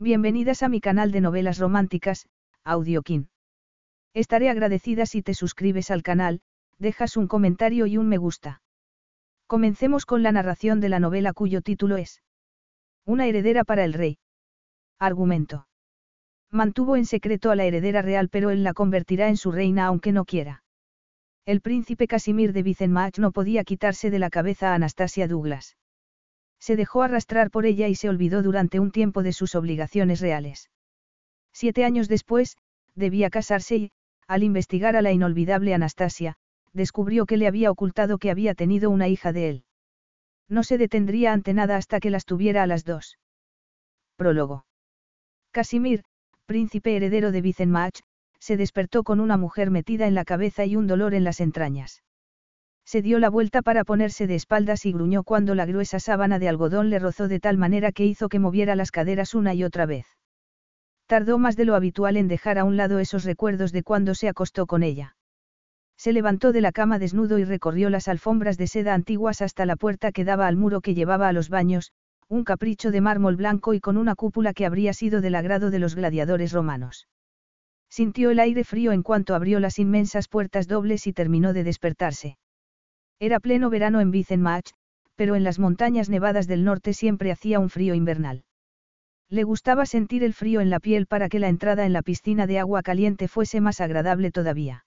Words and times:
Bienvenidas 0.00 0.62
a 0.62 0.68
mi 0.68 0.80
canal 0.80 1.10
de 1.10 1.20
novelas 1.20 1.58
románticas, 1.58 2.28
Audiokin. 2.62 3.30
Estaré 4.14 4.48
agradecida 4.48 5.06
si 5.06 5.22
te 5.22 5.34
suscribes 5.34 5.90
al 5.90 6.04
canal, 6.04 6.40
dejas 6.78 7.16
un 7.16 7.26
comentario 7.26 7.84
y 7.86 7.96
un 7.96 8.08
me 8.08 8.16
gusta. 8.16 8.62
Comencemos 9.48 10.06
con 10.06 10.22
la 10.22 10.30
narración 10.30 10.78
de 10.78 10.88
la 10.88 11.00
novela 11.00 11.32
cuyo 11.32 11.62
título 11.62 11.96
es 11.96 12.22
Una 13.06 13.26
heredera 13.26 13.64
para 13.64 13.84
el 13.84 13.92
rey. 13.92 14.18
Argumento. 15.00 15.66
Mantuvo 16.52 16.94
en 16.94 17.04
secreto 17.04 17.50
a 17.50 17.56
la 17.56 17.64
heredera 17.64 18.00
real 18.00 18.28
pero 18.28 18.50
él 18.50 18.62
la 18.62 18.74
convertirá 18.74 19.28
en 19.28 19.36
su 19.36 19.50
reina 19.50 19.86
aunque 19.86 20.12
no 20.12 20.24
quiera. 20.24 20.62
El 21.44 21.60
príncipe 21.60 22.06
Casimir 22.06 22.52
de 22.52 22.62
Vicenmach 22.62 23.18
no 23.18 23.32
podía 23.32 23.64
quitarse 23.64 24.10
de 24.10 24.20
la 24.20 24.30
cabeza 24.30 24.70
a 24.70 24.74
Anastasia 24.76 25.26
Douglas. 25.26 25.76
Se 26.60 26.76
dejó 26.76 27.02
arrastrar 27.02 27.50
por 27.50 27.66
ella 27.66 27.88
y 27.88 27.94
se 27.94 28.08
olvidó 28.08 28.42
durante 28.42 28.80
un 28.80 28.90
tiempo 28.90 29.22
de 29.22 29.32
sus 29.32 29.54
obligaciones 29.54 30.20
reales. 30.20 30.70
Siete 31.52 31.84
años 31.84 32.08
después, 32.08 32.56
debía 32.94 33.30
casarse 33.30 33.76
y, 33.76 33.90
al 34.26 34.42
investigar 34.42 34.96
a 34.96 35.02
la 35.02 35.12
inolvidable 35.12 35.74
Anastasia, 35.74 36.36
descubrió 36.72 37.26
que 37.26 37.36
le 37.36 37.46
había 37.46 37.70
ocultado 37.70 38.18
que 38.18 38.30
había 38.30 38.54
tenido 38.54 38.90
una 38.90 39.08
hija 39.08 39.32
de 39.32 39.48
él. 39.48 39.64
No 40.48 40.62
se 40.62 40.78
detendría 40.78 41.32
ante 41.32 41.54
nada 41.54 41.76
hasta 41.76 42.00
que 42.00 42.10
las 42.10 42.24
tuviera 42.24 42.62
a 42.62 42.66
las 42.66 42.84
dos. 42.84 43.18
Prólogo. 44.16 44.66
Casimir, 45.50 46.04
príncipe 46.46 46.96
heredero 46.96 47.32
de 47.32 47.40
Vicenmach, 47.40 48.00
se 48.38 48.56
despertó 48.56 49.02
con 49.02 49.20
una 49.20 49.36
mujer 49.36 49.70
metida 49.70 50.06
en 50.06 50.14
la 50.14 50.24
cabeza 50.24 50.64
y 50.64 50.76
un 50.76 50.86
dolor 50.86 51.14
en 51.14 51.24
las 51.24 51.40
entrañas. 51.40 52.02
Se 52.88 53.02
dio 53.02 53.18
la 53.18 53.28
vuelta 53.28 53.60
para 53.60 53.84
ponerse 53.84 54.26
de 54.26 54.34
espaldas 54.34 54.86
y 54.86 54.92
gruñó 54.92 55.22
cuando 55.22 55.54
la 55.54 55.66
gruesa 55.66 56.00
sábana 56.00 56.38
de 56.38 56.48
algodón 56.48 56.88
le 56.88 56.98
rozó 56.98 57.28
de 57.28 57.38
tal 57.38 57.58
manera 57.58 57.92
que 57.92 58.06
hizo 58.06 58.30
que 58.30 58.38
moviera 58.38 58.76
las 58.76 58.90
caderas 58.90 59.34
una 59.34 59.52
y 59.52 59.62
otra 59.62 59.84
vez. 59.84 60.06
Tardó 61.06 61.36
más 61.36 61.54
de 61.54 61.66
lo 61.66 61.74
habitual 61.74 62.16
en 62.16 62.28
dejar 62.28 62.58
a 62.58 62.64
un 62.64 62.78
lado 62.78 62.98
esos 62.98 63.24
recuerdos 63.24 63.72
de 63.72 63.82
cuando 63.82 64.14
se 64.14 64.26
acostó 64.26 64.64
con 64.64 64.82
ella. 64.82 65.16
Se 65.98 66.14
levantó 66.14 66.50
de 66.50 66.62
la 66.62 66.72
cama 66.72 66.98
desnudo 66.98 67.38
y 67.38 67.44
recorrió 67.44 67.90
las 67.90 68.08
alfombras 68.08 68.56
de 68.56 68.66
seda 68.66 68.94
antiguas 68.94 69.42
hasta 69.42 69.66
la 69.66 69.76
puerta 69.76 70.10
que 70.10 70.24
daba 70.24 70.46
al 70.46 70.56
muro 70.56 70.80
que 70.80 70.94
llevaba 70.94 71.28
a 71.28 71.34
los 71.34 71.50
baños, 71.50 71.92
un 72.26 72.42
capricho 72.42 72.90
de 72.90 73.02
mármol 73.02 73.36
blanco 73.36 73.74
y 73.74 73.80
con 73.80 73.98
una 73.98 74.14
cúpula 74.14 74.54
que 74.54 74.64
habría 74.64 74.94
sido 74.94 75.20
del 75.20 75.34
agrado 75.34 75.70
de 75.70 75.78
los 75.78 75.94
gladiadores 75.94 76.52
romanos. 76.52 77.06
Sintió 77.90 78.30
el 78.30 78.40
aire 78.40 78.64
frío 78.64 78.92
en 78.92 79.02
cuanto 79.02 79.34
abrió 79.34 79.60
las 79.60 79.78
inmensas 79.78 80.26
puertas 80.26 80.68
dobles 80.68 81.06
y 81.06 81.12
terminó 81.12 81.52
de 81.52 81.64
despertarse. 81.64 82.38
Era 83.20 83.40
pleno 83.40 83.68
verano 83.68 84.00
en 84.00 84.10
Vicenmach, 84.10 84.70
pero 85.16 85.34
en 85.34 85.42
las 85.42 85.58
montañas 85.58 86.08
nevadas 86.08 86.46
del 86.46 86.64
norte 86.64 86.92
siempre 86.92 87.32
hacía 87.32 87.58
un 87.58 87.68
frío 87.68 87.94
invernal. 87.94 88.44
Le 89.28 89.42
gustaba 89.42 89.84
sentir 89.86 90.22
el 90.22 90.32
frío 90.32 90.60
en 90.60 90.70
la 90.70 90.78
piel 90.78 91.06
para 91.06 91.28
que 91.28 91.40
la 91.40 91.48
entrada 91.48 91.84
en 91.84 91.92
la 91.92 92.02
piscina 92.02 92.46
de 92.46 92.60
agua 92.60 92.82
caliente 92.82 93.26
fuese 93.26 93.60
más 93.60 93.80
agradable 93.80 94.30
todavía. 94.30 94.84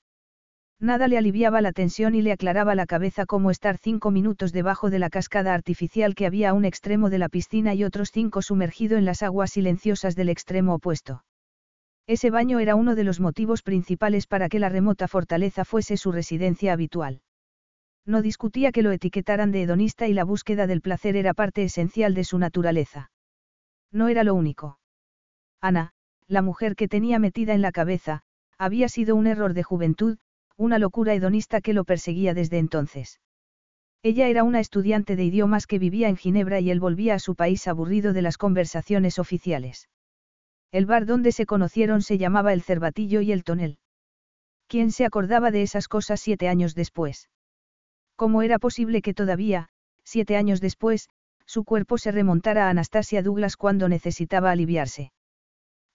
Nada 0.79 1.07
le 1.07 1.17
aliviaba 1.17 1.61
la 1.61 1.73
tensión 1.73 2.15
y 2.15 2.23
le 2.23 2.31
aclaraba 2.31 2.73
la 2.73 2.87
cabeza 2.87 3.27
como 3.27 3.51
estar 3.51 3.77
cinco 3.77 4.09
minutos 4.09 4.51
debajo 4.51 4.89
de 4.89 4.97
la 4.97 5.11
cascada 5.11 5.53
artificial 5.53 6.15
que 6.15 6.25
había 6.25 6.49
a 6.49 6.53
un 6.53 6.65
extremo 6.65 7.11
de 7.11 7.19
la 7.19 7.29
piscina 7.29 7.75
y 7.75 7.83
otros 7.83 8.09
cinco 8.11 8.41
sumergido 8.41 8.97
en 8.97 9.05
las 9.05 9.21
aguas 9.21 9.51
silenciosas 9.51 10.15
del 10.15 10.29
extremo 10.29 10.73
opuesto. 10.73 11.23
Ese 12.07 12.31
baño 12.31 12.59
era 12.59 12.75
uno 12.75 12.95
de 12.95 13.03
los 13.03 13.19
motivos 13.19 13.61
principales 13.61 14.25
para 14.25 14.49
que 14.49 14.57
la 14.57 14.69
remota 14.69 15.07
fortaleza 15.07 15.65
fuese 15.65 15.97
su 15.97 16.11
residencia 16.11 16.73
habitual. 16.73 17.21
No 18.05 18.21
discutía 18.21 18.71
que 18.71 18.81
lo 18.81 18.91
etiquetaran 18.91 19.51
de 19.51 19.63
hedonista 19.63 20.07
y 20.07 20.13
la 20.13 20.23
búsqueda 20.23 20.67
del 20.67 20.81
placer 20.81 21.15
era 21.15 21.33
parte 21.33 21.63
esencial 21.63 22.13
de 22.13 22.23
su 22.23 22.37
naturaleza. 22.39 23.11
No 23.91 24.07
era 24.07 24.23
lo 24.23 24.33
único. 24.33 24.79
Ana, 25.61 25.91
la 26.27 26.41
mujer 26.41 26.75
que 26.75 26.87
tenía 26.87 27.19
metida 27.19 27.53
en 27.53 27.61
la 27.61 27.71
cabeza, 27.71 28.21
había 28.57 28.89
sido 28.89 29.15
un 29.15 29.27
error 29.27 29.53
de 29.53 29.63
juventud, 29.63 30.17
una 30.57 30.79
locura 30.79 31.13
hedonista 31.13 31.61
que 31.61 31.73
lo 31.73 31.83
perseguía 31.83 32.33
desde 32.33 32.57
entonces. 32.57 33.19
Ella 34.03 34.27
era 34.27 34.43
una 34.43 34.59
estudiante 34.59 35.15
de 35.15 35.25
idiomas 35.25 35.67
que 35.67 35.77
vivía 35.77 36.09
en 36.09 36.17
Ginebra 36.17 36.59
y 36.59 36.71
él 36.71 36.79
volvía 36.79 37.15
a 37.15 37.19
su 37.19 37.35
país 37.35 37.67
aburrido 37.67 38.13
de 38.13 38.23
las 38.23 38.37
conversaciones 38.37 39.19
oficiales. 39.19 39.89
El 40.71 40.85
bar 40.85 41.05
donde 41.05 41.31
se 41.31 41.45
conocieron 41.45 42.01
se 42.01 42.17
llamaba 42.17 42.53
El 42.53 42.63
Cervatillo 42.63 43.21
y 43.21 43.31
el 43.31 43.43
Tonel. 43.43 43.77
¿Quién 44.67 44.91
se 44.91 45.05
acordaba 45.05 45.51
de 45.51 45.61
esas 45.61 45.87
cosas 45.87 46.19
siete 46.19 46.47
años 46.47 46.73
después? 46.73 47.29
¿Cómo 48.21 48.43
era 48.43 48.59
posible 48.59 49.01
que 49.01 49.15
todavía, 49.15 49.69
siete 50.03 50.37
años 50.37 50.61
después, 50.61 51.09
su 51.47 51.63
cuerpo 51.63 51.97
se 51.97 52.11
remontara 52.11 52.67
a 52.67 52.69
Anastasia 52.69 53.23
Douglas 53.23 53.57
cuando 53.57 53.89
necesitaba 53.89 54.51
aliviarse? 54.51 55.11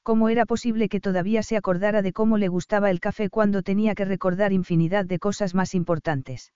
¿Cómo 0.02 0.28
era 0.28 0.44
posible 0.44 0.88
que 0.88 0.98
todavía 0.98 1.44
se 1.44 1.56
acordara 1.56 2.02
de 2.02 2.12
cómo 2.12 2.36
le 2.36 2.48
gustaba 2.48 2.90
el 2.90 2.98
café 2.98 3.30
cuando 3.30 3.62
tenía 3.62 3.94
que 3.94 4.04
recordar 4.04 4.52
infinidad 4.52 5.04
de 5.04 5.20
cosas 5.20 5.54
más 5.54 5.72
importantes? 5.72 6.52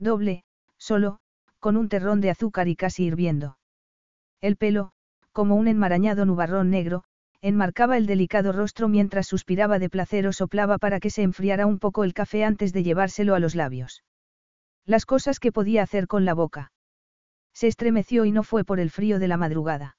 Doble, 0.00 0.42
solo, 0.76 1.20
con 1.60 1.76
un 1.76 1.88
terrón 1.88 2.20
de 2.20 2.30
azúcar 2.30 2.66
y 2.66 2.74
casi 2.74 3.04
hirviendo. 3.04 3.58
El 4.40 4.56
pelo, 4.56 4.90
como 5.30 5.54
un 5.54 5.68
enmarañado 5.68 6.26
nubarrón 6.26 6.68
negro, 6.68 7.04
enmarcaba 7.42 7.96
el 7.96 8.06
delicado 8.06 8.50
rostro 8.50 8.88
mientras 8.88 9.28
suspiraba 9.28 9.78
de 9.78 9.88
placer 9.88 10.26
o 10.26 10.32
soplaba 10.32 10.78
para 10.78 10.98
que 10.98 11.10
se 11.10 11.22
enfriara 11.22 11.66
un 11.66 11.78
poco 11.78 12.02
el 12.02 12.12
café 12.12 12.42
antes 12.42 12.72
de 12.72 12.82
llevárselo 12.82 13.36
a 13.36 13.38
los 13.38 13.54
labios. 13.54 14.02
Las 14.86 15.06
cosas 15.06 15.38
que 15.38 15.52
podía 15.52 15.82
hacer 15.82 16.06
con 16.06 16.24
la 16.24 16.34
boca. 16.34 16.72
Se 17.52 17.66
estremeció 17.66 18.24
y 18.24 18.32
no 18.32 18.42
fue 18.42 18.64
por 18.64 18.80
el 18.80 18.90
frío 18.90 19.18
de 19.18 19.28
la 19.28 19.36
madrugada. 19.36 19.96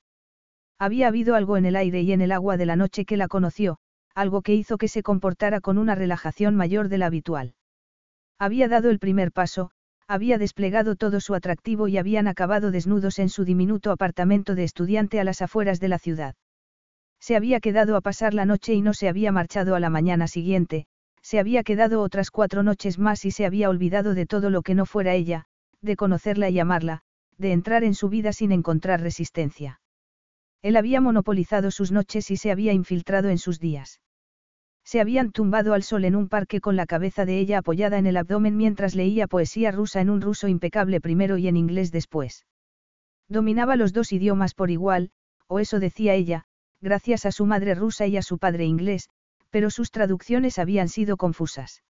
Había 0.79 1.07
habido 1.07 1.35
algo 1.35 1.57
en 1.57 1.65
el 1.65 1.75
aire 1.75 2.01
y 2.01 2.11
en 2.11 2.21
el 2.21 2.31
agua 2.31 2.57
de 2.57 2.65
la 2.65 2.75
noche 2.75 3.05
que 3.05 3.17
la 3.17 3.27
conoció, 3.27 3.77
algo 4.15 4.41
que 4.41 4.55
hizo 4.55 4.77
que 4.77 4.87
se 4.87 5.03
comportara 5.03 5.61
con 5.61 5.77
una 5.77 5.95
relajación 5.95 6.55
mayor 6.55 6.89
de 6.89 6.97
la 6.97 7.05
habitual. 7.05 7.53
Había 8.39 8.67
dado 8.67 8.89
el 8.89 8.99
primer 8.99 9.31
paso, 9.31 9.71
había 10.07 10.37
desplegado 10.37 10.95
todo 10.95 11.21
su 11.21 11.35
atractivo 11.35 11.87
y 11.87 11.97
habían 11.97 12.27
acabado 12.27 12.71
desnudos 12.71 13.19
en 13.19 13.29
su 13.29 13.45
diminuto 13.45 13.91
apartamento 13.91 14.55
de 14.55 14.63
estudiante 14.63 15.19
a 15.19 15.23
las 15.23 15.41
afueras 15.41 15.79
de 15.79 15.87
la 15.87 15.99
ciudad. 15.99 16.35
Se 17.19 17.35
había 17.35 17.59
quedado 17.59 17.95
a 17.95 18.01
pasar 18.01 18.33
la 18.33 18.45
noche 18.45 18.73
y 18.73 18.81
no 18.81 18.93
se 18.93 19.07
había 19.07 19.31
marchado 19.31 19.75
a 19.75 19.79
la 19.79 19.91
mañana 19.91 20.27
siguiente, 20.27 20.87
se 21.21 21.39
había 21.39 21.63
quedado 21.63 22.01
otras 22.01 22.31
cuatro 22.31 22.63
noches 22.63 22.99
más 22.99 23.25
y 23.25 23.31
se 23.31 23.45
había 23.45 23.69
olvidado 23.69 24.13
de 24.13 24.25
todo 24.25 24.49
lo 24.49 24.61
que 24.61 24.75
no 24.75 24.85
fuera 24.85 25.13
ella, 25.13 25.45
de 25.81 25.95
conocerla 25.95 26.49
y 26.49 26.59
amarla, 26.59 27.01
de 27.37 27.53
entrar 27.53 27.83
en 27.83 27.93
su 27.93 28.09
vida 28.09 28.33
sin 28.33 28.51
encontrar 28.51 29.01
resistencia. 29.01 29.81
Él 30.61 30.75
había 30.75 31.01
monopolizado 31.01 31.71
sus 31.71 31.91
noches 31.91 32.29
y 32.31 32.37
se 32.37 32.51
había 32.51 32.73
infiltrado 32.73 33.29
en 33.29 33.37
sus 33.37 33.59
días. 33.59 33.99
Se 34.83 34.99
habían 34.99 35.31
tumbado 35.31 35.73
al 35.73 35.83
sol 35.83 36.05
en 36.05 36.15
un 36.15 36.27
parque 36.27 36.59
con 36.59 36.75
la 36.75 36.85
cabeza 36.85 37.25
de 37.25 37.39
ella 37.39 37.59
apoyada 37.59 37.97
en 37.97 38.07
el 38.07 38.17
abdomen 38.17 38.57
mientras 38.57 38.95
leía 38.95 39.27
poesía 39.27 39.71
rusa 39.71 40.01
en 40.01 40.09
un 40.09 40.21
ruso 40.21 40.47
impecable 40.47 41.01
primero 41.01 41.37
y 41.37 41.47
en 41.47 41.57
inglés 41.57 41.91
después. 41.91 42.45
Dominaba 43.27 43.75
los 43.75 43.93
dos 43.93 44.11
idiomas 44.11 44.53
por 44.53 44.69
igual, 44.69 45.11
o 45.47 45.59
eso 45.59 45.79
decía 45.79 46.13
ella, 46.13 46.45
gracias 46.81 47.25
a 47.25 47.31
su 47.31 47.45
madre 47.45 47.75
rusa 47.75 48.07
y 48.07 48.17
a 48.17 48.21
su 48.21 48.37
padre 48.37 48.65
inglés, 48.65 49.09
pero 49.51 49.69
sus 49.69 49.91
traducciones 49.91 50.57
habían 50.57 50.89
sido 50.89 51.17
confusas. 51.17 51.83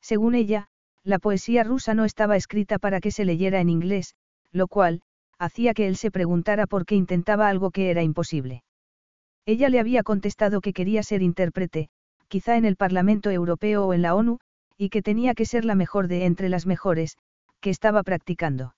Según 0.00 0.34
ella, 0.34 0.68
la 1.04 1.18
poesía 1.18 1.62
rusa 1.62 1.94
no 1.94 2.04
estaba 2.04 2.36
escrita 2.36 2.78
para 2.78 3.00
que 3.00 3.10
se 3.10 3.24
leyera 3.24 3.60
en 3.60 3.68
inglés, 3.68 4.14
lo 4.52 4.68
cual, 4.68 5.02
hacía 5.38 5.74
que 5.74 5.86
él 5.86 5.96
se 5.96 6.10
preguntara 6.10 6.66
por 6.66 6.86
qué 6.86 6.94
intentaba 6.94 7.48
algo 7.48 7.70
que 7.70 7.90
era 7.90 8.02
imposible. 8.02 8.62
Ella 9.44 9.68
le 9.68 9.78
había 9.78 10.02
contestado 10.02 10.60
que 10.60 10.72
quería 10.72 11.02
ser 11.02 11.22
intérprete, 11.22 11.90
quizá 12.28 12.56
en 12.56 12.64
el 12.64 12.76
Parlamento 12.76 13.30
Europeo 13.30 13.86
o 13.86 13.92
en 13.92 14.02
la 14.02 14.14
ONU, 14.14 14.38
y 14.76 14.88
que 14.88 15.02
tenía 15.02 15.34
que 15.34 15.44
ser 15.44 15.64
la 15.64 15.74
mejor 15.74 16.08
de 16.08 16.24
entre 16.24 16.48
las 16.48 16.66
mejores, 16.66 17.16
que 17.60 17.70
estaba 17.70 18.02
practicando. 18.02 18.74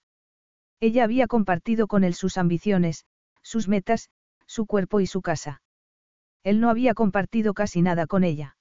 Ella 0.80 1.04
había 1.04 1.26
compartido 1.26 1.86
con 1.86 2.04
él 2.04 2.14
sus 2.14 2.38
ambiciones, 2.38 3.04
sus 3.42 3.68
metas, 3.68 4.10
su 4.46 4.66
cuerpo 4.66 5.00
y 5.00 5.06
su 5.06 5.22
casa. 5.22 5.60
Él 6.48 6.60
no 6.60 6.70
había 6.70 6.94
compartido 6.94 7.52
casi 7.52 7.82
nada 7.82 8.06
con 8.06 8.24
ella. 8.24 8.56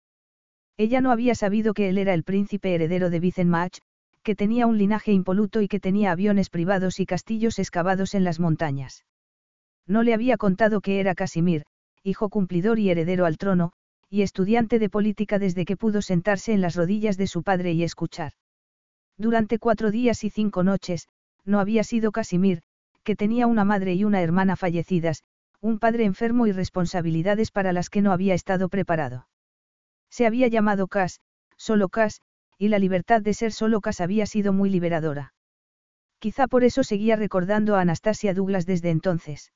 Ella 0.75 0.99
no 0.99 1.09
había 1.09 1.35
sabido 1.35 1.73
que 1.73 1.87
él 1.87 1.97
era 1.97 2.13
el 2.13 2.25
príncipe 2.25 2.75
heredero 2.75 3.09
de 3.09 3.19
Wittenmach, 3.19 3.77
que 4.23 4.35
tenía 4.35 4.67
un 4.67 4.77
linaje 4.77 5.13
impoluto 5.13 5.61
y 5.61 5.69
que 5.69 5.79
tenía 5.79 6.11
aviones 6.11 6.49
privados 6.49 6.99
y 6.99 7.05
castillos 7.05 7.59
excavados 7.59 8.13
en 8.13 8.25
las 8.25 8.41
montañas. 8.41 9.05
No 9.87 10.03
le 10.03 10.13
había 10.13 10.35
contado 10.35 10.81
que 10.81 10.99
era 10.99 11.15
Casimir, 11.15 11.63
hijo 12.03 12.27
cumplidor 12.27 12.77
y 12.77 12.89
heredero 12.89 13.25
al 13.25 13.37
trono, 13.37 13.71
y 14.09 14.23
estudiante 14.23 14.79
de 14.79 14.89
política 14.89 15.39
desde 15.39 15.63
que 15.63 15.77
pudo 15.77 16.01
sentarse 16.01 16.51
en 16.51 16.59
las 16.59 16.75
rodillas 16.75 17.15
de 17.15 17.27
su 17.27 17.41
padre 17.41 17.71
y 17.71 17.83
escuchar. 17.83 18.33
Durante 19.17 19.59
cuatro 19.59 19.91
días 19.91 20.25
y 20.25 20.29
cinco 20.29 20.61
noches, 20.61 21.07
no 21.45 21.61
había 21.61 21.85
sido 21.85 22.11
Casimir, 22.11 22.63
que 23.05 23.15
tenía 23.15 23.47
una 23.47 23.63
madre 23.63 23.93
y 23.93 24.03
una 24.03 24.21
hermana 24.21 24.57
fallecidas, 24.57 25.23
un 25.61 25.79
padre 25.79 26.05
enfermo 26.05 26.47
y 26.47 26.51
responsabilidades 26.51 27.51
para 27.51 27.73
las 27.73 27.89
que 27.89 28.01
no 28.01 28.11
había 28.11 28.33
estado 28.33 28.69
preparado. 28.69 29.27
Se 30.09 30.25
había 30.25 30.47
llamado 30.47 30.87
Cas, 30.87 31.19
solo 31.57 31.89
Cas, 31.89 32.21
y 32.57 32.69
la 32.69 32.79
libertad 32.79 33.21
de 33.21 33.33
ser 33.33 33.51
solo 33.51 33.81
Cas 33.81 34.01
había 34.01 34.25
sido 34.25 34.53
muy 34.53 34.69
liberadora. 34.69 35.33
Quizá 36.19 36.47
por 36.47 36.63
eso 36.63 36.83
seguía 36.83 37.15
recordando 37.15 37.75
a 37.75 37.81
Anastasia 37.81 38.33
Douglas 38.33 38.65
desde 38.65 38.89
entonces. 38.89 39.51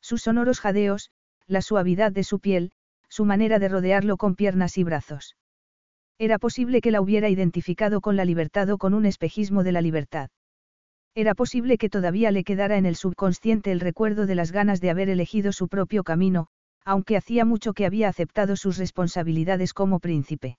Sus 0.00 0.22
sonoros 0.22 0.60
jadeos, 0.60 1.10
la 1.46 1.62
suavidad 1.62 2.12
de 2.12 2.24
su 2.24 2.40
piel, 2.40 2.72
su 3.08 3.24
manera 3.24 3.58
de 3.58 3.68
rodearlo 3.68 4.16
con 4.16 4.34
piernas 4.34 4.78
y 4.78 4.84
brazos. 4.84 5.36
Era 6.18 6.38
posible 6.38 6.80
que 6.80 6.90
la 6.90 7.00
hubiera 7.00 7.28
identificado 7.28 8.00
con 8.00 8.16
la 8.16 8.24
libertad 8.24 8.70
o 8.70 8.78
con 8.78 8.94
un 8.94 9.04
espejismo 9.04 9.62
de 9.64 9.72
la 9.72 9.82
libertad. 9.82 10.30
Era 11.16 11.34
posible 11.34 11.78
que 11.78 11.88
todavía 11.88 12.32
le 12.32 12.42
quedara 12.42 12.76
en 12.76 12.86
el 12.86 12.96
subconsciente 12.96 13.70
el 13.70 13.80
recuerdo 13.80 14.26
de 14.26 14.34
las 14.34 14.50
ganas 14.50 14.80
de 14.80 14.90
haber 14.90 15.08
elegido 15.08 15.52
su 15.52 15.68
propio 15.68 16.02
camino, 16.02 16.48
aunque 16.84 17.16
hacía 17.16 17.44
mucho 17.44 17.72
que 17.72 17.86
había 17.86 18.08
aceptado 18.08 18.56
sus 18.56 18.78
responsabilidades 18.78 19.72
como 19.72 20.00
príncipe. 20.00 20.58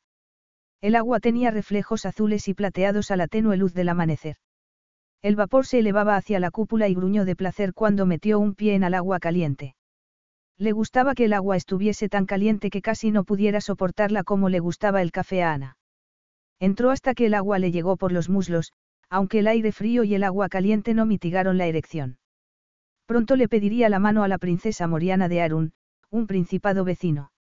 El 0.82 0.96
agua 0.96 1.20
tenía 1.20 1.52
reflejos 1.52 2.06
azules 2.06 2.48
y 2.48 2.54
plateados 2.54 3.12
a 3.12 3.18
la 3.18 3.28
tenue 3.28 3.58
luz 3.58 3.74
del 3.74 3.90
amanecer. 3.90 4.38
El 5.22 5.36
vapor 5.36 5.66
se 5.66 5.80
elevaba 5.80 6.16
hacia 6.16 6.40
la 6.40 6.52
cúpula 6.52 6.88
y 6.88 6.96
gruñó 6.96 7.26
de 7.26 7.36
placer 7.36 7.74
cuando 7.74 8.06
metió 8.06 8.40
un 8.40 8.56
pie 8.56 8.76
en 8.76 8.84
el 8.84 8.94
agua 8.94 9.20
caliente. 9.20 9.76
Le 10.58 10.72
gustaba 10.72 11.16
que 11.16 11.26
el 11.26 11.34
agua 11.34 11.58
estuviese 11.58 12.08
tan 12.08 12.26
caliente 12.26 12.70
que 12.70 12.82
casi 12.82 13.12
no 13.12 13.26
pudiera 13.26 13.60
soportarla 13.60 14.24
como 14.24 14.48
le 14.48 14.60
gustaba 14.60 15.02
el 15.02 15.12
café 15.12 15.44
a 15.44 15.54
Ana. 15.54 15.78
Entró 16.60 16.92
hasta 16.92 17.14
que 17.14 17.26
el 17.26 17.34
agua 17.34 17.60
le 17.60 17.72
llegó 17.72 17.98
por 17.98 18.14
los 18.14 18.30
muslos, 18.30 18.72
aunque 19.10 19.40
el 19.40 19.48
aire 19.48 19.72
frío 19.72 20.04
y 20.04 20.16
el 20.16 20.24
agua 20.24 20.50
caliente 20.50 20.94
no 20.94 21.06
mitigaron 21.06 21.58
la 21.58 21.68
erección. 21.68 22.18
Pronto 23.06 23.36
le 23.36 23.48
pediría 23.48 23.90
la 23.90 24.00
mano 24.00 24.24
a 24.24 24.28
la 24.28 24.38
princesa 24.38 24.88
Moriana 24.88 25.28
de 25.30 25.42
Arun, 25.42 25.74
un 26.10 26.28
principado 26.28 26.84
vecino. 26.84 27.32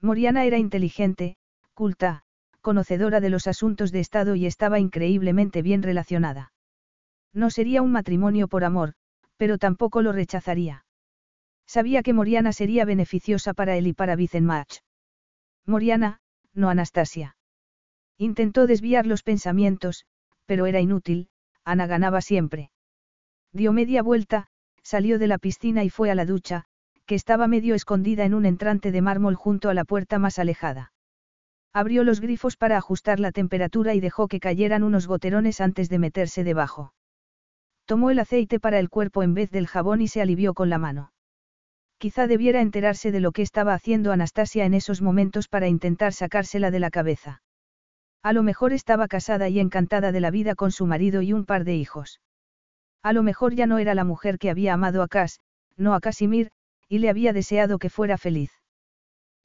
Moriana 0.00 0.44
era 0.44 0.58
inteligente, 0.58 1.36
culta, 1.74 2.22
conocedora 2.60 3.20
de 3.20 3.30
los 3.30 3.46
asuntos 3.46 3.92
de 3.92 4.00
Estado 4.00 4.34
y 4.34 4.46
estaba 4.46 4.78
increíblemente 4.78 5.62
bien 5.62 5.82
relacionada. 5.82 6.52
No 7.32 7.50
sería 7.50 7.82
un 7.82 7.92
matrimonio 7.92 8.48
por 8.48 8.64
amor, 8.64 8.94
pero 9.36 9.58
tampoco 9.58 10.02
lo 10.02 10.12
rechazaría. 10.12 10.84
Sabía 11.66 12.02
que 12.02 12.12
Moriana 12.12 12.52
sería 12.52 12.84
beneficiosa 12.84 13.54
para 13.54 13.76
él 13.76 13.86
y 13.86 13.92
para 13.92 14.16
Vicenmach. 14.16 14.80
Moriana, 15.66 16.20
no 16.52 16.68
Anastasia. 16.68 17.36
Intentó 18.18 18.66
desviar 18.66 19.06
los 19.06 19.22
pensamientos, 19.22 20.04
pero 20.50 20.66
era 20.66 20.80
inútil, 20.80 21.28
Ana 21.64 21.86
ganaba 21.86 22.20
siempre. 22.20 22.72
Dio 23.52 23.72
media 23.72 24.02
vuelta, 24.02 24.48
salió 24.82 25.20
de 25.20 25.28
la 25.28 25.38
piscina 25.38 25.84
y 25.84 25.90
fue 25.90 26.10
a 26.10 26.16
la 26.16 26.24
ducha, 26.24 26.64
que 27.06 27.14
estaba 27.14 27.46
medio 27.46 27.76
escondida 27.76 28.24
en 28.24 28.34
un 28.34 28.44
entrante 28.44 28.90
de 28.90 29.00
mármol 29.00 29.36
junto 29.36 29.68
a 29.68 29.74
la 29.74 29.84
puerta 29.84 30.18
más 30.18 30.40
alejada. 30.40 30.92
Abrió 31.72 32.02
los 32.02 32.20
grifos 32.20 32.56
para 32.56 32.76
ajustar 32.76 33.20
la 33.20 33.30
temperatura 33.30 33.94
y 33.94 34.00
dejó 34.00 34.26
que 34.26 34.40
cayeran 34.40 34.82
unos 34.82 35.06
goterones 35.06 35.60
antes 35.60 35.88
de 35.88 36.00
meterse 36.00 36.42
debajo. 36.42 36.94
Tomó 37.84 38.10
el 38.10 38.18
aceite 38.18 38.58
para 38.58 38.80
el 38.80 38.88
cuerpo 38.88 39.22
en 39.22 39.34
vez 39.34 39.52
del 39.52 39.68
jabón 39.68 40.00
y 40.00 40.08
se 40.08 40.20
alivió 40.20 40.52
con 40.52 40.68
la 40.68 40.78
mano. 40.78 41.12
Quizá 41.98 42.26
debiera 42.26 42.60
enterarse 42.60 43.12
de 43.12 43.20
lo 43.20 43.30
que 43.30 43.42
estaba 43.42 43.72
haciendo 43.72 44.10
Anastasia 44.10 44.64
en 44.64 44.74
esos 44.74 45.00
momentos 45.00 45.46
para 45.46 45.68
intentar 45.68 46.12
sacársela 46.12 46.72
de 46.72 46.80
la 46.80 46.90
cabeza. 46.90 47.40
A 48.22 48.32
lo 48.32 48.42
mejor 48.42 48.72
estaba 48.72 49.08
casada 49.08 49.48
y 49.48 49.60
encantada 49.60 50.12
de 50.12 50.20
la 50.20 50.30
vida 50.30 50.54
con 50.54 50.72
su 50.72 50.86
marido 50.86 51.22
y 51.22 51.32
un 51.32 51.46
par 51.46 51.64
de 51.64 51.74
hijos. 51.74 52.20
A 53.02 53.12
lo 53.14 53.22
mejor 53.22 53.54
ya 53.54 53.66
no 53.66 53.78
era 53.78 53.94
la 53.94 54.04
mujer 54.04 54.38
que 54.38 54.50
había 54.50 54.74
amado 54.74 55.02
a 55.02 55.08
Cas, 55.08 55.40
no 55.76 55.94
a 55.94 56.00
Casimir, 56.00 56.50
y 56.88 56.98
le 56.98 57.08
había 57.08 57.32
deseado 57.32 57.78
que 57.78 57.88
fuera 57.88 58.18
feliz. 58.18 58.50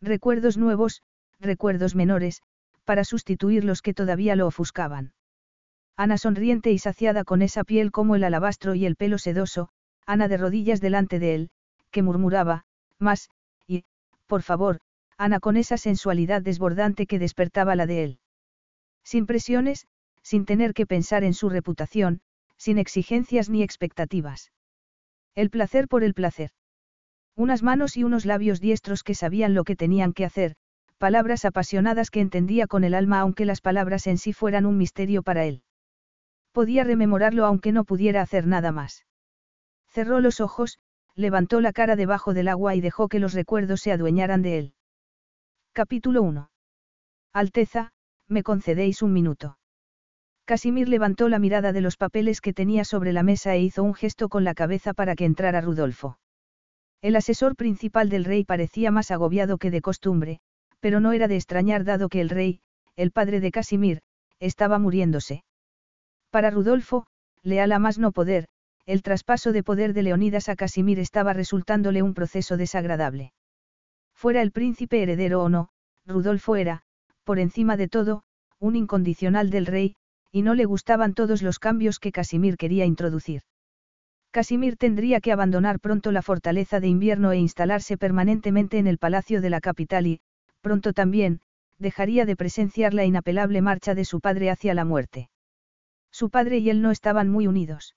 Recuerdos 0.02 0.58
nuevos, 0.58 1.04
recuerdos 1.40 1.96
menores, 1.96 2.42
para 2.84 3.06
sustituir 3.06 3.64
los 3.64 3.82
que 3.82 3.94
todavía 3.94 4.36
lo 4.36 4.48
ofuscaban. 4.48 5.14
Ana 5.96 6.18
sonriente 6.18 6.72
y 6.72 6.78
saciada 6.78 7.24
con 7.24 7.42
esa 7.42 7.64
piel 7.64 7.92
como 7.92 8.16
el 8.16 8.26
alabastro 8.26 8.76
y 8.76 8.86
el 8.86 8.98
pelo 8.98 9.18
sedoso, 9.18 9.70
Ana 10.06 10.28
de 10.28 10.38
rodillas 10.38 10.82
delante 10.82 11.20
de 11.20 11.36
él, 11.36 11.50
que 11.92 12.04
murmuraba, 12.04 12.66
más, 13.00 13.30
y, 13.66 13.86
por 14.28 14.42
favor, 14.42 14.82
Ana 15.18 15.40
con 15.40 15.56
esa 15.56 15.78
sensualidad 15.78 16.42
desbordante 16.42 17.08
que 17.08 17.20
despertaba 17.20 17.78
la 17.78 17.86
de 17.86 18.04
él. 18.04 18.20
Sin 19.06 19.28
presiones, 19.28 19.88
sin 20.24 20.46
tener 20.46 20.74
que 20.74 20.88
pensar 20.88 21.24
en 21.24 21.36
su 21.36 21.48
reputación, 21.48 22.22
sin 22.58 22.80
exigencias 22.80 23.50
ni 23.50 23.62
expectativas. 23.62 24.52
El 25.36 25.50
placer 25.52 25.88
por 25.88 26.04
el 26.04 26.16
placer. 26.16 26.50
Unas 27.36 27.62
manos 27.62 27.98
y 27.98 28.04
unos 28.04 28.26
labios 28.26 28.60
diestros 28.60 29.04
que 29.04 29.14
sabían 29.14 29.54
lo 29.54 29.64
que 29.64 29.76
tenían 29.76 30.12
que 30.12 30.26
hacer, 30.26 30.56
palabras 30.98 31.46
apasionadas 31.46 32.10
que 32.10 32.22
entendía 32.22 32.66
con 32.66 32.84
el 32.84 32.96
alma 32.96 33.20
aunque 33.20 33.46
las 33.46 33.62
palabras 33.62 34.08
en 34.08 34.18
sí 34.18 34.34
fueran 34.34 34.66
un 34.66 34.78
misterio 34.78 35.22
para 35.22 35.46
él. 35.46 35.62
Podía 36.52 36.84
rememorarlo 36.84 37.46
aunque 37.46 37.72
no 37.72 37.84
pudiera 37.84 38.22
hacer 38.22 38.48
nada 38.48 38.72
más. 38.72 39.06
Cerró 39.88 40.20
los 40.20 40.40
ojos, 40.40 40.80
levantó 41.14 41.62
la 41.62 41.74
cara 41.74 41.96
debajo 41.96 42.34
del 42.34 42.48
agua 42.48 42.76
y 42.76 42.82
dejó 42.82 43.08
que 43.08 43.20
los 43.20 43.34
recuerdos 43.34 43.82
se 43.82 43.92
adueñaran 43.92 44.42
de 44.42 44.58
él. 44.58 44.74
Capítulo 45.74 46.24
1. 46.24 46.50
Alteza, 47.34 47.92
me 48.28 48.44
concedéis 48.44 49.02
un 49.02 49.14
minuto. 49.14 49.58
Casimir 50.46 50.90
levantó 50.90 51.28
la 51.28 51.40
mirada 51.40 51.74
de 51.74 51.82
los 51.82 51.98
papeles 51.98 52.40
que 52.40 52.54
tenía 52.54 52.86
sobre 52.86 53.14
la 53.14 53.24
mesa 53.24 53.56
e 53.56 53.62
hizo 53.62 53.84
un 53.84 53.96
gesto 53.96 54.30
con 54.30 54.44
la 54.44 54.54
cabeza 54.54 54.94
para 54.94 55.16
que 55.16 55.26
entrara 55.26 55.62
Rudolfo. 55.62 56.20
El 57.02 57.16
asesor 57.16 57.56
principal 57.56 58.10
del 58.10 58.26
rey 58.26 58.44
parecía 58.44 58.92
más 58.92 59.12
agobiado 59.12 59.58
que 59.58 59.72
de 59.72 59.82
costumbre, 59.82 60.40
pero 60.80 61.00
no 61.00 61.14
era 61.14 61.28
de 61.28 61.36
extrañar 61.36 61.84
dado 61.84 62.10
que 62.10 62.22
el 62.22 62.30
rey, 62.30 62.62
el 62.96 63.12
padre 63.12 63.40
de 63.40 63.52
Casimir, 63.52 64.02
estaba 64.40 64.80
muriéndose. 64.80 65.44
Para 66.30 66.52
Rudolfo, 66.52 67.08
leal 67.42 67.72
a 67.72 67.80
más 67.80 67.98
no 67.98 68.12
poder, 68.12 68.48
el 68.86 69.02
traspaso 69.02 69.52
de 69.52 69.64
poder 69.64 69.94
de 69.94 70.04
Leonidas 70.04 70.48
a 70.48 70.56
Casimir 70.56 71.00
estaba 71.00 71.34
resultándole 71.34 72.04
un 72.04 72.14
proceso 72.14 72.56
desagradable. 72.56 73.34
Fuera 74.14 74.42
el 74.42 74.52
príncipe 74.52 75.02
heredero 75.02 75.42
o 75.44 75.50
no, 75.50 75.70
Rudolfo 76.06 76.56
era, 76.56 76.84
por 77.26 77.40
encima 77.40 77.76
de 77.76 77.90
todo, 77.90 78.24
un 78.60 78.78
incondicional 78.78 79.50
del 79.50 79.66
rey, 79.66 79.96
y 80.32 80.44
no 80.44 80.54
le 80.54 80.66
gustaban 80.66 81.14
todos 81.14 81.42
los 81.42 81.60
cambios 81.60 82.00
que 82.00 82.12
Casimir 82.12 82.56
quería 82.56 82.86
introducir. 82.86 83.42
Casimir 84.32 84.78
tendría 84.78 85.22
que 85.22 85.32
abandonar 85.32 85.80
pronto 85.80 86.12
la 86.12 86.22
fortaleza 86.22 86.80
de 86.80 86.88
invierno 86.88 87.32
e 87.32 87.38
instalarse 87.38 87.98
permanentemente 87.98 88.78
en 88.78 88.88
el 88.88 88.98
palacio 88.98 89.42
de 89.42 89.50
la 89.50 89.62
capital 89.62 90.08
y, 90.08 90.20
pronto 90.62 90.94
también, 90.94 91.42
dejaría 91.80 92.26
de 92.26 92.36
presenciar 92.36 92.94
la 92.94 93.06
inapelable 93.06 93.62
marcha 93.62 93.96
de 93.96 94.06
su 94.06 94.20
padre 94.20 94.50
hacia 94.50 94.74
la 94.74 94.86
muerte. 94.86 95.30
Su 96.12 96.30
padre 96.30 96.60
y 96.60 96.70
él 96.70 96.82
no 96.82 96.92
estaban 96.92 97.30
muy 97.30 97.48
unidos. 97.48 97.96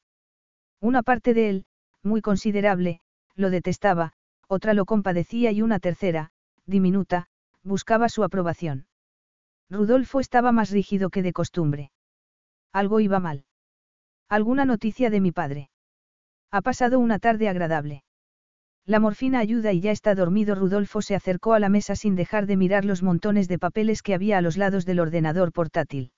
Una 0.80 1.02
parte 1.02 1.34
de 1.34 1.50
él, 1.50 1.66
muy 2.02 2.20
considerable, 2.20 3.00
lo 3.34 3.50
detestaba, 3.50 4.12
otra 4.48 4.74
lo 4.74 4.84
compadecía 4.86 5.50
y 5.50 5.62
una 5.62 5.78
tercera, 5.80 6.30
diminuta, 6.66 7.28
buscaba 7.62 8.08
su 8.08 8.24
aprobación. 8.24 8.86
Rudolfo 9.70 10.20
estaba 10.20 10.50
más 10.52 10.70
rígido 10.70 11.10
que 11.10 11.22
de 11.22 11.32
costumbre. 11.32 11.90
Algo 12.72 13.00
iba 13.00 13.20
mal. 13.20 13.44
¿Alguna 14.28 14.64
noticia 14.64 15.10
de 15.10 15.20
mi 15.20 15.32
padre? 15.32 15.70
Ha 16.50 16.62
pasado 16.62 16.98
una 16.98 17.18
tarde 17.18 17.48
agradable. 17.48 18.02
La 18.86 19.00
morfina 19.00 19.38
ayuda 19.38 19.72
y 19.74 19.80
ya 19.80 19.90
está 19.90 20.14
dormido. 20.14 20.54
Rudolfo 20.54 21.02
se 21.02 21.14
acercó 21.14 21.52
a 21.52 21.58
la 21.58 21.68
mesa 21.68 21.96
sin 21.96 22.16
dejar 22.16 22.46
de 22.46 22.56
mirar 22.56 22.86
los 22.86 23.02
montones 23.02 23.46
de 23.46 23.58
papeles 23.58 24.02
que 24.02 24.14
había 24.14 24.38
a 24.38 24.40
los 24.40 24.56
lados 24.56 24.86
del 24.86 25.00
ordenador 25.00 25.52
portátil. 25.52 26.12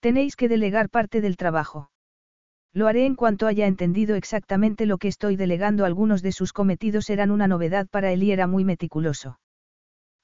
Tenéis 0.00 0.36
que 0.36 0.48
delegar 0.48 0.88
parte 0.88 1.20
del 1.20 1.36
trabajo. 1.36 1.90
Lo 2.72 2.86
haré 2.86 3.04
en 3.04 3.14
cuanto 3.14 3.46
haya 3.46 3.66
entendido 3.66 4.16
exactamente 4.16 4.86
lo 4.86 4.96
que 4.96 5.08
estoy 5.08 5.36
delegando. 5.36 5.84
Algunos 5.84 6.22
de 6.22 6.32
sus 6.32 6.54
cometidos 6.54 7.10
eran 7.10 7.30
una 7.30 7.48
novedad 7.48 7.86
para 7.88 8.10
él 8.12 8.22
y 8.22 8.32
era 8.32 8.46
muy 8.46 8.64
meticuloso. 8.64 9.38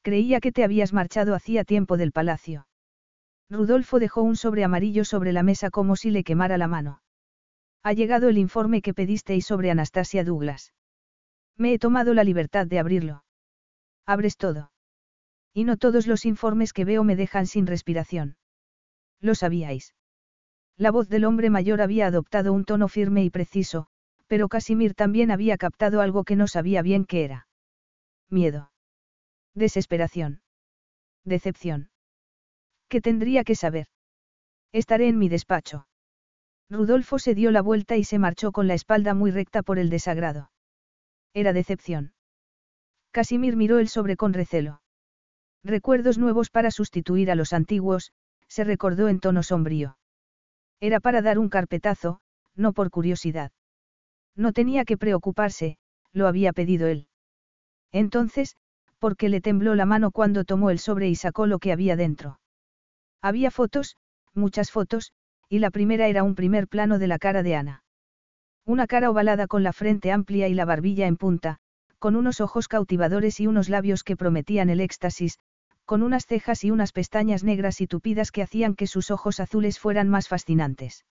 Creía 0.03 0.41
que 0.41 0.51
te 0.51 0.65
habías 0.65 0.93
marchado 0.93 1.35
hacía 1.35 1.65
tiempo 1.65 1.97
del 1.97 2.13
palacio. 2.13 2.67
Rudolfo 3.49 4.01
dejó 4.01 4.23
un 4.23 4.37
sobre 4.37 4.65
amarillo 4.65 5.05
sobre 5.05 5.33
la 5.33 5.43
mesa 5.43 5.71
como 5.71 5.95
si 5.95 6.11
le 6.11 6.25
quemara 6.25 6.59
la 6.59 6.67
mano. 6.67 7.03
Ha 7.85 7.93
llegado 7.93 8.29
el 8.29 8.39
informe 8.39 8.83
que 8.83 8.95
pedisteis 8.95 9.47
sobre 9.47 9.71
Anastasia 9.71 10.25
Douglas. 10.25 10.73
Me 11.57 11.73
he 11.73 11.79
tomado 11.79 12.15
la 12.15 12.25
libertad 12.25 12.67
de 12.67 12.79
abrirlo. 12.79 13.25
Abres 14.05 14.37
todo. 14.37 14.73
Y 15.55 15.65
no 15.65 15.77
todos 15.77 16.07
los 16.07 16.25
informes 16.25 16.73
que 16.73 16.85
veo 16.85 17.05
me 17.05 17.15
dejan 17.15 17.47
sin 17.47 17.67
respiración. 17.67 18.37
Lo 19.21 19.35
sabíais. 19.35 19.95
La 20.77 20.91
voz 20.91 21.09
del 21.09 21.25
hombre 21.25 21.51
mayor 21.51 21.81
había 21.81 22.07
adoptado 22.07 22.53
un 22.53 22.65
tono 22.65 22.89
firme 22.89 23.23
y 23.23 23.31
preciso, 23.31 23.87
pero 24.27 24.49
Casimir 24.49 24.95
también 24.95 25.31
había 25.31 25.59
captado 25.59 26.01
algo 26.01 26.25
que 26.25 26.35
no 26.35 26.49
sabía 26.49 26.83
bien 26.83 27.05
qué 27.05 27.25
era. 27.25 27.47
Miedo. 28.31 28.72
Desesperación. 29.55 30.41
Decepción. 31.25 31.91
¿Qué 32.89 33.01
tendría 33.01 33.45
que 33.45 33.55
saber? 33.55 33.87
Estaré 34.73 35.09
en 35.09 35.19
mi 35.19 35.29
despacho. 35.29 35.87
Rudolfo 36.71 37.19
se 37.19 37.35
dio 37.35 37.51
la 37.51 37.61
vuelta 37.61 37.97
y 37.97 38.05
se 38.05 38.19
marchó 38.19 38.51
con 38.51 38.67
la 38.67 38.75
espalda 38.75 39.13
muy 39.13 39.31
recta 39.31 39.63
por 39.63 39.79
el 39.79 39.91
desagrado. 39.91 40.51
Era 41.35 41.53
decepción. 41.53 42.15
Casimir 43.11 43.57
miró 43.57 43.79
el 43.79 43.89
sobre 43.89 44.17
con 44.17 44.33
recelo. 44.33 44.81
Recuerdos 45.63 46.17
nuevos 46.17 46.49
para 46.49 46.71
sustituir 46.71 47.31
a 47.31 47.35
los 47.35 47.53
antiguos, 47.53 48.13
se 48.49 48.65
recordó 48.65 49.09
en 49.09 49.21
tono 49.21 49.43
sombrío. 49.43 49.99
Era 50.81 50.99
para 50.99 51.21
dar 51.21 51.39
un 51.39 51.51
carpetazo, 51.51 52.21
no 52.55 52.73
por 52.73 52.91
curiosidad. 52.91 53.53
No 54.35 54.53
tenía 54.53 54.87
que 54.87 54.97
preocuparse, 54.97 55.77
lo 56.13 56.27
había 56.27 56.53
pedido 56.53 56.87
él. 56.87 57.07
Entonces, 57.93 58.57
¿por 59.03 59.17
qué 59.17 59.29
le 59.29 59.41
tembló 59.41 59.75
la 59.75 59.85
mano 59.85 60.13
cuando 60.13 60.45
tomó 60.45 60.71
el 60.71 60.79
sobre 60.79 61.09
y 61.09 61.17
sacó 61.17 61.49
lo 61.49 61.59
que 61.59 61.73
había 61.73 61.97
dentro? 61.97 62.39
Había 63.21 63.51
fotos, 63.51 63.97
muchas 64.33 64.71
fotos, 64.71 65.11
y 65.49 65.59
la 65.59 65.73
primera 65.73 66.07
era 66.07 66.23
un 66.23 66.37
primer 66.37 66.69
plano 66.69 67.01
de 67.01 67.09
la 67.09 67.19
cara 67.19 67.43
de 67.43 67.57
Ana. 67.57 67.83
Una 68.65 68.87
cara 68.87 69.11
ovalada 69.11 69.49
con 69.49 69.65
la 69.65 69.73
frente 69.73 70.13
amplia 70.13 70.47
y 70.47 70.55
la 70.55 70.67
barbilla 70.67 71.09
en 71.09 71.17
punta, 71.17 71.57
con 71.99 72.15
unos 72.15 72.41
ojos 72.41 72.69
cautivadores 72.69 73.41
y 73.41 73.49
unos 73.49 73.69
labios 73.69 74.05
que 74.05 74.17
prometían 74.17 74.71
el 74.71 74.79
éxtasis, 74.79 75.41
con 75.85 76.05
unas 76.05 76.25
cejas 76.27 76.63
y 76.63 76.71
unas 76.71 76.93
pestañas 76.93 77.43
negras 77.43 77.81
y 77.81 77.89
tupidas 77.89 78.31
que 78.31 78.43
hacían 78.43 78.77
que 78.77 78.87
sus 78.87 79.11
ojos 79.11 79.41
azules 79.41 79.81
fueran 79.81 80.09
más 80.09 80.29
fascinantes. 80.29 81.05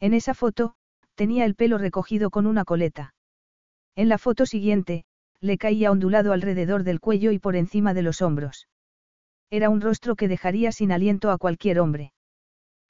En 0.00 0.14
esa 0.14 0.34
foto, 0.34 0.74
tenía 1.14 1.44
el 1.44 1.54
pelo 1.54 1.78
recogido 1.78 2.30
con 2.30 2.48
una 2.48 2.64
coleta. 2.64 3.14
En 3.94 4.08
la 4.08 4.18
foto 4.18 4.46
siguiente, 4.46 5.04
le 5.44 5.58
caía 5.58 5.90
ondulado 5.90 6.32
alrededor 6.32 6.84
del 6.84 7.00
cuello 7.00 7.30
y 7.30 7.38
por 7.38 7.54
encima 7.54 7.92
de 7.92 8.00
los 8.00 8.22
hombros. 8.22 8.66
Era 9.50 9.68
un 9.68 9.82
rostro 9.82 10.16
que 10.16 10.26
dejaría 10.26 10.72
sin 10.72 10.90
aliento 10.90 11.30
a 11.30 11.36
cualquier 11.36 11.80
hombre. 11.80 12.14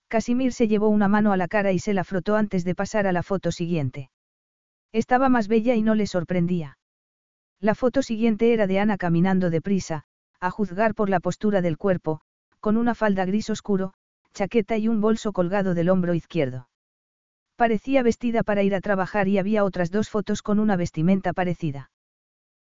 Casimir 0.07 0.53
se 0.53 0.69
llevó 0.69 0.89
una 0.89 1.09
mano 1.09 1.33
a 1.33 1.37
la 1.37 1.49
cara 1.49 1.73
y 1.73 1.81
se 1.81 1.95
la 1.95 2.05
frotó 2.05 2.37
antes 2.37 2.65
de 2.65 2.77
pasar 2.77 3.09
a 3.09 3.13
la 3.13 3.25
foto 3.25 3.51
siguiente. 3.51 4.11
Estaba 4.93 5.29
más 5.29 5.49
bella 5.49 5.75
y 5.75 5.83
no 5.83 5.97
le 5.97 6.07
sorprendía. 6.07 6.79
La 7.59 7.75
foto 7.75 8.03
siguiente 8.03 8.53
era 8.53 8.69
de 8.69 8.79
Ana 8.79 8.99
caminando 8.99 9.51
deprisa, 9.51 10.05
a 10.39 10.51
juzgar 10.51 10.95
por 10.95 11.11
la 11.11 11.19
postura 11.19 11.61
del 11.61 11.77
cuerpo, 11.77 12.21
con 12.61 12.77
una 12.77 12.95
falda 12.95 13.25
gris 13.25 13.51
oscuro, 13.51 13.95
chaqueta 14.33 14.77
y 14.77 14.87
un 14.87 15.01
bolso 15.01 15.33
colgado 15.33 15.75
del 15.75 15.89
hombro 15.89 16.15
izquierdo. 16.15 16.69
Parecía 17.57 18.05
vestida 18.05 18.45
para 18.45 18.63
ir 18.63 18.77
a 18.77 18.81
trabajar 18.81 19.27
y 19.27 19.39
había 19.39 19.65
otras 19.65 19.91
dos 19.91 20.09
fotos 20.09 20.41
con 20.41 20.61
una 20.61 20.77
vestimenta 20.77 21.33
parecida. 21.33 21.91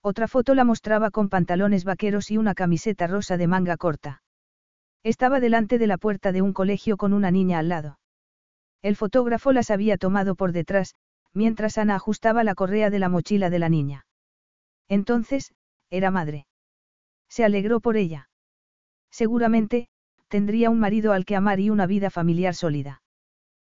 Otra 0.08 0.28
foto 0.28 0.54
la 0.54 0.66
mostraba 0.66 1.10
con 1.10 1.30
pantalones 1.30 1.84
vaqueros 1.84 2.30
y 2.30 2.38
una 2.38 2.54
camiseta 2.54 3.08
rosa 3.08 3.38
de 3.38 3.48
manga 3.48 3.76
corta. 3.76 4.22
Estaba 5.02 5.40
delante 5.40 5.80
de 5.80 5.88
la 5.88 5.98
puerta 5.98 6.32
de 6.32 6.44
un 6.44 6.54
colegio 6.54 6.96
con 6.96 7.12
una 7.12 7.32
niña 7.32 7.58
al 7.58 7.70
lado. 7.70 7.98
El 8.84 8.96
fotógrafo 8.96 9.52
las 9.52 9.72
había 9.72 9.98
tomado 9.98 10.36
por 10.36 10.52
detrás, 10.52 10.94
mientras 11.34 11.80
Ana 11.80 11.96
ajustaba 11.96 12.44
la 12.44 12.54
correa 12.54 12.92
de 12.92 13.00
la 13.00 13.10
mochila 13.10 13.50
de 13.50 13.58
la 13.58 13.68
niña. 13.68 14.06
Entonces, 14.90 15.56
era 15.90 16.12
madre. 16.12 16.46
Se 17.28 17.44
alegró 17.44 17.80
por 17.80 17.98
ella. 17.98 18.30
Seguramente, 19.10 19.88
tendría 20.28 20.70
un 20.70 20.80
marido 20.80 21.14
al 21.14 21.26
que 21.26 21.36
amar 21.36 21.60
y 21.60 21.72
una 21.72 21.88
vida 21.88 22.12
familiar 22.12 22.54
sólida. 22.54 23.02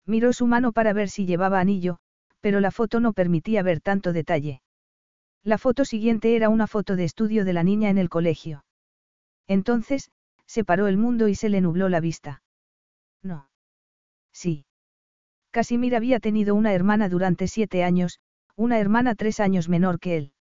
Miró 0.05 0.33
su 0.33 0.49
mano 0.49 0.73
para 0.73 0.93
ver 0.93 1.09
si 1.09 1.25
llevaba 1.25 1.61
anillo, 1.61 1.99
pero 2.41 2.59
la 2.59 2.73
foto 2.73 2.99
no 2.99 3.13
permitía 3.13 3.63
ver 3.63 3.81
tanto 3.81 4.13
detalle. 4.13 4.61
La 5.47 5.59
foto 5.59 5.85
siguiente 5.85 6.35
era 6.35 6.49
una 6.49 6.67
foto 6.67 6.97
de 6.97 7.05
estudio 7.05 7.45
de 7.45 7.53
la 7.53 7.63
niña 7.63 7.89
en 7.89 7.99
el 7.99 8.09
colegio. 8.09 8.65
Entonces, 9.47 10.11
se 10.45 10.65
paró 10.65 10.89
el 10.89 10.97
mundo 10.97 11.29
y 11.29 11.37
se 11.37 11.49
le 11.49 11.61
nubló 11.61 11.89
la 11.89 12.01
vista. 12.01 12.43
No. 13.23 13.49
Sí. 14.33 14.67
Casimir 15.53 15.95
había 15.95 16.19
tenido 16.19 16.57
una 16.57 16.73
hermana 16.73 17.09
durante 17.09 17.47
siete 17.47 17.85
años, 17.85 18.19
una 18.57 18.81
hermana 18.81 19.15
tres 19.15 19.39
años 19.39 19.69
menor 19.69 20.01
que 20.01 20.17
él. 20.17 20.33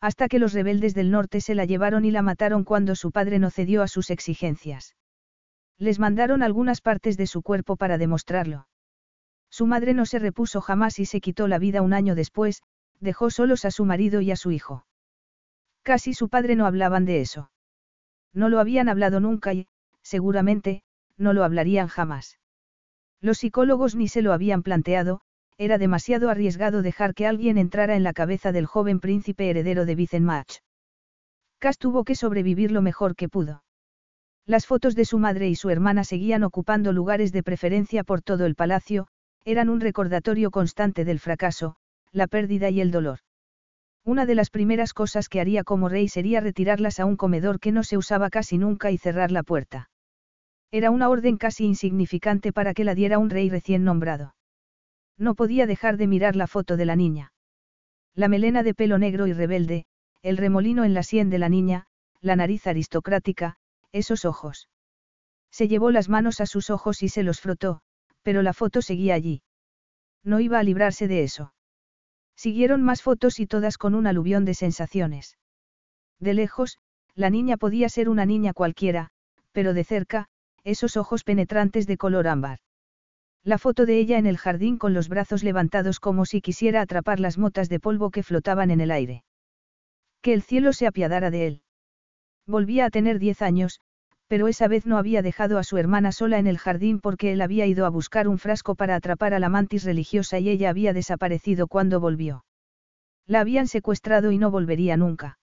Hasta 0.00 0.28
que 0.28 0.38
los 0.38 0.52
rebeldes 0.52 0.94
del 0.94 1.10
norte 1.10 1.40
se 1.40 1.56
la 1.56 1.64
llevaron 1.64 2.04
y 2.04 2.12
la 2.12 2.22
mataron 2.22 2.62
cuando 2.62 2.94
su 2.94 3.10
padre 3.10 3.40
no 3.40 3.50
cedió 3.50 3.82
a 3.82 3.88
sus 3.88 4.10
exigencias. 4.10 4.94
Les 5.76 5.98
mandaron 5.98 6.44
algunas 6.44 6.80
partes 6.80 7.16
de 7.16 7.26
su 7.26 7.42
cuerpo 7.42 7.74
para 7.74 7.98
demostrarlo. 7.98 8.68
Su 9.50 9.66
madre 9.66 9.92
no 9.92 10.06
se 10.06 10.20
repuso 10.20 10.60
jamás 10.60 11.00
y 11.00 11.04
se 11.04 11.20
quitó 11.20 11.48
la 11.48 11.58
vida 11.58 11.82
un 11.82 11.94
año 11.94 12.14
después, 12.14 12.62
dejó 13.00 13.30
solos 13.30 13.64
a 13.64 13.70
su 13.70 13.84
marido 13.84 14.20
y 14.20 14.30
a 14.30 14.36
su 14.36 14.50
hijo. 14.50 14.86
Casi 15.82 16.14
su 16.14 16.28
padre 16.28 16.56
no 16.56 16.66
hablaban 16.66 17.04
de 17.04 17.20
eso. 17.20 17.50
No 18.32 18.48
lo 18.48 18.60
habían 18.60 18.88
hablado 18.88 19.20
nunca 19.20 19.52
y, 19.54 19.66
seguramente, 20.02 20.82
no 21.16 21.32
lo 21.32 21.44
hablarían 21.44 21.88
jamás. 21.88 22.38
Los 23.20 23.38
psicólogos 23.38 23.96
ni 23.96 24.08
se 24.08 24.22
lo 24.22 24.32
habían 24.32 24.62
planteado, 24.62 25.20
era 25.58 25.76
demasiado 25.76 26.30
arriesgado 26.30 26.80
dejar 26.80 27.14
que 27.14 27.26
alguien 27.26 27.58
entrara 27.58 27.96
en 27.96 28.02
la 28.02 28.14
cabeza 28.14 28.52
del 28.52 28.66
joven 28.66 29.00
príncipe 29.00 29.50
heredero 29.50 29.84
de 29.84 29.94
Vicenmach. 29.94 30.60
Cass 31.58 31.76
tuvo 31.76 32.04
que 32.04 32.14
sobrevivir 32.14 32.72
lo 32.72 32.80
mejor 32.80 33.14
que 33.14 33.28
pudo. 33.28 33.62
Las 34.46 34.66
fotos 34.66 34.94
de 34.94 35.04
su 35.04 35.18
madre 35.18 35.48
y 35.48 35.54
su 35.54 35.68
hermana 35.68 36.04
seguían 36.04 36.44
ocupando 36.44 36.92
lugares 36.92 37.30
de 37.32 37.42
preferencia 37.42 38.04
por 38.04 38.22
todo 38.22 38.46
el 38.46 38.54
palacio, 38.54 39.06
eran 39.44 39.68
un 39.68 39.80
recordatorio 39.80 40.50
constante 40.50 41.04
del 41.04 41.20
fracaso, 41.20 41.76
la 42.12 42.26
pérdida 42.26 42.70
y 42.70 42.80
el 42.80 42.90
dolor. 42.90 43.20
Una 44.04 44.26
de 44.26 44.34
las 44.34 44.50
primeras 44.50 44.92
cosas 44.94 45.28
que 45.28 45.40
haría 45.40 45.62
como 45.62 45.88
rey 45.88 46.08
sería 46.08 46.40
retirarlas 46.40 47.00
a 47.00 47.04
un 47.04 47.16
comedor 47.16 47.60
que 47.60 47.72
no 47.72 47.82
se 47.82 47.96
usaba 47.96 48.30
casi 48.30 48.58
nunca 48.58 48.90
y 48.90 48.98
cerrar 48.98 49.30
la 49.30 49.42
puerta. 49.42 49.90
Era 50.70 50.90
una 50.90 51.08
orden 51.08 51.36
casi 51.36 51.64
insignificante 51.66 52.52
para 52.52 52.74
que 52.74 52.84
la 52.84 52.94
diera 52.94 53.18
un 53.18 53.30
rey 53.30 53.50
recién 53.50 53.84
nombrado. 53.84 54.34
No 55.18 55.34
podía 55.34 55.66
dejar 55.66 55.96
de 55.96 56.06
mirar 56.06 56.36
la 56.36 56.46
foto 56.46 56.76
de 56.76 56.86
la 56.86 56.96
niña. 56.96 57.32
La 58.14 58.28
melena 58.28 58.62
de 58.62 58.74
pelo 58.74 58.98
negro 58.98 59.26
y 59.26 59.32
rebelde, 59.32 59.84
el 60.22 60.36
remolino 60.36 60.84
en 60.84 60.94
la 60.94 61.02
sien 61.02 61.28
de 61.30 61.38
la 61.38 61.48
niña, 61.48 61.86
la 62.20 62.36
nariz 62.36 62.66
aristocrática, 62.66 63.56
esos 63.92 64.24
ojos. 64.24 64.68
Se 65.50 65.68
llevó 65.68 65.90
las 65.90 66.08
manos 66.08 66.40
a 66.40 66.46
sus 66.46 66.70
ojos 66.70 67.02
y 67.02 67.08
se 67.08 67.22
los 67.22 67.40
frotó, 67.40 67.80
pero 68.22 68.42
la 68.42 68.52
foto 68.52 68.82
seguía 68.82 69.14
allí. 69.14 69.42
No 70.22 70.40
iba 70.40 70.58
a 70.58 70.62
librarse 70.62 71.08
de 71.08 71.22
eso. 71.22 71.52
Siguieron 72.40 72.82
más 72.82 73.02
fotos 73.02 73.38
y 73.38 73.46
todas 73.46 73.76
con 73.76 73.94
un 73.94 74.06
aluvión 74.06 74.46
de 74.46 74.54
sensaciones. 74.54 75.36
De 76.20 76.32
lejos, 76.32 76.78
la 77.14 77.28
niña 77.28 77.58
podía 77.58 77.90
ser 77.90 78.08
una 78.08 78.24
niña 78.24 78.54
cualquiera, 78.54 79.10
pero 79.52 79.74
de 79.74 79.84
cerca, 79.84 80.26
esos 80.64 80.96
ojos 80.96 81.22
penetrantes 81.22 81.86
de 81.86 81.98
color 81.98 82.26
ámbar. 82.26 82.60
La 83.44 83.58
foto 83.58 83.84
de 83.84 83.98
ella 83.98 84.16
en 84.16 84.24
el 84.24 84.38
jardín 84.38 84.78
con 84.78 84.94
los 84.94 85.10
brazos 85.10 85.44
levantados 85.44 86.00
como 86.00 86.24
si 86.24 86.40
quisiera 86.40 86.80
atrapar 86.80 87.20
las 87.20 87.36
motas 87.36 87.68
de 87.68 87.78
polvo 87.78 88.10
que 88.10 88.22
flotaban 88.22 88.70
en 88.70 88.80
el 88.80 88.90
aire. 88.90 89.22
Que 90.22 90.32
el 90.32 90.40
cielo 90.40 90.72
se 90.72 90.86
apiadara 90.86 91.30
de 91.30 91.46
él. 91.46 91.62
Volvía 92.46 92.86
a 92.86 92.90
tener 92.90 93.18
diez 93.18 93.42
años, 93.42 93.80
pero 94.30 94.46
esa 94.46 94.68
vez 94.68 94.86
no 94.86 94.96
había 94.96 95.22
dejado 95.22 95.58
a 95.58 95.64
su 95.64 95.76
hermana 95.76 96.12
sola 96.12 96.38
en 96.38 96.46
el 96.46 96.56
jardín 96.56 97.00
porque 97.00 97.32
él 97.32 97.40
había 97.40 97.66
ido 97.66 97.84
a 97.84 97.88
buscar 97.88 98.28
un 98.28 98.38
frasco 98.38 98.76
para 98.76 98.94
atrapar 98.94 99.34
a 99.34 99.40
la 99.40 99.48
mantis 99.48 99.82
religiosa 99.82 100.38
y 100.38 100.48
ella 100.48 100.70
había 100.70 100.92
desaparecido 100.92 101.66
cuando 101.66 101.98
volvió. 101.98 102.44
La 103.26 103.40
habían 103.40 103.66
secuestrado 103.66 104.30
y 104.30 104.38
no 104.38 104.52
volvería 104.52 104.96
nunca. 104.96 105.40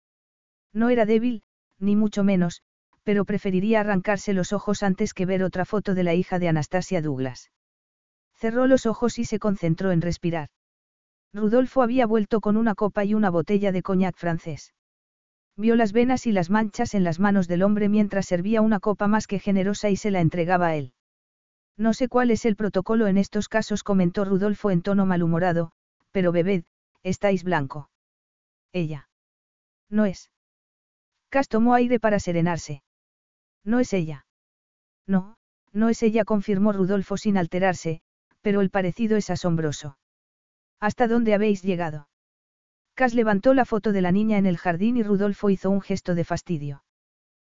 No 0.74 0.90
era 0.90 1.06
débil, 1.06 1.44
ni 1.78 1.96
mucho 1.96 2.24
menos, 2.24 2.60
pero 3.04 3.24
preferiría 3.24 3.80
arrancarse 3.80 4.34
los 4.34 4.52
ojos 4.52 4.82
antes 4.82 5.14
que 5.14 5.24
ver 5.24 5.44
otra 5.44 5.64
foto 5.64 5.94
de 5.94 6.04
la 6.04 6.12
hija 6.12 6.38
de 6.38 6.48
Anastasia 6.48 7.00
Douglas. 7.00 7.50
Cerró 8.34 8.66
los 8.66 8.84
ojos 8.84 9.18
y 9.18 9.24
se 9.24 9.38
concentró 9.38 9.92
en 9.92 10.02
respirar. 10.02 10.50
Rudolfo 11.32 11.80
había 11.80 12.04
vuelto 12.04 12.42
con 12.42 12.58
una 12.58 12.74
copa 12.74 13.02
y 13.06 13.14
una 13.14 13.30
botella 13.30 13.72
de 13.72 13.82
coñac 13.82 14.18
francés. 14.18 14.74
Vio 15.56 15.76
las 15.76 15.92
venas 15.92 16.26
y 16.26 16.32
las 16.32 16.50
manchas 16.50 16.94
en 16.94 17.04
las 17.04 17.20
manos 17.20 17.46
del 17.46 17.62
hombre 17.62 17.88
mientras 17.88 18.26
servía 18.26 18.60
una 18.60 18.80
copa 18.80 19.06
más 19.06 19.26
que 19.26 19.38
generosa 19.38 19.88
y 19.90 19.96
se 19.96 20.10
la 20.10 20.20
entregaba 20.20 20.68
a 20.68 20.76
él. 20.76 20.92
No 21.76 21.92
sé 21.94 22.08
cuál 22.08 22.30
es 22.30 22.44
el 22.44 22.56
protocolo 22.56 23.06
en 23.06 23.18
estos 23.18 23.48
casos, 23.48 23.82
comentó 23.82 24.24
Rudolfo 24.24 24.70
en 24.70 24.82
tono 24.82 25.06
malhumorado, 25.06 25.72
pero 26.12 26.32
bebed, 26.32 26.64
estáis 27.02 27.44
blanco. 27.44 27.90
Ella. 28.72 29.08
No 29.88 30.06
es. 30.06 30.30
Cas 31.28 31.48
tomó 31.48 31.74
aire 31.74 32.00
para 32.00 32.18
serenarse. 32.18 32.82
No 33.64 33.80
es 33.80 33.92
ella. 33.92 34.26
No, 35.06 35.36
no 35.72 35.88
es 35.88 36.02
ella, 36.02 36.24
confirmó 36.24 36.72
Rudolfo 36.72 37.16
sin 37.16 37.36
alterarse, 37.36 38.00
pero 38.40 38.60
el 38.60 38.70
parecido 38.70 39.16
es 39.16 39.30
asombroso. 39.30 39.98
¿Hasta 40.80 41.08
dónde 41.08 41.34
habéis 41.34 41.62
llegado? 41.62 42.08
Cas 42.94 43.12
levantó 43.12 43.54
la 43.54 43.64
foto 43.64 43.92
de 43.92 44.00
la 44.00 44.12
niña 44.12 44.38
en 44.38 44.46
el 44.46 44.56
jardín 44.56 44.96
y 44.96 45.02
Rudolfo 45.02 45.50
hizo 45.50 45.70
un 45.70 45.80
gesto 45.80 46.14
de 46.14 46.24
fastidio. 46.24 46.84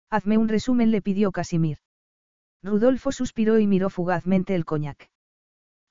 Hazme 0.09 0.37
un 0.37 0.49
resumen, 0.49 0.91
le 0.91 1.01
pidió 1.01 1.31
Casimir. 1.31 1.77
Rudolfo 2.61 3.11
suspiró 3.13 3.57
y 3.57 3.65
miró 3.65 3.89
fugazmente 3.89 4.53
el 4.53 4.65
coñac. 4.65 5.09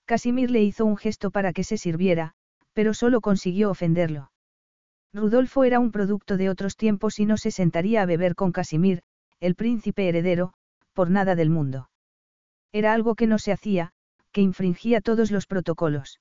Casimir 0.05 0.51
le 0.51 0.63
hizo 0.63 0.85
un 0.85 0.99
gesto 0.99 1.31
para 1.31 1.53
que 1.53 1.65
se 1.65 1.79
sirviera, 1.79 2.35
pero 2.75 2.93
solo 2.93 3.21
consiguió 3.23 3.71
ofenderlo. 3.71 4.33
Rudolfo 5.15 5.65
era 5.65 5.81
un 5.81 5.93
producto 5.93 6.37
de 6.37 6.51
otros 6.51 6.77
tiempos 6.77 7.19
y 7.19 7.25
no 7.25 7.39
se 7.39 7.51
sentaría 7.51 8.03
a 8.03 8.07
beber 8.07 8.35
con 8.35 8.53
Casimir, 8.53 9.03
el 9.41 9.55
príncipe 9.55 10.09
heredero, 10.09 10.53
por 10.93 11.11
nada 11.11 11.35
del 11.35 11.49
mundo. 11.49 11.89
Era 12.71 12.93
algo 12.93 13.15
que 13.15 13.27
no 13.27 13.39
se 13.39 13.53
hacía, 13.53 13.93
que 14.31 14.43
infringía 14.43 15.01
todos 15.01 15.31
los 15.31 15.47
protocolos. 15.47 16.21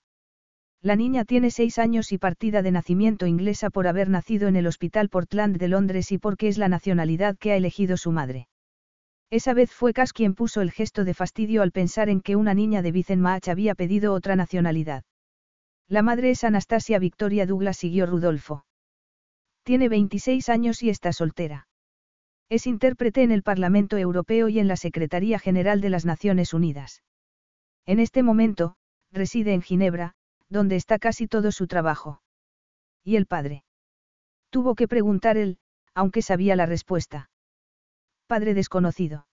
La 0.82 0.96
niña 0.96 1.26
tiene 1.26 1.50
seis 1.50 1.80
años 1.80 2.12
y 2.12 2.18
partida 2.18 2.62
de 2.62 2.72
nacimiento 2.72 3.26
inglesa 3.26 3.70
por 3.70 3.88
haber 3.88 4.10
nacido 4.10 4.48
en 4.48 4.56
el 4.56 4.68
Hospital 4.68 5.10
Portland 5.10 5.58
de 5.58 5.68
Londres 5.68 6.12
y 6.12 6.18
porque 6.18 6.48
es 6.48 6.58
la 6.58 6.70
nacionalidad 6.70 7.36
que 7.38 7.52
ha 7.52 7.56
elegido 7.56 7.98
su 7.98 8.12
madre. 8.12 8.48
Esa 9.30 9.54
vez 9.54 9.72
fue 9.72 9.92
Cass 9.92 10.14
quien 10.14 10.36
puso 10.36 10.62
el 10.62 10.72
gesto 10.72 11.04
de 11.04 11.14
fastidio 11.14 11.62
al 11.62 11.72
pensar 11.72 12.10
en 12.10 12.22
que 12.22 12.36
una 12.36 12.54
niña 12.54 12.82
de 12.82 12.92
Vicenmach 12.92 13.50
había 13.50 13.76
pedido 13.76 14.14
otra 14.14 14.36
nacionalidad. 14.36 15.04
La 15.90 16.02
madre 16.02 16.30
es 16.30 16.44
Anastasia 16.44 17.00
Victoria 17.00 17.46
Douglas, 17.46 17.78
siguió 17.78 18.06
Rudolfo. 18.06 18.66
Tiene 19.64 19.90
26 19.90 20.48
años 20.48 20.82
y 20.84 20.90
está 20.90 21.12
soltera. 21.12 21.68
Es 22.50 22.68
intérprete 22.68 23.24
en 23.24 23.32
el 23.32 23.44
Parlamento 23.44 23.98
Europeo 23.98 24.48
y 24.48 24.60
en 24.60 24.70
la 24.70 24.78
Secretaría 24.78 25.40
General 25.40 25.82
de 25.82 25.90
las 25.90 26.06
Naciones 26.06 26.54
Unidas. 26.54 27.04
En 27.86 28.00
este 28.00 28.24
momento, 28.24 28.76
reside 29.12 29.54
en 29.54 29.62
Ginebra, 29.62 30.14
donde 30.50 30.75
está 30.75 31.00
casi 31.00 31.27
todo 31.27 31.51
su 31.51 31.68
trabajo. 31.68 32.22
¿Y 33.04 33.16
el 33.16 33.25
padre? 33.25 33.63
Tuvo 34.50 34.75
que 34.75 34.88
preguntar 34.88 35.38
él, 35.38 35.58
aunque 35.94 36.22
sabía 36.22 36.56
la 36.56 36.66
respuesta. 36.66 37.30
Padre 38.27 38.54
desconocido. 38.54 39.27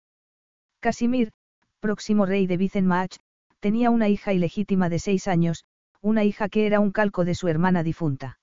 Casimir, 0.80 1.32
próximo 1.80 2.26
rey 2.26 2.46
de 2.46 2.56
Vicenmach, 2.56 3.16
tenía 3.60 3.90
una 3.90 4.08
hija 4.08 4.32
ilegítima 4.32 4.88
de 4.88 4.98
seis 4.98 5.28
años, 5.28 5.64
una 6.00 6.24
hija 6.24 6.48
que 6.48 6.66
era 6.66 6.80
un 6.80 6.92
calco 6.92 7.24
de 7.24 7.34
su 7.34 7.48
hermana 7.48 7.82
difunta. 7.82 8.38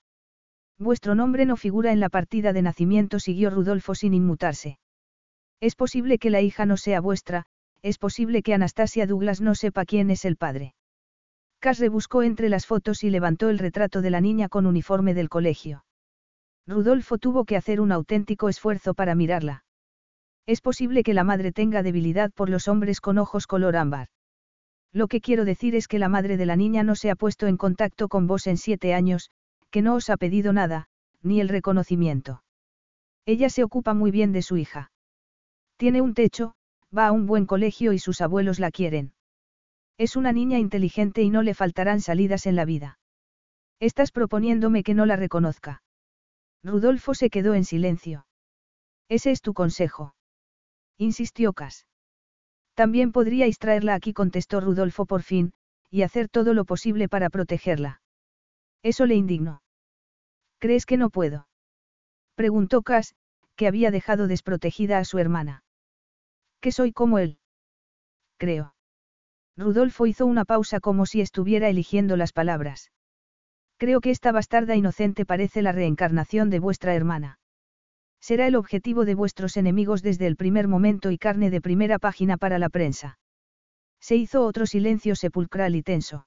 Vuestro 0.78 1.14
nombre 1.14 1.44
no 1.44 1.56
figura 1.56 1.92
en 1.92 2.00
la 2.00 2.08
partida 2.08 2.52
de 2.52 2.62
nacimiento, 2.62 3.20
siguió 3.20 3.50
Rudolfo 3.50 3.94
sin 3.94 4.14
inmutarse. 4.14 4.78
Es 5.60 5.76
posible 5.76 6.18
que 6.18 6.30
la 6.30 6.40
hija 6.40 6.64
no 6.64 6.78
sea 6.78 7.02
vuestra, 7.02 7.44
es 7.82 7.98
posible 7.98 8.42
que 8.42 8.54
Anastasia 8.54 9.06
Douglas 9.06 9.42
no 9.42 9.54
sepa 9.54 9.84
quién 9.84 10.10
es 10.10 10.24
el 10.24 10.36
padre. 10.36 10.74
Cass 11.60 11.78
rebuscó 11.78 12.22
entre 12.22 12.48
las 12.48 12.64
fotos 12.64 13.04
y 13.04 13.10
levantó 13.10 13.50
el 13.50 13.58
retrato 13.58 14.00
de 14.00 14.10
la 14.10 14.22
niña 14.22 14.48
con 14.48 14.66
uniforme 14.66 15.12
del 15.12 15.28
colegio. 15.28 15.84
Rudolfo 16.66 17.18
tuvo 17.18 17.44
que 17.44 17.56
hacer 17.56 17.80
un 17.80 17.92
auténtico 17.92 18.48
esfuerzo 18.48 18.94
para 18.94 19.14
mirarla. 19.14 19.64
Es 20.46 20.62
posible 20.62 21.02
que 21.02 21.12
la 21.12 21.22
madre 21.22 21.52
tenga 21.52 21.82
debilidad 21.82 22.32
por 22.32 22.48
los 22.48 22.66
hombres 22.66 23.00
con 23.02 23.18
ojos 23.18 23.46
color 23.46 23.76
ámbar. 23.76 24.08
Lo 24.92 25.06
que 25.06 25.20
quiero 25.20 25.44
decir 25.44 25.74
es 25.74 25.86
que 25.86 25.98
la 25.98 26.08
madre 26.08 26.38
de 26.38 26.46
la 26.46 26.56
niña 26.56 26.82
no 26.82 26.94
se 26.94 27.10
ha 27.10 27.14
puesto 27.14 27.46
en 27.46 27.58
contacto 27.58 28.08
con 28.08 28.26
vos 28.26 28.46
en 28.46 28.56
siete 28.56 28.94
años, 28.94 29.30
que 29.70 29.82
no 29.82 29.94
os 29.94 30.08
ha 30.08 30.16
pedido 30.16 30.52
nada, 30.52 30.88
ni 31.22 31.40
el 31.40 31.48
reconocimiento. 31.48 32.42
Ella 33.26 33.50
se 33.50 33.62
ocupa 33.62 33.92
muy 33.92 34.10
bien 34.10 34.32
de 34.32 34.42
su 34.42 34.56
hija. 34.56 34.90
Tiene 35.76 36.00
un 36.00 36.14
techo, 36.14 36.54
va 36.96 37.06
a 37.06 37.12
un 37.12 37.26
buen 37.26 37.44
colegio 37.44 37.92
y 37.92 37.98
sus 37.98 38.22
abuelos 38.22 38.58
la 38.58 38.70
quieren. 38.70 39.12
Es 40.00 40.16
una 40.16 40.32
niña 40.32 40.58
inteligente 40.58 41.20
y 41.20 41.28
no 41.28 41.42
le 41.42 41.52
faltarán 41.52 42.00
salidas 42.00 42.46
en 42.46 42.56
la 42.56 42.64
vida. 42.64 42.98
Estás 43.80 44.12
proponiéndome 44.12 44.82
que 44.82 44.94
no 44.94 45.04
la 45.04 45.14
reconozca. 45.14 45.82
Rudolfo 46.64 47.12
se 47.12 47.28
quedó 47.28 47.52
en 47.52 47.66
silencio. 47.66 48.24
Ese 49.10 49.30
es 49.30 49.42
tu 49.42 49.52
consejo. 49.52 50.14
Insistió 50.96 51.52
Cas. 51.52 51.86
También 52.72 53.12
podríais 53.12 53.58
traerla 53.58 53.94
aquí, 53.94 54.14
contestó 54.14 54.62
Rudolfo 54.62 55.04
por 55.04 55.22
fin, 55.22 55.52
y 55.90 56.00
hacer 56.00 56.30
todo 56.30 56.54
lo 56.54 56.64
posible 56.64 57.10
para 57.10 57.28
protegerla. 57.28 58.00
Eso 58.82 59.04
le 59.04 59.16
indignó. 59.16 59.60
¿Crees 60.60 60.86
que 60.86 60.96
no 60.96 61.10
puedo? 61.10 61.46
Preguntó 62.36 62.80
Cass, 62.80 63.14
que 63.54 63.66
había 63.66 63.90
dejado 63.90 64.28
desprotegida 64.28 64.96
a 64.96 65.04
su 65.04 65.18
hermana. 65.18 65.62
Que 66.62 66.72
soy 66.72 66.90
como 66.90 67.18
él. 67.18 67.38
Creo. 68.38 68.72
Rudolfo 69.56 70.06
hizo 70.06 70.26
una 70.26 70.44
pausa 70.44 70.80
como 70.80 71.06
si 71.06 71.20
estuviera 71.20 71.68
eligiendo 71.68 72.16
las 72.16 72.32
palabras. 72.32 72.90
Creo 73.76 74.00
que 74.00 74.10
esta 74.10 74.32
bastarda 74.32 74.76
inocente 74.76 75.24
parece 75.24 75.62
la 75.62 75.72
reencarnación 75.72 76.50
de 76.50 76.58
vuestra 76.58 76.94
hermana. 76.94 77.38
Será 78.20 78.46
el 78.46 78.56
objetivo 78.56 79.04
de 79.04 79.14
vuestros 79.14 79.56
enemigos 79.56 80.02
desde 80.02 80.26
el 80.26 80.36
primer 80.36 80.68
momento 80.68 81.10
y 81.10 81.18
carne 81.18 81.50
de 81.50 81.60
primera 81.60 81.98
página 81.98 82.36
para 82.36 82.58
la 82.58 82.68
prensa. 82.68 83.18
Se 84.00 84.16
hizo 84.16 84.44
otro 84.44 84.66
silencio 84.66 85.16
sepulcral 85.16 85.74
y 85.74 85.82
tenso. 85.82 86.26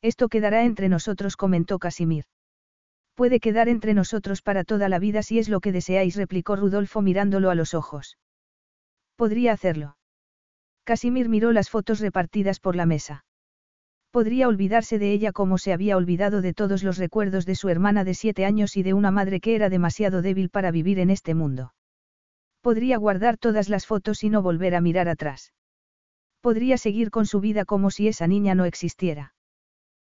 Esto 0.00 0.28
quedará 0.28 0.64
entre 0.64 0.88
nosotros, 0.88 1.36
comentó 1.36 1.78
Casimir. 1.78 2.24
Puede 3.14 3.40
quedar 3.40 3.68
entre 3.68 3.92
nosotros 3.94 4.40
para 4.40 4.64
toda 4.64 4.88
la 4.88 4.98
vida 4.98 5.22
si 5.22 5.38
es 5.38 5.48
lo 5.48 5.60
que 5.60 5.72
deseáis, 5.72 6.16
replicó 6.16 6.56
Rudolfo 6.56 7.02
mirándolo 7.02 7.50
a 7.50 7.54
los 7.54 7.74
ojos. 7.74 8.16
Podría 9.16 9.52
hacerlo. 9.52 9.96
Casimir 10.84 11.28
miró 11.28 11.52
las 11.52 11.70
fotos 11.70 12.00
repartidas 12.00 12.58
por 12.60 12.76
la 12.76 12.86
mesa. 12.86 13.24
Podría 14.10 14.48
olvidarse 14.48 14.98
de 14.98 15.12
ella 15.12 15.32
como 15.32 15.56
se 15.56 15.72
había 15.72 15.96
olvidado 15.96 16.42
de 16.42 16.52
todos 16.52 16.82
los 16.82 16.98
recuerdos 16.98 17.46
de 17.46 17.54
su 17.54 17.68
hermana 17.68 18.04
de 18.04 18.14
siete 18.14 18.44
años 18.44 18.76
y 18.76 18.82
de 18.82 18.92
una 18.92 19.10
madre 19.10 19.40
que 19.40 19.54
era 19.54 19.70
demasiado 19.70 20.20
débil 20.20 20.50
para 20.50 20.70
vivir 20.70 20.98
en 20.98 21.08
este 21.08 21.34
mundo. 21.34 21.72
Podría 22.60 22.98
guardar 22.98 23.38
todas 23.38 23.68
las 23.68 23.86
fotos 23.86 24.22
y 24.22 24.28
no 24.28 24.42
volver 24.42 24.74
a 24.74 24.80
mirar 24.80 25.08
atrás. 25.08 25.54
Podría 26.42 26.76
seguir 26.76 27.10
con 27.10 27.24
su 27.24 27.40
vida 27.40 27.64
como 27.64 27.90
si 27.90 28.08
esa 28.08 28.26
niña 28.26 28.54
no 28.54 28.64
existiera. 28.64 29.34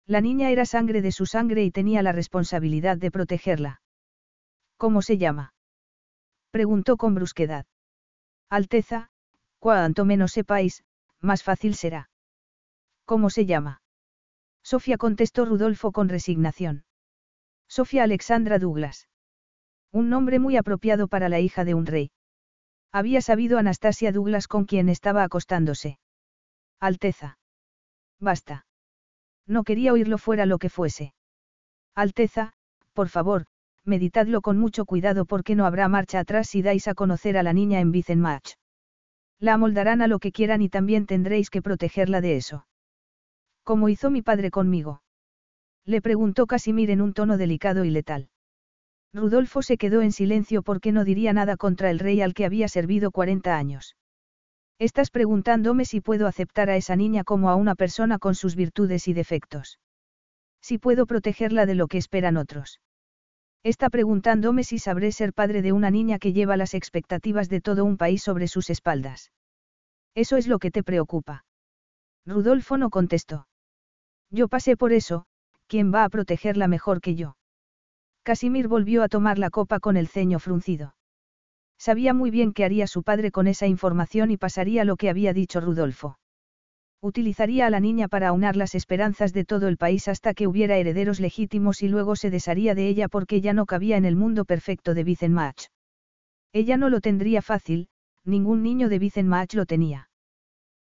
La 0.06 0.20
niña 0.20 0.50
era 0.50 0.66
sangre 0.66 1.02
de 1.02 1.12
su 1.14 1.26
sangre 1.26 1.64
y 1.64 1.72
tenía 1.72 2.02
la 2.04 2.12
responsabilidad 2.12 2.98
de 2.98 3.10
protegerla. 3.10 3.82
¿Cómo 4.76 5.02
se 5.02 5.18
llama? 5.18 5.54
Preguntó 6.52 6.98
con 6.98 7.16
brusquedad. 7.16 7.66
Alteza, 8.50 9.12
cuanto 9.64 10.04
menos 10.04 10.34
sepáis, 10.34 10.84
más 11.22 11.42
fácil 11.42 11.76
será. 11.76 12.10
¿Cómo 13.06 13.30
se 13.30 13.46
llama? 13.46 13.82
Sofía 14.62 14.98
contestó 14.98 15.46
Rudolfo 15.46 15.94
con 15.94 16.10
resignación. 16.10 16.84
Sofía 17.70 18.04
Alexandra 18.04 18.60
Douglas. 18.60 19.08
Un 19.94 20.10
nombre 20.10 20.38
muy 20.38 20.58
apropiado 20.58 21.08
para 21.08 21.30
la 21.30 21.40
hija 21.40 21.64
de 21.64 21.76
un 21.76 21.86
rey. 21.86 22.12
Había 22.92 23.22
sabido 23.22 23.58
Anastasia 23.58 24.12
Douglas 24.12 24.50
con 24.50 24.66
quien 24.66 24.90
estaba 24.90 25.24
acostándose. 25.24 25.98
Alteza. 26.82 27.38
Basta. 28.20 28.66
No 29.48 29.64
quería 29.64 29.94
oírlo 29.94 30.18
fuera 30.18 30.46
lo 30.46 30.58
que 30.58 30.68
fuese. 30.68 31.14
Alteza, 31.96 32.52
por 32.92 33.08
favor, 33.08 33.46
meditadlo 33.86 34.42
con 34.42 34.58
mucho 34.58 34.84
cuidado 34.84 35.24
porque 35.24 35.56
no 35.56 35.66
habrá 35.66 35.88
marcha 35.88 36.20
atrás 36.20 36.50
si 36.50 36.62
dais 36.62 36.90
a 36.90 36.96
conocer 36.96 37.38
a 37.38 37.44
la 37.44 37.54
niña 37.54 37.80
en 37.80 37.94
Vicenmach. 37.94 38.58
La 39.44 39.56
amoldarán 39.56 40.02
a 40.02 40.08
lo 40.08 40.20
que 40.20 40.32
quieran 40.32 40.62
y 40.62 40.70
también 40.70 41.06
tendréis 41.06 41.50
que 41.50 41.62
protegerla 41.62 42.22
de 42.22 42.38
eso. 42.38 42.66
¿Cómo 43.66 43.90
hizo 43.90 44.10
mi 44.10 44.22
padre 44.22 44.52
conmigo? 44.52 45.02
Le 45.84 46.02
preguntó 46.02 46.48
Casimir 46.48 46.90
en 46.92 47.02
un 47.02 47.14
tono 47.14 47.36
delicado 47.36 47.84
y 47.84 47.90
letal. 47.90 48.30
Rudolfo 49.14 49.62
se 49.62 49.76
quedó 49.76 50.02
en 50.02 50.14
silencio 50.14 50.64
porque 50.64 50.94
no 50.94 51.04
diría 51.04 51.34
nada 51.34 51.58
contra 51.58 51.92
el 51.92 52.00
rey 52.00 52.22
al 52.22 52.34
que 52.34 52.46
había 52.46 52.70
servido 52.70 53.12
40 53.12 53.58
años. 53.58 53.98
Estás 54.80 55.12
preguntándome 55.12 55.84
si 55.84 56.00
puedo 56.00 56.28
aceptar 56.28 56.70
a 56.70 56.78
esa 56.78 56.96
niña 56.96 57.26
como 57.26 57.50
a 57.50 57.56
una 57.56 57.76
persona 57.76 58.20
con 58.20 58.36
sus 58.36 58.56
virtudes 58.56 59.10
y 59.10 59.14
defectos. 59.14 59.78
Si 60.62 60.78
puedo 60.78 61.06
protegerla 61.06 61.66
de 61.66 61.76
lo 61.76 61.88
que 61.88 61.98
esperan 61.98 62.38
otros. 62.38 62.80
Está 63.64 63.90
preguntándome 63.90 64.66
si 64.66 64.78
sabré 64.78 65.14
ser 65.14 65.34
padre 65.34 65.62
de 65.62 65.72
una 65.72 65.90
niña 65.90 66.20
que 66.20 66.34
lleva 66.34 66.58
las 66.58 66.74
expectativas 66.74 67.48
de 67.48 67.62
todo 67.62 67.86
un 67.86 67.96
país 67.96 68.22
sobre 68.22 68.50
sus 68.50 68.70
espaldas. 68.70 69.32
Eso 70.16 70.36
es 70.36 70.48
lo 70.48 70.60
que 70.60 70.70
te 70.70 70.84
preocupa. 70.84 71.46
Rudolfo 72.26 72.78
no 72.78 72.90
contestó. 72.90 73.48
Yo 74.30 74.50
pasé 74.50 74.76
por 74.76 74.92
eso, 74.92 75.26
¿quién 75.68 75.94
va 75.94 76.04
a 76.04 76.10
protegerla 76.10 76.68
mejor 76.68 77.00
que 77.00 77.16
yo? 77.16 77.38
Casimir 78.24 78.68
volvió 78.68 79.02
a 79.02 79.10
tomar 79.10 79.40
la 79.40 79.50
copa 79.50 79.80
con 79.80 79.96
el 79.96 80.08
ceño 80.08 80.40
fruncido. 80.40 80.96
Sabía 81.78 82.14
muy 82.14 82.32
bien 82.32 82.54
qué 82.54 82.66
haría 82.66 82.88
su 82.88 83.04
padre 83.04 83.32
con 83.32 83.48
esa 83.48 83.68
información 83.68 84.32
y 84.32 84.38
pasaría 84.38 84.86
lo 84.86 84.98
que 84.98 85.10
había 85.10 85.34
dicho 85.34 85.62
Rudolfo. 85.62 86.18
Utilizaría 87.06 87.68
a 87.68 87.70
la 87.70 87.82
niña 87.82 88.08
para 88.08 88.30
aunar 88.30 88.56
las 88.56 88.76
esperanzas 88.76 89.34
de 89.34 89.44
todo 89.44 89.68
el 89.68 89.76
país 89.76 90.08
hasta 90.08 90.34
que 90.34 90.48
hubiera 90.48 90.78
herederos 90.78 91.20
legítimos 91.20 91.84
y 91.84 91.90
luego 91.90 92.16
se 92.16 92.30
desharía 92.30 92.76
de 92.76 92.88
ella 92.88 93.10
porque 93.10 93.42
ya 93.42 93.52
no 93.52 93.66
cabía 93.66 93.98
en 93.98 94.06
el 94.06 94.16
mundo 94.16 94.46
perfecto 94.46 94.94
de 94.94 95.04
Vicenmach. 95.04 95.68
Ella 96.54 96.78
no 96.78 96.90
lo 96.90 97.02
tendría 97.02 97.42
fácil, 97.42 97.90
ningún 98.24 98.64
niño 98.64 98.88
de 98.88 99.00
Vicenmach 99.00 99.54
lo 99.54 99.66
tenía. 99.66 100.08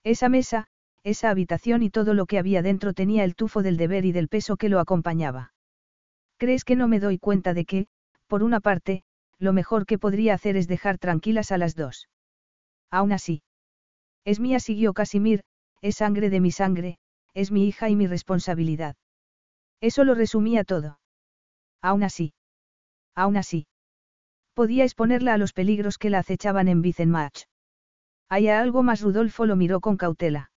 Esa 0.06 0.30
mesa, 0.30 0.68
esa 1.04 1.32
habitación 1.32 1.84
y 1.84 1.90
todo 1.90 2.14
lo 2.14 2.28
que 2.28 2.40
había 2.40 2.62
dentro 2.62 2.94
tenía 2.94 3.26
el 3.26 3.36
tufo 3.36 3.62
del 3.62 3.76
deber 3.76 4.06
y 4.06 4.14
del 4.14 4.30
peso 4.30 4.56
que 4.56 4.70
lo 4.70 4.80
acompañaba. 4.80 5.52
¿Crees 6.38 6.64
que 6.64 6.78
no 6.78 6.88
me 6.88 7.02
doy 7.02 7.18
cuenta 7.18 7.54
de 7.54 7.66
que, 7.66 7.88
por 8.28 8.42
una 8.42 8.62
parte, 8.62 9.04
lo 9.38 9.52
mejor 9.52 9.86
que 9.86 10.00
podría 10.00 10.36
hacer 10.36 10.56
es 10.56 10.70
dejar 10.70 10.98
tranquilas 10.98 11.52
a 11.52 11.58
las 11.58 11.76
dos? 11.76 12.08
Aún 12.90 13.12
así. 13.12 13.44
Es 14.24 14.40
mía, 14.40 14.62
siguió 14.62 14.94
Casimir, 14.94 15.44
es 15.82 15.98
sangre 15.98 16.30
de 16.30 16.40
mi 16.40 16.52
sangre, 16.52 16.98
es 17.34 17.52
mi 17.52 17.68
hija 17.68 17.90
y 17.90 17.96
mi 17.96 18.08
responsabilidad. 18.08 18.96
Eso 19.82 20.04
lo 20.04 20.16
resumía 20.16 20.64
todo. 20.64 21.00
Aún 21.82 22.04
así. 22.04 22.34
Aún 23.14 23.38
así. 23.38 23.68
Podía 24.54 24.84
exponerla 24.84 25.34
a 25.34 25.38
los 25.38 25.54
peligros 25.54 25.98
que 25.98 26.10
la 26.10 26.20
acechaban 26.20 26.68
en 26.68 26.82
Vicenmach. 26.82 27.44
¿Hay 28.30 28.48
algo 28.48 28.84
más? 28.84 29.02
Rudolfo 29.02 29.46
lo 29.46 29.56
miró 29.56 29.82
con 29.82 29.98
cautela. 29.98 30.52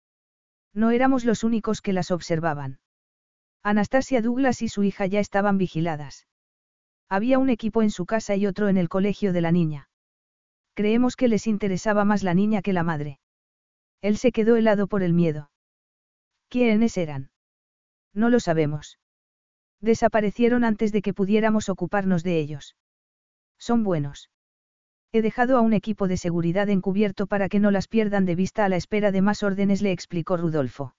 No 0.73 0.91
éramos 0.91 1.25
los 1.25 1.43
únicos 1.43 1.81
que 1.81 1.93
las 1.93 2.11
observaban. 2.11 2.79
Anastasia 3.63 4.21
Douglas 4.21 4.63
y 4.63 4.69
su 4.69 4.85
hija 4.85 5.07
ya 5.07 5.19
estaban 5.19 5.59
vigiladas. 5.59 6.27
Había 7.09 7.39
un 7.39 7.51
equipo 7.51 7.83
en 7.83 7.91
su 7.91 8.05
casa 8.05 8.37
y 8.37 8.47
otro 8.47 8.69
en 8.69 8.77
el 8.77 8.89
colegio 8.89 9.33
de 9.33 9.41
la 9.41 9.53
niña. 9.53 9.89
Creemos 10.75 11.17
que 11.17 11.29
les 11.29 11.47
interesaba 11.47 12.05
más 12.05 12.23
la 12.23 12.35
niña 12.35 12.63
que 12.63 12.73
la 12.73 12.83
madre. 12.83 13.19
Él 14.01 14.17
se 14.17 14.33
quedó 14.33 14.57
helado 14.57 14.87
por 14.87 15.03
el 15.03 15.13
miedo. 15.13 15.51
¿Quiénes 16.49 16.97
eran? 16.97 17.31
No 18.15 18.31
lo 18.31 18.41
sabemos. 18.41 18.99
Desaparecieron 19.81 20.65
antes 20.65 20.93
de 20.93 21.03
que 21.03 21.15
pudiéramos 21.15 21.69
ocuparnos 21.69 22.23
de 22.23 22.39
ellos. 22.39 22.77
Son 23.59 23.83
buenos. 23.85 24.31
He 25.13 25.23
dejado 25.23 25.57
a 25.57 25.61
un 25.61 25.73
equipo 25.73 26.09
de 26.09 26.17
seguridad 26.17 26.69
encubierto 26.69 27.27
para 27.27 27.49
que 27.49 27.61
no 27.61 27.71
las 27.71 27.89
pierdan 27.89 28.25
de 28.27 28.35
vista 28.35 28.65
a 28.65 28.69
la 28.69 28.77
espera 28.77 29.13
de 29.13 29.23
más 29.23 29.43
órdenes, 29.43 29.83
le 29.83 29.93
explicó 29.93 30.37
Rudolfo. 30.37 30.95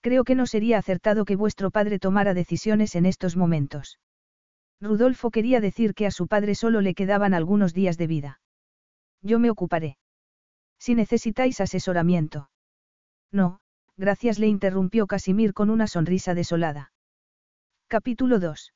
Creo 0.00 0.24
que 0.24 0.34
no 0.34 0.46
sería 0.46 0.78
acertado 0.78 1.24
que 1.24 1.36
vuestro 1.36 1.70
padre 1.70 1.98
tomara 1.98 2.34
decisiones 2.34 2.94
en 2.94 3.06
estos 3.06 3.36
momentos. 3.36 3.98
Rudolfo 4.80 5.30
quería 5.30 5.60
decir 5.60 5.94
que 5.94 6.06
a 6.06 6.10
su 6.10 6.28
padre 6.28 6.54
solo 6.54 6.80
le 6.80 6.94
quedaban 6.94 7.34
algunos 7.34 7.74
días 7.74 7.96
de 7.96 8.06
vida. 8.06 8.40
Yo 9.22 9.38
me 9.38 9.50
ocuparé. 9.50 9.96
Si 10.78 10.94
necesitáis 10.94 11.60
asesoramiento. 11.60 12.50
No, 13.32 13.60
gracias 13.96 14.38
le 14.38 14.46
interrumpió 14.46 15.06
Casimir 15.06 15.52
con 15.52 15.70
una 15.70 15.86
sonrisa 15.86 16.34
desolada. 16.34 16.92
Capítulo 17.88 18.38
2. 18.38 18.72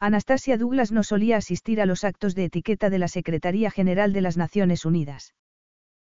Anastasia 0.00 0.56
Douglas 0.56 0.92
no 0.92 1.02
solía 1.02 1.36
asistir 1.36 1.80
a 1.80 1.86
los 1.86 2.04
actos 2.04 2.34
de 2.34 2.44
etiqueta 2.44 2.88
de 2.88 2.98
la 2.98 3.08
Secretaría 3.08 3.70
General 3.70 4.14
de 4.14 4.22
las 4.22 4.38
Naciones 4.38 4.86
Unidas. 4.86 5.34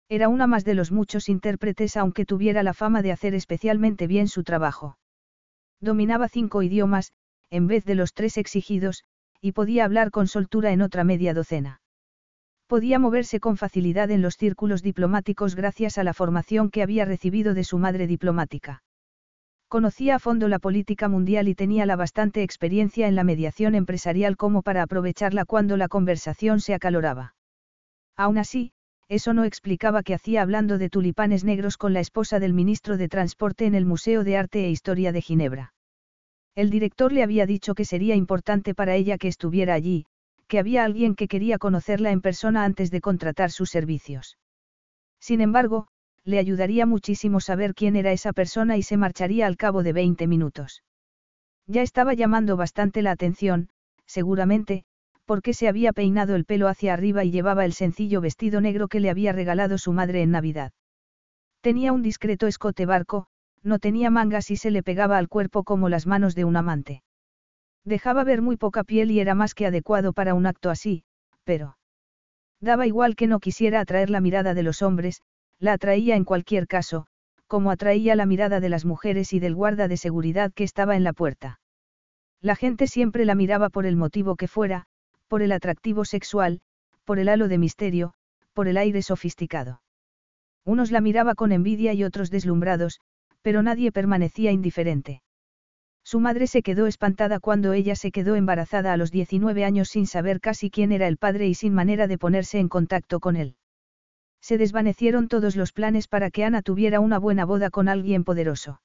Era 0.09 0.29
una 0.29 0.46
más 0.46 0.64
de 0.64 0.75
los 0.75 0.92
muchos 0.92 1.29
intérpretes 1.29 1.98
aunque 1.98 2.25
tuviera 2.25 2.62
la 2.62 2.72
fama 2.72 3.03
de 3.03 3.12
hacer 3.12 3.35
especialmente 3.35 4.07
bien 4.07 4.29
su 4.29 4.44
trabajo. 4.44 4.96
Dominaba 5.79 6.29
cinco 6.29 6.62
idiomas, 6.62 7.12
en 7.51 7.66
vez 7.66 7.85
de 7.85 7.94
los 7.94 8.14
tres 8.14 8.38
exigidos, 8.38 9.05
y 9.42 9.53
podía 9.53 9.85
hablar 9.85 10.11
con 10.11 10.27
soltura 10.27 10.72
en 10.72 10.81
otra 10.81 11.05
media 11.05 11.35
docena. 11.35 11.81
Podía 12.72 12.98
moverse 12.98 13.38
con 13.38 13.58
facilidad 13.58 14.11
en 14.11 14.22
los 14.22 14.38
círculos 14.38 14.82
diplomáticos 14.82 15.54
gracias 15.54 15.98
a 15.98 16.04
la 16.04 16.14
formación 16.14 16.70
que 16.70 16.82
había 16.82 17.04
recibido 17.04 17.52
de 17.52 17.64
su 17.64 17.76
madre 17.76 18.06
diplomática. 18.06 18.82
Conocía 19.68 20.14
a 20.14 20.18
fondo 20.18 20.48
la 20.48 20.58
política 20.58 21.06
mundial 21.06 21.48
y 21.48 21.54
tenía 21.54 21.85
la 21.85 21.96
bastante 21.96 22.42
experiencia 22.42 23.08
en 23.08 23.14
la 23.14 23.24
mediación 23.24 23.74
empresarial 23.74 24.38
como 24.38 24.62
para 24.62 24.82
aprovecharla 24.82 25.44
cuando 25.44 25.76
la 25.76 25.88
conversación 25.88 26.61
se 26.61 26.72
acaloraba. 26.72 27.35
Aún 28.16 28.38
así, 28.38 28.72
eso 29.06 29.35
no 29.35 29.44
explicaba 29.44 30.02
qué 30.02 30.14
hacía 30.14 30.40
hablando 30.40 30.78
de 30.78 30.88
tulipanes 30.88 31.44
negros 31.44 31.76
con 31.76 31.92
la 31.92 32.00
esposa 32.00 32.40
del 32.40 32.54
ministro 32.54 32.96
de 32.96 33.11
Transporte 33.11 33.66
en 33.66 33.74
el 33.74 33.85
Museo 33.85 34.24
de 34.24 34.38
Arte 34.38 34.64
e 34.64 34.70
Historia 34.70 35.12
de 35.12 35.20
Ginebra. 35.20 35.74
El 36.54 36.70
director 36.70 37.12
le 37.12 37.22
había 37.22 37.44
dicho 37.44 37.74
que 37.74 37.85
sería 37.85 38.14
importante 38.14 38.74
para 38.74 38.94
ella 38.94 39.18
que 39.18 39.28
estuviera 39.28 39.74
allí, 39.74 40.06
que 40.52 40.58
había 40.58 40.84
alguien 40.84 41.14
que 41.14 41.28
quería 41.28 41.56
conocerla 41.56 42.10
en 42.10 42.20
persona 42.20 42.66
antes 42.66 42.90
de 42.90 43.00
contratar 43.00 43.50
sus 43.50 43.70
servicios. 43.70 44.36
Sin 45.18 45.40
embargo, 45.40 45.86
le 46.24 46.38
ayudaría 46.38 46.84
muchísimo 46.84 47.40
saber 47.40 47.74
quién 47.74 47.96
era 47.96 48.12
esa 48.12 48.34
persona 48.34 48.76
y 48.76 48.82
se 48.82 48.98
marcharía 48.98 49.46
al 49.46 49.56
cabo 49.56 49.82
de 49.82 49.94
20 49.94 50.26
minutos. 50.26 50.82
Ya 51.66 51.80
estaba 51.80 52.12
llamando 52.12 52.58
bastante 52.58 53.00
la 53.00 53.12
atención, 53.12 53.70
seguramente, 54.04 54.84
porque 55.24 55.54
se 55.54 55.68
había 55.68 55.94
peinado 55.94 56.34
el 56.34 56.44
pelo 56.44 56.68
hacia 56.68 56.92
arriba 56.92 57.24
y 57.24 57.30
llevaba 57.30 57.64
el 57.64 57.72
sencillo 57.72 58.20
vestido 58.20 58.60
negro 58.60 58.88
que 58.88 59.00
le 59.00 59.08
había 59.08 59.32
regalado 59.32 59.78
su 59.78 59.94
madre 59.94 60.20
en 60.20 60.32
Navidad. 60.32 60.72
Tenía 61.62 61.94
un 61.94 62.02
discreto 62.02 62.46
escote 62.46 62.84
barco, 62.84 63.26
no 63.62 63.78
tenía 63.78 64.10
mangas 64.10 64.50
y 64.50 64.56
se 64.56 64.70
le 64.70 64.82
pegaba 64.82 65.16
al 65.16 65.30
cuerpo 65.30 65.64
como 65.64 65.88
las 65.88 66.06
manos 66.06 66.34
de 66.34 66.44
un 66.44 66.56
amante. 66.56 67.02
Dejaba 67.84 68.24
ver 68.24 68.42
muy 68.42 68.56
poca 68.56 68.84
piel 68.84 69.10
y 69.10 69.20
era 69.20 69.34
más 69.34 69.54
que 69.54 69.66
adecuado 69.66 70.12
para 70.12 70.34
un 70.34 70.46
acto 70.46 70.70
así, 70.70 71.04
pero... 71.44 71.76
Daba 72.60 72.86
igual 72.86 73.16
que 73.16 73.26
no 73.26 73.40
quisiera 73.40 73.80
atraer 73.80 74.08
la 74.08 74.20
mirada 74.20 74.54
de 74.54 74.62
los 74.62 74.82
hombres, 74.82 75.20
la 75.58 75.72
atraía 75.72 76.14
en 76.14 76.24
cualquier 76.24 76.68
caso, 76.68 77.06
como 77.48 77.70
atraía 77.70 78.14
la 78.14 78.24
mirada 78.24 78.60
de 78.60 78.68
las 78.68 78.84
mujeres 78.84 79.32
y 79.32 79.40
del 79.40 79.54
guarda 79.54 79.88
de 79.88 79.96
seguridad 79.96 80.52
que 80.52 80.64
estaba 80.64 80.96
en 80.96 81.04
la 81.04 81.12
puerta. 81.12 81.60
La 82.40 82.56
gente 82.56 82.86
siempre 82.86 83.24
la 83.24 83.34
miraba 83.34 83.68
por 83.68 83.84
el 83.84 83.96
motivo 83.96 84.36
que 84.36 84.48
fuera, 84.48 84.86
por 85.28 85.42
el 85.42 85.52
atractivo 85.52 86.04
sexual, 86.04 86.60
por 87.04 87.18
el 87.18 87.28
halo 87.28 87.48
de 87.48 87.58
misterio, 87.58 88.14
por 88.52 88.68
el 88.68 88.76
aire 88.76 89.02
sofisticado. 89.02 89.82
Unos 90.64 90.92
la 90.92 91.00
miraba 91.00 91.34
con 91.34 91.50
envidia 91.52 91.92
y 91.94 92.04
otros 92.04 92.30
deslumbrados, 92.30 93.00
pero 93.42 93.62
nadie 93.62 93.90
permanecía 93.90 94.52
indiferente. 94.52 95.22
Su 96.04 96.20
madre 96.20 96.46
se 96.46 96.62
quedó 96.62 96.86
espantada 96.86 97.40
cuando 97.40 97.72
ella 97.72 97.94
se 97.96 98.10
quedó 98.10 98.34
embarazada 98.34 98.92
a 98.92 98.96
los 98.96 99.10
19 99.10 99.64
años 99.64 99.88
sin 99.88 100.06
saber 100.06 100.40
casi 100.40 100.70
quién 100.70 100.92
era 100.92 101.06
el 101.06 101.16
padre 101.16 101.48
y 101.48 101.54
sin 101.54 101.74
manera 101.74 102.06
de 102.06 102.18
ponerse 102.18 102.58
en 102.58 102.68
contacto 102.68 103.20
con 103.20 103.36
él. 103.36 103.56
Se 104.40 104.58
desvanecieron 104.58 105.28
todos 105.28 105.54
los 105.54 105.72
planes 105.72 106.08
para 106.08 106.30
que 106.30 106.44
Ana 106.44 106.62
tuviera 106.62 106.98
una 106.98 107.18
buena 107.18 107.44
boda 107.44 107.70
con 107.70 107.88
alguien 107.88 108.24
poderoso. 108.24 108.82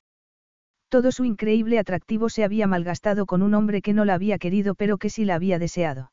Todo 0.89 1.11
su 1.11 1.25
increíble 1.25 1.79
atractivo 1.79 2.29
se 2.29 2.43
había 2.43 2.67
malgastado 2.67 3.25
con 3.25 3.41
un 3.41 3.55
hombre 3.55 3.81
que 3.81 3.93
no 3.93 4.05
la 4.05 4.13
había 4.13 4.37
querido 4.37 4.75
pero 4.75 4.97
que 4.97 5.09
sí 5.09 5.25
la 5.25 5.35
había 5.35 5.59
deseado. 5.59 6.11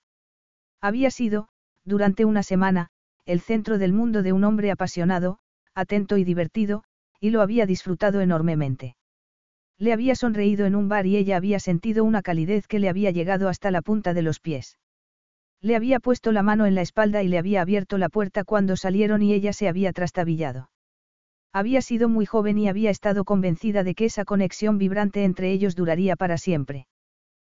Había 0.81 1.11
sido, 1.11 1.49
durante 1.85 2.25
una 2.25 2.43
semana, 2.43 2.89
el 3.27 3.41
centro 3.41 3.79
del 3.79 3.93
mundo 3.93 4.23
de 4.23 4.33
un 4.33 4.45
hombre 4.45 4.71
apasionado, 4.71 5.39
atento 5.75 6.17
y 6.17 6.25
divertido, 6.25 6.83
y 7.21 7.31
lo 7.31 7.43
había 7.43 7.67
disfrutado 7.67 8.21
enormemente. 8.21 8.97
Le 9.79 9.93
había 9.93 10.15
sonreído 10.15 10.67
en 10.67 10.77
un 10.77 10.89
bar 10.89 11.07
y 11.07 11.17
ella 11.17 11.37
había 11.37 11.59
sentido 11.59 12.05
una 12.05 12.23
calidez 12.23 12.67
que 12.69 12.79
le 12.79 12.89
había 12.89 13.11
llegado 13.11 13.49
hasta 13.49 13.71
la 13.71 13.83
punta 13.83 14.15
de 14.15 14.23
los 14.23 14.41
pies. 14.41 14.79
Le 15.61 15.77
había 15.77 15.99
puesto 15.99 16.31
la 16.31 16.43
mano 16.43 16.67
en 16.67 16.75
la 16.75 16.83
espalda 16.83 17.23
y 17.23 17.29
le 17.29 17.39
había 17.39 17.63
abierto 17.63 17.99
la 17.99 18.09
puerta 18.09 18.45
cuando 18.45 18.77
salieron 18.77 19.23
y 19.23 19.33
ella 19.33 19.53
se 19.53 19.67
había 19.67 19.93
trastabillado. 19.93 20.71
Había 21.53 21.83
sido 21.83 22.09
muy 22.09 22.27
joven 22.27 22.59
y 22.59 22.69
había 22.69 22.91
estado 22.91 23.25
convencida 23.25 23.83
de 23.83 23.95
que 23.95 24.05
esa 24.07 24.25
conexión 24.25 24.77
vibrante 24.77 25.25
entre 25.25 25.53
ellos 25.53 25.75
duraría 25.75 26.17
para 26.17 26.37
siempre. 26.37 26.87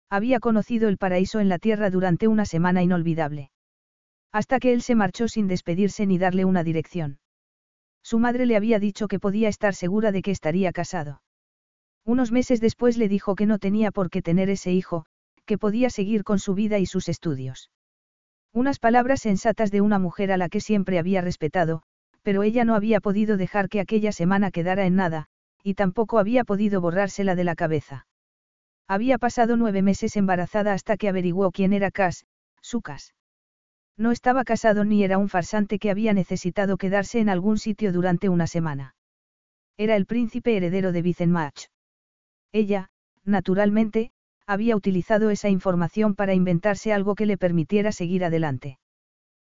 Había 0.09 0.39
conocido 0.39 0.87
el 0.87 0.97
paraíso 0.97 1.39
en 1.39 1.49
la 1.49 1.59
tierra 1.59 1.89
durante 1.89 2.27
una 2.27 2.45
semana 2.45 2.83
inolvidable. 2.83 3.51
Hasta 4.31 4.59
que 4.59 4.73
él 4.73 4.81
se 4.81 4.95
marchó 4.95 5.27
sin 5.27 5.47
despedirse 5.47 6.05
ni 6.05 6.17
darle 6.17 6.45
una 6.45 6.63
dirección. 6.63 7.19
Su 8.03 8.19
madre 8.19 8.45
le 8.45 8.55
había 8.55 8.79
dicho 8.79 9.07
que 9.07 9.19
podía 9.19 9.49
estar 9.49 9.73
segura 9.73 10.11
de 10.11 10.21
que 10.21 10.31
estaría 10.31 10.71
casado. 10.71 11.21
Unos 12.05 12.31
meses 12.31 12.61
después 12.61 12.97
le 12.97 13.09
dijo 13.09 13.35
que 13.35 13.47
no 13.47 13.57
tenía 13.57 13.91
por 13.91 14.11
qué 14.11 14.21
tener 14.21 14.49
ese 14.49 14.71
hijo, 14.71 15.05
que 15.45 15.57
podía 15.57 15.89
seguir 15.89 16.23
con 16.23 16.37
su 16.37 16.53
vida 16.53 16.77
y 16.77 16.85
sus 16.85 17.09
estudios. 17.09 17.71
Unas 18.53 18.79
palabras 18.79 19.21
sensatas 19.21 19.71
de 19.71 19.81
una 19.81 19.99
mujer 19.99 20.31
a 20.31 20.37
la 20.37 20.47
que 20.47 20.61
siempre 20.61 20.99
había 20.99 21.21
respetado, 21.21 21.81
pero 22.21 22.43
ella 22.43 22.63
no 22.63 22.75
había 22.75 23.01
podido 23.01 23.37
dejar 23.37 23.69
que 23.69 23.79
aquella 23.79 24.11
semana 24.11 24.51
quedara 24.51 24.85
en 24.85 24.95
nada, 24.95 25.25
y 25.63 25.73
tampoco 25.73 26.19
había 26.19 26.43
podido 26.43 26.79
borrársela 26.79 27.35
de 27.35 27.43
la 27.43 27.55
cabeza. 27.55 28.07
Había 28.87 29.17
pasado 29.17 29.57
nueve 29.57 29.81
meses 29.81 30.15
embarazada 30.15 30.73
hasta 30.73 30.97
que 30.97 31.09
averiguó 31.09 31.51
quién 31.51 31.73
era 31.73 31.89
Cas, 31.89 32.25
su 32.61 32.81
Cas. 32.81 33.15
No 33.97 34.11
estaba 34.11 34.43
casado 34.43 34.85
ni 34.85 35.03
era 35.03 35.17
un 35.17 35.29
farsante 35.29 35.79
que 35.79 35.89
había 35.89 36.13
necesitado 36.13 36.77
quedarse 36.77 37.19
en 37.19 37.29
algún 37.29 37.57
sitio 37.57 37.91
durante 37.91 38.29
una 38.29 38.45
semana. 38.45 38.95
Era 39.77 39.95
el 39.95 40.05
príncipe 40.05 40.55
heredero 40.55 40.91
de 40.91 41.01
Vicenmach. 41.01 41.67
Ella, 42.51 42.89
naturalmente, 43.23 44.11
había 44.47 44.75
utilizado 44.75 45.29
esa 45.29 45.49
información 45.49 46.15
para 46.15 46.33
inventarse 46.33 46.93
algo 46.93 47.15
que 47.15 47.25
le 47.25 47.37
permitiera 47.37 47.91
seguir 47.91 48.23
adelante. 48.23 48.79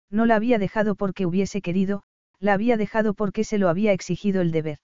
No 0.10 0.26
la 0.26 0.36
había 0.36 0.58
dejado 0.60 0.96
porque 0.96 1.26
hubiese 1.26 1.62
querido, 1.62 2.04
la 2.40 2.54
había 2.54 2.78
dejado 2.78 3.14
porque 3.14 3.44
se 3.44 3.58
lo 3.58 3.70
había 3.70 3.92
exigido 3.92 4.42
el 4.42 4.52
deber. 4.52 4.80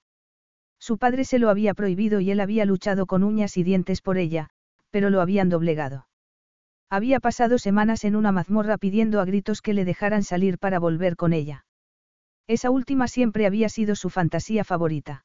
Su 0.80 0.98
padre 0.98 1.26
se 1.26 1.40
lo 1.40 1.50
había 1.50 1.74
prohibido 1.74 2.20
y 2.20 2.32
él 2.32 2.40
había 2.40 2.66
luchado 2.66 3.06
con 3.06 3.24
uñas 3.24 3.56
y 3.58 3.64
dientes 3.64 4.02
por 4.02 4.18
ella, 4.18 4.50
pero 4.90 5.10
lo 5.10 5.22
habían 5.22 5.50
doblegado. 5.50 6.08
Había 6.90 7.20
pasado 7.20 7.58
semanas 7.58 8.04
en 8.04 8.16
una 8.16 8.32
mazmorra 8.32 8.78
pidiendo 8.78 9.22
a 9.22 9.26
gritos 9.26 9.62
que 9.62 9.74
le 9.74 9.86
dejaran 9.86 10.24
salir 10.24 10.58
para 10.58 10.80
volver 10.80 11.16
con 11.16 11.32
ella. 11.32 11.66
Esa 12.48 12.70
última 12.70 13.08
siempre 13.08 13.46
había 13.46 13.70
sido 13.70 13.96
su 13.96 14.10
fantasía 14.10 14.66
favorita. 14.66 15.24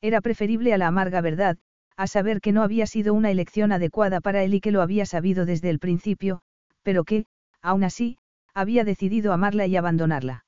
Era 0.00 0.20
preferible 0.20 0.72
a 0.74 0.78
la 0.78 0.86
amarga 0.86 1.20
verdad, 1.20 1.56
a 1.96 2.06
saber 2.06 2.40
que 2.40 2.52
no 2.52 2.62
había 2.62 2.86
sido 2.86 3.14
una 3.14 3.30
elección 3.30 3.72
adecuada 3.72 4.20
para 4.20 4.42
él 4.42 4.54
y 4.54 4.60
que 4.60 4.70
lo 4.70 4.82
había 4.82 5.06
sabido 5.06 5.46
desde 5.46 5.70
el 5.70 5.78
principio, 5.78 6.42
pero 6.82 7.04
que, 7.04 7.26
aún 7.62 7.84
así, 7.84 8.18
había 8.54 8.84
decidido 8.84 9.32
amarla 9.32 9.66
y 9.66 9.76
abandonarla. 9.76 10.44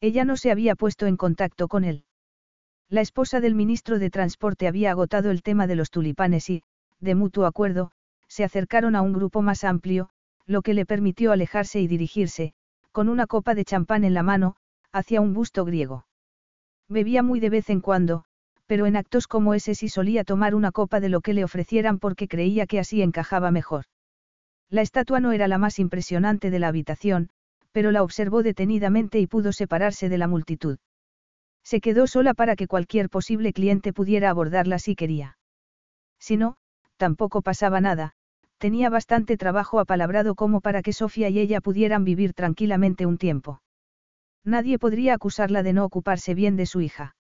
Ella 0.00 0.24
no 0.24 0.36
se 0.36 0.50
había 0.50 0.76
puesto 0.76 1.06
en 1.06 1.16
contacto 1.16 1.68
con 1.68 1.84
él. 1.84 2.04
La 2.88 3.00
esposa 3.00 3.40
del 3.40 3.54
ministro 3.54 3.98
de 3.98 4.10
Transporte 4.10 4.66
había 4.66 4.90
agotado 4.90 5.30
el 5.30 5.42
tema 5.42 5.66
de 5.66 5.76
los 5.76 5.90
tulipanes 5.90 6.50
y, 6.50 6.62
de 7.00 7.14
mutuo 7.14 7.46
acuerdo, 7.46 7.92
se 8.26 8.44
acercaron 8.44 8.96
a 8.96 9.02
un 9.02 9.12
grupo 9.12 9.42
más 9.42 9.64
amplio, 9.64 10.10
lo 10.46 10.62
que 10.62 10.74
le 10.74 10.86
permitió 10.86 11.32
alejarse 11.32 11.80
y 11.80 11.86
dirigirse, 11.86 12.54
con 12.92 13.08
una 13.08 13.26
copa 13.26 13.54
de 13.54 13.64
champán 13.64 14.04
en 14.04 14.14
la 14.14 14.22
mano, 14.22 14.56
hacia 14.92 15.20
un 15.20 15.34
busto 15.34 15.64
griego. 15.64 16.06
Bebía 16.88 17.22
muy 17.22 17.38
de 17.38 17.50
vez 17.50 17.70
en 17.70 17.80
cuando, 17.80 18.24
pero 18.70 18.86
en 18.86 18.94
actos 18.94 19.26
como 19.26 19.54
ese 19.54 19.74
sí 19.74 19.88
solía 19.88 20.22
tomar 20.22 20.54
una 20.54 20.70
copa 20.70 21.00
de 21.00 21.08
lo 21.08 21.22
que 21.22 21.34
le 21.34 21.42
ofrecieran 21.42 21.98
porque 21.98 22.28
creía 22.28 22.68
que 22.68 22.78
así 22.78 23.02
encajaba 23.02 23.50
mejor. 23.50 23.86
La 24.68 24.80
estatua 24.80 25.18
no 25.18 25.32
era 25.32 25.48
la 25.48 25.58
más 25.58 25.80
impresionante 25.80 26.52
de 26.52 26.60
la 26.60 26.68
habitación, 26.68 27.30
pero 27.72 27.90
la 27.90 28.04
observó 28.04 28.44
detenidamente 28.44 29.18
y 29.18 29.26
pudo 29.26 29.50
separarse 29.50 30.08
de 30.08 30.18
la 30.18 30.28
multitud. 30.28 30.78
Se 31.64 31.80
quedó 31.80 32.06
sola 32.06 32.32
para 32.32 32.54
que 32.54 32.68
cualquier 32.68 33.10
posible 33.10 33.52
cliente 33.52 33.92
pudiera 33.92 34.30
abordarla 34.30 34.78
si 34.78 34.94
quería. 34.94 35.36
Si 36.20 36.36
no, 36.36 36.56
tampoco 36.96 37.42
pasaba 37.42 37.80
nada, 37.80 38.12
tenía 38.58 38.88
bastante 38.88 39.36
trabajo 39.36 39.80
apalabrado 39.80 40.36
como 40.36 40.60
para 40.60 40.82
que 40.82 40.92
Sofía 40.92 41.28
y 41.28 41.40
ella 41.40 41.60
pudieran 41.60 42.04
vivir 42.04 42.34
tranquilamente 42.34 43.04
un 43.04 43.18
tiempo. 43.18 43.62
Nadie 44.44 44.78
podría 44.78 45.14
acusarla 45.14 45.64
de 45.64 45.72
no 45.72 45.84
ocuparse 45.84 46.34
bien 46.34 46.54
de 46.54 46.66
su 46.66 46.80
hija. 46.80 47.16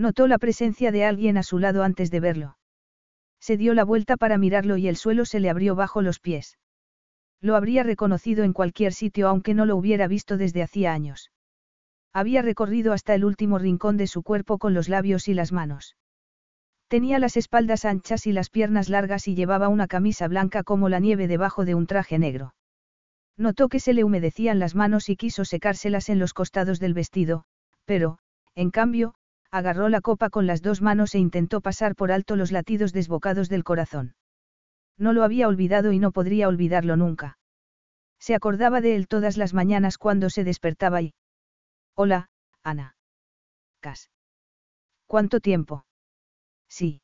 Notó 0.00 0.26
la 0.26 0.38
presencia 0.38 0.92
de 0.92 1.04
alguien 1.04 1.36
a 1.36 1.42
su 1.42 1.58
lado 1.58 1.82
antes 1.82 2.10
de 2.10 2.20
verlo. 2.20 2.56
Se 3.38 3.58
dio 3.58 3.74
la 3.74 3.84
vuelta 3.84 4.16
para 4.16 4.38
mirarlo 4.38 4.78
y 4.78 4.88
el 4.88 4.96
suelo 4.96 5.26
se 5.26 5.40
le 5.40 5.50
abrió 5.50 5.74
bajo 5.74 6.00
los 6.00 6.20
pies. 6.20 6.56
Lo 7.42 7.54
habría 7.54 7.82
reconocido 7.82 8.42
en 8.42 8.54
cualquier 8.54 8.94
sitio 8.94 9.28
aunque 9.28 9.52
no 9.52 9.66
lo 9.66 9.76
hubiera 9.76 10.08
visto 10.08 10.38
desde 10.38 10.62
hacía 10.62 10.94
años. 10.94 11.30
Había 12.14 12.40
recorrido 12.40 12.94
hasta 12.94 13.14
el 13.14 13.26
último 13.26 13.58
rincón 13.58 13.98
de 13.98 14.06
su 14.06 14.22
cuerpo 14.22 14.56
con 14.56 14.72
los 14.72 14.88
labios 14.88 15.28
y 15.28 15.34
las 15.34 15.52
manos. 15.52 15.96
Tenía 16.88 17.18
las 17.18 17.36
espaldas 17.36 17.84
anchas 17.84 18.26
y 18.26 18.32
las 18.32 18.48
piernas 18.48 18.88
largas 18.88 19.28
y 19.28 19.34
llevaba 19.34 19.68
una 19.68 19.86
camisa 19.86 20.28
blanca 20.28 20.62
como 20.62 20.88
la 20.88 20.98
nieve 20.98 21.28
debajo 21.28 21.66
de 21.66 21.74
un 21.74 21.86
traje 21.86 22.18
negro. 22.18 22.54
Notó 23.36 23.68
que 23.68 23.80
se 23.80 23.92
le 23.92 24.04
humedecían 24.04 24.58
las 24.60 24.74
manos 24.74 25.10
y 25.10 25.16
quiso 25.16 25.44
secárselas 25.44 26.08
en 26.08 26.18
los 26.18 26.32
costados 26.32 26.80
del 26.80 26.94
vestido, 26.94 27.44
pero, 27.84 28.18
en 28.54 28.70
cambio, 28.70 29.14
agarró 29.50 29.88
la 29.88 30.00
copa 30.00 30.30
con 30.30 30.46
las 30.46 30.62
dos 30.62 30.80
manos 30.80 31.14
e 31.14 31.18
intentó 31.18 31.60
pasar 31.60 31.94
por 31.96 32.12
alto 32.12 32.36
los 32.36 32.52
latidos 32.52 32.92
desbocados 32.92 33.48
del 33.48 33.64
corazón. 33.64 34.14
No 34.96 35.12
lo 35.12 35.24
había 35.24 35.48
olvidado 35.48 35.92
y 35.92 35.98
no 35.98 36.12
podría 36.12 36.48
olvidarlo 36.48 36.96
nunca. 36.96 37.38
Se 38.18 38.34
acordaba 38.34 38.80
de 38.80 38.96
él 38.96 39.08
todas 39.08 39.36
las 39.36 39.54
mañanas 39.54 39.98
cuando 39.98 40.30
se 40.30 40.44
despertaba 40.44 41.02
y... 41.02 41.14
Hola, 41.94 42.30
Ana. 42.62 42.94
Cas. 43.80 44.10
¿Cuánto 45.06 45.40
tiempo? 45.40 45.86
Sí. 46.68 47.00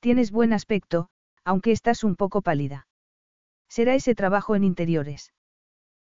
Tienes 0.00 0.32
buen 0.32 0.52
aspecto, 0.52 1.10
aunque 1.44 1.70
estás 1.70 2.02
un 2.02 2.16
poco 2.16 2.42
pálida. 2.42 2.86
Será 3.68 3.94
ese 3.94 4.14
trabajo 4.14 4.56
en 4.56 4.64
interiores. 4.64 5.32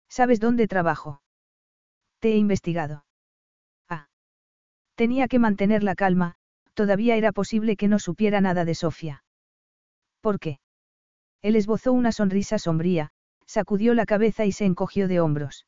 ¿Sabes 0.09 0.39
dónde 0.39 0.67
trabajo? 0.67 1.21
Te 2.19 2.33
he 2.33 2.37
investigado. 2.37 3.04
Tenía 4.95 5.27
que 5.27 5.39
mantener 5.39 5.83
la 5.83 5.95
calma, 5.95 6.35
todavía 6.73 7.15
era 7.15 7.31
posible 7.31 7.75
que 7.75 7.87
no 7.87 7.99
supiera 7.99 8.41
nada 8.41 8.65
de 8.65 8.75
Sofía. 8.75 9.23
¿Por 10.21 10.39
qué? 10.39 10.59
Él 11.41 11.55
esbozó 11.55 11.93
una 11.93 12.11
sonrisa 12.11 12.57
sombría, 12.57 13.11
sacudió 13.45 13.93
la 13.93 14.05
cabeza 14.05 14.45
y 14.45 14.51
se 14.51 14.65
encogió 14.65 15.07
de 15.07 15.19
hombros. 15.19 15.67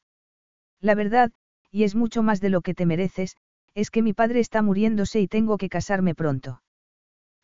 La 0.82 0.96
verdad, 0.96 1.32
y 1.72 1.84
es 1.84 1.96
mucho 1.96 2.24
más 2.24 2.42
de 2.42 2.50
lo 2.50 2.62
que 2.62 2.74
te 2.74 2.86
mereces, 2.86 3.38
es 3.76 3.92
que 3.92 4.02
mi 4.02 4.14
padre 4.14 4.40
está 4.40 4.62
muriéndose 4.62 5.20
y 5.20 5.28
tengo 5.28 5.58
que 5.58 5.70
casarme 5.70 6.16
pronto. 6.16 6.62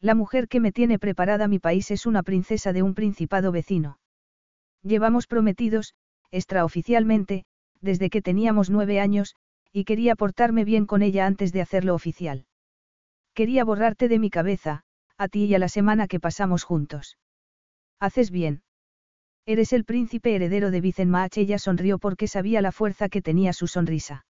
La 0.01 0.15
mujer 0.15 0.47
que 0.47 0.59
me 0.59 0.71
tiene 0.71 0.99
preparada 0.99 1.47
mi 1.47 1.59
país 1.59 1.91
es 1.91 2.05
una 2.05 2.23
princesa 2.23 2.73
de 2.73 2.81
un 2.81 2.93
principado 2.93 3.51
vecino. 3.51 3.99
Llevamos 4.81 5.27
prometidos, 5.27 5.93
extraoficialmente, 6.31 7.45
desde 7.81 8.09
que 8.09 8.21
teníamos 8.21 8.69
nueve 8.69 8.99
años, 8.99 9.35
y 9.73 9.85
quería 9.85 10.15
portarme 10.15 10.63
bien 10.63 10.85
con 10.85 11.01
ella 11.01 11.25
antes 11.25 11.51
de 11.51 11.61
hacerlo 11.61 11.95
oficial. 11.95 12.45
Quería 13.33 13.65
borrarte 13.65 14.07
de 14.07 14.19
mi 14.19 14.29
cabeza, 14.29 14.83
a 15.17 15.27
ti 15.27 15.45
y 15.45 15.55
a 15.55 15.59
la 15.59 15.67
semana 15.67 16.07
que 16.07 16.19
pasamos 16.19 16.63
juntos. 16.63 17.17
Haces 17.99 18.29
bien. 18.29 18.61
Eres 19.45 19.73
el 19.73 19.83
príncipe 19.83 20.35
heredero 20.35 20.71
de 20.71 20.79
Vicenmach. 20.79 21.37
Ella 21.37 21.57
sonrió 21.57 21.97
porque 21.97 22.27
sabía 22.27 22.61
la 22.61 22.71
fuerza 22.71 23.09
que 23.09 23.21
tenía 23.21 23.51
su 23.51 23.67
sonrisa. 23.67 24.25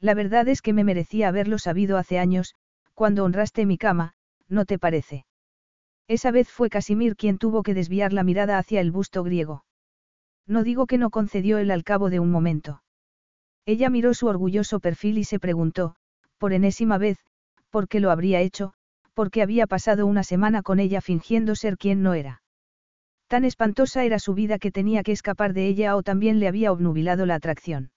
La 0.00 0.14
verdad 0.14 0.48
es 0.48 0.60
que 0.60 0.72
me 0.72 0.84
merecía 0.84 1.28
haberlo 1.28 1.58
sabido 1.58 1.96
hace 1.96 2.18
años, 2.18 2.54
cuando 2.92 3.24
honraste 3.24 3.64
mi 3.64 3.78
cama, 3.78 4.14
¿no 4.48 4.64
te 4.64 4.78
parece? 4.78 5.24
Esa 6.08 6.30
vez 6.30 6.50
fue 6.50 6.68
Casimir 6.68 7.16
quien 7.16 7.38
tuvo 7.38 7.62
que 7.62 7.74
desviar 7.74 8.12
la 8.12 8.24
mirada 8.24 8.58
hacia 8.58 8.80
el 8.80 8.92
busto 8.92 9.22
griego. 9.22 9.64
No 10.46 10.62
digo 10.62 10.86
que 10.86 10.98
no 10.98 11.10
concedió 11.10 11.58
él 11.58 11.70
al 11.70 11.82
cabo 11.82 12.10
de 12.10 12.20
un 12.20 12.30
momento. 12.30 12.82
Ella 13.66 13.90
miró 13.90 14.14
su 14.14 14.28
orgulloso 14.28 14.78
perfil 14.78 15.18
y 15.18 15.24
se 15.24 15.40
preguntó, 15.40 15.96
por 16.38 16.52
enésima 16.52 16.98
vez, 16.98 17.18
por 17.70 17.88
qué 17.88 17.98
lo 17.98 18.12
habría 18.12 18.40
hecho, 18.40 18.72
porque 19.12 19.42
había 19.42 19.66
pasado 19.66 20.06
una 20.06 20.22
semana 20.22 20.62
con 20.62 20.78
ella 20.78 21.00
fingiendo 21.00 21.56
ser 21.56 21.76
quien 21.76 22.02
no 22.02 22.14
era. 22.14 22.42
Tan 23.26 23.44
espantosa 23.44 24.04
era 24.04 24.20
su 24.20 24.34
vida 24.34 24.58
que 24.58 24.70
tenía 24.70 25.02
que 25.02 25.10
escapar 25.10 25.52
de 25.52 25.66
ella 25.66 25.96
o 25.96 26.04
también 26.04 26.38
le 26.38 26.46
había 26.46 26.70
obnubilado 26.70 27.26
la 27.26 27.34
atracción. 27.34 27.90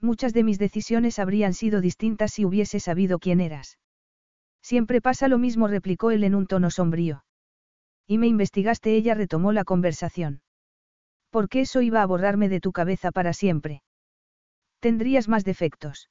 Muchas 0.00 0.32
de 0.32 0.42
mis 0.42 0.58
decisiones 0.58 1.20
habrían 1.20 1.54
sido 1.54 1.80
distintas 1.80 2.32
si 2.32 2.44
hubiese 2.44 2.80
sabido 2.80 3.20
quién 3.20 3.40
eras. 3.40 3.78
Siempre 4.60 5.00
pasa 5.00 5.28
lo 5.28 5.38
mismo, 5.38 5.68
replicó 5.68 6.10
él 6.10 6.24
en 6.24 6.34
un 6.34 6.46
tono 6.46 6.70
sombrío. 6.70 7.24
Y 8.08 8.18
me 8.18 8.26
investigaste, 8.26 8.96
ella 8.96 9.14
retomó 9.14 9.52
la 9.52 9.62
conversación. 9.62 10.42
¿Por 11.30 11.48
qué 11.48 11.60
eso 11.60 11.80
iba 11.80 12.02
a 12.02 12.06
borrarme 12.06 12.48
de 12.48 12.60
tu 12.60 12.72
cabeza 12.72 13.12
para 13.12 13.32
siempre? 13.32 13.82
Tendrías 14.80 15.28
más 15.28 15.44
defectos. 15.44 16.10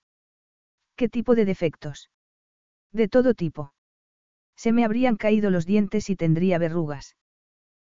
¿Qué 0.96 1.10
tipo 1.10 1.36
de 1.36 1.46
defectos? 1.46 2.10
De 2.92 3.08
todo 3.08 3.34
tipo. 3.34 3.74
Se 4.56 4.72
me 4.72 4.86
habrían 4.86 5.16
caído 5.16 5.50
los 5.50 5.66
dientes 5.66 6.10
y 6.10 6.16
tendría 6.16 6.58
verrugas. 6.58 7.16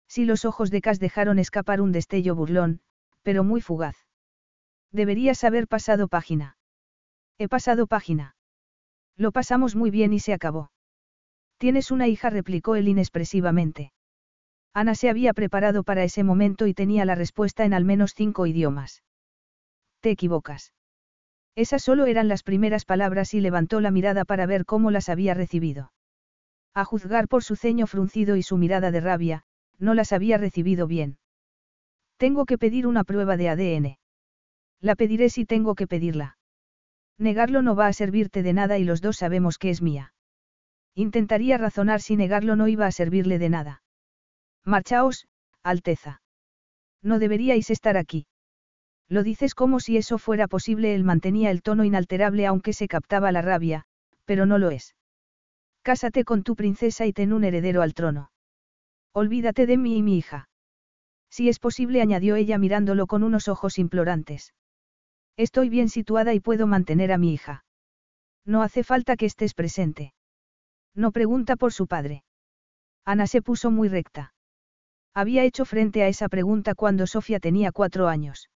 Si 0.07 0.25
los 0.25 0.45
ojos 0.45 0.71
de 0.71 0.81
Cas 0.81 1.01
dejaron 1.01 1.39
escapar 1.39 1.81
un 1.81 1.93
destello 1.93 2.35
burlón, 2.35 2.81
pero 3.23 3.45
muy 3.45 3.61
fugaz. 3.61 3.97
Deberías 4.93 5.45
haber 5.45 5.69
pasado 5.69 6.09
página. 6.09 6.57
He 7.39 7.49
pasado 7.49 7.87
página. 7.87 8.37
Lo 9.17 9.33
pasamos 9.33 9.75
muy 9.75 9.91
bien 9.91 10.13
y 10.13 10.21
se 10.21 10.33
acabó. 10.33 10.71
Tienes 11.59 11.91
una 11.91 12.07
hija, 12.07 12.31
replicó 12.31 12.77
él 12.77 12.89
inexpresivamente. 12.89 13.93
Ana 14.73 14.95
se 14.95 15.11
había 15.11 15.33
preparado 15.35 15.83
para 15.83 16.05
ese 16.05 16.23
momento 16.23 16.67
y 16.67 16.75
tenía 16.75 17.05
la 17.05 17.17
respuesta 17.17 17.65
en 17.65 17.75
al 17.75 17.85
menos 17.85 18.15
cinco 18.15 18.47
idiomas. 18.47 19.03
Te 20.01 20.11
equivocas. 20.11 20.73
Esas 21.57 21.83
solo 21.83 22.07
eran 22.07 22.29
las 22.29 22.43
primeras 22.43 22.85
palabras 22.85 23.35
y 23.35 23.41
levantó 23.41 23.81
la 23.81 23.91
mirada 23.91 24.25
para 24.25 24.47
ver 24.47 24.65
cómo 24.65 24.91
las 24.91 25.09
había 25.09 25.35
recibido. 25.35 25.93
A 26.73 26.85
juzgar 26.85 27.27
por 27.27 27.43
su 27.43 27.57
ceño 27.57 27.89
fruncido 27.89 28.37
y 28.37 28.45
su 28.45 28.57
mirada 28.57 28.93
de 28.93 29.01
rabia, 29.01 29.43
no 29.79 29.95
las 29.95 30.13
había 30.13 30.39
recibido 30.39 30.87
bien. 30.87 31.19
Tengo 32.17 32.47
que 32.47 32.59
pedir 32.59 32.87
una 32.87 33.03
prueba 33.03 33.37
de 33.37 33.49
ADN. 33.49 33.99
La 34.81 34.95
pediré 34.95 35.31
si 35.31 35.45
tengo 35.45 35.75
que 35.75 35.89
pedirla. 35.89 36.39
Negarlo 37.19 37.63
no 37.63 37.75
va 37.75 37.89
a 37.89 37.93
servirte 37.93 38.45
de 38.45 38.53
nada 38.53 38.79
y 38.79 38.85
los 38.85 39.01
dos 39.01 39.17
sabemos 39.17 39.59
que 39.59 39.71
es 39.71 39.83
mía. 39.83 40.15
Intentaría 40.95 41.59
razonar 41.59 42.01
si 42.01 42.15
negarlo 42.15 42.55
no 42.55 42.69
iba 42.69 42.87
a 42.87 42.93
servirle 42.93 43.41
de 43.41 43.49
nada. 43.49 43.83
Marchaos, 44.65 45.27
Alteza. 45.65 46.23
No 47.03 47.19
deberíais 47.19 47.71
estar 47.71 47.97
aquí. 47.97 48.28
Lo 49.09 49.23
dices 49.23 49.55
como 49.55 49.81
si 49.81 49.97
eso 49.97 50.19
fuera 50.19 50.49
posible. 50.49 50.95
Él 50.95 51.05
mantenía 51.05 51.51
el 51.51 51.63
tono 51.63 51.85
inalterable 51.85 52.47
aunque 52.47 52.73
se 52.73 52.89
captaba 52.89 53.33
la 53.33 53.43
rabia, 53.43 53.85
pero 54.25 54.47
no 54.47 54.59
lo 54.59 54.71
es. 54.71 54.95
Cásate 55.83 56.25
con 56.25 56.43
tu 56.43 56.55
princesa 56.55 57.07
y 57.07 57.13
ten 57.13 57.33
un 57.33 57.45
heredero 57.45 57.83
al 57.83 57.95
trono. 57.95 58.31
Olvídate 59.15 59.67
de 59.67 59.79
mí 59.79 59.97
y 59.97 60.03
mi 60.03 60.19
hija. 60.19 60.49
Si 61.31 61.49
es 61.49 61.59
posible, 61.59 62.03
añadió 62.03 62.37
ella 62.37 62.59
mirándolo 62.59 63.07
con 63.07 63.23
unos 63.23 63.49
ojos 63.49 63.79
implorantes. 63.79 64.55
Estoy 65.37 65.69
bien 65.69 65.89
situada 65.89 66.35
y 66.35 66.41
puedo 66.41 66.67
mantener 66.67 67.13
a 67.13 67.19
mi 67.19 67.33
hija. 67.33 67.65
No 68.45 68.63
hace 68.63 68.83
falta 68.83 69.17
que 69.17 69.27
estés 69.27 69.55
presente. 69.55 70.13
No 70.95 71.13
pregunta 71.13 71.57
por 71.57 71.73
su 71.73 71.87
padre. 71.87 72.25
Ana 73.05 73.27
se 73.27 73.41
puso 73.41 73.71
muy 73.71 73.89
recta. 73.89 74.35
Había 75.15 75.45
hecho 75.45 75.65
frente 75.65 76.03
a 76.03 76.09
esa 76.09 76.29
pregunta 76.29 76.75
cuando 76.75 77.07
Sofía 77.07 77.41
tenía 77.41 77.73
cuatro 77.73 78.09
años. 78.09 78.51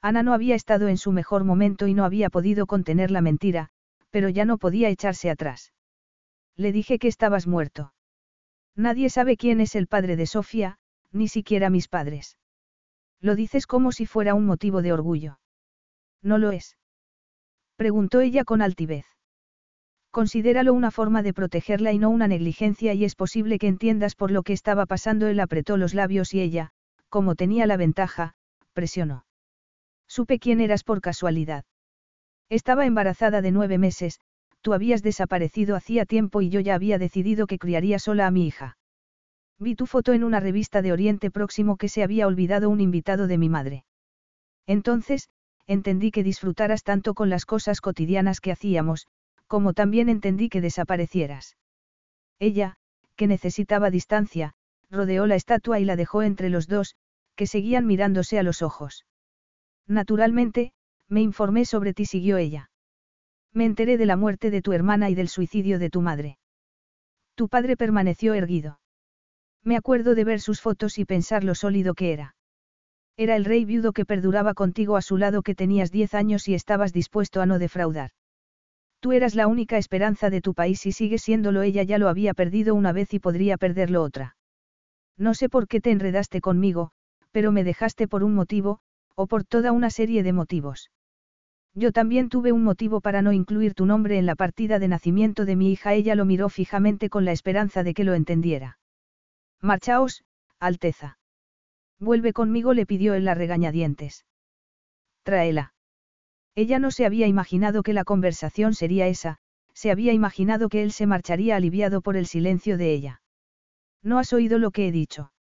Ana 0.00 0.22
no 0.22 0.32
había 0.32 0.54
estado 0.54 0.88
en 0.88 0.96
su 0.96 1.12
mejor 1.12 1.44
momento 1.44 1.86
y 1.86 1.94
no 1.94 2.04
había 2.04 2.30
podido 2.30 2.66
contener 2.66 3.10
la 3.10 3.20
mentira, 3.20 3.70
pero 4.10 4.28
ya 4.28 4.44
no 4.44 4.58
podía 4.58 4.88
echarse 4.88 5.30
atrás. 5.30 5.72
Le 6.56 6.72
dije 6.72 6.98
que 6.98 7.08
estabas 7.08 7.46
muerto. 7.46 7.92
Nadie 8.76 9.10
sabe 9.10 9.36
quién 9.36 9.60
es 9.60 9.74
el 9.74 9.88
padre 9.88 10.16
de 10.16 10.26
Sofía, 10.26 10.78
ni 11.10 11.28
siquiera 11.28 11.70
mis 11.70 11.88
padres. 11.88 12.38
Lo 13.20 13.34
dices 13.34 13.66
como 13.66 13.92
si 13.92 14.06
fuera 14.06 14.34
un 14.34 14.46
motivo 14.46 14.82
de 14.82 14.92
orgullo. 14.92 15.40
No 16.22 16.38
lo 16.38 16.52
es. 16.52 16.76
Preguntó 17.76 18.20
ella 18.20 18.44
con 18.44 18.62
altivez. 18.62 19.06
Considéralo 20.10 20.72
una 20.72 20.90
forma 20.90 21.22
de 21.22 21.34
protegerla 21.34 21.92
y 21.92 21.98
no 21.98 22.08
una 22.10 22.28
negligencia 22.28 22.94
y 22.94 23.04
es 23.04 23.14
posible 23.14 23.58
que 23.58 23.68
entiendas 23.68 24.14
por 24.14 24.30
lo 24.30 24.42
que 24.42 24.52
estaba 24.52 24.86
pasando. 24.86 25.26
Él 25.26 25.38
apretó 25.40 25.76
los 25.76 25.94
labios 25.94 26.34
y 26.34 26.40
ella, 26.40 26.70
como 27.08 27.34
tenía 27.34 27.66
la 27.66 27.76
ventaja, 27.76 28.34
presionó. 28.72 29.27
Supe 30.08 30.38
quién 30.38 30.60
eras 30.60 30.84
por 30.84 31.00
casualidad. 31.00 31.64
Estaba 32.48 32.86
embarazada 32.86 33.42
de 33.42 33.52
nueve 33.52 33.78
meses, 33.78 34.20
tú 34.62 34.72
habías 34.72 35.02
desaparecido 35.02 35.76
hacía 35.76 36.06
tiempo 36.06 36.40
y 36.42 36.48
yo 36.48 36.60
ya 36.60 36.74
había 36.74 36.98
decidido 36.98 37.46
que 37.46 37.58
criaría 37.58 37.98
sola 37.98 38.26
a 38.26 38.30
mi 38.30 38.46
hija. 38.46 38.78
Vi 39.58 39.74
tu 39.74 39.86
foto 39.86 40.12
en 40.12 40.24
una 40.24 40.40
revista 40.40 40.82
de 40.82 40.92
Oriente 40.92 41.30
Próximo 41.30 41.76
que 41.76 41.88
se 41.88 42.02
había 42.02 42.26
olvidado 42.26 42.70
un 42.70 42.80
invitado 42.80 43.26
de 43.26 43.38
mi 43.38 43.48
madre. 43.48 43.84
Entonces, 44.66 45.28
entendí 45.66 46.10
que 46.10 46.22
disfrutaras 46.22 46.82
tanto 46.82 47.14
con 47.14 47.28
las 47.28 47.44
cosas 47.44 47.80
cotidianas 47.80 48.40
que 48.40 48.52
hacíamos, 48.52 49.06
como 49.46 49.74
también 49.74 50.08
entendí 50.08 50.48
que 50.48 50.60
desaparecieras. 50.60 51.56
Ella, 52.38 52.76
que 53.16 53.26
necesitaba 53.26 53.90
distancia, 53.90 54.54
rodeó 54.90 55.26
la 55.26 55.34
estatua 55.34 55.80
y 55.80 55.84
la 55.84 55.96
dejó 55.96 56.22
entre 56.22 56.48
los 56.48 56.68
dos, 56.68 56.94
que 57.34 57.46
seguían 57.46 57.86
mirándose 57.86 58.38
a 58.38 58.42
los 58.42 58.62
ojos. 58.62 59.04
Naturalmente, 59.88 60.72
me 61.08 61.22
informé 61.22 61.64
sobre 61.64 61.94
ti, 61.94 62.04
siguió 62.04 62.36
ella. 62.36 62.70
Me 63.54 63.64
enteré 63.64 63.96
de 63.96 64.06
la 64.06 64.16
muerte 64.16 64.50
de 64.50 64.60
tu 64.60 64.72
hermana 64.72 65.08
y 65.08 65.14
del 65.14 65.28
suicidio 65.28 65.78
de 65.78 65.88
tu 65.88 66.02
madre. 66.02 66.38
Tu 67.34 67.48
padre 67.48 67.76
permaneció 67.76 68.34
erguido. 68.34 68.80
Me 69.64 69.76
acuerdo 69.76 70.14
de 70.14 70.24
ver 70.24 70.40
sus 70.40 70.60
fotos 70.60 70.98
y 70.98 71.04
pensar 71.04 71.42
lo 71.42 71.54
sólido 71.54 71.94
que 71.94 72.12
era. 72.12 72.34
Era 73.16 73.34
el 73.34 73.44
rey 73.44 73.64
viudo 73.64 73.92
que 73.92 74.04
perduraba 74.04 74.54
contigo 74.54 74.96
a 74.96 75.02
su 75.02 75.16
lado 75.16 75.42
que 75.42 75.54
tenías 75.54 75.90
diez 75.90 76.14
años 76.14 76.46
y 76.48 76.54
estabas 76.54 76.92
dispuesto 76.92 77.40
a 77.40 77.46
no 77.46 77.58
defraudar. 77.58 78.10
Tú 79.00 79.12
eras 79.12 79.34
la 79.34 79.46
única 79.46 79.78
esperanza 79.78 80.30
de 80.30 80.40
tu 80.40 80.54
país 80.54 80.84
y 80.86 80.92
sigue 80.92 81.18
siéndolo 81.18 81.62
ella 81.62 81.82
ya 81.82 81.98
lo 81.98 82.08
había 82.08 82.34
perdido 82.34 82.74
una 82.74 82.92
vez 82.92 83.14
y 83.14 83.20
podría 83.20 83.56
perderlo 83.56 84.02
otra. 84.02 84.36
No 85.16 85.34
sé 85.34 85.48
por 85.48 85.66
qué 85.66 85.80
te 85.80 85.90
enredaste 85.90 86.40
conmigo, 86.40 86.90
pero 87.32 87.52
me 87.52 87.64
dejaste 87.64 88.06
por 88.08 88.22
un 88.22 88.34
motivo, 88.34 88.80
o 89.18 89.26
por 89.26 89.42
toda 89.42 89.72
una 89.72 89.90
serie 89.90 90.22
de 90.22 90.32
motivos. 90.32 90.92
Yo 91.74 91.90
también 91.90 92.28
tuve 92.28 92.52
un 92.52 92.62
motivo 92.62 93.00
para 93.00 93.20
no 93.20 93.32
incluir 93.32 93.74
tu 93.74 93.84
nombre 93.84 94.16
en 94.16 94.26
la 94.26 94.36
partida 94.36 94.78
de 94.78 94.86
nacimiento 94.86 95.44
de 95.44 95.56
mi 95.56 95.72
hija. 95.72 95.92
Ella 95.92 96.14
lo 96.14 96.24
miró 96.24 96.48
fijamente 96.48 97.10
con 97.10 97.24
la 97.24 97.32
esperanza 97.32 97.82
de 97.82 97.94
que 97.94 98.04
lo 98.04 98.14
entendiera. 98.14 98.78
Marchaos, 99.60 100.22
Alteza. 100.60 101.18
Vuelve 101.98 102.32
conmigo, 102.32 102.74
le 102.74 102.86
pidió 102.86 103.14
él 103.14 103.24
la 103.24 103.34
regañadientes. 103.34 104.24
Tráela. 105.24 105.74
Ella 106.54 106.78
no 106.78 106.92
se 106.92 107.04
había 107.04 107.26
imaginado 107.26 107.82
que 107.82 107.94
la 107.94 108.04
conversación 108.04 108.72
sería 108.74 109.08
esa, 109.08 109.38
se 109.74 109.90
había 109.90 110.12
imaginado 110.12 110.68
que 110.68 110.84
él 110.84 110.92
se 110.92 111.06
marcharía 111.06 111.56
aliviado 111.56 112.02
por 112.02 112.16
el 112.16 112.26
silencio 112.26 112.78
de 112.78 112.92
ella. 112.92 113.20
No 114.00 114.20
has 114.20 114.32
oído 114.32 114.60
lo 114.60 114.70
que 114.70 114.86
he 114.86 114.92
dicho. 114.92 115.32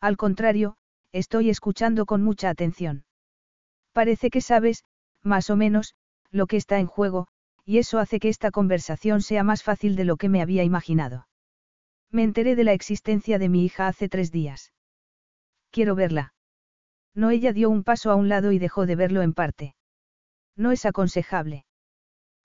Al 0.00 0.16
contrario, 0.16 0.76
estoy 1.14 1.48
escuchando 1.48 2.06
con 2.06 2.22
mucha 2.22 2.50
atención. 2.50 3.04
Parece 3.92 4.30
que 4.30 4.40
sabes, 4.40 4.84
más 5.22 5.48
o 5.48 5.56
menos, 5.56 5.94
lo 6.32 6.48
que 6.48 6.56
está 6.56 6.80
en 6.80 6.86
juego, 6.86 7.28
y 7.64 7.78
eso 7.78 8.00
hace 8.00 8.18
que 8.18 8.28
esta 8.28 8.50
conversación 8.50 9.22
sea 9.22 9.44
más 9.44 9.62
fácil 9.62 9.94
de 9.94 10.04
lo 10.04 10.16
que 10.16 10.28
me 10.28 10.42
había 10.42 10.64
imaginado. 10.64 11.28
Me 12.10 12.24
enteré 12.24 12.56
de 12.56 12.64
la 12.64 12.72
existencia 12.72 13.38
de 13.38 13.48
mi 13.48 13.64
hija 13.64 13.86
hace 13.86 14.08
tres 14.08 14.32
días. 14.32 14.72
Quiero 15.70 15.94
verla. 15.94 16.34
No, 17.14 17.30
ella 17.30 17.52
dio 17.52 17.70
un 17.70 17.84
paso 17.84 18.10
a 18.10 18.16
un 18.16 18.28
lado 18.28 18.50
y 18.50 18.58
dejó 18.58 18.84
de 18.84 18.96
verlo 18.96 19.22
en 19.22 19.34
parte. 19.34 19.76
No 20.56 20.72
es 20.72 20.84
aconsejable. 20.84 21.64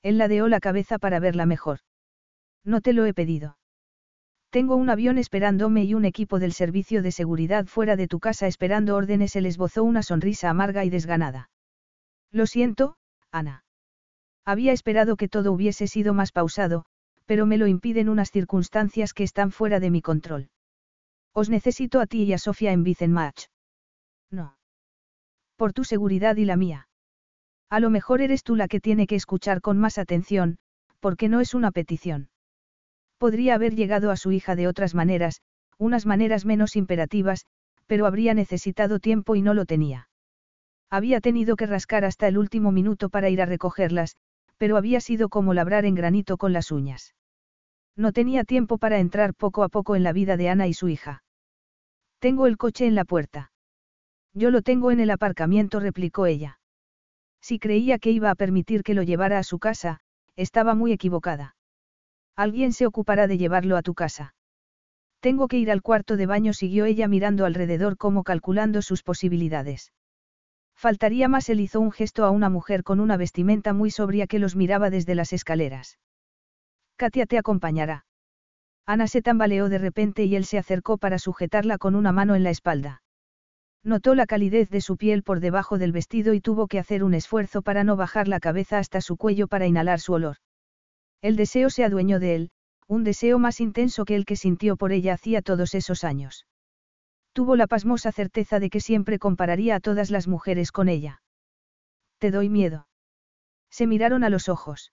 Él 0.03 0.19
ladeó 0.19 0.47
la 0.47 0.60
cabeza 0.60 0.99
para 0.99 1.19
verla 1.19 1.47
mejor. 1.47 1.79
No 2.63 2.82
te 2.82 2.93
lo 2.93 3.05
he 3.05 3.15
pedido. 3.15 3.59
Tengo 4.49 4.75
un 4.75 4.89
avión 4.89 5.17
esperándome 5.17 5.83
y 5.83 5.93
un 5.93 6.05
equipo 6.05 6.39
del 6.39 6.53
servicio 6.53 7.03
de 7.03 7.12
seguridad 7.12 7.65
fuera 7.67 7.95
de 7.95 8.07
tu 8.07 8.19
casa 8.19 8.47
esperando 8.47 8.95
órdenes. 8.95 9.35
Él 9.35 9.45
esbozó 9.45 9.83
una 9.83 10.01
sonrisa 10.01 10.49
amarga 10.49 10.85
y 10.85 10.89
desganada. 10.89 11.49
Lo 12.31 12.47
siento, 12.47 12.97
Ana. 13.31 13.63
Había 14.45 14.71
esperado 14.71 15.17
que 15.17 15.27
todo 15.27 15.51
hubiese 15.51 15.85
sido 15.85 16.15
más 16.15 16.31
pausado, 16.31 16.85
pero 17.25 17.45
me 17.45 17.57
lo 17.59 17.67
impiden 17.67 18.09
unas 18.09 18.31
circunstancias 18.31 19.13
que 19.13 19.23
están 19.23 19.51
fuera 19.51 19.79
de 19.79 19.91
mi 19.91 20.01
control. 20.01 20.49
Os 21.33 21.49
necesito 21.49 21.99
a 21.99 22.07
ti 22.07 22.23
y 22.23 22.33
a 22.33 22.39
Sofía 22.39 22.71
en 22.71 23.12
Match. 23.12 23.45
No. 24.31 24.57
Por 25.55 25.73
tu 25.73 25.83
seguridad 25.83 26.38
y 26.38 26.45
la 26.45 26.55
mía. 26.55 26.88
A 27.69 27.79
lo 27.79 27.91
mejor 27.91 28.21
eres 28.21 28.41
tú 28.41 28.55
la 28.55 28.67
que 28.67 28.79
tiene 28.79 29.05
que 29.05 29.15
escuchar 29.15 29.62
con 29.62 29.77
más 29.77 29.99
atención, 29.99 30.57
porque 30.99 31.29
no 31.29 31.39
es 31.39 31.53
una 31.53 31.71
petición. 31.71 32.29
Podría 33.19 33.55
haber 33.55 33.75
llegado 33.75 34.12
a 34.12 34.15
su 34.15 34.32
hija 34.32 34.55
de 34.55 34.67
otras 34.67 34.95
maneras, 34.95 35.41
unas 35.77 36.05
maneras 36.05 36.45
menos 36.45 36.77
imperativas, 36.77 37.45
pero 37.86 38.05
habría 38.05 38.34
necesitado 38.34 38.99
tiempo 38.99 39.36
y 39.36 39.41
no 39.41 39.53
lo 39.53 39.65
tenía. 39.65 40.10
Había 40.89 41.19
tenido 41.19 41.58
que 41.58 41.65
rascar 41.65 42.05
hasta 42.05 42.29
el 42.29 42.38
último 42.38 42.71
minuto 42.71 43.10
para 43.10 43.29
ir 43.29 43.41
a 43.41 43.45
recogerlas, 43.45 44.15
pero 44.58 44.77
había 44.77 45.01
sido 45.01 45.27
como 45.27 45.53
labrar 45.53 45.86
en 45.86 45.95
granito 45.95 46.38
con 46.38 46.53
las 46.53 46.71
uñas. 46.71 47.13
No 47.97 48.13
tenía 48.13 48.45
tiempo 48.45 48.77
para 48.77 48.99
entrar 48.99 49.34
poco 49.34 49.63
a 49.63 49.69
poco 49.69 49.97
en 49.97 50.03
la 50.03 50.13
vida 50.13 50.38
de 50.38 50.47
Ana 50.47 50.67
y 50.67 50.73
su 50.73 50.88
hija. 50.88 51.23
Tengo 52.19 52.47
el 52.47 52.58
coche 52.58 52.88
en 52.88 52.95
la 52.95 53.03
puerta. 53.03 53.51
Yo 54.34 54.49
lo 54.49 54.62
tengo 54.62 54.91
en 54.91 55.01
el 55.01 55.12
aparcamiento, 55.12 55.82
replicó 55.82 56.25
ella. 56.25 56.60
Si 57.41 57.60
creía 57.60 57.99
que 57.99 58.12
iba 58.12 58.32
a 58.32 58.36
permitir 58.36 58.84
que 58.84 58.93
lo 58.93 59.03
llevara 59.03 59.39
a 59.39 59.43
su 59.43 59.60
casa, 59.60 59.99
estaba 60.38 60.73
muy 60.73 60.93
equivocada. 60.93 61.55
Alguien 62.39 62.71
se 62.71 62.86
ocupará 62.86 63.28
de 63.28 63.38
llevarlo 63.38 63.75
a 63.75 63.82
tu 63.82 63.93
casa. 63.93 64.34
Tengo 65.19 65.49
que 65.49 65.58
ir 65.58 65.69
al 65.69 65.82
cuarto 65.82 66.15
de 66.15 66.25
baño, 66.25 66.54
siguió 66.54 66.86
ella 66.86 67.10
mirando 67.10 67.43
alrededor 67.43 67.97
como 67.97 68.23
calculando 68.23 68.82
sus 68.82 69.04
posibilidades. 69.04 69.91
Faltaría 70.73 71.28
más, 71.28 71.49
él 71.49 71.60
hizo 71.60 71.82
un 71.82 71.91
gesto 71.91 72.23
a 72.23 72.30
una 72.30 72.49
mujer 72.49 72.86
con 72.86 73.02
una 73.02 73.17
vestimenta 73.17 73.73
muy 73.73 73.91
sobria 73.91 74.25
que 74.25 74.39
los 74.39 74.56
miraba 74.56 74.89
desde 74.89 75.15
las 75.15 75.34
escaleras. 75.34 75.99
Katia 76.95 77.25
te 77.25 77.38
acompañará. 77.38 78.06
Ana 78.86 79.08
se 79.08 79.21
tambaleó 79.21 79.67
de 79.67 79.80
repente 79.80 80.23
y 80.23 80.38
él 80.38 80.45
se 80.45 80.58
acercó 80.58 80.97
para 80.97 81.19
sujetarla 81.19 81.78
con 81.78 81.93
una 81.93 82.13
mano 82.13 82.36
en 82.36 82.45
la 82.45 82.52
espalda. 82.52 83.02
Notó 83.84 84.15
la 84.15 84.25
calidez 84.25 84.69
de 84.69 84.80
su 84.80 84.95
piel 84.95 85.23
por 85.23 85.41
debajo 85.41 85.78
del 85.78 85.91
vestido 85.91 86.34
y 86.34 86.39
tuvo 86.39 86.67
que 86.67 86.80
hacer 86.80 87.04
un 87.04 87.15
esfuerzo 87.15 87.62
para 87.63 87.84
no 87.84 87.97
bajar 87.97 88.30
la 88.30 88.39
cabeza 88.39 88.78
hasta 88.78 89.02
su 89.02 89.17
cuello 89.17 89.49
para 89.49 89.67
inhalar 89.67 89.99
su 89.99 90.13
olor. 90.13 90.38
El 91.21 91.36
deseo 91.36 91.69
se 91.69 91.84
adueñó 91.84 92.19
de 92.19 92.36
él, 92.36 92.51
un 92.88 93.03
deseo 93.03 93.39
más 93.39 93.60
intenso 93.60 94.05
que 94.05 94.15
el 94.15 94.25
que 94.25 94.36
sintió 94.36 94.77
por 94.77 94.91
ella 94.91 95.13
hacía 95.13 95.41
todos 95.41 95.75
esos 95.75 96.03
años. 96.03 96.47
Tuvo 97.34 97.55
la 97.55 97.67
pasmosa 97.67 98.12
certeza 98.12 98.60
de 98.60 98.69
que 98.69 98.79
siempre 98.79 99.19
compararía 99.19 99.75
a 99.75 99.79
todas 99.79 100.10
las 100.10 100.27
mujeres 100.27 100.71
con 100.71 100.89
ella. 100.89 101.21
Te 102.17 102.32
doy 102.32 102.49
miedo. 102.49 102.88
Se 103.69 103.86
miraron 103.86 104.23
a 104.23 104.29
los 104.29 104.49
ojos. 104.49 104.91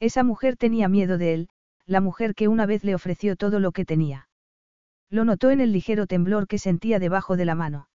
Esa 0.00 0.24
mujer 0.24 0.56
tenía 0.56 0.88
miedo 0.88 1.18
de 1.18 1.34
él, 1.34 1.48
la 1.86 2.00
mujer 2.00 2.34
que 2.34 2.48
una 2.48 2.66
vez 2.66 2.82
le 2.84 2.94
ofreció 2.94 3.36
todo 3.36 3.60
lo 3.60 3.72
que 3.72 3.84
tenía. 3.84 4.28
Lo 5.10 5.24
notó 5.24 5.50
en 5.50 5.60
el 5.60 5.72
ligero 5.72 6.06
temblor 6.06 6.48
que 6.48 6.58
sentía 6.58 6.98
debajo 6.98 7.36
de 7.36 7.44
la 7.44 7.54
mano. 7.54 7.88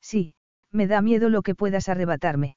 Sí, 0.00 0.34
me 0.70 0.86
da 0.86 1.00
miedo 1.00 1.30
lo 1.30 1.42
que 1.42 1.54
puedas 1.54 1.88
arrebatarme. 1.88 2.56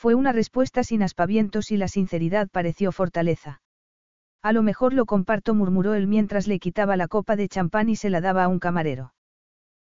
Fue 0.00 0.14
una 0.14 0.32
respuesta 0.32 0.82
sin 0.82 1.02
aspavientos 1.02 1.70
y 1.70 1.76
la 1.76 1.86
sinceridad 1.86 2.48
pareció 2.48 2.90
fortaleza. 2.90 3.60
A 4.40 4.54
lo 4.54 4.62
mejor 4.62 4.94
lo 4.94 5.04
comparto, 5.04 5.54
murmuró 5.54 5.92
él 5.92 6.06
mientras 6.06 6.46
le 6.46 6.58
quitaba 6.58 6.96
la 6.96 7.06
copa 7.06 7.36
de 7.36 7.48
champán 7.48 7.90
y 7.90 7.96
se 7.96 8.08
la 8.08 8.22
daba 8.22 8.44
a 8.44 8.48
un 8.48 8.60
camarero. 8.60 9.12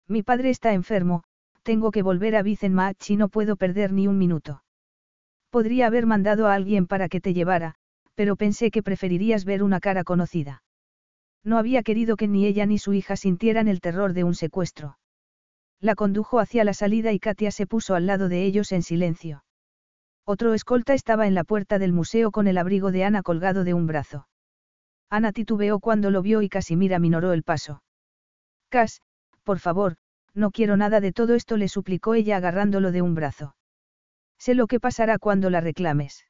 Mi 0.09 0.25
padre 0.25 0.51
está 0.51 0.73
enfermo, 0.73 1.23
tengo 1.63 1.93
que 1.93 2.03
volver 2.03 2.35
a 2.35 2.43
Vicenmach 2.43 3.09
y 3.09 3.15
no 3.15 3.29
puedo 3.29 3.55
perder 3.55 3.93
ni 3.93 4.09
un 4.09 4.19
minuto. 4.19 4.65
Podría 5.49 5.87
haber 5.87 6.07
mandado 6.07 6.49
a 6.49 6.55
alguien 6.55 6.89
para 6.89 7.09
que 7.09 7.21
te 7.21 7.33
llevara, 7.33 7.77
pero 8.17 8.35
pensé 8.35 8.73
que 8.73 8.83
preferirías 8.83 9.45
ver 9.45 9.63
una 9.63 9.79
cara 9.79 10.03
conocida. 10.03 10.65
No 11.45 11.57
había 11.57 11.85
querido 11.85 12.17
que 12.17 12.27
ni 12.27 12.47
ella 12.47 12.67
ni 12.67 12.79
su 12.79 12.95
hija 12.95 13.15
sintieran 13.15 13.69
el 13.69 13.81
terror 13.81 14.13
de 14.13 14.25
un 14.25 14.35
secuestro. 14.35 14.99
La 15.79 15.95
condujo 15.95 16.41
hacia 16.41 16.65
la 16.65 16.75
salida 16.75 17.13
y 17.13 17.21
Katia 17.21 17.53
se 17.53 17.69
puso 17.69 17.95
al 17.95 18.07
lado 18.07 18.29
de 18.29 18.45
ellos 18.45 18.73
en 18.73 18.83
silencio. 18.83 19.45
Otro 20.25 20.55
escolta 20.55 20.95
estaba 20.95 21.27
en 21.27 21.35
la 21.35 21.45
puerta 21.45 21.79
del 21.79 21.93
museo 21.93 22.31
con 22.31 22.47
el 22.47 22.59
abrigo 22.59 22.93
de 22.93 23.05
Ana 23.05 23.23
colgado 23.23 23.65
de 23.65 23.75
un 23.75 23.87
brazo. 23.87 24.29
Ana 25.09 25.33
titubeó 25.33 25.81
cuando 25.81 26.11
lo 26.11 26.23
vio 26.23 26.43
y 26.43 26.49
Casimira 26.49 26.99
minoró 26.99 27.33
el 27.33 27.43
paso. 27.43 27.83
Cas, 28.69 29.03
por 29.43 29.59
favor, 29.59 29.97
no 30.35 30.51
quiero 30.51 30.77
nada 30.77 31.01
de 31.01 31.13
todo 31.13 31.35
esto, 31.35 31.57
le 31.57 31.69
suplicó 31.69 32.15
ella 32.15 32.37
agarrándolo 32.37 32.93
de 32.93 33.03
un 33.03 33.15
brazo. 33.15 33.57
Sé 34.39 34.55
lo 34.55 34.67
que 34.69 34.81
pasará 34.81 35.19
cuando 35.19 35.51
la 35.51 35.61
reclames. 35.61 36.25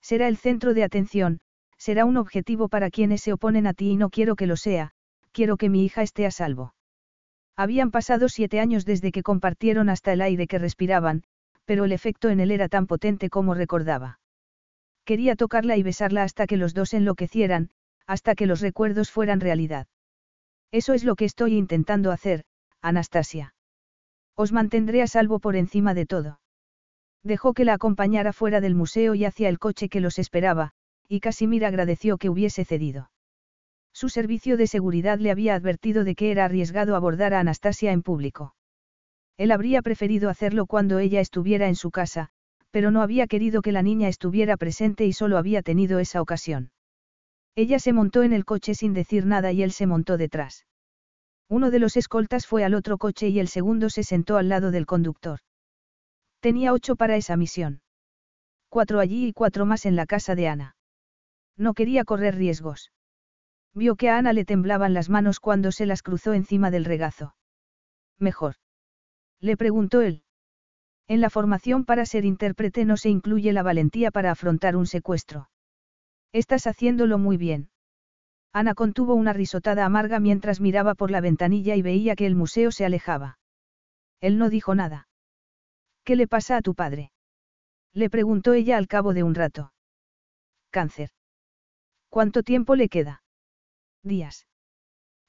Será 0.00 0.28
el 0.28 0.36
centro 0.36 0.72
de 0.74 0.84
atención, 0.84 1.40
será 1.76 2.04
un 2.04 2.16
objetivo 2.16 2.68
para 2.68 2.90
quienes 2.90 3.22
se 3.22 3.32
oponen 3.32 3.66
a 3.66 3.74
ti 3.74 3.90
y 3.90 3.96
no 3.96 4.10
quiero 4.10 4.36
que 4.36 4.46
lo 4.46 4.56
sea, 4.56 4.92
quiero 5.32 5.56
que 5.56 5.68
mi 5.68 5.84
hija 5.84 6.02
esté 6.02 6.26
a 6.26 6.30
salvo. 6.30 6.74
Habían 7.56 7.90
pasado 7.90 8.28
siete 8.28 8.60
años 8.60 8.84
desde 8.84 9.10
que 9.10 9.24
compartieron 9.24 9.88
hasta 9.88 10.12
el 10.12 10.20
aire 10.20 10.46
que 10.46 10.58
respiraban, 10.58 11.24
pero 11.68 11.84
el 11.84 11.92
efecto 11.92 12.30
en 12.30 12.40
él 12.40 12.50
era 12.50 12.70
tan 12.70 12.86
potente 12.86 13.28
como 13.28 13.52
recordaba. 13.52 14.20
Quería 15.04 15.36
tocarla 15.36 15.76
y 15.76 15.82
besarla 15.82 16.22
hasta 16.22 16.46
que 16.46 16.56
los 16.56 16.72
dos 16.72 16.94
enloquecieran, 16.94 17.68
hasta 18.06 18.34
que 18.34 18.46
los 18.46 18.62
recuerdos 18.62 19.10
fueran 19.10 19.38
realidad. 19.38 19.86
Eso 20.72 20.94
es 20.94 21.04
lo 21.04 21.14
que 21.14 21.26
estoy 21.26 21.58
intentando 21.58 22.10
hacer, 22.10 22.44
Anastasia. 22.80 23.54
Os 24.34 24.50
mantendré 24.50 25.02
a 25.02 25.06
salvo 25.06 25.40
por 25.40 25.56
encima 25.56 25.92
de 25.92 26.06
todo. 26.06 26.40
Dejó 27.22 27.52
que 27.52 27.66
la 27.66 27.74
acompañara 27.74 28.32
fuera 28.32 28.62
del 28.62 28.74
museo 28.74 29.14
y 29.14 29.26
hacia 29.26 29.50
el 29.50 29.58
coche 29.58 29.90
que 29.90 30.00
los 30.00 30.18
esperaba, 30.18 30.72
y 31.06 31.20
Casimir 31.20 31.66
agradeció 31.66 32.16
que 32.16 32.30
hubiese 32.30 32.64
cedido. 32.64 33.10
Su 33.92 34.08
servicio 34.08 34.56
de 34.56 34.68
seguridad 34.68 35.18
le 35.18 35.30
había 35.30 35.54
advertido 35.54 36.04
de 36.04 36.14
que 36.14 36.30
era 36.30 36.46
arriesgado 36.46 36.96
abordar 36.96 37.34
a 37.34 37.40
Anastasia 37.40 37.92
en 37.92 38.02
público. 38.02 38.54
Él 39.38 39.52
habría 39.52 39.82
preferido 39.82 40.28
hacerlo 40.28 40.66
cuando 40.66 40.98
ella 40.98 41.20
estuviera 41.20 41.68
en 41.68 41.76
su 41.76 41.90
casa, 41.90 42.28
pero 42.70 42.90
no 42.90 43.02
había 43.02 43.26
querido 43.28 43.62
que 43.62 43.72
la 43.72 43.82
niña 43.82 44.08
estuviera 44.08 44.56
presente 44.56 45.06
y 45.06 45.12
solo 45.12 45.38
había 45.38 45.62
tenido 45.62 46.00
esa 46.00 46.20
ocasión. 46.20 46.72
Ella 47.54 47.78
se 47.78 47.92
montó 47.92 48.24
en 48.24 48.32
el 48.32 48.44
coche 48.44 48.74
sin 48.74 48.92
decir 48.92 49.26
nada 49.26 49.52
y 49.52 49.62
él 49.62 49.72
se 49.72 49.86
montó 49.86 50.16
detrás. 50.16 50.66
Uno 51.48 51.70
de 51.70 51.78
los 51.78 51.96
escoltas 51.96 52.46
fue 52.46 52.64
al 52.64 52.74
otro 52.74 52.98
coche 52.98 53.28
y 53.28 53.38
el 53.38 53.48
segundo 53.48 53.90
se 53.90 54.02
sentó 54.02 54.36
al 54.36 54.48
lado 54.48 54.70
del 54.70 54.86
conductor. 54.86 55.38
Tenía 56.40 56.72
ocho 56.72 56.94
para 56.94 57.16
esa 57.16 57.36
misión. 57.36 57.80
Cuatro 58.68 59.00
allí 59.00 59.26
y 59.28 59.32
cuatro 59.32 59.66
más 59.66 59.86
en 59.86 59.96
la 59.96 60.06
casa 60.06 60.34
de 60.34 60.48
Ana. 60.48 60.76
No 61.56 61.74
quería 61.74 62.04
correr 62.04 62.36
riesgos. 62.36 62.92
Vio 63.72 63.96
que 63.96 64.10
a 64.10 64.18
Ana 64.18 64.32
le 64.32 64.44
temblaban 64.44 64.94
las 64.94 65.08
manos 65.08 65.40
cuando 65.40 65.72
se 65.72 65.86
las 65.86 66.02
cruzó 66.02 66.34
encima 66.34 66.70
del 66.70 66.84
regazo. 66.84 67.34
Mejor. 68.18 68.56
Le 69.40 69.56
preguntó 69.56 70.00
él. 70.00 70.22
En 71.06 71.20
la 71.20 71.30
formación 71.30 71.84
para 71.84 72.04
ser 72.04 72.24
intérprete 72.24 72.84
no 72.84 72.96
se 72.96 73.08
incluye 73.08 73.52
la 73.52 73.62
valentía 73.62 74.10
para 74.10 74.30
afrontar 74.30 74.76
un 74.76 74.86
secuestro. 74.86 75.48
Estás 76.32 76.66
haciéndolo 76.66 77.18
muy 77.18 77.36
bien. 77.36 77.70
Ana 78.52 78.74
contuvo 78.74 79.14
una 79.14 79.32
risotada 79.32 79.84
amarga 79.84 80.20
mientras 80.20 80.60
miraba 80.60 80.94
por 80.94 81.10
la 81.10 81.20
ventanilla 81.20 81.76
y 81.76 81.82
veía 81.82 82.16
que 82.16 82.26
el 82.26 82.34
museo 82.34 82.72
se 82.72 82.84
alejaba. 82.84 83.38
Él 84.20 84.38
no 84.38 84.50
dijo 84.50 84.74
nada. 84.74 85.08
¿Qué 86.04 86.16
le 86.16 86.26
pasa 86.26 86.56
a 86.56 86.62
tu 86.62 86.74
padre? 86.74 87.12
Le 87.92 88.10
preguntó 88.10 88.54
ella 88.54 88.76
al 88.76 88.88
cabo 88.88 89.14
de 89.14 89.22
un 89.22 89.34
rato. 89.34 89.72
Cáncer. 90.70 91.10
¿Cuánto 92.08 92.42
tiempo 92.42 92.74
le 92.74 92.88
queda? 92.88 93.22
Días. 94.02 94.47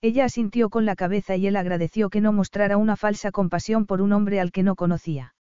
Ella 0.01 0.25
asintió 0.25 0.69
con 0.69 0.85
la 0.85 0.95
cabeza 0.95 1.35
y 1.35 1.47
él 1.47 1.57
agradeció 1.57 2.09
que 2.09 2.21
no 2.21 2.31
mostrara 2.31 2.77
una 2.77 2.95
falsa 2.95 3.31
compasión 3.31 3.85
por 3.85 4.01
un 4.01 4.13
hombre 4.13 4.39
al 4.39 4.51
que 4.51 4.63
no 4.63 4.75
conocía. 4.75 5.35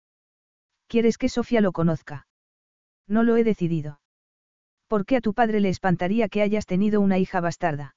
¿Quieres 0.88 1.18
que 1.18 1.28
Sofía 1.28 1.60
lo 1.60 1.74
conozca? 1.74 2.28
No 3.08 3.24
lo 3.24 3.36
he 3.36 3.44
decidido. 3.44 4.00
¿Por 4.88 5.06
qué 5.06 5.18
a 5.18 5.22
tu 5.22 5.34
padre 5.34 5.60
le 5.60 5.70
espantaría 5.70 6.30
que 6.30 6.42
hayas 6.42 6.66
tenido 6.66 7.02
una 7.02 7.18
hija 7.18 7.42
bastarda? 7.42 7.96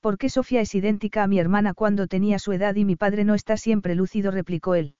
¿Por 0.00 0.18
qué 0.18 0.28
Sofía 0.28 0.60
es 0.60 0.74
idéntica 0.74 1.22
a 1.22 1.26
mi 1.26 1.38
hermana 1.38 1.74
cuando 1.74 2.06
tenía 2.06 2.38
su 2.38 2.52
edad 2.52 2.74
y 2.76 2.84
mi 2.84 2.94
padre 2.94 3.24
no 3.24 3.34
está 3.34 3.56
siempre 3.56 3.94
lúcido? 3.94 4.30
replicó 4.30 4.74
él. 4.74 4.94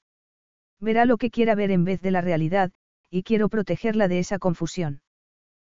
Verá 0.80 1.04
lo 1.04 1.18
que 1.18 1.30
quiera 1.30 1.54
ver 1.54 1.70
en 1.70 1.84
vez 1.84 2.00
de 2.00 2.10
la 2.10 2.20
realidad, 2.20 2.72
y 3.10 3.22
quiero 3.22 3.48
protegerla 3.48 4.08
de 4.08 4.18
esa 4.18 4.38
confusión. 4.38 5.02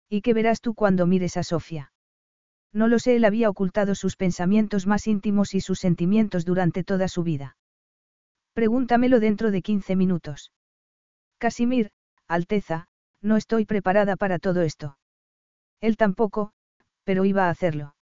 ¿Y 0.09 0.23
qué 0.23 0.33
verás 0.33 0.61
tú 0.61 0.75
cuando 0.75 1.07
mires 1.07 1.37
a 1.37 1.43
Sofía? 1.43 1.93
No 2.73 2.89
lo 2.89 2.99
sé, 2.99 3.17
él 3.17 3.25
había 3.25 3.49
ocultado 3.49 3.95
sus 3.95 4.17
pensamientos 4.17 4.87
más 4.87 5.07
íntimos 5.07 5.55
y 5.55 5.61
sus 5.61 5.79
sentimientos 5.79 6.45
durante 6.45 6.85
toda 6.85 7.09
su 7.09 7.23
vida. 7.23 7.57
Pregúntamelo 8.53 9.21
dentro 9.21 9.51
de 9.51 9.63
15 9.63 9.97
minutos. 9.97 10.53
Casimir, 11.39 11.91
Alteza, 12.27 12.89
no 13.23 13.37
estoy 13.37 13.65
preparada 13.65 14.17
para 14.17 14.39
todo 14.39 14.63
esto. 14.63 14.99
Él 15.81 15.97
tampoco, 15.97 16.53
pero 17.05 17.25
iba 17.25 17.47
a 17.47 17.51
hacerlo. 17.51 17.95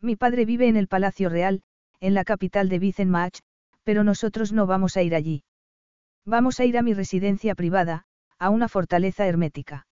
Mi 0.00 0.16
padre 0.16 0.44
vive 0.44 0.68
en 0.68 0.76
el 0.76 0.86
Palacio 0.86 1.28
Real, 1.28 1.62
en 2.00 2.14
la 2.14 2.24
capital 2.24 2.68
de 2.68 2.78
Vicenmach, 2.78 3.38
pero 3.82 4.04
nosotros 4.04 4.52
no 4.52 4.66
vamos 4.66 4.96
a 4.96 5.02
ir 5.02 5.14
allí. 5.14 5.42
Vamos 6.24 6.60
a 6.60 6.64
ir 6.64 6.78
a 6.78 6.82
mi 6.82 6.94
residencia 6.94 7.54
privada, 7.54 8.04
a 8.38 8.50
una 8.50 8.68
fortaleza 8.68 9.26
hermética. 9.26 9.86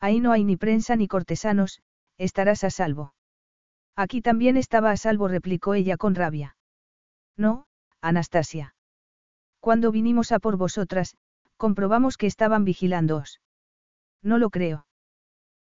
Ahí 0.00 0.20
no 0.20 0.32
hay 0.32 0.44
ni 0.44 0.56
prensa 0.56 0.96
ni 0.96 1.06
cortesanos, 1.06 1.80
estarás 2.18 2.64
a 2.64 2.70
salvo. 2.70 3.14
Aquí 3.96 4.22
también 4.22 4.56
estaba 4.56 4.90
a 4.90 4.96
salvo, 4.96 5.28
replicó 5.28 5.74
ella 5.74 5.96
con 5.96 6.14
rabia. 6.14 6.56
No, 7.36 7.66
Anastasia. 8.00 8.74
Cuando 9.60 9.92
vinimos 9.92 10.32
a 10.32 10.38
por 10.38 10.56
vosotras, 10.56 11.16
comprobamos 11.56 12.16
que 12.16 12.26
estaban 12.26 12.64
vigilándoos. 12.64 13.40
No 14.22 14.38
lo 14.38 14.50
creo. 14.50 14.86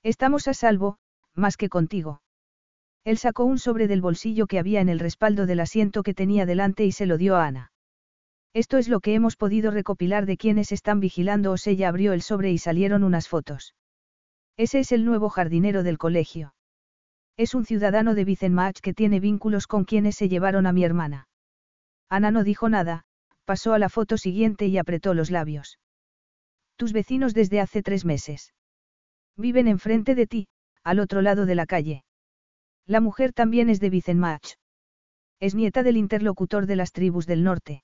Estamos 0.03 0.49
a 0.49 0.55
salvo, 0.55 0.99
más 1.35 1.57
que 1.57 1.69
contigo. 1.69 2.21
Él 3.05 3.19
sacó 3.19 3.45
un 3.45 3.59
sobre 3.59 3.87
del 3.87 4.01
bolsillo 4.01 4.47
que 4.47 4.59
había 4.59 4.81
en 4.81 4.89
el 4.89 4.99
respaldo 4.99 5.47
del 5.47 5.61
asiento 5.61 6.03
que 6.03 6.15
tenía 6.15 6.45
delante 6.45 6.85
y 6.85 6.93
se 6.93 7.07
lo 7.07 7.19
dio 7.19 7.37
a 7.37 7.47
Ana. 7.47 7.73
Esto 8.53 8.79
es 8.79 8.89
lo 8.89 9.01
que 9.01 9.15
hemos 9.15 9.37
podido 9.37 9.71
recopilar 9.71 10.27
de 10.27 10.37
quienes 10.37 10.73
están 10.73 10.99
vigilándoos. 10.99 11.67
Ella 11.67 11.89
abrió 11.89 12.13
el 12.13 12.23
sobre 12.23 12.51
y 12.51 12.59
salieron 12.59 13.05
unas 13.05 13.29
fotos. 13.29 13.75
Ese 14.57 14.79
es 14.81 14.93
el 14.93 15.05
nuevo 15.05 15.29
jardinero 15.29 15.83
del 15.83 15.99
colegio. 15.99 16.55
Es 17.37 17.55
un 17.55 17.67
ciudadano 17.67 18.15
de 18.15 18.25
Vicenmach 18.25 18.81
que 18.81 18.95
tiene 18.95 19.21
vínculos 19.21 19.67
con 19.67 19.85
quienes 19.85 20.17
se 20.17 20.29
llevaron 20.29 20.67
a 20.67 20.73
mi 20.73 20.85
hermana. 20.85 21.29
Ana 22.09 22.31
no 22.31 22.45
dijo 22.45 22.69
nada, 22.69 23.05
pasó 23.45 23.75
a 23.75 23.79
la 23.79 23.91
foto 23.91 24.17
siguiente 24.17 24.67
y 24.67 24.79
apretó 24.79 25.13
los 25.13 25.31
labios. 25.31 25.79
Tus 26.77 26.93
vecinos 26.93 27.35
desde 27.35 27.61
hace 27.61 27.83
tres 27.83 28.05
meses. 28.05 28.55
Viven 29.37 29.69
enfrente 29.69 30.15
de 30.15 30.27
ti, 30.27 30.49
al 30.83 31.01
otro 31.01 31.21
lado 31.21 31.45
de 31.45 31.55
la 31.55 31.67
calle. 31.67 32.05
La 32.87 33.01
mujer 33.01 33.33
también 33.33 33.69
es 33.69 33.81
de 33.81 33.91
Vicenmach. 33.91 34.55
Es 35.39 35.55
nieta 35.55 35.83
del 35.83 35.99
interlocutor 35.99 36.67
de 36.67 36.77
las 36.77 36.93
tribus 36.93 37.27
del 37.27 37.45
norte. 37.45 37.83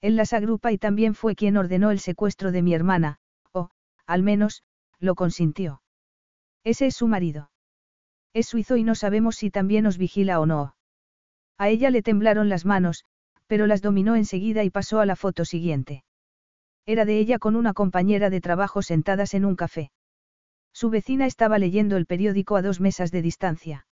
Él 0.00 0.16
las 0.16 0.32
agrupa 0.32 0.72
y 0.72 0.78
también 0.78 1.14
fue 1.14 1.34
quien 1.34 1.58
ordenó 1.58 1.90
el 1.90 2.00
secuestro 2.00 2.50
de 2.50 2.62
mi 2.62 2.72
hermana, 2.72 3.18
o, 3.52 3.70
al 4.06 4.22
menos, 4.22 4.62
lo 5.02 5.14
consintió. 5.16 5.82
Ese 6.64 6.86
es 6.86 6.96
su 6.96 7.08
marido. 7.08 7.50
Es 8.32 8.46
suizo 8.46 8.76
y 8.76 8.84
no 8.84 8.94
sabemos 8.94 9.36
si 9.36 9.50
también 9.50 9.84
os 9.84 9.98
vigila 9.98 10.40
o 10.40 10.46
no. 10.46 10.76
A 11.58 11.68
ella 11.68 11.90
le 11.90 12.02
temblaron 12.02 12.48
las 12.48 12.64
manos, 12.64 13.04
pero 13.46 13.66
las 13.66 13.82
dominó 13.82 14.16
enseguida 14.16 14.64
y 14.64 14.70
pasó 14.70 15.00
a 15.00 15.06
la 15.06 15.16
foto 15.16 15.44
siguiente. 15.44 16.04
Era 16.86 17.04
de 17.04 17.18
ella 17.18 17.38
con 17.38 17.56
una 17.56 17.74
compañera 17.74 18.30
de 18.30 18.40
trabajo 18.40 18.80
sentadas 18.80 19.34
en 19.34 19.44
un 19.44 19.56
café. 19.56 19.90
Su 20.72 20.88
vecina 20.88 21.26
estaba 21.26 21.58
leyendo 21.58 21.96
el 21.96 22.06
periódico 22.06 22.56
a 22.56 22.62
dos 22.62 22.80
mesas 22.80 23.10
de 23.10 23.22
distancia. 23.22 23.86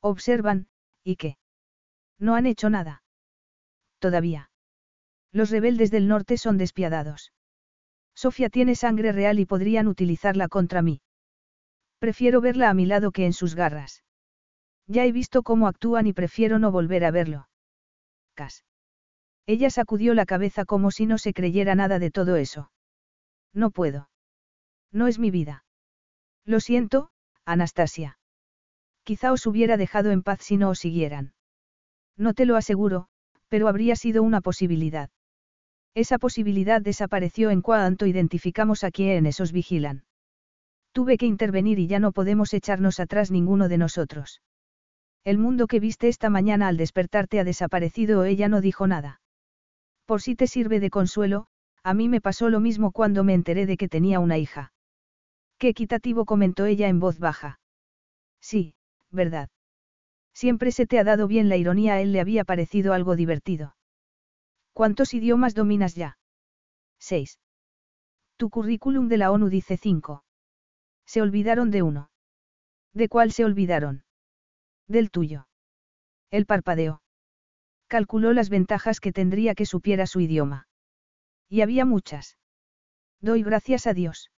Observan, 0.00 0.68
¿y 1.02 1.16
qué? 1.16 1.38
No 2.18 2.34
han 2.34 2.46
hecho 2.46 2.70
nada. 2.70 3.02
Todavía. 3.98 4.50
Los 5.32 5.50
rebeldes 5.50 5.90
del 5.90 6.08
norte 6.08 6.38
son 6.38 6.58
despiadados. 6.58 7.32
Sofía 8.16 8.48
tiene 8.48 8.74
sangre 8.74 9.12
real 9.12 9.38
y 9.38 9.44
podrían 9.44 9.86
utilizarla 9.88 10.48
contra 10.48 10.80
mí. 10.80 11.02
Prefiero 11.98 12.40
verla 12.40 12.70
a 12.70 12.74
mi 12.74 12.86
lado 12.86 13.12
que 13.12 13.26
en 13.26 13.34
sus 13.34 13.54
garras. 13.54 14.04
Ya 14.86 15.04
he 15.04 15.12
visto 15.12 15.42
cómo 15.42 15.68
actúan 15.68 16.06
y 16.06 16.14
prefiero 16.14 16.58
no 16.58 16.70
volver 16.72 17.04
a 17.04 17.10
verlo. 17.10 17.48
Cas. 18.34 18.64
Ella 19.46 19.68
sacudió 19.70 20.14
la 20.14 20.24
cabeza 20.24 20.64
como 20.64 20.90
si 20.90 21.04
no 21.04 21.18
se 21.18 21.34
creyera 21.34 21.74
nada 21.74 21.98
de 21.98 22.10
todo 22.10 22.36
eso. 22.36 22.72
No 23.52 23.70
puedo. 23.70 24.08
No 24.90 25.08
es 25.08 25.18
mi 25.18 25.30
vida. 25.30 25.64
Lo 26.44 26.60
siento, 26.60 27.10
Anastasia. 27.44 28.18
Quizá 29.04 29.30
os 29.30 29.46
hubiera 29.46 29.76
dejado 29.76 30.10
en 30.10 30.22
paz 30.22 30.40
si 30.42 30.56
no 30.56 30.70
os 30.70 30.78
siguieran. 30.78 31.34
No 32.16 32.32
te 32.32 32.46
lo 32.46 32.56
aseguro, 32.56 33.08
pero 33.48 33.68
habría 33.68 33.94
sido 33.94 34.22
una 34.22 34.40
posibilidad. 34.40 35.10
Esa 35.96 36.18
posibilidad 36.18 36.82
desapareció 36.82 37.48
en 37.50 37.62
cuanto 37.62 38.04
identificamos 38.04 38.84
a 38.84 38.90
quienes 38.90 39.40
os 39.40 39.50
vigilan. 39.50 40.04
Tuve 40.92 41.16
que 41.16 41.24
intervenir 41.24 41.78
y 41.78 41.86
ya 41.86 42.00
no 42.00 42.12
podemos 42.12 42.52
echarnos 42.52 43.00
atrás 43.00 43.30
ninguno 43.30 43.70
de 43.70 43.78
nosotros. 43.78 44.42
El 45.24 45.38
mundo 45.38 45.66
que 45.66 45.80
viste 45.80 46.08
esta 46.08 46.28
mañana 46.28 46.68
al 46.68 46.76
despertarte 46.76 47.40
ha 47.40 47.44
desaparecido 47.44 48.20
o 48.20 48.24
ella 48.24 48.46
no 48.46 48.60
dijo 48.60 48.86
nada. 48.86 49.22
Por 50.04 50.20
si 50.20 50.36
te 50.36 50.46
sirve 50.46 50.80
de 50.80 50.90
consuelo, 50.90 51.46
a 51.82 51.94
mí 51.94 52.10
me 52.10 52.20
pasó 52.20 52.50
lo 52.50 52.60
mismo 52.60 52.92
cuando 52.92 53.24
me 53.24 53.32
enteré 53.32 53.64
de 53.64 53.78
que 53.78 53.88
tenía 53.88 54.20
una 54.20 54.36
hija. 54.36 54.74
Qué 55.56 55.68
equitativo 55.68 56.26
comentó 56.26 56.66
ella 56.66 56.88
en 56.88 57.00
voz 57.00 57.18
baja. 57.18 57.58
Sí, 58.42 58.74
verdad. 59.10 59.48
Siempre 60.34 60.72
se 60.72 60.86
te 60.86 60.98
ha 60.98 61.04
dado 61.04 61.26
bien 61.26 61.48
la 61.48 61.56
ironía, 61.56 61.94
a 61.94 62.02
él 62.02 62.12
le 62.12 62.20
había 62.20 62.44
parecido 62.44 62.92
algo 62.92 63.16
divertido. 63.16 63.75
¿Cuántos 64.76 65.14
idiomas 65.14 65.54
dominas 65.54 65.94
ya? 65.94 66.18
Seis. 66.98 67.40
Tu 68.36 68.50
currículum 68.50 69.08
de 69.08 69.16
la 69.16 69.30
ONU 69.30 69.48
dice 69.48 69.78
cinco. 69.78 70.22
Se 71.06 71.22
olvidaron 71.22 71.70
de 71.70 71.80
uno. 71.80 72.10
¿De 72.92 73.08
cuál 73.08 73.32
se 73.32 73.46
olvidaron? 73.46 74.04
Del 74.86 75.10
tuyo. 75.10 75.48
El 76.30 76.44
parpadeo. 76.44 77.00
Calculó 77.86 78.34
las 78.34 78.50
ventajas 78.50 79.00
que 79.00 79.12
tendría 79.12 79.54
que 79.54 79.64
supiera 79.64 80.06
su 80.06 80.20
idioma. 80.20 80.68
Y 81.48 81.62
había 81.62 81.86
muchas. 81.86 82.36
Doy 83.22 83.42
gracias 83.42 83.86
a 83.86 83.94
Dios. 83.94 84.30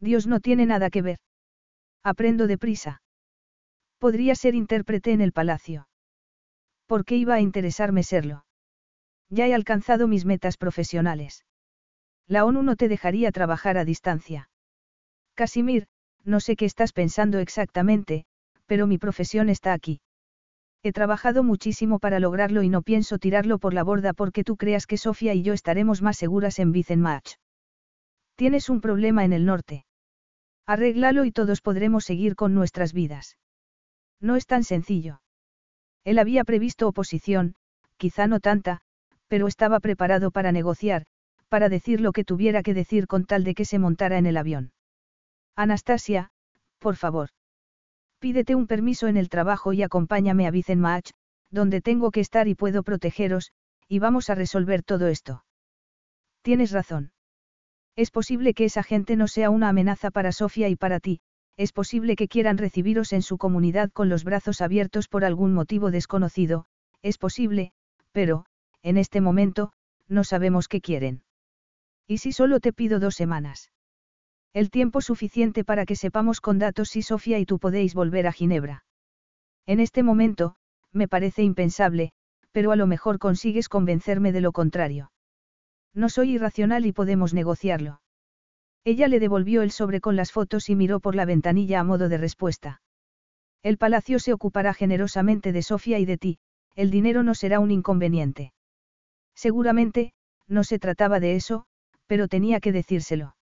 Dios 0.00 0.26
no 0.26 0.40
tiene 0.40 0.66
nada 0.66 0.90
que 0.90 1.02
ver. 1.02 1.20
Aprendo 2.02 2.48
deprisa. 2.48 3.00
Podría 4.00 4.34
ser 4.34 4.56
intérprete 4.56 5.12
en 5.12 5.20
el 5.20 5.30
palacio. 5.30 5.86
¿Por 6.86 7.04
qué 7.04 7.14
iba 7.14 7.34
a 7.34 7.40
interesarme 7.40 8.02
serlo? 8.02 8.44
Ya 9.32 9.46
he 9.46 9.54
alcanzado 9.54 10.08
mis 10.08 10.26
metas 10.26 10.58
profesionales. 10.58 11.46
La 12.28 12.44
ONU 12.44 12.62
no 12.62 12.76
te 12.76 12.88
dejaría 12.88 13.32
trabajar 13.32 13.78
a 13.78 13.86
distancia. 13.86 14.50
Casimir, 15.32 15.86
no 16.22 16.38
sé 16.38 16.54
qué 16.54 16.66
estás 16.66 16.92
pensando 16.92 17.38
exactamente, 17.38 18.26
pero 18.66 18.86
mi 18.86 18.98
profesión 18.98 19.48
está 19.48 19.72
aquí. 19.72 20.02
He 20.82 20.92
trabajado 20.92 21.42
muchísimo 21.44 21.98
para 21.98 22.20
lograrlo 22.20 22.62
y 22.62 22.68
no 22.68 22.82
pienso 22.82 23.16
tirarlo 23.16 23.58
por 23.58 23.72
la 23.72 23.82
borda 23.82 24.12
porque 24.12 24.44
tú 24.44 24.58
creas 24.58 24.86
que 24.86 24.98
Sofía 24.98 25.32
y 25.32 25.42
yo 25.42 25.54
estaremos 25.54 26.02
más 26.02 26.18
seguras 26.18 26.58
en 26.58 27.00
Match. 27.00 27.36
Tienes 28.36 28.68
un 28.68 28.82
problema 28.82 29.24
en 29.24 29.32
el 29.32 29.46
norte. 29.46 29.86
Arréglalo 30.66 31.24
y 31.24 31.32
todos 31.32 31.62
podremos 31.62 32.04
seguir 32.04 32.36
con 32.36 32.52
nuestras 32.52 32.92
vidas. 32.92 33.38
No 34.20 34.36
es 34.36 34.44
tan 34.44 34.62
sencillo. 34.62 35.22
Él 36.04 36.18
había 36.18 36.44
previsto 36.44 36.86
oposición, 36.86 37.54
quizá 37.96 38.26
no 38.26 38.38
tanta, 38.38 38.82
pero 39.32 39.46
estaba 39.46 39.80
preparado 39.80 40.30
para 40.30 40.52
negociar, 40.52 41.06
para 41.48 41.70
decir 41.70 42.02
lo 42.02 42.12
que 42.12 42.22
tuviera 42.22 42.62
que 42.62 42.74
decir 42.74 43.06
con 43.06 43.24
tal 43.24 43.44
de 43.44 43.54
que 43.54 43.64
se 43.64 43.78
montara 43.78 44.18
en 44.18 44.26
el 44.26 44.36
avión. 44.36 44.72
Anastasia, 45.56 46.28
por 46.78 46.96
favor. 46.96 47.30
Pídete 48.18 48.54
un 48.54 48.66
permiso 48.66 49.08
en 49.08 49.16
el 49.16 49.30
trabajo 49.30 49.72
y 49.72 49.82
acompáñame 49.82 50.46
a 50.46 50.50
Vicenmach, 50.50 51.12
donde 51.50 51.80
tengo 51.80 52.10
que 52.10 52.20
estar 52.20 52.46
y 52.46 52.54
puedo 52.54 52.82
protegeros, 52.82 53.52
y 53.88 54.00
vamos 54.00 54.28
a 54.28 54.34
resolver 54.34 54.82
todo 54.82 55.08
esto. 55.08 55.46
Tienes 56.42 56.70
razón. 56.70 57.12
Es 57.96 58.10
posible 58.10 58.52
que 58.52 58.66
esa 58.66 58.82
gente 58.82 59.16
no 59.16 59.28
sea 59.28 59.48
una 59.48 59.70
amenaza 59.70 60.10
para 60.10 60.32
Sofía 60.32 60.68
y 60.68 60.76
para 60.76 61.00
ti, 61.00 61.22
es 61.56 61.72
posible 61.72 62.16
que 62.16 62.28
quieran 62.28 62.58
recibiros 62.58 63.14
en 63.14 63.22
su 63.22 63.38
comunidad 63.38 63.90
con 63.92 64.10
los 64.10 64.24
brazos 64.24 64.60
abiertos 64.60 65.08
por 65.08 65.24
algún 65.24 65.54
motivo 65.54 65.90
desconocido, 65.90 66.66
es 67.00 67.16
posible, 67.16 67.72
pero, 68.12 68.44
en 68.82 68.96
este 68.96 69.20
momento, 69.20 69.72
no 70.08 70.24
sabemos 70.24 70.68
qué 70.68 70.80
quieren. 70.80 71.22
¿Y 72.06 72.18
si 72.18 72.32
solo 72.32 72.60
te 72.60 72.72
pido 72.72 73.00
dos 73.00 73.14
semanas? 73.14 73.70
El 74.52 74.70
tiempo 74.70 75.00
suficiente 75.00 75.64
para 75.64 75.86
que 75.86 75.96
sepamos 75.96 76.40
con 76.40 76.58
datos 76.58 76.90
si 76.90 77.02
Sofía 77.02 77.38
y 77.38 77.46
tú 77.46 77.58
podéis 77.58 77.94
volver 77.94 78.26
a 78.26 78.32
Ginebra. 78.32 78.84
En 79.66 79.80
este 79.80 80.02
momento, 80.02 80.56
me 80.92 81.08
parece 81.08 81.42
impensable, 81.42 82.12
pero 82.50 82.72
a 82.72 82.76
lo 82.76 82.86
mejor 82.86 83.18
consigues 83.18 83.68
convencerme 83.68 84.32
de 84.32 84.42
lo 84.42 84.52
contrario. 84.52 85.10
No 85.94 86.08
soy 86.08 86.32
irracional 86.32 86.84
y 86.84 86.92
podemos 86.92 87.32
negociarlo. 87.32 88.00
Ella 88.84 89.08
le 89.08 89.20
devolvió 89.20 89.62
el 89.62 89.70
sobre 89.70 90.00
con 90.00 90.16
las 90.16 90.32
fotos 90.32 90.68
y 90.68 90.74
miró 90.74 91.00
por 91.00 91.14
la 91.14 91.24
ventanilla 91.24 91.80
a 91.80 91.84
modo 91.84 92.08
de 92.08 92.18
respuesta. 92.18 92.82
El 93.62 93.78
palacio 93.78 94.18
se 94.18 94.32
ocupará 94.32 94.74
generosamente 94.74 95.52
de 95.52 95.62
Sofía 95.62 95.98
y 95.98 96.04
de 96.04 96.18
ti, 96.18 96.38
el 96.74 96.90
dinero 96.90 97.22
no 97.22 97.34
será 97.34 97.60
un 97.60 97.70
inconveniente. 97.70 98.52
Seguramente, 99.42 100.12
no 100.46 100.62
se 100.62 100.78
trataba 100.78 101.18
de 101.18 101.34
eso, 101.34 101.64
pero 102.06 102.28
tenía 102.28 102.60
que 102.60 102.70
decírselo. 102.70 103.34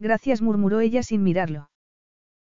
Gracias 0.00 0.42
murmuró 0.42 0.80
ella 0.80 1.04
sin 1.04 1.22
mirarlo. 1.22 1.70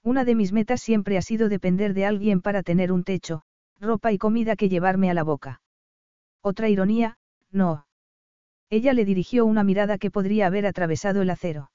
Una 0.02 0.24
de 0.24 0.34
mis 0.34 0.54
metas 0.54 0.80
siempre 0.80 1.18
ha 1.18 1.20
sido 1.20 1.50
depender 1.50 1.92
de 1.92 2.06
alguien 2.06 2.40
para 2.40 2.62
tener 2.62 2.90
un 2.90 3.04
techo, 3.04 3.42
ropa 3.78 4.10
y 4.10 4.16
comida 4.16 4.56
que 4.56 4.70
llevarme 4.70 5.10
a 5.10 5.14
la 5.14 5.22
boca. 5.22 5.60
Otra 6.40 6.70
ironía, 6.70 7.18
no. 7.50 7.86
Ella 8.70 8.94
le 8.94 9.04
dirigió 9.04 9.44
una 9.44 9.64
mirada 9.64 9.98
que 9.98 10.10
podría 10.10 10.46
haber 10.46 10.64
atravesado 10.64 11.20
el 11.20 11.28
acero. 11.28 11.70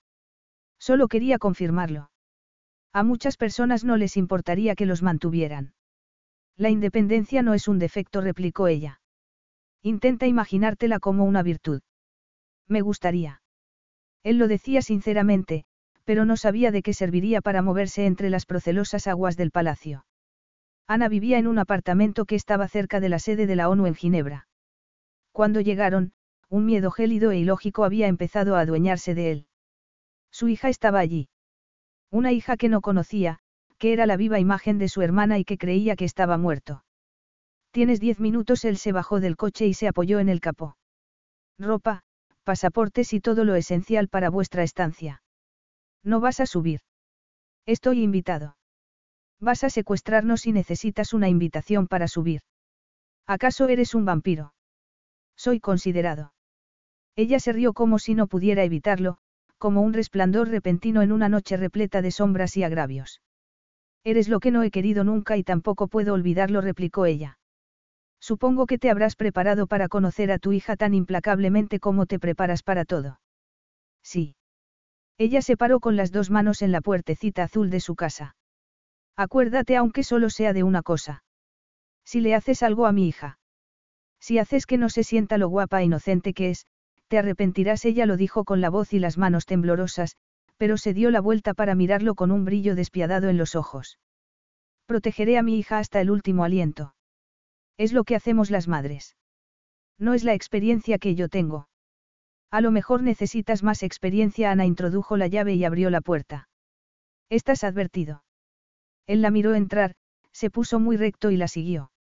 Solo 0.79 1.07
quería 1.09 1.37
confirmarlo. 1.37 2.09
A 2.91 3.03
muchas 3.03 3.37
personas 3.37 3.83
no 3.83 3.97
les 3.97 4.17
importaría 4.17 4.73
que 4.73 4.87
los 4.87 5.03
mantuvieran. 5.03 5.75
La 6.55 6.71
independencia 6.71 7.43
no 7.43 7.53
es 7.53 7.67
un 7.67 7.77
defecto, 7.77 8.19
replicó 8.19 8.67
ella. 8.67 8.99
Intenta 9.87 10.27
imaginártela 10.27 10.99
como 10.99 11.23
una 11.23 11.43
virtud. 11.43 11.81
Me 12.67 12.81
gustaría. 12.81 13.41
Él 14.21 14.37
lo 14.37 14.49
decía 14.49 14.81
sinceramente, 14.81 15.63
pero 16.03 16.25
no 16.25 16.35
sabía 16.35 16.71
de 16.71 16.81
qué 16.81 16.93
serviría 16.93 17.39
para 17.39 17.61
moverse 17.61 18.05
entre 18.05 18.29
las 18.29 18.45
procelosas 18.45 19.07
aguas 19.07 19.37
del 19.37 19.49
palacio. 19.49 20.05
Ana 20.87 21.07
vivía 21.07 21.37
en 21.37 21.47
un 21.47 21.57
apartamento 21.57 22.25
que 22.25 22.35
estaba 22.35 22.67
cerca 22.67 22.99
de 22.99 23.07
la 23.07 23.17
sede 23.17 23.47
de 23.47 23.55
la 23.55 23.69
ONU 23.69 23.85
en 23.85 23.95
Ginebra. 23.95 24.49
Cuando 25.31 25.61
llegaron, 25.61 26.11
un 26.49 26.65
miedo 26.65 26.91
gélido 26.91 27.31
e 27.31 27.37
ilógico 27.37 27.85
había 27.85 28.07
empezado 28.07 28.57
a 28.57 28.59
adueñarse 28.59 29.15
de 29.15 29.31
él. 29.31 29.47
Su 30.31 30.49
hija 30.49 30.67
estaba 30.67 30.99
allí. 30.99 31.29
Una 32.11 32.33
hija 32.33 32.57
que 32.57 32.67
no 32.67 32.81
conocía, 32.81 33.39
que 33.77 33.93
era 33.93 34.05
la 34.05 34.17
viva 34.17 34.37
imagen 34.37 34.79
de 34.79 34.89
su 34.89 35.01
hermana 35.01 35.39
y 35.39 35.45
que 35.45 35.57
creía 35.57 35.95
que 35.95 36.03
estaba 36.03 36.37
muerto. 36.37 36.83
Tienes 37.77 37.99
diez 37.99 38.19
minutos, 38.19 38.65
él 38.65 38.77
se 38.77 38.91
bajó 38.91 39.19
del 39.19 39.37
coche 39.37 39.67
y 39.67 39.75
se 39.75 39.87
apoyó 39.87 40.17
en 40.17 40.29
el 40.29 40.41
capó. 40.41 40.77
Ropa, 41.59 42.01
pasaportes 42.43 43.13
y 43.13 43.19
todo 43.19 43.45
lo 43.45 43.53
esencial 43.53 44.07
para 44.07 44.31
vuestra 44.31 44.63
estancia. 44.63 45.21
No 46.03 46.19
vas 46.19 46.39
a 46.39 46.47
subir. 46.47 46.79
Estoy 47.67 48.01
invitado. 48.01 48.57
Vas 49.39 49.63
a 49.63 49.69
secuestrarnos 49.69 50.47
y 50.47 50.53
necesitas 50.53 51.13
una 51.13 51.29
invitación 51.29 51.85
para 51.85 52.07
subir. 52.07 52.41
¿Acaso 53.27 53.67
eres 53.67 53.93
un 53.93 54.05
vampiro? 54.05 54.55
Soy 55.35 55.59
considerado. 55.59 56.33
Ella 57.15 57.39
se 57.39 57.53
rió 57.53 57.73
como 57.73 57.99
si 57.99 58.15
no 58.15 58.25
pudiera 58.25 58.63
evitarlo, 58.63 59.19
como 59.59 59.83
un 59.83 59.93
resplandor 59.93 60.49
repentino 60.49 61.03
en 61.03 61.11
una 61.11 61.29
noche 61.29 61.57
repleta 61.57 62.01
de 62.01 62.09
sombras 62.09 62.57
y 62.57 62.63
agravios. 62.63 63.21
Eres 64.03 64.29
lo 64.29 64.39
que 64.39 64.49
no 64.49 64.63
he 64.63 64.71
querido 64.71 65.03
nunca 65.03 65.37
y 65.37 65.43
tampoco 65.43 65.87
puedo 65.87 66.15
olvidarlo, 66.15 66.61
replicó 66.61 67.05
ella. 67.05 67.36
Supongo 68.19 68.65
que 68.65 68.77
te 68.77 68.89
habrás 68.89 69.15
preparado 69.15 69.67
para 69.67 69.87
conocer 69.87 70.31
a 70.31 70.39
tu 70.39 70.51
hija 70.51 70.75
tan 70.75 70.93
implacablemente 70.93 71.79
como 71.79 72.05
te 72.05 72.19
preparas 72.19 72.63
para 72.63 72.85
todo. 72.85 73.19
Sí. 74.03 74.35
Ella 75.17 75.41
se 75.41 75.57
paró 75.57 75.79
con 75.79 75.95
las 75.95 76.11
dos 76.11 76.29
manos 76.29 76.61
en 76.61 76.71
la 76.71 76.81
puertecita 76.81 77.43
azul 77.43 77.69
de 77.69 77.79
su 77.79 77.95
casa. 77.95 78.35
Acuérdate 79.15 79.75
aunque 79.75 80.03
solo 80.03 80.29
sea 80.29 80.53
de 80.53 80.63
una 80.63 80.83
cosa. 80.83 81.23
Si 82.05 82.21
le 82.21 82.35
haces 82.35 82.63
algo 82.63 82.85
a 82.85 82.91
mi 82.91 83.07
hija. 83.07 83.39
Si 84.19 84.39
haces 84.39 84.65
que 84.65 84.77
no 84.77 84.89
se 84.89 85.03
sienta 85.03 85.37
lo 85.37 85.49
guapa 85.49 85.81
e 85.81 85.85
inocente 85.85 86.33
que 86.33 86.49
es, 86.49 86.65
te 87.07 87.17
arrepentirás, 87.17 87.85
ella 87.85 88.05
lo 88.05 88.17
dijo 88.17 88.43
con 88.43 88.61
la 88.61 88.69
voz 88.69 88.93
y 88.93 88.99
las 88.99 89.17
manos 89.17 89.45
temblorosas, 89.45 90.17
pero 90.57 90.77
se 90.77 90.93
dio 90.93 91.11
la 91.11 91.21
vuelta 91.21 91.53
para 91.53 91.75
mirarlo 91.75 92.15
con 92.15 92.31
un 92.31 92.45
brillo 92.45 92.75
despiadado 92.75 93.29
en 93.29 93.37
los 93.37 93.55
ojos. 93.55 93.99
Protegeré 94.85 95.37
a 95.37 95.43
mi 95.43 95.57
hija 95.57 95.79
hasta 95.79 96.01
el 96.01 96.11
último 96.11 96.43
aliento. 96.43 96.93
Es 97.77 97.93
lo 97.93 98.03
que 98.03 98.15
hacemos 98.15 98.49
las 98.49 98.67
madres. 98.67 99.15
No 99.99 100.13
es 100.13 100.23
la 100.23 100.33
experiencia 100.33 100.97
que 100.97 101.15
yo 101.15 101.29
tengo. 101.29 101.69
A 102.49 102.61
lo 102.61 102.71
mejor 102.71 103.03
necesitas 103.03 103.63
más 103.63 103.83
experiencia. 103.83 104.51
Ana 104.51 104.65
introdujo 104.65 105.17
la 105.17 105.27
llave 105.27 105.53
y 105.55 105.65
abrió 105.65 105.89
la 105.89 106.01
puerta. 106.01 106.49
Estás 107.29 107.63
advertido. 107.63 108.23
Él 109.05 109.21
la 109.21 109.31
miró 109.31 109.53
entrar, 109.53 109.95
se 110.31 110.49
puso 110.49 110.79
muy 110.79 110.97
recto 110.97 111.31
y 111.31 111.37
la 111.37 111.47
siguió. 111.47 111.91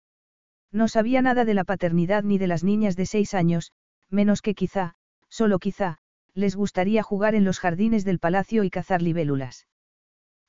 No 0.73 0.89
sabía 0.89 1.23
nada 1.23 1.45
de 1.45 1.55
la 1.55 1.65
paternidad 1.65 2.23
ni 2.23 2.39
de 2.39 2.47
las 2.47 2.65
niñas 2.65 2.97
de 2.97 3.07
seis 3.07 3.35
años, 3.35 3.73
menos 4.11 4.43
que 4.43 4.55
quizá, 4.55 4.95
solo 5.29 5.59
quizá, 5.59 5.99
les 6.35 6.55
gustaría 6.55 7.03
jugar 7.03 7.35
en 7.35 7.45
los 7.45 7.61
jardines 7.61 8.05
del 8.05 8.19
palacio 8.19 8.63
y 8.63 8.71
cazar 8.71 9.03
libélulas. 9.03 9.67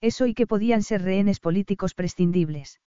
Eso 0.02 0.28
y 0.28 0.34
que 0.34 0.46
podían 0.48 0.84
ser 0.84 1.02
rehenes 1.02 1.40
políticos 1.40 1.94
prescindibles. 1.94 2.82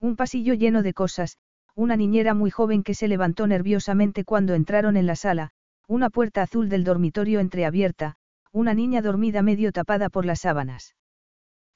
Un 0.00 0.16
pasillo 0.16 0.54
lleno 0.54 0.82
de 0.82 0.94
cosas, 0.94 1.38
una 1.76 1.96
niñera 1.96 2.34
muy 2.34 2.50
joven 2.50 2.82
que 2.82 2.94
se 2.94 3.08
levantó 3.08 3.46
nerviosamente 3.46 4.24
cuando 4.24 4.54
entraron 4.54 4.96
en 4.96 5.06
la 5.06 5.16
sala, 5.16 5.50
una 5.88 6.08
puerta 6.10 6.42
azul 6.42 6.68
del 6.68 6.84
dormitorio 6.84 7.40
entreabierta, 7.40 8.14
una 8.52 8.74
niña 8.74 9.02
dormida 9.02 9.42
medio 9.42 9.72
tapada 9.72 10.08
por 10.08 10.24
las 10.24 10.40
sábanas. 10.40 10.94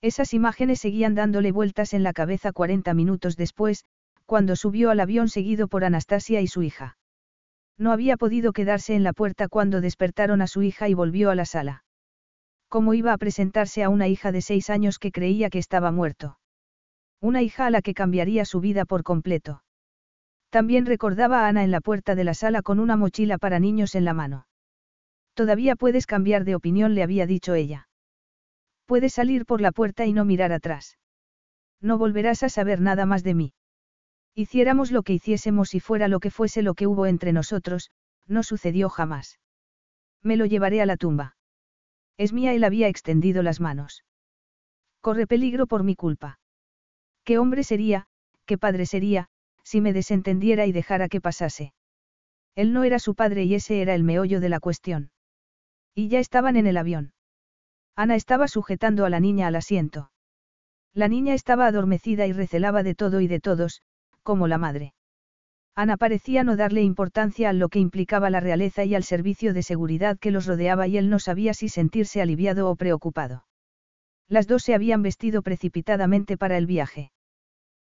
Esas 0.01 0.33
imágenes 0.33 0.79
seguían 0.79 1.17
dándole 1.17 1.51
vueltas 1.51 1.93
en 1.93 2.05
la 2.05 2.13
cabeza 2.13 2.53
40 2.53 2.95
minutos 2.95 3.37
después, 3.37 3.85
cuando 4.27 4.55
subió 4.55 4.91
al 4.91 5.01
avión 5.01 5.29
seguido 5.29 5.67
por 5.67 5.85
Anastasia 5.85 6.41
y 6.41 6.47
su 6.47 6.63
hija. 6.63 6.97
No 7.77 7.93
había 7.93 8.17
podido 8.17 8.53
quedarse 8.53 8.95
en 8.95 9.03
la 9.03 9.13
puerta 9.13 9.49
cuando 9.49 9.81
despertaron 9.81 10.43
a 10.43 10.47
su 10.47 10.63
hija 10.63 10.89
y 10.89 10.95
volvió 10.95 11.31
a 11.31 11.35
la 11.35 11.45
sala. 11.45 11.85
¿Cómo 12.69 12.95
iba 12.95 13.13
a 13.13 13.19
presentarse 13.19 13.83
a 13.83 13.89
una 13.89 14.07
hija 14.07 14.31
de 14.31 14.43
seis 14.43 14.71
años 14.71 14.99
que 14.99 15.11
creía 15.11 15.51
que 15.51 15.59
estaba 15.59 15.91
muerto? 15.91 16.39
Una 17.21 17.43
hija 17.43 17.67
a 17.67 17.71
la 17.71 17.83
que 17.83 17.95
cambiaría 17.95 18.45
su 18.45 18.61
vida 18.61 18.85
por 18.85 19.03
completo. 19.03 19.63
También 20.51 20.87
recordaba 20.87 21.45
a 21.45 21.49
Ana 21.49 21.63
en 21.65 21.71
la 21.71 21.81
puerta 21.81 22.15
de 22.15 22.25
la 22.25 22.35
sala 22.35 22.63
con 22.63 22.81
una 22.81 22.97
mochila 22.97 23.39
para 23.39 23.59
niños 23.59 23.95
en 23.95 24.05
la 24.05 24.15
mano. 24.15 24.47
Todavía 25.35 25.77
puedes 25.77 26.07
cambiar 26.07 26.45
de 26.45 26.55
opinión, 26.55 26.95
le 26.95 27.03
había 27.03 27.27
dicho 27.27 27.55
ella. 27.55 27.89
Puedes 28.87 29.13
salir 29.13 29.45
por 29.45 29.61
la 29.61 29.73
puerta 29.73 30.07
y 30.07 30.13
no 30.13 30.25
mirar 30.25 30.53
atrás. 30.53 30.99
No 31.81 31.99
volverás 31.99 32.43
a 32.43 32.49
saber 32.49 32.81
nada 32.81 33.07
más 33.07 33.23
de 33.23 33.35
mí. 33.35 33.53
Hiciéramos 34.35 34.91
lo 34.91 35.03
que 35.03 35.13
hiciésemos 35.13 35.75
y 35.75 35.81
fuera 35.81 36.09
lo 36.09 36.21
que 36.21 36.31
fuese 36.31 36.63
lo 36.63 36.75
que 36.75 36.87
hubo 36.87 37.07
entre 37.07 37.33
nosotros, 37.33 37.91
no 38.27 38.43
sucedió 38.43 38.89
jamás. 38.89 39.39
Me 40.23 40.37
lo 40.37 40.47
llevaré 40.47 40.81
a 40.81 40.87
la 40.87 40.97
tumba. 40.97 41.37
Es 42.17 42.33
mía, 42.33 42.53
él 42.55 42.65
había 42.65 42.89
extendido 42.89 43.43
las 43.43 43.61
manos. 43.61 44.05
Corre 45.01 45.27
peligro 45.27 45.67
por 45.67 45.85
mi 45.85 45.95
culpa. 45.95 46.41
¿Qué 47.25 47.39
hombre 47.39 47.63
sería, 47.63 48.07
qué 48.47 48.59
padre 48.59 48.87
sería, 48.87 49.29
si 49.69 49.83
me 49.83 49.93
desentendiera 49.93 50.65
y 50.65 50.73
dejara 50.73 51.09
que 51.09 51.21
pasase. 51.21 51.75
Él 52.55 52.73
no 52.73 52.85
era 52.85 52.99
su 52.99 53.15
padre 53.15 53.45
y 53.45 53.55
ese 53.55 53.83
era 53.83 53.95
el 53.95 54.03
meollo 54.03 54.41
de 54.41 54.49
la 54.49 54.61
cuestión. 54.61 55.11
Y 55.95 56.09
ya 56.09 56.21
estaban 56.21 56.57
en 56.57 56.67
el 56.67 56.79
avión. 56.79 57.13
Ana 57.95 58.15
estaba 58.15 58.49
sujetando 58.49 59.05
a 59.05 59.11
la 59.11 59.21
niña 59.21 59.47
al 59.47 59.57
asiento. 59.57 60.11
La 60.95 61.07
niña 61.07 61.35
estaba 61.35 61.67
adormecida 61.67 62.27
y 62.27 62.33
recelaba 62.33 62.83
de 62.83 62.95
todo 62.95 63.21
y 63.21 63.29
de 63.29 63.41
todos, 63.41 63.83
como 64.23 64.49
la 64.49 64.57
madre. 64.57 64.95
Ana 65.75 65.99
parecía 65.99 66.45
no 66.45 66.57
darle 66.57 66.83
importancia 66.83 67.51
a 67.51 67.53
lo 67.53 67.69
que 67.69 67.79
implicaba 67.79 68.31
la 68.31 68.41
realeza 68.41 68.87
y 68.87 68.95
al 68.95 69.05
servicio 69.05 69.53
de 69.53 69.63
seguridad 69.63 70.19
que 70.19 70.31
los 70.31 70.47
rodeaba 70.47 70.87
y 70.87 70.97
él 70.97 71.11
no 71.11 71.19
sabía 71.19 71.53
si 71.53 71.69
sentirse 71.69 72.23
aliviado 72.23 72.71
o 72.71 72.75
preocupado. 72.75 73.45
Las 74.29 74.47
dos 74.47 74.63
se 74.63 74.75
habían 74.75 75.03
vestido 75.03 75.43
precipitadamente 75.43 76.39
para 76.39 76.57
el 76.57 76.65
viaje. 76.67 77.13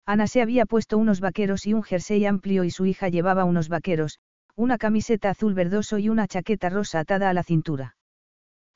Ana 0.06 0.28
se 0.28 0.42
había 0.42 0.66
puesto 0.66 0.98
unos 0.98 1.20
vaqueros 1.20 1.66
y 1.66 1.74
un 1.74 1.84
jersey 1.84 2.26
amplio 2.26 2.64
y 2.64 2.72
su 2.72 2.86
hija 2.86 3.10
llevaba 3.10 3.46
unos 3.46 3.70
vaqueros, 3.70 4.20
una 4.56 4.78
camiseta 4.78 5.30
azul 5.30 5.54
verdoso 5.54 5.98
y 5.98 6.10
una 6.10 6.28
chaqueta 6.28 6.70
rosa 6.70 7.00
atada 7.00 7.30
a 7.30 7.34
la 7.34 7.44
cintura. 7.44 7.96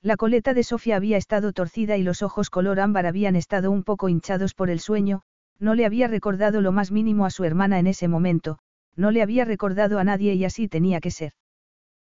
La 0.01 0.17
coleta 0.17 0.53
de 0.53 0.63
Sofía 0.63 0.97
había 0.97 1.17
estado 1.17 1.51
torcida 1.51 1.97
y 1.97 2.03
los 2.03 2.21
ojos 2.21 2.49
color 2.49 2.80
ámbar 2.80 3.07
habían 3.07 3.36
estado 3.36 3.71
un 3.71 3.84
poco 3.84 4.07
hinchados 4.07 4.53
por 4.53 4.69
el 4.69 4.80
sueño, 4.80 5.23
no 5.59 5.73
le 5.73 5.86
había 5.86 6.07
recordado 6.07 6.61
lo 6.61 6.71
más 6.71 6.91
mínimo 6.91 7.26
a 7.26 7.32
su 7.32 7.43
hermana 7.43 7.80
en 7.80 7.88
ese 7.88 8.07
momento, 8.07 8.59
no 8.95 9.11
le 9.11 9.21
había 9.21 9.45
recordado 9.45 9.99
a 9.99 10.03
nadie 10.03 10.34
y 10.36 10.45
así 10.45 10.67
tenía 10.67 10.99
que 10.99 11.11
ser. 11.11 11.34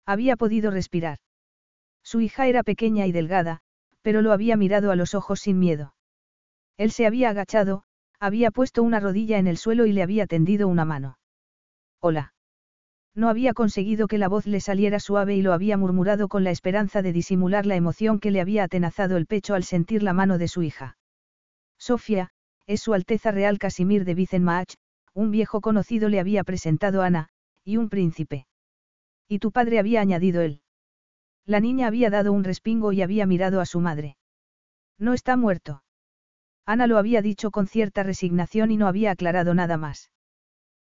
Había 0.07 0.37
podido 0.37 0.71
respirar. 0.71 1.19
Su 2.03 2.21
hija 2.21 2.47
era 2.47 2.62
pequeña 2.62 3.07
y 3.07 3.12
delgada, 3.12 3.61
pero 4.03 4.23
lo 4.23 4.33
había 4.33 4.57
mirado 4.57 4.91
a 4.91 4.97
los 4.97 5.15
ojos 5.15 5.41
sin 5.41 5.59
miedo. 5.59 5.95
Él 6.77 6.91
se 6.91 7.07
había 7.07 7.31
agachado, 7.31 7.85
había 8.25 8.51
puesto 8.51 8.83
una 8.83 9.01
rodilla 9.01 9.39
en 9.39 9.47
el 9.47 9.59
suelo 9.59 9.85
y 9.85 9.93
le 9.93 10.03
había 10.03 10.27
tendido 10.27 10.66
una 10.66 10.87
mano. 10.87 11.18
Hola. 12.01 12.33
No 13.14 13.29
había 13.29 13.53
conseguido 13.53 14.09
que 14.09 14.16
la 14.16 14.29
voz 14.29 14.47
le 14.47 14.61
saliera 14.61 14.99
suave 14.99 15.37
y 15.37 15.43
lo 15.43 15.53
había 15.53 15.77
murmurado 15.77 16.27
con 16.29 16.43
la 16.43 16.51
esperanza 16.51 17.03
de 17.03 17.12
disimular 17.12 17.66
la 17.66 17.77
emoción 17.77 18.20
que 18.20 18.31
le 18.31 18.41
había 18.41 18.64
atenazado 18.64 19.18
el 19.18 19.27
pecho 19.27 19.55
al 19.55 19.62
sentir 19.62 20.03
la 20.03 20.14
mano 20.14 20.39
de 20.39 20.49
su 20.49 20.62
hija. 20.62 20.97
Sofía, 21.79 22.31
es 22.66 22.81
su 22.81 22.95
Alteza 22.95 23.31
Real 23.31 23.59
Casimir 23.59 24.07
de 24.07 24.14
Vicenmaach, 24.14 24.75
un 25.12 25.31
viejo 25.31 25.61
conocido 25.61 26.09
le 26.09 26.18
había 26.18 26.45
presentado 26.45 27.03
a 27.03 27.07
Ana, 27.07 27.29
y 27.62 27.77
un 27.77 27.91
príncipe. 27.91 28.47
Y 29.29 29.39
tu 29.39 29.53
padre 29.53 29.79
había 29.79 30.01
añadido 30.01 30.41
él. 30.41 30.62
La 31.45 31.61
niña 31.61 31.89
había 31.89 32.09
dado 32.09 32.33
un 32.33 32.43
respingo 32.43 32.93
y 32.93 33.03
había 33.03 33.27
mirado 33.27 33.61
a 33.61 33.66
su 33.66 33.81
madre. 33.81 34.16
No 34.99 35.12
está 35.12 35.37
muerto. 35.37 35.84
Ana 36.67 36.87
lo 36.87 36.99
había 36.99 37.21
dicho 37.23 37.51
con 37.51 37.67
cierta 37.67 38.03
resignación 38.03 38.71
y 38.71 38.77
no 38.77 38.87
había 38.87 39.11
aclarado 39.11 39.55
nada 39.55 39.77
más. 39.77 40.11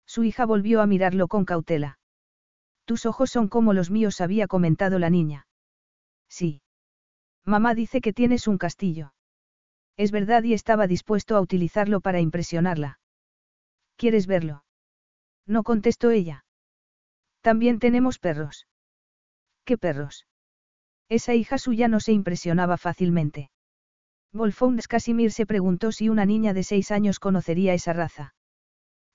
Su 0.05 0.23
hija 0.23 0.45
volvió 0.45 0.81
a 0.81 0.87
mirarlo 0.87 1.27
con 1.27 1.45
cautela. 1.45 1.99
Tus 2.85 3.05
ojos 3.05 3.29
son 3.29 3.47
como 3.47 3.73
los 3.73 3.91
míos, 3.91 4.21
había 4.21 4.47
comentado 4.47 4.97
la 4.97 5.09
niña. 5.09 5.47
Sí. 6.29 6.61
Mamá 7.45 7.75
dice 7.75 8.01
que 8.01 8.13
tienes 8.13 8.47
un 8.47 8.57
castillo. 8.57 9.13
Es 9.97 10.11
verdad 10.11 10.43
y 10.43 10.53
estaba 10.53 10.87
dispuesto 10.87 11.35
a 11.35 11.41
utilizarlo 11.41 12.01
para 12.01 12.21
impresionarla. 12.21 12.99
¿Quieres 13.97 14.27
verlo? 14.27 14.63
No 15.45 15.63
contestó 15.63 16.11
ella. 16.11 16.45
También 17.41 17.79
tenemos 17.79 18.19
perros. 18.19 18.67
¿Qué 19.65 19.77
perros? 19.77 20.27
Esa 21.09 21.33
hija 21.33 21.57
suya 21.57 21.87
no 21.87 21.99
se 21.99 22.11
impresionaba 22.11 22.77
fácilmente. 22.77 23.49
Wolfhounds 24.37 24.87
Casimir 24.87 25.31
se 25.31 25.45
preguntó 25.45 25.91
si 25.91 26.09
una 26.09 26.25
niña 26.25 26.53
de 26.53 26.63
seis 26.63 26.91
años 26.91 27.19
conocería 27.19 27.73
esa 27.73 27.93
raza. 27.93 28.33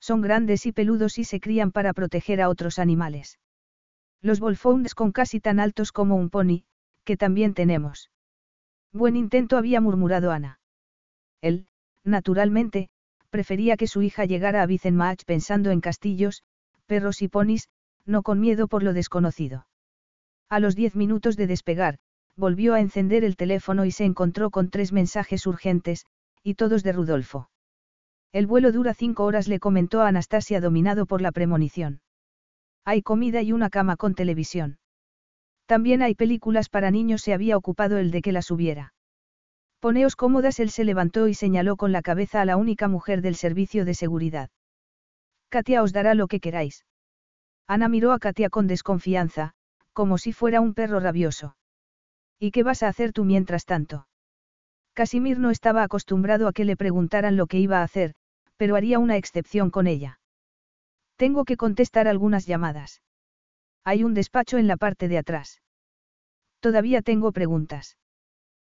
Son 0.01 0.21
grandes 0.21 0.67
y 0.67 0.73
peludos 0.73 1.19
y 1.19 1.25
se 1.25 1.41
crían 1.41 1.71
para 1.71 1.93
proteger 1.93 2.41
a 2.43 2.49
otros 2.49 2.79
animales. 2.79 3.39
Los 4.21 4.41
Wolfhounds 4.41 4.95
con 4.95 5.13
casi 5.13 5.41
tan 5.41 5.61
altos 5.61 5.93
como 5.93 6.17
un 6.17 6.29
pony, 6.29 6.65
que 7.05 7.17
también 7.17 7.55
tenemos. 7.55 8.11
Buen 8.93 9.17
intento 9.17 9.57
había 9.57 9.81
murmurado 9.81 10.33
Ana. 10.33 10.61
Él, 11.41 11.67
naturalmente, 12.05 12.89
prefería 13.31 13.77
que 13.77 13.87
su 13.87 14.03
hija 14.03 14.25
llegara 14.25 14.63
a 14.63 14.67
Vicenmaach 14.67 15.25
pensando 15.25 15.71
en 15.71 15.81
castillos, 15.81 16.43
perros 16.87 17.23
y 17.23 17.29
ponis, 17.29 17.69
no 18.05 18.23
con 18.23 18.41
miedo 18.41 18.69
por 18.69 18.83
lo 18.83 18.93
desconocido. 18.93 19.67
A 20.49 20.61
los 20.61 20.77
diez 20.77 20.95
minutos 20.95 21.37
de 21.37 21.47
despegar, 21.47 21.99
volvió 22.37 22.75
a 22.75 22.81
encender 22.81 23.25
el 23.25 23.37
teléfono 23.37 23.85
y 23.85 23.91
se 23.91 24.05
encontró 24.05 24.51
con 24.51 24.71
tres 24.71 24.93
mensajes 24.93 25.47
urgentes, 25.47 26.07
y 26.43 26.55
todos 26.55 26.83
de 26.83 26.93
Rudolfo. 26.93 27.51
El 28.33 28.47
vuelo 28.47 28.73
dura 28.73 28.95
cinco 28.95 29.25
horas, 29.25 29.49
le 29.49 29.61
comentó 29.61 30.01
Anastasia 30.03 30.61
dominado 30.61 31.07
por 31.07 31.21
la 31.21 31.33
premonición. 31.33 32.01
Hay 32.85 33.03
comida 33.03 33.43
y 33.43 33.53
una 33.53 33.71
cama 33.71 33.97
con 33.97 34.15
televisión. 34.15 34.79
También 35.67 36.03
hay 36.03 36.15
películas 36.15 36.69
para 36.69 36.91
niños, 36.91 37.23
se 37.23 37.35
había 37.35 37.57
ocupado 37.57 37.99
el 37.99 38.11
de 38.11 38.23
que 38.23 38.33
las 38.33 38.51
hubiera. 38.51 38.95
Poneos 39.81 40.17
cómodas, 40.17 40.61
él 40.61 40.71
se 40.71 40.85
levantó 40.85 41.29
y 41.29 41.35
señaló 41.35 41.77
con 41.77 41.93
la 41.93 42.03
cabeza 42.03 42.41
a 42.41 42.45
la 42.45 42.57
única 42.57 42.89
mujer 42.89 43.21
del 43.21 43.35
servicio 43.35 43.85
de 43.85 43.95
seguridad. 43.95 44.51
Katia 45.49 45.83
os 45.83 45.93
dará 45.93 46.15
lo 46.15 46.29
que 46.29 46.41
queráis. 46.41 46.87
Ana 47.67 47.89
miró 47.89 48.13
a 48.13 48.19
Katia 48.19 48.49
con 48.49 48.67
desconfianza, 48.67 49.53
como 49.93 50.19
si 50.19 50.33
fuera 50.33 50.61
un 50.61 50.75
perro 50.75 51.01
rabioso. 51.01 51.57
¿Y 52.45 52.51
qué 52.51 52.65
vas 52.65 52.83
a 52.83 52.89
hacer 52.89 53.13
tú 53.13 53.25
mientras 53.25 53.67
tanto? 53.67 54.09
Casimir 54.95 55.39
no 55.39 55.53
estaba 55.53 55.85
acostumbrado 55.85 56.49
a 56.49 56.53
que 56.53 56.65
le 56.65 56.77
preguntaran 56.77 57.37
lo 57.37 57.47
que 57.47 57.61
iba 57.61 57.79
a 57.79 57.85
hacer, 57.85 58.15
pero 58.57 58.75
haría 58.75 58.99
una 58.99 59.17
excepción 59.17 59.71
con 59.71 59.87
ella. 59.87 60.19
Tengo 61.15 61.45
que 61.45 61.57
contestar 61.57 62.09
algunas 62.09 62.45
llamadas. 62.45 63.01
Hay 63.85 64.03
un 64.03 64.13
despacho 64.13 64.59
en 64.59 64.67
la 64.67 64.77
parte 64.77 65.07
de 65.07 65.19
atrás. 65.19 65.63
Todavía 66.59 67.01
tengo 67.01 67.31
preguntas. 67.31 67.97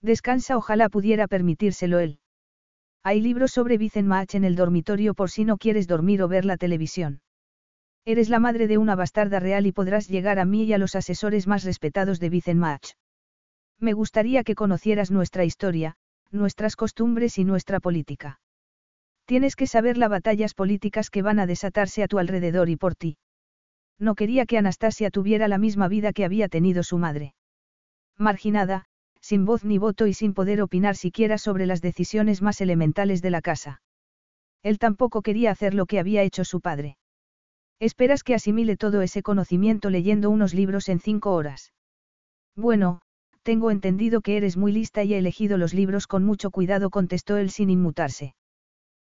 Descansa, 0.02 0.58
ojalá 0.58 0.90
pudiera 0.90 1.30
permitírselo 1.30 2.00
él. 2.00 2.20
Hay 3.02 3.22
libros 3.22 3.52
sobre 3.52 3.78
Vicenmach 3.78 4.36
en 4.36 4.44
el 4.44 4.58
dormitorio 4.58 5.14
por 5.14 5.30
si 5.30 5.46
no 5.46 5.58
quieres 5.58 5.88
dormir 5.88 6.22
o 6.22 6.28
ver 6.28 6.44
la 6.44 6.58
televisión. 6.58 7.22
Eres 8.04 8.28
la 8.28 8.40
madre 8.40 8.68
de 8.68 8.78
una 8.78 8.98
bastarda 8.98 9.40
real 9.40 9.66
y 9.66 9.72
podrás 9.72 10.10
llegar 10.10 10.38
a 10.38 10.44
mí 10.44 10.66
y 10.66 10.74
a 10.74 10.78
los 10.78 10.96
asesores 10.96 11.48
más 11.48 11.64
respetados 11.64 12.20
de 12.20 12.56
Match. 12.56 12.92
Me 13.80 13.94
gustaría 13.94 14.44
que 14.44 14.56
conocieras 14.56 15.12
nuestra 15.12 15.46
historia, 15.46 15.96
nuestras 16.32 16.76
costumbres 16.76 17.38
y 17.38 17.44
nuestra 17.44 17.80
política. 17.80 18.40
Tienes 19.26 19.56
que 19.56 19.68
saber 19.68 19.98
las 19.98 20.10
batallas 20.10 20.54
políticas 20.54 21.10
que 21.10 21.22
van 21.22 21.40
a 21.40 21.46
desatarse 21.46 22.04
a 22.04 22.08
tu 22.08 22.20
alrededor 22.20 22.70
y 22.70 22.76
por 22.76 22.96
ti. 22.96 23.18
No 24.00 24.16
quería 24.16 24.46
que 24.46 24.58
Anastasia 24.58 25.10
tuviera 25.10 25.48
la 25.48 25.58
misma 25.58 25.88
vida 25.88 26.14
que 26.14 26.26
había 26.26 26.50
tenido 26.50 26.84
su 26.84 26.98
madre. 26.98 27.36
Marginada, 28.18 28.86
sin 29.22 29.46
voz 29.46 29.64
ni 29.64 29.78
voto 29.78 30.08
y 30.08 30.14
sin 30.14 30.34
poder 30.34 30.62
opinar 30.62 30.96
siquiera 30.96 31.38
sobre 31.38 31.66
las 31.66 31.82
decisiones 31.82 32.42
más 32.42 32.60
elementales 32.60 33.22
de 33.22 33.30
la 33.30 33.42
casa. 33.42 33.82
Él 34.62 34.80
tampoco 34.80 35.22
quería 35.22 35.52
hacer 35.52 35.74
lo 35.74 35.86
que 35.86 36.00
había 36.00 36.24
hecho 36.24 36.44
su 36.44 36.60
padre. 36.60 36.98
Esperas 37.80 38.24
que 38.24 38.36
asimile 38.36 38.78
todo 38.78 39.02
ese 39.02 39.24
conocimiento 39.24 39.90
leyendo 39.90 40.30
unos 40.30 40.54
libros 40.54 40.90
en 40.90 41.00
cinco 41.00 41.34
horas. 41.34 41.74
Bueno, 42.56 43.02
tengo 43.44 43.72
entendido 43.72 44.22
que 44.22 44.38
eres 44.38 44.58
muy 44.58 44.72
lista 44.72 45.04
y 45.04 45.14
he 45.14 45.18
elegido 45.18 45.58
los 45.58 45.74
libros 45.74 46.08
con 46.08 46.24
mucho 46.24 46.50
cuidado, 46.50 46.90
contestó 46.90 47.38
él 47.38 47.52
sin 47.52 47.70
inmutarse. 47.70 48.36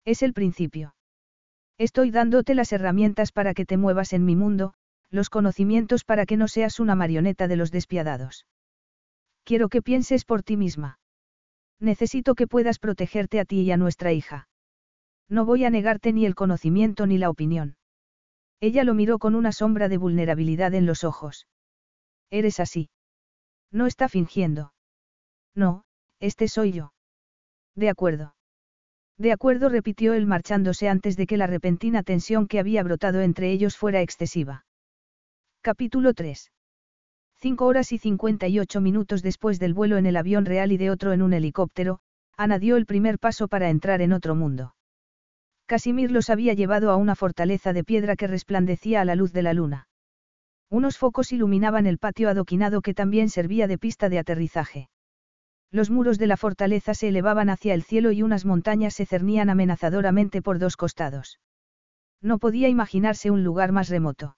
Es 0.06 0.24
el 0.24 0.34
principio. 0.34 0.96
Estoy 1.78 2.12
dándote 2.12 2.56
las 2.56 2.72
herramientas 2.74 3.32
para 3.32 3.54
que 3.54 3.66
te 3.66 3.78
muevas 3.78 4.14
en 4.14 4.26
mi 4.26 4.36
mundo, 4.36 4.74
los 5.10 5.30
conocimientos 5.30 6.04
para 6.04 6.26
que 6.26 6.38
no 6.38 6.48
seas 6.48 6.80
una 6.80 6.96
marioneta 6.96 7.48
de 7.48 7.58
los 7.58 7.72
despiadados. 7.72 8.46
Quiero 9.44 9.70
que 9.70 9.82
pienses 9.82 10.26
por 10.26 10.44
ti 10.44 10.58
misma. 10.58 11.00
Necesito 11.80 12.36
que 12.36 12.48
puedas 12.48 12.80
protegerte 12.80 13.40
a 13.40 13.46
ti 13.46 13.62
y 13.62 13.72
a 13.72 13.78
nuestra 13.78 14.14
hija. 14.14 14.48
No 15.28 15.46
voy 15.46 15.66
a 15.66 15.70
negarte 15.70 16.14
ni 16.14 16.26
el 16.26 16.36
conocimiento 16.36 17.08
ni 17.08 17.18
la 17.18 17.30
opinión. 17.30 17.76
Ella 18.60 18.84
lo 18.84 18.94
miró 18.94 19.18
con 19.18 19.34
una 19.34 19.52
sombra 19.52 19.90
de 19.90 19.98
vulnerabilidad 19.98 20.74
en 20.76 20.86
los 20.86 21.04
ojos. 21.04 21.48
Eres 22.30 22.60
así. 22.60 22.90
No 23.72 23.88
está 23.88 24.10
fingiendo. 24.10 24.74
No, 25.56 25.84
este 26.20 26.48
soy 26.48 26.72
yo. 26.72 26.94
De 27.76 27.90
acuerdo. 27.90 28.36
De 29.18 29.32
acuerdo, 29.32 29.70
repitió 29.70 30.14
él 30.14 30.26
marchándose 30.26 30.90
antes 30.90 31.16
de 31.16 31.28
que 31.28 31.38
la 31.38 31.48
repentina 31.48 32.04
tensión 32.04 32.48
que 32.48 32.60
había 32.60 32.84
brotado 32.84 33.22
entre 33.22 33.52
ellos 33.52 33.78
fuera 33.78 34.02
excesiva. 34.02 34.66
Capítulo 35.62 36.14
3. 36.14 36.52
Cinco 37.40 37.66
horas 37.66 37.92
y 37.92 37.98
58 37.98 38.82
minutos 38.82 39.22
después 39.22 39.60
del 39.60 39.74
vuelo 39.74 39.98
en 39.98 40.06
el 40.06 40.18
avión 40.18 40.46
real 40.46 40.72
y 40.72 40.78
de 40.78 40.90
otro 40.90 41.14
en 41.14 41.22
un 41.22 41.34
helicóptero, 41.34 42.00
Ana 42.38 42.60
dio 42.60 42.78
el 42.78 42.86
primer 42.86 43.20
paso 43.20 43.48
para 43.48 43.70
entrar 43.70 44.02
en 44.02 44.14
otro 44.14 44.36
mundo. 44.36 44.76
Casimir 45.66 46.12
los 46.12 46.30
había 46.30 46.54
llevado 46.54 46.92
a 46.92 46.96
una 46.96 47.16
fortaleza 47.16 47.74
de 47.74 47.84
piedra 47.84 48.16
que 48.16 48.28
resplandecía 48.28 49.02
a 49.02 49.06
la 49.06 49.16
luz 49.16 49.32
de 49.32 49.44
la 49.44 49.54
luna. 49.54 49.88
Unos 50.72 50.98
focos 50.98 51.34
iluminaban 51.34 51.86
el 51.86 51.98
patio 51.98 52.30
adoquinado 52.30 52.82
que 52.82 52.94
también 52.94 53.28
servía 53.30 53.68
de 53.68 53.78
pista 53.78 54.08
de 54.08 54.20
aterrizaje. 54.20 54.90
Los 55.70 55.90
muros 55.90 56.18
de 56.18 56.28
la 56.28 56.38
fortaleza 56.38 56.94
se 56.94 57.10
elevaban 57.10 57.50
hacia 57.50 57.74
el 57.74 57.84
cielo 57.84 58.14
y 58.14 58.24
unas 58.24 58.46
montañas 58.46 58.94
se 58.94 59.06
cernían 59.06 59.50
amenazadoramente 59.50 60.42
por 60.42 60.60
dos 60.60 60.78
costados. 60.78 61.42
No 62.22 62.40
podía 62.40 62.70
imaginarse 62.70 63.32
un 63.32 63.44
lugar 63.44 63.74
más 63.74 63.90
remoto. 63.90 64.38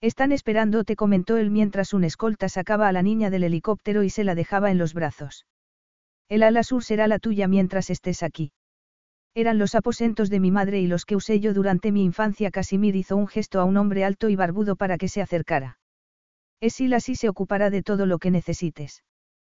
Están 0.00 0.32
esperando, 0.32 0.84
te 0.84 0.96
comentó 0.96 1.36
él 1.36 1.50
mientras 1.50 1.92
un 1.92 2.04
escolta 2.04 2.48
sacaba 2.48 2.88
a 2.88 2.92
la 2.92 3.02
niña 3.02 3.28
del 3.28 3.44
helicóptero 3.44 4.04
y 4.04 4.08
se 4.10 4.24
la 4.24 4.34
dejaba 4.34 4.70
en 4.70 4.78
los 4.78 4.94
brazos. 4.94 5.46
El 6.30 6.44
ala 6.44 6.62
sur 6.62 6.82
será 6.82 7.08
la 7.08 7.18
tuya 7.18 7.46
mientras 7.46 7.90
estés 7.90 8.22
aquí. 8.22 8.52
Eran 9.34 9.58
los 9.58 9.74
aposentos 9.74 10.28
de 10.28 10.40
mi 10.40 10.50
madre 10.50 10.80
y 10.80 10.86
los 10.86 11.04
que 11.06 11.16
usé 11.16 11.40
yo 11.40 11.54
durante 11.54 11.90
mi 11.90 12.04
infancia. 12.04 12.50
Casimir 12.50 12.96
hizo 12.96 13.16
un 13.16 13.26
gesto 13.26 13.60
a 13.60 13.64
un 13.64 13.76
hombre 13.76 14.04
alto 14.04 14.28
y 14.28 14.36
barbudo 14.36 14.76
para 14.76 14.98
que 14.98 15.08
se 15.08 15.22
acercara. 15.22 15.78
Esil 16.60 16.92
así 16.94 17.14
se 17.16 17.28
ocupará 17.28 17.70
de 17.70 17.82
todo 17.82 18.06
lo 18.06 18.18
que 18.18 18.30
necesites. 18.30 19.02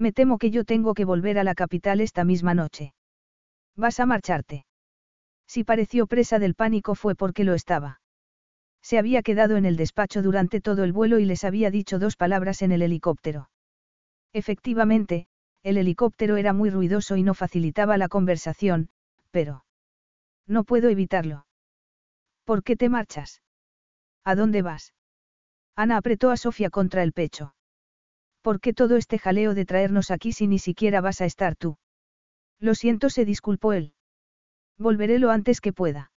Me 0.00 0.12
temo 0.12 0.38
que 0.38 0.50
yo 0.50 0.64
tengo 0.64 0.94
que 0.94 1.04
volver 1.04 1.38
a 1.38 1.44
la 1.44 1.54
capital 1.54 2.00
esta 2.00 2.24
misma 2.24 2.54
noche. 2.54 2.94
Vas 3.76 4.00
a 4.00 4.06
marcharte. 4.06 4.64
Si 5.46 5.62
pareció 5.62 6.06
presa 6.06 6.38
del 6.38 6.54
pánico 6.54 6.94
fue 6.94 7.14
porque 7.14 7.44
lo 7.44 7.52
estaba. 7.52 8.00
Se 8.82 8.98
había 8.98 9.22
quedado 9.22 9.58
en 9.58 9.66
el 9.66 9.76
despacho 9.76 10.22
durante 10.22 10.62
todo 10.62 10.84
el 10.84 10.94
vuelo 10.94 11.18
y 11.18 11.26
les 11.26 11.44
había 11.44 11.70
dicho 11.70 11.98
dos 11.98 12.16
palabras 12.16 12.62
en 12.62 12.72
el 12.72 12.80
helicóptero. 12.80 13.50
Efectivamente, 14.32 15.26
el 15.62 15.76
helicóptero 15.76 16.38
era 16.38 16.54
muy 16.54 16.70
ruidoso 16.70 17.16
y 17.16 17.22
no 17.22 17.34
facilitaba 17.34 17.98
la 17.98 18.08
conversación, 18.08 18.88
pero... 19.30 19.66
No 20.46 20.64
puedo 20.64 20.88
evitarlo. 20.88 21.46
¿Por 22.44 22.62
qué 22.62 22.74
te 22.74 22.88
marchas? 22.88 23.42
¿A 24.24 24.34
dónde 24.34 24.62
vas? 24.62 24.94
Ana 25.76 25.98
apretó 25.98 26.30
a 26.30 26.38
Sofía 26.38 26.70
contra 26.70 27.02
el 27.02 27.12
pecho. 27.12 27.54
¿Por 28.42 28.60
qué 28.60 28.72
todo 28.72 28.96
este 28.96 29.18
jaleo 29.18 29.54
de 29.54 29.66
traernos 29.66 30.10
aquí 30.10 30.32
si 30.32 30.46
ni 30.46 30.58
siquiera 30.58 31.00
vas 31.00 31.20
a 31.20 31.26
estar 31.26 31.56
tú? 31.56 31.76
Lo 32.58 32.74
siento, 32.74 33.10
se 33.10 33.24
disculpó 33.24 33.72
él. 33.72 33.94
Volveré 34.78 35.18
lo 35.18 35.30
antes 35.30 35.60
que 35.60 35.72
pueda. 35.72 36.10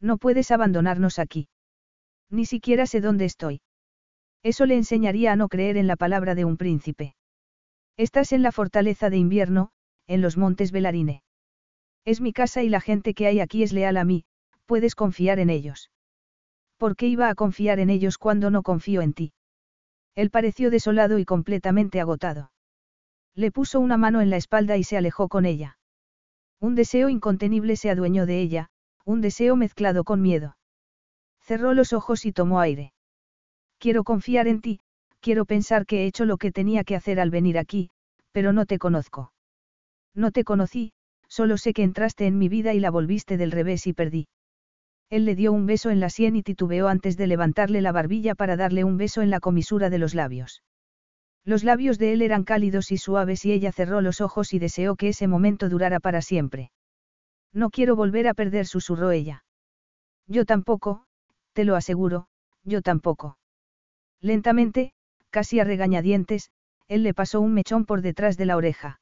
No 0.00 0.18
puedes 0.18 0.50
abandonarnos 0.50 1.18
aquí. 1.18 1.48
Ni 2.30 2.44
siquiera 2.44 2.86
sé 2.86 3.00
dónde 3.00 3.24
estoy. 3.24 3.62
Eso 4.42 4.66
le 4.66 4.76
enseñaría 4.76 5.32
a 5.32 5.36
no 5.36 5.48
creer 5.48 5.76
en 5.76 5.86
la 5.86 5.96
palabra 5.96 6.34
de 6.34 6.44
un 6.44 6.56
príncipe. 6.56 7.14
Estás 7.96 8.32
en 8.32 8.42
la 8.42 8.52
fortaleza 8.52 9.10
de 9.10 9.16
invierno, 9.16 9.70
en 10.06 10.20
los 10.20 10.36
montes 10.36 10.70
Belarine. 10.70 11.22
Es 12.04 12.20
mi 12.20 12.32
casa 12.32 12.62
y 12.62 12.68
la 12.68 12.80
gente 12.80 13.14
que 13.14 13.26
hay 13.26 13.40
aquí 13.40 13.62
es 13.62 13.72
leal 13.72 13.96
a 13.96 14.04
mí, 14.04 14.24
puedes 14.66 14.94
confiar 14.94 15.38
en 15.38 15.50
ellos. 15.50 15.90
¿Por 16.76 16.94
qué 16.94 17.08
iba 17.08 17.28
a 17.28 17.34
confiar 17.34 17.80
en 17.80 17.90
ellos 17.90 18.18
cuando 18.18 18.50
no 18.50 18.62
confío 18.62 19.02
en 19.02 19.14
ti? 19.14 19.32
Él 20.18 20.30
pareció 20.30 20.72
desolado 20.72 21.20
y 21.20 21.24
completamente 21.24 22.00
agotado. 22.00 22.50
Le 23.36 23.52
puso 23.52 23.78
una 23.78 23.96
mano 23.96 24.20
en 24.20 24.30
la 24.30 24.36
espalda 24.36 24.76
y 24.76 24.82
se 24.82 24.96
alejó 24.96 25.28
con 25.28 25.46
ella. 25.46 25.78
Un 26.58 26.74
deseo 26.74 27.08
incontenible 27.08 27.76
se 27.76 27.88
adueñó 27.88 28.26
de 28.26 28.40
ella, 28.40 28.68
un 29.04 29.20
deseo 29.20 29.54
mezclado 29.54 30.02
con 30.02 30.20
miedo. 30.20 30.56
Cerró 31.40 31.72
los 31.72 31.92
ojos 31.92 32.26
y 32.26 32.32
tomó 32.32 32.58
aire. 32.58 32.92
Quiero 33.78 34.02
confiar 34.02 34.48
en 34.48 34.60
ti, 34.60 34.80
quiero 35.20 35.44
pensar 35.44 35.86
que 35.86 36.02
he 36.02 36.06
hecho 36.06 36.24
lo 36.24 36.36
que 36.36 36.50
tenía 36.50 36.82
que 36.82 36.96
hacer 36.96 37.20
al 37.20 37.30
venir 37.30 37.56
aquí, 37.56 37.90
pero 38.32 38.52
no 38.52 38.66
te 38.66 38.80
conozco. 38.80 39.32
No 40.16 40.32
te 40.32 40.42
conocí, 40.42 40.94
solo 41.28 41.58
sé 41.58 41.72
que 41.72 41.84
entraste 41.84 42.26
en 42.26 42.38
mi 42.38 42.48
vida 42.48 42.74
y 42.74 42.80
la 42.80 42.90
volviste 42.90 43.36
del 43.36 43.52
revés 43.52 43.86
y 43.86 43.92
perdí. 43.92 44.26
Él 45.10 45.24
le 45.24 45.34
dio 45.34 45.52
un 45.52 45.66
beso 45.66 45.90
en 45.90 46.00
la 46.00 46.10
sien 46.10 46.36
y 46.36 46.42
titubeó 46.42 46.88
antes 46.88 47.16
de 47.16 47.26
levantarle 47.26 47.80
la 47.80 47.92
barbilla 47.92 48.34
para 48.34 48.56
darle 48.56 48.84
un 48.84 48.98
beso 48.98 49.22
en 49.22 49.30
la 49.30 49.40
comisura 49.40 49.88
de 49.88 49.98
los 49.98 50.14
labios. 50.14 50.62
Los 51.44 51.64
labios 51.64 51.98
de 51.98 52.12
él 52.12 52.20
eran 52.20 52.44
cálidos 52.44 52.92
y 52.92 52.98
suaves 52.98 53.44
y 53.46 53.52
ella 53.52 53.72
cerró 53.72 54.02
los 54.02 54.20
ojos 54.20 54.52
y 54.52 54.58
deseó 54.58 54.96
que 54.96 55.08
ese 55.08 55.26
momento 55.26 55.70
durara 55.70 55.98
para 55.98 56.20
siempre. 56.20 56.70
No 57.54 57.70
quiero 57.70 57.96
volver 57.96 58.28
a 58.28 58.34
perder, 58.34 58.66
susurró 58.66 59.10
ella. 59.10 59.44
Yo 60.26 60.44
tampoco, 60.44 61.04
te 61.54 61.64
lo 61.64 61.74
aseguro, 61.74 62.28
yo 62.64 62.82
tampoco. 62.82 63.38
Lentamente, 64.20 64.92
casi 65.30 65.58
a 65.58 65.64
regañadientes, 65.64 66.50
él 66.86 67.02
le 67.02 67.14
pasó 67.14 67.40
un 67.40 67.54
mechón 67.54 67.86
por 67.86 68.02
detrás 68.02 68.36
de 68.36 68.44
la 68.44 68.56
oreja. 68.56 69.00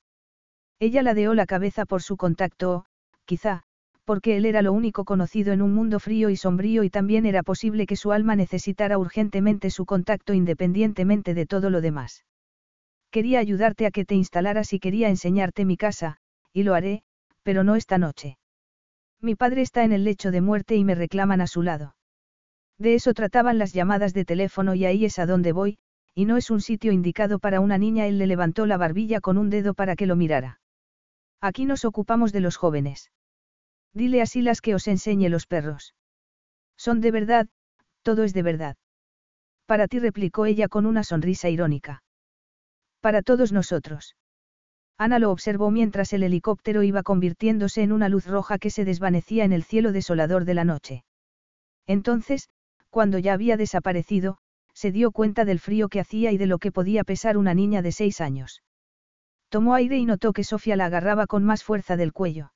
Ella 0.79 1.03
ladeó 1.03 1.35
la 1.35 1.47
cabeza 1.47 1.85
por 1.85 2.03
su 2.03 2.17
contacto 2.17 2.71
o, 2.73 2.85
quizá, 3.25 3.65
porque 4.07 4.37
él 4.37 4.47
era 4.47 4.63
lo 4.63 4.73
único 4.73 5.05
conocido 5.05 5.53
en 5.53 5.61
un 5.61 5.75
mundo 5.75 5.99
frío 5.99 6.31
y 6.31 6.37
sombrío 6.37 6.85
y 6.85 6.91
también 6.91 7.27
era 7.27 7.43
posible 7.43 7.87
que 7.87 7.97
su 7.97 8.13
alma 8.13 8.37
necesitara 8.37 8.99
urgentemente 8.99 9.69
su 9.69 9.85
contacto 9.85 10.33
independientemente 10.33 11.35
de 11.35 11.45
todo 11.45 11.71
lo 11.71 11.81
demás. 11.81 12.25
Quería 13.11 13.41
ayudarte 13.41 13.85
a 13.85 13.91
que 13.91 14.05
te 14.05 14.15
instalaras 14.15 14.73
y 14.73 14.79
quería 14.79 15.09
enseñarte 15.09 15.65
mi 15.65 15.77
casa, 15.77 16.19
y 16.53 16.63
lo 16.63 16.75
haré, 16.75 17.03
pero 17.43 17.65
no 17.65 17.75
esta 17.75 17.99
noche. 17.99 18.39
Mi 19.21 19.35
padre 19.35 19.63
está 19.63 19.83
en 19.83 19.93
el 19.93 20.05
lecho 20.05 20.31
de 20.31 20.41
muerte 20.41 20.77
y 20.77 20.85
me 20.85 20.95
reclaman 20.95 21.41
a 21.41 21.49
su 21.49 21.63
lado. 21.63 21.97
De 22.79 22.95
eso 22.95 23.13
trataban 23.13 23.59
las 23.59 23.73
llamadas 23.73 24.15
de 24.15 24.25
teléfono 24.25 24.75
y 24.75 24.85
ahí 24.85 25.05
es 25.05 25.19
a 25.19 25.27
donde 25.27 25.51
voy, 25.51 25.79
y 26.15 26.27
no 26.27 26.37
es 26.37 26.51
un 26.51 26.61
sitio 26.61 26.93
indicado 26.93 27.41
para 27.41 27.59
una 27.59 27.77
niña. 27.77 28.07
Él 28.07 28.19
le 28.19 28.29
levantó 28.29 28.67
la 28.67 28.77
barbilla 28.77 29.21
con 29.21 29.37
un 29.37 29.51
dedo 29.51 29.75
para 29.75 29.97
que 29.97 30.07
lo 30.07 30.15
mirara. 30.15 30.61
Aquí 31.41 31.65
nos 31.65 31.85
ocupamos 31.85 32.33
de 32.33 32.41
los 32.41 32.57
jóvenes. 32.57 33.11
Dile 33.97 34.21
a 34.21 34.27
Silas 34.27 34.61
que 34.61 34.75
os 34.75 34.89
enseñe 34.89 35.31
los 35.31 35.47
perros. 35.47 35.95
Son 36.77 37.01
de 37.01 37.11
verdad, 37.11 37.49
todo 38.03 38.25
es 38.25 38.35
de 38.35 38.43
verdad. 38.43 38.77
Para 39.65 39.89
ti 39.89 39.99
replicó 39.99 40.45
ella 40.45 40.69
con 40.69 40.85
una 40.85 41.03
sonrisa 41.03 41.49
irónica. 41.49 42.03
Para 43.01 43.23
todos 43.23 43.53
nosotros. 43.53 44.15
Ana 44.99 45.19
lo 45.19 45.31
observó 45.31 45.71
mientras 45.71 46.13
el 46.13 46.25
helicóptero 46.25 46.83
iba 46.83 47.03
convirtiéndose 47.03 47.83
en 47.83 47.91
una 47.91 48.11
luz 48.11 48.27
roja 48.27 48.59
que 48.59 48.69
se 48.69 48.85
desvanecía 48.85 49.45
en 49.45 49.53
el 49.55 49.65
cielo 49.65 49.93
desolador 49.93 50.45
de 50.45 50.53
la 50.53 50.65
noche. 50.65 51.05
Entonces, 51.87 52.51
cuando 52.91 53.19
ya 53.19 53.33
había 53.33 53.57
desaparecido, 53.57 54.37
se 54.75 54.93
dio 54.93 55.11
cuenta 55.11 55.47
del 55.47 55.59
frío 55.59 55.89
que 55.89 56.01
hacía 56.01 56.33
y 56.33 56.37
de 56.37 56.47
lo 56.47 56.59
que 56.59 56.71
podía 56.71 57.03
pesar 57.03 57.39
una 57.39 57.55
niña 57.55 57.81
de 57.81 57.93
seis 57.93 58.21
años. 58.21 58.63
Tomó 59.49 59.73
aire 59.73 59.97
y 59.97 60.05
notó 60.05 60.35
que 60.35 60.45
Sofía 60.45 60.77
la 60.77 60.85
agarraba 60.85 61.27
con 61.27 61.45
más 61.45 61.65
fuerza 61.65 61.97
del 61.97 62.13
cuello. 62.13 62.53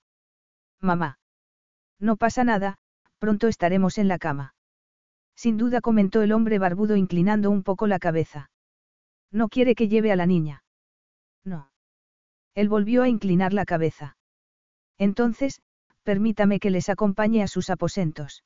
Mamá. 0.81 1.20
No 2.01 2.17
pasa 2.17 2.45
nada, 2.45 2.79
pronto 3.19 3.47
estaremos 3.47 3.99
en 3.99 4.09
la 4.09 4.19
cama. 4.19 4.55
Sin 5.37 5.57
duda 5.57 5.81
comentó 5.81 6.23
el 6.23 6.33
hombre 6.33 6.59
barbudo 6.59 6.97
inclinando 6.97 7.51
un 7.51 7.63
poco 7.63 7.87
la 7.87 7.99
cabeza. 7.99 8.51
No 9.31 9.49
quiere 9.49 9.75
que 9.75 9.89
lleve 9.89 10.11
a 10.11 10.17
la 10.17 10.27
niña. 10.27 10.65
No. 11.45 11.71
Él 12.55 12.69
volvió 12.69 13.03
a 13.03 13.09
inclinar 13.09 13.53
la 13.53 13.65
cabeza. 13.65 14.17
Entonces, 14.99 15.63
permítame 16.03 16.59
que 16.59 16.71
les 16.71 16.89
acompañe 16.89 17.43
a 17.43 17.49
sus 17.49 17.71
aposentos. 17.71 18.45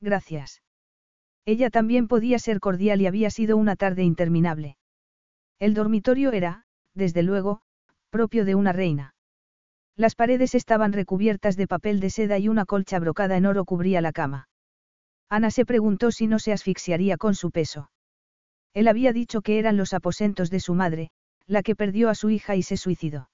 Gracias. 0.00 0.62
Ella 1.46 1.70
también 1.70 2.08
podía 2.08 2.38
ser 2.38 2.60
cordial 2.60 3.00
y 3.00 3.06
había 3.06 3.30
sido 3.30 3.56
una 3.56 3.76
tarde 3.76 4.02
interminable. 4.02 4.76
El 5.58 5.74
dormitorio 5.74 6.32
era, 6.32 6.66
desde 6.94 7.22
luego, 7.22 7.60
propio 8.10 8.44
de 8.44 8.54
una 8.54 8.72
reina. 8.72 9.13
Las 9.96 10.16
paredes 10.16 10.54
estaban 10.54 10.92
recubiertas 10.92 11.56
de 11.56 11.68
papel 11.68 12.00
de 12.00 12.10
seda 12.10 12.38
y 12.38 12.48
una 12.48 12.64
colcha 12.64 12.98
brocada 12.98 13.36
en 13.36 13.46
oro 13.46 13.64
cubría 13.64 14.00
la 14.00 14.12
cama. 14.12 14.48
Ana 15.28 15.50
se 15.50 15.64
preguntó 15.64 16.10
si 16.10 16.26
no 16.26 16.38
se 16.38 16.52
asfixiaría 16.52 17.16
con 17.16 17.34
su 17.34 17.50
peso. 17.50 17.90
Él 18.72 18.88
había 18.88 19.12
dicho 19.12 19.40
que 19.40 19.58
eran 19.58 19.76
los 19.76 19.94
aposentos 19.94 20.50
de 20.50 20.60
su 20.60 20.74
madre, 20.74 21.10
la 21.46 21.62
que 21.62 21.76
perdió 21.76 22.08
a 22.08 22.14
su 22.14 22.30
hija 22.30 22.56
y 22.56 22.62
se 22.62 22.76
suicidó. 22.76 23.30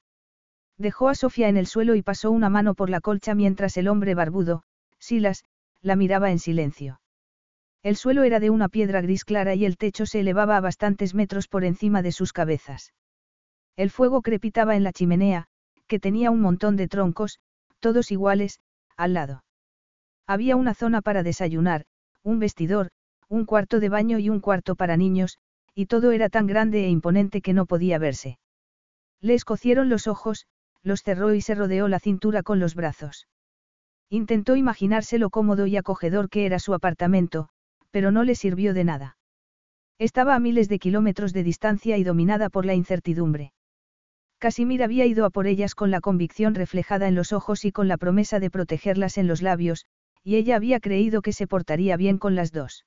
Dejó 0.76 1.08
a 1.08 1.14
Sofía 1.14 1.48
en 1.48 1.56
el 1.56 1.66
suelo 1.66 1.94
y 1.94 2.02
pasó 2.02 2.30
una 2.30 2.50
mano 2.50 2.74
por 2.74 2.90
la 2.90 3.00
colcha 3.00 3.34
mientras 3.34 3.76
el 3.76 3.88
hombre 3.88 4.14
barbudo, 4.14 4.62
Silas, 4.98 5.44
la 5.80 5.96
miraba 5.96 6.30
en 6.30 6.38
silencio. 6.38 7.00
El 7.82 7.96
suelo 7.96 8.22
era 8.22 8.40
de 8.40 8.50
una 8.50 8.68
piedra 8.68 9.00
gris 9.00 9.24
clara 9.24 9.54
y 9.54 9.64
el 9.64 9.78
techo 9.78 10.04
se 10.04 10.20
elevaba 10.20 10.58
a 10.58 10.60
bastantes 10.60 11.14
metros 11.14 11.48
por 11.48 11.64
encima 11.64 12.02
de 12.02 12.12
sus 12.12 12.34
cabezas. 12.34 12.92
El 13.76 13.90
fuego 13.90 14.20
crepitaba 14.20 14.76
en 14.76 14.84
la 14.84 14.92
chimenea, 14.92 15.46
que 15.90 15.98
tenía 15.98 16.30
un 16.30 16.40
montón 16.40 16.76
de 16.76 16.86
troncos, 16.86 17.40
todos 17.80 18.12
iguales, 18.12 18.60
al 18.96 19.12
lado. 19.12 19.42
Había 20.24 20.54
una 20.54 20.72
zona 20.72 21.02
para 21.02 21.24
desayunar, 21.24 21.84
un 22.22 22.38
vestidor, 22.38 22.90
un 23.28 23.44
cuarto 23.44 23.80
de 23.80 23.88
baño 23.88 24.20
y 24.20 24.30
un 24.30 24.38
cuarto 24.38 24.76
para 24.76 24.96
niños, 24.96 25.38
y 25.74 25.86
todo 25.86 26.12
era 26.12 26.28
tan 26.28 26.46
grande 26.46 26.84
e 26.84 26.88
imponente 26.88 27.42
que 27.42 27.54
no 27.54 27.66
podía 27.66 27.98
verse. 27.98 28.38
Le 29.20 29.34
escocieron 29.34 29.88
los 29.88 30.06
ojos, 30.06 30.46
los 30.84 31.02
cerró 31.02 31.34
y 31.34 31.40
se 31.40 31.56
rodeó 31.56 31.88
la 31.88 31.98
cintura 31.98 32.44
con 32.44 32.60
los 32.60 32.76
brazos. 32.76 33.26
Intentó 34.08 34.54
imaginarse 34.54 35.18
lo 35.18 35.28
cómodo 35.30 35.66
y 35.66 35.76
acogedor 35.76 36.30
que 36.30 36.46
era 36.46 36.60
su 36.60 36.72
apartamento, 36.72 37.48
pero 37.90 38.12
no 38.12 38.22
le 38.22 38.36
sirvió 38.36 38.74
de 38.74 38.84
nada. 38.84 39.16
Estaba 39.98 40.36
a 40.36 40.38
miles 40.38 40.68
de 40.68 40.78
kilómetros 40.78 41.32
de 41.32 41.42
distancia 41.42 41.98
y 41.98 42.04
dominada 42.04 42.48
por 42.48 42.64
la 42.64 42.74
incertidumbre. 42.74 43.52
Casimir 44.40 44.82
había 44.82 45.04
ido 45.04 45.26
a 45.26 45.30
por 45.30 45.46
ellas 45.46 45.74
con 45.74 45.90
la 45.90 46.00
convicción 46.00 46.54
reflejada 46.54 47.06
en 47.08 47.14
los 47.14 47.34
ojos 47.34 47.66
y 47.66 47.72
con 47.72 47.88
la 47.88 47.98
promesa 47.98 48.40
de 48.40 48.48
protegerlas 48.48 49.18
en 49.18 49.26
los 49.26 49.42
labios, 49.42 49.84
y 50.24 50.36
ella 50.36 50.56
había 50.56 50.80
creído 50.80 51.20
que 51.20 51.34
se 51.34 51.46
portaría 51.46 51.98
bien 51.98 52.16
con 52.16 52.34
las 52.34 52.50
dos. 52.50 52.86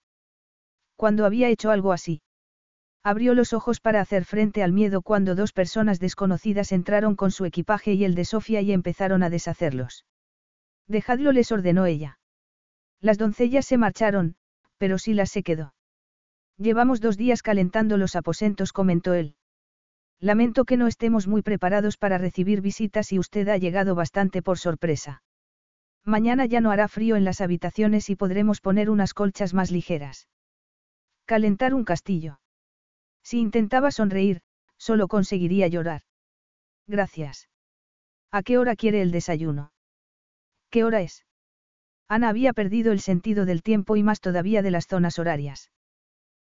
Cuando 0.95 1.27
había 1.27 1.49
hecho 1.49 1.69
algo 1.69 1.91
así? 1.91 2.23
Abrió 3.03 3.35
los 3.35 3.53
ojos 3.53 3.81
para 3.81 4.01
hacer 4.01 4.25
frente 4.25 4.63
al 4.63 4.73
miedo 4.73 5.03
cuando 5.03 5.35
dos 5.35 5.51
personas 5.53 5.99
desconocidas 5.99 6.71
entraron 6.71 7.15
con 7.15 7.29
su 7.29 7.45
equipaje 7.45 7.93
y 7.93 8.03
el 8.03 8.15
de 8.15 8.25
Sofía 8.25 8.61
y 8.61 8.71
empezaron 8.71 9.21
a 9.21 9.29
deshacerlos. 9.29 10.05
Dejadlo 10.87 11.31
les 11.33 11.51
ordenó 11.51 11.85
ella. 11.85 12.17
Las 12.99 13.19
doncellas 13.19 13.67
se 13.67 13.77
marcharon, 13.77 14.37
pero 14.79 14.97
Silas 14.97 15.29
se 15.29 15.43
quedó. 15.43 15.75
Llevamos 16.57 16.99
dos 16.99 17.15
días 17.15 17.43
calentando 17.43 17.97
los 17.97 18.15
aposentos, 18.15 18.73
comentó 18.73 19.13
él. 19.13 19.35
Lamento 20.23 20.63
que 20.63 20.77
no 20.77 20.87
estemos 20.87 21.27
muy 21.27 21.41
preparados 21.41 21.97
para 21.97 22.17
recibir 22.17 22.61
visitas 22.61 23.11
y 23.11 23.19
usted 23.19 23.49
ha 23.49 23.57
llegado 23.57 23.93
bastante 23.93 24.41
por 24.41 24.57
sorpresa. 24.57 25.21
Mañana 26.05 26.45
ya 26.45 26.61
no 26.61 26.71
hará 26.71 26.87
frío 26.87 27.17
en 27.17 27.25
las 27.25 27.41
habitaciones 27.41 28.09
y 28.09 28.15
podremos 28.15 28.61
poner 28.61 28.89
unas 28.89 29.13
colchas 29.13 29.53
más 29.53 29.69
ligeras. 29.69 30.29
Calentar 31.25 31.73
un 31.73 31.83
castillo. 31.83 32.39
Si 33.21 33.37
intentaba 33.37 33.91
sonreír, 33.91 34.39
solo 34.77 35.09
conseguiría 35.09 35.67
llorar. 35.67 36.03
Gracias. 36.87 37.49
¿A 38.31 38.43
qué 38.43 38.57
hora 38.57 38.77
quiere 38.77 39.01
el 39.01 39.11
desayuno? 39.11 39.73
¿Qué 40.69 40.85
hora 40.85 41.01
es? 41.01 41.25
Ana 42.07 42.29
había 42.29 42.53
perdido 42.53 42.93
el 42.93 43.01
sentido 43.01 43.43
del 43.43 43.61
tiempo 43.61 43.97
y 43.97 44.03
más 44.03 44.21
todavía 44.21 44.61
de 44.61 44.71
las 44.71 44.87
zonas 44.87 45.19
horarias. 45.19 45.69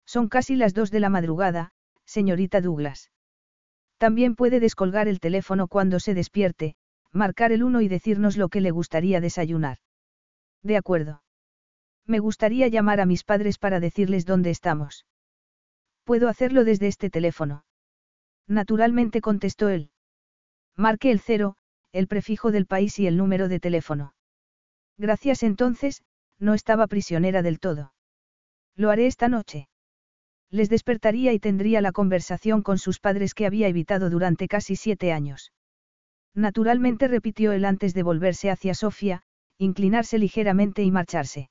Son 0.06 0.30
casi 0.30 0.56
las 0.56 0.74
dos 0.74 0.92
de 0.92 1.02
la 1.02 1.10
madrugada, 1.10 1.74
señorita 2.06 2.62
Douglas. 2.62 3.12
También 3.98 4.36
puede 4.36 4.60
descolgar 4.60 5.08
el 5.08 5.20
teléfono 5.20 5.68
cuando 5.68 6.00
se 6.00 6.14
despierte, 6.14 6.76
marcar 7.12 7.52
el 7.52 7.64
1 7.64 7.82
y 7.82 7.88
decirnos 7.88 8.38
lo 8.38 8.50
que 8.50 8.62
le 8.62 8.72
gustaría 8.72 9.22
desayunar. 9.22 9.78
De 10.64 10.78
acuerdo. 10.78 11.24
Me 12.06 12.20
gustaría 12.20 12.68
llamar 12.68 13.00
a 13.00 13.06
mis 13.06 13.24
padres 13.24 13.58
para 13.58 13.80
decirles 13.80 14.26
dónde 14.26 14.52
estamos. 14.52 15.06
Puedo 16.04 16.30
hacerlo 16.30 16.64
desde 16.64 16.88
este 16.88 17.10
teléfono. 17.10 17.66
Naturalmente 18.48 19.22
contestó 19.22 19.70
él. 19.70 19.90
Marque 20.76 21.10
el 21.10 21.20
0, 21.20 21.56
el 21.94 22.08
prefijo 22.08 22.52
del 22.52 22.68
país 22.68 23.00
y 23.00 23.08
el 23.08 23.18
número 23.18 23.48
de 23.48 23.60
teléfono. 23.60 24.14
Gracias 24.98 25.42
entonces, 25.42 26.04
no 26.38 26.54
estaba 26.54 26.88
prisionera 26.88 27.42
del 27.42 27.60
todo. 27.60 27.94
Lo 28.76 28.92
haré 28.92 29.08
esta 29.08 29.30
noche. 29.30 29.68
Les 30.52 30.70
despertaría 30.70 31.34
y 31.34 31.40
tendría 31.40 31.82
la 31.82 31.92
conversación 31.92 32.62
con 32.62 32.78
sus 32.78 33.00
padres 33.00 33.34
que 33.34 33.46
había 33.46 33.68
evitado 33.68 34.10
durante 34.10 34.48
casi 34.48 34.76
siete 34.76 35.12
años. 35.12 35.52
Naturalmente 36.34 37.08
repitió 37.08 37.52
él 37.52 37.66
antes 37.66 37.94
de 37.94 38.04
volverse 38.04 38.50
hacia 38.50 38.74
Sofía, 38.74 39.24
inclinarse 39.58 40.18
ligeramente 40.18 40.84
y 40.84 40.92
marcharse. 40.92 41.50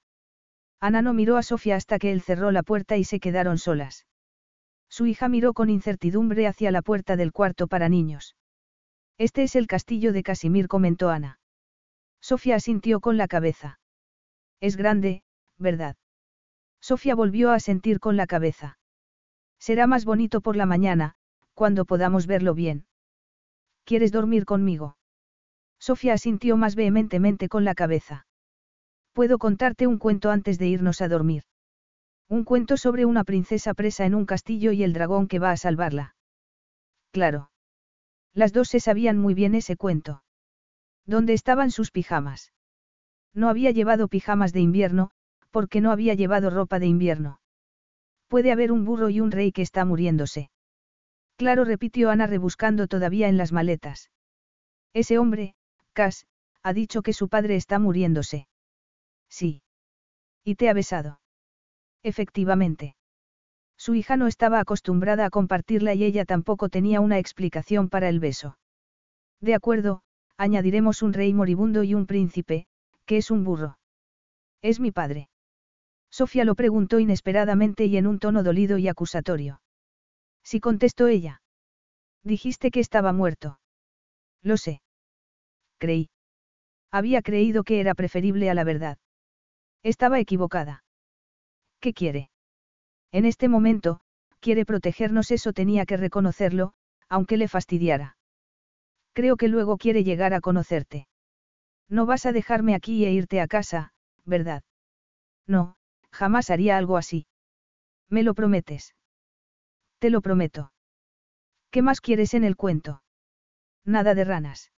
Ana 0.81 1.01
no 1.01 1.15
miró 1.15 1.39
a 1.39 1.43
Sofía 1.43 1.77
hasta 1.77 1.99
que 1.99 2.13
él 2.13 2.21
cerró 2.21 2.51
la 2.51 2.63
puerta 2.63 2.97
y 2.97 3.05
se 3.05 3.21
quedaron 3.21 3.59
solas. 3.59 4.07
Su 4.89 5.07
hija 5.07 5.29
miró 5.29 5.55
con 5.55 5.71
incertidumbre 5.71 6.47
hacia 6.47 6.71
la 6.71 6.83
puerta 6.83 7.17
del 7.17 7.33
cuarto 7.33 7.67
para 7.67 7.89
niños. 7.89 8.37
Este 9.19 9.43
es 9.43 9.57
el 9.57 9.67
castillo 9.67 10.13
de 10.13 10.23
Casimir, 10.23 10.69
comentó 10.69 11.09
Ana. 11.09 11.39
Sofía 12.21 12.57
asintió 12.57 13.01
con 13.01 13.17
la 13.17 13.29
cabeza. 13.29 13.81
Es 14.61 14.77
grande, 14.77 15.23
¿verdad? 15.59 15.97
Sofía 16.81 17.15
volvió 17.15 17.51
a 17.51 17.61
sentir 17.61 18.01
con 18.01 18.17
la 18.17 18.27
cabeza. 18.27 18.79
Será 19.67 19.87
más 19.87 20.05
bonito 20.05 20.43
por 20.43 20.57
la 20.57 20.67
mañana, 20.67 21.15
cuando 21.55 21.87
podamos 21.87 22.27
verlo 22.27 22.53
bien. 22.53 22.85
¿Quieres 23.85 24.13
dormir 24.13 24.45
conmigo? 24.45 24.99
Sofía 25.79 26.13
asintió 26.13 26.59
más 26.59 26.75
vehementemente 26.75 27.49
con 27.49 27.65
la 27.65 27.75
cabeza. 27.75 28.27
Puedo 29.15 29.39
contarte 29.39 29.87
un 29.87 29.97
cuento 29.97 30.31
antes 30.31 30.59
de 30.59 30.69
irnos 30.69 31.01
a 31.01 31.09
dormir. 31.09 31.45
Un 32.29 32.45
cuento 32.45 32.77
sobre 32.77 33.07
una 33.07 33.25
princesa 33.25 33.73
presa 33.73 34.05
en 34.05 34.15
un 34.15 34.27
castillo 34.27 34.71
y 34.73 34.83
el 34.83 34.93
dragón 34.93 35.29
que 35.29 35.39
va 35.39 35.51
a 35.51 35.57
salvarla. 35.57 36.15
Claro. 37.11 37.51
Las 38.35 38.53
dos 38.53 38.69
se 38.69 38.81
sabían 38.81 39.17
muy 39.17 39.33
bien 39.33 39.55
ese 39.55 39.79
cuento. 39.79 40.25
¿Dónde 41.07 41.33
estaban 41.33 41.71
sus 41.71 41.91
pijamas? 41.91 42.53
No 43.33 43.49
había 43.49 43.71
llevado 43.71 44.09
pijamas 44.09 44.53
de 44.53 44.61
invierno, 44.61 45.11
porque 45.51 45.81
no 45.81 45.91
había 45.91 46.13
llevado 46.13 46.51
ropa 46.51 46.79
de 46.79 46.87
invierno. 46.87 47.41
Puede 48.29 48.53
haber 48.53 48.73
un 48.73 48.85
burro 48.85 49.11
y 49.11 49.21
un 49.21 49.31
rey 49.31 49.53
que 49.53 49.63
está 49.63 49.85
muriéndose. 49.85 50.51
Claro, 51.37 51.65
repitió 51.65 52.11
Ana 52.11 52.27
rebuscando 52.27 52.87
todavía 52.87 53.29
en 53.29 53.37
las 53.37 53.53
maletas. 53.53 54.11
Ese 54.93 55.19
hombre, 55.19 55.55
Cass, 55.93 56.27
ha 56.63 56.73
dicho 56.73 57.03
que 57.03 57.13
su 57.13 57.29
padre 57.29 57.57
está 57.57 57.79
muriéndose. 57.79 58.47
Sí. 59.29 59.63
¿Y 60.45 60.55
te 60.55 60.69
ha 60.69 60.73
besado? 60.73 61.21
Efectivamente. 62.03 62.97
Su 63.77 63.95
hija 63.95 64.17
no 64.17 64.29
estaba 64.29 64.61
acostumbrada 64.61 65.27
a 65.27 65.31
compartirla 65.31 65.95
y 65.95 66.05
ella 66.05 66.25
tampoco 66.25 66.69
tenía 66.69 67.01
una 67.01 67.19
explicación 67.19 67.89
para 67.89 68.09
el 68.09 68.21
beso. 68.21 68.57
De 69.41 69.55
acuerdo, 69.55 70.03
añadiremos 70.37 71.03
un 71.03 71.13
rey 71.13 71.35
moribundo 71.35 71.83
y 71.83 71.95
un 71.95 72.07
príncipe, 72.07 72.67
que 73.05 73.17
es 73.17 73.31
un 73.31 73.45
burro. 73.45 73.79
Es 74.63 74.81
mi 74.81 74.93
padre. 74.93 75.29
Sofía 76.15 76.45
lo 76.45 76.55
preguntó 76.55 77.01
inesperadamente 77.01 77.87
y 77.87 77.97
en 77.97 78.07
un 78.07 78.21
tono 78.21 78.45
dolido 78.45 78.79
y 78.79 78.87
acusatorio. 78.87 79.61
Sí 80.45 80.61
contestó 80.61 81.09
ella. 81.09 81.43
Dijiste 82.23 82.71
que 82.71 82.79
estaba 82.79 83.13
muerto. 83.13 83.59
Lo 84.41 84.57
sé. 84.57 84.81
Creí. 85.79 86.11
Había 86.93 87.21
creído 87.21 87.65
que 87.65 87.81
era 87.81 87.95
preferible 87.95 88.49
a 88.49 88.55
la 88.55 88.63
verdad. 88.63 88.99
Estaba 89.83 90.21
equivocada. 90.21 90.85
¿Qué 91.81 91.93
quiere? 91.93 92.31
En 93.11 93.25
este 93.25 93.49
momento, 93.49 94.01
quiere 94.39 94.65
protegernos, 94.65 95.33
eso 95.33 95.53
tenía 95.53 95.85
que 95.85 95.97
reconocerlo, 95.97 96.75
aunque 97.09 97.37
le 97.39 97.49
fastidiara. 97.49 98.17
Creo 99.15 99.37
que 99.37 99.49
luego 99.49 99.79
quiere 99.79 100.05
llegar 100.05 100.33
a 100.33 100.41
conocerte. 100.41 101.09
No 101.89 102.07
vas 102.07 102.25
a 102.25 102.31
dejarme 102.31 102.77
aquí 102.77 103.05
e 103.05 103.11
irte 103.11 103.41
a 103.41 103.49
casa, 103.49 103.93
¿verdad? 104.25 104.63
No, 105.49 105.77
jamás 106.15 106.51
haría 106.51 106.79
algo 106.79 106.97
así. 106.97 107.27
¿Me 108.09 108.23
lo 108.23 108.35
prometes? 108.35 108.95
Te 109.99 110.11
lo 110.11 110.21
prometo. 110.21 110.73
¿Qué 111.71 111.83
más 111.83 112.01
quieres 112.01 112.35
en 112.35 112.45
el 112.45 112.57
cuento? 112.57 113.03
Nada 113.85 114.15
de 114.15 114.25
ranas. 114.25 114.73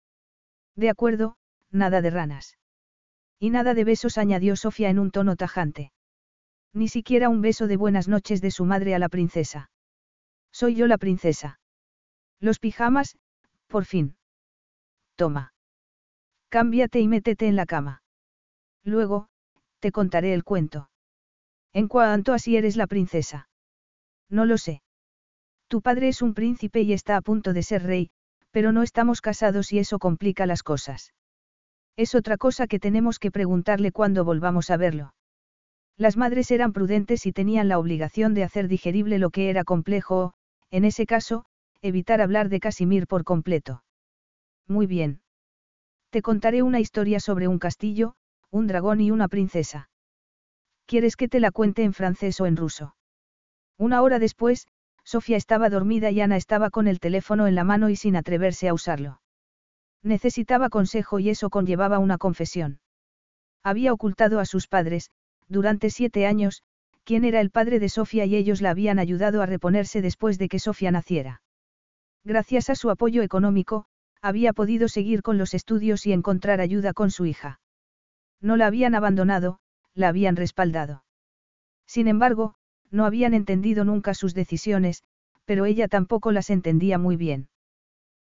De 0.74 0.88
acuerdo, 0.88 1.36
nada 1.70 2.00
de 2.00 2.10
ranas. 2.10 2.56
Y 3.38 3.50
nada 3.50 3.74
de 3.74 3.84
besos, 3.84 4.16
añadió 4.16 4.56
Sofía 4.56 4.88
en 4.88 4.98
un 4.98 5.10
tono 5.10 5.36
tajante. 5.36 5.92
Ni 6.72 6.88
siquiera 6.88 7.28
un 7.28 7.42
beso 7.42 7.66
de 7.66 7.76
buenas 7.76 8.08
noches 8.08 8.40
de 8.40 8.50
su 8.50 8.64
madre 8.64 8.94
a 8.94 8.98
la 8.98 9.10
princesa. 9.10 9.70
Soy 10.52 10.74
yo 10.74 10.86
la 10.86 10.96
princesa. 10.96 11.60
Los 12.40 12.58
pijamas, 12.58 13.18
por 13.66 13.84
fin. 13.84 14.16
Toma. 15.16 15.52
Cámbiate 16.48 17.00
y 17.00 17.08
métete 17.08 17.46
en 17.46 17.56
la 17.56 17.66
cama. 17.66 18.02
Luego, 18.84 19.28
te 19.80 19.92
contaré 19.92 20.32
el 20.32 20.44
cuento. 20.44 20.88
En 21.80 21.88
cuanto 21.88 22.32
a 22.32 22.38
si 22.38 22.56
eres 22.56 22.74
la 22.76 22.86
princesa. 22.86 23.50
No 24.30 24.46
lo 24.46 24.56
sé. 24.56 24.80
Tu 25.68 25.82
padre 25.82 26.08
es 26.08 26.22
un 26.22 26.32
príncipe 26.32 26.80
y 26.80 26.94
está 26.94 27.18
a 27.18 27.20
punto 27.20 27.52
de 27.52 27.62
ser 27.62 27.82
rey, 27.82 28.08
pero 28.50 28.72
no 28.72 28.82
estamos 28.82 29.20
casados 29.20 29.74
y 29.74 29.78
eso 29.78 29.98
complica 29.98 30.46
las 30.46 30.62
cosas. 30.62 31.12
Es 31.94 32.14
otra 32.14 32.38
cosa 32.38 32.66
que 32.66 32.78
tenemos 32.78 33.18
que 33.18 33.30
preguntarle 33.30 33.92
cuando 33.92 34.24
volvamos 34.24 34.70
a 34.70 34.78
verlo. 34.78 35.12
Las 35.98 36.16
madres 36.16 36.50
eran 36.50 36.72
prudentes 36.72 37.26
y 37.26 37.32
tenían 37.32 37.68
la 37.68 37.78
obligación 37.78 38.32
de 38.32 38.44
hacer 38.44 38.68
digerible 38.68 39.18
lo 39.18 39.28
que 39.28 39.50
era 39.50 39.62
complejo 39.62 40.16
o, 40.16 40.32
en 40.70 40.86
ese 40.86 41.04
caso, 41.04 41.44
evitar 41.82 42.22
hablar 42.22 42.48
de 42.48 42.58
Casimir 42.58 43.06
por 43.06 43.22
completo. 43.22 43.84
Muy 44.66 44.86
bien. 44.86 45.20
Te 46.08 46.22
contaré 46.22 46.62
una 46.62 46.80
historia 46.80 47.20
sobre 47.20 47.48
un 47.48 47.58
castillo, 47.58 48.14
un 48.50 48.66
dragón 48.66 49.02
y 49.02 49.10
una 49.10 49.28
princesa. 49.28 49.90
¿Quieres 50.86 51.16
que 51.16 51.28
te 51.28 51.40
la 51.40 51.50
cuente 51.50 51.82
en 51.82 51.92
francés 51.92 52.40
o 52.40 52.46
en 52.46 52.56
ruso? 52.56 52.94
Una 53.76 54.02
hora 54.02 54.18
después, 54.18 54.68
Sofía 55.04 55.36
estaba 55.36 55.68
dormida 55.68 56.10
y 56.10 56.20
Ana 56.20 56.36
estaba 56.36 56.70
con 56.70 56.88
el 56.88 57.00
teléfono 57.00 57.46
en 57.46 57.54
la 57.54 57.64
mano 57.64 57.90
y 57.90 57.96
sin 57.96 58.16
atreverse 58.16 58.68
a 58.68 58.74
usarlo. 58.74 59.20
Necesitaba 60.02 60.68
consejo 60.68 61.18
y 61.18 61.30
eso 61.30 61.50
conllevaba 61.50 61.98
una 61.98 62.18
confesión. 62.18 62.80
Había 63.62 63.92
ocultado 63.92 64.38
a 64.38 64.44
sus 64.44 64.68
padres, 64.68 65.10
durante 65.48 65.90
siete 65.90 66.26
años, 66.26 66.62
quién 67.04 67.24
era 67.24 67.40
el 67.40 67.50
padre 67.50 67.80
de 67.80 67.88
Sofía 67.88 68.24
y 68.24 68.36
ellos 68.36 68.60
la 68.60 68.70
habían 68.70 68.98
ayudado 68.98 69.42
a 69.42 69.46
reponerse 69.46 70.02
después 70.02 70.38
de 70.38 70.48
que 70.48 70.58
Sofía 70.60 70.90
naciera. 70.90 71.42
Gracias 72.24 72.70
a 72.70 72.74
su 72.74 72.90
apoyo 72.90 73.22
económico, 73.22 73.86
había 74.22 74.52
podido 74.52 74.88
seguir 74.88 75.22
con 75.22 75.38
los 75.38 75.54
estudios 75.54 76.06
y 76.06 76.12
encontrar 76.12 76.60
ayuda 76.60 76.92
con 76.92 77.10
su 77.10 77.26
hija. 77.26 77.60
No 78.40 78.56
la 78.56 78.66
habían 78.66 78.94
abandonado, 78.94 79.58
la 79.96 80.08
habían 80.08 80.36
respaldado. 80.36 81.02
Sin 81.86 82.06
embargo, 82.06 82.54
no 82.90 83.04
habían 83.04 83.34
entendido 83.34 83.84
nunca 83.84 84.14
sus 84.14 84.34
decisiones, 84.34 85.02
pero 85.44 85.64
ella 85.64 85.88
tampoco 85.88 86.30
las 86.30 86.50
entendía 86.50 86.98
muy 86.98 87.16
bien. 87.16 87.48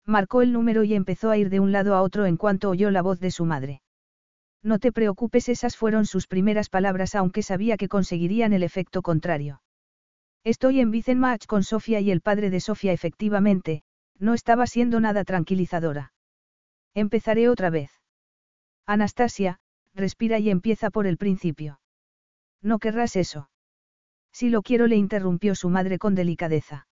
Marcó 0.04 0.42
el 0.42 0.52
número 0.52 0.82
y 0.84 0.94
empezó 0.94 1.30
a 1.30 1.36
ir 1.36 1.50
de 1.50 1.60
un 1.60 1.70
lado 1.70 1.94
a 1.94 2.02
otro 2.02 2.26
en 2.26 2.36
cuanto 2.36 2.70
oyó 2.70 2.90
la 2.90 3.02
voz 3.02 3.20
de 3.20 3.30
su 3.30 3.44
madre. 3.44 3.82
No 4.62 4.78
te 4.78 4.90
preocupes, 4.90 5.48
esas 5.48 5.76
fueron 5.76 6.06
sus 6.06 6.26
primeras 6.26 6.70
palabras 6.70 7.14
aunque 7.14 7.42
sabía 7.42 7.76
que 7.76 7.88
conseguirían 7.88 8.52
el 8.52 8.62
efecto 8.62 9.02
contrario. 9.02 9.62
Estoy 10.44 10.80
en 10.80 11.18
Match 11.18 11.46
con 11.46 11.62
Sofía 11.62 12.00
y 12.00 12.10
el 12.10 12.22
padre 12.22 12.50
de 12.50 12.60
Sofía 12.60 12.92
efectivamente, 12.92 13.82
no 14.18 14.34
estaba 14.34 14.66
siendo 14.66 14.98
nada 15.00 15.24
tranquilizadora. 15.24 16.12
Empezaré 16.94 17.48
otra 17.48 17.70
vez. 17.70 17.90
Anastasia, 18.86 19.60
respira 19.98 20.38
y 20.38 20.48
empieza 20.48 20.90
por 20.90 21.06
el 21.06 21.18
principio. 21.18 21.80
No 22.62 22.78
querrás 22.78 23.16
eso. 23.16 23.50
Si 24.32 24.48
lo 24.48 24.62
quiero, 24.62 24.86
le 24.86 24.96
interrumpió 24.96 25.54
su 25.54 25.68
madre 25.68 25.98
con 25.98 26.14
delicadeza. 26.14 26.86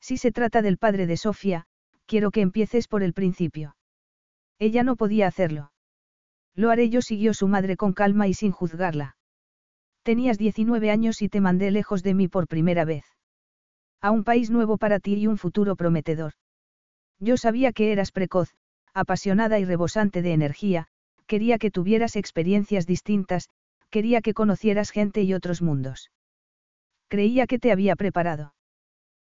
Si 0.00 0.16
se 0.16 0.32
trata 0.32 0.62
del 0.62 0.78
padre 0.78 1.06
de 1.06 1.16
Sofía, 1.16 1.66
quiero 2.06 2.30
que 2.30 2.40
empieces 2.40 2.88
por 2.88 3.02
el 3.02 3.12
principio. 3.12 3.76
Ella 4.58 4.82
no 4.82 4.96
podía 4.96 5.26
hacerlo. 5.26 5.72
Lo 6.54 6.70
haré 6.70 6.88
yo, 6.88 7.02
siguió 7.02 7.34
su 7.34 7.48
madre 7.48 7.76
con 7.76 7.92
calma 7.92 8.28
y 8.28 8.34
sin 8.34 8.52
juzgarla. 8.52 9.16
Tenías 10.02 10.38
19 10.38 10.90
años 10.90 11.22
y 11.22 11.28
te 11.28 11.40
mandé 11.40 11.70
lejos 11.70 12.02
de 12.02 12.14
mí 12.14 12.28
por 12.28 12.48
primera 12.48 12.84
vez. 12.84 13.04
A 14.00 14.10
un 14.10 14.24
país 14.24 14.50
nuevo 14.50 14.78
para 14.78 14.98
ti 14.98 15.14
y 15.14 15.26
un 15.26 15.36
futuro 15.36 15.76
prometedor. 15.76 16.32
Yo 17.18 17.36
sabía 17.36 17.72
que 17.72 17.92
eras 17.92 18.12
precoz, 18.12 18.54
apasionada 18.94 19.58
y 19.58 19.64
rebosante 19.64 20.22
de 20.22 20.32
energía, 20.32 20.88
quería 21.30 21.58
que 21.58 21.70
tuvieras 21.70 22.16
experiencias 22.16 22.88
distintas, 22.88 23.50
quería 23.88 24.20
que 24.20 24.34
conocieras 24.34 24.90
gente 24.90 25.22
y 25.22 25.32
otros 25.32 25.62
mundos. 25.62 26.10
Creía 27.06 27.46
que 27.46 27.60
te 27.60 27.70
había 27.70 27.94
preparado. 27.94 28.52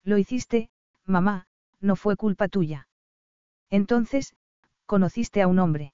Lo 0.04 0.20
hiciste, 0.20 0.70
mamá, 1.06 1.48
no 1.82 1.96
fue 1.96 2.16
culpa 2.16 2.50
tuya. 2.50 2.88
Entonces, 3.72 4.36
conociste 4.86 5.42
a 5.42 5.48
un 5.48 5.58
hombre. 5.58 5.94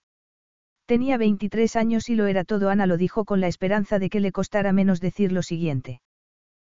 Tenía 0.85 1.17
23 1.17 1.73
años 1.77 2.09
y 2.09 2.15
lo 2.15 2.27
era 2.27 2.43
todo. 2.43 2.69
Ana 2.69 2.85
lo 2.85 2.97
dijo 2.97 3.23
con 3.23 3.39
la 3.39 3.47
esperanza 3.47 3.97
de 3.97 4.09
que 4.09 4.19
le 4.19 4.33
costara 4.33 4.73
menos 4.73 4.99
decir 4.99 5.31
lo 5.31 5.41
siguiente. 5.41 6.01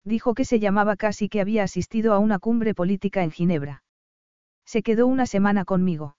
Dijo 0.04 0.34
que 0.34 0.44
se 0.44 0.60
llamaba 0.60 0.96
Casi 0.96 1.30
que 1.30 1.40
había 1.40 1.62
asistido 1.62 2.12
a 2.12 2.18
una 2.18 2.38
cumbre 2.38 2.74
política 2.74 3.24
en 3.24 3.30
Ginebra. 3.30 3.84
Se 4.66 4.82
quedó 4.82 5.06
una 5.06 5.24
semana 5.24 5.64
conmigo. 5.64 6.18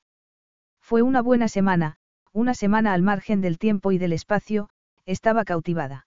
Fue 0.82 1.04
una 1.04 1.22
buena 1.22 1.48
semana, 1.48 1.98
una 2.36 2.54
semana 2.54 2.94
al 2.94 3.02
margen 3.02 3.40
del 3.40 3.58
tiempo 3.58 3.94
y 3.94 3.98
del 3.98 4.12
espacio, 4.12 4.70
estaba 5.06 5.46
cautivada. 5.46 6.06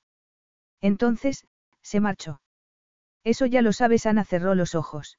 Entonces, 0.83 1.47
se 1.81 2.01
marchó. 2.01 2.43
Eso 3.24 3.47
ya 3.47 3.62
lo 3.62 3.72
sabes, 3.72 4.05
Ana 4.05 4.24
cerró 4.24 4.55
los 4.55 4.74
ojos. 4.74 5.18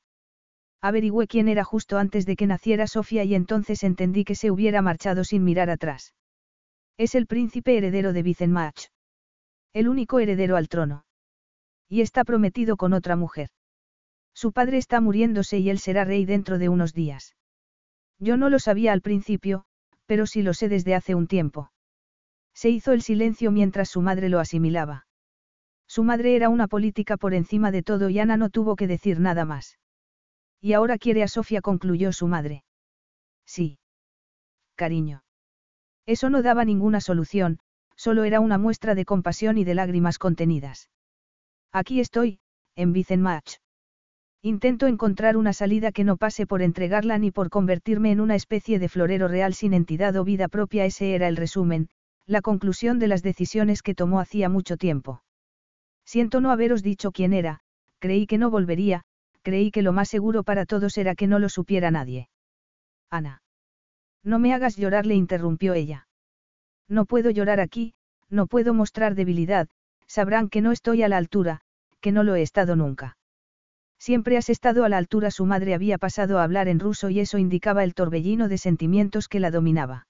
Averigüé 0.82 1.26
quién 1.26 1.48
era 1.48 1.64
justo 1.64 1.98
antes 1.98 2.28
de 2.28 2.36
que 2.36 2.46
naciera 2.46 2.86
Sofía 2.86 3.24
y 3.24 3.34
entonces 3.34 3.84
entendí 3.84 4.24
que 4.24 4.36
se 4.36 4.52
hubiera 4.52 4.84
marchado 4.84 5.24
sin 5.24 5.44
mirar 5.44 5.72
atrás. 5.72 6.14
Es 6.96 7.16
el 7.16 7.26
príncipe 7.26 7.76
heredero 7.76 8.14
de 8.14 8.22
Vicenmach. 8.22 8.90
El 9.74 9.90
único 9.90 10.20
heredero 10.20 10.58
al 10.58 10.70
trono. 10.70 11.06
Y 11.88 12.02
está 12.02 12.24
prometido 12.24 12.78
con 12.78 12.94
otra 12.94 13.16
mujer. 13.16 13.50
Su 14.36 14.52
padre 14.52 14.78
está 14.78 15.02
muriéndose 15.02 15.58
y 15.58 15.72
él 15.72 15.80
será 15.80 16.06
rey 16.06 16.26
dentro 16.26 16.60
de 16.60 16.70
unos 16.70 16.94
días. 16.94 17.36
Yo 18.20 18.38
no 18.38 18.52
lo 18.52 18.60
sabía 18.60 18.94
al 18.94 19.02
principio, 19.02 19.66
pero 20.10 20.26
sí 20.26 20.42
lo 20.42 20.56
sé 20.56 20.70
desde 20.70 20.96
hace 20.96 21.14
un 21.14 21.28
tiempo. 21.28 21.72
Se 22.56 22.72
hizo 22.72 22.94
el 22.94 23.04
silencio 23.04 23.52
mientras 23.52 23.90
su 23.90 24.02
madre 24.02 24.28
lo 24.28 24.40
asimilaba. 24.40 25.06
Su 25.88 26.04
madre 26.04 26.36
era 26.36 26.50
una 26.50 26.68
política 26.68 27.16
por 27.16 27.36
encima 27.36 27.70
de 27.70 27.84
todo 27.84 28.10
y 28.10 28.18
Ana 28.18 28.36
no 28.36 28.50
tuvo 28.50 28.76
que 28.76 28.88
decir 28.88 29.20
nada 29.20 29.46
más. 29.46 29.78
Y 30.60 30.74
ahora 30.74 30.98
quiere 30.98 31.22
a 31.22 31.28
Sofía, 31.28 31.62
concluyó 31.62 32.12
su 32.12 32.26
madre. 32.26 32.64
Sí. 33.46 33.78
Cariño. 34.74 35.22
Eso 36.08 36.32
no 36.32 36.42
daba 36.42 36.66
ninguna 36.66 37.02
solución, 37.02 37.60
solo 37.96 38.24
era 38.24 38.40
una 38.40 38.58
muestra 38.58 38.96
de 38.96 39.06
compasión 39.06 39.60
y 39.60 39.64
de 39.64 39.76
lágrimas 39.76 40.18
contenidas. 40.18 40.90
Aquí 41.72 42.00
estoy, 42.00 42.40
en 42.76 42.94
Vicenmach. 42.94 43.60
Intento 44.42 44.88
encontrar 44.88 45.36
una 45.36 45.52
salida 45.52 45.92
que 45.92 46.06
no 46.06 46.16
pase 46.16 46.48
por 46.48 46.62
entregarla 46.62 47.18
ni 47.18 47.30
por 47.30 47.50
convertirme 47.50 48.12
en 48.12 48.22
una 48.22 48.36
especie 48.36 48.80
de 48.80 48.88
florero 48.88 49.28
real 49.28 49.54
sin 49.54 49.74
entidad 49.74 50.16
o 50.16 50.24
vida 50.24 50.48
propia. 50.48 50.86
Ese 50.86 51.14
era 51.14 51.28
el 51.28 51.36
resumen, 51.36 51.90
la 52.26 52.42
conclusión 52.42 53.00
de 53.00 53.10
las 53.10 53.22
decisiones 53.22 53.82
que 53.82 53.96
tomó 53.96 54.22
hacía 54.22 54.48
mucho 54.48 54.78
tiempo. 54.78 55.24
Siento 56.06 56.40
no 56.40 56.52
haberos 56.52 56.84
dicho 56.84 57.12
quién 57.12 57.34
era, 57.34 57.60
creí 58.00 58.28
que 58.28 58.38
no 58.38 58.50
volvería, 58.50 59.04
creí 59.42 59.72
que 59.72 59.82
lo 59.82 59.92
más 59.92 60.08
seguro 60.08 60.44
para 60.44 60.66
todos 60.66 60.98
era 60.98 61.16
que 61.16 61.28
no 61.28 61.38
lo 61.40 61.50
supiera 61.50 61.92
nadie. 61.92 62.30
Ana. 63.10 63.42
No 64.24 64.40
me 64.40 64.54
hagas 64.54 64.78
llorar, 64.78 65.06
le 65.06 65.16
interrumpió 65.16 65.74
ella. 65.74 66.08
No 66.88 67.06
puedo 67.06 67.30
llorar 67.30 67.60
aquí, 67.60 67.94
no 68.30 68.48
puedo 68.48 68.74
mostrar 68.74 69.16
debilidad, 69.16 69.68
sabrán 70.08 70.48
que 70.48 70.62
no 70.62 70.72
estoy 70.72 71.04
a 71.04 71.10
la 71.10 71.18
altura, 71.18 71.62
que 72.00 72.14
no 72.14 72.24
lo 72.24 72.36
he 72.36 72.42
estado 72.42 72.76
nunca. 72.76 73.18
Siempre 74.00 74.38
has 74.38 74.50
estado 74.50 74.86
a 74.86 74.90
la 74.90 74.98
altura. 74.98 75.30
Su 75.30 75.46
madre 75.46 75.74
había 75.74 75.98
pasado 75.98 76.40
a 76.40 76.44
hablar 76.44 76.70
en 76.70 76.80
ruso 76.80 77.10
y 77.10 77.20
eso 77.20 77.38
indicaba 77.38 77.84
el 77.84 77.94
torbellino 77.94 78.48
de 78.48 78.58
sentimientos 78.58 79.28
que 79.28 79.42
la 79.42 79.52
dominaba. 79.52 80.08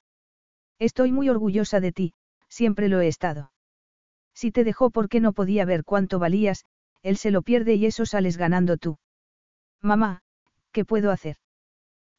Estoy 0.78 1.12
muy 1.12 1.28
orgullosa 1.28 1.80
de 1.80 1.92
ti, 1.92 2.14
siempre 2.48 2.88
lo 2.88 3.02
he 3.02 3.08
estado. 3.08 3.52
Si 4.34 4.52
te 4.52 4.64
dejó 4.64 4.92
porque 4.92 5.20
no 5.20 5.34
podía 5.34 5.66
ver 5.66 5.84
cuánto 5.84 6.20
valías, 6.20 6.66
él 7.02 7.18
se 7.18 7.32
lo 7.32 7.42
pierde 7.42 7.76
y 7.76 7.86
eso 7.86 8.06
sales 8.06 8.38
ganando 8.38 8.78
tú. 8.78 9.00
Mamá, 9.82 10.22
¿qué 10.72 10.86
puedo 10.86 11.12
hacer? 11.12 11.38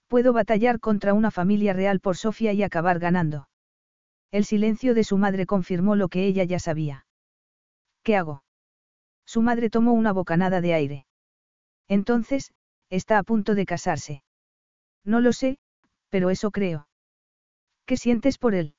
Puedo 0.08 0.32
batallar 0.32 0.80
contra 0.80 1.14
una 1.14 1.30
familia 1.30 1.72
real 1.72 2.00
por 2.00 2.16
Sofía 2.16 2.52
y 2.52 2.62
acabar 2.62 2.98
ganando. 2.98 3.48
El 4.32 4.44
silencio 4.44 4.92
de 4.94 5.04
su 5.04 5.18
madre 5.18 5.46
confirmó 5.46 5.94
lo 5.96 6.08
que 6.08 6.26
ella 6.26 6.44
ya 6.44 6.58
sabía. 6.58 7.06
¿Qué 8.02 8.16
hago? 8.16 8.42
Su 9.24 9.40
madre 9.40 9.70
tomó 9.70 9.92
una 9.92 10.12
bocanada 10.12 10.60
de 10.60 10.74
aire. 10.74 11.06
Entonces, 11.90 12.52
está 12.88 13.18
a 13.18 13.24
punto 13.24 13.56
de 13.56 13.66
casarse. 13.66 14.22
No 15.04 15.20
lo 15.20 15.32
sé, 15.32 15.58
pero 16.08 16.30
eso 16.30 16.52
creo. 16.52 16.86
¿Qué 17.84 17.96
sientes 17.96 18.38
por 18.38 18.54
él? 18.54 18.76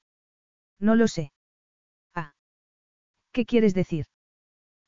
No 0.80 0.96
lo 0.96 1.10
sé. 1.10 1.34
Ah. 2.16 2.34
¿Qué 3.34 3.46
quieres 3.46 3.74
decir? 3.74 4.06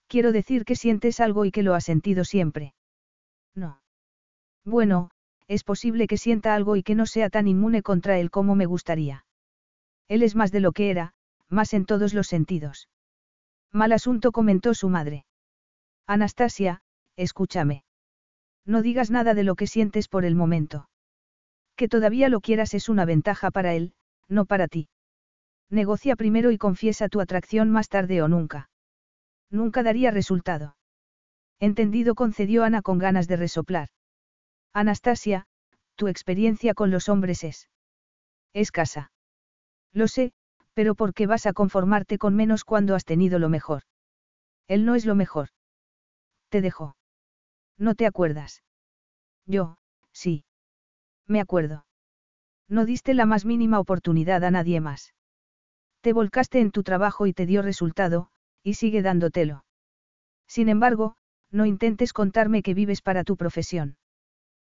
Quiero 0.07 0.31
decir 0.31 0.63
que 0.63 0.77
sientes 0.77 1.19
algo 1.19 1.43
y 1.43 1.51
que 1.51 1.63
lo 1.63 1.73
has 1.73 1.83
sentido 1.83 2.23
siempre. 2.23 2.73
No. 3.55 3.81
Bueno, 4.63 5.11
es 5.49 5.65
posible 5.65 6.07
que 6.07 6.17
sienta 6.17 6.55
algo 6.55 6.77
y 6.77 6.83
que 6.83 6.95
no 6.95 7.05
sea 7.05 7.29
tan 7.29 7.49
inmune 7.49 7.81
contra 7.81 8.19
él 8.19 8.31
como 8.31 8.55
me 8.55 8.65
gustaría. 8.65 9.25
Él 10.07 10.23
es 10.23 10.33
más 10.33 10.53
de 10.53 10.61
lo 10.61 10.71
que 10.71 10.91
era, 10.91 11.13
más 11.49 11.73
en 11.73 11.85
todos 11.85 12.13
los 12.13 12.27
sentidos. 12.27 12.87
Mal 13.73 13.91
asunto 13.91 14.31
comentó 14.31 14.73
su 14.73 14.87
madre. 14.87 15.25
Anastasia, 16.07 16.83
escúchame. 17.17 17.83
No 18.65 18.81
digas 18.81 19.11
nada 19.11 19.33
de 19.33 19.43
lo 19.43 19.55
que 19.55 19.67
sientes 19.67 20.07
por 20.07 20.25
el 20.25 20.35
momento. 20.35 20.89
Que 21.75 21.87
todavía 21.87 22.29
lo 22.29 22.39
quieras 22.39 22.73
es 22.73 22.89
una 22.89 23.05
ventaja 23.05 23.51
para 23.51 23.73
él, 23.73 23.93
no 24.29 24.45
para 24.45 24.67
ti. 24.67 24.89
Negocia 25.69 26.15
primero 26.15 26.51
y 26.51 26.57
confiesa 26.57 27.09
tu 27.09 27.19
atracción 27.19 27.69
más 27.71 27.89
tarde 27.89 28.21
o 28.21 28.27
nunca. 28.27 28.69
Nunca 29.49 29.83
daría 29.83 30.11
resultado. 30.11 30.75
Entendido 31.59 32.15
concedió 32.15 32.63
Ana 32.63 32.81
con 32.81 32.99
ganas 32.99 33.27
de 33.27 33.37
resoplar. 33.37 33.89
Anastasia, 34.73 35.45
tu 35.95 36.07
experiencia 36.07 36.73
con 36.73 36.91
los 36.91 37.09
hombres 37.09 37.43
es. 37.43 37.69
Escasa. 38.53 39.11
Lo 39.93 40.07
sé, 40.07 40.33
pero 40.73 40.95
¿por 40.95 41.13
qué 41.13 41.27
vas 41.27 41.45
a 41.45 41.53
conformarte 41.53 42.17
con 42.17 42.35
menos 42.35 42.63
cuando 42.63 42.95
has 42.95 43.05
tenido 43.05 43.39
lo 43.39 43.49
mejor? 43.49 43.83
Él 44.67 44.85
no 44.85 44.95
es 44.95 45.05
lo 45.05 45.15
mejor. 45.15 45.49
Te 46.49 46.61
dejó. 46.61 46.95
¿No 47.77 47.95
te 47.95 48.05
acuerdas? 48.05 48.63
Yo, 49.45 49.77
sí. 50.11 50.45
Me 51.27 51.39
acuerdo. 51.39 51.85
No 52.69 52.85
diste 52.85 53.13
la 53.13 53.25
más 53.25 53.45
mínima 53.45 53.79
oportunidad 53.79 54.43
a 54.43 54.51
nadie 54.51 54.79
más. 54.79 55.13
Te 56.01 56.13
volcaste 56.13 56.59
en 56.59 56.71
tu 56.71 56.83
trabajo 56.83 57.27
y 57.27 57.33
te 57.33 57.45
dio 57.45 57.61
resultado, 57.61 58.29
y 58.63 58.75
sigue 58.75 59.01
dándotelo. 59.01 59.65
Sin 60.47 60.69
embargo, 60.69 61.15
no 61.51 61.65
intentes 61.65 62.13
contarme 62.13 62.63
que 62.63 62.73
vives 62.73 63.01
para 63.01 63.23
tu 63.23 63.37
profesión. 63.37 63.97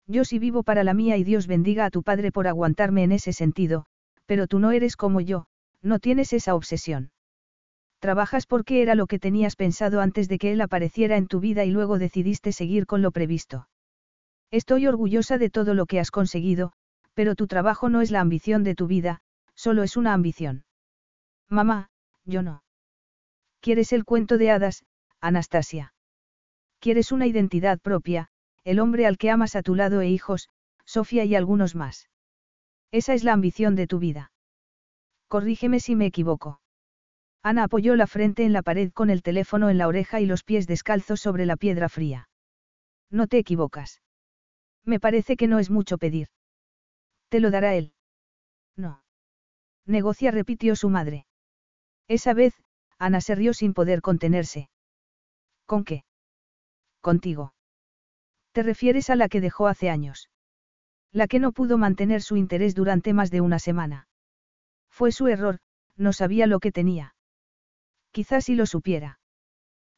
Yo 0.06 0.24
sí 0.24 0.38
vivo 0.38 0.62
para 0.62 0.84
la 0.84 0.94
mía 0.94 1.16
y 1.16 1.24
Dios 1.24 1.46
bendiga 1.46 1.84
a 1.84 1.90
tu 1.90 2.02
padre 2.02 2.32
por 2.32 2.46
aguantarme 2.46 3.02
en 3.02 3.12
ese 3.12 3.32
sentido, 3.32 3.86
pero 4.26 4.46
tú 4.46 4.58
no 4.58 4.72
eres 4.72 4.96
como 4.96 5.20
yo, 5.20 5.46
no 5.82 5.98
tienes 5.98 6.32
esa 6.32 6.54
obsesión. 6.54 7.10
Trabajas 8.00 8.46
porque 8.46 8.82
era 8.82 8.94
lo 8.94 9.06
que 9.06 9.18
tenías 9.18 9.56
pensado 9.56 10.00
antes 10.00 10.28
de 10.28 10.38
que 10.38 10.52
él 10.52 10.60
apareciera 10.60 11.16
en 11.16 11.26
tu 11.26 11.40
vida 11.40 11.64
y 11.64 11.70
luego 11.70 11.98
decidiste 11.98 12.52
seguir 12.52 12.86
con 12.86 13.02
lo 13.02 13.10
previsto. 13.10 13.68
Estoy 14.50 14.86
orgullosa 14.86 15.36
de 15.38 15.50
todo 15.50 15.74
lo 15.74 15.86
que 15.86 15.98
has 16.00 16.10
conseguido, 16.10 16.72
pero 17.14 17.34
tu 17.34 17.46
trabajo 17.46 17.88
no 17.88 18.00
es 18.00 18.10
la 18.10 18.20
ambición 18.20 18.62
de 18.62 18.74
tu 18.74 18.86
vida, 18.86 19.20
solo 19.54 19.82
es 19.82 19.96
una 19.96 20.14
ambición. 20.14 20.64
Mamá, 21.48 21.90
yo 22.24 22.42
no. 22.42 22.62
¿Quieres 23.60 23.92
el 23.92 24.04
cuento 24.04 24.38
de 24.38 24.50
hadas, 24.50 24.84
Anastasia? 25.20 25.92
¿Quieres 26.78 27.10
una 27.10 27.26
identidad 27.26 27.80
propia, 27.80 28.28
el 28.62 28.78
hombre 28.78 29.06
al 29.06 29.18
que 29.18 29.30
amas 29.30 29.56
a 29.56 29.62
tu 29.62 29.74
lado 29.74 30.00
e 30.00 30.08
hijos, 30.08 30.48
Sofía 30.84 31.24
y 31.24 31.34
algunos 31.34 31.74
más. 31.74 32.08
Esa 32.92 33.12
es 33.12 33.22
la 33.22 33.34
ambición 33.34 33.74
de 33.74 33.86
tu 33.86 33.98
vida. 33.98 34.32
Corrígeme 35.28 35.80
si 35.80 35.96
me 35.96 36.06
equivoco. 36.06 36.60
Ana 37.42 37.64
apoyó 37.64 37.96
la 37.96 38.06
frente 38.06 38.44
en 38.44 38.52
la 38.52 38.62
pared 38.62 38.92
con 38.92 39.10
el 39.10 39.22
teléfono 39.22 39.70
en 39.70 39.78
la 39.78 39.88
oreja 39.88 40.20
y 40.20 40.26
los 40.26 40.42
pies 40.42 40.66
descalzos 40.66 41.20
sobre 41.20 41.46
la 41.46 41.56
piedra 41.56 41.88
fría. 41.88 42.28
No 43.10 43.26
te 43.26 43.38
equivocas. 43.38 44.02
Me 44.84 45.00
parece 45.00 45.36
que 45.36 45.46
no 45.46 45.58
es 45.58 45.70
mucho 45.70 45.98
pedir. 45.98 46.28
Te 47.28 47.40
lo 47.40 47.50
dará 47.50 47.74
él. 47.74 47.92
No. 48.76 49.02
Negocia 49.86 50.30
repitió 50.30 50.76
su 50.76 50.88
madre. 50.88 51.26
Esa 52.08 52.34
vez, 52.34 52.54
Ana 52.98 53.20
se 53.20 53.34
rió 53.34 53.54
sin 53.54 53.74
poder 53.74 54.02
contenerse. 54.02 54.70
¿Con 55.66 55.84
qué? 55.84 56.04
Contigo. 57.00 57.54
¿Te 58.52 58.62
refieres 58.62 59.10
a 59.10 59.16
la 59.16 59.28
que 59.28 59.40
dejó 59.40 59.66
hace 59.68 59.90
años? 59.90 60.30
La 61.12 61.28
que 61.28 61.38
no 61.38 61.52
pudo 61.52 61.78
mantener 61.78 62.22
su 62.22 62.36
interés 62.36 62.74
durante 62.74 63.12
más 63.12 63.30
de 63.30 63.40
una 63.40 63.58
semana. 63.58 64.08
Fue 64.90 65.12
su 65.12 65.28
error, 65.28 65.60
no 65.96 66.12
sabía 66.12 66.46
lo 66.46 66.60
que 66.60 66.72
tenía. 66.72 67.14
Quizás 68.18 68.46
si 68.46 68.56
lo 68.56 68.66
supiera. 68.66 69.20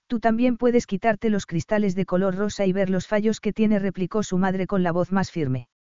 Tú 0.06 0.20
también 0.20 0.58
puedes 0.58 0.86
quitarte 0.86 1.30
los 1.30 1.46
cristales 1.46 1.94
de 1.94 2.04
color 2.04 2.34
rosa 2.36 2.66
y 2.66 2.72
ver 2.74 2.90
los 2.90 3.06
fallos 3.06 3.40
que 3.40 3.54
tiene, 3.54 3.78
replicó 3.78 4.22
su 4.22 4.36
madre 4.36 4.66
con 4.66 4.82
la 4.82 4.92
voz 4.92 5.10
más 5.10 5.30
firme. 5.30 5.70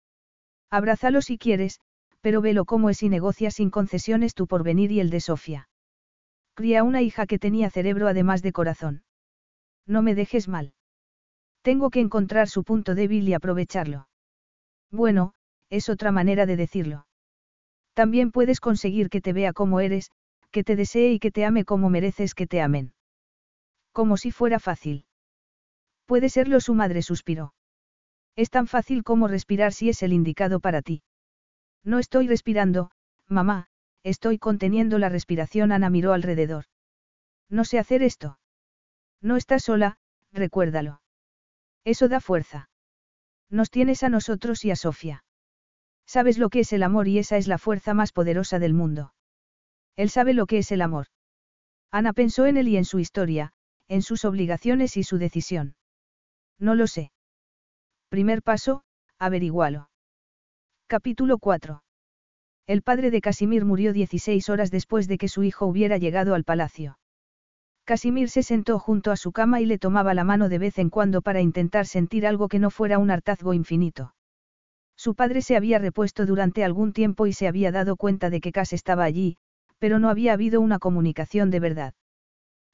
Abrázalo 0.70 1.20
si 1.20 1.36
quieres, 1.36 1.80
pero 2.22 2.40
velo 2.40 2.64
cómo 2.64 2.88
es 2.88 3.02
y 3.02 3.10
negocia 3.10 3.50
sin 3.50 3.68
concesiones 3.68 4.32
tu 4.32 4.46
porvenir 4.46 4.90
y 4.90 5.00
el 5.00 5.10
de 5.10 5.20
Sofía. 5.20 5.68
Cría 6.54 6.82
una 6.82 7.02
hija 7.02 7.26
que 7.26 7.38
tenía 7.38 7.68
cerebro 7.68 8.08
además 8.08 8.40
de 8.40 8.52
corazón. 8.52 9.02
No 9.86 10.00
me 10.00 10.14
dejes 10.14 10.48
mal. 10.48 10.72
Tengo 11.60 11.90
que 11.90 12.00
encontrar 12.00 12.48
su 12.48 12.64
punto 12.64 12.94
débil 12.94 13.28
y 13.28 13.34
aprovecharlo. 13.34 14.08
Bueno, 14.90 15.34
es 15.68 15.90
otra 15.90 16.10
manera 16.10 16.46
de 16.46 16.56
decirlo. 16.56 17.06
También 17.92 18.30
puedes 18.30 18.60
conseguir 18.60 19.10
que 19.10 19.20
te 19.20 19.34
vea 19.34 19.52
como 19.52 19.80
eres, 19.80 20.10
que 20.50 20.64
te 20.64 20.76
desee 20.76 21.12
y 21.12 21.18
que 21.18 21.30
te 21.30 21.44
ame 21.44 21.64
como 21.64 21.90
mereces 21.90 22.34
que 22.34 22.46
te 22.46 22.60
amen. 22.60 22.92
Como 23.92 24.16
si 24.16 24.30
fuera 24.30 24.58
fácil. 24.58 25.04
Puede 26.06 26.28
serlo 26.28 26.60
su 26.60 26.74
madre 26.74 27.02
suspiró. 27.02 27.54
Es 28.36 28.50
tan 28.50 28.66
fácil 28.66 29.04
como 29.04 29.28
respirar 29.28 29.72
si 29.72 29.88
es 29.88 30.02
el 30.02 30.12
indicado 30.12 30.60
para 30.60 30.82
ti. 30.82 31.02
No 31.84 31.98
estoy 31.98 32.28
respirando, 32.28 32.90
mamá, 33.26 33.68
estoy 34.02 34.38
conteniendo 34.38 34.98
la 34.98 35.08
respiración. 35.08 35.72
Ana 35.72 35.90
miró 35.90 36.12
alrededor. 36.12 36.64
No 37.48 37.64
sé 37.64 37.78
hacer 37.78 38.02
esto. 38.02 38.38
No 39.20 39.36
estás 39.36 39.64
sola, 39.64 39.98
recuérdalo. 40.32 41.00
Eso 41.84 42.08
da 42.08 42.20
fuerza. 42.20 42.70
Nos 43.50 43.70
tienes 43.70 44.02
a 44.02 44.08
nosotros 44.08 44.64
y 44.64 44.70
a 44.70 44.76
Sofía. 44.76 45.24
Sabes 46.06 46.38
lo 46.38 46.48
que 46.48 46.60
es 46.60 46.72
el 46.72 46.82
amor 46.82 47.08
y 47.08 47.18
esa 47.18 47.36
es 47.36 47.46
la 47.46 47.58
fuerza 47.58 47.94
más 47.94 48.12
poderosa 48.12 48.58
del 48.58 48.74
mundo. 48.74 49.12
Él 50.00 50.08
sabe 50.08 50.32
lo 50.32 50.46
que 50.46 50.56
es 50.56 50.72
el 50.72 50.80
amor. 50.80 51.08
Ana 51.90 52.14
pensó 52.14 52.46
en 52.46 52.56
él 52.56 52.68
y 52.68 52.78
en 52.78 52.86
su 52.86 53.00
historia, 53.00 53.52
en 53.86 54.00
sus 54.00 54.24
obligaciones 54.24 54.96
y 54.96 55.02
su 55.02 55.18
decisión. 55.18 55.74
No 56.58 56.74
lo 56.74 56.86
sé. 56.86 57.12
Primer 58.08 58.42
paso, 58.42 58.82
averigualo. 59.18 59.90
Capítulo 60.86 61.36
4. 61.36 61.82
El 62.66 62.80
padre 62.80 63.10
de 63.10 63.20
Casimir 63.20 63.66
murió 63.66 63.92
16 63.92 64.48
horas 64.48 64.70
después 64.70 65.06
de 65.06 65.18
que 65.18 65.28
su 65.28 65.42
hijo 65.42 65.66
hubiera 65.66 65.98
llegado 65.98 66.34
al 66.34 66.44
palacio. 66.44 66.98
Casimir 67.84 68.30
se 68.30 68.42
sentó 68.42 68.78
junto 68.78 69.10
a 69.10 69.18
su 69.18 69.32
cama 69.32 69.60
y 69.60 69.66
le 69.66 69.76
tomaba 69.76 70.14
la 70.14 70.24
mano 70.24 70.48
de 70.48 70.56
vez 70.56 70.78
en 70.78 70.88
cuando 70.88 71.20
para 71.20 71.42
intentar 71.42 71.84
sentir 71.84 72.26
algo 72.26 72.48
que 72.48 72.58
no 72.58 72.70
fuera 72.70 72.98
un 72.98 73.10
hartazgo 73.10 73.52
infinito. 73.52 74.14
Su 74.96 75.14
padre 75.14 75.42
se 75.42 75.56
había 75.56 75.78
repuesto 75.78 76.24
durante 76.24 76.64
algún 76.64 76.94
tiempo 76.94 77.26
y 77.26 77.34
se 77.34 77.46
había 77.46 77.70
dado 77.70 77.96
cuenta 77.96 78.30
de 78.30 78.40
que 78.40 78.50
Cas 78.50 78.72
estaba 78.72 79.04
allí, 79.04 79.36
pero 79.80 79.98
no 79.98 80.10
había 80.10 80.34
habido 80.34 80.60
una 80.60 80.78
comunicación 80.78 81.50
de 81.50 81.58
verdad. 81.58 81.94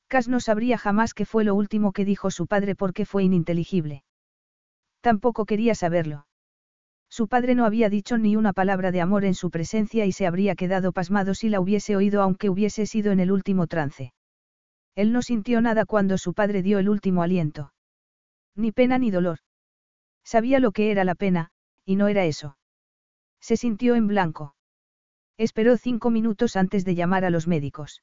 Cas 0.08 0.28
no 0.28 0.40
sabría 0.40 0.76
jamás 0.76 1.14
qué 1.14 1.24
fue 1.24 1.44
lo 1.44 1.54
último 1.54 1.92
que 1.92 2.04
dijo 2.04 2.30
su 2.30 2.46
padre 2.46 2.74
porque 2.74 3.06
fue 3.06 3.24
ininteligible. 3.24 4.04
Tampoco 5.00 5.46
quería 5.46 5.74
saberlo. 5.74 6.26
Su 7.08 7.28
padre 7.28 7.54
no 7.54 7.64
había 7.64 7.88
dicho 7.88 8.18
ni 8.18 8.34
una 8.34 8.52
palabra 8.52 8.90
de 8.90 9.00
amor 9.00 9.24
en 9.24 9.34
su 9.34 9.50
presencia 9.50 10.04
y 10.04 10.12
se 10.12 10.26
habría 10.26 10.56
quedado 10.56 10.92
pasmado 10.92 11.34
si 11.34 11.48
la 11.48 11.60
hubiese 11.60 11.94
oído 11.94 12.22
aunque 12.22 12.50
hubiese 12.50 12.86
sido 12.86 13.12
en 13.12 13.20
el 13.20 13.30
último 13.30 13.68
trance. 13.68 14.12
Él 14.96 15.12
no 15.12 15.22
sintió 15.22 15.60
nada 15.60 15.86
cuando 15.86 16.18
su 16.18 16.34
padre 16.34 16.62
dio 16.62 16.80
el 16.80 16.88
último 16.88 17.22
aliento. 17.22 17.72
Ni 18.56 18.72
pena 18.72 18.98
ni 18.98 19.12
dolor. 19.12 19.38
Sabía 20.24 20.58
lo 20.58 20.72
que 20.72 20.90
era 20.90 21.04
la 21.04 21.14
pena, 21.14 21.50
y 21.84 21.94
no 21.94 22.08
era 22.08 22.24
eso. 22.24 22.58
Se 23.40 23.56
sintió 23.56 23.94
en 23.94 24.08
blanco. 24.08 24.55
Esperó 25.38 25.76
cinco 25.76 26.10
minutos 26.10 26.56
antes 26.56 26.84
de 26.84 26.94
llamar 26.94 27.24
a 27.24 27.30
los 27.30 27.46
médicos. 27.46 28.02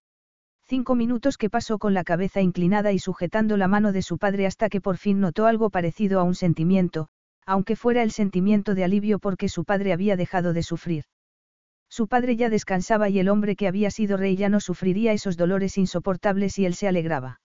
Cinco 0.71 0.95
minutos 0.95 1.37
que 1.37 1.49
pasó 1.49 1.79
con 1.79 1.93
la 1.93 2.05
cabeza 2.05 2.39
inclinada 2.39 2.93
y 2.93 2.97
sujetando 2.97 3.57
la 3.57 3.67
mano 3.67 3.91
de 3.91 4.01
su 4.01 4.17
padre 4.17 4.45
hasta 4.45 4.69
que 4.69 4.79
por 4.79 4.95
fin 4.95 5.19
notó 5.19 5.45
algo 5.45 5.69
parecido 5.69 6.17
a 6.17 6.23
un 6.23 6.33
sentimiento, 6.33 7.09
aunque 7.45 7.75
fuera 7.75 8.03
el 8.03 8.11
sentimiento 8.11 8.73
de 8.73 8.85
alivio 8.85 9.19
porque 9.19 9.49
su 9.49 9.65
padre 9.65 9.91
había 9.91 10.15
dejado 10.15 10.53
de 10.53 10.63
sufrir. 10.63 11.03
Su 11.89 12.07
padre 12.07 12.37
ya 12.37 12.49
descansaba 12.49 13.09
y 13.09 13.19
el 13.19 13.27
hombre 13.27 13.57
que 13.57 13.67
había 13.67 13.91
sido 13.91 14.15
rey 14.15 14.37
ya 14.37 14.47
no 14.47 14.61
sufriría 14.61 15.11
esos 15.11 15.35
dolores 15.35 15.77
insoportables 15.77 16.57
y 16.57 16.65
él 16.65 16.73
se 16.73 16.87
alegraba. 16.87 17.41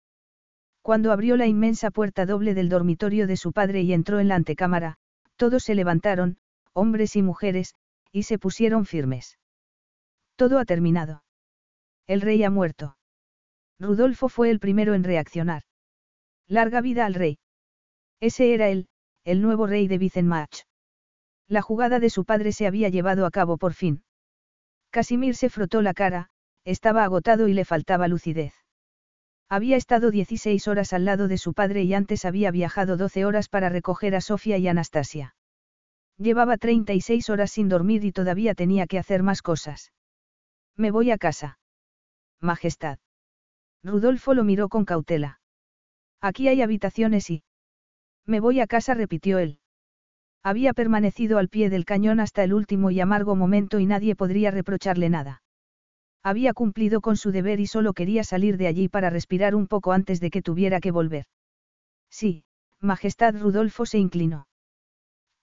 Cuando 0.81 1.11
abrió 1.11 1.35
la 1.35 1.47
inmensa 1.47 1.91
puerta 1.91 2.25
doble 2.25 2.53
del 2.53 2.69
dormitorio 2.69 3.27
de 3.27 3.35
su 3.35 3.51
padre 3.51 3.81
y 3.81 3.91
entró 3.91 4.21
en 4.21 4.29
la 4.29 4.35
antecámara, 4.35 4.95
todos 5.35 5.63
se 5.63 5.75
levantaron, 5.75 6.37
hombres 6.71 7.17
y 7.17 7.23
mujeres, 7.23 7.75
y 8.13 8.23
se 8.23 8.39
pusieron 8.39 8.85
firmes. 8.85 9.37
Todo 10.37 10.59
ha 10.59 10.63
terminado. 10.63 11.23
El 12.07 12.21
rey 12.21 12.41
ha 12.45 12.49
muerto. 12.49 12.96
Rudolfo 13.79 14.29
fue 14.29 14.49
el 14.49 14.59
primero 14.59 14.93
en 14.93 15.03
reaccionar. 15.03 15.63
Larga 16.47 16.81
vida 16.81 17.05
al 17.05 17.13
rey. 17.13 17.39
Ese 18.19 18.53
era 18.53 18.69
él, 18.69 18.87
el 19.23 19.41
nuevo 19.41 19.67
rey 19.67 19.87
de 19.87 19.97
Vicenmach. 19.97 20.63
La 21.47 21.61
jugada 21.61 21.99
de 21.99 22.09
su 22.09 22.25
padre 22.25 22.51
se 22.51 22.67
había 22.67 22.89
llevado 22.89 23.25
a 23.25 23.31
cabo 23.31 23.57
por 23.57 23.73
fin. 23.73 24.03
Casimir 24.89 25.35
se 25.35 25.49
frotó 25.49 25.81
la 25.81 25.93
cara, 25.93 26.29
estaba 26.65 27.03
agotado 27.03 27.47
y 27.47 27.53
le 27.53 27.65
faltaba 27.65 28.07
lucidez. 28.07 28.53
Había 29.49 29.77
estado 29.77 30.11
16 30.11 30.67
horas 30.67 30.91
al 30.91 31.05
lado 31.05 31.27
de 31.27 31.37
su 31.37 31.53
padre 31.53 31.83
y 31.83 31.93
antes 31.93 32.25
había 32.25 32.51
viajado 32.51 32.97
12 32.97 33.25
horas 33.25 33.47
para 33.47 33.69
recoger 33.69 34.15
a 34.15 34.21
Sofía 34.21 34.57
y 34.57 34.67
Anastasia. 34.67 35.35
Llevaba 36.17 36.57
36 36.57 37.29
horas 37.29 37.51
sin 37.51 37.69
dormir 37.69 38.03
y 38.03 38.11
todavía 38.11 38.55
tenía 38.55 38.87
que 38.87 38.97
hacer 38.97 39.23
más 39.23 39.41
cosas. 39.41 39.93
Me 40.75 40.91
voy 40.91 41.11
a 41.11 41.17
casa. 41.17 41.59
Majestad. 42.41 42.99
Rudolfo 43.87 44.33
lo 44.33 44.43
miró 44.43 44.67
con 44.67 44.85
cautela. 44.85 45.39
Aquí 46.21 46.47
hay 46.47 46.61
habitaciones 46.61 47.29
y... 47.29 47.43
Me 48.25 48.39
voy 48.41 48.59
a 48.59 48.67
casa, 48.67 48.93
repitió 48.93 49.39
él. 49.39 49.59
Había 50.43 50.73
permanecido 50.73 51.37
al 51.37 51.47
pie 51.47 51.69
del 51.69 51.85
cañón 51.85 52.19
hasta 52.19 52.43
el 52.43 52.53
último 52.53 52.91
y 52.91 52.99
amargo 52.99 53.35
momento 53.35 53.79
y 53.79 53.85
nadie 53.85 54.15
podría 54.15 54.51
reprocharle 54.51 55.09
nada. 55.09 55.41
Había 56.23 56.53
cumplido 56.53 56.99
con 56.99 57.15
su 57.15 57.31
deber 57.31 57.59
y 57.61 57.67
solo 57.67 57.93
quería 57.93 58.23
salir 58.23 58.57
de 58.57 58.67
allí 58.67 58.89
para 58.89 59.09
respirar 59.09 59.55
un 59.55 59.67
poco 59.67 59.93
antes 59.93 60.19
de 60.19 60.29
que 60.29 60.41
tuviera 60.41 60.81
que 60.81 60.91
volver. 60.91 61.25
Sí, 62.09 62.43
Majestad 62.81 63.35
Rudolfo 63.39 63.85
se 63.85 63.97
inclinó. 63.97 64.47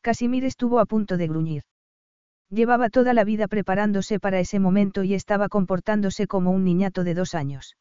Casimir 0.03 0.45
estuvo 0.45 0.81
a 0.81 0.87
punto 0.87 1.17
de 1.17 1.29
gruñir. 1.29 1.63
Llevaba 2.51 2.91
toda 2.91 3.15
la 3.15 3.25
vida 3.25 3.49
preparándose 3.49 4.21
para 4.21 4.39
ese 4.39 4.59
momento 4.59 5.03
y 5.03 5.15
estaba 5.15 5.49
comportándose 5.49 6.27
como 6.27 6.51
un 6.51 6.65
niñato 6.65 7.05
de 7.05 7.15
dos 7.15 7.35
años. 7.35 7.77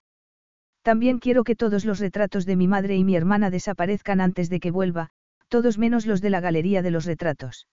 También 0.83 1.19
quiero 1.19 1.45
que 1.45 1.55
todos 1.55 1.85
los 1.85 1.99
retratos 1.99 2.45
de 2.45 2.57
mi 2.57 2.67
madre 2.67 2.97
y 2.97 3.03
mi 3.05 3.15
hermana 3.15 3.49
desaparezcan 3.49 4.19
antes 4.19 4.49
de 4.49 4.59
que 4.59 4.69
vuelva, 4.69 5.09
todos 5.47 5.77
menos 5.77 6.05
los 6.05 6.21
de 6.21 6.29
la 6.29 6.41
galería 6.41 6.81
de 6.81 6.91
los 6.91 7.05
retratos. 7.05 7.67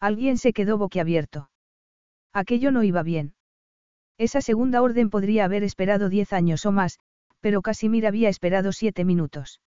Alguien 0.00 0.36
se 0.36 0.52
quedó 0.52 0.76
boquiabierto. 0.76 1.48
Aquello 2.32 2.72
no 2.72 2.82
iba 2.82 3.04
bien. 3.04 3.34
Esa 4.18 4.40
segunda 4.40 4.82
orden 4.82 5.10
podría 5.10 5.44
haber 5.44 5.62
esperado 5.62 6.08
diez 6.08 6.32
años 6.32 6.66
o 6.66 6.72
más, 6.72 6.98
pero 7.40 7.62
Casimir 7.62 8.06
había 8.06 8.28
esperado 8.28 8.72
siete 8.72 9.04
minutos. 9.04 9.60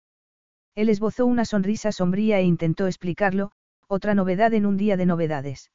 Él 0.75 0.89
esbozó 0.89 1.25
una 1.25 1.45
sonrisa 1.45 1.93
sombría 1.93 2.41
e 2.41 2.43
intentó 2.43 2.87
explicarlo, 2.87 3.53
otra 3.87 4.15
novedad 4.15 4.53
en 4.55 4.67
un 4.67 4.77
día 4.77 4.97
de 4.97 5.07
novedades. 5.07 5.71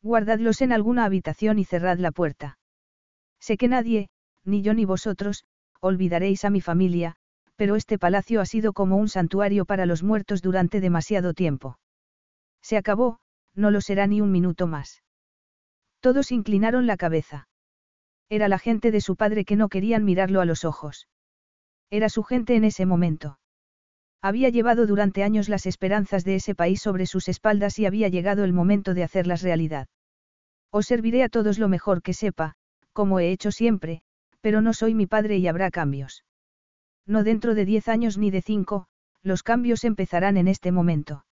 Guardadlos 0.00 0.62
en 0.62 0.72
alguna 0.72 1.04
habitación 1.04 1.58
y 1.58 1.64
cerrad 1.64 1.98
la 1.98 2.12
puerta. 2.12 2.58
Sé 3.40 3.56
que 3.56 3.68
nadie, 3.68 4.08
ni 4.44 4.62
yo 4.62 4.74
ni 4.74 4.84
vosotros, 4.84 5.44
olvidaréis 5.84 6.44
a 6.46 6.50
mi 6.50 6.62
familia, 6.62 7.14
pero 7.56 7.76
este 7.76 7.98
palacio 7.98 8.40
ha 8.40 8.46
sido 8.46 8.72
como 8.72 8.96
un 8.96 9.08
santuario 9.08 9.66
para 9.66 9.84
los 9.84 10.02
muertos 10.02 10.40
durante 10.40 10.80
demasiado 10.80 11.34
tiempo. 11.34 11.78
Se 12.62 12.78
acabó, 12.78 13.18
no 13.54 13.70
lo 13.70 13.82
será 13.82 14.06
ni 14.06 14.22
un 14.22 14.32
minuto 14.32 14.66
más. 14.66 15.02
Todos 16.00 16.32
inclinaron 16.32 16.86
la 16.86 16.96
cabeza. 16.96 17.48
Era 18.30 18.48
la 18.48 18.58
gente 18.58 18.90
de 18.90 19.02
su 19.02 19.16
padre 19.16 19.44
que 19.44 19.56
no 19.56 19.68
querían 19.68 20.04
mirarlo 20.04 20.40
a 20.40 20.46
los 20.46 20.64
ojos. 20.64 21.06
Era 21.90 22.08
su 22.08 22.22
gente 22.22 22.56
en 22.56 22.64
ese 22.64 22.86
momento. 22.86 23.38
Había 24.22 24.48
llevado 24.48 24.86
durante 24.86 25.22
años 25.22 25.50
las 25.50 25.66
esperanzas 25.66 26.24
de 26.24 26.36
ese 26.36 26.54
país 26.54 26.80
sobre 26.80 27.04
sus 27.04 27.28
espaldas 27.28 27.78
y 27.78 27.84
había 27.84 28.08
llegado 28.08 28.44
el 28.44 28.54
momento 28.54 28.94
de 28.94 29.04
hacerlas 29.04 29.42
realidad. 29.42 29.86
Os 30.70 30.86
serviré 30.86 31.22
a 31.22 31.28
todos 31.28 31.58
lo 31.58 31.68
mejor 31.68 32.00
que 32.00 32.14
sepa, 32.14 32.54
como 32.94 33.20
he 33.20 33.30
hecho 33.30 33.52
siempre, 33.52 34.02
pero 34.44 34.60
no 34.60 34.74
soy 34.74 34.92
mi 34.92 35.06
padre 35.06 35.38
y 35.38 35.48
habrá 35.48 35.70
cambios. 35.70 36.22
No 37.06 37.24
dentro 37.24 37.54
de 37.54 37.64
diez 37.64 37.88
años 37.88 38.18
ni 38.18 38.30
de 38.30 38.42
cinco, 38.42 38.88
los 39.22 39.42
cambios 39.42 39.84
empezarán 39.84 40.36
en 40.36 40.48
este 40.48 40.70
momento. 40.70 41.24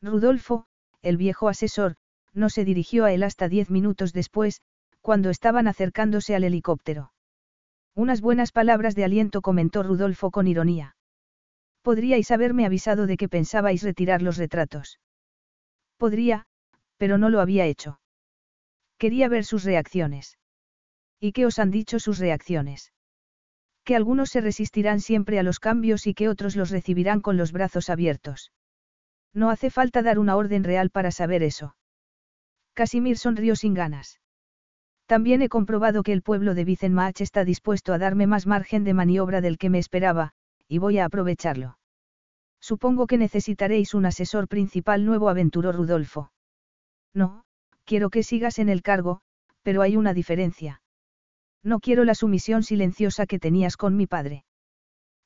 Rudolfo, 0.00 0.66
el 1.02 1.16
viejo 1.16 1.48
asesor, 1.48 1.96
no 2.34 2.48
se 2.48 2.64
dirigió 2.64 3.06
a 3.06 3.12
él 3.12 3.24
hasta 3.24 3.48
diez 3.48 3.70
minutos 3.70 4.12
después, 4.12 4.62
cuando 5.00 5.30
estaban 5.30 5.66
acercándose 5.66 6.36
al 6.36 6.44
helicóptero. 6.44 7.12
Unas 7.96 8.20
buenas 8.20 8.52
palabras 8.52 8.94
de 8.94 9.02
aliento 9.02 9.42
comentó 9.42 9.82
Rudolfo 9.82 10.30
con 10.30 10.46
ironía. 10.46 10.94
Podríais 11.82 12.30
haberme 12.30 12.66
avisado 12.66 13.08
de 13.08 13.16
que 13.16 13.28
pensabais 13.28 13.82
retirar 13.82 14.22
los 14.22 14.36
retratos. 14.36 15.00
Podría, 15.96 16.46
pero 16.98 17.18
no 17.18 17.30
lo 17.30 17.40
había 17.40 17.66
hecho. 17.66 17.98
Quería 18.96 19.28
ver 19.28 19.44
sus 19.44 19.64
reacciones. 19.64 20.38
¿Y 21.20 21.32
qué 21.32 21.46
os 21.46 21.58
han 21.58 21.70
dicho 21.70 21.98
sus 21.98 22.18
reacciones? 22.18 22.92
Que 23.84 23.96
algunos 23.96 24.30
se 24.30 24.40
resistirán 24.40 25.00
siempre 25.00 25.38
a 25.38 25.42
los 25.42 25.58
cambios 25.60 26.06
y 26.06 26.14
que 26.14 26.28
otros 26.28 26.56
los 26.56 26.70
recibirán 26.70 27.20
con 27.20 27.36
los 27.36 27.52
brazos 27.52 27.90
abiertos. 27.90 28.52
No 29.34 29.50
hace 29.50 29.70
falta 29.70 30.02
dar 30.02 30.18
una 30.18 30.36
orden 30.36 30.64
real 30.64 30.90
para 30.90 31.10
saber 31.10 31.42
eso. 31.42 31.76
Casimir 32.74 33.18
sonrió 33.18 33.56
sin 33.56 33.74
ganas. 33.74 34.20
También 35.06 35.42
he 35.42 35.48
comprobado 35.48 36.02
que 36.02 36.12
el 36.12 36.22
pueblo 36.22 36.54
de 36.54 36.64
Vicenmach 36.64 37.20
está 37.20 37.44
dispuesto 37.44 37.92
a 37.92 37.98
darme 37.98 38.26
más 38.26 38.46
margen 38.46 38.84
de 38.84 38.94
maniobra 38.94 39.40
del 39.40 39.58
que 39.58 39.70
me 39.70 39.78
esperaba, 39.78 40.32
y 40.68 40.78
voy 40.78 40.98
a 40.98 41.06
aprovecharlo. 41.06 41.78
Supongo 42.60 43.06
que 43.06 43.16
necesitaréis 43.16 43.94
un 43.94 44.04
asesor 44.04 44.48
principal 44.48 45.04
nuevo, 45.04 45.30
aventuró 45.30 45.72
Rudolfo. 45.72 46.30
No, 47.14 47.44
quiero 47.84 48.10
que 48.10 48.22
sigas 48.22 48.58
en 48.58 48.68
el 48.68 48.82
cargo, 48.82 49.20
pero 49.62 49.82
hay 49.82 49.96
una 49.96 50.12
diferencia. 50.12 50.82
No 51.62 51.80
quiero 51.80 52.04
la 52.04 52.14
sumisión 52.14 52.62
silenciosa 52.62 53.26
que 53.26 53.38
tenías 53.38 53.76
con 53.76 53.96
mi 53.96 54.06
padre. 54.06 54.44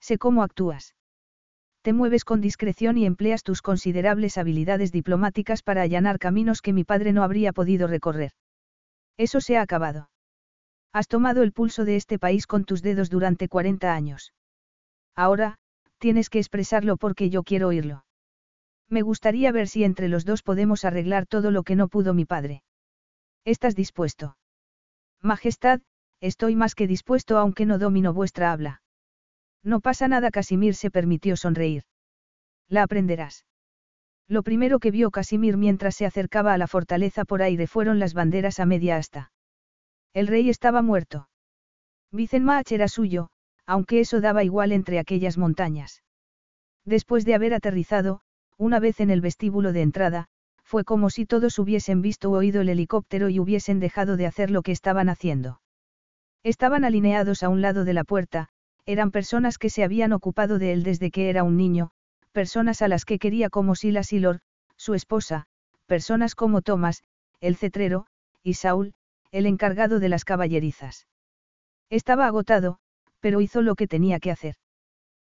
Sé 0.00 0.18
cómo 0.18 0.42
actúas. 0.42 0.94
Te 1.82 1.92
mueves 1.92 2.24
con 2.24 2.40
discreción 2.40 2.96
y 2.96 3.06
empleas 3.06 3.42
tus 3.42 3.60
considerables 3.60 4.38
habilidades 4.38 4.92
diplomáticas 4.92 5.62
para 5.62 5.82
allanar 5.82 6.18
caminos 6.18 6.62
que 6.62 6.72
mi 6.72 6.84
padre 6.84 7.12
no 7.12 7.22
habría 7.24 7.52
podido 7.52 7.86
recorrer. 7.86 8.32
Eso 9.16 9.40
se 9.40 9.56
ha 9.56 9.62
acabado. 9.62 10.10
Has 10.92 11.08
tomado 11.08 11.42
el 11.42 11.52
pulso 11.52 11.84
de 11.84 11.96
este 11.96 12.18
país 12.18 12.46
con 12.46 12.64
tus 12.64 12.82
dedos 12.82 13.10
durante 13.10 13.48
40 13.48 13.92
años. 13.92 14.32
Ahora, 15.16 15.58
tienes 15.98 16.30
que 16.30 16.38
expresarlo 16.38 16.96
porque 16.96 17.30
yo 17.30 17.42
quiero 17.42 17.68
oírlo. 17.68 18.04
Me 18.88 19.02
gustaría 19.02 19.52
ver 19.52 19.68
si 19.68 19.84
entre 19.84 20.08
los 20.08 20.24
dos 20.24 20.42
podemos 20.42 20.84
arreglar 20.84 21.26
todo 21.26 21.50
lo 21.50 21.62
que 21.62 21.76
no 21.76 21.88
pudo 21.88 22.14
mi 22.14 22.24
padre. 22.24 22.62
¿Estás 23.44 23.74
dispuesto? 23.74 24.36
Majestad, 25.20 25.80
estoy 26.22 26.56
más 26.56 26.74
que 26.74 26.86
dispuesto 26.86 27.36
aunque 27.36 27.66
no 27.66 27.78
domino 27.78 28.14
vuestra 28.14 28.52
habla. 28.52 28.80
No 29.62 29.80
pasa 29.80 30.08
nada, 30.08 30.30
Casimir 30.30 30.74
se 30.74 30.90
permitió 30.90 31.36
sonreír. 31.36 31.82
La 32.68 32.84
aprenderás. 32.84 33.44
Lo 34.28 34.42
primero 34.42 34.78
que 34.78 34.90
vio 34.90 35.10
Casimir 35.10 35.56
mientras 35.56 35.96
se 35.96 36.06
acercaba 36.06 36.54
a 36.54 36.58
la 36.58 36.68
fortaleza 36.68 37.24
por 37.24 37.42
aire 37.42 37.66
fueron 37.66 37.98
las 37.98 38.14
banderas 38.14 38.60
a 38.60 38.66
media 38.66 38.96
asta. 38.96 39.32
El 40.14 40.28
rey 40.28 40.48
estaba 40.48 40.80
muerto. 40.80 41.28
Vicenmach 42.12 42.70
era 42.72 42.88
suyo, 42.88 43.28
aunque 43.66 44.00
eso 44.00 44.20
daba 44.20 44.44
igual 44.44 44.72
entre 44.72 44.98
aquellas 44.98 45.38
montañas. 45.38 46.02
Después 46.84 47.24
de 47.24 47.34
haber 47.34 47.52
aterrizado, 47.52 48.20
una 48.56 48.78
vez 48.78 49.00
en 49.00 49.10
el 49.10 49.20
vestíbulo 49.20 49.72
de 49.72 49.82
entrada, 49.82 50.26
fue 50.62 50.84
como 50.84 51.10
si 51.10 51.26
todos 51.26 51.58
hubiesen 51.58 52.00
visto 52.00 52.30
o 52.30 52.36
oído 52.36 52.60
el 52.60 52.68
helicóptero 52.68 53.28
y 53.28 53.40
hubiesen 53.40 53.80
dejado 53.80 54.16
de 54.16 54.26
hacer 54.26 54.50
lo 54.50 54.62
que 54.62 54.72
estaban 54.72 55.08
haciendo. 55.08 55.60
Estaban 56.44 56.84
alineados 56.84 57.42
a 57.42 57.48
un 57.48 57.60
lado 57.60 57.84
de 57.84 57.92
la 57.92 58.04
puerta, 58.04 58.48
eran 58.84 59.12
personas 59.12 59.58
que 59.58 59.70
se 59.70 59.84
habían 59.84 60.12
ocupado 60.12 60.58
de 60.58 60.72
él 60.72 60.82
desde 60.82 61.10
que 61.10 61.30
era 61.30 61.44
un 61.44 61.56
niño, 61.56 61.92
personas 62.32 62.82
a 62.82 62.88
las 62.88 63.04
que 63.04 63.18
quería 63.18 63.48
como 63.48 63.76
Silas 63.76 64.08
Silor, 64.08 64.40
su 64.76 64.94
esposa, 64.94 65.46
personas 65.86 66.34
como 66.34 66.62
Thomas, 66.62 67.04
el 67.40 67.56
cetrero, 67.56 68.06
y 68.42 68.54
Saúl, 68.54 68.94
el 69.30 69.46
encargado 69.46 70.00
de 70.00 70.08
las 70.08 70.24
caballerizas. 70.24 71.06
Estaba 71.90 72.26
agotado, 72.26 72.78
pero 73.20 73.40
hizo 73.40 73.62
lo 73.62 73.76
que 73.76 73.86
tenía 73.86 74.18
que 74.18 74.32
hacer. 74.32 74.56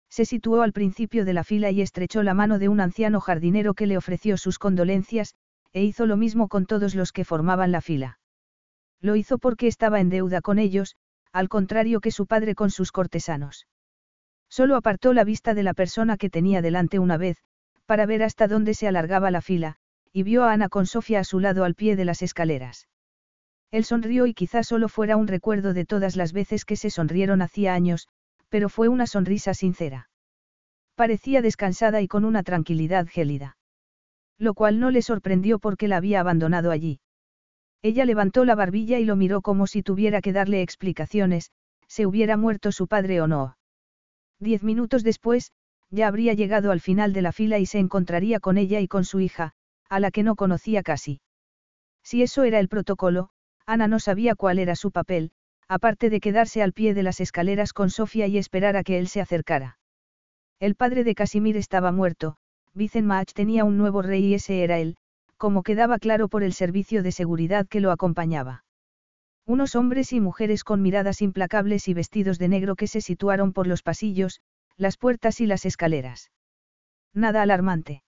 Se 0.10 0.26
situó 0.26 0.62
al 0.62 0.72
principio 0.72 1.26
de 1.26 1.34
la 1.34 1.44
fila 1.44 1.72
y 1.72 1.82
estrechó 1.82 2.24
la 2.24 2.34
mano 2.34 2.58
de 2.58 2.70
un 2.70 2.80
anciano 2.80 3.20
jardinero 3.20 3.74
que 3.74 3.88
le 3.88 3.98
ofreció 3.98 4.38
sus 4.38 4.60
condolencias, 4.60 5.36
e 5.74 5.84
hizo 5.84 6.06
lo 6.06 6.16
mismo 6.16 6.48
con 6.48 6.66
todos 6.66 6.96
los 6.96 7.12
que 7.12 7.26
formaban 7.26 7.72
la 7.72 7.82
fila. 7.82 8.20
Lo 9.02 9.16
hizo 9.16 9.40
porque 9.40 9.68
estaba 9.68 10.00
en 10.00 10.10
deuda 10.10 10.42
con 10.42 10.60
ellos, 10.60 10.96
al 11.32 11.50
contrario 11.50 12.02
que 12.02 12.12
su 12.12 12.28
padre 12.28 12.56
con 12.56 12.72
sus 12.72 12.92
cortesanos. 12.92 13.68
Solo 14.50 14.76
apartó 14.76 15.14
la 15.14 15.24
vista 15.24 15.54
de 15.54 15.64
la 15.64 15.74
persona 15.74 16.18
que 16.18 16.30
tenía 16.30 16.62
delante 16.62 17.00
una 17.00 17.18
vez, 17.18 17.38
para 17.86 18.06
ver 18.06 18.24
hasta 18.24 18.48
dónde 18.48 18.74
se 18.74 18.88
alargaba 18.88 19.32
la 19.32 19.42
fila, 19.42 19.78
y 20.12 20.24
vio 20.24 20.44
a 20.44 20.52
Ana 20.52 20.70
con 20.70 20.86
Sofía 20.86 21.20
a 21.20 21.24
su 21.24 21.40
lado 21.40 21.64
al 21.64 21.76
pie 21.76 21.96
de 21.96 22.06
las 22.06 22.22
escaleras. 22.22 22.88
Él 23.72 23.86
sonrió 23.86 24.26
y 24.26 24.34
quizá 24.34 24.64
solo 24.64 24.90
fuera 24.90 25.16
un 25.16 25.28
recuerdo 25.28 25.74
de 25.74 25.86
todas 25.86 26.18
las 26.18 26.34
veces 26.34 26.66
que 26.66 26.76
se 26.76 26.90
sonrieron 26.90 27.42
hacía 27.42 27.74
años, 27.74 28.10
pero 28.50 28.68
fue 28.68 28.90
una 28.90 29.08
sonrisa 29.08 29.54
sincera. 29.54 30.10
Parecía 30.96 31.42
descansada 31.42 32.02
y 32.02 32.08
con 32.08 32.26
una 32.26 32.44
tranquilidad 32.44 33.08
gélida. 33.08 33.56
Lo 34.38 34.54
cual 34.54 34.80
no 34.80 34.92
le 34.92 35.02
sorprendió 35.02 35.60
porque 35.60 35.88
la 35.88 35.98
había 35.98 36.20
abandonado 36.20 36.72
allí. 36.72 37.00
Ella 37.84 38.06
levantó 38.06 38.46
la 38.46 38.56
barbilla 38.56 39.00
y 39.00 39.06
lo 39.06 39.16
miró 39.16 39.42
como 39.42 39.66
si 39.66 39.82
tuviera 39.82 40.22
que 40.22 40.34
darle 40.34 40.62
explicaciones, 40.62 41.52
se 41.88 42.06
hubiera 42.06 42.38
muerto 42.38 42.72
su 42.72 42.88
padre 42.88 43.22
o 43.22 43.28
no. 43.28 43.58
Diez 44.40 44.64
minutos 44.64 45.04
después, 45.04 45.52
ya 45.90 46.08
habría 46.08 46.34
llegado 46.34 46.72
al 46.72 46.80
final 46.80 47.12
de 47.12 47.22
la 47.22 47.32
fila 47.32 47.60
y 47.60 47.66
se 47.66 47.80
encontraría 47.80 48.40
con 48.40 48.58
ella 48.58 48.80
y 48.80 48.88
con 48.88 49.04
su 49.04 49.20
hija, 49.20 49.54
a 49.90 50.00
la 50.00 50.12
que 50.12 50.24
no 50.24 50.36
conocía 50.36 50.84
casi. 50.84 51.22
Si 52.04 52.22
eso 52.22 52.44
era 52.44 52.60
el 52.60 52.70
protocolo, 52.70 53.30
Ana 53.66 53.88
no 53.88 54.00
sabía 54.00 54.36
cuál 54.36 54.60
era 54.60 54.76
su 54.76 54.92
papel, 54.92 55.32
aparte 55.68 56.10
de 56.10 56.20
quedarse 56.20 56.62
al 56.62 56.74
pie 56.74 56.94
de 56.94 57.04
las 57.04 57.20
escaleras 57.20 57.74
con 57.74 57.90
Sofía 57.90 58.28
y 58.28 58.38
esperar 58.38 58.78
a 58.78 58.84
que 58.84 59.00
él 59.00 59.08
se 59.08 59.22
acercara. 59.22 59.80
El 60.60 60.76
padre 60.76 61.04
de 61.04 61.16
Casimir 61.16 61.58
estaba 61.58 61.92
muerto, 61.92 62.38
Mach 62.76 63.34
tenía 63.34 63.66
un 63.66 63.78
nuevo 63.78 64.02
rey 64.02 64.26
y 64.26 64.34
ese 64.36 64.64
era 64.64 64.80
él, 64.80 64.98
como 65.42 65.64
quedaba 65.64 65.98
claro 65.98 66.28
por 66.28 66.44
el 66.44 66.54
servicio 66.54 67.02
de 67.02 67.12
seguridad 67.12 67.68
que 67.68 67.80
lo 67.80 67.90
acompañaba. 67.90 68.64
Unos 69.48 69.76
hombres 69.76 70.14
y 70.14 70.20
mujeres 70.20 70.64
con 70.64 70.84
miradas 70.84 71.24
implacables 71.24 71.88
y 71.88 71.96
vestidos 71.96 72.38
de 72.38 72.48
negro 72.48 72.76
que 72.76 72.86
se 72.86 73.02
situaron 73.02 73.52
por 73.52 73.66
los 73.66 73.82
pasillos, 73.82 74.42
las 74.78 74.98
puertas 74.98 75.42
y 75.42 75.48
las 75.48 75.66
escaleras. 75.66 76.30
Nada 77.16 77.42
alarmante. 77.42 78.04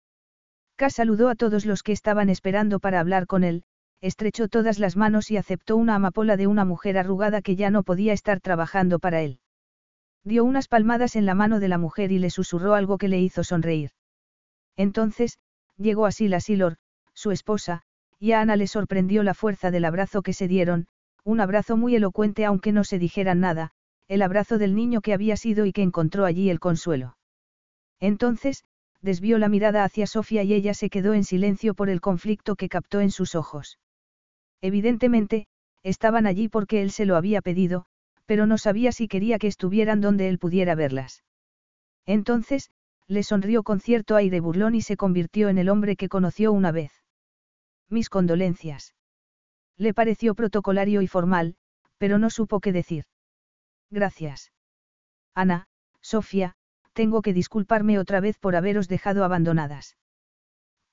K 0.76 0.90
saludó 0.90 1.30
a 1.30 1.36
todos 1.36 1.68
los 1.68 1.84
que 1.84 1.92
estaban 1.92 2.30
esperando 2.30 2.80
para 2.80 3.00
hablar 3.00 3.28
con 3.28 3.44
él, 3.44 3.64
estrechó 4.02 4.48
todas 4.48 4.80
las 4.80 4.98
manos 4.98 5.30
y 5.30 5.38
aceptó 5.38 5.78
una 5.78 5.94
amapola 5.94 6.36
de 6.36 6.48
una 6.48 6.66
mujer 6.66 6.98
arrugada 6.98 7.44
que 7.44 7.56
ya 7.56 7.70
no 7.70 7.84
podía 7.84 8.14
estar 8.14 8.42
trabajando 8.42 8.98
para 8.98 9.22
él. 9.22 9.40
Dio 10.24 10.44
unas 10.44 10.68
palmadas 10.68 11.16
en 11.16 11.28
la 11.28 11.36
mano 11.36 11.60
de 11.60 11.68
la 11.68 11.78
mujer 11.78 12.12
y 12.12 12.18
le 12.18 12.32
susurró 12.32 12.74
algo 12.74 12.98
que 12.98 13.08
le 13.08 13.20
hizo 13.20 13.44
sonreír. 13.44 13.92
Entonces, 14.76 15.38
llegó 15.78 16.08
a 16.08 16.12
Sila 16.12 16.40
Silor, 16.40 16.78
su 17.20 17.32
esposa, 17.32 17.82
y 18.18 18.32
a 18.32 18.40
Ana 18.40 18.56
le 18.56 18.66
sorprendió 18.66 19.24
la 19.24 19.34
fuerza 19.34 19.72
del 19.72 19.84
abrazo 19.84 20.22
que 20.22 20.32
se 20.32 20.48
dieron, 20.48 20.88
un 21.26 21.42
abrazo 21.42 21.76
muy 21.76 21.94
elocuente 21.96 22.46
aunque 22.46 22.72
no 22.72 22.86
se 22.86 22.98
dijeran 22.98 23.42
nada, 23.42 23.72
el 24.08 24.22
abrazo 24.22 24.58
del 24.58 24.74
niño 24.74 25.02
que 25.02 25.14
había 25.14 25.36
sido 25.36 25.66
y 25.66 25.74
que 25.74 25.82
encontró 25.82 26.24
allí 26.24 26.50
el 26.50 26.62
consuelo. 26.62 27.18
Entonces, 28.00 28.64
desvió 29.02 29.38
la 29.38 29.50
mirada 29.50 29.84
hacia 29.84 30.08
Sofía 30.08 30.44
y 30.44 30.54
ella 30.54 30.74
se 30.74 30.90
quedó 30.90 31.14
en 31.14 31.26
silencio 31.26 31.74
por 31.74 31.90
el 31.90 32.00
conflicto 32.00 32.56
que 32.56 32.70
captó 32.70 33.02
en 33.02 33.12
sus 33.12 33.36
ojos. 33.36 33.80
Evidentemente, 34.62 35.48
estaban 35.84 36.26
allí 36.26 36.48
porque 36.48 36.82
él 36.82 36.92
se 36.92 37.06
lo 37.06 37.18
había 37.18 37.42
pedido, 37.42 37.86
pero 38.26 38.46
no 38.46 38.58
sabía 38.58 38.94
si 38.94 39.10
quería 39.10 39.40
que 39.40 39.48
estuvieran 39.48 40.00
donde 40.00 40.30
él 40.30 40.40
pudiera 40.40 40.74
verlas. 40.74 41.24
Entonces, 42.06 42.72
le 43.08 43.24
sonrió 43.24 43.64
con 43.64 43.82
cierto 43.82 44.16
aire 44.16 44.40
burlón 44.40 44.76
y 44.76 44.82
se 44.82 44.96
convirtió 44.96 45.50
en 45.50 45.58
el 45.58 45.68
hombre 45.68 45.98
que 45.98 46.08
conoció 46.08 46.54
una 46.54 46.72
vez. 46.72 46.92
Mis 47.90 48.10
condolencias. 48.10 48.94
Le 49.78 49.94
pareció 49.94 50.36
protocolario 50.36 51.02
y 51.02 51.08
formal, 51.08 51.56
pero 51.98 52.20
no 52.20 52.30
supo 52.30 52.60
qué 52.60 52.72
decir. 52.72 53.06
Gracias. 53.90 54.52
Ana, 55.34 55.68
Sofía, 56.02 56.56
tengo 56.94 57.22
que 57.22 57.34
disculparme 57.34 57.98
otra 57.98 58.20
vez 58.20 58.38
por 58.38 58.56
haberos 58.56 58.88
dejado 58.88 59.24
abandonadas. 59.24 59.98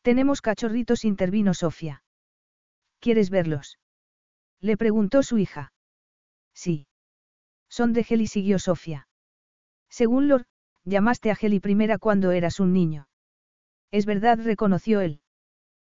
Tenemos 0.02 0.40
cachorritos, 0.40 1.04
intervino 1.04 1.52
Sofía. 1.52 2.02
¿Quieres 3.00 3.28
verlos? 3.28 3.78
Le 4.60 4.76
preguntó 4.76 5.22
su 5.22 5.38
hija. 5.38 5.72
Sí. 6.54 6.86
Son 7.68 7.92
de 7.92 8.04
Geli, 8.04 8.26
siguió 8.26 8.58
Sofía. 8.58 9.08
Según 9.90 10.28
Lord, 10.28 10.46
llamaste 10.84 11.30
a 11.30 11.34
Geli 11.34 11.60
primera 11.60 11.98
cuando 11.98 12.30
eras 12.30 12.60
un 12.60 12.72
niño. 12.72 13.08
Es 13.90 14.06
verdad, 14.06 14.38
reconoció 14.42 15.00
él. 15.00 15.20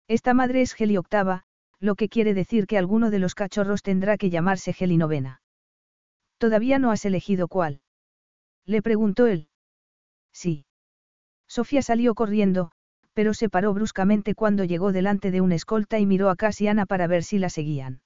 Esta 0.10 0.34
madre 0.34 0.62
es 0.62 0.74
Geli 0.74 0.98
octava, 0.98 1.44
lo 1.80 1.94
que 1.94 2.10
quiere 2.10 2.34
decir 2.34 2.66
que 2.66 2.80
alguno 2.80 3.12
de 3.12 3.20
los 3.20 3.36
cachorros 3.36 3.84
tendrá 3.84 4.18
que 4.18 4.32
llamarse 4.32 4.74
Geli 4.74 4.98
novena. 4.98 5.44
¿Todavía 6.40 6.80
no 6.80 6.90
has 6.90 7.06
elegido 7.06 7.48
cuál? 7.48 7.82
Le 8.66 8.82
preguntó 8.82 9.28
él. 9.28 9.50
Sí. 10.34 10.66
Sofía 11.48 11.84
salió 11.84 12.16
corriendo, 12.16 12.72
pero 13.14 13.36
se 13.36 13.50
paró 13.50 13.72
bruscamente 13.72 14.34
cuando 14.34 14.64
llegó 14.64 14.92
delante 14.92 15.30
de 15.30 15.42
una 15.42 15.54
escolta 15.54 16.00
y 16.00 16.08
miró 16.08 16.32
a 16.32 16.36
Cass 16.36 16.60
y 16.62 16.68
Ana 16.68 16.88
para 16.88 17.06
ver 17.06 17.24
si 17.24 17.38
la 17.38 17.50
seguían. 17.50 18.02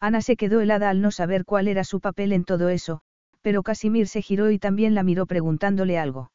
Ana 0.00 0.20
se 0.20 0.36
quedó 0.36 0.60
helada 0.60 0.90
al 0.90 1.00
no 1.00 1.10
saber 1.10 1.46
cuál 1.46 1.68
era 1.68 1.84
su 1.84 2.00
papel 2.00 2.34
en 2.34 2.44
todo 2.44 2.68
eso, 2.68 3.00
pero 3.40 3.62
Casimir 3.62 4.08
se 4.08 4.20
giró 4.20 4.50
y 4.50 4.58
también 4.58 4.94
la 4.94 5.02
miró 5.02 5.24
preguntándole 5.24 5.98
algo. 5.98 6.32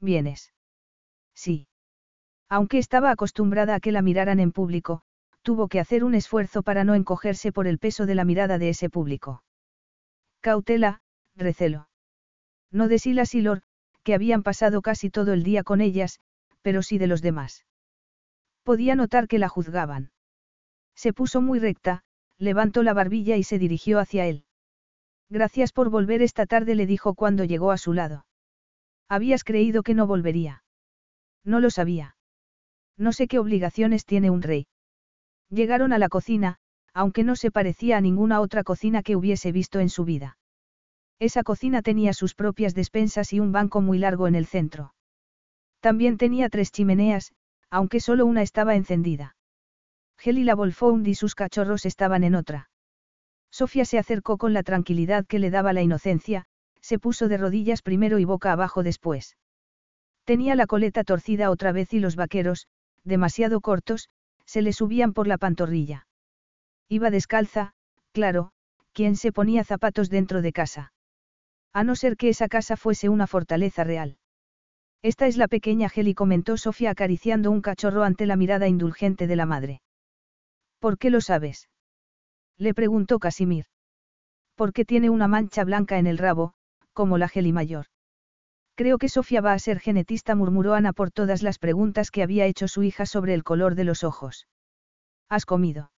¿Vienes? 0.00 0.52
Sí. 1.32 1.68
Aunque 2.50 2.78
estaba 2.78 3.12
acostumbrada 3.12 3.76
a 3.76 3.80
que 3.80 3.92
la 3.92 4.02
miraran 4.02 4.40
en 4.40 4.50
público, 4.50 5.02
tuvo 5.42 5.68
que 5.68 5.78
hacer 5.78 6.02
un 6.02 6.14
esfuerzo 6.14 6.62
para 6.62 6.82
no 6.82 6.96
encogerse 6.96 7.52
por 7.52 7.68
el 7.68 7.78
peso 7.78 8.06
de 8.06 8.16
la 8.16 8.24
mirada 8.24 8.58
de 8.58 8.70
ese 8.70 8.90
público. 8.90 9.44
Cautela, 10.40 11.00
recelo. 11.36 11.88
No 12.72 12.88
de 12.88 12.98
Silas 12.98 13.34
y 13.36 13.40
Lor, 13.40 13.62
que 14.02 14.14
habían 14.14 14.42
pasado 14.42 14.82
casi 14.82 15.10
todo 15.10 15.32
el 15.32 15.44
día 15.44 15.62
con 15.62 15.80
ellas, 15.80 16.18
pero 16.60 16.82
sí 16.82 16.98
de 16.98 17.06
los 17.06 17.22
demás. 17.22 17.64
Podía 18.64 18.96
notar 18.96 19.28
que 19.28 19.38
la 19.38 19.48
juzgaban. 19.48 20.10
Se 20.94 21.12
puso 21.12 21.40
muy 21.40 21.60
recta, 21.60 22.02
levantó 22.36 22.82
la 22.82 22.94
barbilla 22.94 23.36
y 23.36 23.44
se 23.44 23.58
dirigió 23.58 24.00
hacia 24.00 24.26
él. 24.26 24.44
Gracias 25.28 25.72
por 25.72 25.88
volver 25.88 26.20
esta 26.20 26.46
tarde, 26.46 26.74
le 26.74 26.86
dijo 26.86 27.14
cuando 27.14 27.44
llegó 27.44 27.70
a 27.70 27.78
su 27.78 27.92
lado. 27.92 28.26
Habías 29.08 29.44
creído 29.44 29.84
que 29.84 29.94
no 29.94 30.08
volvería. 30.08 30.64
No 31.44 31.60
lo 31.60 31.70
sabía. 31.70 32.16
No 33.00 33.14
sé 33.14 33.28
qué 33.28 33.38
obligaciones 33.38 34.04
tiene 34.04 34.28
un 34.28 34.42
rey. 34.42 34.66
Llegaron 35.48 35.94
a 35.94 35.98
la 35.98 36.10
cocina, 36.10 36.58
aunque 36.92 37.24
no 37.24 37.34
se 37.34 37.50
parecía 37.50 37.96
a 37.96 38.02
ninguna 38.02 38.40
otra 38.40 38.62
cocina 38.62 39.02
que 39.02 39.16
hubiese 39.16 39.52
visto 39.52 39.80
en 39.80 39.88
su 39.88 40.04
vida. 40.04 40.36
Esa 41.18 41.42
cocina 41.42 41.80
tenía 41.80 42.12
sus 42.12 42.34
propias 42.34 42.74
despensas 42.74 43.32
y 43.32 43.40
un 43.40 43.52
banco 43.52 43.80
muy 43.80 43.98
largo 43.98 44.28
en 44.28 44.34
el 44.34 44.44
centro. 44.44 44.92
También 45.80 46.18
tenía 46.18 46.50
tres 46.50 46.72
chimeneas, 46.72 47.32
aunque 47.70 48.00
solo 48.00 48.26
una 48.26 48.42
estaba 48.42 48.74
encendida. 48.74 49.34
Gel 50.18 50.44
la 50.44 50.54
Bolfound 50.54 51.08
y 51.08 51.14
sus 51.14 51.34
cachorros 51.34 51.86
estaban 51.86 52.22
en 52.22 52.34
otra. 52.34 52.68
Sofía 53.50 53.86
se 53.86 53.98
acercó 53.98 54.36
con 54.36 54.52
la 54.52 54.62
tranquilidad 54.62 55.24
que 55.26 55.38
le 55.38 55.48
daba 55.48 55.72
la 55.72 55.80
inocencia, 55.80 56.44
se 56.82 56.98
puso 56.98 57.28
de 57.28 57.38
rodillas 57.38 57.80
primero 57.80 58.18
y 58.18 58.26
boca 58.26 58.52
abajo 58.52 58.82
después. 58.82 59.38
Tenía 60.24 60.54
la 60.54 60.66
coleta 60.66 61.02
torcida 61.02 61.50
otra 61.50 61.72
vez 61.72 61.94
y 61.94 62.00
los 62.00 62.14
vaqueros, 62.14 62.66
demasiado 63.04 63.60
cortos, 63.60 64.08
se 64.44 64.62
le 64.62 64.72
subían 64.72 65.12
por 65.12 65.26
la 65.26 65.38
pantorrilla. 65.38 66.06
Iba 66.88 67.10
descalza, 67.10 67.72
claro, 68.12 68.52
quien 68.92 69.16
se 69.16 69.32
ponía 69.32 69.64
zapatos 69.64 70.10
dentro 70.10 70.42
de 70.42 70.52
casa. 70.52 70.92
A 71.72 71.84
no 71.84 71.94
ser 71.94 72.16
que 72.16 72.28
esa 72.28 72.48
casa 72.48 72.76
fuese 72.76 73.08
una 73.08 73.26
fortaleza 73.26 73.84
real. 73.84 74.18
Esta 75.02 75.26
es 75.26 75.36
la 75.36 75.48
pequeña 75.48 75.88
Heli 75.94 76.14
comentó 76.14 76.56
Sofía 76.56 76.90
acariciando 76.90 77.50
un 77.50 77.62
cachorro 77.62 78.02
ante 78.02 78.26
la 78.26 78.36
mirada 78.36 78.68
indulgente 78.68 79.26
de 79.26 79.36
la 79.36 79.46
madre. 79.46 79.82
¿Por 80.78 80.98
qué 80.98 81.10
lo 81.10 81.20
sabes? 81.20 81.68
Le 82.58 82.74
preguntó 82.74 83.18
Casimir. 83.18 83.66
Porque 84.56 84.84
tiene 84.84 85.08
una 85.08 85.28
mancha 85.28 85.64
blanca 85.64 85.98
en 85.98 86.06
el 86.06 86.18
rabo, 86.18 86.52
como 86.92 87.16
la 87.16 87.30
Heli 87.32 87.52
mayor. 87.52 87.86
Creo 88.80 88.96
que 88.96 89.10
Sofía 89.10 89.42
va 89.42 89.52
a 89.52 89.58
ser 89.58 89.78
genetista, 89.78 90.34
murmuró 90.34 90.72
Ana 90.72 90.94
por 90.94 91.10
todas 91.10 91.42
las 91.42 91.58
preguntas 91.58 92.10
que 92.10 92.22
había 92.22 92.46
hecho 92.46 92.66
su 92.66 92.82
hija 92.82 93.04
sobre 93.04 93.34
el 93.34 93.44
color 93.44 93.74
de 93.74 93.84
los 93.84 94.04
ojos. 94.04 94.48
¿Has 95.28 95.44
comido? 95.44 95.92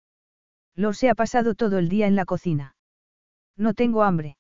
Lor 0.75 0.95
se 0.95 1.11
ha 1.11 1.13
pasado 1.13 1.53
todo 1.53 1.77
el 1.77 1.89
día 1.89 2.07
en 2.07 2.15
la 2.15 2.25
cocina. 2.25 2.75
No 3.55 3.75
tengo 3.75 4.01
hambre. 4.01 4.35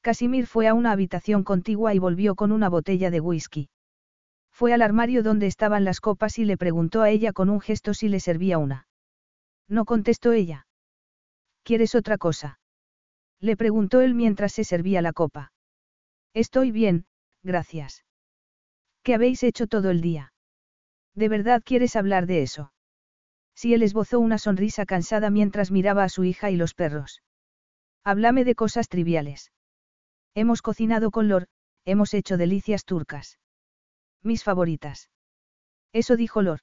Casimir 0.00 0.46
fue 0.46 0.68
a 0.68 0.72
una 0.72 0.92
habitación 0.92 1.44
contigua 1.44 1.92
y 1.92 1.98
volvió 1.98 2.34
con 2.34 2.50
una 2.50 2.70
botella 2.70 3.10
de 3.10 3.20
whisky. 3.20 3.68
Fue 4.50 4.72
al 4.72 4.80
armario 4.80 5.22
donde 5.22 5.46
estaban 5.46 5.84
las 5.84 6.00
copas 6.00 6.38
y 6.38 6.46
le 6.46 6.56
preguntó 6.56 7.02
a 7.02 7.10
ella 7.10 7.34
con 7.34 7.50
un 7.50 7.60
gesto 7.60 7.92
si 7.92 8.08
le 8.08 8.20
servía 8.20 8.56
una. 8.56 8.86
No 9.68 9.84
contestó 9.84 10.32
ella. 10.32 10.66
¿Quieres 11.62 11.94
otra 11.94 12.16
cosa? 12.16 12.58
Le 13.38 13.54
preguntó 13.58 14.00
él 14.00 14.14
mientras 14.14 14.52
se 14.52 14.64
servía 14.64 15.02
la 15.02 15.12
copa. 15.12 15.52
Estoy 16.32 16.70
bien, 16.70 17.04
gracias. 17.42 18.04
¿Qué 19.02 19.14
habéis 19.14 19.42
hecho 19.42 19.66
todo 19.66 19.90
el 19.90 20.00
día? 20.00 20.32
¿De 21.14 21.28
verdad 21.28 21.62
quieres 21.64 21.96
hablar 21.96 22.26
de 22.26 22.42
eso? 22.42 22.72
Si 23.54 23.74
él 23.74 23.82
esbozó 23.82 24.20
una 24.20 24.38
sonrisa 24.38 24.86
cansada 24.86 25.30
mientras 25.30 25.70
miraba 25.70 26.04
a 26.04 26.08
su 26.08 26.24
hija 26.24 26.50
y 26.50 26.56
los 26.56 26.74
perros. 26.74 27.22
Háblame 28.04 28.44
de 28.44 28.54
cosas 28.54 28.88
triviales. 28.88 29.52
Hemos 30.34 30.62
cocinado 30.62 31.10
con 31.10 31.28
Lor, 31.28 31.48
hemos 31.84 32.14
hecho 32.14 32.36
delicias 32.36 32.84
turcas. 32.84 33.38
Mis 34.22 34.44
favoritas. 34.44 35.10
Eso 35.92 36.16
dijo 36.16 36.42
Lor. 36.42 36.60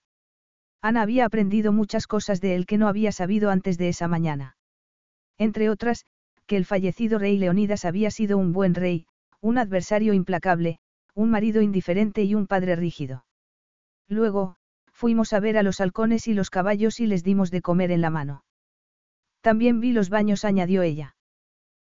Ana 0.81 1.01
había 1.01 1.25
aprendido 1.25 1.71
muchas 1.73 2.07
cosas 2.07 2.39
de 2.39 2.55
él 2.55 2.65
que 2.65 2.77
no 2.77 2.87
había 2.87 3.11
sabido 3.11 3.49
antes 3.49 3.77
de 3.77 3.89
esa 3.89 4.07
mañana. 4.07 4.57
Entre 5.37 5.69
otras, 5.69 6.05
que 6.45 6.55
el 6.55 6.65
fallecido 6.65 7.19
rey 7.19 7.37
Leonidas 7.37 7.83
había 7.83 8.09
sido 8.09 8.37
un 8.37 8.53
buen 8.53 8.73
rey, 8.73 9.05
un 9.41 9.57
adversario 9.57 10.13
implacable, 10.13 10.79
un 11.13 11.29
marido 11.29 11.61
indiferente 11.61 12.23
y 12.23 12.35
un 12.35 12.47
padre 12.47 12.75
rígido. 12.75 13.25
Luego, 14.07 14.55
fuimos 14.91 15.33
a 15.33 15.39
ver 15.39 15.57
a 15.57 15.63
los 15.63 15.79
halcones 15.81 16.27
y 16.27 16.33
los 16.33 16.49
caballos 16.49 16.99
y 16.99 17.07
les 17.07 17.23
dimos 17.23 17.51
de 17.51 17.61
comer 17.61 17.91
en 17.91 18.01
la 18.01 18.09
mano. 18.09 18.43
También 19.41 19.79
vi 19.79 19.91
los 19.91 20.09
baños, 20.09 20.45
añadió 20.45 20.81
ella. 20.81 21.15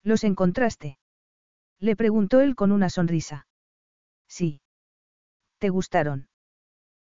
¿Los 0.04 0.24
encontraste? 0.24 0.98
Le 1.80 1.96
preguntó 1.96 2.42
él 2.42 2.56
con 2.56 2.72
una 2.72 2.90
sonrisa. 2.90 3.48
Sí. 4.28 4.62
¿Te 5.60 5.70
gustaron? 5.70 6.28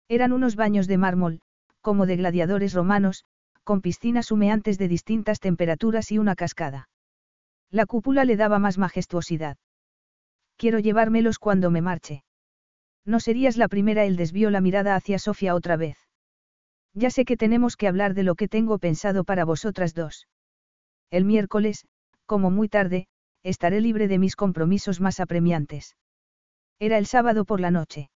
Eran 0.08 0.32
unos 0.32 0.56
baños 0.56 0.86
de 0.86 0.98
mármol, 0.98 1.40
como 1.80 2.06
de 2.06 2.16
gladiadores 2.16 2.74
romanos, 2.74 3.24
con 3.64 3.80
piscinas 3.80 4.30
humeantes 4.30 4.78
de 4.78 4.88
distintas 4.88 5.38
temperaturas 5.38 6.10
y 6.10 6.18
una 6.18 6.34
cascada. 6.34 6.88
La 7.70 7.86
cúpula 7.86 8.24
le 8.24 8.36
daba 8.36 8.58
más 8.58 8.78
majestuosidad. 8.78 9.56
Quiero 10.60 10.78
llevármelos 10.78 11.38
cuando 11.38 11.70
me 11.70 11.80
marche. 11.80 12.22
No 13.06 13.18
serías 13.18 13.56
la 13.56 13.66
primera, 13.66 14.04
él 14.04 14.18
desvió 14.18 14.50
la 14.50 14.60
mirada 14.60 14.94
hacia 14.94 15.18
Sofía 15.18 15.54
otra 15.54 15.78
vez. 15.78 15.96
Ya 16.92 17.08
sé 17.08 17.24
que 17.24 17.38
tenemos 17.38 17.78
que 17.78 17.88
hablar 17.88 18.12
de 18.12 18.24
lo 18.24 18.34
que 18.34 18.46
tengo 18.46 18.78
pensado 18.78 19.24
para 19.24 19.46
vosotras 19.46 19.94
dos. 19.94 20.28
El 21.10 21.24
miércoles, 21.24 21.86
como 22.26 22.50
muy 22.50 22.68
tarde, 22.68 23.06
estaré 23.42 23.80
libre 23.80 24.06
de 24.06 24.18
mis 24.18 24.36
compromisos 24.36 25.00
más 25.00 25.18
apremiantes. 25.18 25.96
Era 26.78 26.98
el 26.98 27.06
sábado 27.06 27.46
por 27.46 27.58
la 27.58 27.70
noche. 27.70 28.10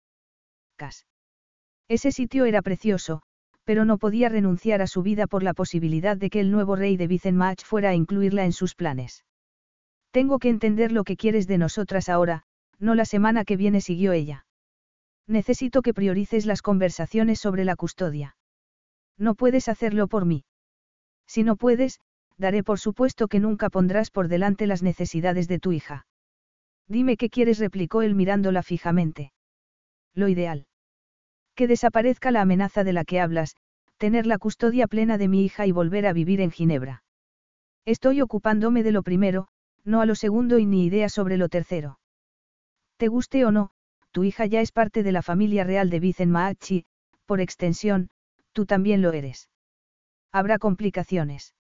Cas. 0.77 1.05
Ese 1.87 2.11
sitio 2.11 2.45
era 2.45 2.63
precioso, 2.63 3.21
pero 3.65 3.85
no 3.85 3.99
podía 3.99 4.29
renunciar 4.29 4.81
a 4.81 4.87
su 4.87 5.03
vida 5.03 5.27
por 5.27 5.43
la 5.43 5.53
posibilidad 5.53 6.17
de 6.17 6.31
que 6.31 6.39
el 6.39 6.49
nuevo 6.49 6.75
rey 6.75 6.97
de 6.97 7.05
Vicenmach 7.05 7.63
fuera 7.63 7.89
a 7.89 7.93
incluirla 7.93 8.45
en 8.45 8.51
sus 8.51 8.73
planes. 8.73 9.25
Tengo 10.11 10.39
que 10.39 10.49
entender 10.49 10.91
lo 10.91 11.03
que 11.03 11.17
quieres 11.17 11.47
de 11.47 11.57
nosotras 11.57 12.09
ahora, 12.09 12.43
no 12.79 12.95
la 12.95 13.05
semana 13.05 13.45
que 13.45 13.57
viene 13.57 13.81
siguió 13.81 14.11
ella. 14.11 14.45
Necesito 15.27 15.81
que 15.81 15.93
priorices 15.93 16.45
las 16.45 16.61
conversaciones 16.61 17.39
sobre 17.39 17.63
la 17.63 17.75
custodia. 17.75 18.35
No 19.17 19.35
puedes 19.35 19.69
hacerlo 19.69 20.07
por 20.07 20.25
mí. 20.25 20.43
Si 21.27 21.43
no 21.43 21.55
puedes, 21.55 22.01
daré 22.37 22.63
por 22.63 22.79
supuesto 22.79 23.27
que 23.27 23.39
nunca 23.39 23.69
pondrás 23.69 24.11
por 24.11 24.27
delante 24.27 24.67
las 24.67 24.83
necesidades 24.83 25.47
de 25.47 25.59
tu 25.59 25.71
hija. 25.71 26.05
Dime 26.87 27.15
qué 27.15 27.29
quieres, 27.29 27.59
replicó 27.59 28.01
él 28.01 28.15
mirándola 28.15 28.63
fijamente. 28.63 29.31
Lo 30.13 30.27
ideal. 30.27 30.65
Que 31.55 31.67
desaparezca 31.67 32.31
la 32.31 32.41
amenaza 32.41 32.83
de 32.83 32.91
la 32.91 33.05
que 33.05 33.21
hablas, 33.21 33.55
tener 33.97 34.25
la 34.25 34.39
custodia 34.39 34.87
plena 34.87 35.17
de 35.17 35.27
mi 35.29 35.45
hija 35.45 35.67
y 35.67 35.71
volver 35.71 36.05
a 36.07 36.13
vivir 36.13 36.41
en 36.41 36.51
Ginebra. 36.51 37.03
Estoy 37.85 38.21
ocupándome 38.21 38.83
de 38.83 38.91
lo 38.91 39.03
primero, 39.03 39.47
no 39.83 40.01
a 40.01 40.05
lo 40.05 40.15
segundo 40.15 40.59
y 40.59 40.65
ni 40.65 40.85
idea 40.85 41.09
sobre 41.09 41.37
lo 41.37 41.49
tercero. 41.49 41.99
Te 42.97 43.07
guste 43.07 43.45
o 43.45 43.51
no, 43.51 43.71
tu 44.11 44.23
hija 44.23 44.45
ya 44.45 44.61
es 44.61 44.71
parte 44.71 45.03
de 45.03 45.11
la 45.11 45.21
familia 45.21 45.63
real 45.63 45.89
de 45.89 45.99
Vicen 45.99 46.31
Maachi, 46.31 46.85
por 47.25 47.39
extensión, 47.39 48.09
tú 48.51 48.65
también 48.65 49.01
lo 49.01 49.11
eres. 49.13 49.49
Habrá 50.31 50.59
complicaciones. 50.59 51.55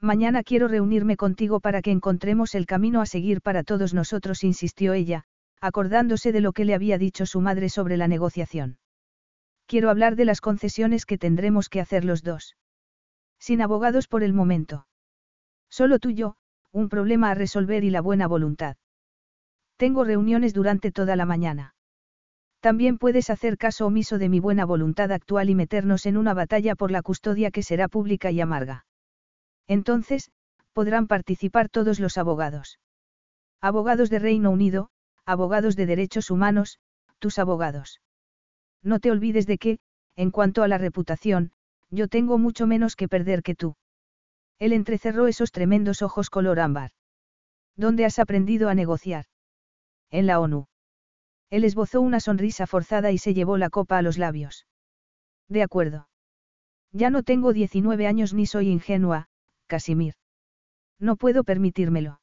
Mañana 0.00 0.42
quiero 0.42 0.68
reunirme 0.68 1.16
contigo 1.16 1.60
para 1.60 1.80
que 1.82 1.90
encontremos 1.90 2.54
el 2.54 2.66
camino 2.66 3.00
a 3.00 3.06
seguir 3.06 3.40
para 3.40 3.64
todos 3.64 3.94
nosotros, 3.94 4.44
insistió 4.44 4.92
ella, 4.92 5.24
acordándose 5.60 6.32
de 6.32 6.40
lo 6.40 6.52
que 6.52 6.64
le 6.64 6.74
había 6.74 6.98
dicho 6.98 7.26
su 7.26 7.40
madre 7.40 7.68
sobre 7.68 7.96
la 7.96 8.08
negociación. 8.08 8.78
Quiero 9.66 9.90
hablar 9.90 10.14
de 10.14 10.26
las 10.26 10.40
concesiones 10.40 11.06
que 11.06 11.18
tendremos 11.18 11.68
que 11.68 11.80
hacer 11.80 12.04
los 12.04 12.22
dos. 12.22 12.56
Sin 13.38 13.62
abogados 13.62 14.06
por 14.06 14.22
el 14.22 14.34
momento. 14.34 14.86
Solo 15.70 15.98
tú 15.98 16.10
y 16.10 16.14
yo, 16.14 16.36
un 16.74 16.88
problema 16.88 17.30
a 17.30 17.34
resolver 17.34 17.84
y 17.84 17.90
la 17.90 18.00
buena 18.00 18.26
voluntad. 18.26 18.76
Tengo 19.76 20.02
reuniones 20.02 20.52
durante 20.52 20.90
toda 20.90 21.14
la 21.14 21.24
mañana. 21.24 21.76
También 22.58 22.98
puedes 22.98 23.30
hacer 23.30 23.56
caso 23.58 23.86
omiso 23.86 24.18
de 24.18 24.28
mi 24.28 24.40
buena 24.40 24.64
voluntad 24.64 25.12
actual 25.12 25.50
y 25.50 25.54
meternos 25.54 26.04
en 26.04 26.16
una 26.16 26.34
batalla 26.34 26.74
por 26.74 26.90
la 26.90 27.02
custodia 27.02 27.52
que 27.52 27.62
será 27.62 27.86
pública 27.86 28.32
y 28.32 28.40
amarga. 28.40 28.86
Entonces, 29.68 30.32
podrán 30.72 31.06
participar 31.06 31.68
todos 31.68 32.00
los 32.00 32.18
abogados. 32.18 32.80
Abogados 33.60 34.10
de 34.10 34.18
Reino 34.18 34.50
Unido, 34.50 34.90
abogados 35.24 35.76
de 35.76 35.86
derechos 35.86 36.28
humanos, 36.28 36.80
tus 37.20 37.38
abogados. 37.38 38.00
No 38.82 38.98
te 38.98 39.12
olvides 39.12 39.46
de 39.46 39.58
que, 39.58 39.78
en 40.16 40.32
cuanto 40.32 40.64
a 40.64 40.68
la 40.68 40.78
reputación, 40.78 41.52
yo 41.90 42.08
tengo 42.08 42.36
mucho 42.36 42.66
menos 42.66 42.96
que 42.96 43.06
perder 43.06 43.44
que 43.44 43.54
tú. 43.54 43.76
Él 44.58 44.72
entrecerró 44.72 45.26
esos 45.26 45.52
tremendos 45.52 46.02
ojos 46.02 46.30
color 46.30 46.60
ámbar. 46.60 46.90
¿Dónde 47.76 48.04
has 48.04 48.18
aprendido 48.18 48.68
a 48.68 48.74
negociar? 48.74 49.26
En 50.10 50.26
la 50.26 50.40
ONU. 50.40 50.66
Él 51.50 51.64
esbozó 51.64 52.00
una 52.00 52.20
sonrisa 52.20 52.66
forzada 52.66 53.12
y 53.12 53.18
se 53.18 53.34
llevó 53.34 53.58
la 53.58 53.70
copa 53.70 53.98
a 53.98 54.02
los 54.02 54.18
labios. 54.18 54.66
De 55.48 55.62
acuerdo. 55.62 56.08
Ya 56.92 57.10
no 57.10 57.22
tengo 57.22 57.52
19 57.52 58.06
años 58.06 58.34
ni 58.34 58.46
soy 58.46 58.68
ingenua, 58.68 59.26
Casimir. 59.66 60.14
No 60.98 61.16
puedo 61.16 61.44
permitírmelo. 61.44 62.20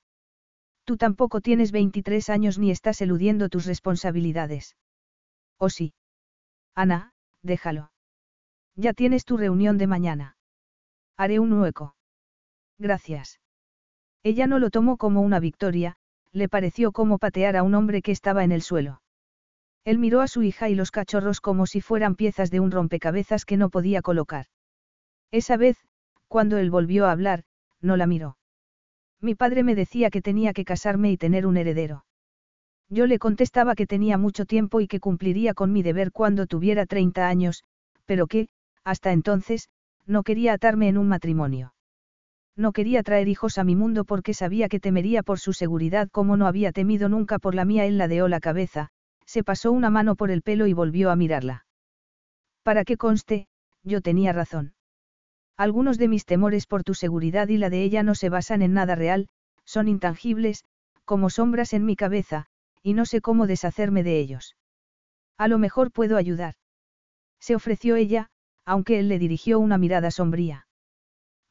Tú 0.85 0.97
tampoco 0.97 1.41
tienes 1.41 1.71
23 1.71 2.29
años 2.29 2.57
ni 2.57 2.71
estás 2.71 3.01
eludiendo 3.01 3.49
tus 3.49 3.65
responsabilidades. 3.65 4.75
¿O 5.57 5.69
sí? 5.69 5.93
Ana, 6.73 7.13
déjalo. 7.43 7.91
Ya 8.75 8.93
tienes 8.93 9.25
tu 9.25 9.37
reunión 9.37 9.77
de 9.77 9.87
mañana. 9.87 10.37
Haré 11.17 11.39
un 11.39 11.53
hueco. 11.53 11.95
Gracias. 12.81 13.39
Ella 14.23 14.47
no 14.47 14.57
lo 14.57 14.71
tomó 14.71 14.97
como 14.97 15.21
una 15.21 15.39
victoria, 15.39 15.97
le 16.31 16.49
pareció 16.49 16.91
como 16.91 17.19
patear 17.19 17.55
a 17.55 17.61
un 17.61 17.75
hombre 17.75 18.01
que 18.01 18.11
estaba 18.11 18.43
en 18.43 18.51
el 18.51 18.63
suelo. 18.63 19.03
Él 19.85 19.99
miró 19.99 20.21
a 20.21 20.27
su 20.27 20.41
hija 20.41 20.67
y 20.67 20.73
los 20.73 20.89
cachorros 20.89 21.41
como 21.41 21.67
si 21.67 21.79
fueran 21.79 22.15
piezas 22.15 22.49
de 22.49 22.59
un 22.59 22.71
rompecabezas 22.71 23.45
que 23.45 23.55
no 23.55 23.69
podía 23.69 24.01
colocar. 24.01 24.47
Esa 25.29 25.57
vez, 25.57 25.77
cuando 26.27 26.57
él 26.57 26.71
volvió 26.71 27.05
a 27.05 27.11
hablar, 27.11 27.43
no 27.81 27.97
la 27.97 28.07
miró. 28.07 28.37
Mi 29.19 29.35
padre 29.35 29.61
me 29.61 29.75
decía 29.75 30.09
que 30.09 30.23
tenía 30.23 30.51
que 30.51 30.65
casarme 30.65 31.11
y 31.11 31.17
tener 31.17 31.45
un 31.45 31.57
heredero. 31.57 32.05
Yo 32.89 33.05
le 33.05 33.19
contestaba 33.19 33.75
que 33.75 33.85
tenía 33.85 34.17
mucho 34.17 34.47
tiempo 34.47 34.81
y 34.81 34.87
que 34.87 34.99
cumpliría 34.99 35.53
con 35.53 35.71
mi 35.71 35.83
deber 35.83 36.11
cuando 36.11 36.47
tuviera 36.47 36.87
30 36.87 37.27
años, 37.27 37.63
pero 38.05 38.25
que, 38.25 38.47
hasta 38.83 39.11
entonces, 39.11 39.69
no 40.07 40.23
quería 40.23 40.53
atarme 40.53 40.87
en 40.87 40.97
un 40.97 41.07
matrimonio. 41.07 41.75
No 42.55 42.73
quería 42.73 43.03
traer 43.03 43.27
hijos 43.27 43.57
a 43.57 43.63
mi 43.63 43.75
mundo 43.75 44.03
porque 44.03 44.33
sabía 44.33 44.67
que 44.67 44.79
temería 44.79 45.23
por 45.23 45.39
su 45.39 45.53
seguridad 45.53 46.09
como 46.09 46.37
no 46.37 46.47
había 46.47 46.71
temido 46.71 47.09
nunca 47.09 47.39
por 47.39 47.55
la 47.55 47.65
mía. 47.65 47.85
Él 47.85 47.97
ladeó 47.97 48.27
la 48.27 48.39
cabeza, 48.39 48.89
se 49.25 49.43
pasó 49.43 49.71
una 49.71 49.89
mano 49.89 50.15
por 50.15 50.31
el 50.31 50.41
pelo 50.41 50.67
y 50.67 50.73
volvió 50.73 51.11
a 51.11 51.15
mirarla. 51.15 51.65
Para 52.63 52.83
que 52.83 52.97
conste, 52.97 53.47
yo 53.83 54.01
tenía 54.01 54.33
razón. 54.33 54.73
Algunos 55.57 55.97
de 55.97 56.07
mis 56.07 56.25
temores 56.25 56.67
por 56.67 56.83
tu 56.83 56.93
seguridad 56.93 57.47
y 57.47 57.57
la 57.57 57.69
de 57.69 57.83
ella 57.83 58.03
no 58.03 58.15
se 58.15 58.29
basan 58.29 58.61
en 58.61 58.73
nada 58.73 58.95
real, 58.95 59.27
son 59.63 59.87
intangibles, 59.87 60.65
como 61.05 61.29
sombras 61.29 61.73
en 61.73 61.85
mi 61.85 61.95
cabeza, 61.95 62.47
y 62.83 62.93
no 62.93 63.05
sé 63.05 63.21
cómo 63.21 63.47
deshacerme 63.47 64.03
de 64.03 64.19
ellos. 64.19 64.55
A 65.37 65.47
lo 65.47 65.57
mejor 65.57 65.91
puedo 65.91 66.17
ayudar. 66.17 66.55
Se 67.39 67.55
ofreció 67.55 67.95
ella, 67.95 68.29
aunque 68.65 68.99
él 68.99 69.07
le 69.07 69.19
dirigió 69.19 69.59
una 69.59 69.77
mirada 69.77 70.11
sombría. 70.11 70.67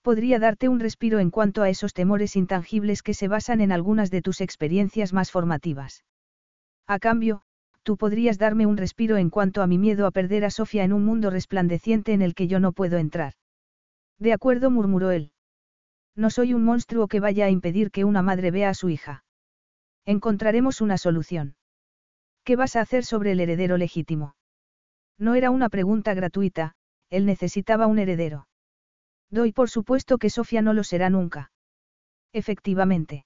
Podría 0.02 0.38
darte 0.38 0.68
un 0.68 0.80
respiro 0.80 1.18
en 1.18 1.30
cuanto 1.30 1.62
a 1.62 1.68
esos 1.68 1.92
temores 1.92 2.34
intangibles 2.34 3.02
que 3.02 3.12
se 3.12 3.28
basan 3.28 3.60
en 3.60 3.70
algunas 3.70 4.10
de 4.10 4.22
tus 4.22 4.40
experiencias 4.40 5.12
más 5.12 5.30
formativas. 5.30 6.04
A 6.86 6.98
cambio, 6.98 7.42
tú 7.82 7.96
podrías 7.96 8.38
darme 8.38 8.66
un 8.66 8.76
respiro 8.76 9.16
en 9.18 9.30
cuanto 9.30 9.62
a 9.62 9.66
mi 9.66 9.78
miedo 9.78 10.06
a 10.06 10.10
perder 10.10 10.44
a 10.44 10.50
Sofía 10.50 10.84
en 10.84 10.92
un 10.92 11.04
mundo 11.04 11.30
resplandeciente 11.30 12.12
en 12.12 12.22
el 12.22 12.34
que 12.34 12.48
yo 12.48 12.60
no 12.60 12.72
puedo 12.72 12.96
entrar. 12.96 13.34
De 14.18 14.32
acuerdo, 14.32 14.70
murmuró 14.70 15.10
él. 15.10 15.32
No 16.16 16.30
soy 16.30 16.54
un 16.54 16.64
monstruo 16.64 17.06
que 17.06 17.20
vaya 17.20 17.46
a 17.46 17.50
impedir 17.50 17.90
que 17.90 18.04
una 18.04 18.22
madre 18.22 18.50
vea 18.50 18.70
a 18.70 18.74
su 18.74 18.88
hija. 18.88 19.24
Encontraremos 20.04 20.80
una 20.80 20.98
solución. 20.98 21.56
¿Qué 22.44 22.56
vas 22.56 22.76
a 22.76 22.80
hacer 22.80 23.04
sobre 23.04 23.32
el 23.32 23.40
heredero 23.40 23.76
legítimo? 23.76 24.34
No 25.18 25.34
era 25.34 25.50
una 25.50 25.68
pregunta 25.68 26.14
gratuita, 26.14 26.74
él 27.10 27.26
necesitaba 27.26 27.86
un 27.86 27.98
heredero. 27.98 28.48
Doy 29.30 29.52
por 29.52 29.70
supuesto 29.70 30.18
que 30.18 30.30
Sofía 30.30 30.62
no 30.62 30.72
lo 30.72 30.84
será 30.84 31.10
nunca. 31.10 31.52
Efectivamente. 32.32 33.24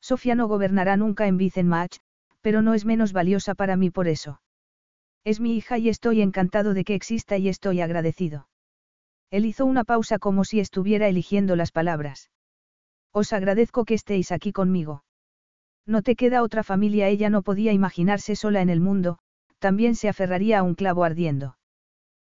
Sofía 0.00 0.34
no 0.34 0.48
gobernará 0.48 0.96
nunca 0.96 1.26
en 1.26 1.38
Vicenmach, 1.38 1.98
pero 2.40 2.60
no 2.60 2.74
es 2.74 2.84
menos 2.84 3.12
valiosa 3.12 3.54
para 3.54 3.76
mí 3.76 3.90
por 3.90 4.06
eso. 4.06 4.40
Es 5.24 5.40
mi 5.40 5.56
hija 5.56 5.78
y 5.78 5.88
estoy 5.88 6.20
encantado 6.20 6.74
de 6.74 6.84
que 6.84 6.94
exista 6.94 7.38
y 7.38 7.48
estoy 7.48 7.80
agradecido. 7.80 8.48
Él 9.30 9.46
hizo 9.46 9.64
una 9.64 9.84
pausa 9.84 10.18
como 10.18 10.44
si 10.44 10.60
estuviera 10.60 11.08
eligiendo 11.08 11.56
las 11.56 11.72
palabras. 11.72 12.30
Os 13.12 13.32
agradezco 13.32 13.84
que 13.86 13.94
estéis 13.94 14.30
aquí 14.32 14.52
conmigo. 14.52 15.04
No 15.86 16.02
te 16.02 16.16
queda 16.16 16.42
otra 16.42 16.62
familia, 16.62 17.08
ella 17.08 17.30
no 17.30 17.42
podía 17.42 17.72
imaginarse 17.72 18.36
sola 18.36 18.60
en 18.60 18.68
el 18.68 18.80
mundo, 18.80 19.18
también 19.58 19.94
se 19.94 20.08
aferraría 20.08 20.58
a 20.58 20.62
un 20.62 20.74
clavo 20.74 21.04
ardiendo. 21.04 21.56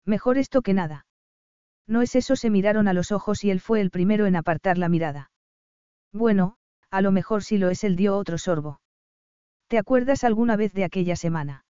Mejor 0.06 0.38
esto 0.38 0.62
que 0.62 0.72
nada. 0.72 1.06
No 1.88 2.02
es 2.02 2.14
eso, 2.14 2.36
se 2.36 2.50
miraron 2.50 2.86
a 2.86 2.92
los 2.92 3.10
ojos 3.10 3.42
y 3.42 3.50
él 3.50 3.60
fue 3.60 3.80
el 3.80 3.90
primero 3.90 4.26
en 4.26 4.36
apartar 4.36 4.76
la 4.76 4.90
mirada. 4.90 5.30
Bueno, 6.12 6.56
a 6.90 7.00
lo 7.00 7.10
mejor 7.12 7.42
si 7.42 7.56
lo 7.56 7.70
es, 7.70 7.82
él 7.82 7.96
dio 7.96 8.16
otro 8.16 8.36
sorbo. 8.36 8.80
¿Te 9.68 9.78
acuerdas 9.78 10.22
alguna 10.22 10.56
vez 10.56 10.74
de 10.74 10.84
aquella 10.84 11.16
semana? 11.16 11.64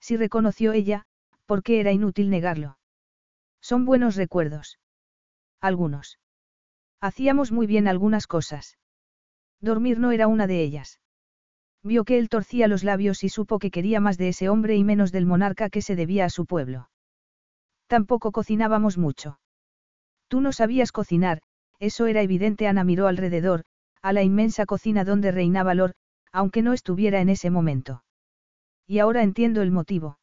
Si 0.00 0.16
reconoció 0.16 0.72
ella, 0.72 1.04
¿por 1.46 1.62
qué 1.64 1.80
era 1.80 1.90
inútil 1.90 2.30
negarlo? 2.30 2.78
Son 3.60 3.84
buenos 3.84 4.14
recuerdos. 4.14 4.78
Algunos. 5.60 6.18
Hacíamos 7.00 7.50
muy 7.50 7.66
bien 7.66 7.88
algunas 7.88 8.28
cosas. 8.28 8.78
Dormir 9.60 9.98
no 9.98 10.12
era 10.12 10.28
una 10.28 10.46
de 10.46 10.62
ellas. 10.62 11.00
Vio 11.82 12.04
que 12.04 12.18
él 12.18 12.28
torcía 12.28 12.68
los 12.68 12.84
labios 12.84 13.24
y 13.24 13.28
supo 13.28 13.58
que 13.58 13.72
quería 13.72 13.98
más 13.98 14.18
de 14.18 14.28
ese 14.28 14.48
hombre 14.48 14.76
y 14.76 14.84
menos 14.84 15.10
del 15.10 15.26
monarca 15.26 15.68
que 15.68 15.82
se 15.82 15.96
debía 15.96 16.26
a 16.26 16.30
su 16.30 16.46
pueblo. 16.46 16.90
Tampoco 17.92 18.32
cocinábamos 18.32 18.96
mucho. 18.96 19.38
Tú 20.28 20.40
no 20.40 20.52
sabías 20.52 20.92
cocinar, 20.92 21.42
eso 21.78 22.06
era 22.06 22.22
evidente. 22.22 22.66
Ana 22.66 22.84
miró 22.84 23.06
alrededor, 23.06 23.64
a 24.00 24.14
la 24.14 24.22
inmensa 24.22 24.64
cocina 24.64 25.04
donde 25.04 25.30
reinaba 25.30 25.74
Lor, 25.74 25.92
aunque 26.32 26.62
no 26.62 26.72
estuviera 26.72 27.20
en 27.20 27.28
ese 27.28 27.50
momento. 27.50 28.02
Y 28.86 29.00
ahora 29.00 29.22
entiendo 29.22 29.60
el 29.60 29.72
motivo. 29.72 30.18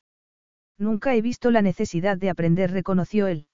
Nunca 0.79 1.13
he 1.13 1.21
visto 1.21 1.51
la 1.51 1.61
necesidad 1.61 2.17
de 2.17 2.31
aprender, 2.31 2.71
reconoció 2.71 3.27
él. 3.27 3.45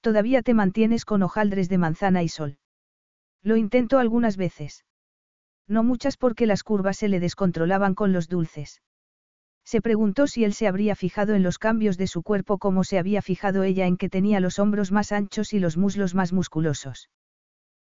Todavía 0.00 0.42
te 0.42 0.54
mantienes 0.54 1.04
con 1.04 1.24
hojaldres 1.24 1.68
de 1.68 1.78
manzana 1.78 2.22
y 2.22 2.28
sol. 2.28 2.58
Lo 3.42 3.56
intento 3.56 3.98
algunas 3.98 4.36
veces. 4.36 4.84
No 5.66 5.82
muchas 5.82 6.16
porque 6.16 6.46
las 6.46 6.62
curvas 6.62 6.98
se 6.98 7.08
le 7.08 7.18
descontrolaban 7.18 7.96
con 7.96 8.12
los 8.12 8.28
dulces. 8.28 8.80
Se 9.64 9.80
preguntó 9.80 10.26
si 10.26 10.44
él 10.44 10.52
se 10.52 10.68
habría 10.68 10.94
fijado 10.94 11.34
en 11.34 11.42
los 11.42 11.58
cambios 11.58 11.96
de 11.96 12.06
su 12.06 12.22
cuerpo 12.22 12.58
como 12.58 12.84
se 12.84 12.98
había 12.98 13.22
fijado 13.22 13.62
ella 13.62 13.86
en 13.86 13.96
que 13.96 14.10
tenía 14.10 14.40
los 14.40 14.58
hombros 14.58 14.92
más 14.92 15.10
anchos 15.10 15.52
y 15.52 15.58
los 15.58 15.76
muslos 15.76 16.14
más 16.14 16.32
musculosos. 16.32 17.08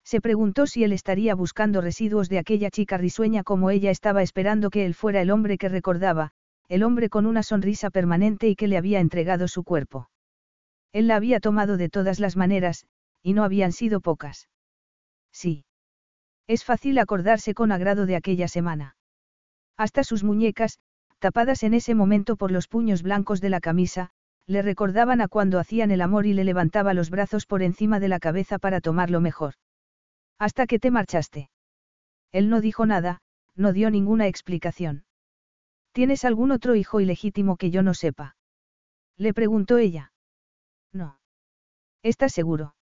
Se 0.02 0.20
preguntó 0.20 0.66
si 0.66 0.84
él 0.84 0.92
estaría 0.92 1.34
buscando 1.34 1.80
residuos 1.80 2.28
de 2.28 2.38
aquella 2.38 2.70
chica 2.70 2.96
risueña 2.96 3.42
como 3.42 3.70
ella 3.70 3.90
estaba 3.90 4.22
esperando 4.22 4.70
que 4.70 4.86
él 4.86 4.94
fuera 4.94 5.20
el 5.20 5.30
hombre 5.30 5.58
que 5.58 5.68
recordaba, 5.68 6.30
el 6.68 6.82
hombre 6.82 7.08
con 7.08 7.26
una 7.26 7.42
sonrisa 7.42 7.90
permanente 7.90 8.48
y 8.48 8.56
que 8.56 8.68
le 8.68 8.76
había 8.76 9.00
entregado 9.00 9.48
su 9.48 9.64
cuerpo. 9.64 10.08
Él 10.92 11.08
la 11.08 11.16
había 11.16 11.40
tomado 11.40 11.76
de 11.76 11.88
todas 11.88 12.20
las 12.20 12.36
maneras, 12.36 12.86
y 13.22 13.34
no 13.34 13.44
habían 13.44 13.72
sido 13.72 14.00
pocas. 14.00 14.48
Sí. 15.32 15.64
Es 16.46 16.64
fácil 16.64 16.98
acordarse 16.98 17.54
con 17.54 17.72
agrado 17.72 18.06
de 18.06 18.16
aquella 18.16 18.48
semana. 18.48 18.96
Hasta 19.76 20.04
sus 20.04 20.24
muñecas, 20.24 20.78
tapadas 21.18 21.62
en 21.62 21.74
ese 21.74 21.94
momento 21.94 22.36
por 22.36 22.50
los 22.50 22.68
puños 22.68 23.02
blancos 23.02 23.40
de 23.40 23.50
la 23.50 23.60
camisa, 23.60 24.10
le 24.46 24.62
recordaban 24.62 25.20
a 25.20 25.28
cuando 25.28 25.58
hacían 25.58 25.90
el 25.90 26.00
amor 26.00 26.26
y 26.26 26.32
le 26.32 26.44
levantaba 26.44 26.94
los 26.94 27.10
brazos 27.10 27.46
por 27.46 27.62
encima 27.62 27.98
de 28.00 28.08
la 28.08 28.20
cabeza 28.20 28.58
para 28.58 28.80
tomarlo 28.80 29.20
mejor. 29.20 29.54
Hasta 30.38 30.66
que 30.66 30.78
te 30.78 30.90
marchaste. 30.90 31.50
Él 32.32 32.48
no 32.48 32.60
dijo 32.60 32.86
nada, 32.86 33.20
no 33.54 33.72
dio 33.72 33.90
ninguna 33.90 34.26
explicación. 34.26 35.04
¿Tienes 35.92 36.24
algún 36.24 36.50
otro 36.50 36.74
hijo 36.74 37.00
ilegítimo 37.00 37.56
que 37.56 37.70
yo 37.70 37.82
no 37.82 37.94
sepa? 37.94 38.36
Le 39.16 39.32
preguntó 39.32 39.78
ella. 39.78 40.12
No. 40.92 41.18
¿Estás 42.02 42.32
seguro? 42.32 42.76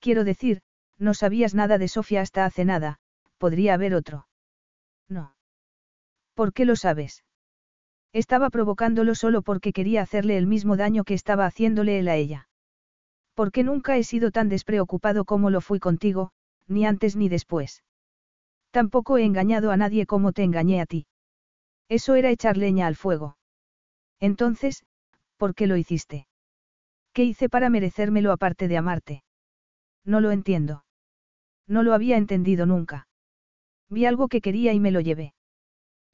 Quiero 0.00 0.24
decir, 0.24 0.60
no 0.98 1.14
sabías 1.14 1.54
nada 1.54 1.78
de 1.78 1.88
Sofía 1.88 2.20
hasta 2.20 2.44
hace 2.44 2.64
nada, 2.64 2.98
podría 3.38 3.74
haber 3.74 3.94
otro. 3.94 4.26
No. 5.08 5.36
¿Por 6.34 6.52
qué 6.52 6.64
lo 6.64 6.76
sabes? 6.76 7.24
Estaba 8.14 8.48
provocándolo 8.48 9.16
solo 9.16 9.42
porque 9.42 9.72
quería 9.72 10.00
hacerle 10.00 10.38
el 10.38 10.46
mismo 10.46 10.76
daño 10.76 11.02
que 11.02 11.14
estaba 11.14 11.46
haciéndole 11.46 11.98
él 11.98 12.06
a 12.06 12.14
ella. 12.14 12.48
Porque 13.34 13.64
nunca 13.64 13.96
he 13.96 14.04
sido 14.04 14.30
tan 14.30 14.48
despreocupado 14.48 15.24
como 15.24 15.50
lo 15.50 15.60
fui 15.60 15.80
contigo, 15.80 16.30
ni 16.68 16.86
antes 16.86 17.16
ni 17.16 17.28
después. 17.28 17.82
Tampoco 18.70 19.18
he 19.18 19.24
engañado 19.24 19.72
a 19.72 19.76
nadie 19.76 20.06
como 20.06 20.32
te 20.32 20.44
engañé 20.44 20.80
a 20.80 20.86
ti. 20.86 21.06
Eso 21.88 22.14
era 22.14 22.30
echar 22.30 22.56
leña 22.56 22.86
al 22.86 22.94
fuego. 22.94 23.36
Entonces, 24.20 24.84
¿por 25.36 25.56
qué 25.56 25.66
lo 25.66 25.76
hiciste? 25.76 26.28
¿Qué 27.12 27.24
hice 27.24 27.48
para 27.48 27.68
merecérmelo 27.68 28.30
aparte 28.30 28.68
de 28.68 28.76
amarte? 28.76 29.24
No 30.04 30.20
lo 30.20 30.30
entiendo. 30.30 30.84
No 31.66 31.82
lo 31.82 31.94
había 31.94 32.16
entendido 32.16 32.64
nunca. 32.64 33.08
Vi 33.90 34.06
algo 34.06 34.28
que 34.28 34.40
quería 34.40 34.72
y 34.72 34.78
me 34.78 34.92
lo 34.92 35.00
llevé. 35.00 35.34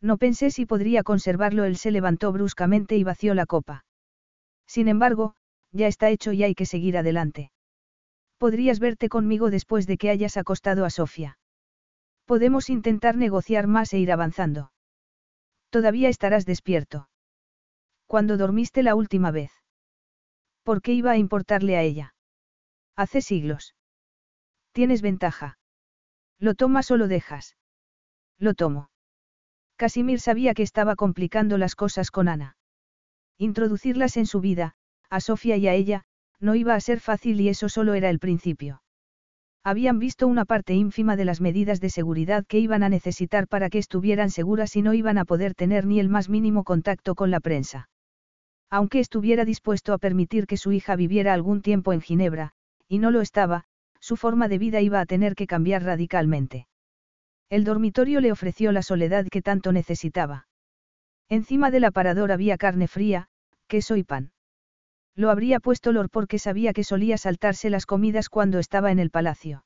No 0.01 0.17
pensé 0.17 0.51
si 0.51 0.67
podría 0.67 1.03
conservarlo. 1.03 1.65
Él 1.65 1.77
se 1.77 1.91
levantó 1.91 2.33
bruscamente 2.33 2.97
y 2.97 3.05
vació 3.05 3.35
la 3.35 3.47
copa. 3.47 3.85
Sin 4.67 4.89
embargo, 4.89 5.35
ya 5.73 5.87
está 5.87 6.11
hecho 6.11 6.33
y 6.33 6.43
hay 6.43 6.55
que 6.55 6.67
seguir 6.67 6.97
adelante. 6.97 7.53
Podrías 8.39 8.81
verte 8.81 9.09
conmigo 9.09 9.51
después 9.51 9.87
de 9.87 9.99
que 9.99 10.11
hayas 10.11 10.37
acostado 10.37 10.85
a 10.85 10.91
Sofía. 10.91 11.39
Podemos 12.25 12.71
intentar 12.71 13.17
negociar 13.17 13.67
más 13.67 13.93
e 13.93 13.99
ir 13.99 14.13
avanzando. 14.13 14.73
Todavía 15.69 16.09
estarás 16.09 16.47
despierto. 16.47 17.09
Cuando 18.07 18.37
dormiste 18.37 18.83
la 18.83 18.95
última 18.95 19.31
vez. 19.31 19.53
¿Por 20.63 20.83
qué 20.83 20.93
iba 20.93 21.11
a 21.13 21.17
importarle 21.17 21.77
a 21.77 21.83
ella? 21.83 22.15
Hace 22.97 23.21
siglos. 23.21 23.75
Tienes 24.73 25.03
ventaja. 25.03 25.59
¿Lo 26.39 26.55
tomas 26.55 26.91
o 26.91 26.97
lo 26.97 27.09
dejas? 27.09 27.57
Lo 28.39 28.55
tomo. 28.55 28.91
Casimir 29.81 30.21
sabía 30.21 30.53
que 30.53 30.63
estaba 30.63 30.95
complicando 30.95 31.57
las 31.57 31.75
cosas 31.75 32.11
con 32.11 32.29
Ana. 32.29 32.55
Introducirlas 33.39 34.19
en 34.19 34.27
su 34.27 34.43
vida, 34.43 34.75
a 35.09 35.21
Sofía 35.21 35.57
y 35.57 35.69
a 35.69 35.73
ella, 35.73 36.05
no 36.39 36.55
iba 36.55 36.75
a 36.75 36.81
ser 36.81 37.01
fácil 37.01 37.41
y 37.41 37.49
eso 37.49 37.71
solo 37.71 37.95
era 37.95 38.11
el 38.11 38.19
principio. 38.19 38.83
Habían 39.65 39.99
visto 39.99 40.27
una 40.27 40.45
parte 40.45 40.75
ínfima 40.75 41.17
de 41.17 41.25
las 41.25 41.41
medidas 41.41 41.81
de 41.81 41.89
seguridad 41.89 42.45
que 42.47 42.59
iban 42.59 42.83
a 42.83 42.91
necesitar 42.91 43.49
para 43.49 43.71
que 43.71 43.79
estuvieran 43.79 44.29
seguras 44.29 44.77
y 44.77 44.83
no 44.83 44.93
iban 44.93 45.17
a 45.17 45.25
poder 45.25 45.55
tener 45.55 45.87
ni 45.87 45.99
el 45.99 46.11
más 46.11 46.29
mínimo 46.29 46.63
contacto 46.63 47.15
con 47.15 47.31
la 47.31 47.41
prensa. 47.41 47.89
Aunque 48.69 49.01
estuviera 49.01 49.47
dispuesto 49.47 49.95
a 49.95 49.99
permitir 49.99 50.47
que 50.47 50.59
su 50.59 50.73
hija 50.73 50.95
viviera 50.95 51.33
algún 51.33 51.63
tiempo 51.63 51.95
en 51.95 52.03
Ginebra, 52.03 52.53
y 52.87 52.99
no 52.99 53.11
lo 53.11 53.23
estaba, 53.23 53.65
su 53.99 54.19
forma 54.19 54.47
de 54.49 54.59
vida 54.59 54.83
iba 54.83 55.01
a 55.01 55.07
tener 55.07 55.35
que 55.35 55.47
cambiar 55.47 55.85
radicalmente. 55.85 56.67
El 57.51 57.65
dormitorio 57.65 58.21
le 58.21 58.31
ofreció 58.31 58.71
la 58.71 58.83
soledad 58.83 59.27
que 59.27 59.43
tanto 59.43 59.73
necesitaba. 59.73 60.47
Encima 61.29 61.73
del 61.73 61.85
aparador 61.85 62.31
había 62.31 62.57
carne 62.57 62.87
fría, 62.87 63.29
queso 63.67 63.97
y 63.97 64.05
pan. 64.05 64.33
Lo 65.17 65.31
habría 65.31 65.59
puesto 65.59 65.91
Lor 65.93 66.11
porque 66.11 66.39
sabía 66.39 66.73
que 66.73 66.85
solía 66.85 67.19
saltarse 67.19 67.69
las 67.69 67.87
comidas 67.87 68.29
cuando 68.29 68.61
estaba 68.61 68.93
en 68.93 69.01
el 69.01 69.11
palacio. 69.11 69.65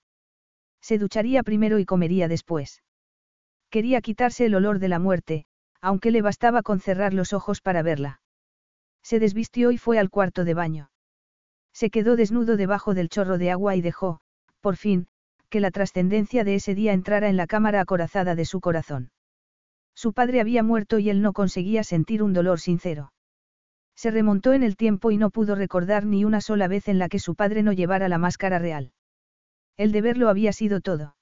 Se 0.81 0.99
ducharía 0.99 1.43
primero 1.43 1.79
y 1.79 1.85
comería 1.85 2.27
después. 2.27 2.83
Quería 3.69 4.01
quitarse 4.01 4.47
el 4.47 4.55
olor 4.55 4.79
de 4.79 4.89
la 4.89 4.99
muerte, 4.99 5.47
aunque 5.83 6.11
le 6.11 6.23
bastaba 6.23 6.63
con 6.63 6.81
cerrar 6.81 7.13
los 7.13 7.35
ojos 7.35 7.61
para 7.61 7.83
verla. 7.83 8.21
Se 9.03 9.19
desvistió 9.19 9.71
y 9.71 9.79
fue 9.79 9.99
al 9.99 10.09
cuarto 10.09 10.45
de 10.45 10.55
baño. 10.55 10.91
Se 11.75 11.91
quedó 11.91 12.17
desnudo 12.17 12.57
debajo 12.57 12.95
del 12.95 13.11
chorro 13.11 13.37
de 13.37 13.51
agua 13.51 13.77
y 13.77 13.83
dejó, 13.83 14.21
por 14.61 14.77
fin, 14.77 15.09
que 15.55 15.61
la 15.61 15.71
trascendencia 15.71 16.43
de 16.43 16.57
ese 16.57 16.75
día 16.75 16.93
entrara 16.93 17.29
en 17.29 17.37
la 17.37 17.47
cámara 17.47 17.81
acorazada 17.81 18.35
de 18.35 18.45
su 18.45 18.61
corazón. 18.61 19.13
Su 19.95 20.13
padre 20.13 20.41
había 20.41 20.65
muerto 20.65 20.99
y 20.99 21.11
él 21.11 21.23
no 21.23 21.33
conseguía 21.33 21.85
sentir 21.85 22.25
un 22.25 22.33
dolor 22.33 22.59
sincero. 22.59 23.13
Se 23.95 24.11
remontó 24.11 24.53
en 24.53 24.65
el 24.65 24.75
tiempo 24.75 25.13
y 25.13 25.17
no 25.17 25.31
pudo 25.31 25.55
recordar 25.55 26.07
ni 26.07 26.25
una 26.25 26.41
sola 26.41 26.67
vez 26.67 26.89
en 26.89 26.99
la 26.99 27.09
que 27.09 27.21
su 27.21 27.37
padre 27.37 27.63
no 27.63 27.73
llevara 27.73 28.09
la 28.09 28.19
máscara 28.19 28.59
real. 28.59 28.95
El 29.77 29.93
deberlo 29.93 30.29
había 30.29 30.53
sido 30.53 30.81
todo. 30.81 31.15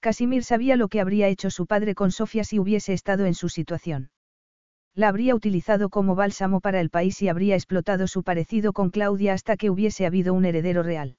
Casimir 0.00 0.44
sabía 0.44 0.76
lo 0.76 0.88
que 0.88 1.02
habría 1.02 1.28
hecho 1.28 1.50
su 1.50 1.66
padre 1.66 1.94
con 1.94 2.10
Sofía 2.10 2.44
si 2.44 2.58
hubiese 2.58 2.94
estado 2.94 3.26
en 3.26 3.34
su 3.34 3.50
situación. 3.50 4.12
La 4.94 5.08
habría 5.08 5.34
utilizado 5.34 5.90
como 5.90 6.14
bálsamo 6.14 6.62
para 6.62 6.80
el 6.80 6.88
país 6.88 7.20
y 7.20 7.28
habría 7.28 7.54
explotado 7.54 8.06
su 8.06 8.22
parecido 8.22 8.72
con 8.72 8.88
Claudia 8.88 9.34
hasta 9.34 9.58
que 9.58 9.68
hubiese 9.68 10.06
habido 10.06 10.32
un 10.32 10.46
heredero 10.46 10.82
real. 10.82 11.18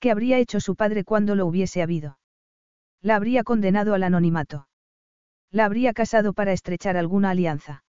¿Qué 0.00 0.10
habría 0.10 0.38
hecho 0.38 0.60
su 0.60 0.76
padre 0.76 1.04
cuando 1.04 1.34
lo 1.34 1.46
hubiese 1.46 1.82
habido? 1.82 2.18
La 3.02 3.16
habría 3.16 3.44
condenado 3.44 3.94
al 3.94 4.02
anonimato. 4.02 4.68
La 5.50 5.64
habría 5.64 5.92
casado 5.92 6.32
para 6.32 6.52
estrechar 6.52 6.96
alguna 6.96 7.30
alianza. 7.30 7.84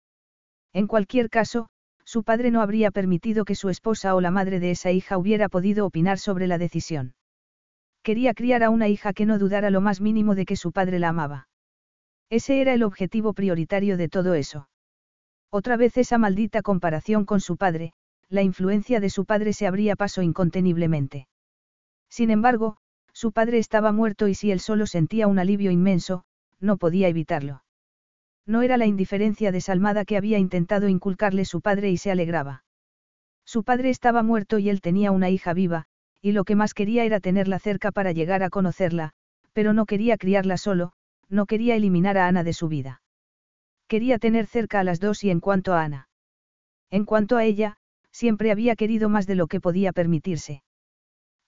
En 0.73 0.87
cualquier 0.87 1.31
caso, 1.31 1.69
su 2.05 2.25
padre 2.25 2.51
no 2.51 2.61
habría 2.61 2.91
permitido 2.91 3.45
que 3.45 3.55
su 3.55 3.71
esposa 3.71 4.15
o 4.15 4.21
la 4.21 4.31
madre 4.31 4.61
de 4.61 4.73
esa 4.73 4.91
hija 4.91 5.17
hubiera 5.17 5.49
podido 5.49 5.87
opinar 5.87 6.19
sobre 6.19 6.47
la 6.47 6.59
decisión. 6.59 7.15
Quería 8.03 8.35
criar 8.35 8.63
a 8.63 8.71
una 8.71 8.89
hija 8.89 9.13
que 9.15 9.25
no 9.25 9.39
dudara 9.39 9.71
lo 9.71 9.81
más 9.81 10.01
mínimo 10.01 10.35
de 10.35 10.45
que 10.45 10.57
su 10.57 10.73
padre 10.73 10.99
la 10.99 11.09
amaba. 11.09 11.49
Ese 12.29 12.61
era 12.61 12.75
el 12.75 12.83
objetivo 12.83 13.33
prioritario 13.33 13.97
de 13.97 14.09
todo 14.09 14.35
eso. 14.35 14.69
Otra 15.51 15.77
vez 15.77 15.97
esa 15.97 16.19
maldita 16.19 16.63
comparación 16.63 17.25
con 17.25 17.41
su 17.41 17.57
padre, 17.57 17.93
la 18.29 18.43
influencia 18.43 19.01
de 19.01 19.09
su 19.09 19.25
padre 19.25 19.53
se 19.53 19.67
abría 19.67 19.97
paso 19.97 20.21
inconteniblemente. 20.21 21.29
Sin 22.15 22.31
embargo, 22.31 22.77
su 23.13 23.33
padre 23.33 23.59
estaba 23.59 23.91
muerto 23.91 24.29
y 24.29 24.37
si 24.37 24.53
él 24.53 24.61
solo 24.61 24.87
sentía 24.87 25.27
un 25.27 25.41
alivio 25.41 25.73
inmenso, 25.73 26.23
no 26.61 26.77
podía 26.77 27.09
evitarlo. 27.09 27.65
No 28.47 28.63
era 28.63 28.77
la 28.77 28.87
indiferencia 28.87 29.51
desalmada 29.51 30.05
que 30.05 30.17
había 30.17 30.39
intentado 30.39 30.89
inculcarle 30.89 31.45
su 31.45 31.61
padre 31.61 31.91
y 31.91 31.97
se 31.97 32.13
alegraba. 32.13 32.63
Su 33.45 33.65
padre 33.65 33.91
estaba 33.91 34.23
muerto 34.23 34.61
y 34.61 34.71
él 34.71 34.81
tenía 34.81 35.11
una 35.11 35.29
hija 35.29 35.55
viva, 35.55 35.87
y 36.23 36.31
lo 36.31 36.45
que 36.45 36.55
más 36.55 36.73
quería 36.73 37.05
era 37.05 37.19
tenerla 37.19 37.59
cerca 37.59 37.91
para 37.91 38.13
llegar 38.13 38.45
a 38.45 38.49
conocerla, 38.49 39.11
pero 39.53 39.73
no 39.73 39.85
quería 39.85 40.17
criarla 40.17 40.57
solo, 40.57 40.93
no 41.29 41.47
quería 41.47 41.75
eliminar 41.75 42.17
a 42.17 42.29
Ana 42.29 42.45
de 42.45 42.53
su 42.53 42.69
vida. 42.69 43.03
Quería 43.89 44.21
tener 44.21 44.47
cerca 44.47 44.79
a 44.79 44.85
las 44.85 45.01
dos 45.01 45.25
y 45.25 45.31
en 45.31 45.41
cuanto 45.41 45.75
a 45.75 45.83
Ana. 45.83 46.09
En 46.91 47.07
cuanto 47.07 47.39
a 47.39 47.45
ella, 47.45 47.77
siempre 48.13 48.53
había 48.53 48.77
querido 48.77 49.09
más 49.09 49.27
de 49.27 49.35
lo 49.35 49.49
que 49.49 49.61
podía 49.61 49.93
permitirse. 49.93 50.63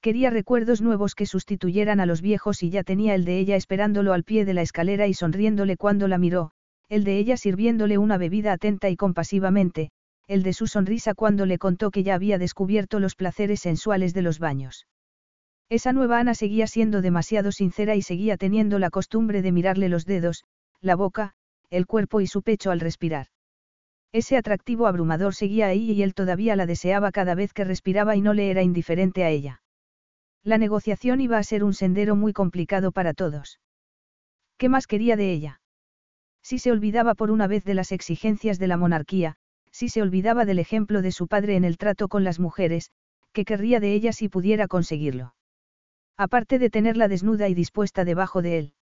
Quería 0.06 0.30
recuerdos 0.30 0.82
nuevos 0.82 1.16
que 1.16 1.26
sustituyeran 1.26 1.98
a 1.98 2.06
los 2.06 2.22
viejos 2.22 2.62
y 2.62 2.70
ya 2.70 2.84
tenía 2.84 3.16
el 3.16 3.24
de 3.24 3.40
ella 3.40 3.56
esperándolo 3.56 4.12
al 4.12 4.22
pie 4.22 4.44
de 4.44 4.54
la 4.54 4.62
escalera 4.62 5.08
y 5.08 5.14
sonriéndole 5.14 5.76
cuando 5.76 6.06
la 6.06 6.16
miró, 6.16 6.52
el 6.88 7.02
de 7.02 7.18
ella 7.18 7.36
sirviéndole 7.36 7.98
una 7.98 8.16
bebida 8.16 8.52
atenta 8.52 8.88
y 8.88 8.94
compasivamente, 8.94 9.90
el 10.28 10.44
de 10.44 10.52
su 10.52 10.68
sonrisa 10.68 11.14
cuando 11.14 11.44
le 11.44 11.58
contó 11.58 11.90
que 11.90 12.04
ya 12.04 12.14
había 12.14 12.38
descubierto 12.38 13.00
los 13.00 13.16
placeres 13.16 13.58
sensuales 13.58 14.14
de 14.14 14.22
los 14.22 14.38
baños. 14.38 14.86
Esa 15.70 15.92
nueva 15.92 16.20
Ana 16.20 16.36
seguía 16.36 16.68
siendo 16.68 17.02
demasiado 17.02 17.50
sincera 17.50 17.96
y 17.96 18.02
seguía 18.02 18.36
teniendo 18.36 18.78
la 18.78 18.90
costumbre 18.90 19.42
de 19.42 19.50
mirarle 19.50 19.88
los 19.88 20.06
dedos, 20.06 20.44
la 20.80 20.94
boca, 20.94 21.34
el 21.68 21.86
cuerpo 21.86 22.20
y 22.20 22.28
su 22.28 22.42
pecho 22.42 22.70
al 22.70 22.78
respirar. 22.78 23.26
Ese 24.12 24.36
atractivo 24.36 24.86
abrumador 24.86 25.34
seguía 25.34 25.66
ahí 25.66 25.90
y 25.90 26.04
él 26.04 26.14
todavía 26.14 26.54
la 26.54 26.66
deseaba 26.66 27.10
cada 27.10 27.34
vez 27.34 27.52
que 27.52 27.64
respiraba 27.64 28.14
y 28.14 28.20
no 28.20 28.34
le 28.34 28.52
era 28.52 28.62
indiferente 28.62 29.24
a 29.24 29.30
ella. 29.30 29.62
La 30.46 30.58
negociación 30.58 31.20
iba 31.20 31.38
a 31.38 31.42
ser 31.42 31.64
un 31.64 31.74
sendero 31.74 32.14
muy 32.14 32.32
complicado 32.32 32.92
para 32.92 33.14
todos. 33.14 33.58
¿Qué 34.56 34.68
más 34.68 34.86
quería 34.86 35.16
de 35.16 35.32
ella? 35.32 35.60
Si 36.40 36.60
se 36.60 36.70
olvidaba 36.70 37.16
por 37.16 37.32
una 37.32 37.48
vez 37.48 37.64
de 37.64 37.74
las 37.74 37.90
exigencias 37.90 38.60
de 38.60 38.68
la 38.68 38.76
monarquía, 38.76 39.34
si 39.72 39.88
se 39.88 40.02
olvidaba 40.02 40.44
del 40.44 40.60
ejemplo 40.60 41.02
de 41.02 41.10
su 41.10 41.26
padre 41.26 41.56
en 41.56 41.64
el 41.64 41.78
trato 41.78 42.06
con 42.06 42.22
las 42.22 42.38
mujeres, 42.38 42.92
que 43.32 43.44
querría 43.44 43.80
de 43.80 43.92
ella 43.92 44.12
si 44.12 44.28
pudiera 44.28 44.68
conseguirlo. 44.68 45.34
Aparte 46.16 46.60
de 46.60 46.70
tenerla 46.70 47.08
desnuda 47.08 47.48
y 47.48 47.54
dispuesta 47.54 48.04
debajo 48.04 48.40
de 48.40 48.58
él. 48.58 48.74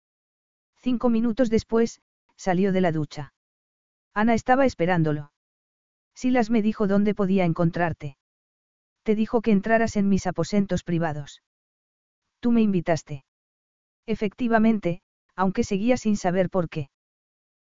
Cinco 0.82 1.08
minutos 1.08 1.48
después, 1.48 2.02
salió 2.36 2.72
de 2.72 2.82
la 2.82 2.92
ducha. 2.92 3.32
Ana 4.12 4.34
estaba 4.34 4.66
esperándolo. 4.66 5.32
Silas 6.14 6.50
me 6.50 6.60
dijo 6.60 6.86
dónde 6.86 7.14
podía 7.14 7.46
encontrarte. 7.46 8.18
Te 9.02 9.14
dijo 9.14 9.40
que 9.40 9.50
entraras 9.50 9.96
en 9.96 10.10
mis 10.10 10.26
aposentos 10.26 10.84
privados. 10.84 11.40
Tú 12.44 12.52
me 12.52 12.60
invitaste. 12.60 13.24
Efectivamente, 14.04 15.00
aunque 15.34 15.64
seguía 15.64 15.96
sin 15.96 16.18
saber 16.18 16.50
por 16.50 16.68
qué. 16.68 16.90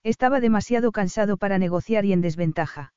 Estaba 0.03 0.41
demasiado 0.41 0.91
cansado 0.91 1.38
para 1.38 1.57
negociar 1.57 2.03
y 2.03 2.11
en 2.11 2.19
desventaja. 2.19 2.93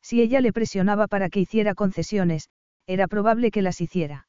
Si 0.00 0.22
ella 0.22 0.40
le 0.40 0.52
presionaba 0.52 1.08
para 1.08 1.28
que 1.28 1.40
hiciera 1.40 1.74
concesiones, 1.74 2.50
era 2.86 3.08
probable 3.08 3.50
que 3.50 3.62
las 3.62 3.80
hiciera. 3.80 4.28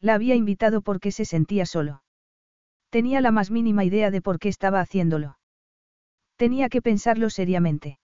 La 0.00 0.14
había 0.14 0.34
invitado 0.34 0.82
porque 0.82 1.12
se 1.12 1.24
sentía 1.24 1.64
solo. 1.64 2.02
Tenía 2.90 3.20
la 3.20 3.30
más 3.30 3.52
mínima 3.52 3.84
idea 3.84 4.10
de 4.10 4.20
por 4.20 4.40
qué 4.40 4.48
estaba 4.48 4.80
haciéndolo. 4.80 5.38
Tenía 6.34 6.68
que 6.70 6.82
pensarlo 6.82 7.30
seriamente. 7.30 8.00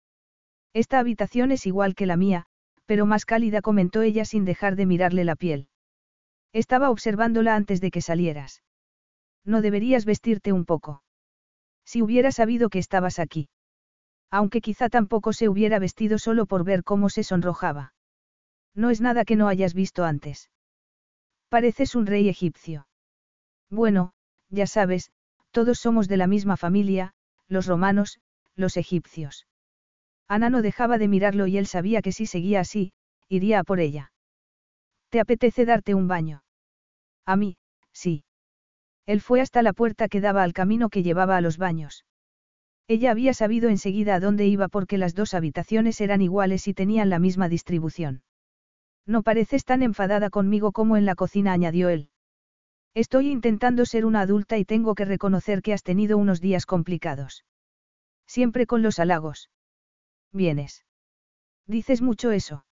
Esta 0.73 0.99
habitación 0.99 1.53
es 1.53 1.65
igual 1.65 1.95
que 1.95 2.05
la 2.05 2.17
mía, 2.17 2.47
pero 2.85 3.05
más 3.05 3.23
cálida 3.23 3.61
comentó 3.61 4.01
ella 4.01 4.25
sin 4.25 4.43
dejar 4.43 4.75
de 4.75 4.85
mirarle 4.85 5.23
la 5.23 5.37
piel. 5.37 5.69
Estaba 6.53 6.89
observándola 6.89 7.55
antes 7.55 7.81
de 7.81 7.91
que 7.91 8.01
salieras. 8.01 8.63
No 9.45 9.61
deberías 9.61 10.05
vestirte 10.05 10.51
un 10.53 10.65
poco. 10.65 11.03
Si 11.85 12.01
hubiera 12.01 12.31
sabido 12.31 12.69
que 12.69 12.79
estabas 12.79 13.19
aquí. 13.19 13.49
Aunque 14.29 14.61
quizá 14.61 14.89
tampoco 14.89 15.33
se 15.33 15.47
hubiera 15.47 15.79
vestido 15.79 16.19
solo 16.19 16.45
por 16.45 16.63
ver 16.63 16.83
cómo 16.83 17.09
se 17.09 17.23
sonrojaba. 17.23 17.93
No 18.75 18.89
es 18.89 19.01
nada 19.01 19.23
que 19.23 19.35
no 19.35 19.47
hayas 19.47 19.73
visto 19.73 20.03
antes. 20.03 20.49
Pareces 21.49 21.95
un 21.95 22.05
rey 22.05 22.27
egipcio. 22.27 22.87
Bueno, 23.69 24.13
ya 24.49 24.67
sabes, 24.67 25.11
todos 25.51 25.79
somos 25.79 26.07
de 26.07 26.17
la 26.17 26.27
misma 26.27 26.57
familia, 26.57 27.13
los 27.47 27.65
romanos, 27.67 28.19
los 28.55 28.75
egipcios. 28.75 29.47
Ana 30.27 30.49
no 30.49 30.61
dejaba 30.61 30.97
de 30.97 31.07
mirarlo 31.07 31.47
y 31.47 31.57
él 31.57 31.67
sabía 31.67 32.01
que 32.01 32.11
si 32.11 32.25
seguía 32.25 32.59
así, 32.59 32.91
iría 33.29 33.59
a 33.59 33.63
por 33.63 33.79
ella. 33.79 34.11
¿Te 35.09 35.19
apetece 35.19 35.65
darte 35.65 35.93
un 35.93 36.07
baño? 36.07 36.43
A 37.25 37.35
mí, 37.35 37.57
sí. 37.93 38.23
Él 39.05 39.21
fue 39.21 39.41
hasta 39.41 39.61
la 39.61 39.73
puerta 39.73 40.09
que 40.09 40.21
daba 40.21 40.43
al 40.43 40.53
camino 40.53 40.89
que 40.89 41.03
llevaba 41.03 41.37
a 41.37 41.41
los 41.41 41.57
baños. 41.57 42.05
Ella 42.89 43.11
había 43.11 43.33
sabido 43.33 43.69
enseguida 43.69 44.15
a 44.15 44.19
dónde 44.19 44.47
iba 44.47 44.67
porque 44.67 44.97
las 44.97 45.15
dos 45.15 45.33
habitaciones 45.33 45.99
eran 46.01 46.21
iguales 46.21 46.67
y 46.67 46.73
tenían 46.73 47.09
la 47.09 47.19
misma 47.19 47.49
distribución. 47.49 48.23
No 49.05 49.23
pareces 49.23 49.63
tan 49.63 49.81
enfadada 49.81 50.29
conmigo 50.29 50.73
como 50.73 50.97
en 50.97 51.05
la 51.05 51.15
cocina, 51.15 51.53
añadió 51.53 51.89
él. 51.89 52.09
Estoy 52.93 53.29
intentando 53.29 53.85
ser 53.85 54.05
una 54.05 54.21
adulta 54.21 54.57
y 54.57 54.65
tengo 54.65 54.95
que 54.95 55.05
reconocer 55.05 55.61
que 55.61 55.73
has 55.73 55.83
tenido 55.83 56.17
unos 56.17 56.41
días 56.41 56.65
complicados. 56.65 57.45
Siempre 58.25 58.65
con 58.65 58.81
los 58.81 58.99
halagos. 58.99 59.49
Vienes. 60.33 60.85
Dices 61.65 62.01
mucho 62.01 62.31
eso. 62.31 62.65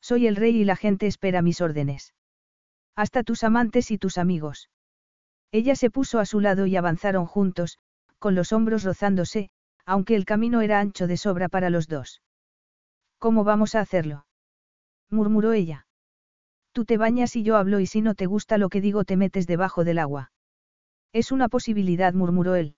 Soy 0.00 0.26
el 0.26 0.36
rey 0.36 0.56
y 0.56 0.64
la 0.64 0.76
gente 0.76 1.06
espera 1.06 1.42
mis 1.42 1.60
órdenes. 1.60 2.14
Hasta 2.96 3.22
tus 3.22 3.44
amantes 3.44 3.90
y 3.90 3.98
tus 3.98 4.18
amigos. 4.18 4.70
Ella 5.52 5.74
se 5.74 5.90
puso 5.90 6.18
a 6.18 6.26
su 6.26 6.40
lado 6.40 6.66
y 6.66 6.76
avanzaron 6.76 7.26
juntos, 7.26 7.78
con 8.18 8.34
los 8.34 8.52
hombros 8.52 8.84
rozándose, 8.84 9.50
aunque 9.84 10.14
el 10.14 10.24
camino 10.24 10.60
era 10.60 10.80
ancho 10.80 11.06
de 11.06 11.16
sobra 11.16 11.48
para 11.48 11.70
los 11.70 11.88
dos. 11.88 12.22
¿Cómo 13.18 13.44
vamos 13.44 13.74
a 13.74 13.80
hacerlo? 13.80 14.26
murmuró 15.10 15.52
ella. 15.52 15.86
Tú 16.72 16.84
te 16.84 16.96
bañas 16.96 17.34
y 17.34 17.42
yo 17.42 17.56
hablo 17.56 17.80
y 17.80 17.86
si 17.86 18.00
no 18.00 18.14
te 18.14 18.26
gusta 18.26 18.58
lo 18.58 18.68
que 18.68 18.80
digo 18.80 19.04
te 19.04 19.16
metes 19.16 19.46
debajo 19.46 19.82
del 19.82 19.98
agua. 19.98 20.30
Es 21.12 21.32
una 21.32 21.48
posibilidad, 21.48 22.14
murmuró 22.14 22.54
él. 22.54 22.76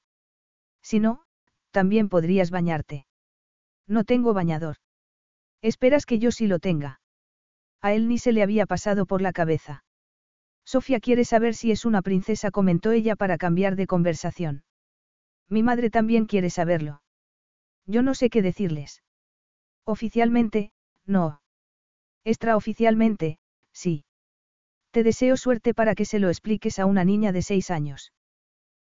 Si 0.81 0.99
no, 0.99 1.25
también 1.71 2.09
podrías 2.09 2.51
bañarte. 2.51 3.07
No 3.87 4.05
tengo 4.05 4.33
bañador. 4.33 4.77
Esperas 5.61 6.07
que 6.07 6.19
yo 6.19 6.31
sí 6.31 6.47
lo 6.47 6.59
tenga. 6.59 7.02
A 7.83 7.93
él 7.93 8.09
ni 8.09 8.19
se 8.19 8.33
le 8.33 8.43
había 8.43 8.65
pasado 8.65 9.07
por 9.07 9.21
la 9.21 9.33
cabeza. 9.33 9.85
Sofía 10.65 11.01
quiere 11.01 11.25
saber 11.25 11.55
si 11.55 11.73
es 11.73 11.85
una 11.85 12.01
princesa, 12.01 12.53
comentó 12.53 12.93
ella 12.93 13.17
para 13.17 13.37
cambiar 13.37 13.75
de 13.75 13.89
conversación. 13.89 14.63
Mi 15.49 15.63
madre 15.65 15.91
también 15.91 16.27
quiere 16.27 16.49
saberlo. 16.49 17.03
Yo 17.87 18.03
no 18.03 18.15
sé 18.15 18.31
qué 18.31 18.41
decirles. 18.41 19.03
Oficialmente, 19.85 20.73
no. 21.05 21.41
Extraoficialmente, 22.25 23.39
sí. 23.73 24.05
Te 24.93 25.03
deseo 25.03 25.37
suerte 25.37 25.75
para 25.75 25.97
que 25.97 26.05
se 26.05 26.21
lo 26.21 26.29
expliques 26.29 26.79
a 26.79 26.87
una 26.87 27.05
niña 27.05 27.33
de 27.33 27.43
seis 27.43 27.71
años. 27.71 28.13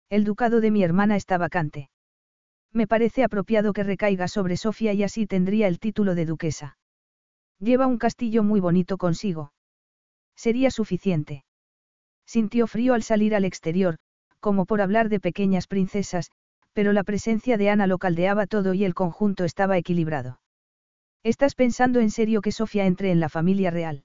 El 0.09 0.25
ducado 0.25 0.61
de 0.61 0.71
mi 0.71 0.83
hermana 0.83 1.17
está 1.17 1.37
vacante. 1.37 1.91
Me 2.73 2.87
parece 2.87 3.25
apropiado 3.25 3.75
que 3.75 3.83
recaiga 3.83 4.29
sobre 4.29 4.57
Sofía 4.57 4.95
y 4.95 5.03
así 5.03 5.27
tendría 5.27 5.69
el 5.69 5.79
título 5.79 6.15
de 6.15 6.25
duquesa. 6.25 6.79
Lleva 7.59 7.87
un 7.87 7.99
castillo 7.99 8.43
muy 8.43 8.61
bonito 8.61 8.99
consigo. 8.99 9.53
Sería 10.35 10.71
suficiente. 10.71 11.45
Sintió 12.27 12.67
frío 12.67 12.95
al 12.95 13.03
salir 13.03 13.35
al 13.35 13.45
exterior, 13.45 13.97
como 14.41 14.67
por 14.67 14.81
hablar 14.81 15.09
de 15.09 15.21
pequeñas 15.21 15.67
princesas, 15.67 16.31
pero 16.73 16.93
la 16.93 17.05
presencia 17.05 17.57
de 17.57 17.71
Ana 17.71 17.87
lo 17.87 17.99
caldeaba 17.99 18.47
todo 18.47 18.75
y 18.75 18.85
el 18.85 18.95
conjunto 18.95 19.45
estaba 19.45 19.79
equilibrado. 19.79 20.41
¿Estás 21.23 21.55
pensando 21.55 22.01
en 22.01 22.11
serio 22.11 22.43
que 22.43 22.53
Sofía 22.53 22.87
entre 22.87 23.11
en 23.11 23.21
la 23.21 23.29
familia 23.29 23.71
real? 23.71 24.05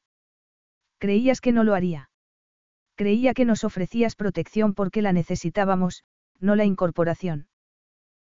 Creías 0.97 1.41
que 1.41 1.51
no 1.51 1.63
lo 1.63 1.75
haría. 1.75 2.09
Creía 2.95 3.33
que 3.33 3.45
nos 3.45 3.63
ofrecías 3.63 4.15
protección 4.15 4.73
porque 4.73 5.01
la 5.01 5.11
necesitábamos, 5.11 6.05
no 6.39 6.55
la 6.55 6.65
incorporación. 6.65 7.47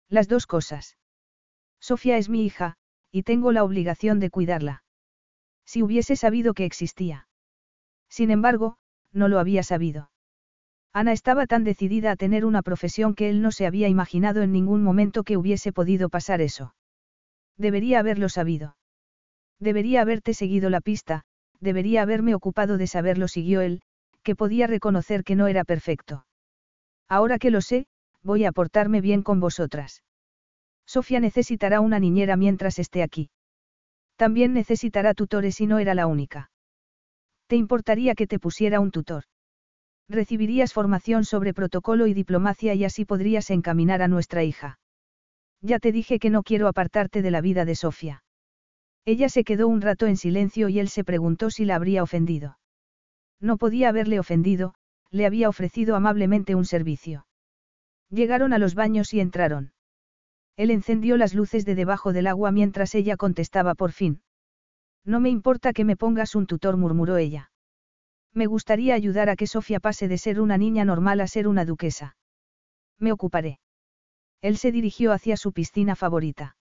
Las 0.09 0.27
dos 0.27 0.47
cosas. 0.47 0.97
Sofía 1.79 2.17
es 2.17 2.29
mi 2.29 2.45
hija, 2.45 2.75
y 3.11 3.23
tengo 3.23 3.51
la 3.51 3.63
obligación 3.63 4.19
de 4.19 4.29
cuidarla. 4.29 4.83
Si 5.71 5.83
hubiese 5.83 6.15
sabido 6.15 6.55
que 6.55 6.65
existía. 6.65 7.27
Sin 8.09 8.31
embargo, 8.31 8.77
no 9.13 9.27
lo 9.27 9.37
había 9.37 9.61
sabido. 9.61 10.09
Ana 10.93 11.11
estaba 11.11 11.45
tan 11.45 11.63
decidida 11.63 12.09
a 12.09 12.15
tener 12.15 12.43
una 12.43 12.63
profesión 12.63 13.13
que 13.13 13.29
él 13.29 13.43
no 13.43 13.51
se 13.51 13.67
había 13.67 13.87
imaginado 13.87 14.41
en 14.41 14.51
ningún 14.51 14.81
momento 14.81 15.23
que 15.23 15.37
hubiese 15.37 15.71
podido 15.71 16.09
pasar 16.09 16.41
eso. 16.41 16.73
Debería 17.55 17.99
haberlo 17.99 18.29
sabido. 18.29 18.77
Debería 19.59 20.01
haberte 20.01 20.33
seguido 20.33 20.71
la 20.71 20.81
pista, 20.81 21.21
debería 21.59 22.01
haberme 22.01 22.33
ocupado 22.33 22.79
de 22.79 22.87
saberlo, 22.87 23.27
siguió 23.27 23.61
él, 23.61 23.83
que 24.23 24.35
podía 24.35 24.65
reconocer 24.65 25.23
que 25.23 25.35
no 25.35 25.45
era 25.45 25.65
perfecto. 25.65 26.25
Ahora 27.07 27.37
que 27.37 27.51
lo 27.51 27.61
sé, 27.61 27.85
voy 28.23 28.43
a 28.43 28.51
portarme 28.51 29.01
bien 29.01 29.21
con 29.21 29.39
vosotras. 29.39 30.01
Sofía 30.87 31.19
necesitará 31.19 31.79
una 31.79 31.99
niñera 31.99 32.37
mientras 32.37 32.79
esté 32.79 33.03
aquí. 33.03 33.29
También 34.19 34.51
necesitará 34.51 35.13
tutores 35.13 35.61
y 35.61 35.65
no 35.65 35.79
era 35.79 35.93
la 35.95 36.05
única. 36.05 36.51
¿Te 37.47 37.55
importaría 37.55 38.15
que 38.15 38.27
te 38.27 38.37
pusiera 38.37 38.81
un 38.81 38.91
tutor? 38.91 39.23
Recibirías 40.09 40.73
formación 40.73 41.23
sobre 41.23 41.53
protocolo 41.53 42.05
y 42.05 42.13
diplomacia 42.13 42.73
y 42.73 42.83
así 42.83 43.05
podrías 43.05 43.49
encaminar 43.49 44.01
a 44.01 44.09
nuestra 44.09 44.43
hija. 44.43 44.77
Ya 45.61 45.79
te 45.79 45.93
dije 45.93 46.19
que 46.19 46.29
no 46.29 46.43
quiero 46.43 46.67
apartarte 46.67 47.21
de 47.21 47.31
la 47.31 47.39
vida 47.39 47.63
de 47.63 47.75
Sofía. 47.75 48.25
Ella 49.05 49.29
se 49.29 49.45
quedó 49.45 49.69
un 49.69 49.79
rato 49.79 50.05
en 50.05 50.17
silencio 50.17 50.67
y 50.67 50.79
él 50.79 50.89
se 50.89 51.05
preguntó 51.05 51.49
si 51.49 51.63
la 51.63 51.75
habría 51.75 52.03
ofendido. 52.03 52.59
No 53.39 53.55
podía 53.55 53.87
haberle 53.87 54.19
ofendido, 54.19 54.75
le 55.11 55.27
había 55.27 55.47
ofrecido 55.47 55.95
amablemente 55.95 56.55
un 56.55 56.65
servicio. 56.65 57.25
Llegaron 58.09 58.51
a 58.51 58.57
los 58.57 58.75
baños 58.75 59.13
y 59.13 59.21
entraron. 59.21 59.71
Él 60.59 60.71
encendió 60.71 61.15
las 61.15 61.33
luces 61.33 61.63
de 61.63 61.73
debajo 61.73 62.11
del 62.11 62.27
agua 62.27 62.51
mientras 62.51 62.93
ella 62.93 63.15
contestaba 63.15 63.75
por 63.75 63.93
fin. 63.93 64.21
No 65.05 65.21
me 65.21 65.29
importa 65.29 65.71
que 65.71 65.85
me 65.85 65.95
pongas 65.95 66.35
un 66.35 66.47
tutor, 66.47 66.75
murmuró 66.75 67.15
ella. 67.15 67.49
Me 68.33 68.45
gustaría 68.45 68.93
ayudar 68.93 69.29
a 69.29 69.37
que 69.37 69.47
Sofía 69.47 69.79
pase 69.79 70.09
de 70.09 70.17
ser 70.17 70.41
una 70.41 70.57
niña 70.57 70.83
normal 70.83 71.21
a 71.21 71.27
ser 71.27 71.47
una 71.47 71.63
duquesa. 71.63 72.17
Me 72.97 73.13
ocuparé. 73.13 73.61
Él 74.41 74.57
se 74.57 74.73
dirigió 74.73 75.13
hacia 75.13 75.37
su 75.37 75.53
piscina 75.53 75.95
favorita. 75.95 76.57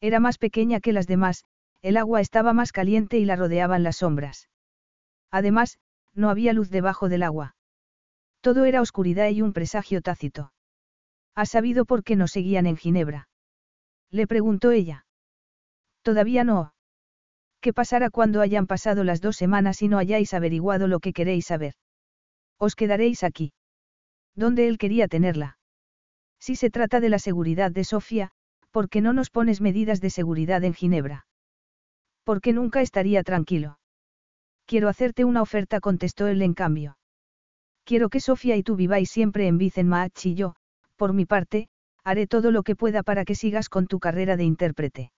Era 0.00 0.18
más 0.18 0.36
pequeña 0.36 0.80
que 0.80 0.92
las 0.92 1.06
demás, 1.06 1.44
el 1.80 1.98
agua 1.98 2.20
estaba 2.20 2.52
más 2.52 2.72
caliente 2.72 3.18
y 3.18 3.24
la 3.24 3.36
rodeaban 3.36 3.84
las 3.84 3.98
sombras. 3.98 4.48
Además, 5.30 5.78
no 6.12 6.28
había 6.28 6.52
luz 6.52 6.70
debajo 6.70 7.08
del 7.08 7.22
agua. 7.22 7.54
Todo 8.40 8.64
era 8.64 8.80
oscuridad 8.80 9.28
y 9.28 9.42
un 9.42 9.52
presagio 9.52 10.02
tácito. 10.02 10.52
¿Has 11.34 11.50
sabido 11.50 11.84
por 11.84 12.04
qué 12.04 12.16
no 12.16 12.28
seguían 12.28 12.66
en 12.66 12.76
Ginebra? 12.76 13.28
Le 14.10 14.26
preguntó 14.26 14.70
ella. 14.70 15.06
Todavía 16.02 16.44
no. 16.44 16.74
¿Qué 17.60 17.72
pasará 17.72 18.10
cuando 18.10 18.40
hayan 18.40 18.66
pasado 18.66 19.04
las 19.04 19.20
dos 19.20 19.36
semanas 19.36 19.82
y 19.82 19.88
no 19.88 19.98
hayáis 19.98 20.34
averiguado 20.34 20.88
lo 20.88 21.00
que 21.00 21.12
queréis 21.12 21.46
saber? 21.46 21.74
Os 22.58 22.74
quedaréis 22.74 23.22
aquí. 23.22 23.52
¿Dónde 24.34 24.68
él 24.68 24.78
quería 24.78 25.08
tenerla? 25.08 25.58
Si 26.38 26.56
se 26.56 26.70
trata 26.70 27.00
de 27.00 27.08
la 27.08 27.18
seguridad 27.18 27.70
de 27.70 27.84
Sofía, 27.84 28.32
¿por 28.72 28.88
qué 28.88 29.00
no 29.00 29.12
nos 29.12 29.30
pones 29.30 29.60
medidas 29.60 30.00
de 30.00 30.10
seguridad 30.10 30.64
en 30.64 30.74
Ginebra? 30.74 31.26
Porque 32.24 32.52
nunca 32.52 32.80
estaría 32.80 33.22
tranquilo. 33.22 33.78
Quiero 34.66 34.88
hacerte 34.88 35.24
una 35.24 35.42
oferta, 35.42 35.80
contestó 35.80 36.26
él 36.26 36.42
en 36.42 36.54
cambio. 36.54 36.96
Quiero 37.84 38.08
que 38.08 38.20
Sofía 38.20 38.56
y 38.56 38.62
tú 38.62 38.76
viváis 38.76 39.10
siempre 39.10 39.46
en 39.46 39.58
Vicenmaach 39.58 40.26
y 40.26 40.34
yo, 40.34 40.54
por 40.96 41.12
mi 41.12 41.26
parte, 41.26 41.68
haré 42.04 42.26
todo 42.26 42.50
lo 42.50 42.62
que 42.62 42.76
pueda 42.76 43.02
para 43.02 43.24
que 43.24 43.34
sigas 43.34 43.68
con 43.68 43.86
tu 43.86 43.98
carrera 43.98 44.36
de 44.36 44.44
intérprete. 44.44 45.12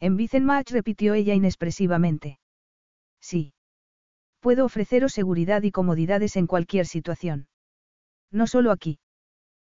En 0.00 0.16
Vicenmach 0.16 0.70
repitió 0.70 1.14
ella 1.14 1.34
inexpresivamente. 1.34 2.38
Sí. 3.20 3.52
Puedo 4.40 4.64
ofreceros 4.64 5.12
seguridad 5.12 5.62
y 5.62 5.72
comodidades 5.72 6.36
en 6.36 6.46
cualquier 6.46 6.86
situación. 6.86 7.48
No 8.30 8.46
solo 8.46 8.70
aquí. 8.70 9.00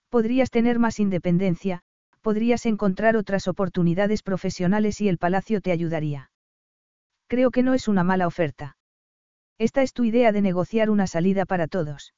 Podrías 0.09 0.51
tener 0.51 0.79
más 0.79 1.01
independencia, 1.01 1.83
podrías 2.21 2.67
encontrar 2.67 3.17
otras 3.17 3.49
oportunidades 3.49 4.23
profesionales 4.23 5.01
y 5.01 5.09
el 5.09 5.19
palacio 5.19 5.61
te 5.61 5.73
ayudaría. 5.73 6.31
Creo 7.27 7.51
que 7.51 7.63
no 7.63 7.75
es 7.75 7.89
una 7.89 8.05
mala 8.05 8.27
oferta. 8.27 8.77
Esta 9.59 9.83
es 9.83 9.93
tu 9.93 10.05
idea 10.05 10.33
de 10.33 10.43
negociar 10.43 10.91
una 10.91 11.07
salida 11.07 11.47
para 11.47 11.67
todos. 11.67 12.15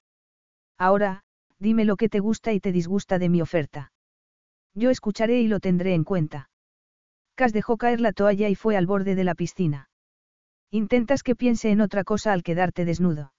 Ahora, 0.77 1.24
dime 1.65 1.87
lo 1.87 1.97
que 1.97 2.11
te 2.11 2.21
gusta 2.21 2.53
y 2.53 2.61
te 2.61 2.73
disgusta 2.73 3.19
de 3.19 3.31
mi 3.31 3.41
oferta. 3.41 3.91
Yo 4.75 4.91
escucharé 4.91 5.41
y 5.41 5.49
lo 5.49 5.61
tendré 5.61 5.95
en 5.95 6.05
cuenta. 6.05 6.51
Cas 7.37 7.55
dejó 7.55 7.79
caer 7.79 8.01
la 8.03 8.13
toalla 8.13 8.51
y 8.51 8.55
fue 8.55 8.77
al 8.77 8.87
borde 8.87 9.15
de 9.15 9.25
la 9.25 9.35
piscina. 9.35 9.89
Intentas 10.71 11.23
que 11.23 11.35
piense 11.35 11.71
en 11.71 11.81
otra 11.81 12.05
cosa 12.05 12.35
al 12.35 12.43
quedarte 12.43 12.85
desnudo. 12.85 13.33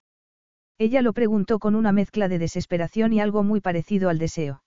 Ella 0.76 1.02
lo 1.02 1.12
preguntó 1.12 1.60
con 1.60 1.76
una 1.76 1.92
mezcla 1.92 2.26
de 2.28 2.40
desesperación 2.40 3.12
y 3.12 3.20
algo 3.20 3.44
muy 3.44 3.60
parecido 3.60 4.10
al 4.10 4.18
deseo. 4.18 4.64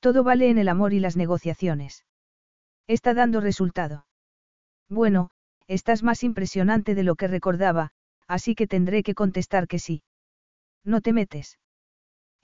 Todo 0.00 0.22
vale 0.22 0.50
en 0.50 0.58
el 0.58 0.68
amor 0.68 0.92
y 0.92 1.00
las 1.00 1.16
negociaciones. 1.16 2.04
Está 2.86 3.14
dando 3.14 3.40
resultado. 3.40 4.06
Bueno, 4.90 5.30
estás 5.66 6.02
más 6.02 6.22
impresionante 6.22 6.94
de 6.94 7.04
lo 7.04 7.16
que 7.16 7.26
recordaba, 7.26 7.92
así 8.28 8.54
que 8.54 8.66
tendré 8.66 9.02
que 9.02 9.14
contestar 9.14 9.66
que 9.66 9.78
sí. 9.78 10.02
No 10.84 11.00
te 11.00 11.14
metes. 11.14 11.58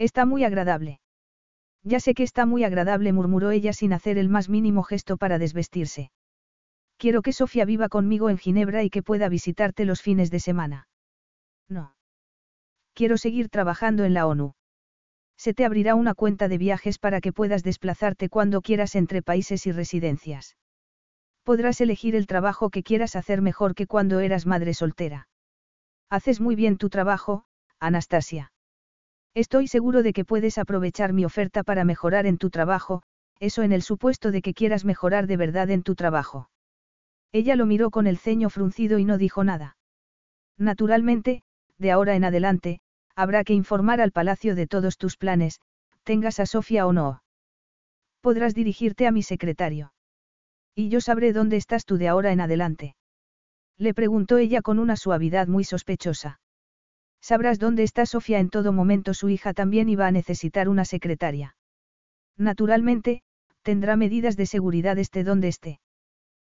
Está 0.02 0.26
muy 0.26 0.42
agradable. 0.42 0.98
Ya 1.84 2.00
sé 2.00 2.14
que 2.14 2.24
está 2.24 2.44
muy 2.44 2.64
agradable, 2.64 3.12
murmuró 3.12 3.52
ella 3.52 3.72
sin 3.72 3.92
hacer 3.92 4.18
el 4.18 4.28
más 4.28 4.48
mínimo 4.48 4.82
gesto 4.82 5.16
para 5.16 5.38
desvestirse. 5.38 6.10
Quiero 6.96 7.22
que 7.22 7.32
Sofía 7.32 7.64
viva 7.64 7.88
conmigo 7.88 8.28
en 8.28 8.36
Ginebra 8.36 8.82
y 8.82 8.90
que 8.90 9.04
pueda 9.04 9.28
visitarte 9.28 9.84
los 9.84 10.02
fines 10.02 10.32
de 10.32 10.40
semana. 10.40 10.88
No. 11.68 11.94
Quiero 12.94 13.16
seguir 13.16 13.48
trabajando 13.48 14.02
en 14.02 14.12
la 14.12 14.26
ONU. 14.26 14.54
Se 15.36 15.54
te 15.54 15.64
abrirá 15.64 15.94
una 15.94 16.14
cuenta 16.14 16.48
de 16.48 16.58
viajes 16.58 16.98
para 16.98 17.20
que 17.20 17.32
puedas 17.32 17.62
desplazarte 17.62 18.28
cuando 18.28 18.60
quieras 18.60 18.96
entre 18.96 19.22
países 19.22 19.68
y 19.68 19.70
residencias. 19.70 20.56
Podrás 21.44 21.80
elegir 21.80 22.16
el 22.16 22.26
trabajo 22.26 22.70
que 22.70 22.82
quieras 22.82 23.14
hacer 23.14 23.40
mejor 23.40 23.76
que 23.76 23.86
cuando 23.86 24.18
eras 24.18 24.46
madre 24.46 24.74
soltera. 24.74 25.28
Haces 26.10 26.40
muy 26.40 26.56
bien 26.56 26.76
tu 26.76 26.88
trabajo, 26.88 27.44
Anastasia. 27.78 28.50
Estoy 29.34 29.66
seguro 29.66 30.02
de 30.02 30.12
que 30.12 30.24
puedes 30.26 30.58
aprovechar 30.58 31.12
mi 31.12 31.24
oferta 31.24 31.62
para 31.62 31.84
mejorar 31.84 32.26
en 32.26 32.36
tu 32.36 32.50
trabajo, 32.50 33.02
eso 33.40 33.62
en 33.62 33.72
el 33.72 33.82
supuesto 33.82 34.30
de 34.30 34.42
que 34.42 34.52
quieras 34.52 34.84
mejorar 34.84 35.26
de 35.26 35.38
verdad 35.38 35.70
en 35.70 35.82
tu 35.82 35.94
trabajo. 35.94 36.50
Ella 37.32 37.56
lo 37.56 37.64
miró 37.64 37.90
con 37.90 38.06
el 38.06 38.18
ceño 38.18 38.50
fruncido 38.50 38.98
y 38.98 39.06
no 39.06 39.16
dijo 39.16 39.42
nada. 39.42 39.78
Naturalmente, 40.58 41.42
de 41.78 41.90
ahora 41.90 42.14
en 42.14 42.24
adelante, 42.24 42.80
habrá 43.16 43.42
que 43.42 43.54
informar 43.54 44.02
al 44.02 44.12
palacio 44.12 44.54
de 44.54 44.66
todos 44.66 44.98
tus 44.98 45.16
planes, 45.16 45.60
tengas 46.02 46.38
a 46.38 46.46
Sofía 46.46 46.86
o 46.86 46.92
no. 46.92 47.22
Podrás 48.20 48.54
dirigirte 48.54 49.06
a 49.06 49.12
mi 49.12 49.22
secretario. 49.22 49.94
Y 50.74 50.90
yo 50.90 51.00
sabré 51.00 51.32
dónde 51.32 51.56
estás 51.56 51.86
tú 51.86 51.96
de 51.96 52.08
ahora 52.08 52.32
en 52.32 52.42
adelante. 52.42 52.96
Le 53.78 53.94
preguntó 53.94 54.36
ella 54.36 54.60
con 54.60 54.78
una 54.78 54.96
suavidad 54.96 55.48
muy 55.48 55.64
sospechosa. 55.64 56.41
Sabrás 57.22 57.60
dónde 57.60 57.84
está 57.84 58.04
Sofía 58.04 58.40
en 58.40 58.50
todo 58.50 58.72
momento. 58.72 59.14
Su 59.14 59.28
hija 59.28 59.54
también 59.54 59.88
iba 59.88 60.06
a 60.06 60.10
necesitar 60.10 60.68
una 60.68 60.84
secretaria. 60.84 61.56
Naturalmente, 62.36 63.22
tendrá 63.62 63.96
medidas 63.96 64.36
de 64.36 64.46
seguridad 64.46 64.98
esté 64.98 65.22
donde 65.22 65.48
esté. 65.48 65.80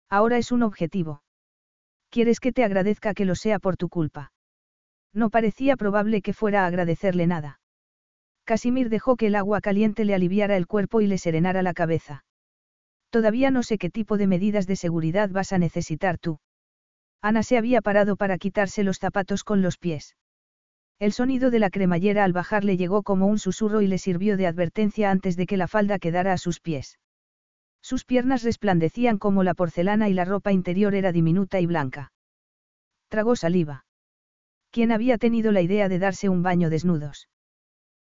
Ahora 0.08 0.38
es 0.38 0.52
un 0.52 0.62
objetivo. 0.62 1.22
¿Quieres 2.08 2.38
que 2.38 2.52
te 2.52 2.64
agradezca 2.64 3.14
que 3.14 3.24
lo 3.24 3.34
sea 3.34 3.58
por 3.58 3.76
tu 3.76 3.88
culpa? 3.88 4.32
No 5.12 5.28
parecía 5.30 5.76
probable 5.76 6.22
que 6.22 6.32
fuera 6.32 6.62
a 6.62 6.66
agradecerle 6.66 7.26
nada. 7.26 7.60
Casimir 8.44 8.90
dejó 8.90 9.16
que 9.16 9.26
el 9.26 9.34
agua 9.34 9.60
caliente 9.60 10.04
le 10.04 10.14
aliviara 10.14 10.56
el 10.56 10.68
cuerpo 10.68 11.00
y 11.00 11.08
le 11.08 11.18
serenara 11.18 11.62
la 11.62 11.74
cabeza. 11.74 12.24
Todavía 13.10 13.50
no 13.50 13.64
sé 13.64 13.76
qué 13.76 13.90
tipo 13.90 14.18
de 14.18 14.28
medidas 14.28 14.68
de 14.68 14.76
seguridad 14.76 15.30
vas 15.30 15.52
a 15.52 15.58
necesitar 15.58 16.18
tú. 16.18 16.38
Ana 17.20 17.42
se 17.42 17.58
había 17.58 17.82
parado 17.82 18.16
para 18.16 18.38
quitarse 18.38 18.84
los 18.84 18.98
zapatos 18.98 19.42
con 19.42 19.62
los 19.62 19.76
pies. 19.76 20.14
El 21.00 21.12
sonido 21.14 21.50
de 21.50 21.58
la 21.58 21.70
cremallera 21.70 22.24
al 22.24 22.34
bajar 22.34 22.62
le 22.62 22.76
llegó 22.76 23.02
como 23.02 23.26
un 23.26 23.38
susurro 23.38 23.80
y 23.80 23.86
le 23.86 23.96
sirvió 23.96 24.36
de 24.36 24.46
advertencia 24.46 25.10
antes 25.10 25.34
de 25.34 25.46
que 25.46 25.56
la 25.56 25.66
falda 25.66 25.98
quedara 25.98 26.34
a 26.34 26.38
sus 26.38 26.60
pies. 26.60 26.98
Sus 27.80 28.04
piernas 28.04 28.42
resplandecían 28.42 29.16
como 29.16 29.42
la 29.42 29.54
porcelana 29.54 30.10
y 30.10 30.12
la 30.12 30.26
ropa 30.26 30.52
interior 30.52 30.94
era 30.94 31.10
diminuta 31.10 31.58
y 31.58 31.64
blanca. 31.64 32.12
Tragó 33.08 33.34
saliva. 33.34 33.86
¿Quién 34.70 34.92
había 34.92 35.16
tenido 35.16 35.52
la 35.52 35.62
idea 35.62 35.88
de 35.88 35.98
darse 35.98 36.28
un 36.28 36.42
baño 36.42 36.68
desnudos? 36.68 37.30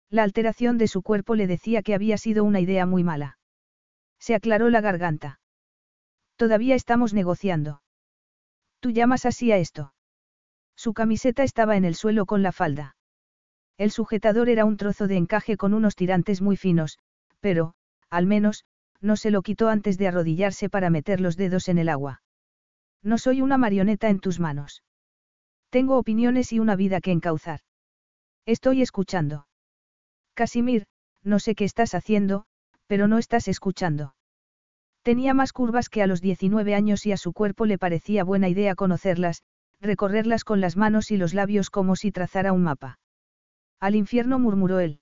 La 0.09 0.23
alteración 0.23 0.77
de 0.77 0.89
su 0.89 1.01
cuerpo 1.01 1.35
le 1.35 1.47
decía 1.47 1.81
que 1.83 1.95
había 1.95 2.17
sido 2.17 2.43
una 2.43 2.59
idea 2.59 2.85
muy 2.85 3.05
mala. 3.05 3.37
Se 4.19 4.35
aclaró 4.35 4.69
la 4.69 4.81
garganta. 4.81 5.39
Todavía 6.35 6.75
estamos 6.75 7.13
negociando. 7.13 7.81
¿Tú 8.81 8.91
llamas 8.91 9.25
así 9.25 9.53
a 9.53 9.57
esto? 9.57 9.93
Su 10.79 10.93
camiseta 10.93 11.43
estaba 11.43 11.75
en 11.75 11.83
el 11.83 11.93
suelo 11.93 12.25
con 12.25 12.41
la 12.41 12.53
falda. 12.53 12.95
El 13.77 13.91
sujetador 13.91 14.47
era 14.47 14.63
un 14.63 14.77
trozo 14.77 15.07
de 15.07 15.17
encaje 15.17 15.57
con 15.57 15.73
unos 15.73 15.97
tirantes 15.97 16.41
muy 16.41 16.55
finos, 16.55 16.99
pero, 17.41 17.73
al 18.09 18.25
menos, 18.25 18.63
no 19.01 19.17
se 19.17 19.29
lo 19.29 19.41
quitó 19.41 19.67
antes 19.67 19.97
de 19.97 20.07
arrodillarse 20.07 20.69
para 20.69 20.89
meter 20.89 21.19
los 21.19 21.35
dedos 21.35 21.67
en 21.67 21.79
el 21.79 21.89
agua. 21.89 22.21
No 23.03 23.17
soy 23.17 23.41
una 23.41 23.57
marioneta 23.57 24.07
en 24.07 24.21
tus 24.21 24.39
manos. 24.39 24.81
Tengo 25.69 25.97
opiniones 25.97 26.53
y 26.53 26.59
una 26.59 26.77
vida 26.77 27.01
que 27.01 27.11
encauzar. 27.11 27.59
Estoy 28.45 28.81
escuchando. 28.81 29.47
Casimir, 30.33 30.85
no 31.25 31.39
sé 31.39 31.55
qué 31.55 31.65
estás 31.65 31.93
haciendo, 31.93 32.45
pero 32.87 33.09
no 33.09 33.17
estás 33.17 33.49
escuchando. 33.49 34.15
Tenía 35.01 35.33
más 35.33 35.51
curvas 35.51 35.89
que 35.89 36.01
a 36.01 36.07
los 36.07 36.21
19 36.21 36.73
años 36.73 37.05
y 37.05 37.11
a 37.11 37.17
su 37.17 37.33
cuerpo 37.33 37.65
le 37.65 37.77
parecía 37.77 38.23
buena 38.23 38.47
idea 38.47 38.75
conocerlas, 38.75 39.43
recorrerlas 39.81 40.43
con 40.43 40.61
las 40.61 40.77
manos 40.77 41.11
y 41.11 41.17
los 41.17 41.33
labios 41.33 41.69
como 41.69 41.95
si 41.95 42.11
trazara 42.11 42.53
un 42.53 42.63
mapa. 42.63 42.99
Al 43.79 43.95
infierno 43.95 44.39
murmuró 44.39 44.79
él. 44.79 44.99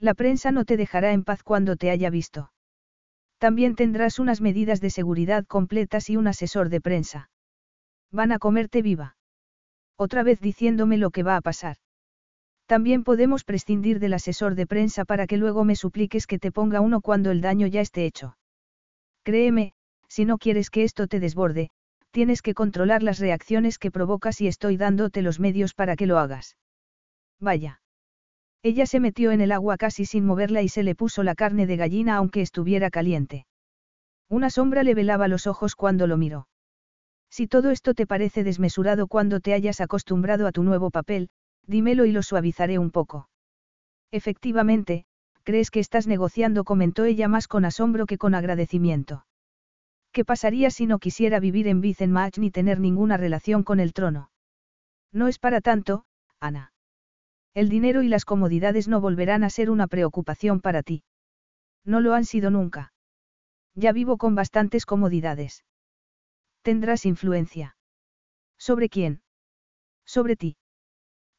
La 0.00 0.14
prensa 0.14 0.50
no 0.50 0.64
te 0.64 0.76
dejará 0.76 1.12
en 1.12 1.24
paz 1.24 1.42
cuando 1.42 1.76
te 1.76 1.90
haya 1.90 2.10
visto. 2.10 2.50
También 3.38 3.76
tendrás 3.76 4.18
unas 4.18 4.40
medidas 4.40 4.80
de 4.80 4.90
seguridad 4.90 5.44
completas 5.46 6.10
y 6.10 6.16
un 6.16 6.26
asesor 6.26 6.68
de 6.68 6.80
prensa. 6.80 7.30
Van 8.10 8.32
a 8.32 8.38
comerte 8.38 8.82
viva. 8.82 9.16
Otra 9.96 10.22
vez 10.22 10.40
diciéndome 10.40 10.98
lo 10.98 11.10
que 11.10 11.22
va 11.22 11.36
a 11.36 11.40
pasar. 11.40 11.76
También 12.66 13.04
podemos 13.04 13.44
prescindir 13.44 14.00
del 14.00 14.14
asesor 14.14 14.54
de 14.54 14.66
prensa 14.66 15.04
para 15.04 15.26
que 15.26 15.36
luego 15.36 15.64
me 15.64 15.76
supliques 15.76 16.26
que 16.26 16.38
te 16.38 16.50
ponga 16.50 16.80
uno 16.80 17.00
cuando 17.00 17.30
el 17.30 17.40
daño 17.40 17.66
ya 17.66 17.80
esté 17.80 18.06
hecho. 18.06 18.36
Créeme, 19.22 19.74
si 20.08 20.24
no 20.24 20.38
quieres 20.38 20.70
que 20.70 20.84
esto 20.84 21.06
te 21.06 21.20
desborde, 21.20 21.70
tienes 22.14 22.42
que 22.42 22.54
controlar 22.54 23.02
las 23.02 23.18
reacciones 23.18 23.76
que 23.76 23.90
provocas 23.90 24.40
y 24.40 24.46
estoy 24.46 24.76
dándote 24.76 25.20
los 25.20 25.40
medios 25.40 25.74
para 25.74 25.96
que 25.96 26.06
lo 26.06 26.20
hagas. 26.20 26.56
Vaya. 27.40 27.80
Ella 28.62 28.86
se 28.86 29.00
metió 29.00 29.32
en 29.32 29.40
el 29.40 29.50
agua 29.50 29.76
casi 29.76 30.04
sin 30.04 30.24
moverla 30.24 30.62
y 30.62 30.68
se 30.68 30.84
le 30.84 30.94
puso 30.94 31.24
la 31.24 31.34
carne 31.34 31.66
de 31.66 31.76
gallina 31.76 32.14
aunque 32.14 32.40
estuviera 32.40 32.88
caliente. 32.88 33.46
Una 34.28 34.48
sombra 34.48 34.84
le 34.84 34.94
velaba 34.94 35.26
los 35.26 35.48
ojos 35.48 35.74
cuando 35.74 36.06
lo 36.06 36.16
miró. 36.16 36.46
Si 37.30 37.48
todo 37.48 37.72
esto 37.72 37.94
te 37.94 38.06
parece 38.06 38.44
desmesurado 38.44 39.08
cuando 39.08 39.40
te 39.40 39.52
hayas 39.52 39.80
acostumbrado 39.80 40.46
a 40.46 40.52
tu 40.52 40.62
nuevo 40.62 40.92
papel, 40.92 41.30
dímelo 41.66 42.04
y 42.04 42.12
lo 42.12 42.22
suavizaré 42.22 42.78
un 42.78 42.92
poco. 42.92 43.28
Efectivamente, 44.12 45.04
crees 45.42 45.72
que 45.72 45.80
estás 45.80 46.06
negociando, 46.06 46.62
comentó 46.62 47.04
ella 47.06 47.26
más 47.26 47.48
con 47.48 47.64
asombro 47.64 48.06
que 48.06 48.18
con 48.18 48.36
agradecimiento. 48.36 49.26
¿Qué 50.14 50.24
pasaría 50.24 50.70
si 50.70 50.86
no 50.86 51.00
quisiera 51.00 51.40
vivir 51.40 51.66
en 51.66 51.80
Vicenmach 51.80 52.38
ni 52.38 52.52
tener 52.52 52.78
ninguna 52.78 53.16
relación 53.16 53.64
con 53.64 53.80
el 53.80 53.92
trono? 53.92 54.30
No 55.10 55.26
es 55.26 55.40
para 55.40 55.60
tanto, 55.60 56.06
Ana. 56.38 56.72
El 57.52 57.68
dinero 57.68 58.00
y 58.00 58.06
las 58.06 58.24
comodidades 58.24 58.86
no 58.86 59.00
volverán 59.00 59.42
a 59.42 59.50
ser 59.50 59.70
una 59.70 59.88
preocupación 59.88 60.60
para 60.60 60.84
ti. 60.84 61.02
No 61.84 61.98
lo 61.98 62.14
han 62.14 62.24
sido 62.24 62.52
nunca. 62.52 62.92
Ya 63.74 63.90
vivo 63.90 64.16
con 64.16 64.36
bastantes 64.36 64.86
comodidades. 64.86 65.64
Tendrás 66.62 67.06
influencia. 67.06 67.76
¿Sobre 68.56 68.88
quién? 68.88 69.20
Sobre 70.06 70.36
ti. 70.36 70.56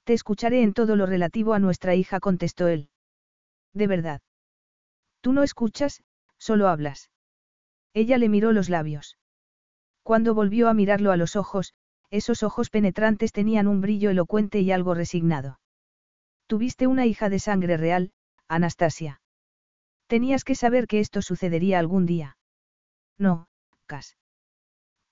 Te 0.03 0.11
escucharé 0.11 0.63
en 0.63 0.73
todo 0.73 0.97
lo 0.97 1.05
relativo 1.05 1.53
a 1.53 1.59
nuestra 1.59 1.95
hija, 1.95 2.19
contestó 2.19 2.67
él. 2.67 2.89
De 3.73 3.87
verdad. 3.87 4.19
Tú 5.21 5.31
no 5.31 5.43
escuchas, 5.43 6.03
solo 6.37 6.67
hablas. 6.67 7.09
Ella 7.95 8.17
le 8.17 8.27
miró 8.27 8.51
los 8.51 8.69
labios. 8.69 9.17
Cuando 10.03 10.35
volvió 10.35 10.67
a 10.67 10.73
mirarlo 10.73 11.13
a 11.13 11.17
los 11.17 11.37
ojos, 11.37 11.73
esos 12.11 12.43
ojos 12.43 12.69
penetrantes 12.69 13.31
tenían 13.31 13.67
un 13.67 13.79
brillo 13.79 14.09
elocuente 14.09 14.59
y 14.59 14.71
algo 14.73 14.93
resignado. 14.93 15.59
Tuviste 16.45 16.87
una 16.87 17.05
hija 17.05 17.29
de 17.29 17.39
sangre 17.39 17.77
real, 17.77 18.11
Anastasia. 18.49 19.21
Tenías 20.07 20.43
que 20.43 20.55
saber 20.55 20.87
que 20.87 20.99
esto 20.99 21.21
sucedería 21.21 21.79
algún 21.79 22.05
día. 22.05 22.37
No, 23.17 23.47
Cas. 23.85 24.17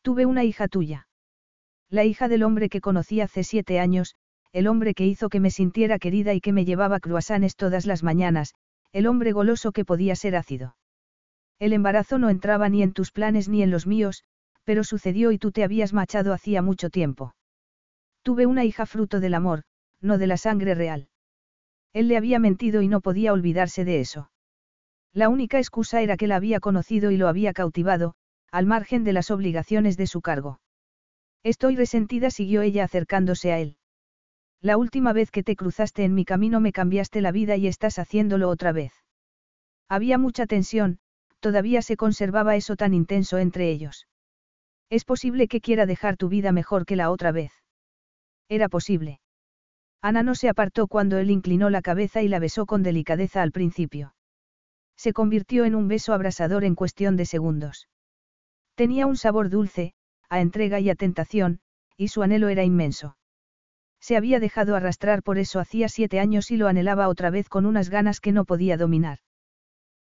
Tuve 0.01 0.26
una 0.26 0.43
hija 0.43 0.68
tuya. 0.68 1.07
La 1.89 2.03
hija 2.03 2.27
del 2.27 2.43
hombre 2.43 2.68
que 2.68 2.81
conocí 2.81 3.22
hace 3.22 3.45
siete 3.45 3.80
años, 3.80 4.18
el 4.51 4.68
hombre 4.68 4.93
que 4.93 5.07
hizo 5.07 5.30
que 5.30 5.39
me 5.39 5.51
sintiera 5.51 5.99
querida 5.99 6.34
y 6.34 6.41
que 6.41 6.51
me 6.51 6.65
llevaba 6.65 6.99
cruasanes 6.99 7.55
todas 7.55 7.85
las 7.85 8.03
mañanas, 8.03 8.55
el 8.91 9.07
hombre 9.07 9.31
goloso 9.31 9.72
que 9.72 9.85
podía 9.85 10.18
ser 10.18 10.35
ácido. 10.35 10.76
El 11.64 11.72
embarazo 11.72 12.19
no 12.19 12.30
entraba 12.30 12.68
ni 12.68 12.84
en 12.84 12.91
tus 12.91 13.14
planes 13.14 13.48
ni 13.48 13.64
en 13.64 13.72
los 13.72 13.88
míos, 13.88 14.26
pero 14.65 14.84
sucedió 14.84 15.31
y 15.31 15.38
tú 15.38 15.53
te 15.53 15.64
habías 15.64 15.94
machado 15.94 16.34
hacía 16.34 16.61
mucho 16.61 16.90
tiempo. 16.90 17.35
Tuve 18.22 18.45
una 18.45 18.65
hija 18.65 18.85
fruto 18.85 19.22
del 19.22 19.34
amor, 19.34 19.64
no 20.02 20.18
de 20.18 20.27
la 20.27 20.35
sangre 20.35 20.76
real. 20.76 21.07
Él 21.94 22.10
le 22.10 22.18
había 22.18 22.38
mentido 22.38 22.81
y 22.81 22.90
no 22.90 22.99
podía 22.99 23.31
olvidarse 23.31 23.85
de 23.85 24.02
eso. 24.02 24.30
La 25.14 25.30
única 25.30 25.57
excusa 25.57 26.02
era 26.02 26.18
que 26.18 26.27
la 26.27 26.35
había 26.35 26.60
conocido 26.60 27.11
y 27.11 27.15
lo 27.15 27.30
había 27.30 27.53
cautivado, 27.53 28.15
al 28.52 28.65
margen 28.65 29.06
de 29.06 29.14
las 29.14 29.31
obligaciones 29.31 29.95
de 29.95 30.07
su 30.07 30.19
cargo. 30.19 30.60
Estoy 31.44 31.77
resentida, 31.77 32.30
siguió 32.30 32.61
ella 32.61 32.84
acercándose 32.84 33.53
a 33.53 33.60
él. 33.60 33.77
La 34.60 34.76
última 34.76 35.14
vez 35.14 35.31
que 35.31 35.44
te 35.44 35.56
cruzaste 35.56 36.03
en 36.03 36.14
mi 36.14 36.26
camino 36.26 36.60
me 36.60 36.73
cambiaste 36.73 37.22
la 37.22 37.31
vida 37.31 37.56
y 37.56 37.68
estás 37.68 37.99
haciéndolo 37.99 38.49
otra 38.49 38.73
vez. 38.73 38.91
Había 39.88 40.18
mucha 40.18 40.45
tensión, 40.45 40.99
todavía 41.43 41.81
se 41.81 41.97
conservaba 41.97 42.55
eso 42.55 42.77
tan 42.77 42.93
intenso 42.93 43.37
entre 43.37 43.69
ellos. 43.69 44.07
Es 44.89 45.03
posible 45.03 45.49
que 45.49 45.59
quiera 45.59 45.85
dejar 45.85 46.15
tu 46.15 46.29
vida 46.29 46.53
mejor 46.53 46.85
que 46.85 46.95
la 46.95 47.11
otra 47.11 47.33
vez. 47.33 47.51
Era 48.47 48.69
posible. 48.69 49.19
Ana 50.01 50.23
no 50.23 50.35
se 50.35 50.47
apartó 50.47 50.87
cuando 50.87 51.17
él 51.17 51.29
inclinó 51.29 51.69
la 51.69 51.81
cabeza 51.81 52.21
y 52.21 52.29
la 52.29 52.39
besó 52.39 52.65
con 52.65 52.81
delicadeza 52.81 53.41
al 53.41 53.51
principio. 53.51 54.15
Se 54.95 55.11
convirtió 55.11 55.65
en 55.65 55.75
un 55.75 55.89
beso 55.89 56.13
abrasador 56.13 56.63
en 56.63 56.75
cuestión 56.75 57.17
de 57.17 57.25
segundos. 57.25 57.89
Tenía 58.75 59.05
un 59.05 59.17
sabor 59.17 59.49
dulce, 59.49 59.93
a 60.29 60.39
entrega 60.39 60.79
y 60.79 60.89
a 60.89 60.95
tentación, 60.95 61.59
y 61.97 62.07
su 62.07 62.23
anhelo 62.23 62.47
era 62.47 62.63
inmenso. 62.63 63.17
Se 63.99 64.15
había 64.15 64.39
dejado 64.39 64.77
arrastrar 64.77 65.23
por 65.23 65.39
eso 65.39 65.59
hacía 65.59 65.89
siete 65.89 66.21
años 66.21 66.51
y 66.51 66.57
lo 66.57 66.69
anhelaba 66.69 67.09
otra 67.09 67.29
vez 67.31 67.49
con 67.49 67.65
unas 67.65 67.89
ganas 67.89 68.21
que 68.21 68.31
no 68.31 68.45
podía 68.45 68.77
dominar. 68.77 69.19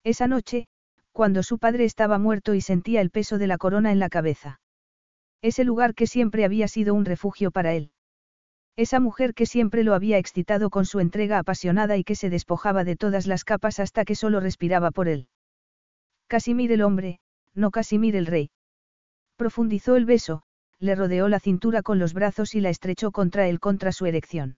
Esa 0.03 0.27
noche, 0.27 0.67
cuando 1.13 1.43
su 1.43 1.59
padre 1.59 1.85
estaba 1.85 2.17
muerto 2.17 2.55
y 2.55 2.61
sentía 2.61 2.99
el 2.99 3.11
peso 3.11 3.37
de 3.37 3.47
la 3.47 3.57
corona 3.57 3.91
en 3.91 3.99
la 3.99 4.09
cabeza. 4.09 4.59
Ese 5.41 5.63
lugar 5.63 5.93
que 5.93 6.07
siempre 6.07 6.43
había 6.43 6.67
sido 6.67 6.93
un 6.93 7.05
refugio 7.05 7.51
para 7.51 7.73
él. 7.73 7.91
Esa 8.75 8.99
mujer 8.99 9.35
que 9.35 9.45
siempre 9.45 9.83
lo 9.83 9.93
había 9.93 10.17
excitado 10.17 10.71
con 10.71 10.85
su 10.85 10.99
entrega 10.99 11.37
apasionada 11.37 11.95
y 11.95 12.03
que 12.03 12.15
se 12.15 12.31
despojaba 12.31 12.83
de 12.83 12.95
todas 12.95 13.27
las 13.27 13.43
capas 13.43 13.79
hasta 13.79 14.03
que 14.03 14.15
solo 14.15 14.39
respiraba 14.39 14.89
por 14.89 15.07
él. 15.07 15.27
Casimir 16.27 16.71
el 16.71 16.81
hombre, 16.81 17.19
no 17.53 17.69
Casimir 17.69 18.15
el 18.15 18.25
rey. 18.25 18.49
Profundizó 19.35 19.95
el 19.95 20.05
beso, 20.05 20.41
le 20.79 20.95
rodeó 20.95 21.27
la 21.29 21.39
cintura 21.39 21.83
con 21.83 21.99
los 21.99 22.13
brazos 22.13 22.55
y 22.55 22.61
la 22.61 22.69
estrechó 22.69 23.11
contra 23.11 23.47
él 23.47 23.59
contra 23.59 23.91
su 23.91 24.07
erección. 24.07 24.57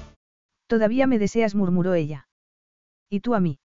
Todavía 0.71 1.05
me 1.05 1.19
deseas, 1.19 1.53
murmuró 1.53 1.95
ella. 1.95 2.29
¿Y 3.09 3.19
tú 3.19 3.35
a 3.35 3.41
mí? 3.41 3.59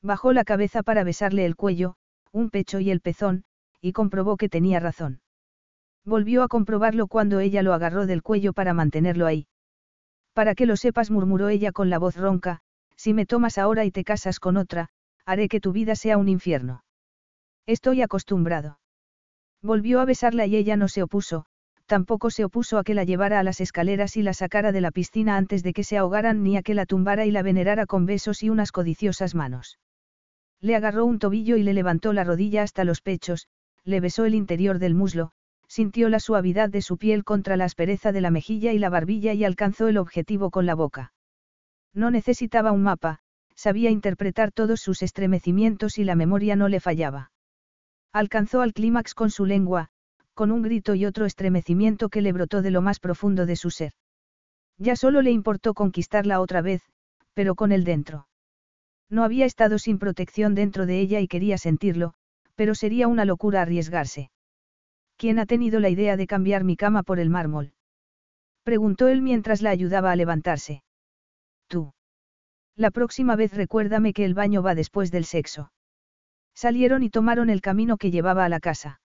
Bajó 0.00 0.32
la 0.32 0.44
cabeza 0.44 0.82
para 0.82 1.04
besarle 1.04 1.44
el 1.44 1.56
cuello, 1.56 1.96
un 2.30 2.48
pecho 2.48 2.80
y 2.80 2.90
el 2.90 3.02
pezón, 3.02 3.44
y 3.82 3.92
comprobó 3.92 4.38
que 4.38 4.48
tenía 4.48 4.80
razón. 4.80 5.20
Volvió 6.06 6.42
a 6.42 6.48
comprobarlo 6.48 7.06
cuando 7.06 7.38
ella 7.40 7.62
lo 7.62 7.74
agarró 7.74 8.06
del 8.06 8.22
cuello 8.22 8.54
para 8.54 8.72
mantenerlo 8.72 9.26
ahí. 9.26 9.46
Para 10.32 10.54
que 10.54 10.64
lo 10.64 10.76
sepas, 10.76 11.10
murmuró 11.10 11.50
ella 11.50 11.70
con 11.70 11.90
la 11.90 11.98
voz 11.98 12.16
ronca, 12.16 12.62
si 12.96 13.12
me 13.12 13.26
tomas 13.26 13.58
ahora 13.58 13.84
y 13.84 13.90
te 13.90 14.02
casas 14.02 14.40
con 14.40 14.56
otra, 14.56 14.88
haré 15.26 15.50
que 15.50 15.60
tu 15.60 15.72
vida 15.72 15.96
sea 15.96 16.16
un 16.16 16.30
infierno. 16.30 16.82
Estoy 17.66 18.00
acostumbrado. 18.00 18.80
Volvió 19.60 20.00
a 20.00 20.06
besarla 20.06 20.46
y 20.46 20.56
ella 20.56 20.78
no 20.78 20.88
se 20.88 21.02
opuso, 21.02 21.44
tampoco 21.86 22.30
se 22.30 22.44
opuso 22.44 22.78
a 22.78 22.84
que 22.84 22.94
la 22.94 23.04
llevara 23.04 23.38
a 23.38 23.42
las 23.42 23.60
escaleras 23.60 24.16
y 24.16 24.22
la 24.22 24.34
sacara 24.34 24.72
de 24.72 24.80
la 24.80 24.90
piscina 24.90 25.36
antes 25.36 25.62
de 25.62 25.72
que 25.72 25.84
se 25.84 25.98
ahogaran 25.98 26.42
ni 26.42 26.56
a 26.56 26.62
que 26.62 26.74
la 26.74 26.86
tumbara 26.86 27.26
y 27.26 27.30
la 27.30 27.42
venerara 27.42 27.86
con 27.86 28.06
besos 28.06 28.42
y 28.42 28.50
unas 28.50 28.72
codiciosas 28.72 29.34
manos. 29.34 29.78
Le 30.60 30.76
agarró 30.76 31.04
un 31.04 31.18
tobillo 31.18 31.56
y 31.56 31.62
le 31.62 31.74
levantó 31.74 32.12
la 32.12 32.24
rodilla 32.24 32.62
hasta 32.62 32.84
los 32.84 33.00
pechos, 33.00 33.48
le 33.84 34.00
besó 34.00 34.24
el 34.24 34.34
interior 34.34 34.78
del 34.78 34.94
muslo, 34.94 35.32
sintió 35.66 36.08
la 36.08 36.20
suavidad 36.20 36.68
de 36.68 36.82
su 36.82 36.98
piel 36.98 37.24
contra 37.24 37.56
la 37.56 37.64
aspereza 37.64 38.12
de 38.12 38.20
la 38.20 38.30
mejilla 38.30 38.72
y 38.72 38.78
la 38.78 38.90
barbilla 38.90 39.32
y 39.32 39.44
alcanzó 39.44 39.88
el 39.88 39.98
objetivo 39.98 40.50
con 40.50 40.66
la 40.66 40.74
boca. 40.74 41.12
No 41.94 42.10
necesitaba 42.10 42.72
un 42.72 42.82
mapa, 42.82 43.20
sabía 43.54 43.90
interpretar 43.90 44.52
todos 44.52 44.80
sus 44.80 45.02
estremecimientos 45.02 45.98
y 45.98 46.04
la 46.04 46.14
memoria 46.14 46.56
no 46.56 46.68
le 46.68 46.80
fallaba. 46.80 47.30
Alcanzó 48.12 48.60
al 48.60 48.72
clímax 48.72 49.14
con 49.14 49.30
su 49.30 49.46
lengua, 49.46 49.88
con 50.34 50.50
un 50.50 50.62
grito 50.62 50.94
y 50.94 51.04
otro 51.04 51.26
estremecimiento 51.26 52.08
que 52.08 52.22
le 52.22 52.32
brotó 52.32 52.62
de 52.62 52.70
lo 52.70 52.82
más 52.82 53.00
profundo 53.00 53.46
de 53.46 53.56
su 53.56 53.70
ser. 53.70 53.92
Ya 54.78 54.96
solo 54.96 55.22
le 55.22 55.30
importó 55.30 55.74
conquistarla 55.74 56.40
otra 56.40 56.62
vez, 56.62 56.82
pero 57.34 57.54
con 57.54 57.72
él 57.72 57.84
dentro. 57.84 58.26
No 59.10 59.24
había 59.24 59.44
estado 59.44 59.78
sin 59.78 59.98
protección 59.98 60.54
dentro 60.54 60.86
de 60.86 61.00
ella 61.00 61.20
y 61.20 61.28
quería 61.28 61.58
sentirlo, 61.58 62.14
pero 62.54 62.74
sería 62.74 63.08
una 63.08 63.24
locura 63.24 63.60
arriesgarse. 63.60 64.30
¿Quién 65.16 65.38
ha 65.38 65.46
tenido 65.46 65.80
la 65.80 65.90
idea 65.90 66.16
de 66.16 66.26
cambiar 66.26 66.64
mi 66.64 66.76
cama 66.76 67.02
por 67.02 67.20
el 67.20 67.28
mármol? 67.28 67.74
Preguntó 68.64 69.08
él 69.08 69.20
mientras 69.22 69.60
la 69.60 69.70
ayudaba 69.70 70.12
a 70.12 70.16
levantarse. 70.16 70.82
Tú. 71.66 71.92
La 72.74 72.90
próxima 72.90 73.36
vez 73.36 73.52
recuérdame 73.52 74.14
que 74.14 74.24
el 74.24 74.34
baño 74.34 74.62
va 74.62 74.74
después 74.74 75.10
del 75.10 75.26
sexo. 75.26 75.72
Salieron 76.54 77.02
y 77.02 77.10
tomaron 77.10 77.50
el 77.50 77.60
camino 77.60 77.98
que 77.98 78.10
llevaba 78.10 78.46
a 78.46 78.48
la 78.48 78.60
casa. 78.60 79.01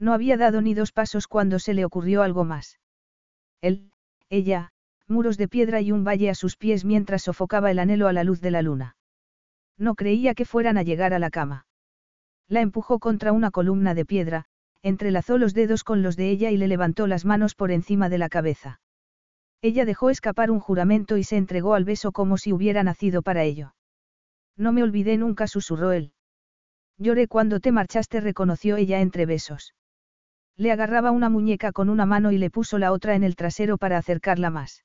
No 0.00 0.14
había 0.14 0.38
dado 0.38 0.62
ni 0.62 0.74
dos 0.74 0.92
pasos 0.92 1.28
cuando 1.28 1.58
se 1.58 1.74
le 1.74 1.84
ocurrió 1.84 2.22
algo 2.22 2.44
más. 2.44 2.80
Él, 3.60 3.92
ella, 4.30 4.72
muros 5.06 5.36
de 5.36 5.46
piedra 5.46 5.82
y 5.82 5.92
un 5.92 6.04
valle 6.04 6.30
a 6.30 6.34
sus 6.34 6.56
pies 6.56 6.86
mientras 6.86 7.22
sofocaba 7.22 7.70
el 7.70 7.78
anhelo 7.78 8.08
a 8.08 8.14
la 8.14 8.24
luz 8.24 8.40
de 8.40 8.50
la 8.50 8.62
luna. 8.62 8.96
No 9.76 9.94
creía 9.94 10.34
que 10.34 10.46
fueran 10.46 10.78
a 10.78 10.82
llegar 10.82 11.12
a 11.12 11.18
la 11.18 11.30
cama. 11.30 11.66
La 12.48 12.62
empujó 12.62 12.98
contra 12.98 13.32
una 13.32 13.50
columna 13.50 13.94
de 13.94 14.06
piedra, 14.06 14.46
entrelazó 14.82 15.36
los 15.36 15.52
dedos 15.52 15.84
con 15.84 16.02
los 16.02 16.16
de 16.16 16.30
ella 16.30 16.50
y 16.50 16.56
le 16.56 16.66
levantó 16.68 17.06
las 17.06 17.26
manos 17.26 17.54
por 17.54 17.70
encima 17.70 18.08
de 18.08 18.18
la 18.18 18.30
cabeza. 18.30 18.80
Ella 19.62 19.84
dejó 19.84 20.08
escapar 20.08 20.50
un 20.50 20.60
juramento 20.60 21.18
y 21.18 21.24
se 21.24 21.36
entregó 21.36 21.74
al 21.74 21.84
beso 21.84 22.12
como 22.12 22.38
si 22.38 22.52
hubiera 22.54 22.82
nacido 22.82 23.20
para 23.20 23.44
ello. 23.44 23.74
No 24.56 24.72
me 24.72 24.82
olvidé 24.82 25.18
nunca, 25.18 25.46
susurró 25.46 25.92
él. 25.92 26.12
Lloré 26.96 27.28
cuando 27.28 27.60
te 27.60 27.72
marchaste, 27.72 28.20
reconoció 28.20 28.76
ella 28.76 29.00
entre 29.00 29.26
besos. 29.26 29.74
Le 30.60 30.72
agarraba 30.72 31.10
una 31.10 31.30
muñeca 31.30 31.72
con 31.72 31.88
una 31.88 32.04
mano 32.04 32.32
y 32.32 32.36
le 32.36 32.50
puso 32.50 32.76
la 32.76 32.92
otra 32.92 33.14
en 33.14 33.24
el 33.24 33.34
trasero 33.34 33.78
para 33.78 33.96
acercarla 33.96 34.50
más. 34.50 34.84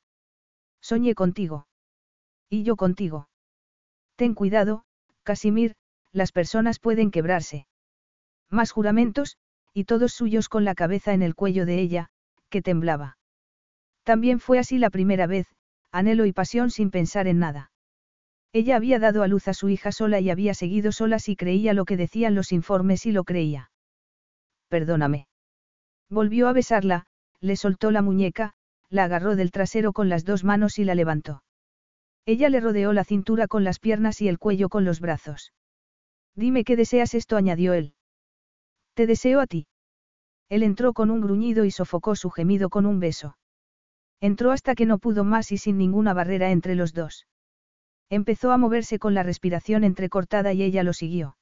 Soñé 0.80 1.16
contigo. 1.16 1.68
Y 2.50 2.64
yo 2.64 2.78
contigo. 2.78 3.28
Ten 4.16 4.36
cuidado, 4.36 4.86
Casimir, 5.24 5.76
las 6.14 6.32
personas 6.32 6.80
pueden 6.80 7.12
quebrarse. 7.12 7.68
Más 8.50 8.72
juramentos, 8.72 9.36
y 9.74 9.84
todos 9.84 10.14
suyos 10.14 10.48
con 10.48 10.64
la 10.64 10.76
cabeza 10.76 11.14
en 11.14 11.22
el 11.22 11.36
cuello 11.36 11.66
de 11.66 11.82
ella, 11.82 12.08
que 12.48 12.62
temblaba. 12.62 13.18
También 14.04 14.40
fue 14.40 14.60
así 14.60 14.78
la 14.78 14.90
primera 14.90 15.28
vez, 15.28 15.46
anhelo 15.92 16.26
y 16.26 16.32
pasión 16.32 16.72
sin 16.72 16.90
pensar 16.90 17.28
en 17.28 17.40
nada. 17.40 17.72
Ella 18.54 18.78
había 18.78 18.98
dado 18.98 19.24
a 19.24 19.28
luz 19.28 19.50
a 19.50 19.54
su 19.54 19.68
hija 19.68 19.92
sola 19.92 20.22
y 20.22 20.30
había 20.30 20.54
seguido 20.54 20.94
sola 20.94 21.20
si 21.20 21.36
creía 21.36 21.74
lo 21.74 21.84
que 21.84 21.98
decían 21.98 22.34
los 22.34 22.54
informes 22.54 23.06
y 23.06 23.12
lo 23.12 23.26
creía. 23.26 23.72
Perdóname. 24.70 25.28
Volvió 26.10 26.48
a 26.48 26.54
besarla, 26.54 27.06
le 27.42 27.56
soltó 27.56 27.92
la 27.92 28.02
muñeca, 28.02 28.54
la 28.90 29.06
agarró 29.06 29.36
del 29.36 29.52
trasero 29.52 29.94
con 29.94 30.10
las 30.10 30.26
dos 30.26 30.44
manos 30.44 30.80
y 30.80 30.86
la 30.86 30.96
levantó. 30.96 31.44
Ella 32.26 32.50
le 32.50 32.60
rodeó 32.60 32.94
la 32.94 33.04
cintura 33.04 33.48
con 33.48 33.64
las 33.64 33.80
piernas 33.80 34.22
y 34.22 34.28
el 34.28 34.40
cuello 34.40 34.70
con 34.70 34.86
los 34.86 35.00
brazos. 35.00 35.54
Dime 36.36 36.64
qué 36.64 36.76
deseas 36.76 37.14
esto, 37.14 37.38
añadió 37.38 37.74
él. 37.74 37.94
Te 38.94 39.08
deseo 39.08 39.40
a 39.42 39.48
ti. 39.48 39.68
Él 40.50 40.64
entró 40.64 40.94
con 40.94 41.12
un 41.12 41.22
gruñido 41.22 41.66
y 41.66 41.72
sofocó 41.72 42.16
su 42.16 42.30
gemido 42.30 42.70
con 42.70 42.86
un 42.86 43.00
beso. 43.00 43.38
Entró 44.22 44.52
hasta 44.52 44.76
que 44.76 44.86
no 44.86 44.98
pudo 44.98 45.24
más 45.24 45.52
y 45.52 45.58
sin 45.58 45.78
ninguna 45.78 46.14
barrera 46.14 46.52
entre 46.52 46.76
los 46.76 46.94
dos. 46.94 47.28
Empezó 48.10 48.52
a 48.52 48.58
moverse 48.58 49.00
con 49.00 49.14
la 49.14 49.24
respiración 49.24 49.84
entrecortada 49.84 50.54
y 50.54 50.64
ella 50.64 50.84
lo 50.84 50.94
siguió. 50.94 51.38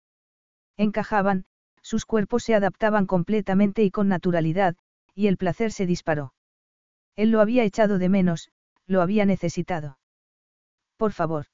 Encajaban, 0.77 1.45
sus 1.83 2.05
cuerpos 2.05 2.43
se 2.43 2.55
adaptaban 2.55 3.05
completamente 3.05 3.83
y 3.83 3.91
con 3.91 4.07
naturalidad, 4.07 4.75
y 5.13 5.27
el 5.27 5.37
placer 5.37 5.71
se 5.71 5.85
disparó. 5.85 6.33
Él 7.15 7.29
lo 7.29 7.41
había 7.41 7.63
echado 7.63 7.99
de 7.99 8.09
menos, 8.09 8.49
lo 8.87 9.01
había 9.01 9.25
necesitado. 9.25 9.99
Por 10.97 11.11
favor. 11.11 11.45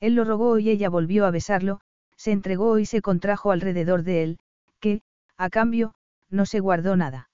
Él 0.00 0.16
lo 0.16 0.24
rogó 0.24 0.58
y 0.58 0.70
ella 0.70 0.88
volvió 0.88 1.26
a 1.26 1.30
besarlo, 1.30 1.80
se 2.16 2.32
entregó 2.32 2.78
y 2.78 2.86
se 2.86 3.02
contrajo 3.02 3.52
alrededor 3.52 4.02
de 4.02 4.24
él, 4.24 4.38
que, 4.80 5.02
a 5.36 5.50
cambio, 5.50 5.94
no 6.28 6.46
se 6.46 6.60
guardó 6.60 6.96
nada. 6.96 7.30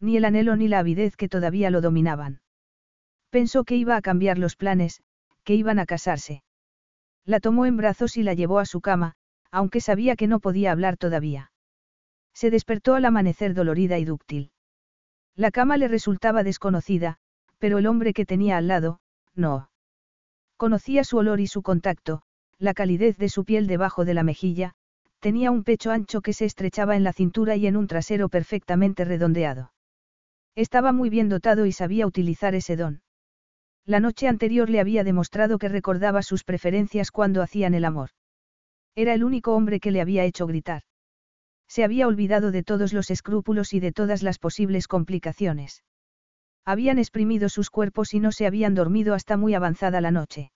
Ni 0.00 0.16
el 0.16 0.24
anhelo 0.24 0.56
ni 0.56 0.68
la 0.68 0.78
avidez 0.78 1.16
que 1.16 1.28
todavía 1.28 1.70
lo 1.70 1.80
dominaban. 1.80 2.40
Pensó 3.30 3.64
que 3.64 3.76
iba 3.76 3.96
a 3.96 4.02
cambiar 4.02 4.38
los 4.38 4.56
planes, 4.56 5.02
que 5.44 5.54
iban 5.54 5.78
a 5.78 5.86
casarse. 5.86 6.42
La 7.24 7.40
tomó 7.40 7.66
en 7.66 7.76
brazos 7.76 8.16
y 8.16 8.22
la 8.22 8.34
llevó 8.34 8.58
a 8.58 8.66
su 8.66 8.80
cama, 8.80 9.14
aunque 9.52 9.80
sabía 9.80 10.16
que 10.16 10.26
no 10.26 10.40
podía 10.40 10.72
hablar 10.72 10.96
todavía. 10.96 11.52
Se 12.34 12.50
despertó 12.50 12.94
al 12.94 13.04
amanecer 13.04 13.54
dolorida 13.54 13.98
y 13.98 14.04
dúctil. 14.04 14.50
La 15.36 15.50
cama 15.50 15.76
le 15.76 15.86
resultaba 15.86 16.42
desconocida, 16.42 17.18
pero 17.58 17.78
el 17.78 17.86
hombre 17.86 18.14
que 18.14 18.26
tenía 18.26 18.56
al 18.56 18.66
lado, 18.66 19.00
no. 19.34 19.70
Conocía 20.56 21.04
su 21.04 21.18
olor 21.18 21.40
y 21.40 21.46
su 21.46 21.62
contacto, 21.62 22.22
la 22.58 22.74
calidez 22.74 23.18
de 23.18 23.28
su 23.28 23.44
piel 23.44 23.66
debajo 23.66 24.04
de 24.04 24.14
la 24.14 24.22
mejilla, 24.22 24.72
tenía 25.20 25.50
un 25.50 25.64
pecho 25.64 25.90
ancho 25.90 26.20
que 26.20 26.32
se 26.32 26.46
estrechaba 26.46 26.96
en 26.96 27.04
la 27.04 27.12
cintura 27.12 27.54
y 27.56 27.66
en 27.66 27.76
un 27.76 27.86
trasero 27.86 28.28
perfectamente 28.28 29.04
redondeado. 29.04 29.72
Estaba 30.54 30.92
muy 30.92 31.10
bien 31.10 31.28
dotado 31.28 31.66
y 31.66 31.72
sabía 31.72 32.06
utilizar 32.06 32.54
ese 32.54 32.76
don. 32.76 33.02
La 33.84 34.00
noche 34.00 34.28
anterior 34.28 34.70
le 34.70 34.80
había 34.80 35.04
demostrado 35.04 35.58
que 35.58 35.68
recordaba 35.68 36.22
sus 36.22 36.44
preferencias 36.44 37.10
cuando 37.10 37.42
hacían 37.42 37.74
el 37.74 37.84
amor. 37.84 38.10
Era 38.94 39.14
el 39.14 39.24
único 39.24 39.54
hombre 39.54 39.80
que 39.80 39.90
le 39.90 40.00
había 40.00 40.24
hecho 40.24 40.46
gritar. 40.46 40.82
Se 41.68 41.84
había 41.84 42.06
olvidado 42.06 42.50
de 42.50 42.62
todos 42.62 42.92
los 42.92 43.10
escrúpulos 43.10 43.72
y 43.72 43.80
de 43.80 43.92
todas 43.92 44.22
las 44.22 44.38
posibles 44.38 44.88
complicaciones. 44.88 45.82
Habían 46.64 46.98
exprimido 46.98 47.48
sus 47.48 47.70
cuerpos 47.70 48.14
y 48.14 48.20
no 48.20 48.30
se 48.30 48.46
habían 48.46 48.74
dormido 48.74 49.14
hasta 49.14 49.36
muy 49.36 49.54
avanzada 49.54 50.00
la 50.00 50.10
noche. 50.10 50.52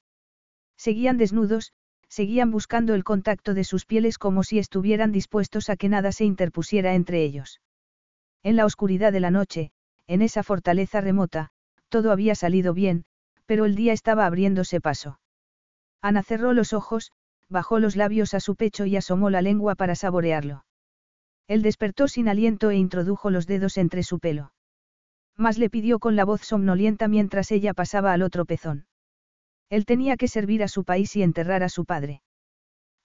Seguían 0.76 1.16
desnudos, 1.16 1.72
seguían 2.08 2.50
buscando 2.50 2.94
el 2.94 3.02
contacto 3.02 3.54
de 3.54 3.64
sus 3.64 3.86
pieles 3.86 4.18
como 4.18 4.44
si 4.44 4.58
estuvieran 4.58 5.10
dispuestos 5.10 5.70
a 5.70 5.76
que 5.76 5.88
nada 5.88 6.12
se 6.12 6.24
interpusiera 6.24 6.94
entre 6.94 7.24
ellos. 7.24 7.60
En 8.42 8.56
la 8.56 8.66
oscuridad 8.66 9.12
de 9.12 9.20
la 9.20 9.30
noche, 9.30 9.72
en 10.06 10.22
esa 10.22 10.42
fortaleza 10.42 11.00
remota, 11.00 11.50
todo 11.88 12.12
había 12.12 12.34
salido 12.34 12.74
bien, 12.74 13.04
pero 13.46 13.64
el 13.64 13.74
día 13.74 13.92
estaba 13.92 14.26
abriéndose 14.26 14.80
paso. 14.80 15.18
Ana 16.02 16.22
cerró 16.22 16.52
los 16.52 16.72
ojos, 16.72 17.10
bajó 17.48 17.78
los 17.78 17.96
labios 17.96 18.34
a 18.34 18.40
su 18.40 18.56
pecho 18.56 18.86
y 18.86 18.96
asomó 18.96 19.30
la 19.30 19.42
lengua 19.42 19.74
para 19.74 19.94
saborearlo. 19.94 20.64
Él 21.48 21.62
despertó 21.62 22.08
sin 22.08 22.28
aliento 22.28 22.70
e 22.70 22.76
introdujo 22.76 23.30
los 23.30 23.46
dedos 23.46 23.78
entre 23.78 24.02
su 24.02 24.18
pelo. 24.18 24.52
Más 25.36 25.58
le 25.58 25.70
pidió 25.70 25.98
con 25.98 26.16
la 26.16 26.24
voz 26.24 26.40
somnolienta 26.42 27.08
mientras 27.08 27.52
ella 27.52 27.74
pasaba 27.74 28.12
al 28.12 28.22
otro 28.22 28.44
pezón. 28.46 28.86
Él 29.68 29.84
tenía 29.84 30.16
que 30.16 30.28
servir 30.28 30.62
a 30.62 30.68
su 30.68 30.84
país 30.84 31.14
y 31.16 31.22
enterrar 31.22 31.62
a 31.62 31.68
su 31.68 31.84
padre. 31.84 32.22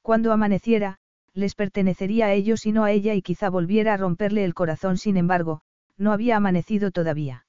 Cuando 0.02 0.32
amaneciera, 0.32 0.98
les 1.34 1.56
pertenecería 1.56 2.28
a 2.28 2.34
ellos 2.34 2.66
y 2.66 2.72
no 2.72 2.84
a 2.84 2.92
ella 2.92 3.14
y 3.14 3.22
quizá 3.22 3.50
volviera 3.50 3.94
a 3.94 3.98
romperle 3.98 4.44
el 4.44 4.54
corazón, 4.54 4.98
sin 4.98 5.18
embargo, 5.18 5.62
no 5.98 6.12
había 6.12 6.38
amanecido 6.38 6.92
todavía. 6.92 7.46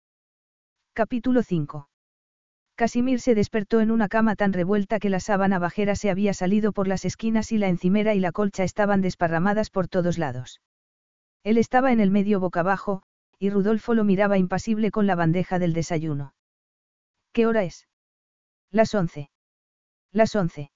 Capítulo 0.92 1.42
5. 1.42 1.88
Casimir 2.74 3.20
se 3.20 3.34
despertó 3.34 3.80
en 3.80 3.90
una 3.90 4.08
cama 4.08 4.34
tan 4.34 4.52
revuelta 4.52 4.98
que 4.98 5.10
la 5.10 5.20
sábana 5.20 5.58
bajera 5.58 5.94
se 5.94 6.10
había 6.10 6.34
salido 6.34 6.72
por 6.72 6.88
las 6.88 7.04
esquinas 7.04 7.52
y 7.52 7.58
la 7.58 7.68
encimera 7.68 8.14
y 8.14 8.20
la 8.20 8.32
colcha 8.32 8.64
estaban 8.64 9.02
desparramadas 9.02 9.70
por 9.70 9.88
todos 9.88 10.18
lados. 10.18 10.60
Él 11.44 11.58
estaba 11.58 11.92
en 11.92 12.00
el 12.00 12.10
medio 12.10 12.40
boca 12.40 12.60
abajo, 12.60 13.02
y 13.38 13.50
Rudolfo 13.50 13.94
lo 13.94 14.04
miraba 14.04 14.38
impasible 14.38 14.90
con 14.90 15.06
la 15.06 15.16
bandeja 15.16 15.58
del 15.58 15.72
desayuno. 15.72 16.34
¿Qué 17.32 17.46
hora 17.46 17.64
es? 17.64 17.88
Las 18.70 18.94
once. 18.94 19.30
Las 20.12 20.34
once. 20.34 20.70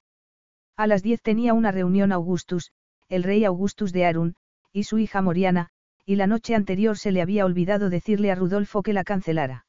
A 0.76 0.86
las 0.86 1.02
diez 1.02 1.22
tenía 1.22 1.54
una 1.54 1.72
reunión 1.72 2.12
Augustus, 2.12 2.72
el 3.08 3.22
rey 3.22 3.44
Augustus 3.44 3.92
de 3.92 4.04
Arun, 4.04 4.36
y 4.72 4.84
su 4.84 4.98
hija 4.98 5.22
Moriana, 5.22 5.70
y 6.04 6.16
la 6.16 6.26
noche 6.26 6.54
anterior 6.54 6.98
se 6.98 7.12
le 7.12 7.22
había 7.22 7.44
olvidado 7.46 7.88
decirle 7.88 8.30
a 8.30 8.34
Rudolfo 8.34 8.82
que 8.82 8.92
la 8.92 9.04
cancelara. 9.04 9.66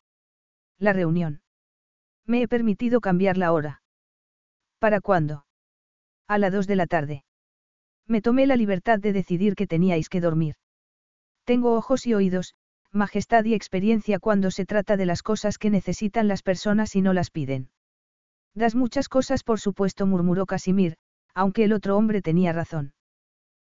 La 0.78 0.92
reunión. 0.92 1.42
Me 2.28 2.42
he 2.42 2.48
permitido 2.48 3.00
cambiar 3.02 3.38
la 3.38 3.54
hora. 3.54 3.82
¿Para 4.80 5.02
cuándo? 5.02 5.46
A 6.28 6.38
las 6.38 6.52
dos 6.52 6.68
de 6.68 6.76
la 6.76 6.86
tarde. 6.86 7.24
Me 8.06 8.22
tomé 8.22 8.46
la 8.46 8.58
libertad 8.58 9.00
de 9.00 9.14
decidir 9.14 9.56
que 9.56 9.66
teníais 9.66 10.10
que 10.10 10.22
dormir. 10.22 10.56
Tengo 11.46 11.74
ojos 11.76 12.06
y 12.06 12.14
oídos, 12.14 12.56
majestad 12.92 13.46
y 13.46 13.54
experiencia 13.54 14.20
cuando 14.20 14.52
se 14.52 14.66
trata 14.66 14.98
de 14.98 15.06
las 15.06 15.24
cosas 15.24 15.58
que 15.58 15.70
necesitan 15.70 16.28
las 16.28 16.44
personas 16.44 16.96
y 16.96 17.02
no 17.02 17.14
las 17.14 17.32
piden. 17.32 17.70
Das 18.54 18.76
muchas 18.76 19.08
cosas 19.08 19.44
por 19.44 19.60
supuesto, 19.60 20.06
murmuró 20.06 20.46
Casimir, 20.46 20.98
aunque 21.34 21.64
el 21.64 21.74
otro 21.74 21.96
hombre 21.96 22.22
tenía 22.22 22.52
razón. 22.52 22.94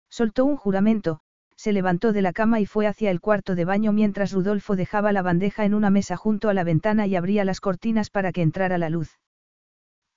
Soltó 0.10 0.44
un 0.46 0.58
juramento, 0.58 1.22
se 1.60 1.74
levantó 1.74 2.14
de 2.14 2.22
la 2.22 2.32
cama 2.32 2.62
y 2.62 2.66
fue 2.66 2.88
hacia 2.88 3.12
el 3.12 3.20
cuarto 3.20 3.54
de 3.54 3.66
baño 3.66 3.92
mientras 3.92 4.32
Rudolfo 4.32 4.78
dejaba 4.78 5.12
la 5.12 5.22
bandeja 5.22 5.66
en 5.66 5.74
una 5.74 5.90
mesa 5.90 6.16
junto 6.16 6.48
a 6.48 6.54
la 6.54 6.64
ventana 6.64 7.06
y 7.06 7.18
abría 7.18 7.44
las 7.44 7.60
cortinas 7.60 8.10
para 8.10 8.32
que 8.32 8.42
entrara 8.42 8.78
la 8.78 8.90
luz. 8.90 9.20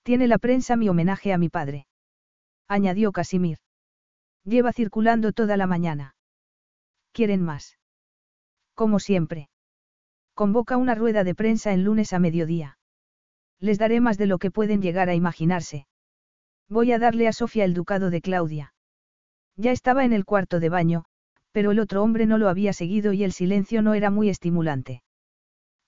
Tiene 0.05 0.29
la 0.29 0.39
prensa 0.39 0.77
mi 0.77 0.89
homenaje 0.89 1.33
a 1.33 1.39
mi 1.39 1.49
padre. 1.49 1.89
Añadió 2.69 3.11
Casimir. 3.11 3.59
Lleva 4.45 4.73
circulando 4.73 5.33
toda 5.33 5.57
la 5.57 5.67
mañana. 5.67 6.15
¿Quieren 7.11 7.43
más? 7.43 7.77
Como 8.77 9.01
siempre. 9.01 9.51
Convoca 10.35 10.77
una 10.77 10.95
rueda 10.95 11.25
de 11.25 11.35
prensa 11.35 11.73
el 11.73 11.83
lunes 11.83 12.13
a 12.13 12.21
mediodía. 12.21 12.79
Les 13.59 13.81
daré 13.81 14.01
más 14.01 14.17
de 14.17 14.27
lo 14.27 14.39
que 14.39 14.53
pueden 14.53 14.81
llegar 14.81 15.09
a 15.09 15.17
imaginarse. 15.17 15.89
Voy 16.69 16.93
a 16.93 17.01
darle 17.01 17.27
a 17.27 17.33
Sofía 17.33 17.65
el 17.65 17.75
ducado 17.75 18.11
de 18.11 18.21
Claudia. 18.21 18.75
Ya 19.57 19.73
estaba 19.73 20.05
en 20.05 20.13
el 20.13 20.25
cuarto 20.25 20.61
de 20.61 20.69
baño, 20.69 21.05
pero 21.53 21.71
el 21.71 21.79
otro 21.79 22.03
hombre 22.03 22.27
no 22.27 22.39
lo 22.39 22.49
había 22.49 22.73
seguido 22.73 23.13
y 23.13 23.25
el 23.25 23.33
silencio 23.33 23.83
no 23.83 23.95
era 23.95 24.11
muy 24.11 24.29
estimulante. 24.29 25.03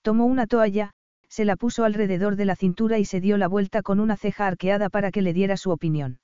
Tomó 0.01 0.25
una 0.25 0.47
toalla, 0.47 0.91
se 1.27 1.43
la 1.45 1.55
puso 1.55 1.83
alrededor 1.83 2.35
de 2.35 2.45
la 2.45 2.55
cintura 2.55 2.99
y 2.99 3.05
se 3.05 3.19
dio 3.19 3.37
la 3.37 3.47
vuelta 3.47 3.81
con 3.81 3.99
una 3.99 4.15
ceja 4.15 4.47
arqueada 4.47 4.89
para 4.89 5.11
que 5.11 5.21
le 5.21 5.33
diera 5.33 5.57
su 5.57 5.71
opinión. 5.71 6.19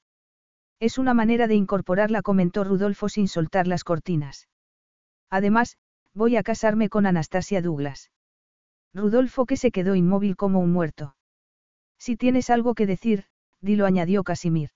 Es 0.80 0.98
una 0.98 1.14
manera 1.14 1.48
de 1.48 1.56
incorporarla, 1.56 2.22
comentó 2.22 2.64
Rudolfo 2.64 3.10
sin 3.10 3.28
soltar 3.28 3.68
las 3.68 3.84
cortinas. 3.84 4.48
Además, 5.30 5.78
voy 6.14 6.38
a 6.38 6.44
casarme 6.44 6.90
con 6.90 7.06
Anastasia 7.06 7.62
Douglas. 7.62 8.12
Rudolfo 8.94 9.46
que 9.46 9.58
se 9.58 9.72
quedó 9.72 9.96
inmóvil 9.96 10.36
como 10.36 10.60
un 10.60 10.72
muerto. 10.72 11.16
Si 11.98 12.18
tienes 12.18 12.50
algo 12.50 12.74
que 12.74 12.86
decir, 12.86 13.26
dilo 13.62 13.86
añadió 13.86 14.24
Casimir. 14.24 14.70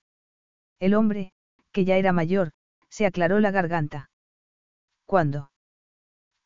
El 0.80 0.94
hombre, 0.94 1.32
que 1.72 1.86
ya 1.86 1.98
era 1.98 2.14
mayor, 2.14 2.52
se 2.90 3.06
aclaró 3.06 3.40
la 3.40 3.52
garganta. 3.52 4.10
¿Cuándo? 5.06 5.52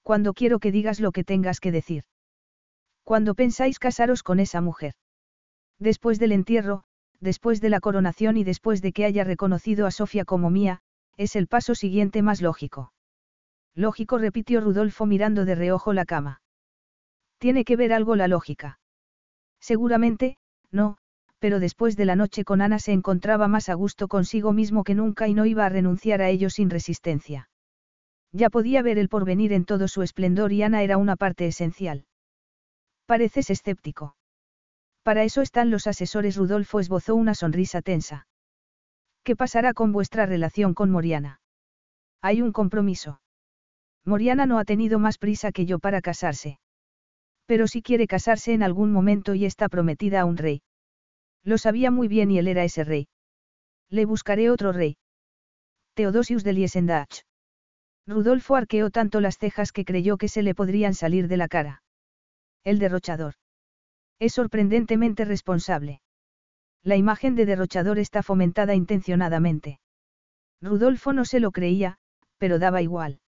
Cuando 0.03 0.34
quiero 0.34 0.60
que 0.60 0.72
digas 0.72 0.99
lo 0.99 1.11
que 1.11 1.23
tengas 1.23 1.60
que 1.60 1.72
decir. 1.72 2.03
Cuando 3.03 3.36
pensáis 3.36 3.80
casaros 3.80 4.23
con 4.23 4.40
esa 4.40 4.61
mujer. 4.61 4.94
Después 5.80 6.19
del 6.19 6.31
entierro, 6.31 6.84
después 7.19 7.61
de 7.61 7.69
la 7.69 7.80
coronación 7.80 8.38
y 8.38 8.44
después 8.44 8.81
de 8.81 8.91
que 8.91 9.06
haya 9.06 9.23
reconocido 9.23 9.86
a 9.86 9.91
Sofía 9.91 10.26
como 10.26 10.49
mía, 10.49 10.81
es 11.18 11.36
el 11.36 11.48
paso 11.48 11.76
siguiente 11.76 12.22
más 12.22 12.41
lógico. 12.41 12.94
Lógico, 13.76 14.18
repitió 14.18 14.61
Rudolfo 14.61 15.06
mirando 15.06 15.45
de 15.45 15.56
reojo 15.56 15.94
la 15.94 16.06
cama. 16.06 16.41
Tiene 17.38 17.64
que 17.64 17.76
ver 17.76 17.94
algo 17.94 18.15
la 18.15 18.27
lógica. 18.27 18.80
Seguramente, 19.60 20.38
no, 20.72 20.98
pero 21.40 21.60
después 21.60 21.95
de 21.95 22.06
la 22.06 22.15
noche 22.15 22.44
con 22.44 22.61
Ana 22.61 22.80
se 22.80 22.91
encontraba 22.91 23.48
más 23.48 23.69
a 23.69 23.73
gusto 23.73 24.07
consigo 24.07 24.53
mismo 24.53 24.84
que 24.84 24.95
nunca 24.95 25.27
y 25.27 25.34
no 25.34 25.45
iba 25.45 25.65
a 25.65 25.69
renunciar 25.69 26.22
a 26.22 26.30
ello 26.30 26.49
sin 26.49 26.69
resistencia. 26.69 27.49
Ya 28.31 28.49
podía 28.49 28.81
ver 28.81 28.97
el 28.97 29.10
porvenir 29.10 29.53
en 29.53 29.65
todo 29.65 29.88
su 29.88 30.01
esplendor 30.03 30.51
y 30.51 30.61
Ana 30.64 30.84
era 30.84 30.97
una 30.97 31.15
parte 31.15 31.47
esencial. 31.47 32.06
Pareces 33.06 33.49
escéptico. 33.49 34.15
Para 35.01 35.23
eso 35.23 35.41
están 35.41 35.72
los 35.72 35.88
asesores. 35.88 36.35
Rudolfo 36.35 36.80
esbozó 36.80 37.15
una 37.15 37.34
sonrisa 37.34 37.81
tensa. 37.81 38.27
¿Qué 39.23 39.35
pasará 39.35 39.73
con 39.73 39.91
vuestra 39.91 40.26
relación 40.26 40.73
con 40.73 40.91
Moriana? 40.91 41.41
Hay 42.22 42.41
un 42.41 42.51
compromiso. 42.51 43.22
Moriana 44.06 44.45
no 44.45 44.60
ha 44.60 44.65
tenido 44.65 44.99
más 44.99 45.18
prisa 45.18 45.51
que 45.51 45.65
yo 45.65 45.80
para 45.80 46.01
casarse. 46.01 46.60
Pero 47.45 47.68
si 47.68 47.81
quiere 47.81 48.06
casarse 48.06 48.53
en 48.53 48.61
algún 48.61 48.91
momento 48.91 49.34
y 49.34 49.45
está 49.45 49.69
prometida 49.69 50.22
a 50.22 50.26
un 50.26 50.38
rey. 50.38 50.61
Lo 51.43 51.57
sabía 51.57 51.89
muy 51.89 52.07
bien 52.07 52.30
y 52.30 52.38
él 52.38 52.47
era 52.47 52.64
ese 52.64 52.84
rey. 52.84 53.07
Le 53.89 54.06
buscaré 54.06 54.51
otro 54.51 54.72
rey. 54.72 54.97
Teodosius 55.95 56.43
de 56.43 56.53
Liesendach. 56.53 57.23
Rudolfo 58.10 58.56
arqueó 58.56 58.90
tanto 58.90 59.22
las 59.22 59.38
cejas 59.38 59.72
que 59.72 59.86
creyó 59.86 60.18
que 60.18 60.30
se 60.30 60.41
le 60.41 60.56
podrían 60.56 60.95
salir 60.95 61.27
de 61.27 61.38
la 61.38 61.48
cara. 61.48 61.84
El 62.64 62.80
derrochador. 62.80 63.36
Es 64.18 64.34
sorprendentemente 64.34 65.26
responsable. 65.26 66.02
La 66.81 66.95
imagen 66.95 67.36
de 67.36 67.45
derrochador 67.45 67.99
está 67.99 68.23
fomentada 68.23 68.73
intencionadamente. 68.73 69.80
Rudolfo 70.60 71.14
no 71.14 71.23
se 71.23 71.40
lo 71.40 71.52
creía, 71.52 71.98
pero 72.40 72.57
daba 72.57 72.81
igual. 72.81 73.19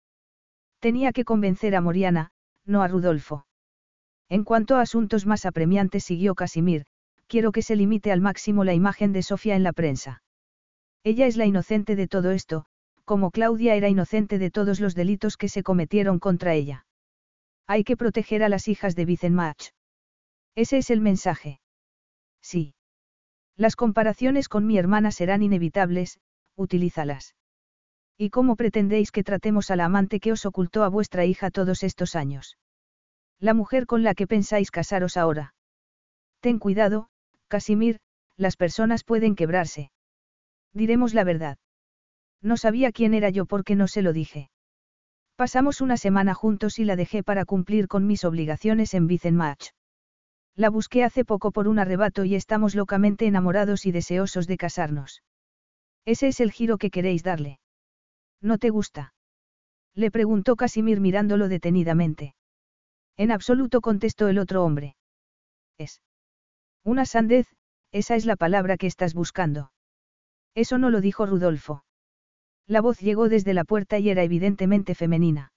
Tenía 0.78 1.12
que 1.12 1.26
convencer 1.26 1.76
a 1.76 1.82
Moriana, 1.82 2.30
no 2.64 2.80
a 2.80 2.88
Rudolfo. 2.88 3.44
En 4.30 4.44
cuanto 4.44 4.76
a 4.76 4.80
asuntos 4.80 5.26
más 5.26 5.44
apremiantes 5.44 6.04
siguió 6.04 6.34
Casimir, 6.34 6.86
quiero 7.26 7.52
que 7.52 7.60
se 7.60 7.76
limite 7.76 8.12
al 8.12 8.22
máximo 8.22 8.64
la 8.64 8.72
imagen 8.72 9.12
de 9.12 9.22
Sofía 9.22 9.56
en 9.56 9.62
la 9.62 9.74
prensa. 9.74 10.22
Ella 11.04 11.26
es 11.26 11.36
la 11.36 11.44
inocente 11.44 11.96
de 11.96 12.08
todo 12.08 12.30
esto, 12.30 12.64
como 13.10 13.32
Claudia 13.32 13.74
era 13.74 13.88
inocente 13.88 14.38
de 14.38 14.52
todos 14.52 14.78
los 14.78 14.94
delitos 14.94 15.36
que 15.36 15.48
se 15.48 15.64
cometieron 15.64 16.20
contra 16.20 16.54
ella. 16.54 16.86
Hay 17.66 17.82
que 17.82 17.96
proteger 17.96 18.44
a 18.44 18.48
las 18.48 18.68
hijas 18.68 18.94
de 18.94 19.04
Vicenmach. 19.04 19.72
Ese 20.54 20.78
es 20.78 20.90
el 20.90 21.00
mensaje. 21.00 21.60
Sí. 22.40 22.72
Las 23.56 23.74
comparaciones 23.74 24.48
con 24.48 24.64
mi 24.64 24.78
hermana 24.78 25.10
serán 25.10 25.42
inevitables, 25.42 26.20
utilízalas. 26.54 27.34
¿Y 28.16 28.30
cómo 28.30 28.54
pretendéis 28.54 29.10
que 29.10 29.24
tratemos 29.24 29.72
a 29.72 29.74
la 29.74 29.86
amante 29.86 30.20
que 30.20 30.30
os 30.30 30.46
ocultó 30.46 30.84
a 30.84 30.88
vuestra 30.88 31.24
hija 31.24 31.50
todos 31.50 31.82
estos 31.82 32.14
años? 32.14 32.58
La 33.40 33.54
mujer 33.54 33.86
con 33.86 34.04
la 34.04 34.14
que 34.14 34.28
pensáis 34.28 34.70
casaros 34.70 35.16
ahora. 35.16 35.52
Ten 36.38 36.60
cuidado, 36.60 37.08
Casimir, 37.48 37.98
las 38.36 38.56
personas 38.56 39.02
pueden 39.02 39.34
quebrarse. 39.34 39.90
Diremos 40.72 41.12
la 41.12 41.24
verdad. 41.24 41.58
No 42.42 42.56
sabía 42.56 42.92
quién 42.92 43.14
era 43.14 43.30
yo 43.30 43.46
porque 43.46 43.76
no 43.76 43.86
se 43.88 44.02
lo 44.02 44.12
dije. 44.12 44.50
Pasamos 45.36 45.80
una 45.80 45.96
semana 45.96 46.34
juntos 46.34 46.78
y 46.78 46.84
la 46.84 46.96
dejé 46.96 47.22
para 47.22 47.44
cumplir 47.44 47.88
con 47.88 48.06
mis 48.06 48.24
obligaciones 48.24 48.94
en 48.94 49.06
Vicenmach. 49.06 49.70
La 50.54 50.68
busqué 50.68 51.04
hace 51.04 51.24
poco 51.24 51.52
por 51.52 51.68
un 51.68 51.78
arrebato 51.78 52.24
y 52.24 52.34
estamos 52.34 52.74
locamente 52.74 53.26
enamorados 53.26 53.86
y 53.86 53.92
deseosos 53.92 54.46
de 54.46 54.56
casarnos. 54.56 55.22
Ese 56.04 56.28
es 56.28 56.40
el 56.40 56.52
giro 56.52 56.76
que 56.76 56.90
queréis 56.90 57.22
darle. 57.22 57.60
¿No 58.40 58.58
te 58.58 58.70
gusta? 58.70 59.14
Le 59.94 60.10
preguntó 60.10 60.56
Casimir 60.56 61.00
mirándolo 61.00 61.48
detenidamente. 61.48 62.34
En 63.16 63.32
absoluto 63.32 63.80
contestó 63.80 64.28
el 64.28 64.38
otro 64.38 64.64
hombre. 64.64 64.96
Es. 65.78 66.02
Una 66.84 67.04
sandez, 67.04 67.46
esa 67.92 68.14
es 68.14 68.24
la 68.24 68.36
palabra 68.36 68.76
que 68.76 68.86
estás 68.86 69.14
buscando. 69.14 69.72
Eso 70.54 70.78
no 70.78 70.90
lo 70.90 71.00
dijo 71.00 71.26
Rudolfo. 71.26 71.84
La 72.70 72.80
voz 72.80 73.00
llegó 73.00 73.28
desde 73.28 73.52
la 73.52 73.64
puerta 73.64 73.98
y 73.98 74.10
era 74.10 74.22
evidentemente 74.22 74.94
femenina. 74.94 75.52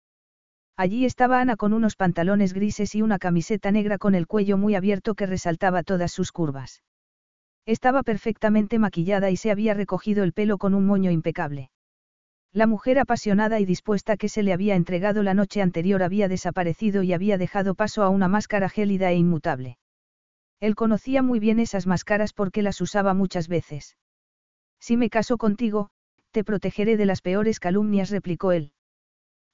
Allí 0.76 1.06
estaba 1.06 1.42
Ana 1.42 1.56
con 1.58 1.72
unos 1.72 1.96
pantalones 1.96 2.54
grises 2.54 2.96
y 2.96 3.04
una 3.04 3.20
camiseta 3.20 3.72
negra 3.72 4.00
con 4.00 4.16
el 4.16 4.26
cuello 4.26 4.58
muy 4.58 4.74
abierto 4.74 5.14
que 5.14 5.28
resaltaba 5.28 5.84
todas 5.84 6.12
sus 6.12 6.32
curvas. 6.32 6.82
Estaba 7.68 8.02
perfectamente 8.02 8.80
maquillada 8.80 9.30
y 9.30 9.38
se 9.38 9.52
había 9.52 9.76
recogido 9.76 10.24
el 10.24 10.34
pelo 10.34 10.58
con 10.58 10.74
un 10.74 10.88
moño 10.88 11.12
impecable. 11.12 11.70
La 12.52 12.66
mujer 12.66 12.98
apasionada 12.98 13.60
y 13.60 13.66
dispuesta 13.66 14.18
que 14.18 14.28
se 14.28 14.42
le 14.42 14.52
había 14.52 14.74
entregado 14.74 15.22
la 15.22 15.36
noche 15.36 15.62
anterior 15.62 16.02
había 16.02 16.28
desaparecido 16.28 17.04
y 17.04 17.14
había 17.14 17.38
dejado 17.38 17.76
paso 17.76 18.02
a 18.02 18.10
una 18.10 18.28
máscara 18.28 18.70
gélida 18.70 19.12
e 19.12 19.18
inmutable. 19.18 19.78
Él 20.60 20.74
conocía 20.74 21.22
muy 21.22 21.40
bien 21.40 21.60
esas 21.60 21.86
máscaras 21.86 22.34
porque 22.34 22.64
las 22.64 22.82
usaba 22.82 23.14
muchas 23.14 23.48
veces. 23.48 23.98
Si 24.80 24.98
me 24.98 25.12
caso 25.12 25.38
contigo, 25.38 25.92
te 26.34 26.44
protegeré 26.44 26.98
de 26.98 27.06
las 27.06 27.22
peores 27.22 27.60
calumnias, 27.60 28.10
replicó 28.10 28.52
él. 28.52 28.72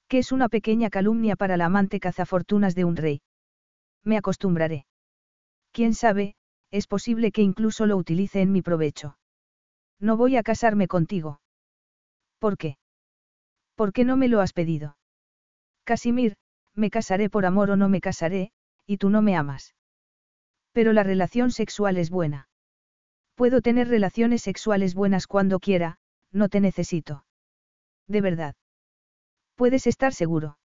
¿Qué 0.08 0.18
es 0.18 0.32
una 0.32 0.48
pequeña 0.48 0.88
calumnia 0.88 1.36
para 1.36 1.58
la 1.58 1.66
amante 1.66 2.00
cazafortunas 2.00 2.74
de 2.74 2.84
un 2.84 2.96
rey? 2.96 3.22
Me 4.02 4.16
acostumbraré. 4.16 4.86
Quién 5.72 5.94
sabe, 5.94 6.34
es 6.70 6.86
posible 6.86 7.32
que 7.32 7.42
incluso 7.42 7.84
lo 7.84 7.98
utilice 7.98 8.40
en 8.40 8.50
mi 8.50 8.62
provecho. 8.62 9.18
No 10.00 10.16
voy 10.16 10.36
a 10.36 10.42
casarme 10.42 10.88
contigo. 10.88 11.42
¿Por 12.38 12.56
qué? 12.56 12.78
¿Por 13.74 13.92
qué 13.92 14.04
no 14.04 14.16
me 14.16 14.28
lo 14.28 14.40
has 14.40 14.54
pedido? 14.54 14.96
Casimir, 15.84 16.36
me 16.74 16.90
casaré 16.90 17.28
por 17.28 17.44
amor 17.44 17.70
o 17.70 17.76
no 17.76 17.90
me 17.90 18.00
casaré, 18.00 18.52
y 18.86 18.96
tú 18.96 19.10
no 19.10 19.20
me 19.20 19.36
amas. 19.36 19.74
Pero 20.72 20.94
la 20.94 21.02
relación 21.02 21.50
sexual 21.50 21.98
es 21.98 22.08
buena. 22.08 22.48
Puedo 23.34 23.60
tener 23.60 23.88
relaciones 23.88 24.40
sexuales 24.42 24.94
buenas 24.94 25.26
cuando 25.26 25.60
quiera, 25.60 25.99
no 26.32 26.48
te 26.48 26.60
necesito. 26.60 27.24
De 28.06 28.20
verdad. 28.20 28.54
Puedes 29.54 29.86
estar 29.86 30.12
seguro. 30.14 30.58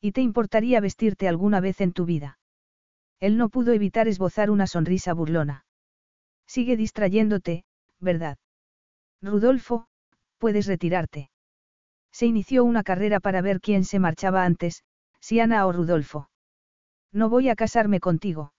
¿Y 0.00 0.12
te 0.12 0.20
importaría 0.20 0.80
vestirte 0.80 1.28
alguna 1.28 1.60
vez 1.60 1.80
en 1.80 1.92
tu 1.92 2.04
vida? 2.04 2.38
Él 3.18 3.36
no 3.36 3.50
pudo 3.50 3.72
evitar 3.72 4.08
esbozar 4.08 4.50
una 4.50 4.66
sonrisa 4.66 5.12
burlona. 5.12 5.64
Sigue 6.46 6.76
distrayéndote, 6.76 7.64
¿verdad? 7.98 8.38
Rudolfo, 9.20 9.86
puedes 10.38 10.66
retirarte. 10.66 11.30
Se 12.12 12.26
inició 12.26 12.64
una 12.64 12.82
carrera 12.82 13.20
para 13.20 13.42
ver 13.42 13.60
quién 13.60 13.84
se 13.84 13.98
marchaba 13.98 14.44
antes, 14.44 14.82
si 15.20 15.38
Ana 15.38 15.66
o 15.66 15.72
Rudolfo. 15.72 16.30
No 17.12 17.28
voy 17.28 17.48
a 17.50 17.56
casarme 17.56 18.00
contigo. 18.00 18.52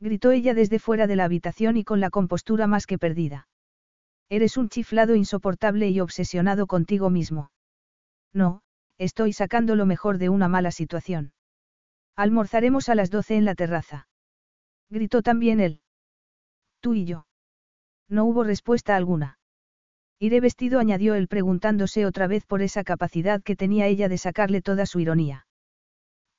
Gritó 0.00 0.32
ella 0.32 0.54
desde 0.54 0.78
fuera 0.78 1.06
de 1.06 1.16
la 1.16 1.24
habitación 1.24 1.76
y 1.76 1.84
con 1.84 2.00
la 2.00 2.10
compostura 2.10 2.66
más 2.66 2.86
que 2.86 2.98
perdida. 2.98 3.48
Eres 4.28 4.56
un 4.56 4.68
chiflado 4.68 5.14
insoportable 5.14 5.88
y 5.90 6.00
obsesionado 6.00 6.66
contigo 6.66 7.10
mismo. 7.10 7.50
No, 8.32 8.62
estoy 8.98 9.32
sacando 9.32 9.76
lo 9.76 9.86
mejor 9.86 10.18
de 10.18 10.28
una 10.28 10.48
mala 10.48 10.70
situación. 10.70 11.32
Almorzaremos 12.16 12.88
a 12.88 12.94
las 12.94 13.10
doce 13.10 13.36
en 13.36 13.44
la 13.44 13.54
terraza. 13.54 14.08
Gritó 14.88 15.22
también 15.22 15.60
él. 15.60 15.80
Tú 16.80 16.94
y 16.94 17.04
yo. 17.04 17.26
No 18.08 18.24
hubo 18.24 18.44
respuesta 18.44 18.96
alguna. 18.96 19.38
Iré 20.20 20.40
vestido, 20.40 20.78
añadió 20.78 21.14
él 21.14 21.28
preguntándose 21.28 22.06
otra 22.06 22.26
vez 22.26 22.46
por 22.46 22.62
esa 22.62 22.84
capacidad 22.84 23.42
que 23.42 23.56
tenía 23.56 23.86
ella 23.86 24.08
de 24.08 24.18
sacarle 24.18 24.62
toda 24.62 24.86
su 24.86 25.00
ironía. 25.00 25.46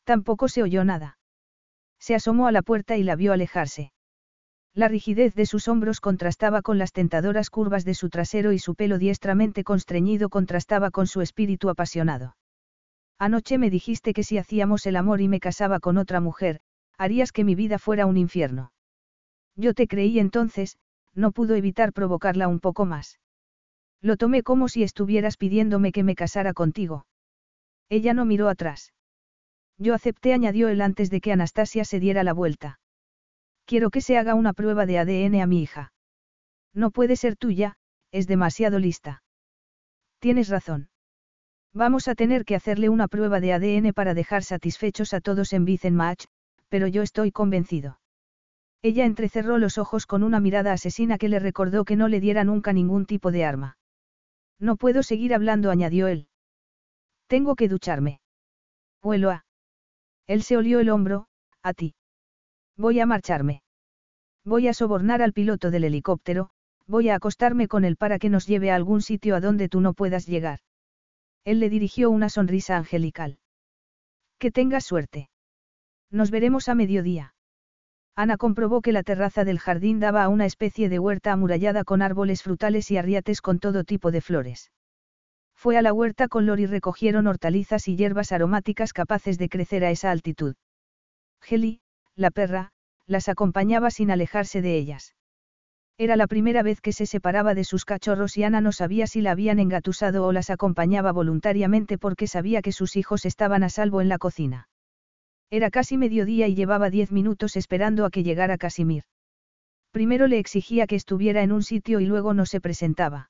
Tampoco 0.06 0.48
se 0.48 0.64
oyó 0.64 0.86
nada. 0.86 1.18
Se 2.00 2.16
asomó 2.16 2.48
a 2.48 2.52
la 2.52 2.62
puerta 2.62 2.98
y 2.98 3.04
la 3.04 3.16
vio 3.16 3.34
alejarse. 3.34 3.92
La 4.76 4.90
rigidez 4.90 5.34
de 5.36 5.46
sus 5.46 5.70
hombros 5.70 6.02
contrastaba 6.02 6.62
con 6.62 6.78
las 6.78 6.92
tentadoras 6.92 7.50
curvas 7.50 7.86
de 7.86 7.94
su 7.94 8.10
trasero 8.10 8.52
y 8.52 8.60
su 8.60 8.76
pelo 8.76 8.98
diestramente 8.98 9.64
constreñido 9.64 10.28
contrastaba 10.28 10.92
con 10.92 11.08
su 11.08 11.22
espíritu 11.22 11.70
apasionado. 11.70 12.36
Anoche 13.18 13.58
me 13.58 13.70
dijiste 13.70 14.14
que 14.14 14.24
si 14.24 14.38
hacíamos 14.38 14.86
el 14.86 14.98
amor 14.98 15.22
y 15.22 15.30
me 15.30 15.40
casaba 15.40 15.80
con 15.80 15.98
otra 15.98 16.20
mujer, 16.20 16.60
harías 16.98 17.32
que 17.32 17.46
mi 17.46 17.56
vida 17.56 17.80
fuera 17.80 18.06
un 18.06 18.18
infierno. 18.18 18.74
Yo 19.56 19.74
te 19.74 19.88
creí 19.88 20.20
entonces, 20.20 20.78
no 21.14 21.32
pudo 21.32 21.56
evitar 21.56 21.94
provocarla 21.94 22.50
un 22.50 22.60
poco 22.60 22.84
más. 22.84 23.22
Lo 24.02 24.18
tomé 24.18 24.44
como 24.44 24.68
si 24.68 24.84
estuvieras 24.84 25.38
pidiéndome 25.38 25.94
que 25.94 26.04
me 26.04 26.16
casara 26.16 26.52
contigo. 26.54 27.06
Ella 27.88 28.14
no 28.14 28.26
miró 28.26 28.50
atrás. 28.50 28.92
Yo 29.78 29.94
acepté, 29.94 30.34
añadió 30.34 30.68
él 30.68 30.82
antes 30.82 31.10
de 31.10 31.22
que 31.22 31.32
Anastasia 31.32 31.86
se 31.86 32.02
diera 32.02 32.26
la 32.26 32.34
vuelta. 32.34 32.80
Quiero 33.66 33.90
que 33.90 34.02
se 34.02 34.18
haga 34.18 34.36
una 34.36 34.54
prueba 34.54 34.86
de 34.86 35.00
ADN 35.00 35.42
a 35.42 35.48
mi 35.48 35.62
hija. 35.62 35.92
No 36.74 36.92
puede 36.92 37.16
ser 37.16 37.36
tuya, 37.36 37.78
es 38.12 38.28
demasiado 38.28 38.80
lista. 38.80 39.24
Tienes 40.20 40.50
razón. 40.50 40.90
Vamos 41.74 42.08
a 42.08 42.16
tener 42.16 42.46
que 42.46 42.56
hacerle 42.56 42.90
una 42.90 43.08
prueba 43.08 43.40
de 43.40 43.54
ADN 43.54 43.94
para 43.94 44.14
dejar 44.14 44.44
satisfechos 44.44 45.14
a 45.14 45.20
todos 45.20 45.52
en 45.52 45.66
Match, 45.96 46.26
pero 46.70 46.88
yo 46.88 47.02
estoy 47.02 47.32
convencido. 47.32 48.00
Ella 48.82 49.06
entrecerró 49.06 49.58
los 49.58 49.78
ojos 49.78 50.06
con 50.06 50.24
una 50.24 50.40
mirada 50.40 50.72
asesina 50.72 51.18
que 51.18 51.28
le 51.28 51.40
recordó 51.40 51.86
que 51.86 51.96
no 51.96 52.08
le 52.08 52.20
diera 52.20 52.44
nunca 52.44 52.72
ningún 52.72 53.06
tipo 53.06 53.32
de 53.32 53.44
arma. 53.44 53.78
No 54.60 54.78
puedo 54.78 55.04
seguir 55.04 55.34
hablando, 55.34 55.72
añadió 55.72 56.08
él. 56.08 56.28
Tengo 57.28 57.56
que 57.56 57.68
ducharme. 57.68 58.22
Vuelo 59.02 59.32
a. 59.32 59.46
Él 60.28 60.44
se 60.44 60.56
olió 60.56 60.80
el 60.80 60.90
hombro, 60.90 61.28
a 61.62 61.74
ti. 61.74 61.96
Voy 62.78 63.00
a 63.00 63.06
marcharme. 63.06 63.62
Voy 64.44 64.68
a 64.68 64.74
sobornar 64.74 65.22
al 65.22 65.34
piloto 65.34 65.72
del 65.72 65.86
helicóptero, 65.86 66.50
voy 66.88 67.10
a 67.10 67.16
acostarme 67.16 67.68
con 67.68 67.86
él 67.86 67.96
para 67.96 68.20
que 68.20 68.30
nos 68.30 68.46
lleve 68.48 68.72
a 68.72 68.76
algún 68.76 69.02
sitio 69.02 69.36
a 69.36 69.40
donde 69.40 69.70
tú 69.70 69.82
no 69.82 69.94
puedas 69.94 70.28
llegar. 70.28 70.60
Él 71.46 71.60
le 71.60 71.70
dirigió 71.70 72.10
una 72.10 72.30
sonrisa 72.30 72.78
angelical. 72.78 73.40
Que 74.40 74.52
tengas 74.52 74.84
suerte. 74.84 75.30
Nos 76.12 76.32
veremos 76.32 76.70
a 76.70 76.76
mediodía. 76.76 77.34
Ana 78.16 78.38
comprobó 78.38 78.82
que 78.82 78.92
la 78.92 79.04
terraza 79.04 79.44
del 79.44 79.60
jardín 79.60 80.00
daba 80.00 80.24
a 80.24 80.30
una 80.30 80.46
especie 80.46 80.90
de 80.90 81.00
huerta 81.00 81.32
amurallada 81.32 81.84
con 81.84 82.02
árboles 82.02 82.44
frutales 82.44 82.90
y 82.92 82.98
arriates 82.98 83.42
con 83.42 83.60
todo 83.60 83.84
tipo 83.84 84.12
de 84.12 84.22
flores. 84.22 84.72
Fue 85.56 85.78
a 85.78 85.82
la 85.82 85.94
huerta 85.94 86.28
con 86.28 86.46
Lori 86.46 86.64
y 86.64 86.68
recogieron 86.68 87.28
hortalizas 87.28 87.88
y 87.88 87.96
hierbas 87.96 88.32
aromáticas 88.32 88.94
capaces 88.94 89.38
de 89.38 89.50
crecer 89.50 89.84
a 89.84 89.92
esa 89.92 90.12
altitud. 90.12 90.56
Geli, 91.42 91.82
la 92.16 92.32
perra, 92.32 92.72
las 93.08 93.30
acompañaba 93.30 93.92
sin 93.92 94.12
alejarse 94.12 94.62
de 94.62 94.78
ellas. 94.78 95.16
Era 95.98 96.18
la 96.18 96.28
primera 96.28 96.62
vez 96.62 96.82
que 96.82 96.92
se 96.92 97.06
separaba 97.06 97.54
de 97.54 97.64
sus 97.64 97.86
cachorros 97.86 98.36
y 98.36 98.44
Ana 98.44 98.60
no 98.60 98.74
sabía 98.74 99.08
si 99.08 99.22
la 99.22 99.32
habían 99.32 99.60
engatusado 99.60 100.26
o 100.26 100.34
las 100.34 100.50
acompañaba 100.50 101.14
voluntariamente 101.14 101.98
porque 101.98 102.28
sabía 102.28 102.62
que 102.62 102.74
sus 102.74 102.98
hijos 102.98 103.26
estaban 103.26 103.64
a 103.64 103.70
salvo 103.70 104.02
en 104.02 104.10
la 104.10 104.18
cocina. 104.18 104.68
Era 105.50 105.70
casi 105.70 105.98
mediodía 105.98 106.48
y 106.48 106.56
llevaba 106.56 106.90
diez 106.90 107.12
minutos 107.12 107.56
esperando 107.56 108.04
a 108.04 108.10
que 108.10 108.24
llegara 108.24 108.58
Casimir. 108.58 109.04
Primero 109.92 110.28
le 110.28 110.40
exigía 110.40 110.88
que 110.88 110.96
estuviera 110.96 111.44
en 111.44 111.54
un 111.54 111.64
sitio 111.64 112.02
y 112.02 112.06
luego 112.06 112.34
no 112.34 112.46
se 112.46 112.60
presentaba. 112.60 113.30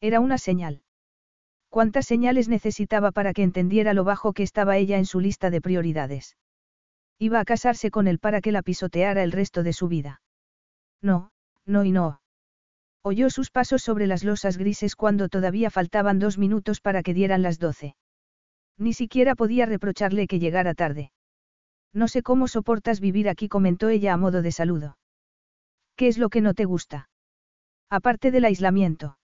Era 0.00 0.20
una 0.20 0.38
señal. 0.38 0.82
¿Cuántas 1.68 2.06
señales 2.06 2.48
necesitaba 2.48 3.10
para 3.10 3.34
que 3.34 3.42
entendiera 3.42 3.92
lo 3.92 4.04
bajo 4.04 4.32
que 4.32 4.42
estaba 4.42 4.78
ella 4.78 4.96
en 4.96 5.04
su 5.04 5.20
lista 5.20 5.50
de 5.50 5.60
prioridades? 5.60 6.36
Iba 7.18 7.40
a 7.40 7.44
casarse 7.44 7.90
con 7.90 8.08
él 8.08 8.18
para 8.18 8.40
que 8.40 8.52
la 8.52 8.62
pisoteara 8.62 9.22
el 9.22 9.32
resto 9.32 9.62
de 9.62 9.72
su 9.72 9.88
vida. 9.88 10.20
No, 11.00 11.30
no 11.64 11.84
y 11.84 11.92
no. 11.92 12.20
Oyó 13.02 13.30
sus 13.30 13.50
pasos 13.50 13.82
sobre 13.82 14.06
las 14.06 14.24
losas 14.24 14.56
grises 14.56 14.96
cuando 14.96 15.28
todavía 15.28 15.70
faltaban 15.70 16.18
dos 16.18 16.38
minutos 16.38 16.80
para 16.80 17.02
que 17.02 17.14
dieran 17.14 17.42
las 17.42 17.58
doce. 17.58 17.96
Ni 18.78 18.92
siquiera 18.92 19.34
podía 19.34 19.66
reprocharle 19.66 20.26
que 20.26 20.38
llegara 20.38 20.74
tarde. 20.74 21.12
No 21.92 22.08
sé 22.08 22.22
cómo 22.22 22.48
soportas 22.48 23.00
vivir 23.00 23.28
aquí, 23.28 23.48
comentó 23.48 23.88
ella 23.88 24.14
a 24.14 24.16
modo 24.16 24.42
de 24.42 24.52
saludo. 24.52 24.96
¿Qué 25.96 26.08
es 26.08 26.18
lo 26.18 26.28
que 26.28 26.40
no 26.40 26.54
te 26.54 26.64
gusta? 26.64 27.08
Aparte 27.88 28.30
del 28.32 28.46
aislamiento. 28.46 29.18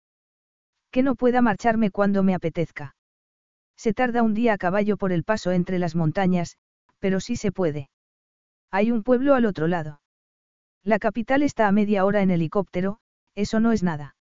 Que 0.91 1.01
no 1.01 1.15
pueda 1.15 1.41
marcharme 1.41 1.89
cuando 1.89 2.21
me 2.21 2.35
apetezca. 2.35 2.95
Se 3.75 3.93
tarda 3.93 4.21
un 4.21 4.33
día 4.33 4.53
a 4.53 4.57
caballo 4.57 4.97
por 4.97 5.11
el 5.11 5.23
paso 5.23 5.51
entre 5.51 5.79
las 5.79 5.95
montañas, 5.95 6.57
pero 6.99 7.19
sí 7.19 7.35
se 7.35 7.51
puede. 7.51 7.89
Hay 8.71 8.91
un 8.91 9.03
pueblo 9.03 9.35
al 9.35 9.45
otro 9.45 9.67
lado. 9.67 10.01
La 10.83 10.99
capital 10.99 11.43
está 11.43 11.67
a 11.67 11.71
media 11.71 12.05
hora 12.05 12.21
en 12.21 12.31
helicóptero, 12.31 12.99
eso 13.35 13.59
no 13.59 13.71
es 13.71 13.83
nada. 13.83 14.15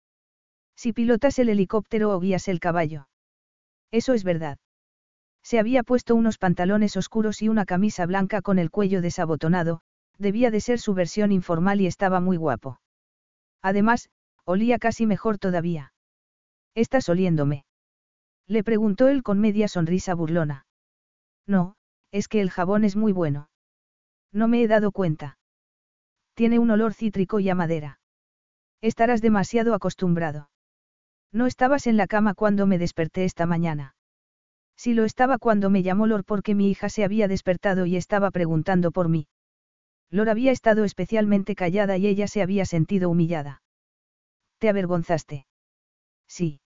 Si 0.77 0.93
pilotas 0.93 1.39
el 1.39 1.49
helicóptero 1.49 2.11
o 2.11 2.21
guías 2.21 2.49
el 2.49 2.61
caballo. 2.61 3.09
Eso 3.91 4.15
es 4.15 4.25
verdad. 4.25 4.59
Se 5.43 5.59
había 5.59 5.83
puesto 5.83 6.15
unos 6.15 6.39
pantalones 6.39 6.97
oscuros 6.97 7.43
y 7.43 7.49
una 7.49 7.65
camisa 7.65 8.07
blanca 8.07 8.43
con 8.43 8.59
el 8.59 8.71
cuello 8.71 9.01
desabotonado, 9.01 9.81
debía 10.19 10.51
de 10.51 10.61
ser 10.61 10.79
su 10.79 10.95
versión 10.95 11.33
informal 11.33 11.81
y 11.81 11.87
estaba 11.87 12.21
muy 12.21 12.37
guapo. 12.37 12.81
Además, 13.63 14.11
olía 14.45 14.79
casi 14.79 15.07
mejor 15.07 15.39
todavía. 15.39 15.93
¿Estás 16.75 17.09
oliéndome? 17.09 17.65
Le 18.47 18.63
preguntó 18.63 19.09
él 19.09 19.23
con 19.23 19.41
media 19.41 19.69
sonrisa 19.69 20.15
burlona. 20.15 20.67
No, 21.47 21.77
es 22.11 22.29
que 22.29 22.41
el 22.41 22.51
jabón 22.51 22.85
es 22.85 22.97
muy 22.97 23.13
bueno. 23.13 23.51
No 24.33 24.49
me 24.49 24.63
he 24.63 24.69
dado 24.69 24.93
cuenta. 24.93 25.39
Tiene 26.35 26.59
un 26.59 26.71
olor 26.71 26.95
cítrico 26.95 27.41
y 27.41 27.49
a 27.49 27.55
madera. 27.55 28.01
Estarás 28.81 29.21
demasiado 29.21 29.75
acostumbrado. 29.75 30.51
No 31.33 31.47
estabas 31.47 31.87
en 31.87 31.97
la 31.97 32.07
cama 32.07 32.35
cuando 32.35 32.67
me 32.67 32.79
desperté 32.79 33.25
esta 33.25 33.45
mañana. 33.47 33.95
Sí 34.77 34.95
lo 34.95 35.05
estaba 35.05 35.39
cuando 35.39 35.71
me 35.71 35.83
llamó 35.83 36.07
Lor 36.07 36.25
porque 36.25 36.55
mi 36.55 36.71
hija 36.71 36.89
se 36.89 37.03
había 37.03 37.27
despertado 37.27 37.85
y 37.87 37.97
estaba 37.97 38.31
preguntando 38.31 38.93
por 38.93 39.09
mí. 39.09 39.27
Lor 40.11 40.31
había 40.31 40.53
estado 40.53 40.85
especialmente 40.85 41.55
callada 41.55 41.97
y 41.97 42.07
ella 42.07 42.29
se 42.29 42.41
había 42.41 42.65
sentido 42.65 43.11
humillada. 43.11 43.63
¿Te 44.59 44.69
avergonzaste? 44.69 45.47
Sí. 46.29 46.61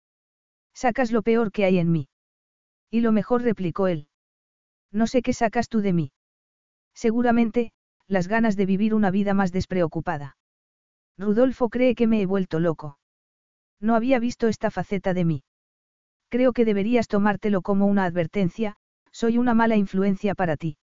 Sacas 0.74 1.12
lo 1.12 1.22
peor 1.22 1.52
que 1.52 1.66
hay 1.66 1.78
en 1.78 1.92
mí. 1.92 2.10
Y 2.90 3.02
lo 3.02 3.12
mejor 3.12 3.44
replicó 3.44 3.88
él. 3.88 4.08
No 4.92 5.08
sé 5.08 5.22
qué 5.22 5.34
sacas 5.34 5.70
tú 5.70 5.82
de 5.82 5.94
mí. 5.94 6.12
Seguramente, 6.94 7.72
las 8.08 8.28
ganas 8.28 8.56
de 8.56 8.66
vivir 8.66 8.94
una 8.94 9.12
vida 9.12 9.34
más 9.34 9.52
despreocupada. 9.52 10.38
Rudolfo 11.18 11.70
cree 11.70 11.96
que 11.96 12.08
me 12.08 12.22
he 12.22 12.26
vuelto 12.26 12.60
loco. 12.60 12.98
No 13.80 13.96
había 13.96 14.20
visto 14.20 14.48
esta 14.48 14.72
faceta 14.72 15.14
de 15.14 15.26
mí. 15.26 15.44
Creo 16.30 16.54
que 16.54 16.66
deberías 16.66 17.08
tomártelo 17.08 17.62
como 17.62 17.88
una 17.88 18.06
advertencia, 18.06 18.76
soy 19.12 19.38
una 19.38 19.54
mala 19.54 19.76
influencia 19.76 20.36
para 20.36 20.58
ti. 20.58 20.78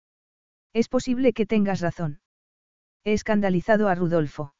Es 0.73 0.89
posible 0.89 1.33
que 1.33 1.45
tengas 1.45 1.81
razón. 1.81 2.19
He 3.03 3.13
escandalizado 3.13 3.89
a 3.89 3.95
Rudolfo. 3.95 4.53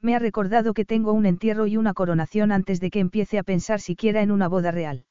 Me 0.00 0.14
ha 0.14 0.18
recordado 0.18 0.74
que 0.74 0.84
tengo 0.84 1.12
un 1.12 1.26
entierro 1.26 1.66
y 1.66 1.76
una 1.76 1.94
coronación 1.94 2.52
antes 2.52 2.80
de 2.80 2.90
que 2.90 3.00
empiece 3.00 3.38
a 3.38 3.42
pensar 3.42 3.80
siquiera 3.80 4.22
en 4.22 4.30
una 4.30 4.48
boda 4.48 4.70
real. 4.70 5.06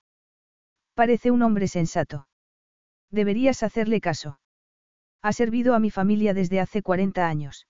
Parece 0.93 1.31
un 1.31 1.41
hombre 1.41 1.67
sensato. 1.67 2.27
Deberías 3.15 3.63
hacerle 3.63 4.01
caso. 4.01 4.39
Ha 5.21 5.31
servido 5.31 5.73
a 5.73 5.79
mi 5.79 5.89
familia 5.89 6.33
desde 6.33 6.59
hace 6.59 6.81
40 6.81 7.25
años. 7.25 7.65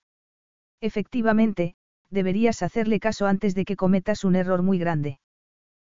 Efectivamente, 0.80 1.76
deberías 2.10 2.62
hacerle 2.62 2.98
caso 2.98 3.28
antes 3.28 3.54
de 3.54 3.64
que 3.64 3.76
cometas 3.76 4.24
un 4.24 4.34
error 4.34 4.64
muy 4.64 4.76
grande. 4.76 5.20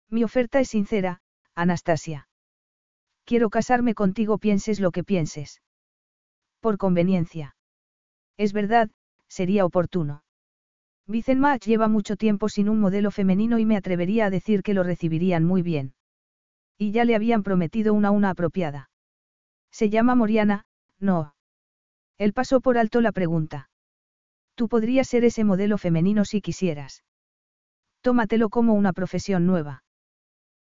Mi 0.09 0.23
oferta 0.23 0.59
es 0.59 0.69
sincera, 0.69 1.21
Anastasia. 1.53 2.27
Quiero 3.25 3.51
casarme 3.51 3.93
contigo 3.93 4.39
pienses 4.39 4.79
lo 4.79 4.89
que 4.89 5.03
pienses. 5.03 5.61
Por 6.59 6.79
conveniencia. 6.79 7.55
Es 8.37 8.53
verdad, 8.53 8.89
sería 9.27 9.65
oportuno. 9.65 10.23
Vicenmach 11.05 11.61
lleva 11.63 11.87
mucho 11.87 12.15
tiempo 12.15 12.49
sin 12.49 12.69
un 12.69 12.79
modelo 12.79 13.11
femenino 13.11 13.59
y 13.59 13.67
me 13.67 13.77
atrevería 13.77 14.25
a 14.25 14.29
decir 14.31 14.63
que 14.63 14.73
lo 14.73 14.81
recibirían 14.81 15.43
muy 15.43 15.61
bien. 15.61 15.93
Y 16.79 16.91
ya 16.91 17.05
le 17.05 17.13
habían 17.13 17.43
prometido 17.43 17.93
una 17.93 18.09
una 18.09 18.31
apropiada. 18.31 18.89
Se 19.73 19.89
llama 19.89 20.13
Moriana, 20.13 20.65
no. 20.99 21.33
Él 22.19 22.31
pasó 22.31 22.61
por 22.61 22.77
alto 22.77 23.01
la 23.01 23.11
pregunta. 23.11 23.71
Tú 24.53 24.69
podrías 24.69 25.07
ser 25.07 25.25
ese 25.25 25.43
modelo 25.43 25.79
femenino 25.79 26.25
si 26.25 26.41
quisieras. 26.41 27.03
Tómatelo 28.01 28.49
como 28.49 28.75
una 28.75 28.93
profesión 28.93 29.47
nueva. 29.47 29.83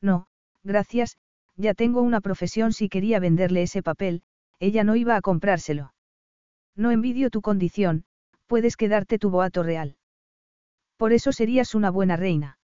No, 0.01 0.29
gracias, 0.63 1.19
ya 1.57 1.75
tengo 1.75 2.03
una 2.03 2.21
profesión 2.21 2.73
si 2.73 2.89
quería 2.89 3.19
venderle 3.19 3.63
ese 3.63 3.83
papel, 3.83 4.23
ella 4.61 4.85
no 4.85 4.95
iba 4.95 5.17
a 5.17 5.21
comprárselo. 5.21 5.93
No 6.77 6.93
envidio 6.93 7.31
tu 7.31 7.43
condición, 7.43 8.05
puedes 8.47 8.77
quedarte 8.77 9.19
tu 9.19 9.31
boato 9.31 9.65
real. 9.65 9.97
Por 10.97 11.13
eso 11.13 11.33
serías 11.33 11.75
una 11.75 11.91
buena 11.91 12.15
reina. 12.15 12.59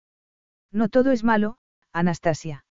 No 0.72 0.88
todo 0.88 1.12
es 1.12 1.22
malo, 1.22 1.58
Anastasia. 1.92 2.64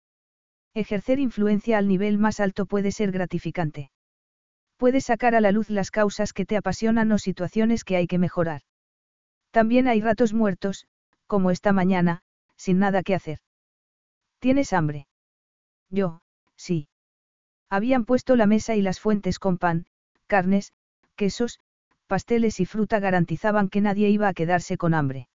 Ejercer 0.74 1.20
influencia 1.20 1.78
al 1.78 1.88
nivel 1.88 2.18
más 2.18 2.40
alto 2.40 2.66
puede 2.66 2.91
ser 2.91 3.12
gratificante. 3.12 3.91
Puedes 4.78 5.06
sacar 5.06 5.36
a 5.36 5.41
la 5.41 5.52
luz 5.52 5.70
las 5.70 5.91
causas 5.91 6.32
que 6.34 6.46
te 6.46 6.58
apasionan 6.58 7.12
o 7.12 7.18
situaciones 7.18 7.84
que 7.84 7.96
hay 7.96 8.08
que 8.08 8.18
mejorar. 8.18 8.62
También 9.52 9.88
hay 9.88 10.02
ratos 10.02 10.34
muertos, 10.34 10.88
como 11.28 11.52
esta 11.52 11.74
mañana, 11.74 12.22
sin 12.56 12.80
nada 12.80 13.04
que 13.04 13.16
hacer. 13.16 13.40
¿Tienes 14.40 14.74
hambre? 14.74 15.08
Yo, 15.90 16.22
sí. 16.56 16.88
Habían 17.70 18.06
puesto 18.06 18.36
la 18.36 18.46
mesa 18.46 18.76
y 18.76 18.82
las 18.82 19.00
fuentes 19.00 19.40
con 19.40 19.58
pan, 19.58 19.86
carnes, 20.28 20.74
quesos, 21.16 21.60
pasteles 22.08 22.60
y 22.60 22.66
fruta 22.66 23.00
garantizaban 23.00 23.70
que 23.70 23.82
nadie 23.82 24.10
iba 24.10 24.28
a 24.28 24.34
quedarse 24.34 24.78
con 24.78 24.94
hambre. 24.94 25.28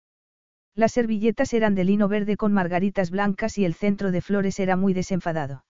Las 0.74 0.92
servilletas 0.92 1.52
eran 1.52 1.74
de 1.74 1.84
lino 1.84 2.08
verde 2.08 2.36
con 2.36 2.52
margaritas 2.52 3.10
blancas 3.10 3.58
y 3.58 3.64
el 3.64 3.74
centro 3.74 4.10
de 4.10 4.20
flores 4.20 4.58
era 4.58 4.76
muy 4.76 4.92
desenfadado. 4.92 5.64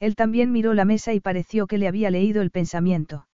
Él 0.00 0.16
también 0.16 0.52
miró 0.52 0.74
la 0.74 0.84
mesa 0.84 1.14
y 1.14 1.20
pareció 1.20 1.66
que 1.66 1.78
le 1.78 1.88
había 1.88 2.10
leído 2.10 2.42
el 2.42 2.50
pensamiento. 2.50 3.28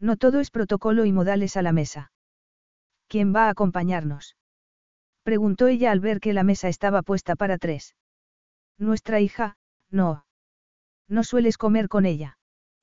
No 0.00 0.16
todo 0.16 0.40
es 0.40 0.50
protocolo 0.50 1.04
y 1.04 1.12
modales 1.12 1.56
a 1.56 1.62
la 1.62 1.72
mesa. 1.72 2.12
¿Quién 3.08 3.34
va 3.34 3.46
a 3.46 3.50
acompañarnos? 3.50 4.36
Preguntó 5.22 5.66
ella 5.66 5.92
al 5.92 6.00
ver 6.00 6.20
que 6.20 6.32
la 6.32 6.44
mesa 6.44 6.68
estaba 6.68 7.02
puesta 7.02 7.36
para 7.36 7.58
tres. 7.58 7.94
Nuestra 8.78 9.20
hija, 9.20 9.56
no. 9.90 10.24
No 11.08 11.24
sueles 11.24 11.56
comer 11.58 11.88
con 11.88 12.06
ella. 12.06 12.38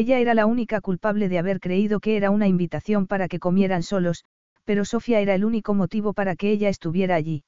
Ella 0.00 0.20
era 0.20 0.32
la 0.32 0.46
única 0.46 0.80
culpable 0.80 1.28
de 1.28 1.40
haber 1.40 1.58
creído 1.58 1.98
que 1.98 2.16
era 2.16 2.30
una 2.30 2.46
invitación 2.46 3.08
para 3.08 3.26
que 3.26 3.40
comieran 3.40 3.82
solos, 3.82 4.24
pero 4.64 4.84
Sofía 4.84 5.18
era 5.18 5.34
el 5.34 5.44
único 5.44 5.74
motivo 5.74 6.12
para 6.12 6.36
que 6.36 6.52
ella 6.52 6.68
estuviera 6.68 7.16
allí. 7.16 7.42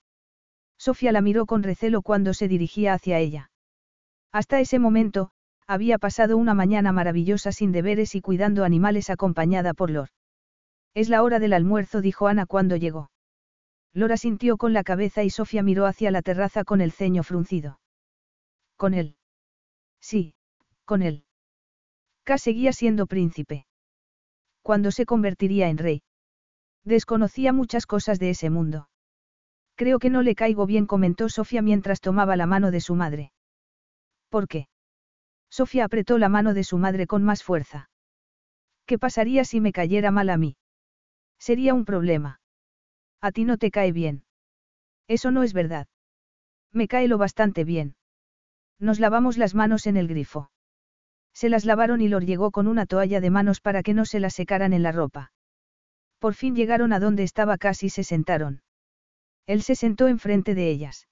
Sofía 0.76 1.12
la 1.12 1.20
miró 1.20 1.46
con 1.46 1.62
recelo 1.62 2.02
cuando 2.02 2.34
se 2.34 2.48
dirigía 2.48 2.92
hacia 2.92 3.20
ella. 3.20 3.52
Hasta 4.32 4.58
ese 4.58 4.80
momento, 4.80 5.30
había 5.68 5.96
pasado 5.98 6.36
una 6.36 6.52
mañana 6.54 6.90
maravillosa 6.90 7.52
sin 7.52 7.70
deberes 7.70 8.16
y 8.16 8.20
cuidando 8.20 8.64
animales 8.64 9.10
acompañada 9.10 9.72
por 9.72 9.88
Lor. 9.92 10.08
Es 10.92 11.08
la 11.08 11.22
hora 11.22 11.38
del 11.38 11.52
almuerzo, 11.52 12.00
dijo 12.00 12.26
Ana 12.26 12.46
cuando 12.46 12.74
llegó. 12.74 13.12
Lora 13.94 14.16
sintió 14.16 14.56
con 14.56 14.72
la 14.72 14.82
cabeza 14.82 15.22
y 15.22 15.30
Sofía 15.30 15.62
miró 15.62 15.86
hacia 15.86 16.10
la 16.10 16.20
terraza 16.20 16.64
con 16.64 16.80
el 16.80 16.90
ceño 16.90 17.22
fruncido. 17.22 17.78
¿Con 18.76 18.92
él? 18.92 19.14
Sí, 20.00 20.34
con 20.84 21.02
él. 21.02 21.22
K 22.24 22.38
seguía 22.38 22.72
siendo 22.72 23.06
príncipe. 23.06 23.66
¿Cuándo 24.62 24.90
se 24.90 25.06
convertiría 25.06 25.68
en 25.68 25.78
rey? 25.78 26.02
Desconocía 26.84 27.52
muchas 27.52 27.86
cosas 27.86 28.18
de 28.18 28.30
ese 28.30 28.50
mundo. 28.50 28.88
Creo 29.74 29.98
que 29.98 30.10
no 30.10 30.22
le 30.22 30.34
caigo 30.34 30.66
bien, 30.66 30.86
comentó 30.86 31.28
Sofía 31.28 31.62
mientras 31.62 32.00
tomaba 32.00 32.36
la 32.36 32.46
mano 32.46 32.70
de 32.70 32.80
su 32.80 32.94
madre. 32.94 33.32
¿Por 34.28 34.46
qué? 34.46 34.68
Sofía 35.50 35.84
apretó 35.84 36.18
la 36.18 36.28
mano 36.28 36.54
de 36.54 36.64
su 36.64 36.78
madre 36.78 37.06
con 37.06 37.24
más 37.24 37.42
fuerza. 37.42 37.90
¿Qué 38.86 38.98
pasaría 38.98 39.44
si 39.44 39.60
me 39.60 39.72
cayera 39.72 40.10
mal 40.10 40.30
a 40.30 40.36
mí? 40.36 40.56
Sería 41.38 41.74
un 41.74 41.84
problema. 41.84 42.40
A 43.20 43.32
ti 43.32 43.44
no 43.44 43.56
te 43.56 43.70
cae 43.70 43.92
bien. 43.92 44.24
Eso 45.08 45.30
no 45.30 45.42
es 45.42 45.52
verdad. 45.52 45.88
Me 46.72 46.86
cae 46.86 47.08
lo 47.08 47.18
bastante 47.18 47.64
bien. 47.64 47.96
Nos 48.78 49.00
lavamos 49.00 49.38
las 49.38 49.54
manos 49.54 49.86
en 49.86 49.96
el 49.96 50.08
grifo. 50.08 50.50
Se 51.32 51.48
las 51.48 51.64
lavaron 51.64 52.00
y 52.00 52.08
Lor 52.08 52.24
llegó 52.24 52.50
con 52.50 52.66
una 52.66 52.86
toalla 52.86 53.20
de 53.20 53.30
manos 53.30 53.60
para 53.60 53.82
que 53.82 53.94
no 53.94 54.04
se 54.04 54.20
las 54.20 54.34
secaran 54.34 54.72
en 54.72 54.82
la 54.82 54.92
ropa. 54.92 55.32
Por 56.18 56.34
fin 56.34 56.54
llegaron 56.54 56.92
a 56.92 57.00
donde 57.00 57.22
estaba 57.22 57.56
casi 57.56 57.86
y 57.86 57.90
se 57.90 58.04
sentaron. 58.04 58.62
Él 59.46 59.62
se 59.62 59.74
sentó 59.74 60.06
enfrente 60.08 60.54
de 60.54 60.70
ellas. 60.70 61.08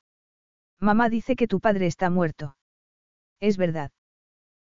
Mamá 0.80 1.08
dice 1.08 1.34
que 1.34 1.48
tu 1.48 1.60
padre 1.60 1.86
está 1.86 2.10
muerto. 2.10 2.56
Es 3.40 3.56
verdad. 3.56 3.90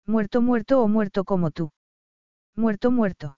Muerto, 0.05 0.41
muerto 0.41 0.81
o 0.81 0.87
muerto 0.87 1.25
como 1.25 1.51
tú. 1.51 1.71
Muerto, 2.55 2.91
muerto. 2.91 3.37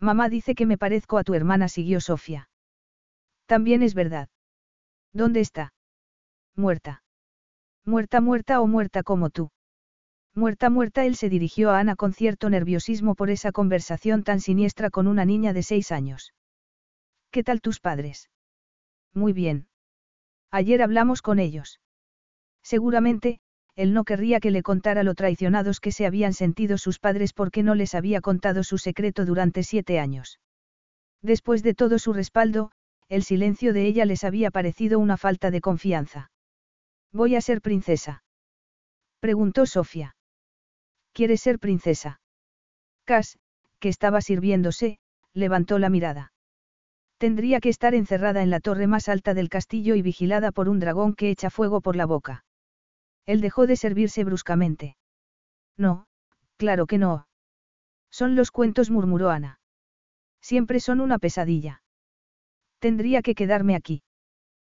Mamá 0.00 0.28
dice 0.28 0.54
que 0.54 0.66
me 0.66 0.78
parezco 0.78 1.18
a 1.18 1.24
tu 1.24 1.34
hermana, 1.34 1.68
siguió 1.68 2.00
Sofía. 2.00 2.48
También 3.46 3.82
es 3.82 3.94
verdad. 3.94 4.28
¿Dónde 5.12 5.40
está? 5.40 5.74
Muerta. 6.56 7.02
Muerta, 7.84 8.20
muerta 8.20 8.60
o 8.60 8.66
muerta 8.66 9.02
como 9.02 9.30
tú. 9.30 9.50
Muerta, 10.36 10.68
muerta, 10.68 11.04
él 11.04 11.14
se 11.14 11.28
dirigió 11.28 11.70
a 11.70 11.78
Ana 11.78 11.94
con 11.94 12.12
cierto 12.12 12.50
nerviosismo 12.50 13.14
por 13.14 13.30
esa 13.30 13.52
conversación 13.52 14.24
tan 14.24 14.40
siniestra 14.40 14.90
con 14.90 15.06
una 15.06 15.24
niña 15.24 15.52
de 15.52 15.62
seis 15.62 15.92
años. 15.92 16.34
¿Qué 17.30 17.44
tal 17.44 17.60
tus 17.60 17.78
padres? 17.78 18.30
Muy 19.12 19.32
bien. 19.32 19.68
Ayer 20.50 20.82
hablamos 20.82 21.22
con 21.22 21.38
ellos. 21.38 21.80
Seguramente, 22.62 23.40
él 23.76 23.92
no 23.92 24.04
querría 24.04 24.40
que 24.40 24.50
le 24.50 24.62
contara 24.62 25.04
lo 25.04 25.14
traicionados 25.14 25.78
que 25.78 25.92
se 25.92 26.06
habían 26.06 26.32
sentido 26.32 26.78
sus 26.78 26.98
padres 26.98 27.32
porque 27.32 27.62
no 27.62 27.74
les 27.74 27.94
había 27.94 28.20
contado 28.20 28.64
su 28.64 28.78
secreto 28.78 29.24
durante 29.24 29.62
siete 29.62 30.00
años. 30.00 30.40
Después 31.22 31.62
de 31.62 31.74
todo 31.74 31.98
su 31.98 32.12
respaldo, 32.12 32.72
el 33.08 33.22
silencio 33.22 33.72
de 33.72 33.86
ella 33.86 34.04
les 34.04 34.24
había 34.24 34.50
parecido 34.50 34.98
una 34.98 35.16
falta 35.16 35.50
de 35.50 35.60
confianza. 35.60 36.30
Voy 37.12 37.36
a 37.36 37.40
ser 37.40 37.60
princesa. 37.60 38.24
Preguntó 39.20 39.66
Sofía. 39.66 40.13
¿Quieres 41.14 41.40
ser 41.40 41.60
princesa? 41.60 42.20
Cass, 43.04 43.38
que 43.78 43.88
estaba 43.88 44.20
sirviéndose, 44.20 44.98
levantó 45.32 45.78
la 45.78 45.88
mirada. 45.88 46.32
Tendría 47.18 47.60
que 47.60 47.68
estar 47.68 47.94
encerrada 47.94 48.42
en 48.42 48.50
la 48.50 48.58
torre 48.58 48.88
más 48.88 49.08
alta 49.08 49.32
del 49.32 49.48
castillo 49.48 49.94
y 49.94 50.02
vigilada 50.02 50.50
por 50.50 50.68
un 50.68 50.80
dragón 50.80 51.14
que 51.14 51.30
echa 51.30 51.50
fuego 51.50 51.80
por 51.80 51.94
la 51.94 52.04
boca. 52.04 52.44
Él 53.26 53.40
dejó 53.40 53.68
de 53.68 53.76
servirse 53.76 54.24
bruscamente. 54.24 54.96
No, 55.76 56.06
claro 56.56 56.86
que 56.86 56.98
no. 56.98 57.28
Son 58.10 58.34
los 58.34 58.50
cuentos, 58.50 58.90
murmuró 58.90 59.30
Ana. 59.30 59.60
Siempre 60.40 60.80
son 60.80 61.00
una 61.00 61.20
pesadilla. 61.20 61.82
Tendría 62.80 63.22
que 63.22 63.36
quedarme 63.36 63.76
aquí. 63.76 64.02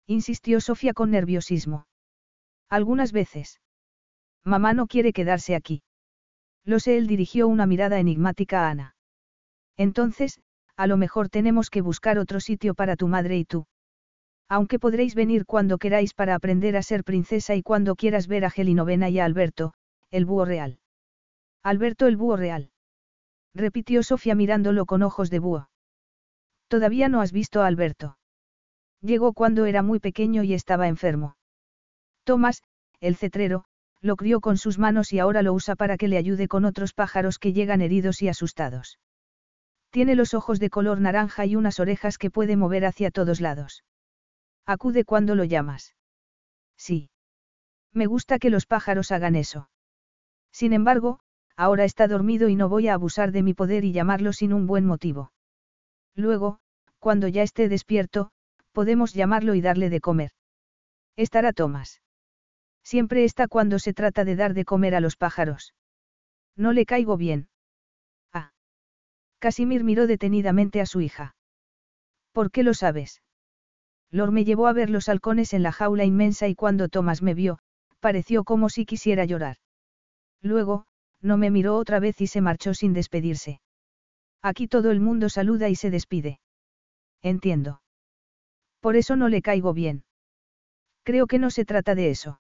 Insistió 0.07 0.61
Sofía 0.61 0.93
con 0.93 1.11
nerviosismo. 1.11 1.87
Algunas 2.69 3.13
veces. 3.13 3.59
Mamá 4.45 4.75
no 4.75 4.87
quiere 4.87 5.15
quedarse 5.15 5.57
aquí. 5.57 5.83
Lo 6.67 6.81
sé, 6.81 6.99
él 6.99 7.07
dirigió 7.07 7.47
una 7.49 7.65
mirada 7.65 7.99
enigmática 8.01 8.67
a 8.67 8.71
Ana. 8.71 8.97
Entonces, 9.77 10.41
a 10.77 10.87
lo 10.87 10.97
mejor 10.97 11.29
tenemos 11.29 11.71
que 11.71 11.81
buscar 11.81 12.19
otro 12.19 12.41
sitio 12.41 12.75
para 12.75 12.97
tu 12.97 13.09
madre 13.09 13.39
y 13.39 13.45
tú. 13.45 13.67
Aunque 14.49 14.79
podréis 14.79 15.15
venir 15.15 15.47
cuando 15.47 15.79
queráis 15.79 16.13
para 16.13 16.35
aprender 16.35 16.77
a 16.77 16.83
ser 16.83 17.05
princesa 17.05 17.55
y 17.55 17.63
cuando 17.63 17.95
quieras 17.95 18.27
ver 18.27 18.45
a 18.45 18.51
Gelinovena 18.51 19.09
y 19.09 19.21
a 19.21 19.25
Alberto, 19.25 19.75
el 20.11 20.25
búho 20.25 20.45
real. 20.45 20.81
Alberto 21.63 22.07
el 22.07 22.17
búho 22.17 22.37
real. 22.37 22.71
Repitió 23.55 24.03
Sofía 24.03 24.35
mirándolo 24.35 24.87
con 24.87 25.03
ojos 25.03 25.31
de 25.31 25.39
búho. 25.39 25.71
Todavía 26.69 27.09
no 27.09 27.21
has 27.21 27.33
visto 27.33 27.63
a 27.63 27.69
Alberto. 27.69 28.19
Llegó 29.01 29.33
cuando 29.33 29.67
era 29.67 29.83
muy 29.83 30.01
pequeño 30.01 30.43
y 30.43 30.53
estaba 30.53 30.89
enfermo. 30.89 31.37
Tomás, 32.25 32.63
el 33.01 33.17
cetrero, 33.17 33.65
lo 34.01 34.17
crió 34.17 34.41
con 34.41 34.57
sus 34.57 34.79
manos 34.79 35.13
y 35.13 35.19
ahora 35.19 35.43
lo 35.43 35.53
usa 35.53 35.77
para 35.77 35.97
que 35.97 36.09
le 36.09 36.17
ayude 36.17 36.49
con 36.49 36.65
otros 36.65 36.93
pájaros 36.93 37.39
que 37.39 37.53
llegan 37.53 37.81
heridos 37.81 38.23
y 38.23 38.29
asustados. 38.29 38.99
Tiene 39.91 40.15
los 40.15 40.35
ojos 40.35 40.61
de 40.61 40.71
color 40.71 41.01
naranja 41.01 41.47
y 41.47 41.57
unas 41.57 41.81
orejas 41.81 42.19
que 42.19 42.31
puede 42.31 42.57
mover 42.57 42.85
hacia 42.85 43.11
todos 43.11 43.41
lados. 43.41 43.85
Acude 44.67 45.05
cuando 45.05 45.35
lo 45.35 45.45
llamas. 45.45 45.95
Sí. 46.77 47.11
Me 47.93 48.07
gusta 48.07 48.39
que 48.39 48.51
los 48.51 48.67
pájaros 48.67 49.13
hagan 49.13 49.37
eso. 49.37 49.71
Sin 50.53 50.73
embargo, 50.73 51.21
ahora 51.57 51.85
está 51.85 52.09
dormido 52.09 52.49
y 52.49 52.57
no 52.57 52.69
voy 52.69 52.89
a 52.89 52.95
abusar 52.95 53.33
de 53.33 53.43
mi 53.43 53.55
poder 53.55 53.85
y 53.85 53.93
llamarlo 53.93 54.33
sin 54.33 54.53
un 54.53 54.67
buen 54.67 54.85
motivo. 54.85 55.33
Luego, 56.15 56.59
cuando 56.99 57.29
ya 57.29 57.43
esté 57.43 57.69
despierto, 57.69 58.31
podemos 58.73 59.15
llamarlo 59.15 59.55
y 59.55 59.61
darle 59.61 59.89
de 59.89 60.01
comer. 60.01 60.33
Estará 61.17 61.53
Tomás. 61.53 62.03
Siempre 62.87 63.25
está 63.25 63.49
cuando 63.49 63.81
se 63.81 63.93
trata 63.93 64.25
de 64.25 64.37
dar 64.37 64.55
de 64.55 64.65
comer 64.65 64.95
a 64.95 65.01
los 65.01 65.17
pájaros. 65.17 65.75
No 66.55 66.73
le 66.73 66.87
caigo 66.87 67.17
bien. 67.17 67.49
Ah. 68.33 68.53
Casimir 69.41 69.83
miró 69.83 70.07
detenidamente 70.07 70.81
a 70.81 70.87
su 70.87 71.01
hija. 71.01 71.35
¿Por 72.31 72.53
qué 72.53 72.63
lo 72.63 72.75
sabes? 72.75 73.23
Lor 74.13 74.31
me 74.31 74.45
llevó 74.45 74.69
a 74.69 74.73
ver 74.73 74.89
los 74.89 75.09
halcones 75.09 75.53
en 75.53 75.65
la 75.65 75.73
jaula 75.73 76.05
inmensa 76.05 76.47
y 76.47 76.55
cuando 76.55 76.89
Tomás 76.89 77.23
me 77.23 77.35
vio, 77.35 77.59
pareció 77.99 78.45
como 78.45 78.69
si 78.69 78.87
quisiera 78.87 79.25
llorar. 79.25 79.57
Luego, 80.41 80.87
no 81.21 81.39
me 81.39 81.51
miró 81.51 81.79
otra 81.79 81.99
vez 81.99 82.21
y 82.21 82.29
se 82.29 82.41
marchó 82.41 82.73
sin 82.73 82.93
despedirse. 82.93 83.61
Aquí 84.43 84.69
todo 84.69 84.93
el 84.93 85.01
mundo 85.01 85.29
saluda 85.29 85.69
y 85.69 85.75
se 85.75 85.91
despide. 85.91 86.39
Entiendo. 87.21 87.83
Por 88.79 88.95
eso 88.95 89.17
no 89.17 89.29
le 89.29 89.43
caigo 89.43 89.75
bien. 89.75 90.05
Creo 91.03 91.27
que 91.27 91.41
no 91.41 91.51
se 91.51 91.65
trata 91.65 91.97
de 91.97 92.11
eso. 92.11 92.39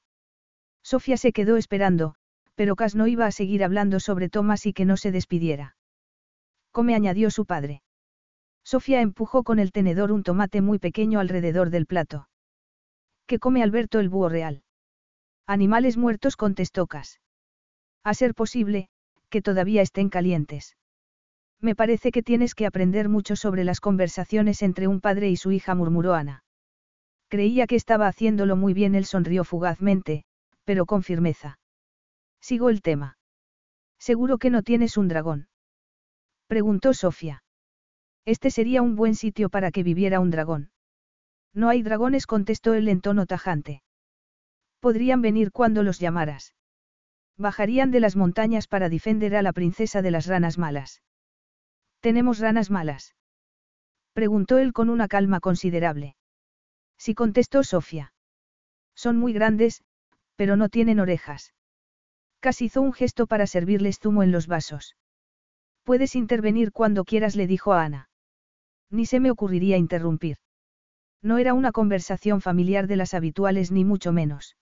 Sofía 0.86 1.16
se 1.16 1.32
quedó 1.32 1.56
esperando, 1.56 2.14
pero 2.54 2.76
Cas 2.76 2.94
no 2.94 3.08
iba 3.08 3.26
a 3.26 3.32
seguir 3.32 3.64
hablando 3.64 3.98
sobre 3.98 4.28
Tomás 4.28 4.66
y 4.66 4.72
que 4.72 4.84
no 4.84 4.96
se 4.96 5.10
despidiera. 5.10 5.76
Come 6.70 6.94
añadió 6.94 7.32
su 7.32 7.44
padre. 7.44 7.82
Sofía 8.62 9.00
empujó 9.00 9.42
con 9.42 9.58
el 9.58 9.72
tenedor 9.72 10.12
un 10.12 10.22
tomate 10.22 10.60
muy 10.60 10.78
pequeño 10.78 11.18
alrededor 11.18 11.70
del 11.70 11.86
plato. 11.86 12.28
¿Qué 13.26 13.40
come 13.40 13.64
Alberto 13.64 13.98
el 13.98 14.08
búho 14.08 14.28
real? 14.28 14.62
Animales 15.44 15.96
muertos 15.96 16.36
contestó 16.36 16.86
Cas. 16.86 17.18
A 18.04 18.14
ser 18.14 18.32
posible, 18.36 18.88
que 19.28 19.42
todavía 19.42 19.82
estén 19.82 20.08
calientes. 20.08 20.76
Me 21.60 21.74
parece 21.74 22.12
que 22.12 22.22
tienes 22.22 22.54
que 22.54 22.64
aprender 22.64 23.08
mucho 23.08 23.34
sobre 23.34 23.64
las 23.64 23.80
conversaciones 23.80 24.62
entre 24.62 24.86
un 24.86 25.00
padre 25.00 25.30
y 25.30 25.36
su 25.36 25.50
hija, 25.50 25.74
murmuró 25.74 26.14
Ana. 26.14 26.44
Creía 27.26 27.66
que 27.66 27.74
estaba 27.74 28.06
haciéndolo 28.06 28.54
muy 28.54 28.72
bien, 28.72 28.94
él 28.94 29.04
sonrió 29.04 29.42
fugazmente, 29.42 30.25
pero 30.66 30.84
con 30.84 31.02
firmeza. 31.02 31.58
Sigo 32.42 32.68
el 32.68 32.82
tema. 32.82 33.16
¿Seguro 33.98 34.36
que 34.36 34.50
no 34.50 34.62
tienes 34.62 34.98
un 34.98 35.08
dragón? 35.08 35.48
Preguntó 36.48 36.92
Sofía. 36.92 37.42
Este 38.26 38.50
sería 38.50 38.82
un 38.82 38.96
buen 38.96 39.14
sitio 39.14 39.48
para 39.48 39.70
que 39.70 39.84
viviera 39.84 40.20
un 40.20 40.30
dragón. 40.30 40.70
No 41.54 41.68
hay 41.68 41.82
dragones, 41.82 42.26
contestó 42.26 42.74
él 42.74 42.88
en 42.88 43.00
tono 43.00 43.26
tajante. 43.26 43.82
Podrían 44.80 45.22
venir 45.22 45.52
cuando 45.52 45.82
los 45.82 46.00
llamaras. 46.00 46.54
Bajarían 47.38 47.90
de 47.92 48.00
las 48.00 48.16
montañas 48.16 48.66
para 48.66 48.88
defender 48.88 49.36
a 49.36 49.42
la 49.42 49.52
princesa 49.52 50.02
de 50.02 50.10
las 50.10 50.26
ranas 50.26 50.58
malas. 50.58 51.02
¿Tenemos 52.00 52.40
ranas 52.40 52.70
malas? 52.70 53.14
Preguntó 54.12 54.58
él 54.58 54.72
con 54.72 54.90
una 54.90 55.06
calma 55.06 55.40
considerable. 55.40 56.16
Sí 56.98 57.14
contestó 57.14 57.62
Sofía. 57.62 58.12
Son 58.94 59.16
muy 59.16 59.32
grandes, 59.32 59.84
pero 60.36 60.56
no 60.56 60.68
tienen 60.68 61.00
orejas. 61.00 61.54
Casi 62.40 62.66
hizo 62.66 62.82
un 62.82 62.92
gesto 62.92 63.26
para 63.26 63.46
servirles 63.46 63.98
zumo 63.98 64.22
en 64.22 64.30
los 64.30 64.46
vasos. 64.46 64.96
Puedes 65.82 66.14
intervenir 66.14 66.72
cuando 66.72 67.04
quieras, 67.04 67.36
le 67.36 67.46
dijo 67.46 67.72
a 67.72 67.84
Ana. 67.84 68.08
Ni 68.90 69.06
se 69.06 69.20
me 69.20 69.30
ocurriría 69.30 69.76
interrumpir. 69.76 70.36
No 71.22 71.38
era 71.38 71.54
una 71.54 71.72
conversación 71.72 72.40
familiar 72.40 72.86
de 72.86 72.96
las 72.96 73.14
habituales 73.14 73.72
ni 73.72 73.84
mucho 73.84 74.12
menos. 74.12 74.56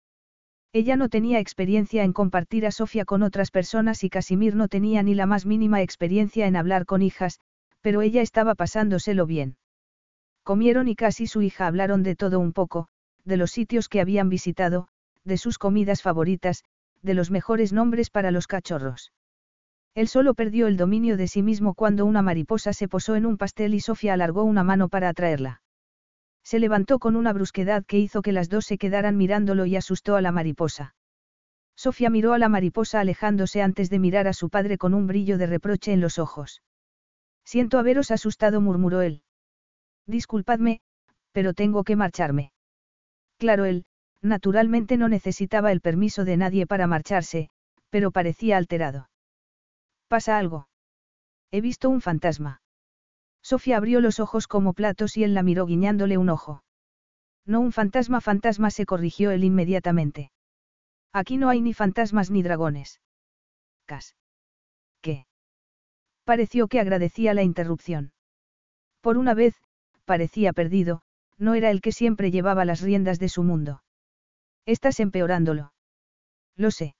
Ella 0.72 0.96
no 0.96 1.08
tenía 1.08 1.40
experiencia 1.40 2.04
en 2.04 2.12
compartir 2.12 2.64
a 2.64 2.70
Sofía 2.70 3.04
con 3.04 3.22
otras 3.22 3.50
personas 3.50 4.04
y 4.04 4.10
Casimir 4.10 4.54
no 4.54 4.68
tenía 4.68 5.02
ni 5.02 5.14
la 5.14 5.26
más 5.26 5.46
mínima 5.46 5.82
experiencia 5.82 6.46
en 6.46 6.56
hablar 6.56 6.86
con 6.86 7.02
hijas, 7.02 7.40
pero 7.80 8.02
ella 8.02 8.22
estaba 8.22 8.54
pasándoselo 8.54 9.26
bien. 9.26 9.56
Comieron 10.42 10.88
y 10.88 10.94
casi 10.94 11.26
su 11.26 11.42
hija 11.42 11.66
hablaron 11.66 12.02
de 12.02 12.14
todo 12.14 12.38
un 12.38 12.52
poco, 12.52 12.88
de 13.24 13.36
los 13.36 13.50
sitios 13.50 13.88
que 13.88 14.00
habían 14.00 14.28
visitado, 14.28 14.88
de 15.24 15.36
sus 15.36 15.58
comidas 15.58 16.02
favoritas, 16.02 16.64
de 17.02 17.14
los 17.14 17.30
mejores 17.30 17.72
nombres 17.72 18.10
para 18.10 18.30
los 18.30 18.46
cachorros. 18.46 19.12
Él 19.94 20.08
solo 20.08 20.34
perdió 20.34 20.66
el 20.66 20.76
dominio 20.76 21.16
de 21.16 21.28
sí 21.28 21.42
mismo 21.42 21.74
cuando 21.74 22.06
una 22.06 22.22
mariposa 22.22 22.72
se 22.72 22.88
posó 22.88 23.16
en 23.16 23.26
un 23.26 23.36
pastel 23.36 23.74
y 23.74 23.80
Sofía 23.80 24.14
alargó 24.14 24.44
una 24.44 24.62
mano 24.62 24.88
para 24.88 25.08
atraerla. 25.08 25.62
Se 26.44 26.58
levantó 26.58 26.98
con 26.98 27.16
una 27.16 27.32
brusquedad 27.32 27.84
que 27.84 27.98
hizo 27.98 28.22
que 28.22 28.32
las 28.32 28.48
dos 28.48 28.66
se 28.66 28.78
quedaran 28.78 29.16
mirándolo 29.16 29.66
y 29.66 29.76
asustó 29.76 30.16
a 30.16 30.22
la 30.22 30.32
mariposa. 30.32 30.94
Sofía 31.76 32.10
miró 32.10 32.34
a 32.34 32.38
la 32.38 32.48
mariposa 32.48 33.00
alejándose 33.00 33.62
antes 33.62 33.90
de 33.90 33.98
mirar 33.98 34.28
a 34.28 34.32
su 34.32 34.50
padre 34.50 34.78
con 34.78 34.94
un 34.94 35.06
brillo 35.06 35.38
de 35.38 35.46
reproche 35.46 35.92
en 35.92 36.00
los 36.00 36.18
ojos. 36.18 36.62
Siento 37.44 37.78
haberos 37.78 38.10
asustado, 38.10 38.60
murmuró 38.60 39.00
él. 39.00 39.22
Disculpadme, 40.06 40.80
pero 41.32 41.52
tengo 41.54 41.84
que 41.84 41.96
marcharme. 41.96 42.52
Claro, 43.38 43.64
él, 43.64 43.84
Naturalmente 44.22 44.96
no 44.96 45.08
necesitaba 45.08 45.72
el 45.72 45.80
permiso 45.80 46.24
de 46.24 46.36
nadie 46.36 46.66
para 46.66 46.86
marcharse, 46.86 47.48
pero 47.88 48.10
parecía 48.10 48.56
alterado. 48.56 49.08
¿Pasa 50.08 50.38
algo? 50.38 50.68
He 51.50 51.60
visto 51.60 51.88
un 51.88 52.00
fantasma. 52.00 52.60
Sofía 53.42 53.78
abrió 53.78 54.00
los 54.00 54.20
ojos 54.20 54.46
como 54.46 54.74
platos 54.74 55.16
y 55.16 55.24
él 55.24 55.34
la 55.34 55.42
miró 55.42 55.66
guiñándole 55.66 56.18
un 56.18 56.28
ojo. 56.28 56.62
No 57.46 57.60
un 57.60 57.72
fantasma, 57.72 58.20
fantasma 58.20 58.70
se 58.70 58.84
corrigió 58.86 59.30
él 59.30 59.44
inmediatamente. 59.44 60.30
Aquí 61.12 61.36
no 61.36 61.48
hay 61.48 61.60
ni 61.60 61.74
fantasmas 61.74 62.30
ni 62.30 62.42
dragones. 62.42 63.00
Cas. 63.86 64.14
¿Qué? 65.00 65.26
Pareció 66.24 66.68
que 66.68 66.78
agradecía 66.78 67.34
la 67.34 67.42
interrupción. 67.42 68.12
Por 69.00 69.16
una 69.16 69.34
vez, 69.34 69.54
parecía 70.04 70.52
perdido, 70.52 71.02
no 71.38 71.54
era 71.54 71.70
el 71.70 71.80
que 71.80 71.90
siempre 71.90 72.30
llevaba 72.30 72.64
las 72.64 72.82
riendas 72.82 73.18
de 73.18 73.28
su 73.28 73.42
mundo. 73.42 73.82
Estás 74.66 75.00
empeorándolo. 75.00 75.72
Lo 76.56 76.70
sé. 76.70 76.94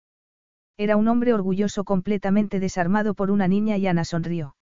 Era 0.77 0.97
un 0.97 1.09
hombre 1.09 1.35
orgulloso 1.35 1.85
completamente 1.85 2.59
desarmado 2.59 3.15
por 3.15 3.31
una 3.31 3.49
niña 3.49 3.77
y 3.77 3.87
Ana 3.87 4.05
sonrió. 4.05 4.57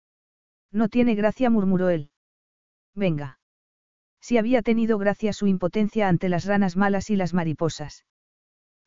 No 0.71 0.89
tiene 0.89 1.15
gracia, 1.15 1.51
murmuró 1.51 1.89
él. 1.89 2.11
Venga. 2.95 3.39
Si 4.21 4.39
había 4.39 4.63
tenido 4.63 4.97
gracia 4.99 5.33
su 5.33 5.47
impotencia 5.47 6.09
ante 6.09 6.29
las 6.29 6.45
ranas 6.45 6.77
malas 6.77 7.11
y 7.11 7.17
las 7.17 7.35
mariposas. 7.35 8.05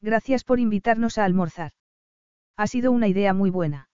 Gracias 0.02 0.44
por 0.44 0.60
invitarnos 0.60 1.18
a 1.18 1.26
almorzar. 1.26 1.74
Ha 2.56 2.68
sido 2.68 2.92
una 2.92 3.08
idea 3.08 3.34
muy 3.34 3.50
buena. 3.50 3.90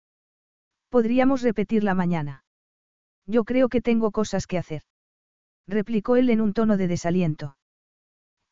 Podríamos 0.89 1.43
repetirla 1.43 1.95
mañana. 1.95 2.45
Yo 3.27 3.45
creo 3.45 3.69
que 3.69 3.81
tengo 3.81 4.11
cosas 4.11 4.47
que 4.47 4.59
hacer. 4.59 4.83
Replicó 5.67 6.17
él 6.17 6.31
en 6.31 6.41
un 6.41 6.53
tono 6.53 6.77
de 6.77 6.89
desaliento. 6.89 7.57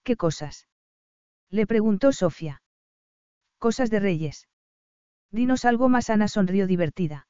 ¿Qué 0.05 0.17
cosas? 0.17 0.69
Le 1.51 1.67
preguntó 1.67 2.13
Sofía. 2.13 2.63
Cosas 3.59 3.91
de 3.91 4.01
reyes. 4.01 4.49
Dinos 5.31 5.65
algo 5.65 5.89
más, 5.89 6.11
Ana 6.11 6.29
sonrió 6.29 6.67
divertida. 6.67 7.27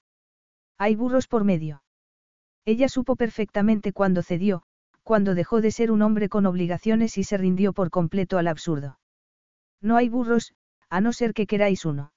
Hay 0.77 0.95
burros 0.95 1.27
por 1.27 1.45
medio. 1.45 1.83
Ella 2.65 2.89
supo 2.89 3.17
perfectamente 3.17 3.93
cuándo 3.93 4.23
cedió, 4.23 4.63
cuando 5.03 5.35
dejó 5.35 5.61
de 5.61 5.71
ser 5.71 5.91
un 5.91 6.03
hombre 6.03 6.29
con 6.29 6.47
obligaciones 6.47 7.17
y 7.17 7.25
se 7.25 7.39
rindió 7.39 7.73
por 7.73 7.91
completo 7.91 8.39
al 8.39 8.47
absurdo. 8.47 8.99
No 9.81 9.97
hay 9.97 10.09
burros, 10.09 10.55
a 10.91 11.01
no 11.01 11.13
ser 11.13 11.33
que 11.33 11.47
queráis 11.47 11.85
uno. 11.85 12.13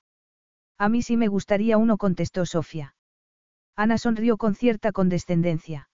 A 0.78 0.90
mí 0.90 1.02
sí 1.02 1.15
me 1.15 1.28
gustaría 1.28 1.78
uno, 1.78 1.98
contestó 1.98 2.45
Sofía. 2.45 2.95
Ana 3.76 3.98
sonrió 3.98 4.38
con 4.38 4.56
cierta 4.56 4.91
condescendencia. 4.91 5.90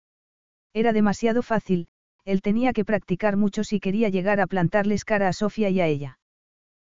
Era 0.72 0.92
demasiado 0.92 1.42
fácil, 1.42 1.88
él 2.24 2.40
tenía 2.42 2.72
que 2.72 2.84
practicar 2.84 3.36
mucho 3.36 3.64
si 3.64 3.80
quería 3.80 4.08
llegar 4.08 4.40
a 4.40 4.46
plantarles 4.46 5.04
cara 5.04 5.28
a 5.28 5.32
Sofía 5.32 5.70
y 5.70 5.80
a 5.80 5.86
ella. 5.86 6.18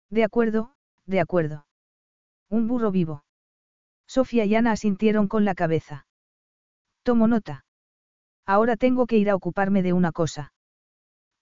De 0.10 0.24
acuerdo, 0.24 0.76
de 1.06 1.20
acuerdo. 1.20 1.66
Un 2.50 2.68
burro 2.68 2.92
vivo. 2.92 3.24
Sofía 4.08 4.46
y 4.46 4.56
Ana 4.56 4.72
asintieron 4.72 5.28
con 5.28 5.44
la 5.44 5.56
cabeza. 5.56 6.06
Tomo 7.04 7.28
nota. 7.28 7.66
Ahora 8.46 8.76
tengo 8.78 9.08
que 9.08 9.18
ir 9.18 9.30
a 9.30 9.36
ocuparme 9.36 9.82
de 9.82 9.94
una 9.94 10.12
cosa. 10.12 10.54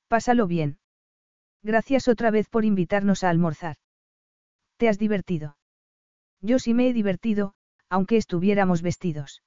Pásalo 0.08 0.48
bien. 0.48 0.80
Gracias 1.64 2.08
otra 2.08 2.32
vez 2.32 2.50
por 2.50 2.66
invitarnos 2.66 3.24
a 3.24 3.30
almorzar. 3.30 3.78
¿Te 4.78 4.90
has 4.90 4.98
divertido? 4.98 5.58
Yo 6.42 6.60
sí 6.60 6.74
me 6.74 6.88
he 6.88 6.94
divertido, 6.94 7.54
aunque 7.90 8.18
estuviéramos 8.18 8.82
vestidos. 8.82 9.44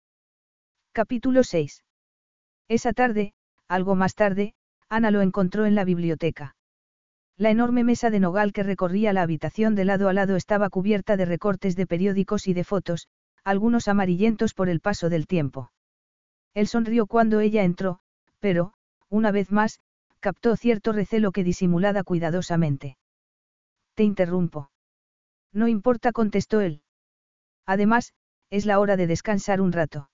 Capítulo 0.93 1.43
6. 1.43 1.83
Esa 2.69 2.93
tarde, 2.93 3.35
algo 3.69 3.95
más 3.95 4.15
tarde, 4.15 4.55
Ana 4.89 5.11
lo 5.11 5.23
encontró 5.23 5.67
en 5.67 5.75
la 5.75 5.85
biblioteca. 5.85 6.57
La 7.37 7.51
enorme 7.51 7.83
mesa 7.83 8.11
de 8.11 8.21
nogal 8.21 8.53
que 8.53 8.63
recorría 8.63 9.13
la 9.13 9.23
habitación 9.23 9.75
de 9.75 9.85
lado 9.85 10.09
a 10.09 10.13
lado 10.13 10.37
estaba 10.37 10.71
cubierta 10.71 11.17
de 11.17 11.25
recortes 11.25 11.75
de 11.75 11.87
periódicos 11.87 12.47
y 12.47 12.55
de 12.55 12.63
fotos, 12.63 13.09
algunos 13.43 13.89
amarillentos 13.89 14.55
por 14.55 14.69
el 14.69 14.81
paso 14.81 15.09
del 15.09 15.27
tiempo. 15.27 15.73
Él 16.55 16.69
sonrió 16.69 17.07
cuando 17.07 17.41
ella 17.41 17.65
entró, 17.65 17.99
pero, 18.39 18.75
una 19.09 19.33
vez 19.33 19.51
más, 19.51 19.81
captó 20.21 20.57
cierto 20.57 20.93
recelo 20.93 21.33
que 21.33 21.45
disimulada 21.45 22.05
cuidadosamente. 22.05 22.97
Te 23.95 24.05
interrumpo. 24.05 24.71
No 25.53 25.69
importa, 25.69 26.13
contestó 26.13 26.61
él. 26.61 26.83
Además, 27.67 28.15
es 28.51 28.67
la 28.67 28.79
hora 28.79 28.97
de 28.97 29.07
descansar 29.07 29.61
un 29.61 29.73
rato. 29.73 30.11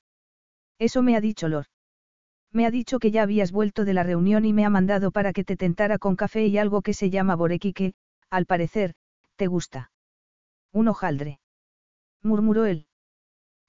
Eso 0.79 1.03
me 1.03 1.17
ha 1.17 1.21
dicho 1.21 1.49
Lord. 1.49 1.67
Me 2.53 2.67
ha 2.67 2.71
dicho 2.71 2.99
que 2.99 3.11
ya 3.11 3.23
habías 3.23 3.53
vuelto 3.53 3.85
de 3.85 3.95
la 3.95 4.03
reunión 4.03 4.45
y 4.45 4.53
me 4.53 4.65
ha 4.65 4.71
mandado 4.71 5.13
para 5.13 5.33
que 5.33 5.45
te 5.45 5.57
tentara 5.57 5.99
con 5.99 6.17
café 6.17 6.47
y 6.47 6.59
algo 6.59 6.83
que 6.83 6.95
se 6.95 7.11
llama 7.11 7.37
boreki 7.37 7.73
que, 7.73 7.95
al 8.29 8.47
parecer, 8.47 8.95
te 9.37 9.47
gusta. 9.47 9.93
Un 10.73 10.89
hojaldre. 10.89 11.41
murmuró 12.23 12.67
él. 12.67 12.87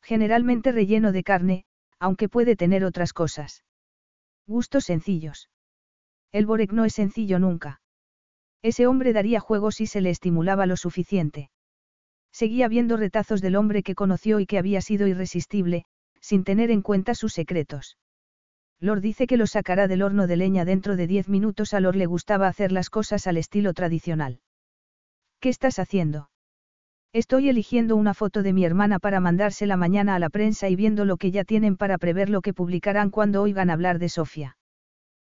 Generalmente 0.02 0.72
relleno 0.72 1.12
de 1.12 1.24
carne, 1.24 1.66
aunque 2.00 2.28
puede 2.28 2.56
tener 2.56 2.84
otras 2.84 3.14
cosas. 3.14 3.64
Gustos 4.48 4.86
sencillos. 4.86 5.50
El 6.32 6.46
borek 6.46 6.72
no 6.72 6.86
es 6.86 6.94
sencillo 6.94 7.38
nunca. 7.40 7.82
Ese 8.64 8.88
hombre 8.88 9.14
daría 9.14 9.40
juego 9.40 9.72
si 9.72 9.86
se 9.86 10.02
le 10.02 10.10
estimulaba 10.10 10.66
lo 10.66 10.76
suficiente. 10.76 11.52
Seguía 12.32 12.68
viendo 12.68 12.98
retazos 12.98 13.42
del 13.42 13.56
hombre 13.56 13.84
que 13.84 13.96
conoció 13.96 14.40
y 14.40 14.46
que 14.46 14.58
había 14.58 14.82
sido 14.82 15.08
irresistible, 15.08 15.86
sin 16.20 16.44
tener 16.44 16.72
en 16.72 16.82
cuenta 16.82 17.14
sus 17.14 17.34
secretos. 17.34 17.98
Lord 18.82 19.02
dice 19.02 19.28
que 19.28 19.38
lo 19.38 19.46
sacará 19.46 19.88
del 19.88 20.02
horno 20.02 20.26
de 20.26 20.36
leña 20.36 20.66
dentro 20.66 20.96
de 20.96 21.06
diez 21.06 21.30
minutos. 21.30 21.74
A 21.76 21.80
Lord 21.80 21.96
le 21.96 22.08
gustaba 22.08 22.48
hacer 22.48 22.72
las 22.72 22.90
cosas 22.90 23.28
al 23.28 23.38
estilo 23.38 23.74
tradicional. 23.74 24.42
¿Qué 25.40 25.50
estás 25.50 25.78
haciendo? 25.78 26.30
Estoy 27.14 27.50
eligiendo 27.50 27.96
una 27.96 28.14
foto 28.14 28.42
de 28.42 28.54
mi 28.54 28.66
hermana 28.66 28.98
para 28.98 29.20
mandársela 29.20 29.78
mañana 29.78 30.16
a 30.16 30.20
la 30.20 30.30
prensa 30.30 30.68
y 30.68 30.76
viendo 30.76 31.06
lo 31.06 31.18
que 31.18 31.30
ya 31.30 31.44
tienen 31.44 31.78
para 31.78 31.98
prever 32.00 32.30
lo 32.30 32.42
que 32.42 32.54
publicarán 32.54 33.12
cuando 33.12 33.42
oigan 33.44 33.70
hablar 33.70 34.00
de 34.00 34.10
Sofía. 34.10 34.58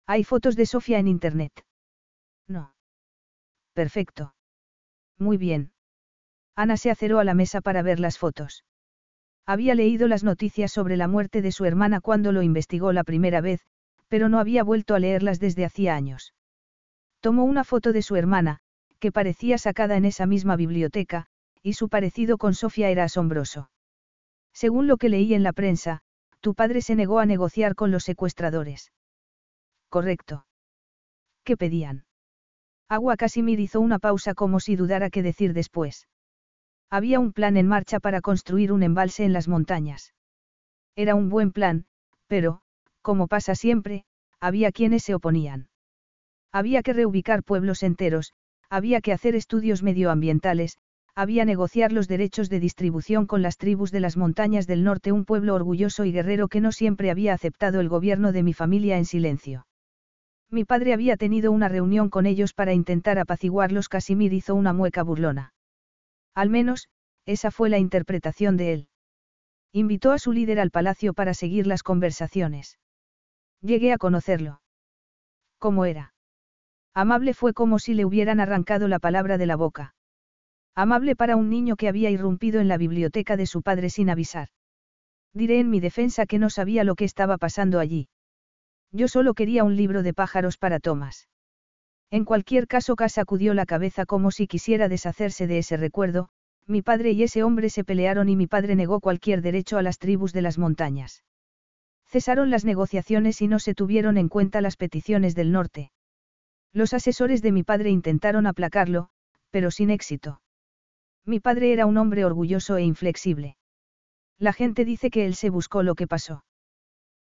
¿Hay 0.06 0.24
fotos 0.24 0.56
de 0.56 0.66
Sofía 0.66 1.00
en 1.00 1.08
Internet? 1.08 1.54
No. 2.48 2.74
Perfecto. 3.74 4.36
Muy 5.18 5.38
bien. 5.38 5.72
Ana 6.56 6.78
se 6.78 6.92
aceró 6.92 7.20
a 7.20 7.24
la 7.24 7.34
mesa 7.34 7.62
para 7.62 7.82
ver 7.82 8.00
las 8.00 8.18
fotos. 8.18 8.64
Había 9.50 9.74
leído 9.74 10.08
las 10.08 10.24
noticias 10.24 10.72
sobre 10.72 10.96
la 10.96 11.08
muerte 11.08 11.42
de 11.42 11.52
su 11.52 11.66
hermana 11.66 12.02
cuando 12.02 12.32
lo 12.32 12.44
investigó 12.44 12.94
la 12.94 13.04
primera 13.04 13.42
vez, 13.42 13.66
pero 14.08 14.30
no 14.30 14.38
había 14.38 14.64
vuelto 14.64 14.94
a 14.94 15.00
leerlas 15.00 15.40
desde 15.40 15.66
hacía 15.66 15.96
años. 15.96 16.36
Tomó 17.20 17.46
una 17.46 17.64
foto 17.64 17.92
de 17.92 18.04
su 18.04 18.16
hermana, 18.16 18.60
que 19.00 19.12
parecía 19.12 19.58
sacada 19.58 19.98
en 19.98 20.06
esa 20.06 20.28
misma 20.28 20.56
biblioteca, 20.56 21.26
y 21.64 21.74
su 21.74 21.90
parecido 21.90 22.38
con 22.38 22.54
Sofía 22.54 22.92
era 22.92 23.06
asombroso. 23.06 23.72
Según 24.54 24.86
lo 24.86 24.98
que 24.98 25.10
leí 25.10 25.34
en 25.34 25.42
la 25.42 25.52
prensa, 25.52 26.02
tu 26.42 26.54
padre 26.54 26.84
se 26.84 26.94
negó 26.94 27.18
a 27.18 27.26
negociar 27.26 27.74
con 27.74 27.90
los 27.90 28.04
secuestradores. 28.04 28.92
Correcto. 29.90 30.46
¿Qué 31.44 31.58
pedían? 31.58 32.06
Agua 32.88 33.18
Casimir 33.18 33.60
hizo 33.60 33.82
una 33.82 33.98
pausa 33.98 34.36
como 34.36 34.60
si 34.60 34.76
dudara 34.76 35.10
qué 35.10 35.24
decir 35.24 35.54
después. 35.54 36.06
Había 36.90 37.20
un 37.20 37.34
plan 37.34 37.56
en 37.58 37.68
marcha 37.68 38.00
para 38.00 38.22
construir 38.22 38.72
un 38.72 38.84
embalse 38.84 39.24
en 39.24 39.34
las 39.34 39.48
montañas. 39.48 40.14
Era 40.96 41.16
un 41.16 41.30
buen 41.30 41.52
plan, 41.52 41.86
pero, 42.28 42.62
como 43.02 43.28
pasa 43.28 43.56
siempre, 43.56 44.06
había 44.40 44.72
quienes 44.72 45.04
se 45.04 45.14
oponían. 45.14 45.70
Había 46.52 46.82
que 46.82 46.94
reubicar 46.94 47.44
pueblos 47.44 47.84
enteros, 47.84 48.34
había 48.70 49.02
que 49.02 49.14
hacer 49.14 49.36
estudios 49.36 49.84
medioambientales, 49.84 50.78
había 51.14 51.46
negociar 51.46 51.92
los 51.92 52.08
derechos 52.08 52.50
de 52.50 52.60
distribución 52.60 53.28
con 53.28 53.42
las 53.42 53.58
tribus 53.58 53.92
de 53.92 54.00
las 54.00 54.18
montañas 54.18 54.68
del 54.68 54.84
norte, 54.84 55.12
un 55.12 55.26
pueblo 55.26 55.54
orgulloso 55.54 56.06
y 56.06 56.12
guerrero 56.12 56.48
que 56.48 56.62
no 56.62 56.72
siempre 56.72 57.12
había 57.12 57.34
aceptado 57.34 57.82
el 57.82 57.90
gobierno 57.90 58.32
de 58.32 58.42
mi 58.42 58.54
familia 58.54 58.98
en 58.98 59.06
silencio. 59.06 59.68
Mi 60.50 60.66
padre 60.66 60.94
había 60.94 61.18
tenido 61.18 61.52
una 61.52 61.68
reunión 61.68 62.10
con 62.10 62.26
ellos 62.26 62.54
para 62.54 62.74
intentar 62.74 63.20
apaciguarlos. 63.20 63.90
Casimir 63.90 64.34
hizo 64.34 64.56
una 64.56 64.74
mueca 64.74 65.04
burlona. 65.04 65.54
Al 66.40 66.50
menos, 66.50 66.88
esa 67.26 67.52
fue 67.52 67.70
la 67.70 67.80
interpretación 67.80 68.56
de 68.56 68.72
él. 68.72 68.88
Invitó 69.74 70.14
a 70.14 70.20
su 70.20 70.32
líder 70.32 70.62
al 70.62 70.72
palacio 70.72 71.14
para 71.14 71.34
seguir 71.34 71.68
las 71.68 71.84
conversaciones. 71.84 72.80
Llegué 73.62 73.92
a 73.92 73.98
conocerlo. 73.98 74.62
¿Cómo 75.58 75.84
era? 75.84 76.14
Amable 76.94 77.34
fue 77.34 77.54
como 77.54 77.78
si 77.78 77.94
le 77.94 78.06
hubieran 78.06 78.40
arrancado 78.40 78.88
la 78.88 79.00
palabra 79.00 79.38
de 79.38 79.48
la 79.48 79.58
boca. 79.58 79.96
Amable 80.76 81.18
para 81.18 81.36
un 81.36 81.50
niño 81.50 81.76
que 81.76 81.90
había 81.90 82.10
irrumpido 82.10 82.62
en 82.62 82.70
la 82.70 82.78
biblioteca 82.78 83.36
de 83.36 83.46
su 83.46 83.62
padre 83.62 83.90
sin 83.90 84.10
avisar. 84.10 84.48
Diré 85.34 85.60
en 85.60 85.70
mi 85.70 85.82
defensa 85.82 86.26
que 86.26 86.40
no 86.40 86.50
sabía 86.50 86.86
lo 86.86 86.96
que 86.96 87.04
estaba 87.04 87.38
pasando 87.38 87.82
allí. 87.82 88.08
Yo 88.94 89.10
solo 89.10 89.34
quería 89.34 89.66
un 89.66 89.76
libro 89.76 90.04
de 90.04 90.14
pájaros 90.14 90.58
para 90.58 90.80
Tomás. 90.80 91.28
En 92.12 92.26
cualquier 92.26 92.68
caso, 92.68 92.96
Cas 92.96 93.14
sacudió 93.14 93.54
la 93.54 93.66
cabeza 93.66 94.06
como 94.06 94.32
si 94.32 94.48
quisiera 94.48 94.90
deshacerse 94.90 95.46
de 95.46 95.60
ese 95.60 95.78
recuerdo, 95.78 96.30
mi 96.66 96.82
padre 96.82 97.12
y 97.12 97.24
ese 97.24 97.44
hombre 97.44 97.70
se 97.70 97.84
pelearon 97.84 98.30
y 98.30 98.36
mi 98.36 98.48
padre 98.48 98.76
negó 98.76 99.00
cualquier 99.00 99.42
derecho 99.42 99.78
a 99.78 99.82
las 99.82 100.00
tribus 100.00 100.34
de 100.34 100.42
las 100.42 100.58
montañas. 100.58 101.24
Cesaron 102.06 102.50
las 102.50 102.66
negociaciones 102.66 103.42
y 103.42 103.48
no 103.48 103.60
se 103.60 103.76
tuvieron 103.76 104.18
en 104.18 104.30
cuenta 104.30 104.62
las 104.62 104.76
peticiones 104.76 105.36
del 105.36 105.52
norte. 105.52 105.92
Los 106.74 106.94
asesores 106.94 107.42
de 107.44 107.52
mi 107.52 107.64
padre 107.64 107.92
intentaron 107.92 108.48
aplacarlo, 108.48 109.10
pero 109.52 109.70
sin 109.70 109.92
éxito. 109.92 110.42
Mi 111.26 111.40
padre 111.40 111.74
era 111.74 111.86
un 111.86 111.98
hombre 111.98 112.26
orgulloso 112.26 112.78
e 112.78 112.84
inflexible. 112.84 113.58
La 114.40 114.54
gente 114.54 114.86
dice 114.86 115.12
que 115.12 115.26
él 115.26 115.36
se 115.36 115.50
buscó 115.50 115.84
lo 115.84 115.94
que 115.94 116.08
pasó. 116.08 116.44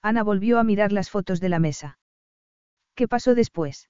Ana 0.01 0.21
volvió 0.21 0.59
a 0.59 0.63
mirar 0.63 0.91
las 0.91 1.09
fotos 1.09 1.39
de 1.39 1.49
la 1.49 1.57
mesa. 1.57 1.97
¿Qué 2.93 3.07
pasó 3.07 3.33
después? 3.33 3.89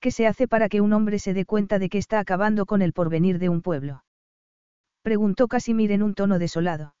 ¿Qué 0.00 0.10
se 0.10 0.26
hace 0.26 0.46
para 0.46 0.68
que 0.68 0.80
un 0.80 0.92
hombre 0.92 1.18
se 1.18 1.34
dé 1.34 1.44
cuenta 1.44 1.78
de 1.78 1.88
que 1.88 1.98
está 1.98 2.20
acabando 2.20 2.66
con 2.66 2.82
el 2.82 2.92
porvenir 2.92 3.38
de 3.38 3.48
un 3.48 3.62
pueblo? 3.62 4.04
Preguntó 5.02 5.48
Casimir 5.48 5.92
en 5.92 6.02
un 6.02 6.14
tono 6.14 6.38
desolado. 6.38 6.94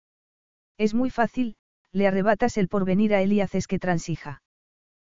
Es 0.78 0.94
muy 0.94 1.10
fácil, 1.10 1.56
le 1.92 2.06
arrebatas 2.06 2.56
el 2.56 2.68
porvenir 2.68 3.14
a 3.14 3.22
él 3.22 3.40
que 3.68 3.78
transija. 3.78 4.42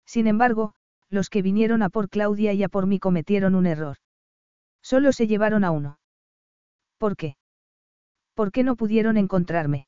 Sin 0.07 0.27
embargo, 0.27 0.74
los 1.09 1.28
que 1.31 1.43
vinieron 1.43 1.82
a 1.82 1.89
por 1.89 2.09
Claudia 2.09 2.52
y 2.52 2.62
a 2.62 2.69
por 2.69 2.86
mí 2.86 2.98
cometieron 2.98 3.55
un 3.55 3.66
error. 3.66 3.97
Solo 4.82 5.12
se 5.12 5.27
llevaron 5.27 5.65
a 5.65 5.70
uno. 5.70 5.98
¿Por 6.98 7.16
qué? 7.16 7.36
¿Por 8.35 8.52
qué 8.52 8.62
no 8.62 8.77
pudieron 8.77 9.16
encontrarme? 9.16 9.86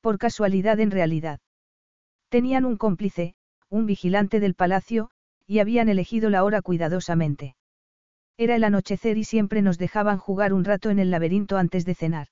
Por 0.00 0.18
casualidad 0.18 0.80
en 0.80 0.90
realidad. 0.90 1.40
Tenían 2.28 2.64
un 2.64 2.76
cómplice, 2.76 3.34
un 3.68 3.86
vigilante 3.86 4.40
del 4.40 4.54
palacio, 4.54 5.10
y 5.46 5.60
habían 5.60 5.88
elegido 5.88 6.30
la 6.30 6.44
hora 6.44 6.62
cuidadosamente. 6.62 7.56
Era 8.36 8.56
el 8.56 8.64
anochecer 8.64 9.16
y 9.16 9.24
siempre 9.24 9.62
nos 9.62 9.78
dejaban 9.78 10.18
jugar 10.18 10.52
un 10.52 10.64
rato 10.64 10.90
en 10.90 10.98
el 10.98 11.10
laberinto 11.10 11.56
antes 11.56 11.84
de 11.84 11.94
cenar. 11.94 12.28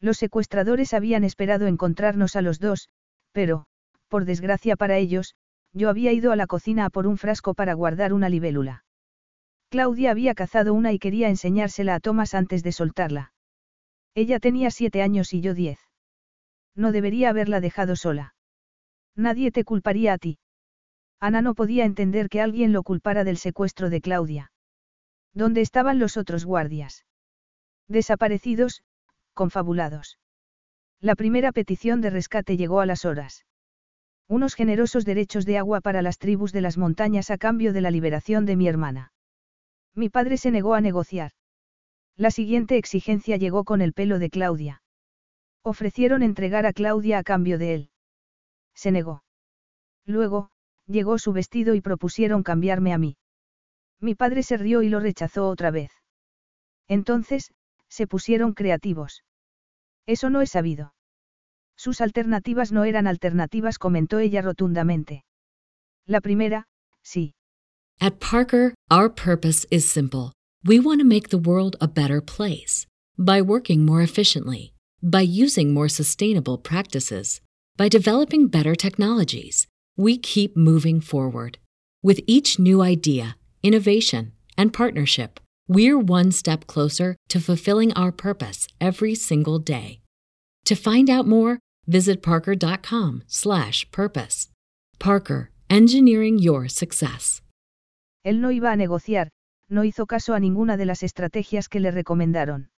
Los 0.00 0.18
secuestradores 0.18 0.92
habían 0.92 1.24
esperado 1.24 1.66
encontrarnos 1.66 2.36
a 2.36 2.42
los 2.42 2.60
dos, 2.60 2.88
pero, 3.32 3.66
por 4.08 4.24
desgracia 4.26 4.76
para 4.76 4.98
ellos, 4.98 5.34
yo 5.72 5.88
había 5.88 6.12
ido 6.12 6.30
a 6.30 6.36
la 6.36 6.46
cocina 6.46 6.84
a 6.84 6.90
por 6.90 7.06
un 7.06 7.16
frasco 7.16 7.54
para 7.54 7.74
guardar 7.74 8.12
una 8.12 8.28
libélula. 8.28 8.84
Claudia 9.70 10.10
había 10.10 10.34
cazado 10.34 10.74
una 10.74 10.92
y 10.92 10.98
quería 10.98 11.28
enseñársela 11.28 11.94
a 11.94 12.00
Tomás 12.00 12.34
antes 12.34 12.62
de 12.62 12.72
soltarla. 12.72 13.32
Ella 14.14 14.38
tenía 14.38 14.70
siete 14.70 15.02
años 15.02 15.32
y 15.32 15.40
yo 15.40 15.54
diez. 15.54 15.80
No 16.76 16.92
debería 16.92 17.30
haberla 17.30 17.60
dejado 17.60 17.96
sola. 17.96 18.34
Nadie 19.16 19.50
te 19.50 19.64
culparía 19.64 20.12
a 20.12 20.18
ti. 20.18 20.38
Ana 21.20 21.42
no 21.42 21.54
podía 21.54 21.84
entender 21.84 22.28
que 22.28 22.40
alguien 22.40 22.72
lo 22.72 22.82
culpara 22.82 23.24
del 23.24 23.38
secuestro 23.38 23.90
de 23.90 24.00
Claudia. 24.00 24.52
¿Dónde 25.32 25.60
estaban 25.60 25.98
los 25.98 26.16
otros 26.16 26.44
guardias? 26.44 27.04
Desaparecidos, 27.88 28.82
confabulados. 29.34 30.18
La 31.00 31.16
primera 31.16 31.52
petición 31.52 32.00
de 32.00 32.10
rescate 32.10 32.56
llegó 32.56 32.80
a 32.80 32.86
las 32.86 33.04
horas. 33.04 33.44
Unos 34.28 34.54
generosos 34.54 35.04
derechos 35.04 35.44
de 35.44 35.58
agua 35.58 35.80
para 35.80 36.00
las 36.00 36.18
tribus 36.18 36.52
de 36.52 36.62
las 36.62 36.78
montañas 36.78 37.30
a 37.30 37.36
cambio 37.36 37.72
de 37.72 37.82
la 37.82 37.90
liberación 37.90 38.46
de 38.46 38.56
mi 38.56 38.68
hermana. 38.68 39.12
Mi 39.94 40.08
padre 40.08 40.38
se 40.38 40.50
negó 40.50 40.74
a 40.74 40.80
negociar. 40.80 41.32
La 42.16 42.30
siguiente 42.30 42.78
exigencia 42.78 43.36
llegó 43.36 43.64
con 43.64 43.82
el 43.82 43.92
pelo 43.92 44.18
de 44.18 44.30
Claudia. 44.30 44.82
Ofrecieron 45.62 46.22
entregar 46.22 46.64
a 46.64 46.72
Claudia 46.72 47.18
a 47.18 47.22
cambio 47.22 47.58
de 47.58 47.74
él. 47.74 47.90
Se 48.74 48.90
negó. 48.92 49.24
Luego, 50.06 50.50
llegó 50.86 51.18
su 51.18 51.32
vestido 51.32 51.74
y 51.74 51.80
propusieron 51.80 52.42
cambiarme 52.42 52.92
a 52.92 52.98
mí. 52.98 53.16
Mi 54.00 54.14
padre 54.14 54.42
se 54.42 54.56
rió 54.56 54.82
y 54.82 54.88
lo 54.88 55.00
rechazó 55.00 55.48
otra 55.48 55.70
vez. 55.70 55.90
Entonces, 56.88 57.52
se 57.88 58.06
pusieron 58.06 58.52
creativos. 58.52 59.22
Eso 60.06 60.30
no 60.30 60.42
es 60.42 60.50
sabido. 60.50 60.94
Sus 61.76 62.00
alternativas 62.00 62.72
no 62.72 62.84
eran 62.84 63.06
alternativas, 63.06 63.78
comentó 63.78 64.18
ella 64.18 64.42
rotundamente. 64.42 65.24
La 66.06 66.20
primera, 66.20 66.66
sí. 67.02 67.34
At 68.00 68.18
Parker, 68.18 68.74
our 68.90 69.08
purpose 69.08 69.66
is 69.70 69.84
simple. 69.84 70.32
We 70.64 70.78
want 70.80 71.00
to 71.00 71.06
make 71.06 71.28
the 71.28 71.38
world 71.38 71.76
a 71.80 71.86
better 71.86 72.20
place 72.20 72.86
by 73.16 73.40
working 73.40 73.84
more 73.84 74.02
efficiently, 74.02 74.72
by 75.02 75.22
using 75.22 75.72
more 75.72 75.88
sustainable 75.88 76.58
practices, 76.58 77.40
by 77.76 77.88
developing 77.88 78.48
better 78.48 78.74
technologies. 78.74 79.66
We 79.96 80.18
keep 80.18 80.56
moving 80.56 81.00
forward. 81.00 81.58
With 82.02 82.20
each 82.26 82.58
new 82.58 82.82
idea, 82.82 83.36
innovation, 83.62 84.32
and 84.58 84.72
partnership, 84.72 85.38
we're 85.68 85.96
one 85.98 86.32
step 86.32 86.66
closer 86.66 87.14
to 87.28 87.38
fulfilling 87.40 87.92
our 87.92 88.10
purpose 88.10 88.66
every 88.80 89.14
single 89.14 89.60
day. 89.60 90.00
To 90.64 90.74
find 90.74 91.08
out 91.08 91.28
more, 91.28 91.60
visit 91.86 92.22
parker.com/purpose. 92.22 94.48
Parker, 94.98 95.52
engineering 95.70 96.38
your 96.38 96.68
success. 96.68 97.42
Él 98.24 98.40
no 98.40 98.50
iba 98.50 98.72
a 98.72 98.76
negociar, 98.76 99.30
no 99.68 99.84
hizo 99.84 100.06
caso 100.06 100.34
a 100.34 100.40
ninguna 100.40 100.76
de 100.76 100.86
las 100.86 101.02
estrategias 101.02 101.68
que 101.68 101.78
le 101.78 101.92
recomendaron. 101.92 102.70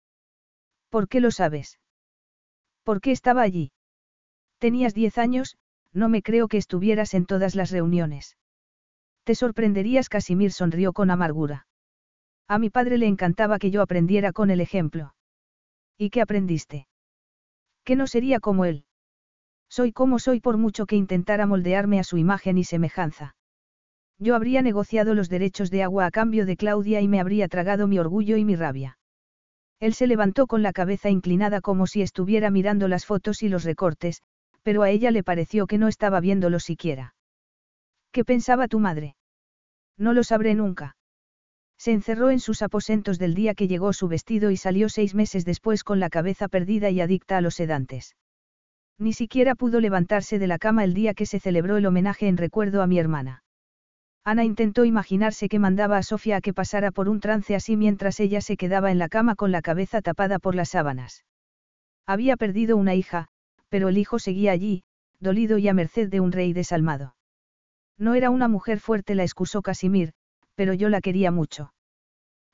¿Por 0.90 1.08
qué 1.08 1.20
lo 1.20 1.30
sabes? 1.30 1.78
¿Por 2.82 3.00
qué 3.00 3.12
estaba 3.12 3.42
allí? 3.42 3.70
Tenías 4.58 4.94
diez 4.94 5.18
años, 5.18 5.56
no 5.94 6.08
me 6.08 6.22
creo 6.22 6.48
que 6.48 6.58
estuvieras 6.58 7.14
en 7.14 7.24
todas 7.24 7.54
las 7.54 7.70
reuniones. 7.70 8.36
Te 9.24 9.34
sorprenderías, 9.34 10.08
Casimir 10.08 10.52
sonrió 10.52 10.92
con 10.92 11.10
amargura. 11.10 11.66
A 12.46 12.58
mi 12.58 12.68
padre 12.68 12.98
le 12.98 13.06
encantaba 13.06 13.58
que 13.58 13.70
yo 13.70 13.80
aprendiera 13.80 14.32
con 14.32 14.50
el 14.50 14.60
ejemplo. 14.60 15.14
¿Y 15.96 16.10
qué 16.10 16.20
aprendiste? 16.20 16.88
Que 17.84 17.96
no 17.96 18.06
sería 18.06 18.40
como 18.40 18.64
él. 18.64 18.84
Soy 19.70 19.92
como 19.92 20.18
soy 20.18 20.40
por 20.40 20.58
mucho 20.58 20.86
que 20.86 20.96
intentara 20.96 21.46
moldearme 21.46 21.98
a 21.98 22.04
su 22.04 22.18
imagen 22.18 22.58
y 22.58 22.64
semejanza. 22.64 23.36
Yo 24.18 24.34
habría 24.34 24.62
negociado 24.62 25.14
los 25.14 25.28
derechos 25.28 25.70
de 25.70 25.82
agua 25.82 26.06
a 26.06 26.10
cambio 26.10 26.46
de 26.46 26.56
Claudia 26.56 27.00
y 27.00 27.08
me 27.08 27.20
habría 27.20 27.48
tragado 27.48 27.86
mi 27.86 27.98
orgullo 27.98 28.36
y 28.36 28.44
mi 28.44 28.56
rabia. 28.56 28.98
Él 29.80 29.94
se 29.94 30.06
levantó 30.06 30.46
con 30.46 30.62
la 30.62 30.72
cabeza 30.72 31.10
inclinada 31.10 31.60
como 31.60 31.86
si 31.86 32.02
estuviera 32.02 32.50
mirando 32.50 32.88
las 32.88 33.06
fotos 33.06 33.42
y 33.42 33.48
los 33.48 33.64
recortes, 33.64 34.22
pero 34.64 34.82
a 34.82 34.90
ella 34.90 35.12
le 35.12 35.22
pareció 35.22 35.68
que 35.68 35.78
no 35.78 35.86
estaba 35.86 36.18
viéndolo 36.18 36.58
siquiera. 36.58 37.14
¿Qué 38.10 38.24
pensaba 38.24 38.66
tu 38.66 38.80
madre? 38.80 39.14
No 39.96 40.12
lo 40.12 40.24
sabré 40.24 40.54
nunca. 40.54 40.96
Se 41.78 41.92
encerró 41.92 42.30
en 42.30 42.40
sus 42.40 42.62
aposentos 42.62 43.18
del 43.18 43.34
día 43.34 43.54
que 43.54 43.68
llegó 43.68 43.92
su 43.92 44.08
vestido 44.08 44.50
y 44.50 44.56
salió 44.56 44.88
seis 44.88 45.14
meses 45.14 45.44
después 45.44 45.84
con 45.84 46.00
la 46.00 46.08
cabeza 46.08 46.48
perdida 46.48 46.90
y 46.90 47.00
adicta 47.00 47.36
a 47.36 47.40
los 47.40 47.54
sedantes. 47.54 48.16
Ni 48.98 49.12
siquiera 49.12 49.54
pudo 49.54 49.80
levantarse 49.80 50.38
de 50.38 50.46
la 50.46 50.58
cama 50.58 50.84
el 50.84 50.94
día 50.94 51.14
que 51.14 51.26
se 51.26 51.40
celebró 51.40 51.76
el 51.76 51.86
homenaje 51.86 52.28
en 52.28 52.36
recuerdo 52.36 52.80
a 52.80 52.86
mi 52.86 52.98
hermana. 52.98 53.42
Ana 54.24 54.44
intentó 54.44 54.86
imaginarse 54.86 55.50
que 55.50 55.58
mandaba 55.58 55.98
a 55.98 56.02
Sofía 56.02 56.36
a 56.36 56.40
que 56.40 56.54
pasara 56.54 56.90
por 56.90 57.10
un 57.10 57.20
trance 57.20 57.54
así 57.54 57.76
mientras 57.76 58.18
ella 58.20 58.40
se 58.40 58.56
quedaba 58.56 58.90
en 58.90 58.98
la 58.98 59.10
cama 59.10 59.34
con 59.34 59.52
la 59.52 59.60
cabeza 59.60 60.00
tapada 60.00 60.38
por 60.38 60.54
las 60.54 60.70
sábanas. 60.70 61.24
Había 62.06 62.36
perdido 62.36 62.78
una 62.78 62.94
hija, 62.94 63.28
pero 63.74 63.88
el 63.88 63.98
hijo 63.98 64.20
seguía 64.20 64.52
allí, 64.52 64.84
dolido 65.18 65.58
y 65.58 65.66
a 65.66 65.74
merced 65.74 66.08
de 66.08 66.20
un 66.20 66.30
rey 66.30 66.52
desalmado. 66.52 67.16
No 67.98 68.14
era 68.14 68.30
una 68.30 68.46
mujer 68.46 68.78
fuerte, 68.78 69.16
la 69.16 69.24
excusó 69.24 69.62
Casimir, 69.62 70.12
pero 70.54 70.74
yo 70.74 70.88
la 70.88 71.00
quería 71.00 71.32
mucho. 71.32 71.74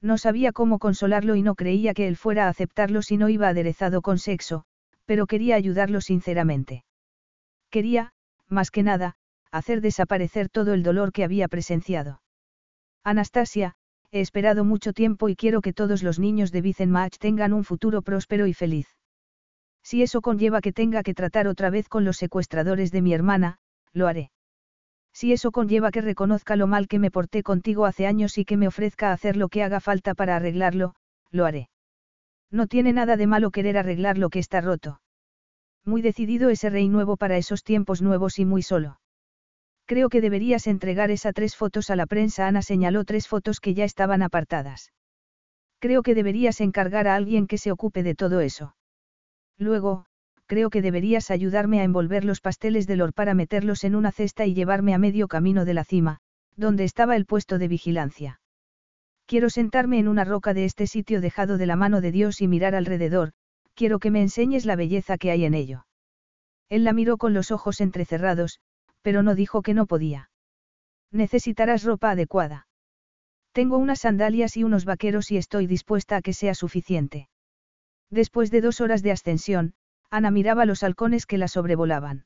No 0.01 0.17
sabía 0.17 0.53
cómo 0.53 0.79
consolarlo 0.79 1.37
y 1.37 1.43
no 1.43 1.57
creía 1.57 1.93
que 1.93 2.09
él 2.09 2.17
fuera 2.17 2.47
a 2.47 2.49
aceptarlo 2.49 3.03
si 3.03 3.19
no 3.19 3.29
iba 3.29 3.49
aderezado 3.49 4.01
con 4.01 4.19
sexo, 4.19 4.65
pero 5.05 5.27
quería 5.27 5.57
ayudarlo 5.57 6.01
sinceramente. 6.01 6.87
Quería, 7.69 8.15
más 8.49 8.71
que 8.71 8.83
nada, 8.83 9.17
hacer 9.51 9.83
desaparecer 9.83 10.49
todo 10.49 10.73
el 10.73 10.83
dolor 10.83 11.13
que 11.13 11.23
había 11.23 11.49
presenciado. 11.49 12.23
Anastasia, 13.05 13.75
he 14.11 14.23
esperado 14.23 14.65
mucho 14.65 14.95
tiempo 14.95 15.29
y 15.29 15.37
quiero 15.37 15.61
que 15.61 15.75
todos 15.75 16.03
los 16.03 16.19
niños 16.19 16.51
de 16.51 16.63
Vicenmach 16.63 17.19
tengan 17.19 17.53
un 17.53 17.65
futuro 17.65 18.01
próspero 18.01 18.47
y 18.47 18.55
feliz. 18.55 18.97
Si 19.83 20.03
eso 20.03 20.21
conlleva 20.21 20.61
que 20.61 20.73
tenga 20.73 21.03
que 21.03 21.15
tratar 21.15 21.49
otra 21.49 21.71
vez 21.71 21.89
con 21.89 22.05
los 22.05 22.17
secuestradores 22.17 22.93
de 22.93 23.03
mi 23.03 23.13
hermana, 23.13 23.59
lo 23.93 24.07
haré. 24.07 24.31
Si 25.13 25.33
eso 25.33 25.51
conlleva 25.51 25.91
que 25.91 26.01
reconozca 26.01 26.57
lo 26.57 26.67
mal 26.67 26.87
que 26.87 26.99
me 26.99 27.11
porté 27.11 27.43
contigo 27.43 27.87
hace 27.87 28.07
años 28.07 28.39
y 28.39 28.45
que 28.45 28.57
me 28.57 28.69
ofrezca 28.69 29.13
hacer 29.13 29.37
lo 29.37 29.49
que 29.49 29.63
haga 29.63 29.81
falta 29.81 30.15
para 30.15 30.37
arreglarlo, 30.37 30.95
lo 31.31 31.47
haré. 31.47 31.69
No 32.51 32.67
tiene 32.67 32.93
nada 32.93 33.17
de 33.17 33.27
malo 33.27 33.51
querer 33.51 33.79
arreglar 33.79 34.19
lo 34.19 34.31
que 34.31 34.39
está 34.39 34.61
roto. 34.61 35.01
Muy 35.85 36.03
decidido 36.03 36.51
ese 36.51 36.71
rey 36.71 36.89
nuevo 36.89 37.17
para 37.17 37.37
esos 37.37 37.65
tiempos 37.65 38.03
nuevos 38.03 38.39
y 38.39 38.45
muy 38.45 38.63
solo. 38.63 39.01
Creo 39.87 40.09
que 40.09 40.21
deberías 40.21 40.67
entregar 40.67 41.11
esas 41.11 41.35
tres 41.35 41.57
fotos 41.57 41.91
a 41.91 41.97
la 41.97 42.07
prensa. 42.07 42.47
Ana 42.47 42.63
señaló 42.63 43.05
tres 43.05 43.27
fotos 43.27 43.59
que 43.61 43.75
ya 43.75 43.85
estaban 43.85 44.23
apartadas. 44.23 44.93
Creo 45.81 46.03
que 46.03 46.15
deberías 46.15 46.61
encargar 46.61 47.09
a 47.09 47.17
alguien 47.17 47.47
que 47.47 47.59
se 47.59 47.73
ocupe 47.73 48.03
de 48.03 48.15
todo 48.15 48.41
eso. 48.41 48.75
Luego, 49.61 50.07
creo 50.47 50.71
que 50.71 50.81
deberías 50.81 51.31
ayudarme 51.31 51.81
a 51.81 51.85
envolver 51.85 52.25
los 52.25 52.41
pasteles 52.41 52.87
de 52.87 52.97
Lor 52.97 53.13
para 53.13 53.35
meterlos 53.35 53.85
en 53.85 53.95
una 53.95 54.11
cesta 54.11 54.47
y 54.47 54.55
llevarme 54.55 54.95
a 54.95 54.99
medio 54.99 55.29
camino 55.29 55.67
de 55.67 55.75
la 55.75 55.85
cima, 55.85 56.19
donde 56.57 56.85
estaba 56.85 57.15
el 57.15 57.27
puesto 57.27 57.59
de 57.59 57.69
vigilancia. 57.69 58.41
Quiero 59.27 59.51
sentarme 59.51 59.99
en 59.99 60.09
una 60.09 60.25
roca 60.25 60.55
de 60.55 60.65
este 60.65 60.87
sitio 60.87 61.21
dejado 61.21 61.59
de 61.59 61.67
la 61.67 61.77
mano 61.77 62.01
de 62.01 62.11
Dios 62.11 62.41
y 62.41 62.49
mirar 62.49 62.75
alrededor, 62.75 63.33
quiero 63.75 63.99
que 63.99 64.11
me 64.11 64.23
enseñes 64.23 64.65
la 64.65 64.77
belleza 64.77 65.19
que 65.19 65.31
hay 65.31 65.45
en 65.45 65.55
ello. 65.55 65.87
Él 66.71 66.83
la 66.83 66.95
miró 66.95 67.19
con 67.19 67.35
los 67.35 67.51
ojos 67.51 67.83
entrecerrados, 67.83 68.61
pero 69.03 69.23
no 69.23 69.35
dijo 69.35 69.61
que 69.61 69.75
no 69.75 69.87
podía. 69.87 70.31
Necesitarás 71.13 71.85
ropa 71.85 72.13
adecuada. 72.13 72.67
Tengo 73.53 73.77
unas 73.77 74.01
sandalias 74.01 74.57
y 74.57 74.65
unos 74.65 74.87
vaqueros 74.87 75.31
y 75.31 75.37
estoy 75.37 75.67
dispuesta 75.67 76.17
a 76.17 76.23
que 76.23 76.33
sea 76.33 76.55
suficiente. 76.55 77.29
Después 78.11 78.51
de 78.51 78.61
dos 78.61 78.81
horas 78.81 79.03
de 79.03 79.13
ascensión, 79.13 79.75
Ana 80.11 80.31
miraba 80.31 80.65
los 80.65 80.83
halcones 80.83 81.27
que 81.27 81.39
la 81.39 81.49
sobrevolaban. 81.49 82.25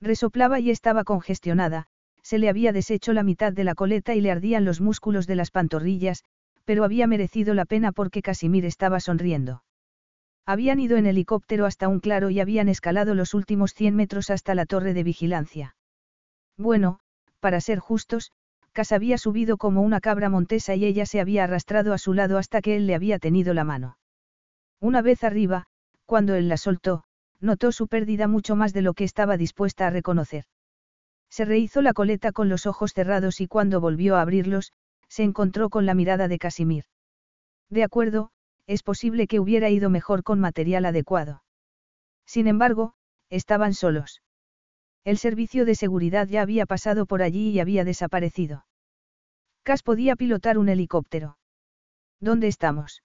Resoplaba 0.00 0.60
y 0.60 0.70
estaba 0.70 1.04
congestionada, 1.04 1.86
se 2.22 2.38
le 2.38 2.48
había 2.48 2.72
deshecho 2.72 3.12
la 3.12 3.24
mitad 3.24 3.52
de 3.52 3.64
la 3.64 3.74
coleta 3.74 4.14
y 4.14 4.20
le 4.20 4.30
ardían 4.30 4.64
los 4.64 4.80
músculos 4.80 5.26
de 5.26 5.36
las 5.36 5.50
pantorrillas, 5.50 6.24
pero 6.64 6.84
había 6.84 7.06
merecido 7.06 7.54
la 7.54 7.64
pena 7.64 7.90
porque 7.90 8.22
Casimir 8.22 8.64
estaba 8.64 9.00
sonriendo. 9.00 9.64
Habían 10.46 10.80
ido 10.80 10.96
en 10.96 11.06
helicóptero 11.06 11.66
hasta 11.66 11.88
un 11.88 12.00
claro 12.00 12.30
y 12.30 12.40
habían 12.40 12.68
escalado 12.68 13.14
los 13.14 13.34
últimos 13.34 13.74
100 13.74 13.94
metros 13.94 14.30
hasta 14.30 14.54
la 14.54 14.66
torre 14.66 14.94
de 14.94 15.02
vigilancia. 15.02 15.76
Bueno, 16.56 17.00
para 17.40 17.60
ser 17.60 17.78
justos, 17.78 18.32
Cas 18.72 18.92
había 18.92 19.18
subido 19.18 19.56
como 19.56 19.82
una 19.82 20.00
cabra 20.00 20.28
montesa 20.28 20.74
y 20.74 20.84
ella 20.84 21.06
se 21.06 21.20
había 21.20 21.44
arrastrado 21.44 21.92
a 21.92 21.98
su 21.98 22.14
lado 22.14 22.38
hasta 22.38 22.60
que 22.60 22.76
él 22.76 22.86
le 22.86 22.94
había 22.94 23.18
tenido 23.18 23.52
la 23.54 23.64
mano. 23.64 23.96
Una 24.82 25.00
vez 25.00 25.22
arriba, 25.22 25.66
cuando 26.06 26.34
él 26.34 26.48
la 26.48 26.56
soltó, 26.56 27.04
notó 27.38 27.70
su 27.70 27.86
pérdida 27.86 28.26
mucho 28.26 28.56
más 28.56 28.72
de 28.72 28.82
lo 28.82 28.94
que 28.94 29.04
estaba 29.04 29.36
dispuesta 29.36 29.86
a 29.86 29.90
reconocer. 29.90 30.46
Se 31.30 31.44
rehizó 31.44 31.82
la 31.82 31.92
coleta 31.92 32.32
con 32.32 32.48
los 32.48 32.66
ojos 32.66 32.92
cerrados 32.92 33.40
y 33.40 33.46
cuando 33.46 33.80
volvió 33.80 34.16
a 34.16 34.22
abrirlos, 34.22 34.72
se 35.08 35.22
encontró 35.22 35.70
con 35.70 35.86
la 35.86 35.94
mirada 35.94 36.26
de 36.26 36.40
Casimir. 36.40 36.84
De 37.70 37.84
acuerdo, 37.84 38.32
es 38.66 38.82
posible 38.82 39.28
que 39.28 39.38
hubiera 39.38 39.70
ido 39.70 39.88
mejor 39.88 40.24
con 40.24 40.40
material 40.40 40.84
adecuado. 40.84 41.44
Sin 42.26 42.48
embargo, 42.48 42.94
estaban 43.30 43.74
solos. 43.74 44.20
El 45.04 45.16
servicio 45.16 45.64
de 45.64 45.76
seguridad 45.76 46.26
ya 46.26 46.42
había 46.42 46.66
pasado 46.66 47.06
por 47.06 47.22
allí 47.22 47.50
y 47.50 47.60
había 47.60 47.84
desaparecido. 47.84 48.66
Cas 49.62 49.84
podía 49.84 50.16
pilotar 50.16 50.58
un 50.58 50.68
helicóptero. 50.68 51.38
¿Dónde 52.18 52.48
estamos? 52.48 53.04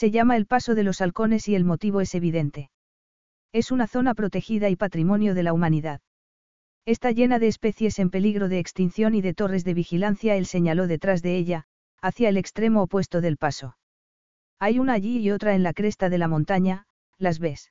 Se 0.00 0.10
llama 0.10 0.38
el 0.38 0.46
Paso 0.46 0.74
de 0.74 0.82
los 0.82 1.02
Halcones 1.02 1.46
y 1.46 1.54
el 1.54 1.64
motivo 1.64 2.00
es 2.00 2.14
evidente. 2.14 2.70
Es 3.52 3.70
una 3.70 3.86
zona 3.86 4.14
protegida 4.14 4.70
y 4.70 4.76
patrimonio 4.76 5.34
de 5.34 5.42
la 5.42 5.52
humanidad. 5.52 6.00
Está 6.86 7.10
llena 7.10 7.38
de 7.38 7.48
especies 7.48 7.98
en 7.98 8.08
peligro 8.08 8.48
de 8.48 8.60
extinción 8.60 9.14
y 9.14 9.20
de 9.20 9.34
torres 9.34 9.62
de 9.62 9.74
vigilancia. 9.74 10.36
Él 10.36 10.46
señaló 10.46 10.86
detrás 10.86 11.20
de 11.20 11.36
ella, 11.36 11.66
hacia 12.00 12.30
el 12.30 12.38
extremo 12.38 12.80
opuesto 12.84 13.20
del 13.20 13.36
paso. 13.36 13.76
Hay 14.58 14.78
una 14.78 14.94
allí 14.94 15.18
y 15.18 15.32
otra 15.32 15.54
en 15.54 15.62
la 15.62 15.74
cresta 15.74 16.08
de 16.08 16.16
la 16.16 16.28
montaña, 16.28 16.86
¿las 17.18 17.38
ves? 17.38 17.70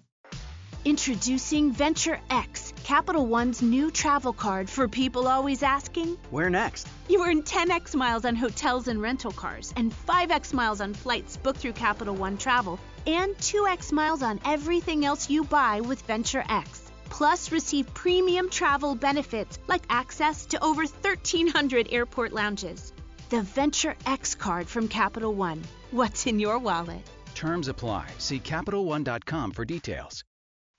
Introducing 0.83 1.71
Venture 1.71 2.19
X, 2.31 2.73
Capital 2.83 3.27
One's 3.27 3.61
new 3.61 3.91
travel 3.91 4.33
card 4.33 4.67
for 4.67 4.87
people 4.87 5.27
always 5.27 5.61
asking, 5.61 6.17
Where 6.31 6.49
next? 6.49 6.87
You 7.07 7.23
earn 7.23 7.43
10x 7.43 7.93
miles 7.93 8.25
on 8.25 8.35
hotels 8.35 8.87
and 8.87 8.99
rental 8.99 9.31
cars, 9.31 9.71
and 9.77 9.93
5x 9.93 10.53
miles 10.53 10.81
on 10.81 10.95
flights 10.95 11.37
booked 11.37 11.59
through 11.59 11.73
Capital 11.73 12.15
One 12.15 12.35
Travel, 12.35 12.79
and 13.05 13.37
2x 13.37 13.91
miles 13.91 14.23
on 14.23 14.39
everything 14.43 15.05
else 15.05 15.29
you 15.29 15.43
buy 15.43 15.81
with 15.81 16.01
Venture 16.07 16.43
X. 16.49 16.91
Plus, 17.11 17.51
receive 17.51 17.93
premium 17.93 18.49
travel 18.49 18.95
benefits 18.95 19.59
like 19.67 19.83
access 19.87 20.47
to 20.47 20.63
over 20.63 20.81
1,300 20.81 21.89
airport 21.91 22.33
lounges. 22.33 22.91
The 23.29 23.43
Venture 23.43 23.95
X 24.07 24.33
card 24.33 24.67
from 24.67 24.87
Capital 24.87 25.35
One. 25.35 25.61
What's 25.91 26.25
in 26.25 26.39
your 26.39 26.57
wallet? 26.57 27.03
Terms 27.35 27.67
apply. 27.67 28.07
See 28.17 28.39
CapitalOne.com 28.39 29.51
for 29.51 29.63
details. 29.63 30.23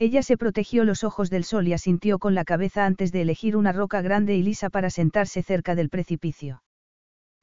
Ella 0.03 0.25
se 0.25 0.37
protegió 0.37 0.85
los 0.85 1.05
ojos 1.05 1.31
del 1.31 1.45
sol 1.45 1.69
y 1.69 1.75
asintió 1.75 2.19
con 2.19 2.35
la 2.35 2.45
cabeza 2.45 2.87
antes 2.87 3.13
de 3.13 3.23
elegir 3.23 3.57
una 3.57 3.71
roca 3.71 4.03
grande 4.03 4.35
y 4.35 4.43
lisa 4.43 4.69
para 4.69 4.91
sentarse 4.91 5.45
cerca 5.45 5.77
del 5.77 5.91
precipicio. 5.91 6.65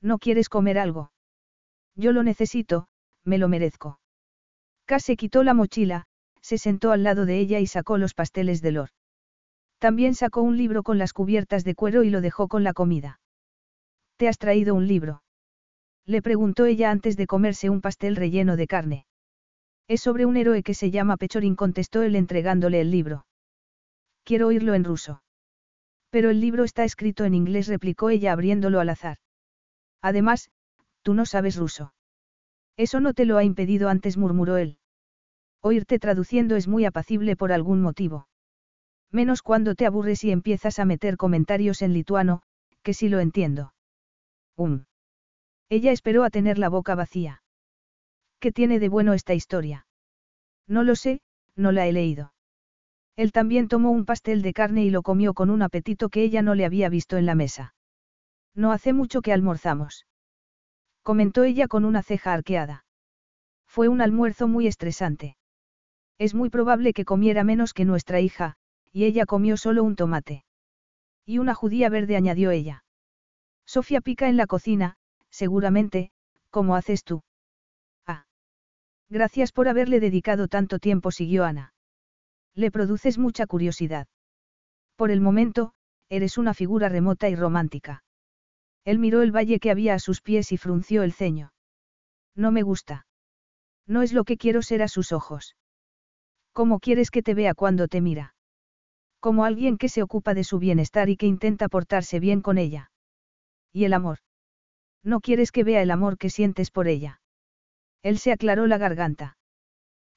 ¿No 0.01 0.17
quieres 0.17 0.49
comer 0.49 0.77
algo? 0.77 1.13
Yo 1.95 2.11
lo 2.11 2.21
necesito, 2.21 2.89
me 3.23 3.38
lo 3.38 3.47
merezco. 3.47 4.01
Se 4.97 5.15
quitó 5.15 5.45
la 5.45 5.53
mochila, 5.53 6.03
se 6.41 6.57
sentó 6.57 6.91
al 6.91 7.03
lado 7.03 7.25
de 7.25 7.39
ella 7.39 7.61
y 7.61 7.65
sacó 7.65 7.97
los 7.97 8.13
pasteles 8.13 8.61
de 8.61 8.73
Lor. 8.73 8.89
También 9.77 10.13
sacó 10.13 10.41
un 10.41 10.57
libro 10.57 10.83
con 10.83 10.97
las 10.97 11.13
cubiertas 11.13 11.63
de 11.63 11.75
cuero 11.75 12.03
y 12.03 12.09
lo 12.09 12.19
dejó 12.19 12.49
con 12.49 12.65
la 12.65 12.73
comida. 12.73 13.21
¿Te 14.17 14.27
has 14.27 14.38
traído 14.38 14.75
un 14.75 14.85
libro? 14.85 15.23
Le 16.05 16.21
preguntó 16.21 16.65
ella 16.65 16.91
antes 16.91 17.15
de 17.15 17.25
comerse 17.25 17.69
un 17.69 17.79
pastel 17.79 18.17
relleno 18.17 18.57
de 18.57 18.67
carne. 18.67 19.05
Es 19.90 20.01
sobre 20.01 20.27
un 20.27 20.38
héroe 20.38 20.61
que 20.61 20.76
se 20.76 20.92
llama 20.92 21.18
Pechorin, 21.18 21.56
contestó 21.56 22.03
él 22.03 22.16
entregándole 22.16 22.80
el 22.80 22.92
libro. 22.92 23.26
Quiero 24.24 24.48
oírlo 24.48 24.76
en 24.76 24.84
ruso. 24.84 25.24
Pero 26.11 26.30
el 26.30 26.40
libro 26.40 26.64
está 26.64 26.84
escrito 26.84 27.26
en 27.26 27.34
inglés, 27.34 27.68
replicó 27.68 28.11
ella 28.11 28.32
abriéndolo 28.32 28.80
al 28.80 28.90
azar. 28.90 29.18
Además, 30.03 30.51
tú 31.01 31.16
no 31.16 31.26
sabes 31.26 31.56
ruso. 31.56 31.92
Eso 32.77 33.00
no 33.00 33.16
te 33.16 33.26
lo 33.26 33.38
ha 33.38 33.43
impedido 33.43 33.90
antes, 33.90 34.16
murmuró 34.16 34.58
él. 34.58 34.77
Oírte 35.59 35.98
traduciendo 35.98 36.56
es 36.56 36.68
muy 36.68 36.85
apacible 36.85 37.35
por 37.35 37.51
algún 37.51 37.82
motivo. 37.82 38.27
Menos 39.11 39.42
cuando 39.42 39.74
te 39.74 39.88
aburres 39.88 40.24
y 40.24 40.30
empiezas 40.30 40.77
a 40.77 40.85
meter 40.85 41.18
comentarios 41.18 41.82
en 41.82 41.93
lituano, 41.93 42.43
que 42.84 42.93
sí 42.93 43.09
lo 43.09 43.19
entiendo. 43.19 43.74
Um. 44.56 44.85
Ella 45.68 45.92
esperó 45.92 46.24
a 46.24 46.30
tener 46.30 46.59
la 46.59 46.69
boca 46.69 46.93
vacía. 46.93 47.42
¿Qué 48.40 48.51
tiene 48.51 48.80
de 48.80 48.90
bueno 48.90 49.14
esta 49.14 49.34
historia? 49.34 49.85
No 50.68 50.84
lo 50.84 50.95
sé, 50.95 51.22
no 51.56 51.72
la 51.72 51.88
he 51.88 51.92
leído. 51.92 52.34
Él 53.18 53.34
también 53.34 53.68
tomó 53.68 53.92
un 53.92 54.06
pastel 54.06 54.42
de 54.42 54.53
carne 54.53 54.84
y 54.85 54.90
lo 54.90 55.01
comió 55.01 55.34
con 55.34 55.50
un 55.50 55.61
apetito 55.61 56.08
que 56.08 56.24
ella 56.24 56.42
no 56.42 56.56
le 56.56 56.64
había 56.64 56.88
visto 56.88 57.18
en 57.18 57.26
la 57.26 57.35
mesa. 57.35 57.74
No 58.56 58.72
hace 58.72 58.93
mucho 58.93 59.22
que 59.22 59.34
almorzamos. 59.34 60.06
Comentó 61.03 61.43
ella 61.43 61.68
con 61.68 61.84
una 61.84 62.01
ceja 62.01 62.34
arqueada. 62.34 62.85
Fue 63.68 63.90
un 63.90 64.01
almuerzo 64.01 64.48
muy 64.48 64.68
estresante. 64.68 65.35
Es 66.18 66.34
muy 66.34 66.50
probable 66.50 66.93
que 66.93 67.06
comiera 67.06 67.43
menos 67.43 67.74
que 67.74 67.84
nuestra 67.84 68.22
hija, 68.22 68.56
y 68.92 69.03
ella 69.03 69.26
comió 69.26 69.58
solo 69.58 69.84
un 69.84 69.95
tomate. 69.95 70.45
Y 71.26 71.40
una 71.40 71.56
judía 71.56 71.90
verde 71.90 72.16
añadió 72.16 72.51
ella. 72.51 72.84
Sofía 73.66 74.01
pica 74.01 74.30
en 74.30 74.38
la 74.38 74.48
cocina, 74.48 74.98
seguramente, 75.30 76.11
como 76.50 76.76
haces 76.76 77.03
tú. 77.03 77.22
Gracias 79.09 79.51
por 79.51 79.67
haberle 79.67 79.99
dedicado 79.99 80.47
tanto 80.47 80.79
tiempo, 80.79 81.11
siguió 81.11 81.43
Ana. 81.43 81.73
Le 82.53 82.71
produces 82.71 83.17
mucha 83.17 83.47
curiosidad. 83.47 84.07
Por 84.95 85.09
el 85.11 85.21
momento, 85.21 85.73
eres 86.09 86.38
una 86.38 86.53
figura 86.53 86.89
remota 86.89 87.29
y 87.29 87.35
romántica. 87.35 88.03
Él 88.85 88.99
miró 88.99 89.21
el 89.21 89.35
valle 89.35 89.59
que 89.59 89.71
había 89.71 89.95
a 89.95 89.99
sus 89.99 90.21
pies 90.21 90.51
y 90.51 90.57
frunció 90.57 91.03
el 91.03 91.13
ceño. 91.13 91.53
No 92.35 92.51
me 92.51 92.61
gusta. 92.61 93.07
No 93.88 94.01
es 94.01 94.13
lo 94.13 94.23
que 94.23 94.38
quiero 94.38 94.61
ser 94.61 94.81
a 94.81 94.88
sus 94.88 95.11
ojos. 95.11 95.55
¿Cómo 96.53 96.79
quieres 96.79 97.11
que 97.11 97.23
te 97.23 97.33
vea 97.33 97.53
cuando 97.53 97.88
te 97.88 98.01
mira? 98.01 98.35
Como 99.19 99.43
alguien 99.43 99.77
que 99.77 99.89
se 99.89 100.03
ocupa 100.03 100.33
de 100.33 100.43
su 100.43 100.59
bienestar 100.59 101.09
y 101.09 101.17
que 101.17 101.25
intenta 101.25 101.67
portarse 101.67 102.19
bien 102.19 102.41
con 102.41 102.57
ella. 102.57 102.91
¿Y 103.73 103.85
el 103.85 103.93
amor? 103.93 104.19
No 105.03 105.19
quieres 105.19 105.51
que 105.51 105.63
vea 105.63 105.81
el 105.81 105.91
amor 105.91 106.17
que 106.17 106.29
sientes 106.29 106.71
por 106.71 106.88
ella. 106.88 107.18
Él 108.01 108.17
se 108.17 108.31
aclaró 108.31 108.67
la 108.67 108.77
garganta. 108.77 109.37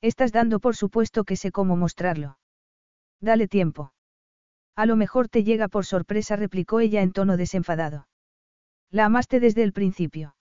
Estás 0.01 0.33
dando 0.33 0.61
por 0.61 0.77
supuesto 0.77 1.25
que 1.25 1.37
sé 1.37 1.53
cómo 1.53 1.77
mostrarlo. 1.77 2.39
Dale 3.21 3.49
tiempo. 3.49 3.93
A 4.75 4.87
lo 4.87 4.97
mejor 4.97 5.29
te 5.29 5.45
llega 5.45 5.69
por 5.69 5.85
sorpresa, 5.85 6.37
replicó 6.37 6.81
ella 6.81 7.03
en 7.03 7.13
tono 7.13 7.37
desenfadado. 7.37 8.09
La 8.91 9.05
amaste 9.05 9.39
desde 9.39 9.63
el 9.63 9.73
principio. 9.73 10.35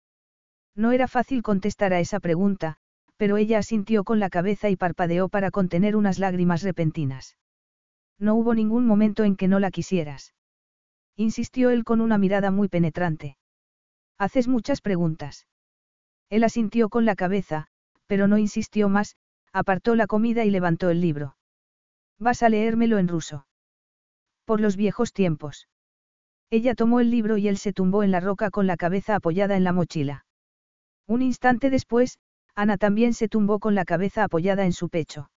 No 0.74 0.92
era 0.92 1.08
fácil 1.08 1.42
contestar 1.42 1.92
a 1.92 2.00
esa 2.00 2.20
pregunta, 2.20 2.78
pero 3.16 3.36
ella 3.36 3.58
asintió 3.58 4.04
con 4.04 4.18
la 4.18 4.30
cabeza 4.30 4.70
y 4.70 4.76
parpadeó 4.76 5.28
para 5.28 5.50
contener 5.50 5.94
unas 5.94 6.18
lágrimas 6.18 6.62
repentinas. 6.62 7.36
No 8.18 8.34
hubo 8.34 8.54
ningún 8.54 8.86
momento 8.86 9.24
en 9.24 9.36
que 9.36 9.48
no 9.48 9.60
la 9.60 9.70
quisieras. 9.70 10.34
Insistió 11.16 11.70
él 11.70 11.84
con 11.84 12.00
una 12.00 12.16
mirada 12.16 12.50
muy 12.50 12.68
penetrante. 12.68 13.36
Haces 14.16 14.48
muchas 14.48 14.80
preguntas. 14.80 15.46
Él 16.30 16.44
asintió 16.44 16.88
con 16.88 17.04
la 17.04 17.16
cabeza, 17.16 17.66
pero 18.06 18.28
no 18.28 18.38
insistió 18.38 18.88
más, 18.88 19.16
apartó 19.52 19.96
la 19.96 20.06
comida 20.06 20.44
y 20.44 20.50
levantó 20.50 20.88
el 20.88 21.00
libro. 21.00 21.36
Vas 22.18 22.42
a 22.42 22.48
leérmelo 22.48 22.98
en 22.98 23.08
ruso. 23.08 23.46
Por 24.44 24.60
los 24.60 24.76
viejos 24.76 25.12
tiempos. 25.12 25.68
Ella 26.48 26.74
tomó 26.74 27.00
el 27.00 27.10
libro 27.10 27.36
y 27.36 27.48
él 27.48 27.58
se 27.58 27.72
tumbó 27.72 28.02
en 28.02 28.10
la 28.10 28.20
roca 28.20 28.50
con 28.50 28.66
la 28.66 28.76
cabeza 28.76 29.16
apoyada 29.16 29.56
en 29.56 29.64
la 29.64 29.72
mochila. 29.72 30.24
Un 31.06 31.22
instante 31.22 31.70
después, 31.70 32.18
Ana 32.54 32.76
también 32.76 33.14
se 33.14 33.28
tumbó 33.28 33.58
con 33.58 33.74
la 33.74 33.84
cabeza 33.84 34.24
apoyada 34.24 34.64
en 34.64 34.72
su 34.72 34.88
pecho. 34.88 35.30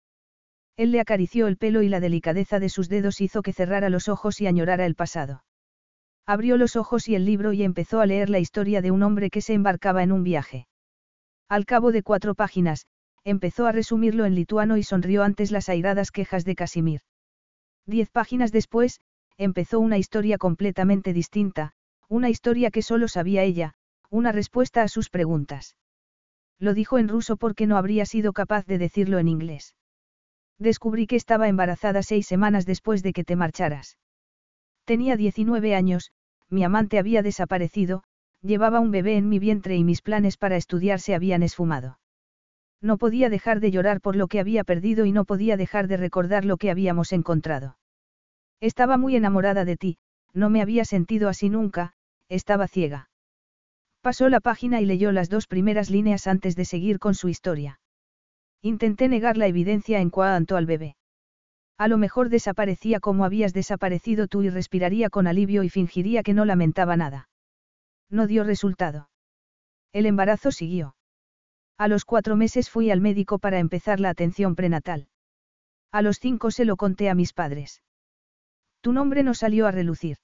Él 0.76 0.92
le 0.92 1.00
acarició 1.00 1.48
el 1.48 1.58
pelo 1.58 1.84
y 1.84 1.90
la 1.90 2.00
delicadeza 2.00 2.60
de 2.60 2.70
sus 2.70 2.90
dedos 2.90 3.22
hizo 3.22 3.42
que 3.44 3.54
cerrara 3.54 3.90
los 3.90 4.10
ojos 4.10 4.42
y 4.42 4.48
añorara 4.48 4.86
el 4.86 4.96
pasado. 4.96 5.44
Abrió 6.26 6.58
los 6.58 6.76
ojos 6.76 7.08
y 7.08 7.16
el 7.16 7.26
libro 7.26 7.54
y 7.54 7.64
empezó 7.64 8.00
a 8.00 8.06
leer 8.06 8.30
la 8.30 8.40
historia 8.40 8.82
de 8.82 8.92
un 8.92 9.04
hombre 9.04 9.30
que 9.30 9.42
se 9.42 9.54
embarcaba 9.54 10.04
en 10.04 10.12
un 10.12 10.24
viaje. 10.24 10.68
Al 11.50 11.66
cabo 11.66 11.92
de 11.92 12.04
cuatro 12.04 12.36
páginas, 12.36 12.88
empezó 13.24 13.66
a 13.68 13.72
resumirlo 13.72 14.26
en 14.26 14.36
lituano 14.36 14.78
y 14.78 14.84
sonrió 14.84 15.24
antes 15.24 15.52
las 15.52 15.70
airadas 15.70 16.12
quejas 16.12 16.46
de 16.46 16.56
Casimir. 16.56 17.02
Diez 17.86 18.10
páginas 18.10 18.52
después, 18.52 19.00
empezó 19.38 19.80
una 19.80 19.98
historia 19.98 20.38
completamente 20.38 21.14
distinta, 21.14 21.74
una 22.08 22.30
historia 22.30 22.72
que 22.72 22.82
solo 22.82 23.08
sabía 23.08 23.44
ella, 23.44 23.74
una 24.10 24.32
respuesta 24.32 24.84
a 24.84 24.88
sus 24.88 25.10
preguntas. 25.10 25.76
Lo 26.60 26.74
dijo 26.74 26.98
en 26.98 27.08
ruso 27.08 27.36
porque 27.38 27.68
no 27.68 27.78
habría 27.78 28.06
sido 28.06 28.32
capaz 28.32 28.66
de 28.66 28.78
decirlo 28.78 29.20
en 29.20 29.28
inglés. 29.28 29.76
Descubrí 30.60 31.08
que 31.08 31.16
estaba 31.16 31.48
embarazada 31.48 32.04
seis 32.04 32.28
semanas 32.28 32.66
después 32.66 33.04
de 33.04 33.12
que 33.12 33.24
te 33.24 33.36
marcharas. 33.36 33.98
Tenía 34.86 35.18
19 35.18 35.76
años, 35.76 36.12
mi 36.50 36.64
amante 36.64 37.00
había 37.00 37.24
desaparecido, 37.24 38.04
llevaba 38.44 38.80
un 38.80 38.92
bebé 38.92 39.18
en 39.18 39.30
mi 39.30 39.40
vientre 39.40 39.76
y 39.76 39.84
mis 39.84 40.02
planes 40.02 40.38
para 40.38 40.58
estudiar 40.58 41.00
se 41.00 41.16
habían 41.16 41.44
esfumado. 41.44 42.00
No 42.82 42.98
podía 42.98 43.30
dejar 43.30 43.62
de 43.62 43.72
llorar 43.72 44.02
por 44.02 44.18
lo 44.18 44.28
que 44.28 44.42
había 44.42 44.66
perdido 44.66 45.06
y 45.06 45.14
no 45.14 45.24
podía 45.24 45.56
dejar 45.56 45.88
de 45.88 45.98
recordar 45.98 46.44
lo 46.44 46.58
que 46.58 46.70
habíamos 46.70 47.14
encontrado. 47.14 47.78
Estaba 48.60 48.98
muy 48.98 49.16
enamorada 49.16 49.64
de 49.64 49.78
ti, 49.78 49.98
no 50.34 50.50
me 50.50 50.62
había 50.62 50.84
sentido 50.84 51.30
así 51.30 51.50
nunca, 51.50 51.94
estaba 52.28 52.68
ciega. 52.68 53.10
Pasó 54.02 54.28
la 54.28 54.42
página 54.42 54.82
y 54.82 54.86
leyó 54.86 55.14
las 55.14 55.30
dos 55.30 55.48
primeras 55.48 55.90
líneas 55.90 56.28
antes 56.28 56.58
de 56.58 56.66
seguir 56.66 57.00
con 57.00 57.16
su 57.16 57.30
historia. 57.30 57.80
Intenté 58.62 59.08
negar 59.08 59.38
la 59.38 59.48
evidencia 59.48 60.02
en 60.02 60.10
cuanto 60.10 60.58
al 60.58 60.66
bebé. 60.66 60.98
A 61.78 61.88
lo 61.88 61.98
mejor 61.98 62.30
desaparecía 62.30 63.00
como 63.00 63.24
habías 63.24 63.54
desaparecido 63.54 64.28
tú 64.28 64.44
y 64.44 64.50
respiraría 64.50 65.10
con 65.10 65.28
alivio 65.28 65.64
y 65.64 65.70
fingiría 65.70 66.24
que 66.24 66.34
no 66.34 66.44
lamentaba 66.44 66.98
nada. 66.98 67.30
No 68.14 68.28
dio 68.28 68.44
resultado. 68.44 69.10
El 69.92 70.06
embarazo 70.06 70.52
siguió. 70.52 70.96
A 71.80 71.88
los 71.88 72.06
cuatro 72.06 72.36
meses 72.36 72.70
fui 72.70 72.92
al 72.92 73.02
médico 73.02 73.40
para 73.40 73.58
empezar 73.58 74.00
la 74.00 74.12
atención 74.12 74.54
prenatal. 74.54 75.08
A 75.92 76.04
los 76.04 76.20
cinco 76.20 76.52
se 76.52 76.64
lo 76.64 76.78
conté 76.78 77.10
a 77.10 77.16
mis 77.16 77.34
padres. 77.34 77.82
Tu 78.82 78.94
nombre 78.94 79.24
no 79.24 79.34
salió 79.34 79.66
a 79.66 79.72
relucir. 79.72 80.18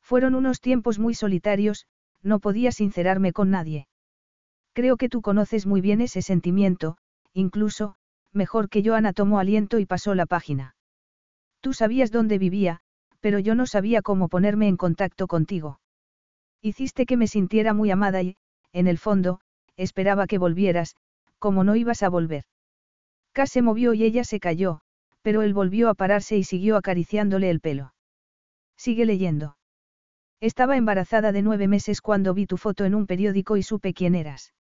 Fueron 0.00 0.34
unos 0.34 0.62
tiempos 0.62 0.98
muy 0.98 1.12
solitarios, 1.12 1.86
no 2.22 2.40
podía 2.40 2.72
sincerarme 2.72 3.34
con 3.34 3.50
nadie. 3.50 3.88
Creo 4.72 4.96
que 4.96 5.10
tú 5.10 5.20
conoces 5.20 5.66
muy 5.66 5.82
bien 5.82 6.00
ese 6.00 6.22
sentimiento, 6.22 6.96
incluso, 7.34 7.96
mejor 8.32 8.70
que 8.70 8.80
yo 8.80 8.94
Ana 8.94 9.12
tomó 9.12 9.38
aliento 9.38 9.78
y 9.78 9.84
pasó 9.84 10.14
la 10.14 10.24
página. 10.24 10.76
Tú 11.60 11.74
sabías 11.74 12.10
dónde 12.10 12.38
vivía, 12.38 12.80
pero 13.20 13.38
yo 13.38 13.54
no 13.54 13.66
sabía 13.66 14.00
cómo 14.00 14.30
ponerme 14.30 14.66
en 14.66 14.78
contacto 14.78 15.26
contigo. 15.26 15.81
Hiciste 16.62 17.06
que 17.06 17.16
me 17.16 17.26
sintiera 17.26 17.74
muy 17.74 17.90
amada 17.90 18.22
y, 18.22 18.36
en 18.72 18.86
el 18.86 18.96
fondo, 18.96 19.40
esperaba 19.76 20.28
que 20.28 20.38
volvieras, 20.38 20.94
como 21.40 21.64
no 21.64 21.74
ibas 21.74 22.04
a 22.04 22.08
volver. 22.08 22.44
K 23.32 23.46
se 23.46 23.62
movió 23.62 23.94
y 23.94 24.04
ella 24.04 24.22
se 24.22 24.38
cayó, 24.38 24.80
pero 25.22 25.42
él 25.42 25.54
volvió 25.54 25.88
a 25.88 25.94
pararse 25.94 26.36
y 26.36 26.44
siguió 26.44 26.76
acariciándole 26.76 27.50
el 27.50 27.60
pelo. 27.60 27.94
Sigue 28.76 29.06
leyendo. 29.06 29.56
Estaba 30.40 30.76
embarazada 30.76 31.32
de 31.32 31.42
nueve 31.42 31.66
meses 31.66 32.00
cuando 32.00 32.34
vi 32.34 32.46
tu 32.46 32.56
foto 32.56 32.84
en 32.84 32.94
un 32.94 33.06
periódico 33.06 33.56
y 33.56 33.62
supe 33.62 33.92
quién 33.92 34.14
eras. 34.14 34.52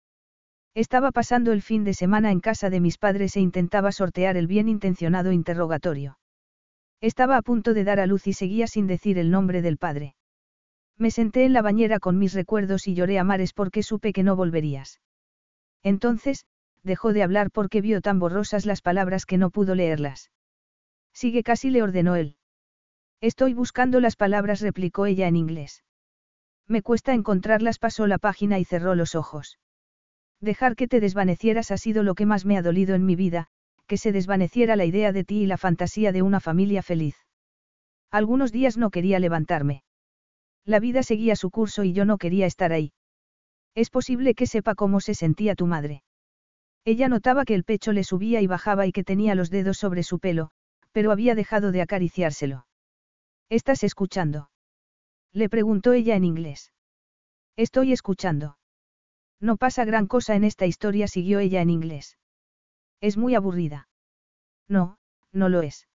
Estaba 0.74 1.10
pasando 1.10 1.52
el 1.52 1.62
fin 1.62 1.84
de 1.84 1.94
semana 1.94 2.30
en 2.30 2.40
casa 2.40 2.70
de 2.70 2.80
mis 2.80 2.96
padres 2.96 3.36
e 3.36 3.40
intentaba 3.40 3.92
sortear 3.92 4.36
el 4.36 4.46
bien 4.46 4.68
intencionado 4.68 5.32
interrogatorio. 5.32 6.18
Estaba 7.00 7.36
a 7.36 7.42
punto 7.42 7.74
de 7.74 7.84
dar 7.84 7.98
a 7.98 8.06
luz 8.06 8.26
y 8.26 8.32
seguía 8.32 8.66
sin 8.66 8.86
decir 8.86 9.18
el 9.18 9.30
nombre 9.30 9.62
del 9.62 9.78
padre. 9.78 10.14
Me 11.00 11.10
senté 11.10 11.46
en 11.46 11.54
la 11.54 11.62
bañera 11.62 11.98
con 11.98 12.18
mis 12.18 12.34
recuerdos 12.34 12.86
y 12.86 12.94
lloré 12.94 13.18
a 13.18 13.24
mares 13.24 13.54
porque 13.54 13.82
supe 13.82 14.12
que 14.12 14.22
no 14.22 14.36
volverías. 14.36 15.00
Entonces, 15.82 16.44
dejó 16.82 17.14
de 17.14 17.22
hablar 17.22 17.50
porque 17.50 17.80
vio 17.80 18.02
tan 18.02 18.18
borrosas 18.18 18.66
las 18.66 18.82
palabras 18.82 19.24
que 19.24 19.38
no 19.38 19.48
pudo 19.48 19.74
leerlas. 19.74 20.30
Sigue 21.14 21.42
casi 21.42 21.70
le 21.70 21.82
ordenó 21.82 22.16
él. 22.16 22.36
Estoy 23.22 23.54
buscando 23.54 23.98
las 24.00 24.14
palabras, 24.14 24.60
replicó 24.60 25.06
ella 25.06 25.26
en 25.26 25.36
inglés. 25.36 25.84
Me 26.68 26.82
cuesta 26.82 27.14
encontrarlas, 27.14 27.78
pasó 27.78 28.06
la 28.06 28.18
página 28.18 28.58
y 28.58 28.66
cerró 28.66 28.94
los 28.94 29.14
ojos. 29.14 29.58
Dejar 30.38 30.76
que 30.76 30.86
te 30.86 31.00
desvanecieras 31.00 31.70
ha 31.70 31.78
sido 31.78 32.02
lo 32.02 32.14
que 32.14 32.26
más 32.26 32.44
me 32.44 32.58
ha 32.58 32.62
dolido 32.62 32.94
en 32.94 33.06
mi 33.06 33.16
vida, 33.16 33.46
que 33.86 33.96
se 33.96 34.12
desvaneciera 34.12 34.76
la 34.76 34.84
idea 34.84 35.12
de 35.12 35.24
ti 35.24 35.44
y 35.44 35.46
la 35.46 35.56
fantasía 35.56 36.12
de 36.12 36.20
una 36.20 36.40
familia 36.40 36.82
feliz. 36.82 37.16
Algunos 38.10 38.52
días 38.52 38.76
no 38.76 38.90
quería 38.90 39.18
levantarme. 39.18 39.82
La 40.64 40.80
vida 40.80 41.02
seguía 41.02 41.36
su 41.36 41.50
curso 41.50 41.84
y 41.84 41.92
yo 41.92 42.05
no 42.05 42.18
quería 42.18 42.47
estar 42.47 42.72
ahí. 42.72 42.92
Es 43.74 43.90
posible 43.90 44.34
que 44.34 44.47
sepa 44.47 44.74
cómo 44.74 45.00
se 45.00 45.14
sentía 45.14 45.55
tu 45.55 45.66
madre. 45.66 46.02
Ella 46.84 47.08
notaba 47.08 47.44
que 47.44 47.55
el 47.55 47.64
pecho 47.64 47.92
le 47.92 48.05
subía 48.05 48.40
y 48.40 48.47
bajaba 48.47 48.86
y 48.86 48.92
que 48.92 49.05
tenía 49.05 49.34
los 49.34 49.50
dedos 49.50 49.78
sobre 49.78 50.02
su 50.02 50.18
pelo, 50.18 50.50
pero 50.92 51.12
había 51.12 51.34
dejado 51.34 51.72
de 51.72 51.82
acariciárselo. 51.82 52.66
¿Estás 53.48 53.84
escuchando? 53.84 54.50
Le 55.32 55.48
preguntó 55.48 55.92
ella 55.92 56.16
en 56.16 56.24
inglés. 56.24 56.72
Estoy 57.56 57.92
escuchando. 57.92 58.58
No 59.40 59.56
pasa 59.56 59.84
gran 59.84 60.06
cosa 60.06 60.34
en 60.34 60.44
esta 60.44 60.66
historia, 60.66 61.08
siguió 61.08 61.39
ella 61.39 61.60
en 61.60 61.70
inglés. 61.70 62.18
Es 63.00 63.16
muy 63.16 63.34
aburrida. 63.34 63.89
No, 64.68 64.98
no 65.32 65.48
lo 65.48 65.62
es. 65.62 65.89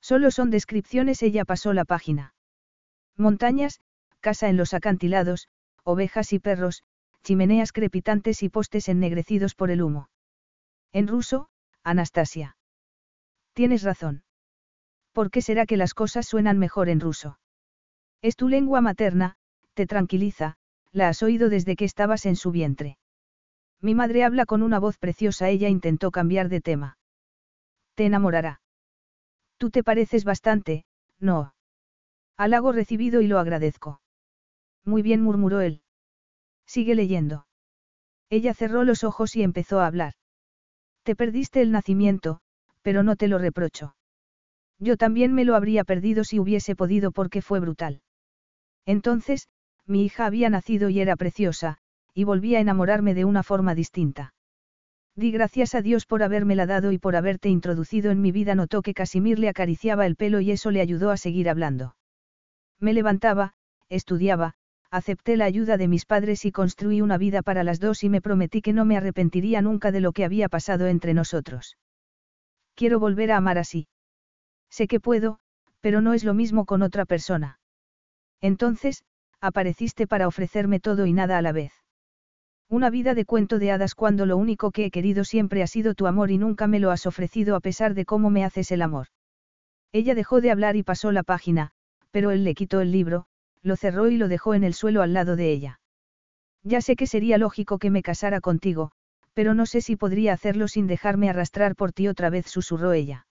Solo 0.00 0.30
son 0.30 0.50
descripciones, 0.50 1.22
ella 1.22 1.44
pasó 1.44 1.72
la 1.72 1.84
página. 1.84 2.34
Montañas, 3.20 3.80
casa 4.20 4.48
en 4.48 4.56
los 4.56 4.72
acantilados, 4.72 5.48
ovejas 5.84 6.32
y 6.32 6.38
perros, 6.38 6.82
chimeneas 7.22 7.70
crepitantes 7.70 8.42
y 8.42 8.48
postes 8.48 8.88
ennegrecidos 8.88 9.54
por 9.54 9.70
el 9.70 9.82
humo. 9.82 10.08
En 10.92 11.06
ruso, 11.06 11.50
Anastasia. 11.84 12.56
Tienes 13.52 13.82
razón. 13.82 14.24
¿Por 15.12 15.30
qué 15.30 15.42
será 15.42 15.66
que 15.66 15.76
las 15.76 15.92
cosas 15.92 16.26
suenan 16.26 16.58
mejor 16.58 16.88
en 16.88 16.98
ruso? 16.98 17.38
Es 18.22 18.36
tu 18.36 18.48
lengua 18.48 18.80
materna, 18.80 19.36
te 19.74 19.86
tranquiliza, 19.86 20.56
la 20.90 21.08
has 21.08 21.22
oído 21.22 21.50
desde 21.50 21.76
que 21.76 21.84
estabas 21.84 22.24
en 22.24 22.36
su 22.36 22.50
vientre. 22.50 22.96
Mi 23.82 23.94
madre 23.94 24.24
habla 24.24 24.46
con 24.46 24.62
una 24.62 24.78
voz 24.78 24.96
preciosa, 24.96 25.50
ella 25.50 25.68
intentó 25.68 26.10
cambiar 26.10 26.48
de 26.48 26.62
tema. 26.62 26.96
Te 27.94 28.06
enamorará. 28.06 28.62
Tú 29.58 29.68
te 29.68 29.84
pareces 29.84 30.24
bastante, 30.24 30.84
no. 31.18 31.52
Halago 32.42 32.72
recibido 32.72 33.20
y 33.20 33.26
lo 33.26 33.38
agradezco. 33.38 34.00
Muy 34.86 35.02
bien, 35.02 35.20
murmuró 35.20 35.60
él. 35.60 35.82
Sigue 36.64 36.94
leyendo. 36.94 37.46
Ella 38.30 38.54
cerró 38.54 38.82
los 38.82 39.04
ojos 39.04 39.36
y 39.36 39.42
empezó 39.42 39.80
a 39.80 39.86
hablar. 39.86 40.14
Te 41.02 41.14
perdiste 41.14 41.60
el 41.60 41.70
nacimiento, 41.70 42.40
pero 42.80 43.02
no 43.02 43.16
te 43.16 43.28
lo 43.28 43.36
reprocho. 43.36 43.94
Yo 44.78 44.96
también 44.96 45.34
me 45.34 45.44
lo 45.44 45.54
habría 45.54 45.84
perdido 45.84 46.24
si 46.24 46.38
hubiese 46.38 46.74
podido 46.74 47.12
porque 47.12 47.42
fue 47.42 47.60
brutal. 47.60 48.00
Entonces, 48.86 49.50
mi 49.84 50.06
hija 50.06 50.24
había 50.24 50.48
nacido 50.48 50.88
y 50.88 50.98
era 50.98 51.16
preciosa, 51.16 51.76
y 52.14 52.24
volví 52.24 52.56
a 52.56 52.60
enamorarme 52.60 53.12
de 53.12 53.26
una 53.26 53.42
forma 53.42 53.74
distinta. 53.74 54.32
Di 55.14 55.30
gracias 55.30 55.74
a 55.74 55.82
Dios 55.82 56.06
por 56.06 56.22
habérmela 56.22 56.64
dado 56.64 56.90
y 56.90 56.96
por 56.96 57.16
haberte 57.16 57.50
introducido 57.50 58.10
en 58.10 58.22
mi 58.22 58.32
vida. 58.32 58.54
Notó 58.54 58.80
que 58.80 58.94
Casimir 58.94 59.38
le 59.38 59.50
acariciaba 59.50 60.06
el 60.06 60.16
pelo 60.16 60.40
y 60.40 60.52
eso 60.52 60.70
le 60.70 60.80
ayudó 60.80 61.10
a 61.10 61.18
seguir 61.18 61.50
hablando. 61.50 61.96
Me 62.80 62.94
levantaba, 62.94 63.52
estudiaba, 63.88 64.54
acepté 64.90 65.36
la 65.36 65.44
ayuda 65.44 65.76
de 65.76 65.86
mis 65.86 66.06
padres 66.06 66.44
y 66.44 66.52
construí 66.52 67.00
una 67.00 67.18
vida 67.18 67.42
para 67.42 67.62
las 67.62 67.78
dos 67.78 68.02
y 68.02 68.08
me 68.08 68.20
prometí 68.20 68.62
que 68.62 68.72
no 68.72 68.84
me 68.84 68.96
arrepentiría 68.96 69.62
nunca 69.62 69.92
de 69.92 70.00
lo 70.00 70.12
que 70.12 70.24
había 70.24 70.48
pasado 70.48 70.86
entre 70.86 71.14
nosotros. 71.14 71.76
Quiero 72.74 72.98
volver 72.98 73.32
a 73.32 73.36
amar 73.36 73.58
así. 73.58 73.88
Sé 74.70 74.88
que 74.88 75.00
puedo, 75.00 75.38
pero 75.80 76.00
no 76.00 76.14
es 76.14 76.24
lo 76.24 76.34
mismo 76.34 76.64
con 76.64 76.82
otra 76.82 77.04
persona. 77.04 77.60
Entonces, 78.40 79.04
apareciste 79.40 80.06
para 80.06 80.26
ofrecerme 80.26 80.80
todo 80.80 81.06
y 81.06 81.12
nada 81.12 81.38
a 81.38 81.42
la 81.42 81.52
vez. 81.52 81.72
Una 82.68 82.88
vida 82.88 83.14
de 83.14 83.24
cuento 83.24 83.58
de 83.58 83.72
hadas 83.72 83.94
cuando 83.94 84.26
lo 84.26 84.36
único 84.36 84.70
que 84.70 84.86
he 84.86 84.90
querido 84.90 85.24
siempre 85.24 85.62
ha 85.62 85.66
sido 85.66 85.94
tu 85.94 86.06
amor 86.06 86.30
y 86.30 86.38
nunca 86.38 86.66
me 86.66 86.78
lo 86.80 86.90
has 86.90 87.06
ofrecido 87.06 87.56
a 87.56 87.60
pesar 87.60 87.94
de 87.94 88.04
cómo 88.04 88.30
me 88.30 88.44
haces 88.44 88.70
el 88.70 88.82
amor. 88.82 89.08
Ella 89.92 90.14
dejó 90.14 90.40
de 90.40 90.52
hablar 90.52 90.76
y 90.76 90.84
pasó 90.84 91.10
la 91.10 91.24
página, 91.24 91.72
pero 92.10 92.30
él 92.30 92.44
le 92.44 92.54
quitó 92.54 92.80
el 92.80 92.92
libro, 92.92 93.26
lo 93.62 93.76
cerró 93.76 94.08
y 94.08 94.16
lo 94.16 94.28
dejó 94.28 94.54
en 94.54 94.64
el 94.64 94.74
suelo 94.74 95.02
al 95.02 95.12
lado 95.12 95.36
de 95.36 95.52
ella. 95.52 95.80
Ya 96.62 96.80
sé 96.80 96.96
que 96.96 97.06
sería 97.06 97.38
lógico 97.38 97.78
que 97.78 97.90
me 97.90 98.02
casara 98.02 98.40
contigo, 98.40 98.92
pero 99.34 99.54
no 99.54 99.66
sé 99.66 99.80
si 99.80 99.96
podría 99.96 100.32
hacerlo 100.32 100.68
sin 100.68 100.86
dejarme 100.86 101.30
arrastrar 101.30 101.76
por 101.76 101.92
ti 101.92 102.08
otra 102.08 102.30
vez, 102.30 102.46
susurró 102.46 102.92
ella. 102.92 103.26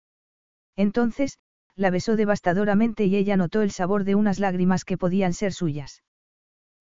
Entonces, 0.76 1.38
la 1.74 1.90
besó 1.90 2.16
devastadoramente 2.16 3.04
y 3.04 3.16
ella 3.16 3.36
notó 3.36 3.62
el 3.62 3.70
sabor 3.70 4.04
de 4.04 4.14
unas 4.14 4.38
lágrimas 4.38 4.84
que 4.84 4.98
podían 4.98 5.32
ser 5.32 5.52
suyas. 5.52 6.02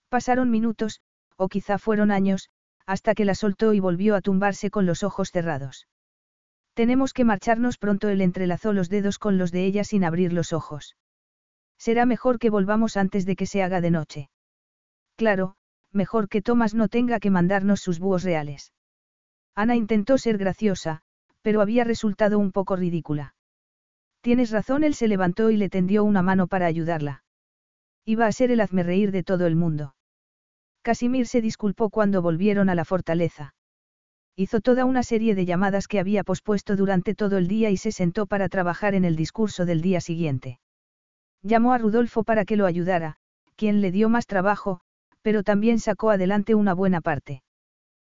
Pasaron 0.10 0.50
minutos, 0.50 1.02
o 1.36 1.50
quizá 1.50 1.78
fueron 1.78 2.12
años, 2.12 2.50
hasta 2.86 3.14
que 3.14 3.26
la 3.26 3.36
soltó 3.36 3.74
y 3.74 3.80
volvió 3.80 4.16
a 4.16 4.22
tumbarse 4.22 4.72
con 4.72 4.86
los 4.86 5.04
ojos 5.04 5.32
cerrados. 5.32 5.88
Tenemos 6.74 7.12
que 7.14 7.26
marcharnos 7.26 7.78
pronto, 7.78 8.08
él 8.10 8.22
entrelazó 8.22 8.72
los 8.72 8.90
dedos 8.90 9.20
con 9.20 9.38
los 9.38 9.52
de 9.52 9.66
ella 9.66 9.84
sin 9.84 10.04
abrir 10.04 10.32
los 10.32 10.54
ojos. 10.54 10.96
Será 11.78 12.06
mejor 12.06 12.40
que 12.40 12.50
volvamos 12.50 12.98
antes 12.98 13.26
de 13.26 13.36
que 13.36 13.46
se 13.46 13.64
haga 13.64 13.82
de 13.82 13.92
noche. 13.92 14.30
Claro, 15.16 15.56
mejor 15.92 16.30
que 16.30 16.42
Thomas 16.42 16.74
no 16.74 16.88
tenga 16.88 17.20
que 17.20 17.32
mandarnos 17.32 17.82
sus 17.82 18.00
búhos 18.00 18.24
reales. 18.24 18.74
Ana 19.56 19.76
intentó 19.76 20.18
ser 20.18 20.38
graciosa, 20.38 21.02
pero 21.42 21.62
había 21.62 21.84
resultado 21.84 22.40
un 22.40 22.52
poco 22.52 22.76
ridícula. 22.76 23.34
Tienes 24.22 24.52
razón, 24.52 24.84
él 24.84 24.94
se 24.94 25.08
levantó 25.08 25.50
y 25.50 25.58
le 25.58 25.70
tendió 25.70 26.04
una 26.04 26.22
mano 26.22 26.48
para 26.48 26.66
ayudarla. 26.66 27.24
Iba 28.06 28.28
a 28.28 28.32
ser 28.32 28.52
el 28.52 28.62
hazme 28.62 28.84
reír 28.84 29.12
de 29.12 29.24
todo 29.24 29.48
el 29.48 29.56
mundo. 29.56 29.96
Casimir 30.82 31.28
se 31.28 31.42
disculpó 31.42 31.90
cuando 31.90 32.22
volvieron 32.22 32.70
a 32.70 32.76
la 32.76 32.86
fortaleza. 32.86 33.56
Hizo 34.36 34.62
toda 34.62 34.86
una 34.86 35.04
serie 35.04 35.36
de 35.36 35.46
llamadas 35.46 35.88
que 35.88 36.00
había 36.00 36.24
pospuesto 36.24 36.76
durante 36.76 37.16
todo 37.16 37.38
el 37.38 37.48
día 37.48 37.70
y 37.70 37.78
se 37.78 37.92
sentó 37.92 38.28
para 38.28 38.50
trabajar 38.50 38.94
en 38.94 39.04
el 39.04 39.16
discurso 39.16 39.66
del 39.66 39.82
día 39.82 40.00
siguiente. 40.00 40.60
Llamó 41.42 41.74
a 41.74 41.78
Rudolfo 41.78 42.24
para 42.24 42.46
que 42.46 42.58
lo 42.58 42.66
ayudara, 42.66 43.18
quien 43.56 43.82
le 43.82 43.92
dio 43.92 44.10
más 44.10 44.28
trabajo, 44.28 44.82
pero 45.22 45.44
también 45.44 45.80
sacó 45.80 46.10
adelante 46.10 46.56
una 46.56 46.74
buena 46.74 47.02
parte. 47.02 47.44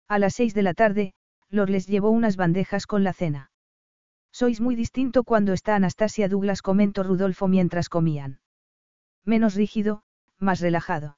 A 0.08 0.20
las 0.20 0.36
seis 0.36 0.54
de 0.54 0.64
la 0.64 0.74
tarde, 0.74 1.14
Lor 1.50 1.70
les 1.70 1.88
llevó 1.88 2.10
unas 2.10 2.38
bandejas 2.38 2.88
con 2.88 3.04
la 3.04 3.14
cena. 3.14 3.52
Sois 4.32 4.62
muy 4.62 4.76
distinto 4.76 5.24
cuando 5.24 5.52
está 5.54 5.76
Anastasia 5.76 6.30
Douglas, 6.30 6.62
comentó 6.62 7.04
Rudolfo 7.04 7.48
mientras 7.48 7.90
comían. 7.90 8.40
Menos 9.26 9.56
rígido, 9.56 10.04
más 10.40 10.62
relajado. 10.62 11.18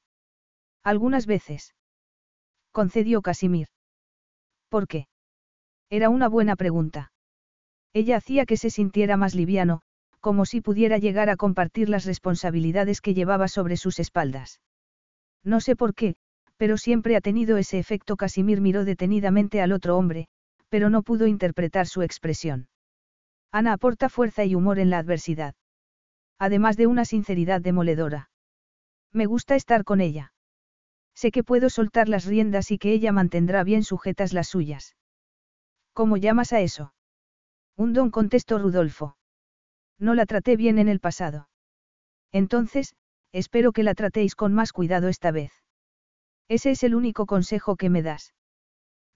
Algunas 0.82 1.26
veces. 1.26 1.74
Concedió 2.72 3.22
Casimir. 3.22 3.68
¿Por 4.68 4.88
qué? 4.88 5.06
Era 5.90 6.08
una 6.08 6.28
buena 6.28 6.56
pregunta. 6.56 7.12
Ella 7.92 8.16
hacía 8.16 8.46
que 8.46 8.56
se 8.56 8.70
sintiera 8.70 9.16
más 9.16 9.36
liviano, 9.36 9.82
como 10.24 10.46
si 10.46 10.62
pudiera 10.62 10.96
llegar 10.96 11.28
a 11.28 11.36
compartir 11.36 11.90
las 11.90 12.06
responsabilidades 12.06 13.02
que 13.02 13.12
llevaba 13.12 13.46
sobre 13.46 13.76
sus 13.76 13.98
espaldas. 13.98 14.62
No 15.44 15.60
sé 15.60 15.76
por 15.76 15.94
qué, 15.94 16.14
pero 16.56 16.78
siempre 16.78 17.14
ha 17.14 17.20
tenido 17.20 17.58
ese 17.58 17.78
efecto. 17.78 18.16
Casimir 18.16 18.62
miró 18.62 18.86
detenidamente 18.86 19.60
al 19.60 19.70
otro 19.70 19.98
hombre, 19.98 20.28
pero 20.70 20.88
no 20.88 21.02
pudo 21.02 21.26
interpretar 21.26 21.86
su 21.86 22.00
expresión. 22.00 22.68
Ana 23.52 23.74
aporta 23.74 24.08
fuerza 24.08 24.46
y 24.46 24.54
humor 24.54 24.78
en 24.78 24.88
la 24.88 24.96
adversidad. 24.96 25.56
Además 26.38 26.78
de 26.78 26.86
una 26.86 27.04
sinceridad 27.04 27.60
demoledora. 27.60 28.30
Me 29.12 29.26
gusta 29.26 29.56
estar 29.56 29.84
con 29.84 30.00
ella. 30.00 30.32
Sé 31.14 31.32
que 31.32 31.44
puedo 31.44 31.68
soltar 31.68 32.08
las 32.08 32.24
riendas 32.24 32.70
y 32.70 32.78
que 32.78 32.94
ella 32.94 33.12
mantendrá 33.12 33.62
bien 33.62 33.84
sujetas 33.84 34.32
las 34.32 34.48
suyas. 34.48 34.96
¿Cómo 35.92 36.16
llamas 36.16 36.54
a 36.54 36.62
eso? 36.62 36.94
Un 37.76 37.92
don 37.92 38.10
contestó 38.10 38.56
Rudolfo. 38.58 39.18
No 39.98 40.14
la 40.14 40.26
traté 40.26 40.56
bien 40.56 40.78
en 40.78 40.88
el 40.88 41.00
pasado. 41.00 41.48
Entonces, 42.32 42.94
espero 43.32 43.72
que 43.72 43.82
la 43.82 43.94
tratéis 43.94 44.34
con 44.34 44.52
más 44.52 44.72
cuidado 44.72 45.08
esta 45.08 45.30
vez. 45.30 45.52
Ese 46.48 46.72
es 46.72 46.82
el 46.82 46.94
único 46.94 47.26
consejo 47.26 47.76
que 47.76 47.90
me 47.90 48.02
das. 48.02 48.34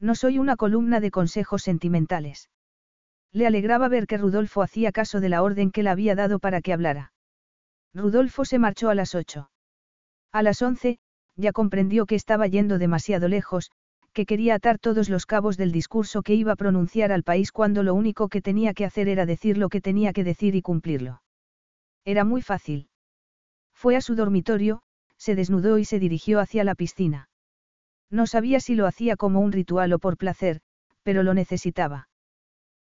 No 0.01 0.15
soy 0.15 0.39
una 0.39 0.57
columna 0.57 1.01
de 1.01 1.11
consejos 1.11 1.63
sentimentales. 1.63 2.49
Le 3.33 3.47
alegraba 3.47 3.89
ver 3.89 4.07
que 4.07 4.17
Rudolfo 4.17 4.63
hacía 4.63 4.93
caso 4.93 5.21
de 5.21 5.29
la 5.29 5.43
orden 5.43 5.71
que 5.71 5.83
le 5.83 5.91
había 5.91 6.15
dado 6.15 6.39
para 6.39 6.63
que 6.63 6.73
hablara. 6.73 7.13
Rudolfo 7.93 8.45
se 8.45 8.59
marchó 8.59 8.91
a 8.91 8.95
las 8.95 9.15
ocho. 9.15 9.51
A 10.33 10.43
las 10.43 10.63
once, 10.63 10.99
ya 11.37 11.53
comprendió 11.53 12.07
que 12.07 12.15
estaba 12.15 12.47
yendo 12.47 12.79
demasiado 12.79 13.29
lejos, 13.29 13.71
que 14.19 14.27
quería 14.27 14.57
atar 14.57 14.81
todos 14.81 15.09
los 15.09 15.27
cabos 15.27 15.57
del 15.57 15.71
discurso 15.71 16.23
que 16.23 16.35
iba 16.35 16.51
a 16.51 16.57
pronunciar 16.57 17.13
al 17.13 17.23
país 17.23 17.53
cuando 17.53 17.85
lo 17.85 17.95
único 17.95 18.29
que 18.29 18.43
tenía 18.43 18.75
que 18.75 18.85
hacer 18.85 19.09
era 19.09 19.27
decir 19.27 19.57
lo 19.57 19.69
que 19.69 19.81
tenía 19.81 20.13
que 20.13 20.25
decir 20.25 20.57
y 20.57 20.61
cumplirlo. 20.61 21.23
Era 22.05 22.25
muy 22.25 22.43
fácil. 22.43 22.89
Fue 23.73 23.95
a 23.95 24.01
su 24.01 24.17
dormitorio, 24.17 24.83
se 25.19 25.37
desnudó 25.37 25.79
y 25.79 25.85
se 25.85 26.01
dirigió 26.01 26.41
hacia 26.41 26.65
la 26.65 26.75
piscina. 26.75 27.29
No 28.11 28.27
sabía 28.27 28.59
si 28.59 28.75
lo 28.75 28.89
hacía 28.89 29.15
como 29.15 29.39
un 29.39 29.53
ritual 29.53 29.93
o 29.93 30.01
por 30.01 30.17
placer, 30.17 30.63
pero 31.05 31.23
lo 31.23 31.33
necesitaba. 31.33 32.09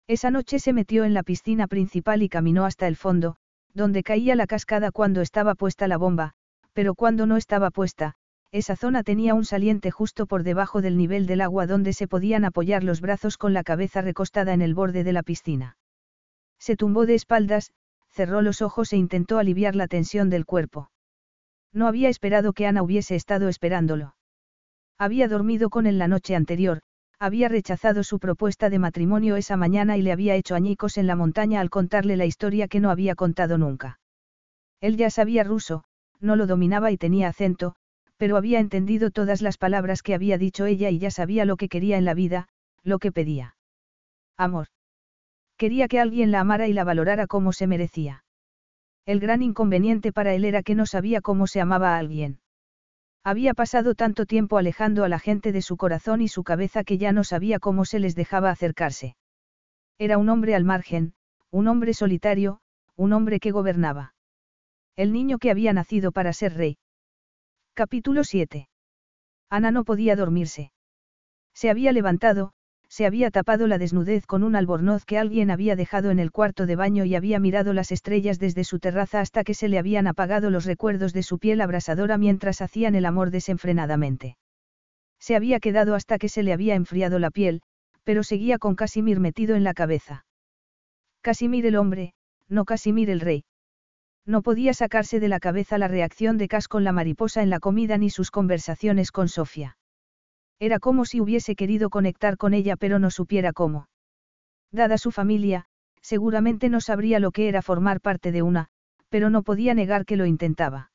Esa 0.08 0.32
noche 0.32 0.60
se 0.60 0.72
metió 0.72 1.04
en 1.04 1.14
la 1.14 1.24
piscina 1.24 1.68
principal 1.68 2.24
y 2.24 2.30
caminó 2.30 2.64
hasta 2.64 2.88
el 2.88 2.96
fondo, 2.96 3.36
donde 3.74 4.04
caía 4.04 4.38
la 4.38 4.48
cascada 4.48 4.90
cuando 4.90 5.20
estaba 5.20 5.54
puesta 5.54 5.90
la 5.90 5.98
bomba, 5.98 6.32
pero 6.72 6.96
cuando 6.96 7.26
no 7.26 7.36
estaba 7.36 7.72
puesta, 7.72 8.16
esa 8.58 8.78
zona 8.78 9.04
tenía 9.04 9.34
un 9.34 9.44
saliente 9.44 9.92
justo 9.92 10.28
por 10.28 10.44
debajo 10.44 10.82
del 10.82 10.96
nivel 10.96 11.26
del 11.26 11.42
agua 11.42 11.68
donde 11.68 11.92
se 11.92 12.08
podían 12.08 12.46
apoyar 12.46 12.86
los 12.86 13.02
brazos 13.02 13.38
con 13.38 13.54
la 13.54 13.66
cabeza 13.66 14.00
recostada 14.00 14.54
en 14.54 14.62
el 14.62 14.74
borde 14.74 15.04
de 15.04 15.12
la 15.12 15.24
piscina. 15.24 15.76
Se 16.58 16.78
tumbó 16.78 17.06
de 17.06 17.16
espaldas, 17.16 17.72
cerró 18.12 18.42
los 18.42 18.62
ojos 18.62 18.94
e 18.94 18.98
intentó 18.98 19.40
aliviar 19.40 19.76
la 19.76 19.88
tensión 19.88 20.30
del 20.30 20.46
cuerpo. 20.46 20.90
No 21.74 21.86
había 21.86 22.08
esperado 22.08 22.54
que 22.54 22.66
Ana 22.66 22.82
hubiese 22.82 23.16
estado 23.16 23.50
esperándolo. 23.50 24.16
Había 24.98 25.28
dormido 25.28 25.70
con 25.70 25.86
él 25.86 25.98
la 25.98 26.08
noche 26.08 26.34
anterior, 26.34 26.80
había 27.20 27.50
rechazado 27.50 28.06
su 28.06 28.20
propuesta 28.20 28.70
de 28.70 28.80
matrimonio 28.80 29.36
esa 29.36 29.58
mañana 29.58 29.98
y 29.98 30.02
le 30.02 30.14
había 30.14 30.36
hecho 30.36 30.56
añicos 30.56 30.98
en 30.98 31.08
la 31.08 31.18
montaña 31.18 31.60
al 31.60 31.70
contarle 31.70 32.16
la 32.16 32.26
historia 32.26 32.70
que 32.70 32.80
no 32.80 32.90
había 32.90 33.16
contado 33.16 33.58
nunca. 33.58 34.00
Él 34.80 34.96
ya 34.96 35.10
sabía 35.10 35.44
ruso, 35.44 35.84
no 36.22 36.38
lo 36.38 36.48
dominaba 36.48 36.92
y 36.92 36.98
tenía 36.98 37.28
acento, 37.28 37.76
pero 38.18 38.38
había 38.38 38.60
entendido 38.60 39.12
todas 39.12 39.42
las 39.42 39.58
palabras 39.58 40.02
que 40.02 40.14
había 40.14 40.38
dicho 40.38 40.66
ella 40.66 40.90
y 40.90 41.00
ya 41.00 41.12
sabía 41.12 41.46
lo 41.46 41.58
que 41.58 41.70
quería 41.70 41.98
en 41.98 42.06
la 42.06 42.14
vida, 42.14 42.48
lo 42.84 43.00
que 43.00 43.12
pedía. 43.12 43.56
Amor. 44.38 44.68
Quería 45.58 45.88
que 45.88 46.00
alguien 46.00 46.32
la 46.32 46.42
amara 46.42 46.68
y 46.68 46.74
la 46.74 46.84
valorara 46.84 47.28
como 47.28 47.54
se 47.54 47.68
merecía. 47.68 48.24
El 49.06 49.20
gran 49.20 49.42
inconveniente 49.42 50.12
para 50.12 50.34
él 50.34 50.46
era 50.46 50.64
que 50.64 50.76
no 50.76 50.86
sabía 50.86 51.22
cómo 51.22 51.48
se 51.48 51.62
amaba 51.62 51.96
a 51.96 51.98
alguien. 51.98 52.40
Había 53.24 53.54
pasado 53.54 53.96
tanto 53.96 54.26
tiempo 54.26 54.58
alejando 54.58 55.04
a 55.04 55.10
la 55.10 55.20
gente 55.20 55.52
de 55.52 55.62
su 55.62 55.78
corazón 55.78 56.22
y 56.22 56.28
su 56.28 56.44
cabeza 56.44 56.84
que 56.84 56.98
ya 56.98 57.12
no 57.12 57.24
sabía 57.24 57.60
cómo 57.60 57.86
se 57.86 58.00
les 58.00 58.16
dejaba 58.16 58.52
acercarse. 58.52 59.16
Era 59.98 60.18
un 60.18 60.30
hombre 60.30 60.56
al 60.56 60.64
margen, 60.64 61.14
un 61.50 61.68
hombre 61.68 61.94
solitario, 61.94 62.60
un 62.96 63.14
hombre 63.14 63.40
que 63.40 63.52
gobernaba. 63.52 64.14
El 64.96 65.12
niño 65.12 65.40
que 65.40 65.52
había 65.52 65.74
nacido 65.74 66.12
para 66.12 66.34
ser 66.34 66.54
rey. 66.54 66.78
Capítulo 67.78 68.24
7. 68.24 68.70
Ana 69.50 69.70
no 69.70 69.84
podía 69.84 70.16
dormirse. 70.16 70.72
Se 71.54 71.70
había 71.70 71.92
levantado, 71.92 72.54
se 72.88 73.06
había 73.06 73.32
tapado 73.32 73.68
la 73.68 73.78
desnudez 73.78 74.26
con 74.26 74.44
un 74.44 74.56
albornoz 74.56 75.04
que 75.04 75.18
alguien 75.18 75.52
había 75.52 75.76
dejado 75.76 76.10
en 76.10 76.20
el 76.20 76.32
cuarto 76.32 76.68
de 76.68 76.78
baño 76.78 77.04
y 77.04 77.16
había 77.16 77.38
mirado 77.38 77.74
las 77.74 77.92
estrellas 77.92 78.40
desde 78.40 78.64
su 78.64 78.80
terraza 78.80 79.20
hasta 79.20 79.44
que 79.44 79.54
se 79.54 79.68
le 79.68 79.78
habían 79.78 80.08
apagado 80.08 80.52
los 80.52 80.64
recuerdos 80.64 81.12
de 81.12 81.22
su 81.22 81.38
piel 81.38 81.60
abrasadora 81.60 82.18
mientras 82.18 82.62
hacían 82.62 82.96
el 82.96 83.06
amor 83.06 83.30
desenfrenadamente. 83.30 84.38
Se 85.20 85.36
había 85.36 85.60
quedado 85.60 85.96
hasta 85.96 86.18
que 86.18 86.30
se 86.30 86.44
le 86.44 86.54
había 86.54 86.76
enfriado 86.76 87.20
la 87.20 87.30
piel, 87.30 87.62
pero 88.06 88.24
seguía 88.24 88.58
con 88.58 88.76
Casimir 88.76 89.20
metido 89.20 89.54
en 89.58 89.66
la 89.66 89.74
cabeza. 89.74 90.26
Casimir 91.20 91.66
el 91.66 91.76
hombre, 91.76 92.14
no 92.48 92.64
Casimir 92.64 93.10
el 93.10 93.20
rey. 93.20 93.44
No 94.26 94.42
podía 94.42 94.74
sacarse 94.74 95.20
de 95.20 95.28
la 95.28 95.40
cabeza 95.40 95.78
la 95.78 95.88
reacción 95.88 96.38
de 96.38 96.48
Cas 96.48 96.68
con 96.68 96.84
la 96.84 96.92
mariposa 96.92 97.44
en 97.44 97.50
la 97.50 97.60
comida 97.60 97.98
ni 97.98 98.10
sus 98.10 98.32
conversaciones 98.32 99.12
con 99.12 99.28
Sofía. 99.28 99.78
Era 100.60 100.80
como 100.80 101.06
si 101.06 101.22
hubiese 101.22 101.56
querido 101.56 101.90
conectar 101.90 102.38
con 102.38 102.54
ella 102.54 102.76
pero 102.76 102.98
no 102.98 103.12
supiera 103.12 103.54
cómo. 103.54 103.88
Dada 104.72 104.98
su 104.98 105.12
familia, 105.12 105.66
seguramente 106.02 106.70
no 106.70 106.82
sabría 106.82 107.20
lo 107.20 107.32
que 107.32 107.48
era 107.48 107.62
formar 107.62 108.02
parte 108.02 108.32
de 108.32 108.42
una, 108.42 108.70
pero 109.10 109.30
no 109.30 109.44
podía 109.44 109.74
negar 109.74 110.06
que 110.06 110.16
lo 110.16 110.26
intentaba. 110.26 110.92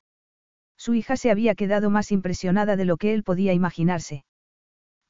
Su 0.76 0.94
hija 0.94 1.16
se 1.16 1.30
había 1.30 1.54
quedado 1.54 1.90
más 1.90 2.10
impresionada 2.10 2.76
de 2.76 2.84
lo 2.84 2.96
que 2.96 3.14
él 3.14 3.22
podía 3.22 3.52
imaginarse. 3.52 4.24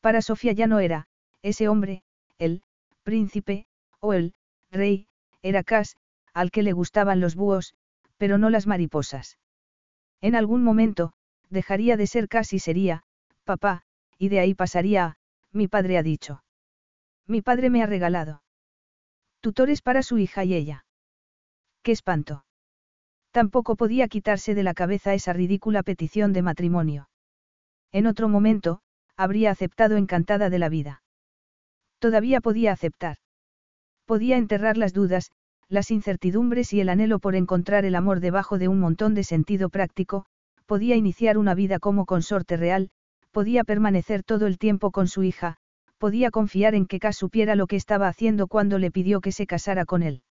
Para 0.01 0.21
Sofía 0.21 0.53
ya 0.53 0.67
no 0.67 0.81
era, 0.81 1.07
ese 1.43 1.69
hombre, 1.69 2.03
el, 2.39 2.63
príncipe, 3.03 3.67
o 4.01 4.13
el, 4.13 4.35
rey, 4.71 5.07
era 5.43 5.63
Cas, 5.63 5.97
al 6.35 6.51
que 6.51 6.63
le 6.63 6.73
gustaban 6.73 7.21
los 7.21 7.35
búhos, 7.35 7.75
pero 8.21 8.37
no 8.37 8.51
las 8.51 8.67
mariposas. 8.67 9.39
En 10.21 10.35
algún 10.35 10.63
momento, 10.63 11.15
dejaría 11.49 11.97
de 11.97 12.07
ser 12.07 12.29
Cas 12.29 12.53
y 12.53 12.59
sería, 12.59 13.03
papá, 13.45 13.83
y 14.19 14.29
de 14.29 14.41
ahí 14.41 14.55
pasaría 14.55 15.05
a, 15.07 15.17
mi 15.53 15.69
padre 15.69 15.97
ha 15.97 16.03
dicho. 16.03 16.45
Mi 17.27 17.41
padre 17.41 17.71
me 17.71 17.83
ha 17.83 17.87
regalado. 17.87 18.43
Tutores 19.41 19.81
para 19.81 20.03
su 20.03 20.19
hija 20.19 20.45
y 20.45 20.53
ella. 20.53 20.85
¡Qué 21.83 21.93
espanto! 21.93 22.45
Tampoco 23.31 23.75
podía 23.75 24.07
quitarse 24.07 24.55
de 24.55 24.65
la 24.65 24.75
cabeza 24.75 25.15
esa 25.15 25.33
ridícula 25.33 25.83
petición 25.83 26.35
de 26.35 26.43
matrimonio. 26.43 27.09
En 27.91 28.07
otro 28.07 28.29
momento, 28.29 28.83
habría 29.17 29.51
aceptado 29.51 29.97
encantada 29.97 30.51
de 30.51 30.59
la 30.59 30.69
vida. 30.69 31.03
Todavía 31.99 32.43
podía 32.43 32.73
aceptar. 32.73 33.17
Podía 34.05 34.37
enterrar 34.37 34.77
las 34.77 34.93
dudas, 34.93 35.33
las 35.71 35.93
incertidumbres 35.93 36.73
y 36.73 36.81
el 36.81 36.89
anhelo 36.89 37.21
por 37.21 37.37
encontrar 37.37 37.85
el 37.85 37.95
amor 37.95 38.19
debajo 38.19 38.59
de 38.59 38.67
un 38.67 38.81
montón 38.81 39.15
de 39.15 39.23
sentido 39.23 39.69
práctico, 39.69 40.27
podía 40.67 40.97
iniciar 40.97 41.39
una 41.39 41.55
vida 41.55 41.79
como 41.79 42.07
consorte 42.07 42.57
real, 42.57 42.91
podía 43.31 43.63
permanecer 43.63 44.25
todo 44.25 44.49
el 44.49 44.59
tiempo 44.59 44.91
con 44.91 45.07
su 45.07 45.23
hija, 45.23 45.59
podía 45.97 46.33
confiar 46.33 46.75
en 46.75 46.87
que 46.87 46.99
Cas 46.99 47.17
supiera 47.17 47.55
lo 47.55 47.69
que 47.69 47.77
estaba 47.77 48.09
haciendo 48.09 48.49
cuando 48.49 48.79
le 48.79 48.91
pidió 48.91 49.21
que 49.21 49.31
se 49.31 49.47
casara 49.47 49.85
con 49.85 50.03
él. 50.03 50.23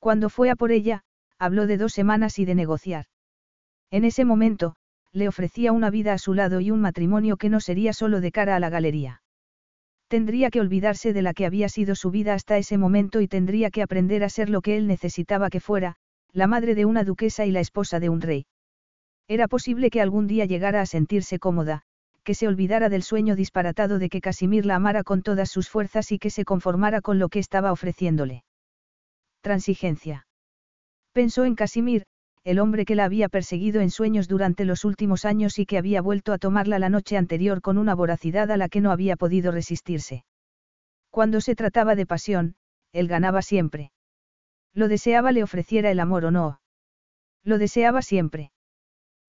Cuando 0.00 0.28
fue 0.28 0.50
a 0.50 0.56
por 0.56 0.72
ella, 0.72 1.04
habló 1.38 1.68
de 1.68 1.76
dos 1.76 1.92
semanas 1.92 2.40
y 2.40 2.44
de 2.44 2.56
negociar. 2.56 3.06
En 3.90 4.04
ese 4.04 4.24
momento, 4.24 4.74
le 5.12 5.28
ofrecía 5.28 5.72
una 5.72 5.90
vida 5.90 6.14
a 6.14 6.18
su 6.18 6.34
lado 6.34 6.60
y 6.60 6.72
un 6.72 6.80
matrimonio 6.80 7.36
que 7.36 7.48
no 7.48 7.60
sería 7.60 7.92
solo 7.92 8.20
de 8.20 8.32
cara 8.32 8.56
a 8.56 8.60
la 8.60 8.70
galería. 8.70 9.22
Tendría 10.08 10.50
que 10.50 10.60
olvidarse 10.60 11.12
de 11.12 11.22
la 11.22 11.34
que 11.34 11.44
había 11.44 11.68
sido 11.68 11.94
su 11.94 12.10
vida 12.10 12.32
hasta 12.32 12.56
ese 12.56 12.78
momento 12.78 13.20
y 13.20 13.28
tendría 13.28 13.70
que 13.70 13.82
aprender 13.82 14.24
a 14.24 14.30
ser 14.30 14.48
lo 14.48 14.62
que 14.62 14.76
él 14.76 14.86
necesitaba 14.86 15.50
que 15.50 15.60
fuera, 15.60 15.96
la 16.32 16.46
madre 16.46 16.74
de 16.74 16.86
una 16.86 17.04
duquesa 17.04 17.44
y 17.44 17.50
la 17.50 17.60
esposa 17.60 18.00
de 18.00 18.08
un 18.08 18.22
rey. 18.22 18.46
Era 19.28 19.48
posible 19.48 19.90
que 19.90 20.00
algún 20.00 20.26
día 20.26 20.46
llegara 20.46 20.80
a 20.80 20.86
sentirse 20.86 21.38
cómoda, 21.38 21.82
que 22.24 22.34
se 22.34 22.48
olvidara 22.48 22.88
del 22.88 23.02
sueño 23.02 23.36
disparatado 23.36 23.98
de 23.98 24.08
que 24.08 24.22
Casimir 24.22 24.64
la 24.64 24.76
amara 24.76 25.04
con 25.04 25.22
todas 25.22 25.50
sus 25.50 25.68
fuerzas 25.68 26.10
y 26.10 26.18
que 26.18 26.30
se 26.30 26.44
conformara 26.44 27.02
con 27.02 27.18
lo 27.18 27.28
que 27.28 27.38
estaba 27.38 27.70
ofreciéndole. 27.70 28.44
Transigencia. 29.42 30.26
Pensó 31.12 31.44
en 31.44 31.54
Casimir, 31.54 32.04
el 32.48 32.60
hombre 32.60 32.86
que 32.86 32.94
la 32.94 33.04
había 33.04 33.28
perseguido 33.28 33.82
en 33.82 33.90
sueños 33.90 34.26
durante 34.26 34.64
los 34.64 34.86
últimos 34.86 35.26
años 35.26 35.58
y 35.58 35.66
que 35.66 35.76
había 35.76 36.00
vuelto 36.00 36.32
a 36.32 36.38
tomarla 36.38 36.78
la 36.78 36.88
noche 36.88 37.18
anterior 37.18 37.60
con 37.60 37.76
una 37.76 37.94
voracidad 37.94 38.50
a 38.50 38.56
la 38.56 38.70
que 38.70 38.80
no 38.80 38.90
había 38.90 39.16
podido 39.16 39.52
resistirse. 39.52 40.24
Cuando 41.10 41.42
se 41.42 41.54
trataba 41.54 41.94
de 41.94 42.06
pasión, 42.06 42.56
él 42.94 43.06
ganaba 43.06 43.42
siempre. 43.42 43.92
Lo 44.72 44.88
deseaba 44.88 45.30
le 45.30 45.42
ofreciera 45.42 45.90
el 45.90 46.00
amor 46.00 46.24
o 46.24 46.30
no. 46.30 46.62
Lo 47.44 47.58
deseaba 47.58 48.00
siempre. 48.00 48.50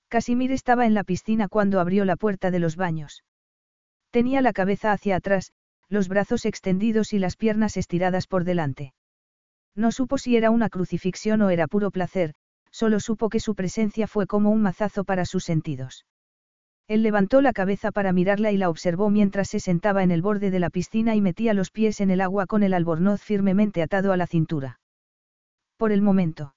Casimir 0.07 0.53
estaba 0.53 0.85
en 0.85 0.93
la 0.93 1.03
piscina 1.03 1.49
cuando 1.49 1.81
abrió 1.81 2.05
la 2.05 2.15
puerta 2.15 2.51
de 2.51 2.59
los 2.59 2.77
baños. 2.77 3.25
Tenía 4.11 4.41
la 4.41 4.53
cabeza 4.53 4.93
hacia 4.93 5.17
atrás, 5.17 5.51
los 5.89 6.07
brazos 6.07 6.45
extendidos 6.45 7.11
y 7.11 7.19
las 7.19 7.35
piernas 7.35 7.75
estiradas 7.75 8.27
por 8.27 8.45
delante. 8.45 8.93
No 9.75 9.91
supo 9.91 10.17
si 10.17 10.37
era 10.37 10.51
una 10.51 10.69
crucifixión 10.69 11.41
o 11.41 11.49
era 11.49 11.67
puro 11.67 11.91
placer, 11.91 12.33
solo 12.71 12.99
supo 12.99 13.29
que 13.29 13.39
su 13.39 13.55
presencia 13.55 14.07
fue 14.07 14.27
como 14.27 14.51
un 14.51 14.61
mazazo 14.61 15.03
para 15.03 15.25
sus 15.25 15.43
sentidos. 15.43 16.05
Él 16.87 17.03
levantó 17.03 17.41
la 17.41 17.53
cabeza 17.53 17.91
para 17.91 18.13
mirarla 18.13 18.51
y 18.51 18.57
la 18.57 18.69
observó 18.69 19.11
mientras 19.11 19.47
se 19.47 19.59
sentaba 19.59 20.01
en 20.01 20.09
el 20.09 20.23
borde 20.23 20.49
de 20.49 20.59
la 20.59 20.71
piscina 20.71 21.15
y 21.15 21.21
metía 21.21 21.53
los 21.53 21.69
pies 21.69 22.01
en 22.01 22.09
el 22.09 22.19
agua 22.19 22.47
con 22.47 22.63
el 22.63 22.73
albornoz 22.73 23.21
firmemente 23.21 23.83
atado 23.83 24.11
a 24.11 24.17
la 24.17 24.25
cintura. 24.25 24.79
Por 25.77 25.91
el 25.91 26.01
momento. 26.01 26.55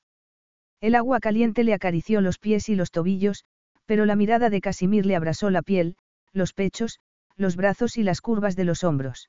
El 0.81 0.95
agua 0.95 1.21
caliente 1.21 1.65
le 1.65 1.75
acarició 1.75 2.23
los 2.23 2.39
pies 2.39 2.71
y 2.71 2.75
los 2.75 2.91
tobillos, 2.91 3.45
pero 3.85 4.07
la 4.07 4.17
mirada 4.17 4.49
de 4.49 4.63
Casimir 4.63 5.05
le 5.05 5.17
abrasó 5.17 5.51
la 5.51 5.61
piel, 5.61 5.97
los 6.33 6.55
pechos, 6.55 6.99
los 7.37 7.57
brazos 7.57 7.99
y 7.99 8.03
las 8.03 8.23
curvas 8.23 8.57
de 8.57 8.65
los 8.65 8.85
hombros. 8.85 9.29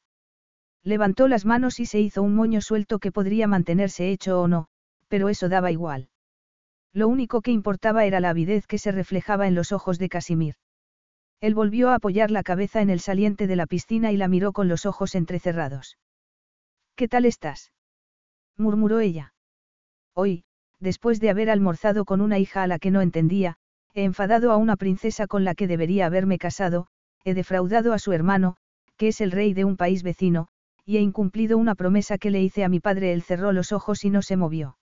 Levantó 0.84 1.28
las 1.28 1.46
manos 1.46 1.82
y 1.82 1.86
se 1.86 2.00
hizo 2.00 2.24
un 2.24 2.34
moño 2.34 2.62
suelto 2.62 3.00
que 3.00 3.12
podría 3.12 3.48
mantenerse 3.48 4.10
hecho 4.10 4.42
o 4.42 4.48
no, 4.48 4.68
pero 5.10 5.28
eso 5.28 5.50
daba 5.50 5.70
igual. 5.70 6.10
Lo 6.94 7.08
único 7.08 7.42
que 7.42 7.52
importaba 7.52 8.06
era 8.06 8.20
la 8.20 8.30
avidez 8.30 8.68
que 8.68 8.78
se 8.78 8.92
reflejaba 8.92 9.48
en 9.48 9.56
los 9.56 9.72
ojos 9.72 9.98
de 9.98 10.10
Casimir. 10.10 10.56
Él 11.42 11.56
volvió 11.56 11.90
a 11.90 11.96
apoyar 11.96 12.32
la 12.32 12.44
cabeza 12.44 12.82
en 12.82 12.90
el 12.90 13.00
saliente 13.00 13.48
de 13.48 13.56
la 13.56 13.66
piscina 13.66 14.12
y 14.12 14.18
la 14.18 14.28
miró 14.28 14.54
con 14.54 14.68
los 14.68 14.86
ojos 14.86 15.16
entrecerrados. 15.16 15.98
¿Qué 16.96 17.08
tal 17.08 17.26
estás? 17.26 17.72
murmuró 18.56 19.00
ella. 19.00 19.34
Hoy, 20.14 20.46
después 20.80 21.20
de 21.20 21.32
haber 21.32 21.50
almorzado 21.50 22.06
con 22.06 22.22
una 22.22 22.38
hija 22.38 22.62
a 22.62 22.68
la 22.68 22.78
que 22.78 22.92
no 22.92 23.02
entendía, 23.02 23.58
he 23.96 24.04
enfadado 24.04 24.52
a 24.52 24.58
una 24.58 24.76
princesa 24.76 25.28
con 25.28 25.44
la 25.44 25.56
que 25.56 25.68
debería 25.68 26.06
haberme 26.06 26.38
casado, 26.38 26.88
he 27.24 27.34
defraudado 27.34 27.94
a 27.94 28.00
su 28.00 28.14
hermano, 28.14 28.56
que 28.98 29.08
es 29.08 29.20
el 29.22 29.32
rey 29.32 29.54
de 29.54 29.66
un 29.66 29.78
país 29.78 30.04
vecino, 30.04 30.48
y 30.86 30.98
he 30.98 31.02
incumplido 31.02 31.58
una 31.58 31.76
promesa 31.76 32.18
que 32.18 32.30
le 32.30 32.42
hice 32.42 32.64
a 32.64 32.70
mi 32.70 32.80
padre. 32.80 33.14
Él 33.14 33.24
cerró 33.24 33.52
los 33.52 33.72
ojos 33.72 34.06
y 34.06 34.10
no 34.10 34.22
se 34.22 34.38
movió. 34.38 34.78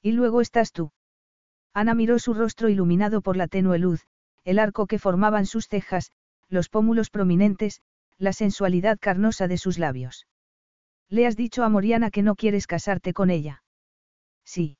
Y 0.00 0.12
luego 0.12 0.40
estás 0.40 0.72
tú. 0.72 0.90
Ana 1.76 1.92
miró 1.92 2.18
su 2.18 2.32
rostro 2.32 2.70
iluminado 2.70 3.20
por 3.20 3.36
la 3.36 3.48
tenue 3.48 3.78
luz, 3.78 4.06
el 4.44 4.58
arco 4.58 4.86
que 4.86 4.98
formaban 4.98 5.44
sus 5.44 5.68
cejas, 5.68 6.10
los 6.48 6.70
pómulos 6.70 7.10
prominentes, 7.10 7.82
la 8.16 8.32
sensualidad 8.32 8.96
carnosa 8.98 9.46
de 9.46 9.58
sus 9.58 9.78
labios. 9.78 10.26
¿Le 11.10 11.26
has 11.26 11.36
dicho 11.36 11.64
a 11.64 11.68
Moriana 11.68 12.10
que 12.10 12.22
no 12.22 12.34
quieres 12.34 12.66
casarte 12.66 13.12
con 13.12 13.28
ella? 13.28 13.62
Sí. 14.42 14.78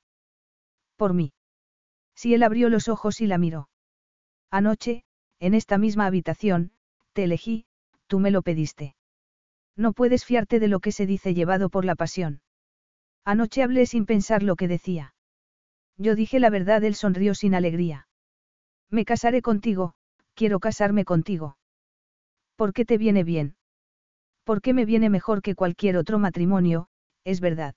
Por 0.95 1.13
mí. 1.13 1.33
Si 2.15 2.33
él 2.33 2.41
abrió 2.41 2.67
los 2.67 2.87
ojos 2.87 3.21
y 3.21 3.27
la 3.27 3.37
miró. 3.37 3.69
Anoche, 4.49 5.03
en 5.37 5.53
esta 5.53 5.77
misma 5.77 6.07
habitación, 6.07 6.71
te 7.13 7.25
elegí, 7.25 7.67
tú 8.07 8.17
me 8.17 8.31
lo 8.31 8.41
pediste. 8.41 8.95
No 9.75 9.93
puedes 9.93 10.25
fiarte 10.25 10.59
de 10.59 10.67
lo 10.67 10.79
que 10.79 10.91
se 10.91 11.05
dice 11.05 11.35
llevado 11.35 11.69
por 11.69 11.85
la 11.85 11.93
pasión. 11.93 12.41
Anoche 13.23 13.61
hablé 13.61 13.85
sin 13.85 14.07
pensar 14.07 14.41
lo 14.41 14.55
que 14.55 14.67
decía. 14.67 15.13
Yo 15.97 16.15
dije 16.15 16.39
la 16.39 16.49
verdad, 16.49 16.83
él 16.83 16.95
sonrió 16.95 17.33
sin 17.33 17.55
alegría. 17.55 18.07
Me 18.89 19.05
casaré 19.05 19.41
contigo, 19.41 19.93
quiero 20.35 20.59
casarme 20.59 21.05
contigo. 21.05 21.57
¿Por 22.55 22.73
qué 22.73 22.85
te 22.85 22.97
viene 22.97 23.23
bien? 23.23 23.55
¿Por 24.43 24.61
qué 24.61 24.73
me 24.73 24.85
viene 24.85 25.09
mejor 25.09 25.41
que 25.41 25.55
cualquier 25.55 25.97
otro 25.97 26.19
matrimonio? 26.19 26.89
Es 27.23 27.41
verdad. 27.41 27.75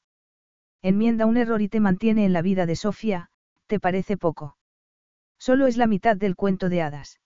Enmienda 0.83 1.27
un 1.27 1.37
error 1.37 1.61
y 1.63 1.69
te 1.69 1.81
mantiene 1.81 2.25
en 2.25 2.33
la 2.33 2.43
vida 2.43 2.67
de 2.67 2.77
Sofía, 2.77 3.31
¿te 3.67 3.81
parece 3.81 4.17
poco? 4.17 4.57
Solo 5.39 5.67
es 5.67 5.77
la 5.77 5.87
mitad 5.87 6.17
del 6.17 6.37
cuento 6.37 6.69
de 6.69 6.83
hadas. 6.83 7.21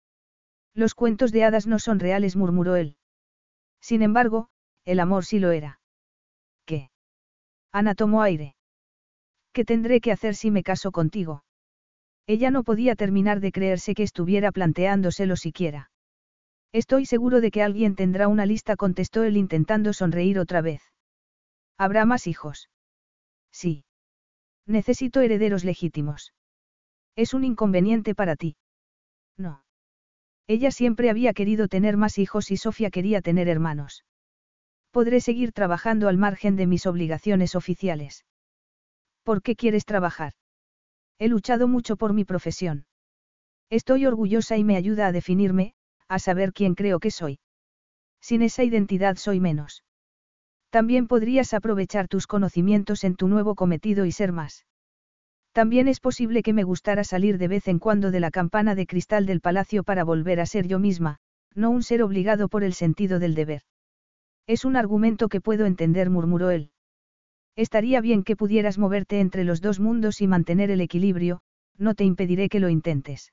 Los 0.74 0.94
cuentos 0.94 1.32
de 1.32 1.44
hadas 1.44 1.66
no 1.66 1.78
son 1.78 1.98
reales, 1.98 2.36
murmuró 2.36 2.76
él. 2.76 2.96
Sin 3.80 4.02
embargo, 4.02 4.48
el 4.84 5.00
amor 5.00 5.24
sí 5.24 5.38
lo 5.38 5.50
era. 5.50 5.80
¿Qué? 6.64 6.90
Ana 7.72 7.94
tomó 7.94 8.22
aire. 8.22 8.54
¿Qué 9.52 9.64
tendré 9.64 10.00
que 10.00 10.12
hacer 10.12 10.34
si 10.34 10.50
me 10.50 10.62
caso 10.62 10.92
contigo? 10.92 11.44
Ella 12.26 12.50
no 12.50 12.62
podía 12.62 12.94
terminar 12.96 13.40
de 13.40 13.52
creerse 13.52 13.94
que 13.94 14.02
estuviera 14.02 14.52
planteándoselo 14.52 15.36
siquiera. 15.36 15.90
Estoy 16.72 17.04
seguro 17.04 17.40
de 17.40 17.50
que 17.50 17.62
alguien 17.62 17.94
tendrá 17.94 18.28
una 18.28 18.46
lista, 18.46 18.76
contestó 18.76 19.24
él 19.24 19.36
intentando 19.36 19.92
sonreír 19.92 20.38
otra 20.38 20.62
vez. 20.62 20.82
¿Habrá 21.76 22.06
más 22.06 22.26
hijos? 22.26 22.70
Sí. 23.50 23.84
Necesito 24.66 25.20
herederos 25.20 25.64
legítimos. 25.64 26.32
¿Es 27.14 27.34
un 27.34 27.44
inconveniente 27.44 28.14
para 28.14 28.36
ti? 28.36 28.56
No. 29.36 29.64
Ella 30.46 30.70
siempre 30.70 31.10
había 31.10 31.34
querido 31.34 31.68
tener 31.68 31.96
más 31.96 32.18
hijos 32.18 32.50
y 32.50 32.56
Sofía 32.56 32.90
quería 32.90 33.20
tener 33.20 33.48
hermanos. 33.48 34.04
Podré 34.90 35.20
seguir 35.20 35.52
trabajando 35.52 36.08
al 36.08 36.16
margen 36.16 36.56
de 36.56 36.66
mis 36.66 36.86
obligaciones 36.86 37.54
oficiales. 37.54 38.24
¿Por 39.22 39.42
qué 39.42 39.56
quieres 39.56 39.84
trabajar? 39.84 40.32
He 41.18 41.28
luchado 41.28 41.68
mucho 41.68 41.96
por 41.96 42.12
mi 42.12 42.24
profesión. 42.24 42.86
Estoy 43.70 44.06
orgullosa 44.06 44.56
y 44.56 44.64
me 44.64 44.76
ayuda 44.76 45.06
a 45.06 45.12
definirme, 45.12 45.74
a 46.08 46.18
saber 46.18 46.52
quién 46.52 46.74
creo 46.74 47.00
que 47.00 47.10
soy. 47.10 47.38
Sin 48.20 48.42
esa 48.42 48.64
identidad 48.64 49.16
soy 49.16 49.40
menos. 49.40 49.84
También 50.70 51.06
podrías 51.06 51.54
aprovechar 51.54 52.08
tus 52.08 52.26
conocimientos 52.26 53.04
en 53.04 53.14
tu 53.14 53.28
nuevo 53.28 53.54
cometido 53.54 54.04
y 54.06 54.12
ser 54.12 54.32
más. 54.32 54.66
También 55.52 55.86
es 55.86 56.00
posible 56.00 56.42
que 56.42 56.54
me 56.54 56.64
gustara 56.64 57.04
salir 57.04 57.36
de 57.36 57.48
vez 57.48 57.68
en 57.68 57.78
cuando 57.78 58.10
de 58.10 58.20
la 58.20 58.30
campana 58.30 58.74
de 58.74 58.86
cristal 58.86 59.26
del 59.26 59.40
palacio 59.40 59.84
para 59.84 60.02
volver 60.02 60.40
a 60.40 60.46
ser 60.46 60.66
yo 60.66 60.78
misma, 60.78 61.18
no 61.54 61.70
un 61.70 61.82
ser 61.82 62.02
obligado 62.02 62.48
por 62.48 62.64
el 62.64 62.72
sentido 62.72 63.18
del 63.18 63.34
deber. 63.34 63.62
Es 64.46 64.64
un 64.64 64.76
argumento 64.76 65.28
que 65.28 65.42
puedo 65.42 65.66
entender, 65.66 66.08
murmuró 66.10 66.50
él. 66.50 66.70
Estaría 67.56 68.00
bien 68.00 68.22
que 68.22 68.36
pudieras 68.36 68.78
moverte 68.78 69.20
entre 69.20 69.44
los 69.44 69.60
dos 69.60 69.78
mundos 69.80 70.20
y 70.20 70.26
mantener 70.26 70.70
el 70.70 70.80
equilibrio, 70.80 71.40
no 71.76 71.94
te 71.94 72.04
impediré 72.04 72.48
que 72.48 72.60
lo 72.60 72.68
intentes. 72.68 73.32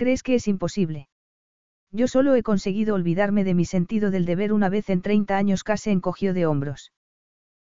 ¿Crees 0.00 0.22
que 0.22 0.34
es 0.34 0.48
imposible? 0.48 1.08
Yo 1.92 2.08
solo 2.08 2.34
he 2.34 2.42
conseguido 2.42 2.94
olvidarme 2.94 3.44
de 3.44 3.52
mi 3.52 3.66
sentido 3.66 4.10
del 4.10 4.24
deber 4.24 4.54
una 4.54 4.70
vez 4.70 4.88
en 4.88 5.02
30 5.02 5.36
años 5.36 5.62
casi 5.62 5.90
encogió 5.90 6.32
de 6.32 6.46
hombros. 6.46 6.94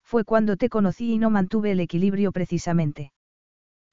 Fue 0.03 0.25
cuando 0.25 0.56
te 0.56 0.69
conocí 0.69 1.14
y 1.14 1.17
no 1.17 1.32
mantuve 1.32 1.72
el 1.72 1.80
equilibrio 1.80 2.32
precisamente. 2.32 3.14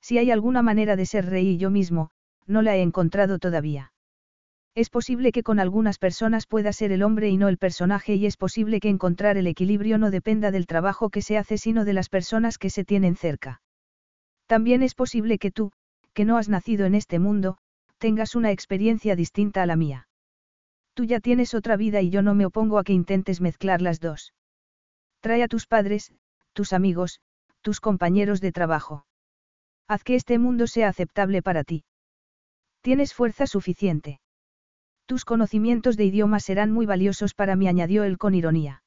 Si 0.02 0.18
hay 0.18 0.30
alguna 0.30 0.60
manera 0.60 0.96
de 0.96 1.06
ser 1.06 1.30
rey 1.30 1.56
yo 1.56 1.70
mismo, 1.70 2.10
no 2.46 2.60
la 2.60 2.76
he 2.76 2.82
encontrado 2.82 3.38
todavía. 3.38 3.94
Es 4.74 4.90
posible 4.90 5.32
que 5.32 5.42
con 5.42 5.58
algunas 5.58 5.96
personas 5.96 6.46
pueda 6.46 6.74
ser 6.74 6.92
el 6.92 7.04
hombre 7.04 7.30
y 7.30 7.38
no 7.38 7.48
el 7.48 7.56
personaje 7.56 8.16
y 8.16 8.26
es 8.26 8.36
posible 8.36 8.80
que 8.80 8.90
encontrar 8.90 9.38
el 9.38 9.46
equilibrio 9.46 9.96
no 9.96 10.10
dependa 10.10 10.50
del 10.50 10.66
trabajo 10.66 11.08
que 11.08 11.22
se 11.22 11.38
hace 11.38 11.56
sino 11.56 11.86
de 11.86 11.94
las 11.94 12.10
personas 12.10 12.58
que 12.58 12.68
se 12.68 12.84
tienen 12.84 13.16
cerca. 13.16 13.62
También 14.44 14.82
es 14.82 14.94
posible 14.94 15.38
que 15.38 15.50
tú, 15.50 15.72
que 16.12 16.26
no 16.26 16.36
has 16.36 16.50
nacido 16.50 16.84
en 16.84 16.94
este 16.94 17.18
mundo, 17.18 17.56
tengas 17.98 18.34
una 18.34 18.50
experiencia 18.50 19.16
distinta 19.16 19.62
a 19.62 19.66
la 19.66 19.76
mía. 19.76 20.08
Tú 20.94 21.04
ya 21.04 21.20
tienes 21.20 21.54
otra 21.54 21.76
vida 21.76 22.00
y 22.00 22.10
yo 22.10 22.22
no 22.22 22.34
me 22.34 22.46
opongo 22.46 22.78
a 22.78 22.84
que 22.84 22.92
intentes 22.92 23.40
mezclar 23.40 23.82
las 23.82 24.00
dos. 24.00 24.32
Trae 25.20 25.42
a 25.42 25.48
tus 25.48 25.66
padres, 25.66 26.12
tus 26.52 26.72
amigos, 26.72 27.20
tus 27.60 27.80
compañeros 27.80 28.40
de 28.40 28.52
trabajo. 28.52 29.06
Haz 29.88 30.02
que 30.02 30.14
este 30.14 30.38
mundo 30.38 30.66
sea 30.66 30.88
aceptable 30.88 31.42
para 31.42 31.64
ti. 31.64 31.84
Tienes 32.80 33.14
fuerza 33.14 33.46
suficiente. 33.46 34.20
Tus 35.06 35.24
conocimientos 35.24 35.96
de 35.96 36.04
idiomas 36.04 36.44
serán 36.44 36.72
muy 36.72 36.86
valiosos 36.86 37.34
para 37.34 37.54
mí, 37.56 37.68
añadió 37.68 38.04
él 38.04 38.18
con 38.18 38.34
ironía. 38.34 38.82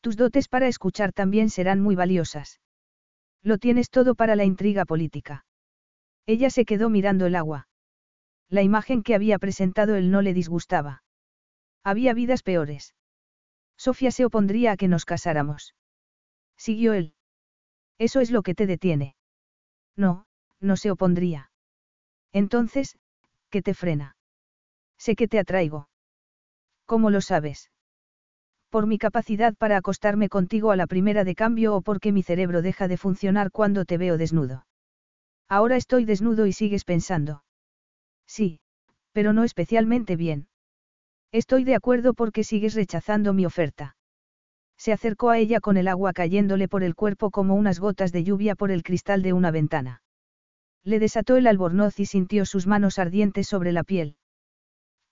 Tus 0.00 0.16
dotes 0.16 0.48
para 0.48 0.66
escuchar 0.66 1.12
también 1.12 1.50
serán 1.50 1.80
muy 1.80 1.94
valiosas. 1.94 2.60
Lo 3.42 3.58
tienes 3.58 3.90
todo 3.90 4.14
para 4.14 4.34
la 4.34 4.44
intriga 4.44 4.84
política. 4.84 5.44
Ella 6.26 6.50
se 6.50 6.64
quedó 6.64 6.90
mirando 6.90 7.26
el 7.26 7.36
agua. 7.36 7.67
La 8.50 8.62
imagen 8.62 9.02
que 9.02 9.14
había 9.14 9.38
presentado 9.38 9.94
él 9.96 10.10
no 10.10 10.22
le 10.22 10.34
disgustaba. 10.34 11.02
Había 11.84 12.14
vidas 12.14 12.42
peores. 12.42 12.94
Sofía 13.76 14.10
se 14.10 14.24
opondría 14.24 14.72
a 14.72 14.76
que 14.76 14.88
nos 14.88 15.04
casáramos. 15.04 15.74
Siguió 16.56 16.92
él. 16.94 17.14
Eso 17.98 18.20
es 18.20 18.30
lo 18.30 18.42
que 18.42 18.54
te 18.54 18.66
detiene. 18.66 19.16
No, 19.96 20.26
no 20.60 20.76
se 20.76 20.90
opondría. 20.90 21.50
Entonces, 22.32 22.98
¿qué 23.50 23.62
te 23.62 23.74
frena? 23.74 24.16
Sé 24.96 25.14
que 25.14 25.28
te 25.28 25.38
atraigo. 25.38 25.88
¿Cómo 26.86 27.10
lo 27.10 27.20
sabes? 27.20 27.70
Por 28.70 28.86
mi 28.86 28.98
capacidad 28.98 29.54
para 29.54 29.76
acostarme 29.76 30.28
contigo 30.28 30.70
a 30.70 30.76
la 30.76 30.86
primera 30.86 31.24
de 31.24 31.34
cambio 31.34 31.74
o 31.74 31.82
porque 31.82 32.12
mi 32.12 32.22
cerebro 32.22 32.62
deja 32.62 32.88
de 32.88 32.96
funcionar 32.96 33.50
cuando 33.50 33.84
te 33.84 33.98
veo 33.98 34.18
desnudo. 34.18 34.66
Ahora 35.48 35.76
estoy 35.76 36.04
desnudo 36.04 36.46
y 36.46 36.52
sigues 36.52 36.84
pensando. 36.84 37.42
Sí, 38.28 38.60
pero 39.12 39.32
no 39.32 39.42
especialmente 39.42 40.14
bien. 40.14 40.46
Estoy 41.32 41.64
de 41.64 41.74
acuerdo 41.74 42.14
porque 42.14 42.44
sigues 42.44 42.74
rechazando 42.74 43.32
mi 43.32 43.44
oferta. 43.44 43.96
Se 44.76 44.92
acercó 44.92 45.30
a 45.30 45.38
ella 45.38 45.60
con 45.60 45.76
el 45.76 45.88
agua 45.88 46.12
cayéndole 46.12 46.68
por 46.68 46.84
el 46.84 46.94
cuerpo 46.94 47.30
como 47.30 47.56
unas 47.56 47.80
gotas 47.80 48.12
de 48.12 48.22
lluvia 48.22 48.54
por 48.54 48.70
el 48.70 48.84
cristal 48.84 49.22
de 49.22 49.32
una 49.32 49.50
ventana. 49.50 50.02
Le 50.84 51.00
desató 51.00 51.36
el 51.36 51.48
albornoz 51.48 51.98
y 51.98 52.06
sintió 52.06 52.46
sus 52.46 52.66
manos 52.66 52.98
ardientes 52.98 53.48
sobre 53.48 53.72
la 53.72 53.82
piel. 53.82 54.16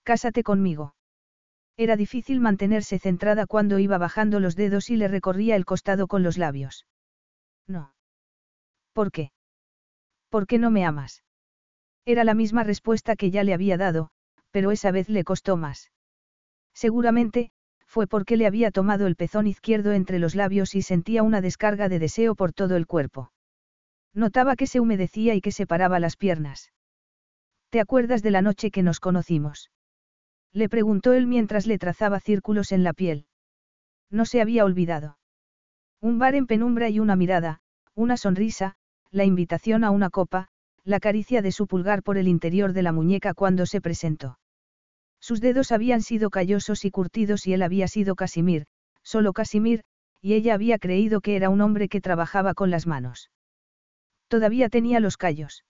Cásate 0.05 0.45
conmigo. 0.45 0.95
Era 1.77 1.97
difícil 1.97 2.41
mantenerse 2.41 2.99
centrada 2.99 3.47
cuando 3.47 3.79
iba 3.79 3.99
bajando 3.99 4.41
los 4.41 4.57
dedos 4.57 4.89
y 4.89 4.97
le 4.97 5.09
recorría 5.09 5.57
el 5.57 5.65
costado 5.65 6.07
con 6.07 6.23
los 6.23 6.39
labios. 6.39 6.87
No. 7.67 7.93
¿Por 8.93 9.11
qué? 9.11 9.33
¿Por 10.31 10.47
qué 10.47 10.59
no 10.59 10.71
me 10.71 10.87
amas? 10.87 11.26
Era 12.07 12.23
la 12.23 12.35
misma 12.35 12.63
respuesta 12.63 13.17
que 13.17 13.33
ya 13.33 13.43
le 13.43 13.53
había 13.53 13.77
dado, 13.77 14.11
pero 14.53 14.71
esa 14.71 14.93
vez 14.93 15.09
le 15.09 15.25
costó 15.25 15.57
más. 15.57 15.91
Seguramente, 16.73 17.51
fue 17.87 18.07
porque 18.07 18.37
le 18.37 18.47
había 18.47 18.71
tomado 18.71 19.07
el 19.07 19.17
pezón 19.17 19.47
izquierdo 19.47 19.93
entre 19.93 20.19
los 20.21 20.35
labios 20.35 20.75
y 20.77 20.83
sentía 20.83 21.25
una 21.25 21.41
descarga 21.41 21.89
de 21.89 21.99
deseo 21.99 22.37
por 22.37 22.53
todo 22.53 22.77
el 22.77 22.87
cuerpo. 22.87 23.33
Notaba 24.15 24.55
que 24.55 24.67
se 24.67 24.81
humedecía 24.81 25.35
y 25.35 25.41
que 25.41 25.51
separaba 25.51 25.99
las 25.99 26.17
piernas. 26.17 26.73
¿Te 27.71 27.81
acuerdas 27.81 28.23
de 28.23 28.31
la 28.31 28.41
noche 28.41 28.71
que 28.71 28.83
nos 28.83 29.01
conocimos? 29.01 29.71
Le 30.53 30.69
preguntó 30.69 31.13
él 31.13 31.27
mientras 31.27 31.67
le 31.67 31.79
trazaba 31.79 32.21
círculos 32.21 32.71
en 32.71 32.85
la 32.85 32.93
piel. 32.93 33.27
No 34.11 34.25
se 34.25 34.41
había 34.41 34.65
olvidado. 34.65 35.19
Un 36.01 36.19
bar 36.19 36.35
en 36.37 36.47
penumbra 36.47 36.89
y 36.89 37.01
una 37.01 37.17
mirada, 37.17 37.61
una 37.95 38.17
sonrisa, 38.17 38.77
la 39.11 39.25
invitación 39.25 39.83
a 39.83 39.91
una 39.91 40.11
copa, 40.11 40.49
la 40.87 41.01
caricia 41.01 41.43
de 41.43 41.51
su 41.51 41.67
pulgar 41.67 42.05
por 42.05 42.17
el 42.17 42.29
interior 42.29 42.73
de 42.73 42.83
la 42.83 42.93
muñeca 42.93 43.35
cuando 43.35 43.67
se 43.67 43.81
presentó. 43.81 44.39
Sus 45.21 45.41
dedos 45.41 45.73
habían 45.73 46.01
sido 46.01 46.31
callosos 46.31 46.85
y 46.85 46.93
curtidos 46.93 47.49
y 47.49 47.55
él 47.55 47.63
había 47.63 47.89
sido 47.89 48.15
Casimir, 48.15 48.67
solo 49.03 49.33
Casimir, 49.33 49.83
y 50.23 50.35
ella 50.35 50.55
había 50.55 50.79
creído 50.79 51.21
que 51.21 51.35
era 51.35 51.51
un 51.51 51.61
hombre 51.61 51.89
que 51.89 52.01
trabajaba 52.01 52.55
con 52.55 52.71
las 52.71 52.87
manos. 52.87 53.31
Todavía 54.29 54.69
tenía 54.69 55.01
los 55.01 55.17
callos. 55.17 55.65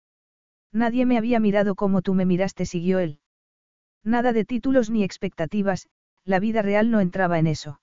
Nadie 0.73 1.05
me 1.05 1.19
había 1.19 1.41
mirado 1.41 1.75
como 1.75 2.01
tú 2.01 2.15
me 2.15 2.25
miraste, 2.25 2.65
siguió 2.65 2.99
él. 2.99 3.21
Nada 4.03 4.33
de 4.33 4.47
títulos 4.47 4.89
ni 4.89 5.05
expectativas, 5.05 5.89
la 6.25 6.39
vida 6.39 6.63
real 6.63 6.91
no 6.91 7.01
entraba 7.01 7.39
en 7.39 7.49
eso. 7.49 7.83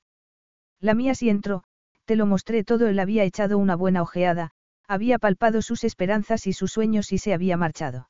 La 0.80 0.96
mía 0.96 1.14
sí 1.14 1.30
entró, 1.30 1.64
te 2.06 2.16
lo 2.16 2.26
mostré 2.26 2.64
todo, 2.64 2.88
él 2.88 2.98
había 2.98 3.24
echado 3.24 3.60
una 3.60 3.76
buena 3.76 4.02
ojeada, 4.02 4.52
había 4.90 5.20
palpado 5.20 5.62
sus 5.62 5.84
esperanzas 5.84 6.48
y 6.48 6.54
sus 6.54 6.72
sueños 6.72 7.12
y 7.12 7.20
se 7.20 7.32
había 7.32 7.58
marchado. 7.58 8.10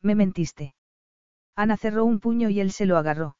Me 0.00 0.14
mentiste. 0.14 0.76
Ana 1.56 1.76
cerró 1.76 2.04
un 2.04 2.20
puño 2.20 2.50
y 2.50 2.60
él 2.60 2.70
se 2.70 2.86
lo 2.86 2.96
agarró. 2.96 3.36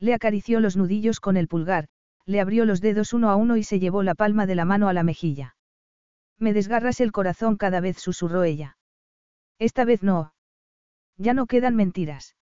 Le 0.00 0.12
acarició 0.12 0.58
los 0.58 0.76
nudillos 0.76 1.20
con 1.20 1.36
el 1.36 1.46
pulgar, 1.46 1.86
le 2.26 2.40
abrió 2.40 2.64
los 2.64 2.80
dedos 2.80 3.12
uno 3.12 3.30
a 3.30 3.36
uno 3.36 3.56
y 3.56 3.62
se 3.62 3.78
llevó 3.78 4.02
la 4.02 4.16
palma 4.16 4.44
de 4.44 4.56
la 4.56 4.64
mano 4.64 4.88
a 4.88 4.92
la 4.92 5.04
mejilla. 5.04 5.54
Me 6.36 6.52
desgarras 6.52 7.00
el 7.00 7.12
corazón 7.12 7.56
cada 7.56 7.78
vez 7.80 7.98
susurró 7.98 8.42
ella. 8.42 8.76
Esta 9.60 9.84
vez 9.84 10.02
no. 10.02 10.34
Ya 11.16 11.32
no 11.32 11.46
quedan 11.46 11.76
mentiras. 11.76 12.34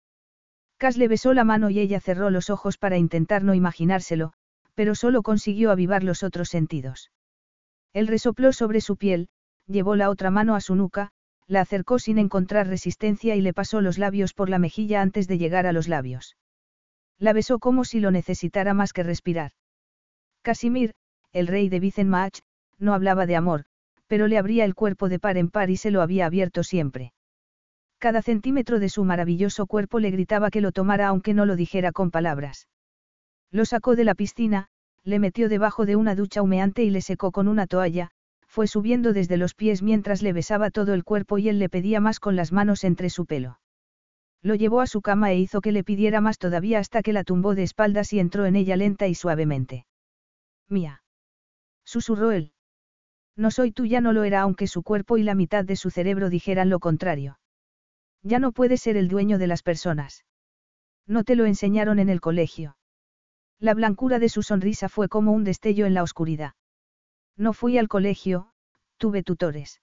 Cas 0.76 0.96
le 0.96 1.08
besó 1.08 1.34
la 1.34 1.42
mano 1.42 1.70
y 1.70 1.80
ella 1.80 1.98
cerró 1.98 2.30
los 2.30 2.50
ojos 2.50 2.78
para 2.78 2.98
intentar 2.98 3.42
no 3.42 3.54
imaginárselo, 3.54 4.32
pero 4.74 4.94
solo 4.94 5.22
consiguió 5.22 5.72
avivar 5.72 6.04
los 6.04 6.22
otros 6.22 6.48
sentidos. 6.48 7.10
Él 7.94 8.08
resopló 8.08 8.52
sobre 8.52 8.82
su 8.82 8.96
piel, 8.96 9.28
llevó 9.66 9.96
la 9.96 10.10
otra 10.10 10.30
mano 10.30 10.54
a 10.54 10.60
su 10.60 10.74
nuca, 10.74 11.12
la 11.46 11.60
acercó 11.60 11.98
sin 11.98 12.18
encontrar 12.18 12.66
resistencia 12.66 13.36
y 13.36 13.40
le 13.40 13.54
pasó 13.54 13.80
los 13.80 13.98
labios 13.98 14.34
por 14.34 14.50
la 14.50 14.58
mejilla 14.58 15.00
antes 15.00 15.28
de 15.28 15.38
llegar 15.38 15.66
a 15.66 15.72
los 15.72 15.88
labios. 15.88 16.36
La 17.18 17.32
besó 17.32 17.58
como 17.58 17.84
si 17.84 18.00
lo 18.00 18.10
necesitara 18.10 18.74
más 18.74 18.92
que 18.92 19.04
respirar. 19.04 19.52
Casimir, 20.42 20.94
el 21.32 21.46
rey 21.46 21.68
de 21.68 21.80
Vicenmach, 21.80 22.40
no 22.78 22.94
hablaba 22.94 23.26
de 23.26 23.36
amor, 23.36 23.64
pero 24.08 24.26
le 24.26 24.38
abría 24.38 24.64
el 24.64 24.74
cuerpo 24.74 25.08
de 25.08 25.18
par 25.18 25.38
en 25.38 25.48
par 25.48 25.70
y 25.70 25.76
se 25.76 25.90
lo 25.90 26.02
había 26.02 26.26
abierto 26.26 26.62
siempre. 26.62 27.12
Cada 27.98 28.22
centímetro 28.22 28.80
de 28.80 28.88
su 28.88 29.04
maravilloso 29.04 29.66
cuerpo 29.66 30.00
le 30.00 30.10
gritaba 30.10 30.50
que 30.50 30.60
lo 30.60 30.72
tomara 30.72 31.08
aunque 31.08 31.32
no 31.32 31.46
lo 31.46 31.56
dijera 31.56 31.92
con 31.92 32.10
palabras. 32.10 32.68
Lo 33.50 33.64
sacó 33.64 33.94
de 33.96 34.04
la 34.04 34.14
piscina, 34.14 34.68
le 35.04 35.18
metió 35.18 35.48
debajo 35.48 35.86
de 35.86 35.96
una 35.96 36.14
ducha 36.14 36.42
humeante 36.42 36.82
y 36.82 36.90
le 36.90 37.02
secó 37.02 37.30
con 37.30 37.46
una 37.46 37.66
toalla, 37.66 38.10
fue 38.46 38.66
subiendo 38.66 39.12
desde 39.12 39.36
los 39.36 39.54
pies 39.54 39.82
mientras 39.82 40.22
le 40.22 40.32
besaba 40.32 40.70
todo 40.70 40.94
el 40.94 41.04
cuerpo 41.04 41.38
y 41.38 41.48
él 41.48 41.58
le 41.58 41.68
pedía 41.68 42.00
más 42.00 42.20
con 42.20 42.36
las 42.36 42.52
manos 42.52 42.84
entre 42.84 43.10
su 43.10 43.26
pelo. 43.26 43.58
Lo 44.42 44.54
llevó 44.54 44.80
a 44.80 44.86
su 44.86 45.02
cama 45.02 45.32
e 45.32 45.38
hizo 45.38 45.60
que 45.60 45.72
le 45.72 45.84
pidiera 45.84 46.20
más 46.20 46.38
todavía 46.38 46.78
hasta 46.78 47.02
que 47.02 47.12
la 47.12 47.24
tumbó 47.24 47.54
de 47.54 47.62
espaldas 47.62 48.12
y 48.12 48.20
entró 48.20 48.46
en 48.46 48.56
ella 48.56 48.76
lenta 48.76 49.08
y 49.08 49.14
suavemente. 49.14 49.86
Mía. 50.68 51.02
Susurró 51.84 52.30
él. 52.30 52.52
No 53.36 53.50
soy 53.50 53.72
tuya, 53.72 54.00
no 54.00 54.12
lo 54.12 54.22
era 54.22 54.42
aunque 54.42 54.66
su 54.66 54.82
cuerpo 54.82 55.18
y 55.18 55.22
la 55.22 55.34
mitad 55.34 55.64
de 55.64 55.76
su 55.76 55.90
cerebro 55.90 56.30
dijeran 56.30 56.70
lo 56.70 56.78
contrario. 56.78 57.38
Ya 58.22 58.38
no 58.38 58.52
puedes 58.52 58.80
ser 58.80 58.96
el 58.96 59.08
dueño 59.08 59.38
de 59.38 59.48
las 59.48 59.62
personas. 59.62 60.24
No 61.06 61.24
te 61.24 61.36
lo 61.36 61.44
enseñaron 61.44 61.98
en 61.98 62.08
el 62.08 62.20
colegio. 62.20 62.76
La 63.60 63.74
blancura 63.74 64.18
de 64.18 64.28
su 64.28 64.42
sonrisa 64.42 64.88
fue 64.88 65.08
como 65.08 65.32
un 65.32 65.44
destello 65.44 65.86
en 65.86 65.94
la 65.94 66.02
oscuridad. 66.02 66.54
No 67.36 67.52
fui 67.52 67.78
al 67.78 67.88
colegio, 67.88 68.50
tuve 68.98 69.22
tutores. 69.22 69.80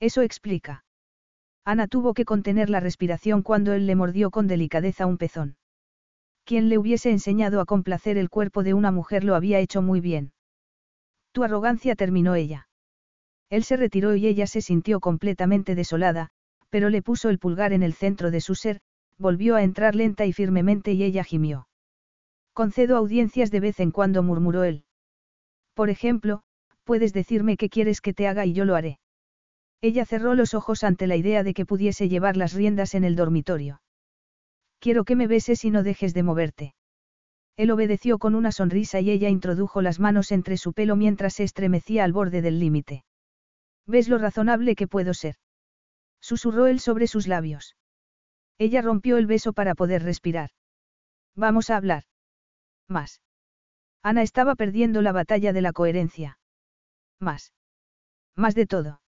Eso 0.00 0.22
explica. 0.22 0.84
Ana 1.64 1.86
tuvo 1.86 2.14
que 2.14 2.24
contener 2.24 2.70
la 2.70 2.80
respiración 2.80 3.42
cuando 3.42 3.72
él 3.72 3.86
le 3.86 3.94
mordió 3.94 4.30
con 4.30 4.46
delicadeza 4.46 5.06
un 5.06 5.18
pezón. 5.18 5.56
Quien 6.44 6.68
le 6.68 6.78
hubiese 6.78 7.10
enseñado 7.10 7.60
a 7.60 7.66
complacer 7.66 8.16
el 8.16 8.30
cuerpo 8.30 8.62
de 8.62 8.74
una 8.74 8.90
mujer 8.90 9.24
lo 9.24 9.34
había 9.34 9.60
hecho 9.60 9.82
muy 9.82 10.00
bien. 10.00 10.32
Tu 11.32 11.44
arrogancia 11.44 11.94
terminó 11.94 12.34
ella. 12.34 12.68
Él 13.50 13.64
se 13.64 13.76
retiró 13.76 14.14
y 14.16 14.26
ella 14.26 14.46
se 14.46 14.62
sintió 14.62 15.00
completamente 15.00 15.74
desolada, 15.74 16.30
pero 16.70 16.88
le 16.88 17.02
puso 17.02 17.28
el 17.28 17.38
pulgar 17.38 17.72
en 17.72 17.82
el 17.82 17.94
centro 17.94 18.30
de 18.30 18.40
su 18.40 18.54
ser, 18.54 18.80
volvió 19.18 19.56
a 19.56 19.62
entrar 19.62 19.94
lenta 19.94 20.24
y 20.24 20.32
firmemente 20.32 20.92
y 20.92 21.02
ella 21.02 21.24
gimió. 21.24 21.68
Concedo 22.52 22.96
audiencias 22.96 23.50
de 23.50 23.60
vez 23.60 23.80
en 23.80 23.90
cuando 23.90 24.22
murmuró 24.22 24.64
él. 24.64 24.84
Por 25.74 25.90
ejemplo, 25.90 26.42
puedes 26.84 27.12
decirme 27.12 27.56
qué 27.56 27.68
quieres 27.68 28.00
que 28.00 28.12
te 28.12 28.26
haga 28.26 28.46
y 28.46 28.52
yo 28.52 28.64
lo 28.64 28.74
haré. 28.74 28.98
Ella 29.80 30.04
cerró 30.04 30.34
los 30.34 30.54
ojos 30.54 30.84
ante 30.84 31.06
la 31.06 31.16
idea 31.16 31.42
de 31.42 31.54
que 31.54 31.64
pudiese 31.64 32.08
llevar 32.08 32.36
las 32.36 32.52
riendas 32.52 32.94
en 32.94 33.04
el 33.04 33.16
dormitorio. 33.16 33.80
Quiero 34.78 35.04
que 35.04 35.16
me 35.16 35.26
beses 35.26 35.64
y 35.64 35.70
no 35.70 35.82
dejes 35.82 36.12
de 36.12 36.22
moverte. 36.22 36.74
Él 37.56 37.70
obedeció 37.70 38.18
con 38.18 38.34
una 38.34 38.52
sonrisa 38.52 39.00
y 39.00 39.10
ella 39.10 39.28
introdujo 39.28 39.82
las 39.82 40.00
manos 40.00 40.32
entre 40.32 40.56
su 40.56 40.72
pelo 40.72 40.96
mientras 40.96 41.34
se 41.34 41.44
estremecía 41.44 42.04
al 42.04 42.12
borde 42.12 42.42
del 42.42 42.58
límite. 42.58 43.04
¿Ves 43.86 44.08
lo 44.08 44.18
razonable 44.18 44.74
que 44.74 44.88
puedo 44.88 45.14
ser? 45.14 45.36
Susurró 46.20 46.66
él 46.66 46.80
sobre 46.80 47.06
sus 47.06 47.26
labios. 47.26 47.76
Ella 48.58 48.82
rompió 48.82 49.16
el 49.16 49.26
beso 49.26 49.52
para 49.52 49.74
poder 49.74 50.02
respirar. 50.02 50.50
Vamos 51.34 51.70
a 51.70 51.76
hablar. 51.76 52.04
Más. 52.90 53.20
Ana 54.02 54.22
estaba 54.22 54.56
perdiendo 54.56 55.00
la 55.00 55.12
batalla 55.12 55.52
de 55.52 55.62
la 55.62 55.72
coherencia. 55.72 56.38
Más. 57.20 57.54
Más 58.36 58.54
de 58.54 58.66
todo. 58.66 59.00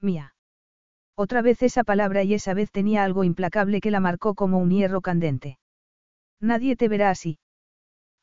Mía. 0.00 0.34
Otra 1.14 1.40
vez 1.40 1.62
esa 1.62 1.84
palabra 1.84 2.24
y 2.24 2.34
esa 2.34 2.52
vez 2.52 2.70
tenía 2.70 3.04
algo 3.04 3.24
implacable 3.24 3.80
que 3.80 3.90
la 3.90 4.00
marcó 4.00 4.34
como 4.34 4.58
un 4.58 4.70
hierro 4.70 5.00
candente. 5.00 5.58
Nadie 6.40 6.76
te 6.76 6.88
verá 6.88 7.10
así. 7.10 7.38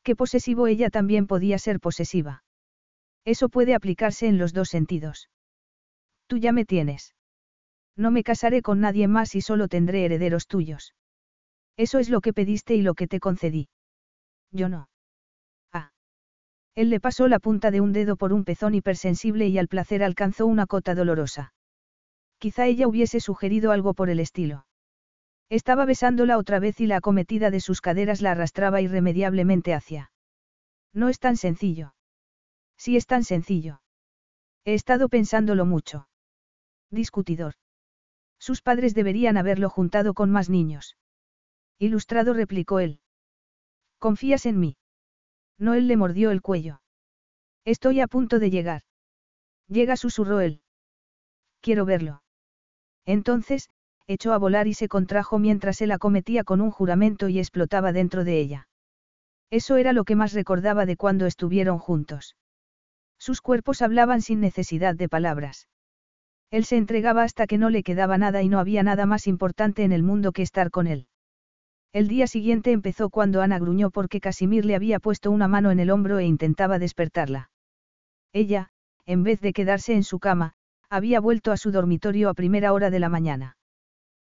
Qué 0.02 0.14
posesivo 0.14 0.66
ella 0.66 0.90
también 0.90 1.26
podía 1.26 1.58
ser 1.58 1.80
posesiva. 1.80 2.44
Eso 3.24 3.48
puede 3.48 3.74
aplicarse 3.74 4.26
en 4.26 4.38
los 4.38 4.52
dos 4.52 4.68
sentidos. 4.68 5.30
Tú 6.26 6.36
ya 6.36 6.52
me 6.52 6.66
tienes. 6.66 7.14
No 7.96 8.10
me 8.10 8.22
casaré 8.22 8.60
con 8.60 8.80
nadie 8.80 9.08
más 9.08 9.34
y 9.34 9.40
solo 9.40 9.66
tendré 9.66 10.04
herederos 10.04 10.46
tuyos. 10.46 10.94
Eso 11.76 11.98
es 11.98 12.10
lo 12.10 12.20
que 12.20 12.32
pediste 12.32 12.74
y 12.74 12.82
lo 12.82 12.94
que 12.94 13.08
te 13.08 13.18
concedí. 13.18 13.68
Yo 14.54 14.68
no. 14.68 14.88
Ah. 15.72 15.90
Él 16.76 16.88
le 16.88 17.00
pasó 17.00 17.26
la 17.26 17.40
punta 17.40 17.72
de 17.72 17.80
un 17.80 17.92
dedo 17.92 18.16
por 18.16 18.32
un 18.32 18.44
pezón 18.44 18.74
hipersensible 18.74 19.48
y 19.48 19.58
al 19.58 19.66
placer 19.66 20.04
alcanzó 20.04 20.46
una 20.46 20.66
cota 20.66 20.94
dolorosa. 20.94 21.52
Quizá 22.38 22.66
ella 22.66 22.86
hubiese 22.86 23.18
sugerido 23.18 23.72
algo 23.72 23.94
por 23.94 24.10
el 24.10 24.20
estilo. 24.20 24.66
Estaba 25.50 25.84
besándola 25.84 26.38
otra 26.38 26.60
vez 26.60 26.80
y 26.80 26.86
la 26.86 26.98
acometida 26.98 27.50
de 27.50 27.60
sus 27.60 27.80
caderas 27.80 28.22
la 28.22 28.30
arrastraba 28.30 28.80
irremediablemente 28.80 29.74
hacia. 29.74 30.12
No 30.92 31.08
es 31.08 31.18
tan 31.18 31.36
sencillo. 31.36 31.94
Sí 32.76 32.96
es 32.96 33.06
tan 33.06 33.24
sencillo. 33.24 33.80
He 34.64 34.74
estado 34.74 35.08
pensándolo 35.08 35.66
mucho. 35.66 36.08
Discutidor. 36.90 37.54
Sus 38.38 38.62
padres 38.62 38.94
deberían 38.94 39.36
haberlo 39.36 39.68
juntado 39.68 40.14
con 40.14 40.30
más 40.30 40.48
niños. 40.48 40.96
Ilustrado 41.78 42.34
replicó 42.34 42.78
él. 42.78 43.00
¿Confías 44.04 44.44
en 44.44 44.60
mí? 44.60 44.76
Noel 45.58 45.88
le 45.88 45.96
mordió 45.96 46.30
el 46.30 46.42
cuello. 46.42 46.82
Estoy 47.64 48.02
a 48.02 48.06
punto 48.06 48.38
de 48.38 48.50
llegar. 48.50 48.82
Llega, 49.66 49.96
susurró 49.96 50.40
él. 50.42 50.60
Quiero 51.62 51.86
verlo. 51.86 52.22
Entonces, 53.06 53.70
echó 54.06 54.34
a 54.34 54.38
volar 54.38 54.66
y 54.66 54.74
se 54.74 54.88
contrajo 54.88 55.38
mientras 55.38 55.80
él 55.80 55.90
acometía 55.90 56.44
con 56.44 56.60
un 56.60 56.70
juramento 56.70 57.30
y 57.30 57.38
explotaba 57.38 57.92
dentro 57.92 58.24
de 58.24 58.40
ella. 58.40 58.68
Eso 59.48 59.78
era 59.78 59.94
lo 59.94 60.04
que 60.04 60.16
más 60.16 60.34
recordaba 60.34 60.84
de 60.84 60.98
cuando 60.98 61.24
estuvieron 61.24 61.78
juntos. 61.78 62.36
Sus 63.18 63.40
cuerpos 63.40 63.80
hablaban 63.80 64.20
sin 64.20 64.38
necesidad 64.38 64.94
de 64.94 65.08
palabras. 65.08 65.66
Él 66.50 66.66
se 66.66 66.76
entregaba 66.76 67.22
hasta 67.22 67.46
que 67.46 67.56
no 67.56 67.70
le 67.70 67.82
quedaba 67.82 68.18
nada 68.18 68.42
y 68.42 68.50
no 68.50 68.58
había 68.58 68.82
nada 68.82 69.06
más 69.06 69.26
importante 69.26 69.82
en 69.82 69.92
el 69.92 70.02
mundo 70.02 70.32
que 70.32 70.42
estar 70.42 70.70
con 70.70 70.88
él. 70.88 71.08
El 71.94 72.08
día 72.08 72.26
siguiente 72.26 72.72
empezó 72.72 73.08
cuando 73.08 73.40
Ana 73.40 73.60
gruñó 73.60 73.88
porque 73.88 74.20
Casimir 74.20 74.64
le 74.64 74.74
había 74.74 74.98
puesto 74.98 75.30
una 75.30 75.46
mano 75.46 75.70
en 75.70 75.78
el 75.78 75.90
hombro 75.90 76.18
e 76.18 76.24
intentaba 76.24 76.80
despertarla. 76.80 77.50
Ella, 78.32 78.70
en 79.06 79.22
vez 79.22 79.40
de 79.40 79.52
quedarse 79.52 79.94
en 79.94 80.02
su 80.02 80.18
cama, 80.18 80.54
había 80.90 81.20
vuelto 81.20 81.52
a 81.52 81.56
su 81.56 81.70
dormitorio 81.70 82.30
a 82.30 82.34
primera 82.34 82.72
hora 82.72 82.90
de 82.90 82.98
la 82.98 83.08
mañana. 83.08 83.56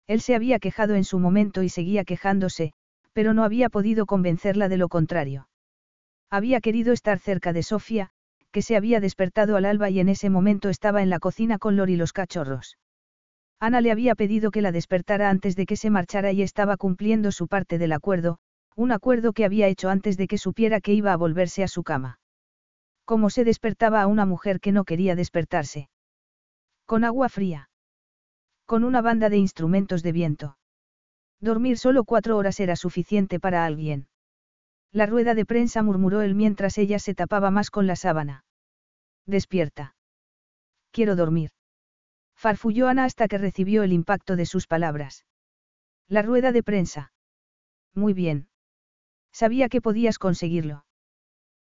Él 0.09 0.21
se 0.21 0.35
había 0.35 0.59
quejado 0.59 0.97
en 0.97 1.05
su 1.05 1.21
momento 1.21 1.63
y 1.63 1.69
seguía 1.69 2.03
quejándose, 2.03 2.73
pero 3.13 3.33
no 3.33 3.45
había 3.45 3.69
podido 3.69 4.07
convencerla 4.07 4.69
de 4.69 4.79
lo 4.79 4.89
contrario. 4.89 5.47
Había 6.31 6.61
querido 6.61 6.93
estar 6.93 7.21
cerca 7.21 7.53
de 7.53 7.63
Sofía, 7.63 8.11
que 8.51 8.63
se 8.63 8.75
había 8.75 8.99
despertado 8.99 9.55
al 9.57 9.67
alba 9.67 9.89
y 9.89 10.01
en 10.01 10.09
ese 10.09 10.31
momento 10.31 10.69
estaba 10.69 11.01
en 11.01 11.11
la 11.11 11.21
cocina 11.21 11.59
con 11.59 11.77
Lori 11.77 11.93
y 11.93 11.97
los 11.97 12.13
cachorros. 12.13 12.77
Ana 13.63 13.81
le 13.81 13.93
había 13.93 14.17
pedido 14.17 14.51
que 14.51 14.61
la 14.61 14.73
despertara 14.73 15.31
antes 15.31 15.55
de 15.55 15.67
que 15.67 15.77
se 15.77 15.89
marchara 15.89 16.33
y 16.33 16.43
estaba 16.43 16.77
cumpliendo 16.77 17.31
su 17.31 17.47
parte 17.47 17.79
del 17.79 17.93
acuerdo, 17.93 18.39
un 18.75 18.91
acuerdo 18.91 19.33
que 19.33 19.45
había 19.45 19.69
hecho 19.69 19.89
antes 19.89 20.17
de 20.17 20.27
que 20.27 20.37
supiera 20.37 20.81
que 20.81 20.95
iba 20.95 21.13
a 21.13 21.17
volverse 21.17 21.63
a 21.63 21.69
su 21.69 21.85
cama. 21.85 22.19
¿Cómo 23.05 23.31
se 23.31 23.45
despertaba 23.45 24.03
a 24.03 24.09
una 24.09 24.27
mujer 24.27 24.59
que 24.59 24.73
no 24.73 24.83
quería 24.83 25.15
despertarse? 25.15 25.89
Con 26.87 27.05
agua 27.05 27.29
fría. 27.29 27.71
Con 28.67 28.83
una 28.83 29.01
banda 29.01 29.29
de 29.29 29.37
instrumentos 29.37 30.03
de 30.03 30.11
viento. 30.11 30.59
Dormir 31.41 31.79
solo 31.79 32.03
cuatro 32.03 32.37
horas 32.39 32.59
era 32.59 32.75
suficiente 32.75 33.39
para 33.39 33.65
alguien. 33.65 34.09
La 34.91 35.07
rueda 35.07 35.37
de 35.37 35.47
prensa 35.47 35.85
murmuró 35.85 36.23
él 36.23 36.35
mientras 36.35 36.79
ella 36.79 36.99
se 36.99 37.15
tapaba 37.15 37.53
más 37.53 37.71
con 37.71 37.87
la 37.87 37.95
sábana. 37.95 38.45
Despierta. 39.25 39.95
Quiero 40.91 41.15
dormir. 41.15 41.51
Farfulló 42.43 42.89
Ana 42.89 43.05
hasta 43.05 43.29
que 43.29 43.39
recibió 43.39 43.85
el 43.85 43.93
impacto 43.93 44.35
de 44.35 44.47
sus 44.47 44.67
palabras. 44.67 45.25
La 46.09 46.23
rueda 46.23 46.51
de 46.51 46.65
prensa. 46.65 47.13
Muy 47.95 48.15
bien. 48.15 48.49
Sabía 49.31 49.69
que 49.69 49.81
podías 49.81 50.19
conseguirlo. 50.19 50.85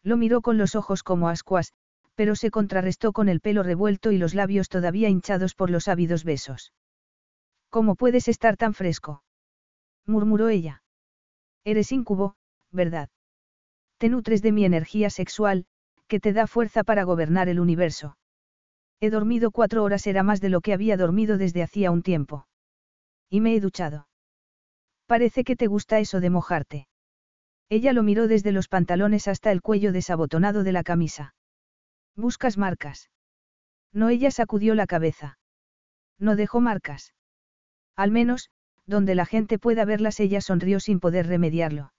Lo 0.04 0.18
miró 0.18 0.42
con 0.42 0.60
los 0.60 0.76
ojos 0.76 1.02
como 1.02 1.30
ascuas, 1.30 1.74
pero 2.14 2.36
se 2.36 2.52
contrarrestó 2.52 3.12
con 3.12 3.28
el 3.28 3.42
pelo 3.42 3.64
revuelto 3.64 4.12
y 4.12 4.20
los 4.20 4.36
labios 4.36 4.70
todavía 4.70 5.10
hinchados 5.10 5.56
por 5.56 5.72
los 5.72 5.88
ávidos 5.88 6.24
besos. 6.24 6.74
¿Cómo 7.72 7.96
puedes 7.96 8.28
estar 8.28 8.56
tan 8.56 8.76
fresco? 8.76 9.24
murmuró 10.06 10.48
ella. 10.48 10.84
Eres 11.64 11.92
incubo, 11.92 12.36
¿verdad? 12.70 13.10
Te 13.98 14.10
nutres 14.10 14.44
de 14.44 14.52
mi 14.52 14.64
energía 14.64 15.10
sexual, 15.10 15.66
que 16.08 16.20
te 16.20 16.34
da 16.34 16.46
fuerza 16.46 16.84
para 16.84 17.04
gobernar 17.04 17.50
el 17.50 17.60
universo. 17.60 18.16
He 19.00 19.10
dormido 19.10 19.52
cuatro 19.52 19.84
horas 19.84 20.08
era 20.08 20.24
más 20.24 20.42
de 20.42 20.50
lo 20.50 20.62
que 20.62 20.74
había 20.74 20.98
dormido 20.98 21.38
desde 21.38 21.64
hacía 21.64 21.92
un 21.92 22.02
tiempo. 22.02 22.48
Y 23.30 23.42
me 23.42 23.56
he 23.56 23.60
duchado. 23.60 24.08
Parece 25.06 25.44
que 25.44 25.56
te 25.56 25.68
gusta 25.68 26.00
eso 26.00 26.20
de 26.20 26.30
mojarte. 26.30 26.88
Ella 27.70 27.94
lo 27.94 28.02
miró 28.02 28.28
desde 28.28 28.52
los 28.52 28.68
pantalones 28.68 29.28
hasta 29.28 29.52
el 29.52 29.62
cuello 29.62 29.92
desabotonado 29.92 30.64
de 30.64 30.72
la 30.72 30.84
camisa. 30.84 31.36
¿Buscas 32.16 32.58
marcas? 32.58 33.10
No, 33.94 34.10
ella 34.10 34.32
sacudió 34.32 34.74
la 34.74 34.88
cabeza. 34.88 35.38
No 36.18 36.36
dejó 36.36 36.62
marcas. 36.62 37.14
Al 37.96 38.12
menos, 38.12 38.50
donde 38.86 39.16
la 39.16 39.26
gente 39.26 39.60
pueda 39.60 39.86
verlas, 39.86 40.20
ella 40.20 40.42
sonrió 40.42 40.80
sin 40.80 41.00
poder 41.00 41.28
remediarlo. 41.28 41.94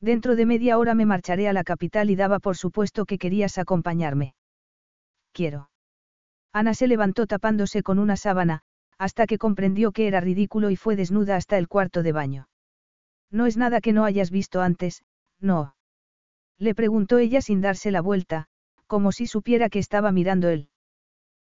Dentro 0.00 0.36
de 0.36 0.46
media 0.46 0.78
hora 0.78 0.94
me 0.94 1.06
marcharé 1.06 1.48
a 1.48 1.52
la 1.52 1.64
capital 1.64 2.10
y 2.10 2.16
daba 2.16 2.38
por 2.38 2.56
supuesto 2.56 3.06
que 3.06 3.18
querías 3.18 3.56
acompañarme. 3.58 4.34
Quiero. 5.32 5.71
Ana 6.52 6.74
se 6.74 6.86
levantó 6.86 7.26
tapándose 7.26 7.82
con 7.82 7.98
una 7.98 8.16
sábana, 8.16 8.62
hasta 8.98 9.26
que 9.26 9.38
comprendió 9.38 9.92
que 9.92 10.06
era 10.06 10.20
ridículo 10.20 10.70
y 10.70 10.76
fue 10.76 10.96
desnuda 10.96 11.36
hasta 11.36 11.58
el 11.58 11.68
cuarto 11.68 12.02
de 12.02 12.12
baño. 12.12 12.48
No 13.30 13.46
es 13.46 13.56
nada 13.56 13.80
que 13.80 13.92
no 13.92 14.04
hayas 14.04 14.30
visto 14.30 14.60
antes, 14.60 15.02
no. 15.40 15.74
Le 16.58 16.74
preguntó 16.74 17.18
ella 17.18 17.40
sin 17.40 17.60
darse 17.60 17.90
la 17.90 18.02
vuelta, 18.02 18.46
como 18.86 19.10
si 19.10 19.26
supiera 19.26 19.70
que 19.70 19.78
estaba 19.78 20.12
mirando 20.12 20.48
él. 20.48 20.68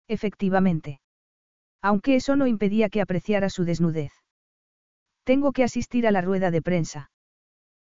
Efectivamente. 0.09 1.01
Aunque 1.81 2.17
eso 2.17 2.35
no 2.37 2.47
impedía 2.47 2.89
que 2.89 3.01
apreciara 3.01 3.49
su 3.49 3.65
desnudez. 3.65 4.13
Tengo 5.25 5.53
que 5.53 5.65
asistir 5.65 6.07
a 6.07 6.11
la 6.11 6.21
rueda 6.21 6.51
de 6.51 6.63
prensa. 6.63 7.11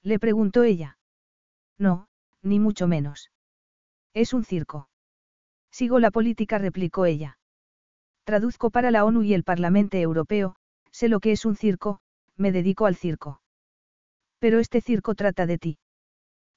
Le 0.03 0.19
preguntó 0.19 0.63
ella. 0.63 0.97
No, 1.77 2.07
ni 2.41 2.59
mucho 2.59 2.87
menos. 2.87 3.31
Es 4.13 4.33
un 4.33 4.43
circo. 4.43 4.89
Sigo 5.77 5.99
la 5.99 6.09
política, 6.09 6.57
replicó 6.57 7.05
ella. 7.05 7.37
Traduzco 8.23 8.71
para 8.71 8.89
la 8.89 9.05
ONU 9.05 9.21
y 9.21 9.35
el 9.35 9.43
Parlamento 9.43 9.95
Europeo, 9.95 10.55
sé 10.91 11.07
lo 11.07 11.19
que 11.19 11.31
es 11.31 11.45
un 11.45 11.55
circo, 11.55 11.99
me 12.35 12.51
dedico 12.51 12.87
al 12.87 12.95
circo. 12.95 13.41
Pero 14.39 14.57
este 14.57 14.81
circo 14.81 15.13
trata 15.13 15.45
de 15.45 15.59
ti. 15.59 15.77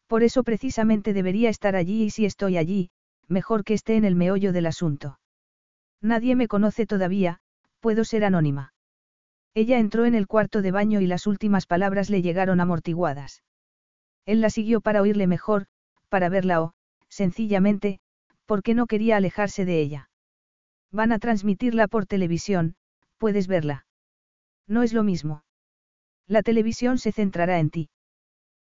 Por 0.06 0.22
eso 0.22 0.42
precisamente 0.42 1.12
debería 1.12 1.50
estar 1.50 1.76
allí 1.76 2.04
y 2.04 2.08
si 2.08 2.24
estoy 2.24 2.56
allí, 2.56 2.92
mejor 3.28 3.62
que 3.62 3.74
esté 3.74 3.96
en 3.96 4.06
el 4.06 4.16
meollo 4.16 4.54
del 4.54 4.64
asunto. 4.64 5.20
Nadie 6.00 6.34
me 6.34 6.48
conoce 6.48 6.86
todavía, 6.86 7.40
puedo 7.80 8.04
ser 8.04 8.24
anónima. 8.24 8.72
Ella 9.52 9.78
entró 9.80 10.06
en 10.06 10.14
el 10.14 10.28
cuarto 10.28 10.62
de 10.62 10.70
baño 10.70 11.02
y 11.02 11.06
las 11.06 11.26
últimas 11.26 11.66
palabras 11.66 12.08
le 12.08 12.22
llegaron 12.22 12.58
amortiguadas. 12.58 13.42
Él 14.24 14.40
la 14.40 14.48
siguió 14.48 14.80
para 14.80 15.02
oírle 15.02 15.26
mejor, 15.26 15.66
para 16.08 16.30
verla 16.30 16.62
o, 16.62 16.72
sencillamente, 17.10 18.00
porque 18.50 18.74
no 18.74 18.88
quería 18.88 19.16
alejarse 19.16 19.64
de 19.64 19.80
ella. 19.80 20.10
Van 20.90 21.12
a 21.12 21.20
transmitirla 21.20 21.86
por 21.86 22.06
televisión, 22.06 22.74
puedes 23.16 23.46
verla. 23.46 23.86
No 24.66 24.82
es 24.82 24.92
lo 24.92 25.04
mismo. 25.04 25.44
La 26.26 26.42
televisión 26.42 26.98
se 26.98 27.12
centrará 27.12 27.60
en 27.60 27.70
ti. 27.70 27.90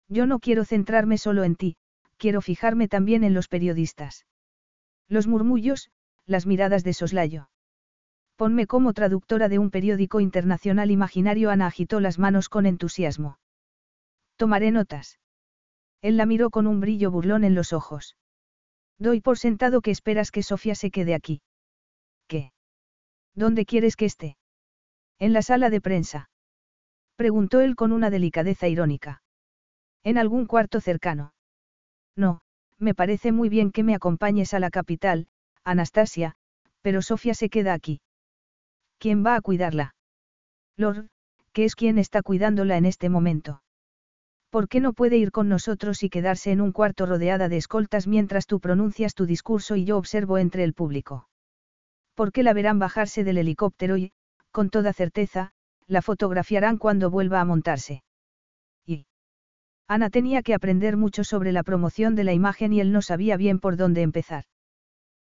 Yo 0.09 0.27
no 0.27 0.41
quiero 0.41 0.65
centrarme 0.65 1.19
solo 1.19 1.45
en 1.45 1.55
ti, 1.55 1.77
quiero 2.17 2.41
fijarme 2.41 2.89
también 2.89 3.23
en 3.23 3.33
los 3.33 3.47
periodistas. 3.47 4.27
Los 5.09 5.29
murmullos, 5.29 5.93
las 6.27 6.47
miradas 6.47 6.83
de 6.83 6.93
soslayo. 6.93 7.49
Ponme 8.35 8.67
como 8.67 8.93
traductora 8.93 9.49
de 9.49 9.61
un 9.61 9.71
periódico 9.71 10.19
internacional 10.19 10.91
imaginario. 10.91 11.49
Ana 11.51 11.69
agitó 11.69 12.01
las 12.01 12.19
manos 12.19 12.49
con 12.49 12.67
entusiasmo. 12.67 13.39
Tomaré 14.35 14.73
notas. 14.73 15.21
Él 16.03 16.17
la 16.17 16.27
miró 16.27 16.51
con 16.51 16.67
un 16.67 16.81
brillo 16.81 17.13
burlón 17.13 17.45
en 17.45 17.55
los 17.55 17.73
ojos. 17.73 18.17
Doy 18.99 19.20
por 19.20 19.39
sentado 19.39 19.81
que 19.81 19.91
esperas 19.91 20.31
que 20.31 20.42
Sofía 20.42 20.75
se 20.75 20.91
quede 20.91 21.15
aquí. 21.15 21.42
¿Qué? 22.28 22.52
¿Dónde 23.34 23.66
quieres 23.66 23.97
que 23.97 24.07
esté? 24.07 24.36
En 25.18 25.33
la 25.33 25.42
sala 25.42 25.70
de 25.70 25.81
prensa. 25.81 26.31
Preguntó 27.16 27.60
él 27.60 27.76
con 27.76 27.92
una 27.92 28.10
delicadeza 28.10 28.68
irónica. 28.68 29.23
En 30.02 30.18
algún 30.18 30.47
cuarto 30.47 30.81
cercano. 30.81 31.34
No, 32.15 32.41
me 32.78 32.94
parece 32.94 33.33
muy 33.33 33.49
bien 33.49 33.73
que 33.73 33.83
me 33.83 33.94
acompañes 33.94 34.55
a 34.55 34.60
la 34.60 34.70
capital, 34.70 35.28
Anastasia, 35.65 36.36
pero 36.81 37.02
Sofía 37.02 37.34
se 37.34 37.49
queda 37.49 37.75
aquí. 37.75 38.00
¿Quién 38.99 39.25
va 39.25 39.36
a 39.36 39.41
cuidarla? 39.41 39.94
Lord, 40.76 41.08
que 41.52 41.65
es 41.65 41.75
quien 41.75 41.99
está 41.99 42.23
cuidándola 42.23 42.76
en 42.76 42.84
este 42.84 43.08
momento. 43.08 43.62
¿Por 44.57 44.70
qué 44.70 44.81
no 44.81 44.94
puede 44.94 45.18
ir 45.18 45.33
con 45.33 45.51
nosotros 45.51 46.02
y 46.02 46.09
quedarse 46.09 46.51
en 46.51 46.62
un 46.62 46.73
cuarto 46.73 47.05
rodeada 47.05 47.51
de 47.51 47.59
escoltas 47.59 48.07
mientras 48.07 48.47
tú 48.47 48.59
pronuncias 48.59 49.15
tu 49.15 49.26
discurso 49.26 49.76
y 49.76 49.85
yo 49.85 49.99
observo 49.99 50.39
entre 50.39 50.65
el 50.65 50.73
público? 50.73 51.28
¿Por 52.15 52.33
qué 52.33 52.43
la 52.43 52.55
verán 52.55 52.78
bajarse 52.78 53.23
del 53.23 53.36
helicóptero 53.36 53.99
y, 53.99 54.12
con 54.52 54.70
toda 54.70 54.94
certeza, 54.94 55.51
la 55.86 56.01
fotografiarán 56.01 56.78
cuando 56.78 57.10
vuelva 57.10 57.43
a 57.43 57.44
montarse? 57.44 58.02
¿Y 58.86 59.05
Ana 59.89 60.09
tenía 60.09 60.41
que 60.41 60.55
aprender 60.55 60.97
mucho 60.97 61.23
sobre 61.23 61.52
la 61.52 61.62
promoción 61.62 62.15
de 62.15 62.25
la 62.25 62.33
imagen 62.33 62.73
y 62.73 62.81
él 62.81 62.93
no 62.93 63.02
sabía 63.02 63.36
bien 63.36 63.59
por 63.59 63.76
dónde 63.76 64.01
empezar. 64.01 64.44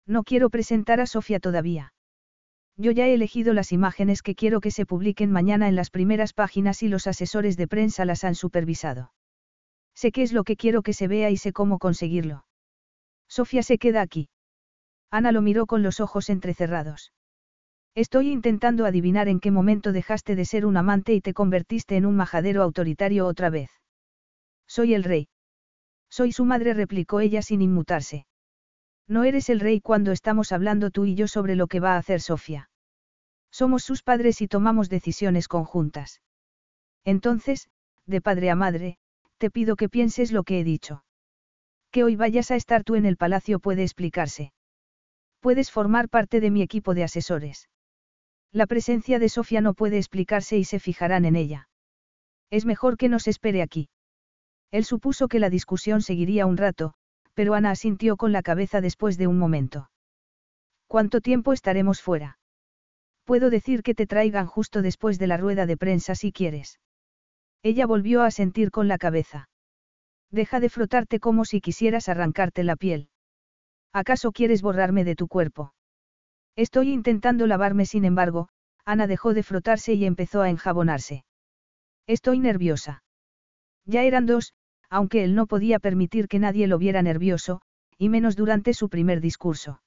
No 0.05 0.21
quiero 0.21 0.51
presentar 0.51 1.01
a 1.01 1.07
Sofía 1.07 1.39
todavía. 1.39 1.95
Yo 2.77 2.91
ya 2.91 3.07
he 3.07 3.15
elegido 3.15 3.55
las 3.55 3.71
imágenes 3.71 4.21
que 4.21 4.35
quiero 4.35 4.61
que 4.61 4.69
se 4.69 4.85
publiquen 4.85 5.31
mañana 5.31 5.67
en 5.69 5.75
las 5.75 5.89
primeras 5.89 6.33
páginas 6.33 6.83
y 6.83 6.87
los 6.87 7.07
asesores 7.07 7.57
de 7.57 7.67
prensa 7.67 8.05
las 8.05 8.23
han 8.25 8.35
supervisado. 8.35 9.09
Sé 9.95 10.11
qué 10.11 10.23
es 10.23 10.33
lo 10.33 10.43
que 10.43 10.55
quiero 10.55 10.81
que 10.81 10.93
se 10.93 11.07
vea 11.07 11.29
y 11.29 11.37
sé 11.37 11.53
cómo 11.53 11.79
conseguirlo. 11.79 12.45
Sofía 13.27 13.63
se 13.63 13.77
queda 13.77 14.01
aquí. 14.01 14.29
Ana 15.09 15.31
lo 15.31 15.41
miró 15.41 15.65
con 15.65 15.83
los 15.83 15.99
ojos 15.99 16.29
entrecerrados. 16.29 17.13
Estoy 17.95 18.31
intentando 18.31 18.85
adivinar 18.85 19.27
en 19.27 19.39
qué 19.39 19.51
momento 19.51 19.91
dejaste 19.91 20.35
de 20.35 20.45
ser 20.45 20.65
un 20.65 20.77
amante 20.77 21.13
y 21.13 21.21
te 21.21 21.33
convertiste 21.33 21.95
en 21.95 22.07
un 22.07 22.15
majadero 22.15 22.63
autoritario 22.63 23.27
otra 23.27 23.51
vez. 23.51 23.69
Soy 24.67 24.95
el 24.95 25.03
rey. 25.03 25.27
Soy 26.09 26.31
su 26.31 26.45
madre, 26.45 26.73
replicó 26.73 27.19
ella 27.19 27.43
sin 27.43 27.61
inmutarse. 27.61 28.25
No 29.07 29.23
eres 29.23 29.49
el 29.49 29.59
rey 29.59 29.81
cuando 29.81 30.11
estamos 30.11 30.51
hablando 30.51 30.89
tú 30.89 31.05
y 31.05 31.13
yo 31.13 31.27
sobre 31.27 31.55
lo 31.55 31.67
que 31.67 31.79
va 31.79 31.93
a 31.93 31.97
hacer 31.97 32.21
Sofía. 32.21 32.69
Somos 33.51 33.83
sus 33.83 34.01
padres 34.01 34.41
y 34.41 34.47
tomamos 34.47 34.89
decisiones 34.89 35.47
conjuntas. 35.47 36.21
Entonces, 37.03 37.69
de 38.07 38.21
padre 38.21 38.49
a 38.49 38.55
madre, 38.55 38.97
te 39.43 39.51
pido 39.51 39.75
que 39.75 39.89
pienses 39.89 40.31
lo 40.31 40.45
que 40.45 40.61
he 40.61 40.63
dicho. 40.63 41.03
Que 41.91 42.05
hoy 42.05 42.15
vayas 42.15 42.49
a 42.49 42.55
estar 42.55 42.85
tú 42.85 42.95
en 42.95 43.05
el 43.05 43.17
palacio 43.17 43.59
puede 43.59 43.83
explicarse. 43.83 44.53
Puedes 45.41 45.69
formar 45.69 46.07
parte 46.07 46.39
de 46.39 46.49
mi 46.49 46.61
equipo 46.61 46.93
de 46.93 47.03
asesores. 47.03 47.67
La 48.53 48.67
presencia 48.67 49.19
de 49.19 49.27
Sofía 49.27 49.59
no 49.59 49.73
puede 49.73 49.97
explicarse 49.97 50.57
y 50.57 50.63
se 50.63 50.79
fijarán 50.79 51.25
en 51.25 51.35
ella. 51.35 51.67
Es 52.51 52.65
mejor 52.65 52.95
que 52.95 53.09
nos 53.09 53.27
espere 53.27 53.61
aquí. 53.61 53.89
Él 54.71 54.85
supuso 54.85 55.27
que 55.27 55.39
la 55.39 55.49
discusión 55.49 56.01
seguiría 56.01 56.45
un 56.45 56.55
rato, 56.55 56.93
pero 57.33 57.53
Ana 57.53 57.71
asintió 57.71 58.15
con 58.15 58.31
la 58.31 58.43
cabeza 58.43 58.79
después 58.79 59.17
de 59.17 59.27
un 59.27 59.37
momento. 59.37 59.89
¿Cuánto 60.87 61.19
tiempo 61.19 61.51
estaremos 61.51 62.01
fuera? 62.01 62.39
Puedo 63.25 63.49
decir 63.49 63.83
que 63.83 63.93
te 63.93 64.07
traigan 64.07 64.47
justo 64.47 64.81
después 64.81 65.19
de 65.19 65.27
la 65.27 65.35
rueda 65.35 65.65
de 65.65 65.75
prensa 65.75 66.15
si 66.15 66.31
quieres. 66.31 66.79
Ella 67.63 67.85
volvió 67.85 68.23
a 68.23 68.31
sentir 68.31 68.71
con 68.71 68.89
la 68.89 68.97
cabeza. 68.97 69.49
Deja 70.29 70.59
de 70.59 70.69
frotarte 70.69 71.19
como 71.19 71.45
si 71.45 71.61
quisieras 71.61 72.09
arrancarte 72.09 72.63
la 72.63 72.75
piel. 72.75 73.07
¿Acaso 73.93 74.31
quieres 74.33 74.61
borrarme 74.61 75.05
de 75.05 75.15
tu 75.15 75.27
cuerpo? 75.27 75.73
Estoy 76.55 76.91
intentando 76.91 77.47
lavarme, 77.47 77.85
sin 77.85 78.03
embargo, 78.03 78.49
Ana 78.83 79.07
dejó 79.07 79.33
de 79.33 79.43
frotarse 79.43 79.93
y 79.93 80.05
empezó 80.05 80.41
a 80.41 80.49
enjabonarse. 80.49 81.23
Estoy 82.05 82.39
nerviosa. 82.39 83.03
Ya 83.85 84.03
eran 84.03 84.25
dos, 84.25 84.53
aunque 84.89 85.23
él 85.23 85.33
no 85.33 85.47
podía 85.47 85.79
permitir 85.79 86.27
que 86.27 86.39
nadie 86.39 86.67
lo 86.67 86.77
viera 86.77 87.01
nervioso, 87.01 87.61
y 87.97 88.09
menos 88.09 88.35
durante 88.35 88.73
su 88.73 88.89
primer 88.89 89.21
discurso. 89.21 89.81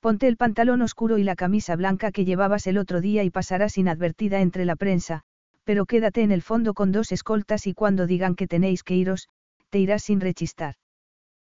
Ponte 0.00 0.26
el 0.26 0.36
pantalón 0.36 0.80
oscuro 0.80 1.18
y 1.18 1.24
la 1.24 1.36
camisa 1.36 1.76
blanca 1.76 2.12
que 2.12 2.24
llevabas 2.24 2.66
el 2.66 2.78
otro 2.78 3.00
día 3.00 3.24
y 3.24 3.30
pasarás 3.30 3.76
inadvertida 3.76 4.40
entre 4.40 4.64
la 4.64 4.76
prensa, 4.76 5.24
pero 5.68 5.84
quédate 5.84 6.22
en 6.22 6.32
el 6.32 6.40
fondo 6.40 6.72
con 6.72 6.92
dos 6.92 7.12
escoltas 7.12 7.66
y 7.66 7.74
cuando 7.74 8.06
digan 8.06 8.36
que 8.36 8.46
tenéis 8.46 8.82
que 8.82 8.94
iros, 8.94 9.28
te 9.68 9.78
irás 9.78 10.02
sin 10.02 10.18
rechistar. 10.18 10.76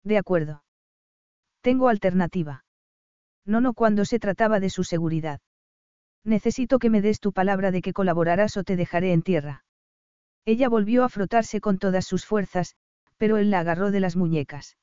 De 0.04 0.18
acuerdo. 0.18 0.64
Tengo 1.62 1.88
alternativa. 1.88 2.66
No, 3.46 3.62
no 3.62 3.72
cuando 3.72 4.04
se 4.04 4.18
trataba 4.18 4.60
de 4.60 4.68
su 4.68 4.84
seguridad. 4.84 5.40
Necesito 6.24 6.78
que 6.78 6.90
me 6.90 7.00
des 7.00 7.20
tu 7.20 7.32
palabra 7.32 7.70
de 7.70 7.80
que 7.80 7.94
colaborarás 7.94 8.58
o 8.58 8.64
te 8.64 8.76
dejaré 8.76 9.14
en 9.14 9.22
tierra. 9.22 9.64
Ella 10.44 10.68
volvió 10.68 11.04
a 11.04 11.08
frotarse 11.08 11.62
con 11.62 11.78
todas 11.78 12.04
sus 12.04 12.26
fuerzas, 12.26 12.76
pero 13.16 13.38
él 13.38 13.50
la 13.50 13.60
agarró 13.60 13.90
de 13.90 14.00
las 14.00 14.14
muñecas. 14.14 14.76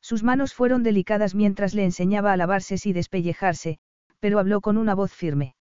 Sus 0.00 0.22
manos 0.22 0.54
fueron 0.54 0.84
delicadas 0.84 1.34
mientras 1.34 1.74
le 1.74 1.82
enseñaba 1.82 2.32
a 2.32 2.36
lavarse 2.36 2.76
y 2.84 2.92
despellejarse, 2.92 3.80
pero 4.20 4.38
habló 4.38 4.60
con 4.60 4.76
una 4.76 4.94
voz 4.94 5.12
firme. 5.12 5.56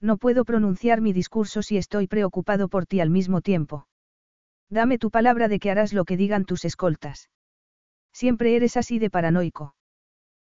No 0.00 0.16
puedo 0.16 0.44
pronunciar 0.44 1.00
mi 1.00 1.12
discurso 1.12 1.62
si 1.62 1.76
estoy 1.76 2.06
preocupado 2.06 2.68
por 2.68 2.86
ti 2.86 3.00
al 3.00 3.10
mismo 3.10 3.40
tiempo. 3.40 3.88
Dame 4.70 4.98
tu 4.98 5.10
palabra 5.10 5.48
de 5.48 5.58
que 5.58 5.70
harás 5.70 5.92
lo 5.92 6.04
que 6.04 6.16
digan 6.16 6.44
tus 6.44 6.64
escoltas. 6.64 7.30
Siempre 8.12 8.54
eres 8.56 8.76
así 8.76 8.98
de 8.98 9.10
paranoico. 9.10 9.74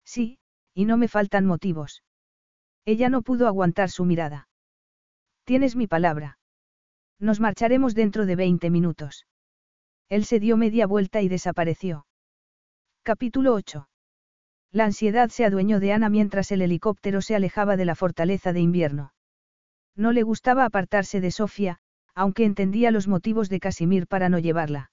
Sí, 0.03 0.39
y 0.73 0.85
no 0.85 0.97
me 0.97 1.07
faltan 1.07 1.45
motivos. 1.45 2.03
Ella 2.85 3.09
no 3.09 3.21
pudo 3.21 3.47
aguantar 3.47 3.89
su 3.89 4.05
mirada. 4.05 4.47
Tienes 5.43 5.75
mi 5.75 5.87
palabra. 5.87 6.37
Nos 7.19 7.39
marcharemos 7.39 7.95
dentro 7.95 8.25
de 8.25 8.35
20 8.35 8.69
minutos. 8.69 9.25
Él 10.09 10.25
se 10.25 10.39
dio 10.39 10.57
media 10.57 10.85
vuelta 10.85 11.21
y 11.21 11.29
desapareció. 11.29 12.05
Capítulo 13.03 13.53
8. 13.53 13.87
La 14.71 14.85
ansiedad 14.85 15.29
se 15.29 15.45
adueñó 15.45 15.79
de 15.79 15.93
Ana 15.93 16.09
mientras 16.09 16.51
el 16.51 16.61
helicóptero 16.61 17.21
se 17.21 17.35
alejaba 17.35 17.77
de 17.77 17.85
la 17.85 17.95
fortaleza 17.95 18.51
de 18.53 18.59
invierno. 18.59 19.14
No 19.95 20.11
le 20.11 20.23
gustaba 20.23 20.65
apartarse 20.65 21.21
de 21.21 21.31
Sofía, 21.31 21.79
aunque 22.13 22.45
entendía 22.45 22.91
los 22.91 23.07
motivos 23.07 23.49
de 23.49 23.59
Casimir 23.59 24.07
para 24.07 24.29
no 24.29 24.39
llevarla. 24.39 24.91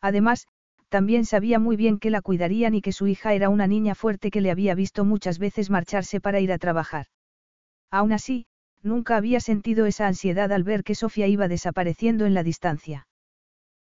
Además, 0.00 0.46
también 0.88 1.24
sabía 1.24 1.58
muy 1.58 1.76
bien 1.76 1.98
que 1.98 2.10
la 2.10 2.22
cuidarían 2.22 2.74
y 2.74 2.80
que 2.80 2.92
su 2.92 3.06
hija 3.06 3.34
era 3.34 3.48
una 3.48 3.66
niña 3.66 3.94
fuerte 3.94 4.30
que 4.30 4.40
le 4.40 4.50
había 4.50 4.74
visto 4.74 5.04
muchas 5.04 5.38
veces 5.38 5.70
marcharse 5.70 6.20
para 6.20 6.40
ir 6.40 6.52
a 6.52 6.58
trabajar. 6.58 7.06
Aún 7.90 8.12
así, 8.12 8.46
nunca 8.82 9.16
había 9.16 9.40
sentido 9.40 9.86
esa 9.86 10.06
ansiedad 10.06 10.52
al 10.52 10.62
ver 10.62 10.84
que 10.84 10.94
Sofía 10.94 11.26
iba 11.26 11.48
desapareciendo 11.48 12.26
en 12.26 12.34
la 12.34 12.42
distancia. 12.42 13.06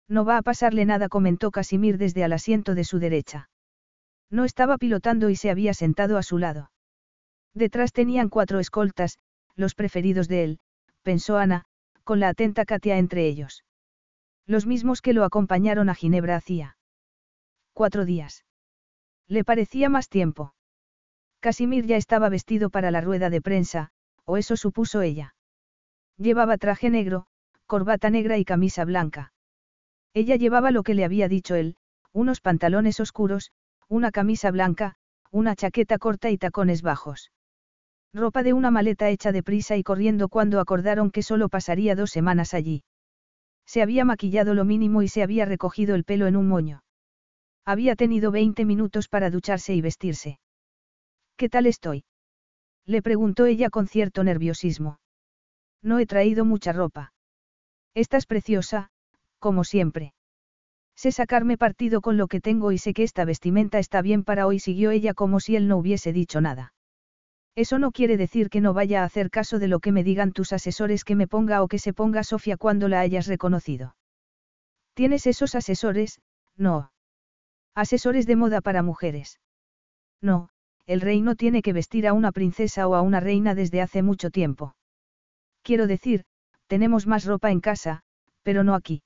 No 0.07 0.25
va 0.25 0.37
a 0.37 0.41
pasarle 0.41 0.85
nada, 0.85 1.09
comentó 1.09 1.51
Casimir 1.51 1.97
desde 1.97 2.23
al 2.23 2.33
asiento 2.33 2.75
de 2.75 2.83
su 2.83 2.99
derecha. 2.99 3.49
No 4.29 4.45
estaba 4.45 4.77
pilotando 4.77 5.29
y 5.29 5.35
se 5.35 5.49
había 5.49 5.73
sentado 5.73 6.17
a 6.17 6.23
su 6.23 6.37
lado. 6.37 6.71
Detrás 7.53 7.93
tenían 7.93 8.29
cuatro 8.29 8.59
escoltas, 8.59 9.19
los 9.55 9.75
preferidos 9.75 10.27
de 10.27 10.43
él, 10.43 10.59
pensó 11.01 11.37
Ana, 11.37 11.65
con 12.03 12.19
la 12.19 12.29
atenta 12.29 12.65
Katia 12.65 12.97
entre 12.97 13.27
ellos. 13.27 13.63
Los 14.45 14.65
mismos 14.65 15.01
que 15.01 15.13
lo 15.13 15.23
acompañaron 15.23 15.89
a 15.89 15.95
Ginebra 15.95 16.35
hacía 16.35 16.77
Cuatro 17.73 18.05
días. 18.05 18.45
Le 19.27 19.43
parecía 19.43 19.89
más 19.89 20.09
tiempo. 20.09 20.53
Casimir 21.39 21.85
ya 21.85 21.97
estaba 21.97 22.29
vestido 22.29 22.69
para 22.69 22.91
la 22.91 23.01
rueda 23.01 23.29
de 23.29 23.41
prensa, 23.41 23.89
o 24.25 24.37
eso 24.37 24.55
supuso 24.57 25.01
ella. 25.01 25.35
Llevaba 26.17 26.57
traje 26.57 26.89
negro, 26.89 27.25
corbata 27.65 28.09
negra 28.09 28.37
y 28.37 28.45
camisa 28.45 28.85
blanca. 28.85 29.33
Ella 30.13 30.35
llevaba 30.35 30.71
lo 30.71 30.83
que 30.83 30.93
le 30.93 31.03
había 31.03 31.27
dicho 31.27 31.55
él, 31.55 31.75
unos 32.11 32.41
pantalones 32.41 32.99
oscuros, 32.99 33.51
una 33.87 34.11
camisa 34.11 34.51
blanca, 34.51 34.95
una 35.31 35.55
chaqueta 35.55 35.97
corta 35.97 36.29
y 36.29 36.37
tacones 36.37 36.83
bajos. 36.83 37.31
Ropa 38.15 38.43
de 38.43 38.53
una 38.53 38.69
maleta 38.69 39.09
hecha 39.09 39.31
de 39.31 39.41
prisa 39.41 39.75
y 39.75 39.81
corriendo 39.81 40.29
cuando 40.29 40.59
acordaron 40.59 41.09
que 41.09 41.23
solo 41.23 41.49
pasaría 41.49 41.95
dos 41.95 42.11
semanas 42.11 42.53
allí. 42.53 42.83
Se 43.65 43.81
había 43.81 44.05
maquillado 44.05 44.53
lo 44.53 44.65
mínimo 44.65 45.01
y 45.01 45.07
se 45.07 45.23
había 45.23 45.45
recogido 45.45 45.95
el 45.95 46.03
pelo 46.03 46.27
en 46.27 46.35
un 46.35 46.47
moño. 46.47 46.83
Había 47.65 47.95
tenido 47.95 48.29
20 48.31 48.65
minutos 48.65 49.07
para 49.07 49.31
ducharse 49.31 49.73
y 49.73 49.81
vestirse. 49.81 50.39
¿Qué 51.37 51.49
tal 51.49 51.65
estoy? 51.65 52.03
Le 52.85 53.01
preguntó 53.01 53.47
ella 53.47 53.71
con 53.71 53.87
cierto 53.87 54.23
nerviosismo. 54.23 54.99
No 55.81 55.97
he 55.97 56.05
traído 56.05 56.45
mucha 56.45 56.71
ropa. 56.71 57.13
Estás 57.95 58.27
preciosa, 58.27 58.89
como 59.39 59.63
siempre. 59.63 60.13
Sé 60.95 61.11
sacarme 61.11 61.57
partido 61.57 62.01
con 62.01 62.17
lo 62.17 62.27
que 62.27 62.41
tengo 62.41 62.71
y 62.71 62.77
sé 62.77 62.93
que 62.93 63.03
esta 63.03 63.25
vestimenta 63.25 63.79
está 63.79 64.03
bien 64.03 64.23
para 64.23 64.45
hoy, 64.45 64.59
siguió 64.59 64.91
ella 64.91 65.15
como 65.15 65.39
si 65.39 65.55
él 65.55 65.67
no 65.67 65.77
hubiese 65.77 66.13
dicho 66.13 66.41
nada. 66.41 66.73
Eso 67.55 67.77
no 67.77 67.91
quiere 67.91 68.17
decir 68.17 68.49
que 68.49 68.61
no 68.61 68.73
vaya 68.73 69.01
a 69.01 69.05
hacer 69.05 69.29
caso 69.29 69.59
de 69.59 69.67
lo 69.67 69.79
que 69.79 69.91
me 69.91 70.03
digan 70.03 70.31
tus 70.31 70.53
asesores 70.53 71.03
que 71.03 71.15
me 71.15 71.27
ponga 71.27 71.61
o 71.61 71.67
que 71.67 71.77
se 71.77 71.93
ponga 71.93 72.23
Sofía 72.23 72.57
cuando 72.57 72.87
la 72.87 72.99
hayas 72.99 73.27
reconocido. 73.27 73.95
¿Tienes 74.95 75.27
esos 75.27 75.53
asesores? 75.53 76.21
No. 76.57 76.91
Asesores 77.75 78.25
de 78.25 78.35
moda 78.35 78.61
para 78.61 78.81
mujeres. 78.81 79.39
No, 80.21 80.49
el 80.85 81.01
rey 81.01 81.21
no 81.21 81.35
tiene 81.35 81.61
que 81.61 81.73
vestir 81.73 82.07
a 82.07 82.13
una 82.13 82.31
princesa 82.31 82.87
o 82.87 82.95
a 82.95 83.01
una 83.01 83.19
reina 83.19 83.55
desde 83.55 83.81
hace 83.81 84.01
mucho 84.01 84.29
tiempo. 84.29 84.75
Quiero 85.61 85.87
decir, 85.87 86.25
tenemos 86.67 87.07
más 87.07 87.25
ropa 87.25 87.51
en 87.51 87.61
casa, 87.61 88.01
pero 88.41 88.63
no 88.63 88.73
aquí. 88.75 89.03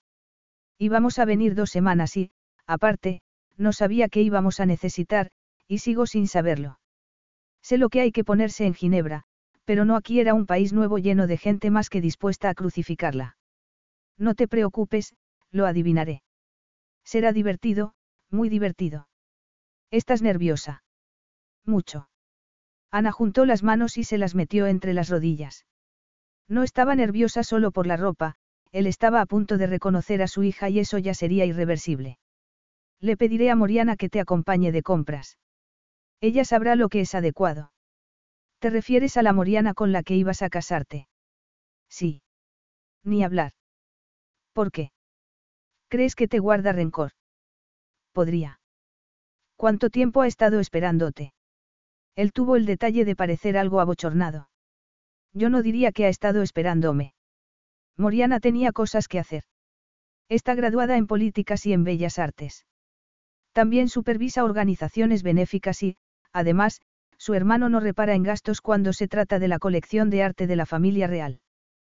Íbamos 0.77 1.19
a 1.19 1.25
venir 1.25 1.55
dos 1.55 1.69
semanas 1.69 2.15
y, 2.17 2.31
aparte, 2.65 3.21
no 3.57 3.73
sabía 3.73 4.09
que 4.09 4.21
íbamos 4.21 4.59
a 4.59 4.65
necesitar, 4.65 5.31
y 5.67 5.79
sigo 5.79 6.05
sin 6.05 6.27
saberlo. 6.27 6.79
Sé 7.61 7.77
lo 7.77 7.89
que 7.89 8.01
hay 8.01 8.11
que 8.11 8.23
ponerse 8.23 8.65
en 8.65 8.73
Ginebra, 8.73 9.23
pero 9.65 9.85
no 9.85 9.95
aquí 9.95 10.19
era 10.19 10.33
un 10.33 10.45
país 10.45 10.73
nuevo 10.73 10.97
lleno 10.97 11.27
de 11.27 11.37
gente 11.37 11.69
más 11.69 11.89
que 11.89 12.01
dispuesta 12.01 12.49
a 12.49 12.53
crucificarla. 12.53 13.37
No 14.17 14.33
te 14.33 14.47
preocupes, 14.47 15.15
lo 15.51 15.65
adivinaré. 15.65 16.23
Será 17.03 17.33
divertido, 17.33 17.93
muy 18.31 18.49
divertido. 18.49 19.07
¿Estás 19.91 20.21
nerviosa? 20.21 20.83
Mucho. 21.65 22.09
Ana 22.91 23.11
juntó 23.11 23.45
las 23.45 23.63
manos 23.63 23.97
y 23.97 24.03
se 24.03 24.17
las 24.17 24.35
metió 24.35 24.67
entre 24.67 24.93
las 24.93 25.09
rodillas. 25.09 25.65
No 26.47 26.63
estaba 26.63 26.95
nerviosa 26.95 27.43
solo 27.43 27.71
por 27.71 27.87
la 27.87 27.97
ropa, 27.97 28.35
él 28.71 28.87
estaba 28.87 29.21
a 29.21 29.25
punto 29.25 29.57
de 29.57 29.67
reconocer 29.67 30.21
a 30.21 30.27
su 30.27 30.43
hija 30.43 30.69
y 30.69 30.79
eso 30.79 30.97
ya 30.97 31.13
sería 31.13 31.45
irreversible. 31.45 32.19
Le 32.99 33.17
pediré 33.17 33.49
a 33.49 33.55
Moriana 33.55 33.95
que 33.97 34.09
te 34.09 34.19
acompañe 34.19 34.71
de 34.71 34.83
compras. 34.83 35.37
Ella 36.19 36.45
sabrá 36.45 36.75
lo 36.75 36.89
que 36.89 37.01
es 37.01 37.13
adecuado. 37.15 37.71
¿Te 38.59 38.69
refieres 38.69 39.17
a 39.17 39.21
la 39.21 39.33
Moriana 39.33 39.73
con 39.73 39.91
la 39.91 40.03
que 40.03 40.15
ibas 40.15 40.41
a 40.41 40.49
casarte? 40.49 41.07
Sí. 41.89 42.21
Ni 43.03 43.23
hablar. 43.23 43.53
¿Por 44.53 44.71
qué? 44.71 44.91
¿Crees 45.89 46.15
que 46.15 46.27
te 46.27 46.39
guarda 46.39 46.71
rencor? 46.71 47.11
Podría. 48.11 48.59
¿Cuánto 49.55 49.89
tiempo 49.89 50.21
ha 50.21 50.27
estado 50.27 50.59
esperándote? 50.59 51.33
Él 52.15 52.33
tuvo 52.33 52.55
el 52.55 52.65
detalle 52.65 53.05
de 53.05 53.15
parecer 53.15 53.57
algo 53.57 53.79
abochornado. 53.79 54.49
Yo 55.33 55.49
no 55.49 55.61
diría 55.61 55.91
que 55.91 56.05
ha 56.05 56.09
estado 56.09 56.41
esperándome. 56.41 57.13
Moriana 57.95 58.39
tenía 58.39 58.71
cosas 58.71 59.07
que 59.07 59.19
hacer. 59.19 59.43
Está 60.29 60.55
graduada 60.55 60.97
en 60.97 61.07
políticas 61.07 61.65
y 61.67 61.73
en 61.73 61.83
bellas 61.83 62.17
artes. 62.19 62.65
También 63.53 63.87
supervisa 63.87 64.43
organizaciones 64.43 65.23
benéficas 65.23 65.81
y, 65.83 65.97
además, 66.37 66.81
su 67.17 67.33
hermano 67.33 67.67
no 67.67 67.79
repara 67.79 68.13
en 68.13 68.23
gastos 68.23 68.61
cuando 68.61 68.93
se 68.93 69.07
trata 69.07 69.39
de 69.39 69.47
la 69.47 69.59
colección 69.59 70.09
de 70.09 70.23
arte 70.23 70.45
de 70.45 70.55
la 70.55 70.65
familia 70.65 71.07
real. 71.07 71.39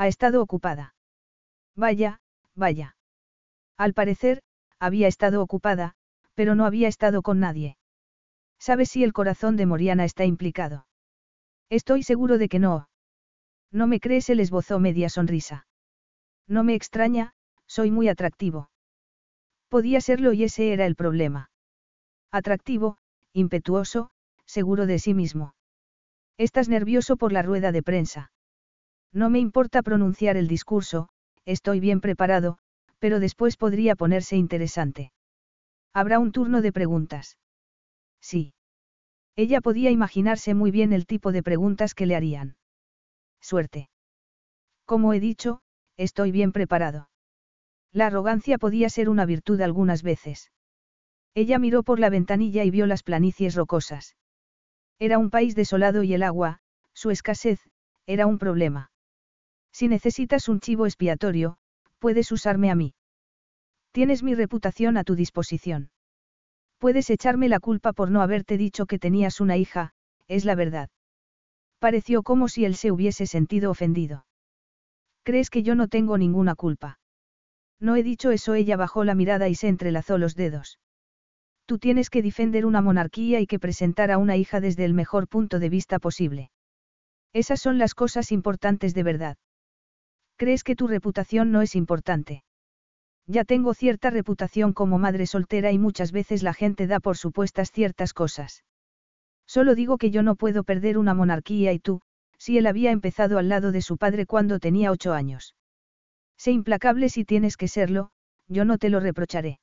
Ha 0.00 0.06
estado 0.06 0.40
ocupada. 0.40 0.94
Vaya, 1.76 2.22
vaya. 2.54 2.96
Al 3.76 3.92
parecer, 3.92 4.40
había 4.78 5.06
estado 5.08 5.42
ocupada, 5.42 5.94
pero 6.32 6.54
no 6.54 6.64
había 6.64 6.88
estado 6.88 7.20
con 7.20 7.38
nadie. 7.38 7.76
¿Sabes 8.58 8.88
si 8.88 9.04
el 9.04 9.12
corazón 9.12 9.58
de 9.58 9.66
Moriana 9.66 10.06
está 10.06 10.24
implicado? 10.24 10.86
Estoy 11.68 12.02
seguro 12.02 12.38
de 12.38 12.48
que 12.48 12.58
no. 12.58 12.88
No 13.70 13.86
me 13.86 14.00
crees, 14.00 14.30
él 14.30 14.40
esbozó 14.40 14.78
media 14.78 15.10
sonrisa. 15.10 15.66
No 16.48 16.64
me 16.64 16.74
extraña, 16.74 17.34
soy 17.66 17.90
muy 17.90 18.08
atractivo. 18.08 18.70
Podía 19.68 20.00
serlo 20.00 20.32
y 20.32 20.44
ese 20.44 20.72
era 20.72 20.86
el 20.86 20.96
problema. 20.96 21.50
Atractivo, 22.30 22.96
impetuoso, 23.34 24.12
seguro 24.46 24.86
de 24.86 24.98
sí 24.98 25.12
mismo. 25.12 25.54
Estás 26.38 26.70
nervioso 26.70 27.18
por 27.18 27.32
la 27.32 27.42
rueda 27.42 27.70
de 27.70 27.82
prensa. 27.82 28.32
No 29.12 29.28
me 29.30 29.38
importa 29.40 29.82
pronunciar 29.82 30.36
el 30.36 30.46
discurso, 30.46 31.08
estoy 31.44 31.80
bien 31.80 32.00
preparado, 32.00 32.58
pero 32.98 33.18
después 33.18 33.56
podría 33.56 33.96
ponerse 33.96 34.36
interesante. 34.36 35.12
Habrá 35.92 36.18
un 36.18 36.30
turno 36.30 36.62
de 36.62 36.72
preguntas. 36.72 37.36
Sí. 38.20 38.54
Ella 39.34 39.60
podía 39.60 39.90
imaginarse 39.90 40.54
muy 40.54 40.70
bien 40.70 40.92
el 40.92 41.06
tipo 41.06 41.32
de 41.32 41.42
preguntas 41.42 41.94
que 41.94 42.06
le 42.06 42.14
harían. 42.14 42.56
Suerte. 43.40 43.88
Como 44.84 45.12
he 45.12 45.20
dicho, 45.20 45.60
estoy 45.96 46.30
bien 46.30 46.52
preparado. 46.52 47.08
La 47.92 48.06
arrogancia 48.06 48.58
podía 48.58 48.88
ser 48.90 49.08
una 49.08 49.26
virtud 49.26 49.60
algunas 49.60 50.02
veces. 50.02 50.52
Ella 51.34 51.58
miró 51.58 51.82
por 51.82 51.98
la 51.98 52.10
ventanilla 52.10 52.64
y 52.64 52.70
vio 52.70 52.86
las 52.86 53.02
planicies 53.02 53.54
rocosas. 53.54 54.16
Era 54.98 55.18
un 55.18 55.30
país 55.30 55.54
desolado 55.54 56.02
y 56.02 56.14
el 56.14 56.22
agua, 56.22 56.60
su 56.92 57.10
escasez, 57.10 57.60
era 58.06 58.26
un 58.26 58.38
problema. 58.38 58.90
Si 59.72 59.88
necesitas 59.88 60.48
un 60.48 60.60
chivo 60.60 60.86
expiatorio, 60.86 61.56
puedes 61.98 62.32
usarme 62.32 62.70
a 62.70 62.74
mí. 62.74 62.94
Tienes 63.92 64.22
mi 64.22 64.34
reputación 64.34 64.96
a 64.96 65.04
tu 65.04 65.14
disposición. 65.14 65.90
Puedes 66.78 67.10
echarme 67.10 67.48
la 67.48 67.60
culpa 67.60 67.92
por 67.92 68.10
no 68.10 68.22
haberte 68.22 68.56
dicho 68.56 68.86
que 68.86 68.98
tenías 68.98 69.40
una 69.40 69.56
hija, 69.56 69.92
es 70.28 70.44
la 70.44 70.54
verdad. 70.54 70.90
Pareció 71.78 72.22
como 72.22 72.48
si 72.48 72.64
él 72.64 72.76
se 72.76 72.92
hubiese 72.92 73.26
sentido 73.26 73.70
ofendido. 73.70 74.26
¿Crees 75.24 75.50
que 75.50 75.62
yo 75.62 75.74
no 75.74 75.88
tengo 75.88 76.18
ninguna 76.18 76.54
culpa? 76.54 76.98
No 77.80 77.96
he 77.96 78.02
dicho 78.02 78.30
eso, 78.30 78.54
ella 78.54 78.76
bajó 78.76 79.04
la 79.04 79.14
mirada 79.14 79.48
y 79.48 79.54
se 79.54 79.68
entrelazó 79.68 80.18
los 80.18 80.34
dedos. 80.34 80.78
Tú 81.66 81.78
tienes 81.78 82.10
que 82.10 82.22
defender 82.22 82.66
una 82.66 82.82
monarquía 82.82 83.40
y 83.40 83.46
que 83.46 83.58
presentar 83.58 84.10
a 84.10 84.18
una 84.18 84.36
hija 84.36 84.60
desde 84.60 84.84
el 84.84 84.94
mejor 84.94 85.28
punto 85.28 85.58
de 85.58 85.68
vista 85.68 85.98
posible. 85.98 86.50
Esas 87.32 87.60
son 87.60 87.78
las 87.78 87.94
cosas 87.94 88.32
importantes 88.32 88.92
de 88.92 89.02
verdad. 89.02 89.36
¿Crees 90.40 90.64
que 90.64 90.74
tu 90.74 90.86
reputación 90.88 91.52
no 91.52 91.60
es 91.60 91.76
importante? 91.76 92.44
Ya 93.26 93.44
tengo 93.44 93.74
cierta 93.74 94.08
reputación 94.08 94.72
como 94.72 94.98
madre 94.98 95.26
soltera 95.26 95.70
y 95.70 95.78
muchas 95.78 96.12
veces 96.12 96.42
la 96.42 96.54
gente 96.54 96.86
da 96.86 96.98
por 96.98 97.18
supuestas 97.18 97.70
ciertas 97.70 98.14
cosas. 98.14 98.64
Solo 99.46 99.74
digo 99.74 99.98
que 99.98 100.10
yo 100.10 100.22
no 100.22 100.36
puedo 100.36 100.64
perder 100.64 100.96
una 100.96 101.12
monarquía 101.12 101.74
y 101.74 101.78
tú, 101.78 102.00
si 102.38 102.56
él 102.56 102.66
había 102.66 102.90
empezado 102.90 103.36
al 103.36 103.50
lado 103.50 103.70
de 103.70 103.82
su 103.82 103.98
padre 103.98 104.24
cuando 104.24 104.60
tenía 104.60 104.90
ocho 104.90 105.12
años. 105.12 105.54
Sé 106.38 106.52
implacable 106.52 107.10
si 107.10 107.26
tienes 107.26 107.58
que 107.58 107.68
serlo, 107.68 108.08
yo 108.48 108.64
no 108.64 108.78
te 108.78 108.88
lo 108.88 108.98
reprocharé. 108.98 109.60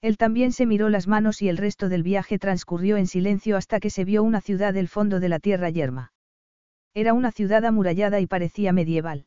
Él 0.00 0.16
también 0.16 0.52
se 0.52 0.64
miró 0.64 0.88
las 0.88 1.08
manos 1.08 1.42
y 1.42 1.50
el 1.50 1.58
resto 1.58 1.90
del 1.90 2.04
viaje 2.04 2.38
transcurrió 2.38 2.96
en 2.96 3.06
silencio 3.06 3.58
hasta 3.58 3.80
que 3.80 3.90
se 3.90 4.06
vio 4.06 4.22
una 4.22 4.40
ciudad 4.40 4.72
del 4.72 4.88
fondo 4.88 5.20
de 5.20 5.28
la 5.28 5.40
tierra 5.40 5.68
yerma. 5.68 6.14
Era 6.94 7.12
una 7.12 7.32
ciudad 7.32 7.66
amurallada 7.66 8.18
y 8.20 8.26
parecía 8.26 8.72
medieval. 8.72 9.26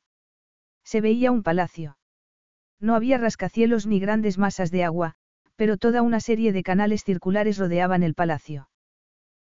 Se 0.83 1.01
veía 1.01 1.31
un 1.31 1.43
palacio. 1.43 1.97
No 2.79 2.95
había 2.95 3.17
rascacielos 3.17 3.87
ni 3.87 3.99
grandes 3.99 4.37
masas 4.37 4.71
de 4.71 4.83
agua, 4.83 5.15
pero 5.55 5.77
toda 5.77 6.01
una 6.01 6.19
serie 6.19 6.51
de 6.51 6.63
canales 6.63 7.03
circulares 7.03 7.57
rodeaban 7.57 8.03
el 8.03 8.15
palacio. 8.15 8.69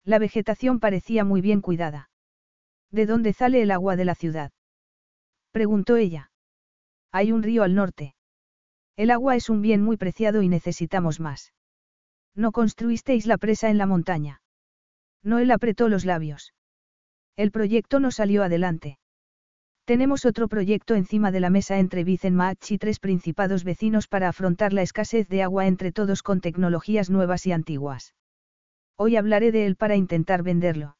La 0.04 0.18
vegetación 0.18 0.80
parecía 0.80 1.24
muy 1.24 1.40
bien 1.40 1.60
cuidada. 1.60 2.10
¿De 2.90 3.06
dónde 3.06 3.32
sale 3.32 3.62
el 3.62 3.70
agua 3.70 3.96
de 3.96 4.04
la 4.04 4.14
ciudad? 4.14 4.52
preguntó 5.50 5.96
ella. 5.96 6.30
Hay 7.12 7.32
un 7.32 7.42
río 7.42 7.62
al 7.62 7.74
norte. 7.74 8.14
El 8.96 9.10
agua 9.10 9.36
es 9.36 9.50
un 9.50 9.62
bien 9.62 9.82
muy 9.82 9.96
preciado 9.96 10.42
y 10.42 10.48
necesitamos 10.48 11.20
más. 11.20 11.52
No 12.34 12.52
construisteis 12.52 13.26
la 13.26 13.38
presa 13.38 13.68
en 13.68 13.78
la 13.78 13.86
montaña. 13.86 14.40
Noel 15.22 15.50
apretó 15.50 15.88
los 15.88 16.04
labios. 16.04 16.54
El 17.36 17.50
proyecto 17.50 18.00
no 18.00 18.10
salió 18.10 18.42
adelante. 18.42 18.98
Tenemos 19.86 20.26
otro 20.26 20.48
proyecto 20.48 20.96
encima 20.96 21.30
de 21.30 21.38
la 21.38 21.48
mesa 21.48 21.78
entre 21.78 22.02
Vicenmach 22.02 22.72
y 22.72 22.76
tres 22.76 22.98
principados 22.98 23.62
vecinos 23.62 24.08
para 24.08 24.28
afrontar 24.28 24.72
la 24.72 24.82
escasez 24.82 25.28
de 25.28 25.44
agua 25.44 25.68
entre 25.68 25.92
todos 25.92 26.24
con 26.24 26.40
tecnologías 26.40 27.08
nuevas 27.08 27.46
y 27.46 27.52
antiguas. 27.52 28.12
Hoy 28.96 29.14
hablaré 29.14 29.52
de 29.52 29.64
él 29.64 29.76
para 29.76 29.94
intentar 29.94 30.42
venderlo. 30.42 30.96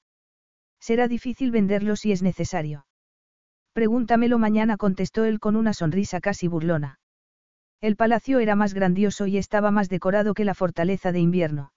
Será 0.78 1.08
difícil 1.08 1.50
venderlo 1.50 1.97
si 1.97 2.12
es 2.12 2.23
necesario. 2.23 2.86
Pregúntamelo 3.73 4.39
mañana, 4.39 4.76
contestó 4.76 5.24
él 5.24 5.40
con 5.40 5.56
una 5.56 5.73
sonrisa 5.73 6.20
casi 6.20 6.47
burlona. 6.47 7.00
El 7.81 7.97
palacio 7.97 8.39
era 8.39 8.55
más 8.55 8.73
grandioso 8.73 9.26
y 9.26 9.36
estaba 9.36 9.73
más 9.73 9.89
decorado 9.89 10.32
que 10.32 10.44
la 10.44 10.55
fortaleza 10.55 11.10
de 11.10 11.18
invierno. 11.18 11.73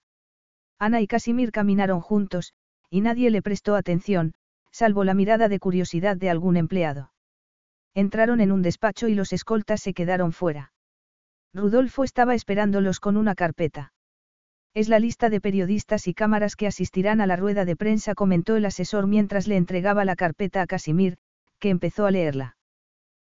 Ana 0.78 1.00
y 1.00 1.08
Casimir 1.08 1.50
caminaron 1.50 2.00
juntos, 2.00 2.54
y 2.88 3.00
nadie 3.00 3.30
le 3.30 3.42
prestó 3.42 3.74
atención, 3.74 4.32
salvo 4.70 5.04
la 5.04 5.14
mirada 5.14 5.48
de 5.48 5.58
curiosidad 5.58 6.16
de 6.16 6.30
algún 6.30 6.56
empleado. 6.56 7.12
Entraron 7.94 8.40
en 8.40 8.52
un 8.52 8.62
despacho 8.62 9.08
y 9.08 9.14
los 9.14 9.32
escoltas 9.32 9.80
se 9.80 9.94
quedaron 9.94 10.32
fuera. 10.32 10.72
Rudolfo 11.52 12.04
estaba 12.04 12.34
esperándolos 12.34 13.00
con 13.00 13.16
una 13.16 13.34
carpeta. 13.34 13.92
Es 14.72 14.88
la 14.88 15.00
lista 15.00 15.30
de 15.30 15.40
periodistas 15.40 16.06
y 16.06 16.14
cámaras 16.14 16.54
que 16.54 16.68
asistirán 16.68 17.20
a 17.20 17.26
la 17.26 17.34
rueda 17.34 17.64
de 17.64 17.74
prensa, 17.74 18.14
comentó 18.14 18.54
el 18.54 18.64
asesor 18.64 19.08
mientras 19.08 19.48
le 19.48 19.56
entregaba 19.56 20.04
la 20.04 20.14
carpeta 20.14 20.62
a 20.62 20.66
Casimir, 20.66 21.16
que 21.58 21.70
empezó 21.70 22.06
a 22.06 22.12
leerla. 22.12 22.56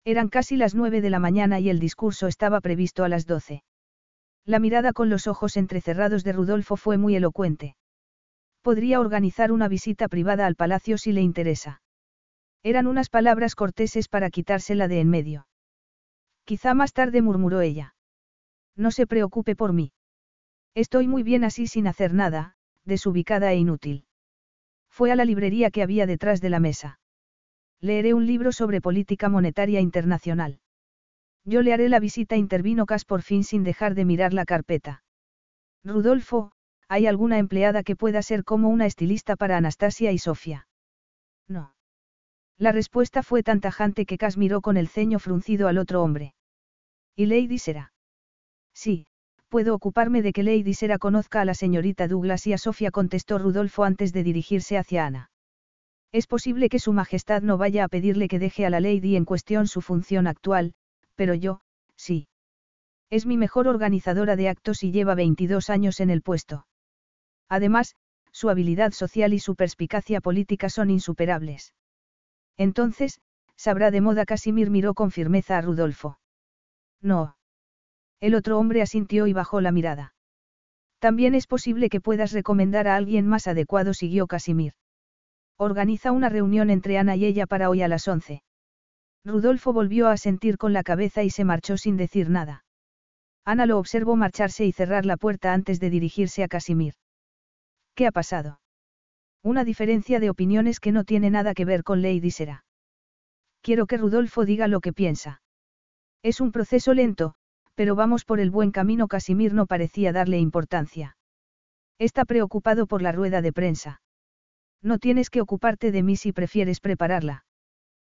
Eran 0.04 0.28
casi 0.28 0.56
las 0.56 0.74
nueve 0.74 1.02
de 1.02 1.10
la 1.10 1.18
mañana 1.18 1.60
y 1.60 1.68
el 1.68 1.78
discurso 1.78 2.26
estaba 2.26 2.60
previsto 2.60 3.04
a 3.04 3.08
las 3.08 3.26
doce. 3.26 3.64
La 4.46 4.60
mirada 4.60 4.92
con 4.92 5.10
los 5.10 5.26
ojos 5.26 5.56
entrecerrados 5.56 6.24
de 6.24 6.32
Rudolfo 6.32 6.76
fue 6.76 6.96
muy 6.96 7.16
elocuente. 7.16 7.76
Podría 8.66 8.98
organizar 8.98 9.52
una 9.52 9.68
visita 9.68 10.08
privada 10.08 10.44
al 10.44 10.56
palacio 10.56 10.98
si 10.98 11.12
le 11.12 11.20
interesa. 11.20 11.82
Eran 12.64 12.88
unas 12.88 13.08
palabras 13.08 13.54
corteses 13.54 14.08
para 14.08 14.28
quitársela 14.28 14.88
de 14.88 14.98
en 14.98 15.08
medio. 15.08 15.46
Quizá 16.44 16.74
más 16.74 16.92
tarde 16.92 17.22
murmuró 17.22 17.60
ella. 17.60 17.94
No 18.74 18.90
se 18.90 19.06
preocupe 19.06 19.54
por 19.54 19.72
mí. 19.72 19.92
Estoy 20.74 21.06
muy 21.06 21.22
bien 21.22 21.44
así 21.44 21.68
sin 21.68 21.86
hacer 21.86 22.12
nada, 22.12 22.56
desubicada 22.84 23.52
e 23.52 23.56
inútil. 23.56 24.04
Fue 24.90 25.12
a 25.12 25.14
la 25.14 25.24
librería 25.24 25.70
que 25.70 25.84
había 25.84 26.04
detrás 26.04 26.40
de 26.40 26.50
la 26.50 26.58
mesa. 26.58 26.98
Leeré 27.80 28.14
un 28.14 28.26
libro 28.26 28.50
sobre 28.50 28.80
política 28.80 29.28
monetaria 29.28 29.80
internacional. 29.80 30.58
Yo 31.44 31.62
le 31.62 31.72
haré 31.72 31.88
la 31.88 32.00
visita, 32.00 32.34
intervino 32.34 32.84
Cas 32.84 33.04
por 33.04 33.22
fin 33.22 33.44
sin 33.44 33.62
dejar 33.62 33.94
de 33.94 34.04
mirar 34.04 34.34
la 34.34 34.44
carpeta. 34.44 35.04
Rudolfo, 35.84 36.50
¿hay 36.88 37.06
alguna 37.06 37.38
empleada 37.38 37.82
que 37.82 37.96
pueda 37.96 38.22
ser 38.22 38.44
como 38.44 38.68
una 38.68 38.86
estilista 38.86 39.36
para 39.36 39.56
Anastasia 39.56 40.12
y 40.12 40.18
Sofía? 40.18 40.68
No. 41.48 41.74
La 42.58 42.72
respuesta 42.72 43.22
fue 43.22 43.42
tan 43.42 43.60
tajante 43.60 44.06
que 44.06 44.18
Cas 44.18 44.36
miró 44.36 44.60
con 44.60 44.76
el 44.76 44.88
ceño 44.88 45.18
fruncido 45.18 45.68
al 45.68 45.78
otro 45.78 46.02
hombre. 46.02 46.34
¿Y 47.14 47.26
Lady 47.26 47.58
será? 47.58 47.92
Sí, 48.74 49.06
puedo 49.48 49.74
ocuparme 49.74 50.22
de 50.22 50.32
que 50.32 50.42
Lady 50.42 50.74
Sera 50.74 50.98
conozca 50.98 51.40
a 51.40 51.44
la 51.44 51.54
señorita 51.54 52.08
Douglas 52.08 52.46
y 52.46 52.52
a 52.52 52.58
Sofía, 52.58 52.90
contestó 52.90 53.38
Rudolfo 53.38 53.84
antes 53.84 54.12
de 54.12 54.22
dirigirse 54.22 54.78
hacia 54.78 55.06
Ana. 55.06 55.30
Es 56.12 56.26
posible 56.26 56.68
que 56.68 56.78
Su 56.78 56.92
Majestad 56.92 57.42
no 57.42 57.58
vaya 57.58 57.84
a 57.84 57.88
pedirle 57.88 58.28
que 58.28 58.38
deje 58.38 58.64
a 58.64 58.70
la 58.70 58.80
Lady 58.80 59.16
en 59.16 59.24
cuestión 59.24 59.66
su 59.66 59.80
función 59.80 60.26
actual, 60.26 60.74
pero 61.14 61.34
yo, 61.34 61.60
sí. 61.96 62.28
Es 63.10 63.26
mi 63.26 63.36
mejor 63.36 63.68
organizadora 63.68 64.36
de 64.36 64.48
actos 64.48 64.82
y 64.82 64.92
lleva 64.92 65.14
22 65.14 65.70
años 65.70 66.00
en 66.00 66.10
el 66.10 66.22
puesto. 66.22 66.66
Además, 67.48 67.94
su 68.32 68.50
habilidad 68.50 68.92
social 68.92 69.32
y 69.32 69.38
su 69.38 69.54
perspicacia 69.54 70.20
política 70.20 70.68
son 70.68 70.90
insuperables. 70.90 71.74
Entonces, 72.56 73.20
sabrá 73.56 73.90
de 73.90 74.00
moda 74.00 74.24
Casimir 74.24 74.70
miró 74.70 74.94
con 74.94 75.10
firmeza 75.10 75.58
a 75.58 75.62
Rudolfo. 75.62 76.18
No. 77.00 77.36
El 78.20 78.34
otro 78.34 78.58
hombre 78.58 78.82
asintió 78.82 79.26
y 79.26 79.32
bajó 79.32 79.60
la 79.60 79.72
mirada. 79.72 80.14
También 80.98 81.34
es 81.34 81.46
posible 81.46 81.88
que 81.88 82.00
puedas 82.00 82.32
recomendar 82.32 82.88
a 82.88 82.96
alguien 82.96 83.26
más 83.26 83.46
adecuado, 83.46 83.94
siguió 83.94 84.26
Casimir. 84.26 84.72
Organiza 85.58 86.12
una 86.12 86.28
reunión 86.28 86.70
entre 86.70 86.98
Ana 86.98 87.16
y 87.16 87.24
ella 87.24 87.46
para 87.46 87.70
hoy 87.70 87.82
a 87.82 87.88
las 87.88 88.08
once. 88.08 88.42
Rudolfo 89.24 89.72
volvió 89.72 90.08
a 90.08 90.16
sentir 90.16 90.58
con 90.58 90.72
la 90.72 90.82
cabeza 90.82 91.22
y 91.22 91.30
se 91.30 91.44
marchó 91.44 91.76
sin 91.76 91.96
decir 91.96 92.30
nada. 92.30 92.64
Ana 93.44 93.66
lo 93.66 93.78
observó 93.78 94.16
marcharse 94.16 94.64
y 94.64 94.72
cerrar 94.72 95.06
la 95.06 95.16
puerta 95.16 95.52
antes 95.52 95.80
de 95.80 95.90
dirigirse 95.90 96.42
a 96.42 96.48
Casimir. 96.48 96.94
¿Qué 97.96 98.06
ha 98.06 98.12
pasado? 98.12 98.60
Una 99.42 99.64
diferencia 99.64 100.20
de 100.20 100.28
opiniones 100.28 100.80
que 100.80 100.92
no 100.92 101.04
tiene 101.04 101.30
nada 101.30 101.54
que 101.54 101.64
ver 101.64 101.82
con 101.82 102.02
Lady 102.02 102.30
Sera. 102.30 102.66
Quiero 103.62 103.86
que 103.86 103.96
Rudolfo 103.96 104.44
diga 104.44 104.68
lo 104.68 104.80
que 104.80 104.92
piensa. 104.92 105.40
Es 106.22 106.42
un 106.42 106.52
proceso 106.52 106.92
lento, 106.92 107.36
pero 107.74 107.94
vamos 107.94 108.26
por 108.26 108.38
el 108.38 108.50
buen 108.50 108.70
camino. 108.70 109.08
Casimir 109.08 109.54
no 109.54 109.64
parecía 109.64 110.12
darle 110.12 110.38
importancia. 110.38 111.16
Está 111.98 112.26
preocupado 112.26 112.86
por 112.86 113.00
la 113.00 113.12
rueda 113.12 113.40
de 113.40 113.54
prensa. 113.54 114.02
No 114.82 114.98
tienes 114.98 115.30
que 115.30 115.40
ocuparte 115.40 115.90
de 115.90 116.02
mí 116.02 116.16
si 116.16 116.32
prefieres 116.32 116.80
prepararla. 116.80 117.46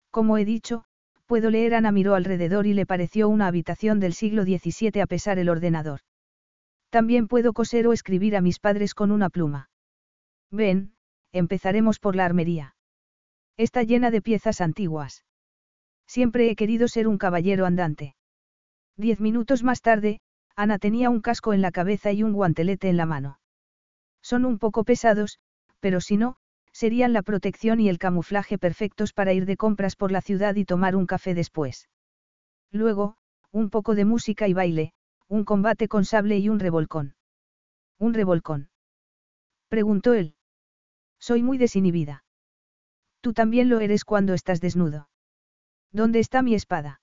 Como 0.09 0.39
he 0.39 0.45
dicho, 0.45 0.85
puedo 1.27 1.51
leer. 1.51 1.75
Ana 1.75 1.91
miró 1.91 2.15
alrededor 2.15 2.65
y 2.65 2.73
le 2.73 2.87
pareció 2.87 3.29
una 3.29 3.45
habitación 3.45 3.99
del 3.99 4.13
siglo 4.13 4.41
XVII 4.41 5.01
a 5.01 5.05
pesar 5.05 5.37
el 5.37 5.49
ordenador. 5.49 5.99
También 6.89 7.27
puedo 7.27 7.53
coser 7.53 7.87
o 7.87 7.93
escribir 7.93 8.35
a 8.35 8.41
mis 8.41 8.59
padres 8.59 8.93
con 8.93 9.11
una 9.11 9.29
pluma. 9.29 9.69
Ven, 10.51 10.93
empezaremos 11.31 11.99
por 11.99 12.15
la 12.15 12.25
armería. 12.25 12.75
Está 13.57 13.83
llena 13.83 14.11
de 14.11 14.21
piezas 14.21 14.61
antiguas. 14.61 15.25
Siempre 16.05 16.49
he 16.49 16.55
querido 16.55 16.87
ser 16.87 17.07
un 17.07 17.17
caballero 17.17 17.65
andante. 17.65 18.15
Diez 18.95 19.19
minutos 19.19 19.63
más 19.63 19.81
tarde, 19.81 20.21
Ana 20.55 20.79
tenía 20.79 21.09
un 21.09 21.21
casco 21.21 21.53
en 21.53 21.61
la 21.61 21.71
cabeza 21.71 22.11
y 22.11 22.23
un 22.23 22.33
guantelete 22.33 22.89
en 22.89 22.97
la 22.97 23.05
mano. 23.05 23.39
Son 24.21 24.45
un 24.45 24.57
poco 24.57 24.83
pesados, 24.83 25.39
pero 25.79 26.01
si 26.01 26.17
no, 26.17 26.37
serían 26.71 27.13
la 27.13 27.21
protección 27.21 27.79
y 27.79 27.89
el 27.89 27.99
camuflaje 27.99 28.57
perfectos 28.57 29.13
para 29.13 29.33
ir 29.33 29.45
de 29.45 29.57
compras 29.57 29.95
por 29.95 30.11
la 30.11 30.21
ciudad 30.21 30.55
y 30.55 30.65
tomar 30.65 30.95
un 30.95 31.05
café 31.05 31.33
después. 31.33 31.89
Luego, 32.71 33.17
un 33.51 33.69
poco 33.69 33.95
de 33.95 34.05
música 34.05 34.47
y 34.47 34.53
baile, 34.53 34.93
un 35.29 35.43
combate 35.43 35.87
con 35.87 36.05
sable 36.05 36.37
y 36.37 36.49
un 36.49 36.59
revolcón. 36.59 37.15
¿Un 37.99 38.13
revolcón? 38.13 38.69
Preguntó 39.67 40.13
él. 40.13 40.35
Soy 41.19 41.43
muy 41.43 41.57
desinhibida. 41.57 42.23
Tú 43.21 43.33
también 43.33 43.69
lo 43.69 43.79
eres 43.79 44.05
cuando 44.05 44.33
estás 44.33 44.61
desnudo. 44.61 45.09
¿Dónde 45.91 46.19
está 46.19 46.41
mi 46.41 46.53
espada? 46.55 47.01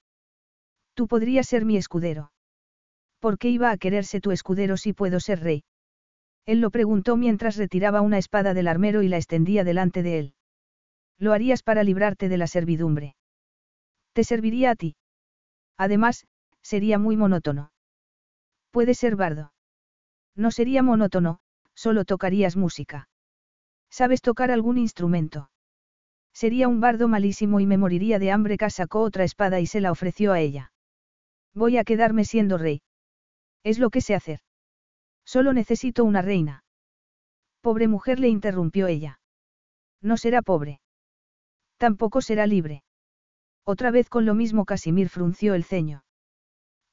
Tú 0.94 1.08
podrías 1.08 1.46
ser 1.46 1.64
mi 1.64 1.76
escudero. 1.76 2.32
¿Por 3.18 3.38
qué 3.38 3.48
iba 3.48 3.70
a 3.70 3.76
quererse 3.76 4.20
tu 4.20 4.30
escudero 4.30 4.76
si 4.76 4.92
puedo 4.92 5.20
ser 5.20 5.40
rey? 5.40 5.64
Él 6.46 6.60
lo 6.60 6.70
preguntó 6.70 7.16
mientras 7.16 7.56
retiraba 7.56 8.00
una 8.00 8.18
espada 8.18 8.54
del 8.54 8.68
armero 8.68 9.02
y 9.02 9.08
la 9.08 9.16
extendía 9.16 9.64
delante 9.64 10.02
de 10.02 10.18
él. 10.18 10.34
Lo 11.18 11.32
harías 11.32 11.62
para 11.62 11.84
librarte 11.84 12.28
de 12.28 12.38
la 12.38 12.46
servidumbre. 12.46 13.16
Te 14.12 14.24
serviría 14.24 14.70
a 14.70 14.76
ti. 14.76 14.96
Además, 15.76 16.26
sería 16.62 16.98
muy 16.98 17.16
monótono. 17.16 17.73
Puede 18.74 18.94
ser 18.94 19.14
bardo. 19.14 19.52
No 20.34 20.50
sería 20.50 20.82
monótono, 20.82 21.38
solo 21.76 22.04
tocarías 22.04 22.56
música. 22.56 23.08
¿Sabes 23.88 24.20
tocar 24.20 24.50
algún 24.50 24.78
instrumento? 24.78 25.48
Sería 26.32 26.66
un 26.66 26.80
bardo 26.80 27.06
malísimo 27.06 27.60
y 27.60 27.66
me 27.66 27.78
moriría 27.78 28.18
de 28.18 28.32
hambre. 28.32 28.56
sacó 28.70 29.02
otra 29.02 29.22
espada 29.22 29.60
y 29.60 29.66
se 29.66 29.80
la 29.80 29.92
ofreció 29.92 30.32
a 30.32 30.40
ella. 30.40 30.72
Voy 31.54 31.76
a 31.76 31.84
quedarme 31.84 32.24
siendo 32.24 32.58
rey. 32.58 32.82
Es 33.62 33.78
lo 33.78 33.90
que 33.90 34.00
sé 34.00 34.16
hacer. 34.16 34.40
Solo 35.24 35.52
necesito 35.52 36.02
una 36.02 36.20
reina. 36.20 36.64
Pobre 37.60 37.86
mujer 37.86 38.18
le 38.18 38.28
interrumpió 38.28 38.88
ella. 38.88 39.20
No 40.02 40.16
será 40.16 40.42
pobre. 40.42 40.80
Tampoco 41.76 42.22
será 42.22 42.48
libre. 42.48 42.82
Otra 43.62 43.92
vez 43.92 44.08
con 44.08 44.26
lo 44.26 44.34
mismo 44.34 44.64
Casimir 44.64 45.10
frunció 45.10 45.54
el 45.54 45.62
ceño. 45.62 46.03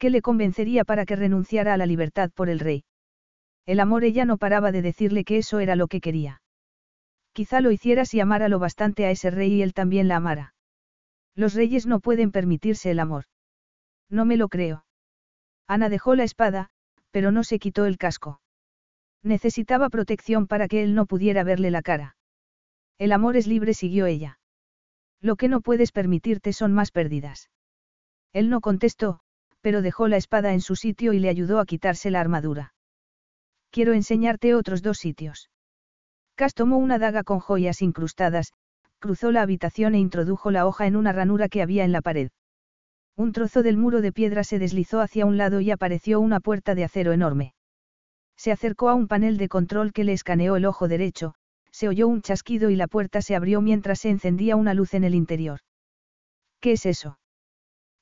¿Qué 0.01 0.09
le 0.09 0.23
convencería 0.23 0.83
para 0.83 1.05
que 1.05 1.15
renunciara 1.15 1.75
a 1.75 1.77
la 1.77 1.85
libertad 1.85 2.31
por 2.33 2.49
el 2.49 2.57
rey? 2.57 2.85
El 3.67 3.79
amor 3.79 4.03
ella 4.03 4.25
no 4.25 4.37
paraba 4.37 4.71
de 4.71 4.81
decirle 4.81 5.23
que 5.23 5.37
eso 5.37 5.59
era 5.59 5.75
lo 5.75 5.87
que 5.87 6.01
quería. 6.01 6.41
Quizá 7.33 7.61
lo 7.61 7.69
hiciera 7.69 8.03
si 8.05 8.19
amara 8.19 8.49
lo 8.49 8.57
bastante 8.57 9.05
a 9.05 9.11
ese 9.11 9.29
rey 9.29 9.53
y 9.53 9.61
él 9.61 9.75
también 9.75 10.07
la 10.07 10.15
amara. 10.15 10.55
Los 11.35 11.53
reyes 11.53 11.85
no 11.85 11.99
pueden 11.99 12.31
permitirse 12.31 12.89
el 12.89 12.99
amor. 12.99 13.25
No 14.09 14.25
me 14.25 14.37
lo 14.37 14.49
creo. 14.49 14.85
Ana 15.67 15.87
dejó 15.87 16.15
la 16.15 16.23
espada, 16.23 16.71
pero 17.11 17.31
no 17.31 17.43
se 17.43 17.59
quitó 17.59 17.85
el 17.85 17.99
casco. 17.99 18.41
Necesitaba 19.21 19.91
protección 19.91 20.47
para 20.47 20.67
que 20.67 20.81
él 20.81 20.95
no 20.95 21.05
pudiera 21.05 21.43
verle 21.43 21.69
la 21.69 21.83
cara. 21.83 22.15
El 22.97 23.11
amor 23.11 23.37
es 23.37 23.45
libre, 23.45 23.75
siguió 23.75 24.07
ella. 24.07 24.39
Lo 25.21 25.35
que 25.35 25.47
no 25.47 25.61
puedes 25.61 25.91
permitirte 25.91 26.53
son 26.53 26.73
más 26.73 26.89
pérdidas. 26.89 27.51
Él 28.33 28.49
no 28.49 28.61
contestó, 28.61 29.21
pero 29.61 29.81
dejó 29.81 30.07
la 30.07 30.17
espada 30.17 30.53
en 30.53 30.61
su 30.61 30.75
sitio 30.75 31.13
y 31.13 31.19
le 31.19 31.29
ayudó 31.29 31.59
a 31.59 31.65
quitarse 31.65 32.11
la 32.11 32.19
armadura. 32.19 32.73
Quiero 33.69 33.93
enseñarte 33.93 34.53
otros 34.53 34.81
dos 34.81 34.97
sitios. 34.97 35.49
Cas 36.35 36.53
tomó 36.53 36.77
una 36.77 36.99
daga 36.99 37.23
con 37.23 37.39
joyas 37.39 37.81
incrustadas, 37.81 38.53
cruzó 38.99 39.31
la 39.31 39.41
habitación 39.41 39.95
e 39.95 39.99
introdujo 39.99 40.51
la 40.51 40.67
hoja 40.67 40.87
en 40.87 40.95
una 40.95 41.13
ranura 41.13 41.49
que 41.49 41.61
había 41.61 41.85
en 41.85 41.91
la 41.91 42.01
pared. 42.01 42.31
Un 43.15 43.31
trozo 43.31 43.63
del 43.63 43.77
muro 43.77 44.01
de 44.01 44.11
piedra 44.11 44.43
se 44.43 44.59
deslizó 44.59 45.01
hacia 45.01 45.25
un 45.25 45.37
lado 45.37 45.61
y 45.61 45.71
apareció 45.71 46.19
una 46.19 46.39
puerta 46.39 46.75
de 46.75 46.83
acero 46.83 47.11
enorme. 47.11 47.53
Se 48.35 48.51
acercó 48.51 48.89
a 48.89 48.95
un 48.95 49.07
panel 49.07 49.37
de 49.37 49.49
control 49.49 49.93
que 49.93 50.03
le 50.03 50.13
escaneó 50.13 50.55
el 50.55 50.65
ojo 50.65 50.87
derecho, 50.87 51.35
se 51.71 51.87
oyó 51.87 52.07
un 52.07 52.21
chasquido 52.21 52.69
y 52.69 52.75
la 52.75 52.87
puerta 52.87 53.21
se 53.21 53.35
abrió 53.35 53.61
mientras 53.61 53.99
se 53.99 54.09
encendía 54.09 54.55
una 54.55 54.73
luz 54.73 54.93
en 54.93 55.03
el 55.03 55.15
interior. 55.15 55.59
¿Qué 56.59 56.73
es 56.73 56.85
eso? 56.85 57.19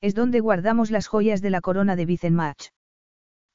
Es 0.00 0.14
donde 0.14 0.40
guardamos 0.40 0.90
las 0.90 1.06
joyas 1.06 1.42
de 1.42 1.50
la 1.50 1.60
corona 1.60 1.96
de 1.96 2.06
Vicenmach. 2.06 2.70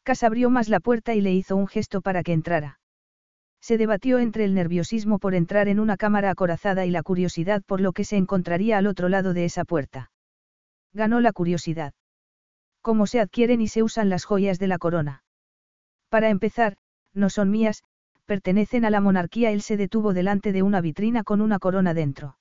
Cas 0.03 0.23
abrió 0.23 0.49
más 0.49 0.69
la 0.69 0.79
puerta 0.79 1.15
y 1.15 1.21
le 1.21 1.33
hizo 1.33 1.55
un 1.55 1.67
gesto 1.67 2.01
para 2.01 2.23
que 2.23 2.33
entrara. 2.33 2.79
Se 3.61 3.77
debatió 3.77 4.19
entre 4.19 4.45
el 4.45 4.53
nerviosismo 4.53 5.17
por 5.17 5.33
entrar 5.33 5.67
en 5.67 5.79
una 5.79 5.97
cámara 5.97 6.29
acorazada 6.29 6.85
y 6.85 6.91
la 6.91 7.01
curiosidad 7.01 7.63
por 7.65 7.81
lo 7.81 7.93
que 7.93 8.03
se 8.03 8.17
encontraría 8.17 8.77
al 8.77 8.85
otro 8.85 9.09
lado 9.09 9.33
de 9.33 9.45
esa 9.45 9.65
puerta 9.65 10.11
ganó 10.95 11.19
la 11.19 11.33
curiosidad. 11.33 11.93
¿Cómo 12.81 13.05
se 13.05 13.19
adquieren 13.19 13.61
y 13.61 13.67
se 13.67 13.83
usan 13.83 14.09
las 14.09 14.23
joyas 14.23 14.57
de 14.57 14.67
la 14.67 14.77
corona? 14.77 15.23
Para 16.09 16.29
empezar, 16.29 16.77
no 17.13 17.29
son 17.29 17.51
mías, 17.51 17.83
pertenecen 18.25 18.85
a 18.85 18.89
la 18.89 19.01
monarquía. 19.01 19.51
Él 19.51 19.61
se 19.61 19.77
detuvo 19.77 20.13
delante 20.13 20.53
de 20.53 20.63
una 20.63 20.81
vitrina 20.81 21.23
con 21.23 21.41
una 21.41 21.59
corona 21.59 21.93
dentro. 21.93 22.37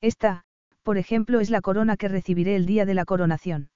Esta, 0.00 0.45
por 0.86 0.98
ejemplo, 0.98 1.40
es 1.40 1.50
la 1.50 1.62
corona 1.62 1.96
que 1.96 2.06
recibiré 2.06 2.54
el 2.54 2.64
día 2.64 2.84
de 2.86 2.94
la 2.94 3.04
coronación. 3.04 3.70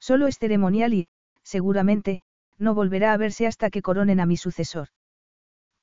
Solo 0.00 0.26
es 0.28 0.38
ceremonial 0.38 0.94
y, 0.94 1.08
seguramente, 1.42 2.22
no 2.56 2.74
volverá 2.74 3.12
a 3.12 3.18
verse 3.18 3.46
hasta 3.46 3.68
que 3.68 3.82
coronen 3.82 4.18
a 4.18 4.24
mi 4.24 4.38
sucesor. 4.38 4.88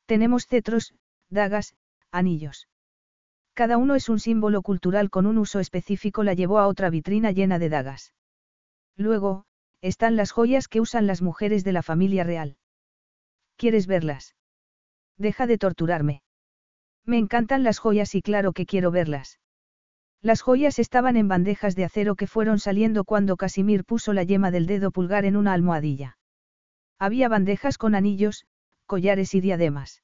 Tenemos 0.07 0.47
cetros, 0.47 0.95
dagas, 1.29 1.75
anillos. 2.11 2.67
Cada 3.53 3.77
uno 3.77 3.93
es 3.93 4.09
un 4.09 4.19
símbolo 4.19 4.63
cultural 4.63 5.11
con 5.11 5.27
un 5.27 5.37
uso 5.37 5.59
específico, 5.59 6.23
la 6.23 6.33
llevó 6.33 6.57
a 6.57 6.65
otra 6.65 6.89
vitrina 6.89 7.29
llena 7.29 7.59
de 7.59 7.69
dagas. 7.69 8.15
Luego, 8.97 9.45
están 9.81 10.15
las 10.15 10.31
joyas 10.31 10.67
que 10.67 10.81
usan 10.81 11.05
las 11.05 11.21
mujeres 11.21 11.63
de 11.63 11.73
la 11.73 11.83
familia 11.83 12.23
real. 12.23 12.57
¿Quieres 13.55 13.85
verlas? 13.85 14.33
Deja 15.15 15.45
de 15.45 15.59
torturarme. 15.59 16.23
Me 17.05 17.19
encantan 17.19 17.63
las 17.63 17.77
joyas 17.77 18.15
y 18.15 18.23
claro 18.23 18.51
que 18.51 18.65
quiero 18.65 18.89
verlas. 18.89 19.37
Las 20.21 20.41
joyas 20.41 20.79
estaban 20.79 21.15
en 21.15 21.29
bandejas 21.29 21.75
de 21.75 21.85
acero 21.85 22.15
que 22.15 22.27
fueron 22.27 22.59
saliendo 22.59 23.05
cuando 23.05 23.37
Casimir 23.37 23.85
puso 23.85 24.11
la 24.11 24.23
yema 24.23 24.51
del 24.51 24.65
dedo 24.65 24.91
pulgar 24.91 25.23
en 25.23 25.37
una 25.37 25.53
almohadilla. 25.53 26.17
Había 26.97 27.29
bandejas 27.29 27.77
con 27.77 27.95
anillos, 27.95 28.45
collares 28.85 29.33
y 29.33 29.39
diademas. 29.39 30.03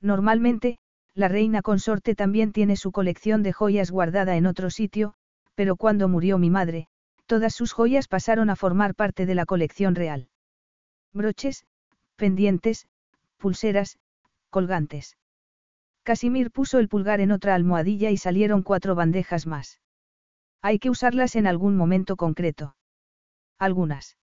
Normalmente, 0.00 0.78
la 1.14 1.28
reina 1.28 1.60
consorte 1.60 2.14
también 2.14 2.52
tiene 2.52 2.76
su 2.76 2.92
colección 2.92 3.42
de 3.42 3.52
joyas 3.52 3.90
guardada 3.90 4.36
en 4.36 4.46
otro 4.46 4.70
sitio, 4.70 5.14
pero 5.54 5.76
cuando 5.76 6.08
murió 6.08 6.38
mi 6.38 6.48
madre, 6.48 6.88
todas 7.26 7.54
sus 7.54 7.72
joyas 7.72 8.08
pasaron 8.08 8.48
a 8.48 8.56
formar 8.56 8.94
parte 8.94 9.26
de 9.26 9.34
la 9.34 9.44
colección 9.44 9.94
real. 9.94 10.28
Broches, 11.12 11.66
pendientes, 12.16 12.86
pulseras, 13.36 13.98
colgantes. 14.48 15.16
Casimir 16.06 16.52
puso 16.52 16.78
el 16.78 16.86
pulgar 16.88 17.20
en 17.20 17.32
otra 17.32 17.56
almohadilla 17.56 18.12
y 18.12 18.16
salieron 18.16 18.62
cuatro 18.62 18.94
bandejas 18.94 19.44
más. 19.44 19.80
Hay 20.62 20.78
que 20.78 20.88
usarlas 20.88 21.34
en 21.34 21.48
algún 21.48 21.76
momento 21.76 22.14
concreto. 22.14 22.76
Algunas. 23.58 24.16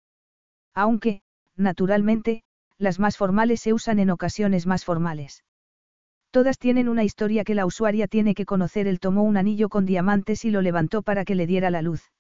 Aunque, 0.76 1.24
naturalmente, 1.56 2.44
las 2.78 3.00
más 3.00 3.18
formales 3.18 3.62
se 3.62 3.74
usan 3.74 3.98
en 3.98 4.12
ocasiones 4.12 4.68
más 4.68 4.86
formales. 4.86 5.44
Todas 6.30 6.60
tienen 6.60 6.88
una 6.88 7.04
historia 7.04 7.44
que 7.44 7.56
la 7.56 7.66
usuaria 7.66 8.08
tiene 8.08 8.36
que 8.36 8.46
conocer. 8.46 8.86
Él 8.86 9.00
tomó 9.00 9.24
un 9.24 9.38
anillo 9.38 9.68
con 9.68 9.88
diamantes 9.88 10.46
y 10.46 10.52
lo 10.52 10.62
levantó 10.62 11.02
para 11.02 11.26
que 11.26 11.34
le 11.34 11.48
diera 11.48 11.72
la 11.72 11.82
luz. 11.82 12.12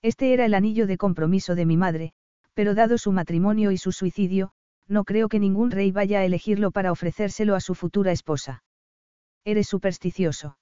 Este 0.00 0.32
era 0.32 0.44
el 0.44 0.54
anillo 0.54 0.86
de 0.86 0.96
compromiso 0.96 1.56
de 1.56 1.66
mi 1.66 1.76
madre, 1.76 2.12
pero 2.54 2.76
dado 2.76 2.98
su 2.98 3.10
matrimonio 3.10 3.72
y 3.72 3.78
su 3.78 3.90
suicidio, 3.90 4.52
no 4.86 5.02
creo 5.02 5.28
que 5.28 5.40
ningún 5.40 5.72
rey 5.72 5.90
vaya 5.90 6.20
a 6.20 6.24
elegirlo 6.24 6.70
para 6.70 6.92
ofrecérselo 6.92 7.56
a 7.56 7.60
su 7.60 7.74
futura 7.74 8.12
esposa. 8.12 8.62
Eres 9.46 9.68
supersticioso. 9.68 10.58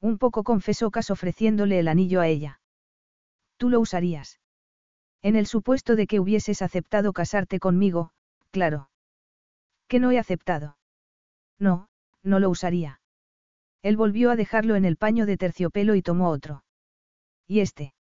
Un 0.00 0.16
poco 0.18 0.44
confesó 0.44 0.92
Cas 0.92 1.10
ofreciéndole 1.10 1.80
el 1.80 1.88
anillo 1.88 2.20
a 2.20 2.28
ella. 2.28 2.60
Tú 3.56 3.68
lo 3.68 3.80
usarías. 3.80 4.38
En 5.22 5.34
el 5.34 5.46
supuesto 5.46 5.96
de 5.96 6.06
que 6.06 6.20
hubieses 6.20 6.62
aceptado 6.62 7.12
casarte 7.12 7.58
conmigo, 7.58 8.12
claro. 8.52 8.90
Que 9.88 9.98
no 9.98 10.12
he 10.12 10.20
aceptado. 10.20 10.78
No, 11.58 11.88
no 12.22 12.38
lo 12.38 12.48
usaría. 12.48 13.00
Él 13.82 13.96
volvió 13.96 14.30
a 14.30 14.36
dejarlo 14.36 14.76
en 14.76 14.84
el 14.84 14.96
paño 14.96 15.26
de 15.26 15.36
terciopelo 15.36 15.96
y 15.96 16.02
tomó 16.02 16.30
otro. 16.30 16.64
¿Y 17.48 17.58
este? 17.58 17.92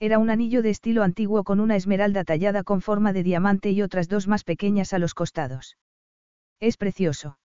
Era 0.00 0.18
un 0.18 0.30
anillo 0.30 0.60
de 0.62 0.70
estilo 0.70 1.04
antiguo 1.04 1.44
con 1.44 1.60
una 1.60 1.76
esmeralda 1.76 2.24
tallada 2.24 2.64
con 2.64 2.80
forma 2.80 3.12
de 3.12 3.22
diamante 3.22 3.70
y 3.70 3.82
otras 3.82 4.08
dos 4.08 4.26
más 4.26 4.42
pequeñas 4.42 4.92
a 4.92 4.98
los 4.98 5.14
costados. 5.14 5.76
Es 6.58 6.76
precioso. 6.76 7.38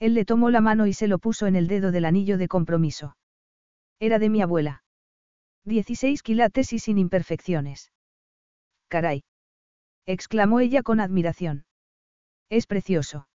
Él 0.00 0.14
le 0.14 0.24
tomó 0.24 0.50
la 0.50 0.60
mano 0.60 0.86
y 0.86 0.92
se 0.92 1.08
lo 1.08 1.18
puso 1.18 1.46
en 1.46 1.56
el 1.56 1.66
dedo 1.66 1.90
del 1.90 2.04
anillo 2.04 2.38
de 2.38 2.48
compromiso. 2.48 3.16
Era 3.98 4.18
de 4.18 4.28
mi 4.28 4.42
abuela. 4.42 4.84
Dieciséis 5.64 6.22
quilates 6.22 6.72
y 6.72 6.78
sin 6.78 6.98
imperfecciones. 6.98 7.92
Caray. 8.88 9.24
exclamó 10.06 10.60
ella 10.60 10.82
con 10.82 11.00
admiración. 11.00 11.66
Es 12.48 12.66
precioso. 12.66 13.28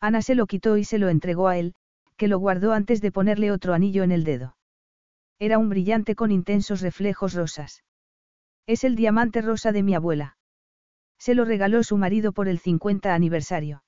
Ana 0.00 0.22
se 0.22 0.34
lo 0.34 0.46
quitó 0.46 0.76
y 0.76 0.84
se 0.84 0.98
lo 0.98 1.08
entregó 1.08 1.48
a 1.48 1.58
él, 1.58 1.74
que 2.16 2.28
lo 2.28 2.38
guardó 2.38 2.72
antes 2.72 3.00
de 3.00 3.10
ponerle 3.10 3.50
otro 3.50 3.74
anillo 3.74 4.04
en 4.04 4.12
el 4.12 4.24
dedo. 4.24 4.56
Era 5.38 5.58
un 5.58 5.68
brillante 5.68 6.14
con 6.14 6.30
intensos 6.30 6.80
reflejos 6.80 7.34
rosas. 7.34 7.82
Es 8.66 8.84
el 8.84 8.96
diamante 8.96 9.40
rosa 9.40 9.72
de 9.72 9.82
mi 9.82 9.94
abuela. 9.94 10.36
Se 11.18 11.34
lo 11.34 11.44
regaló 11.44 11.82
su 11.82 11.96
marido 11.96 12.32
por 12.32 12.48
el 12.48 12.58
50 12.58 13.14
aniversario. 13.14 13.82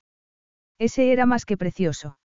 Ese 0.80 1.12
era 1.12 1.26
más 1.26 1.44
que 1.44 1.58
precioso. 1.58 2.18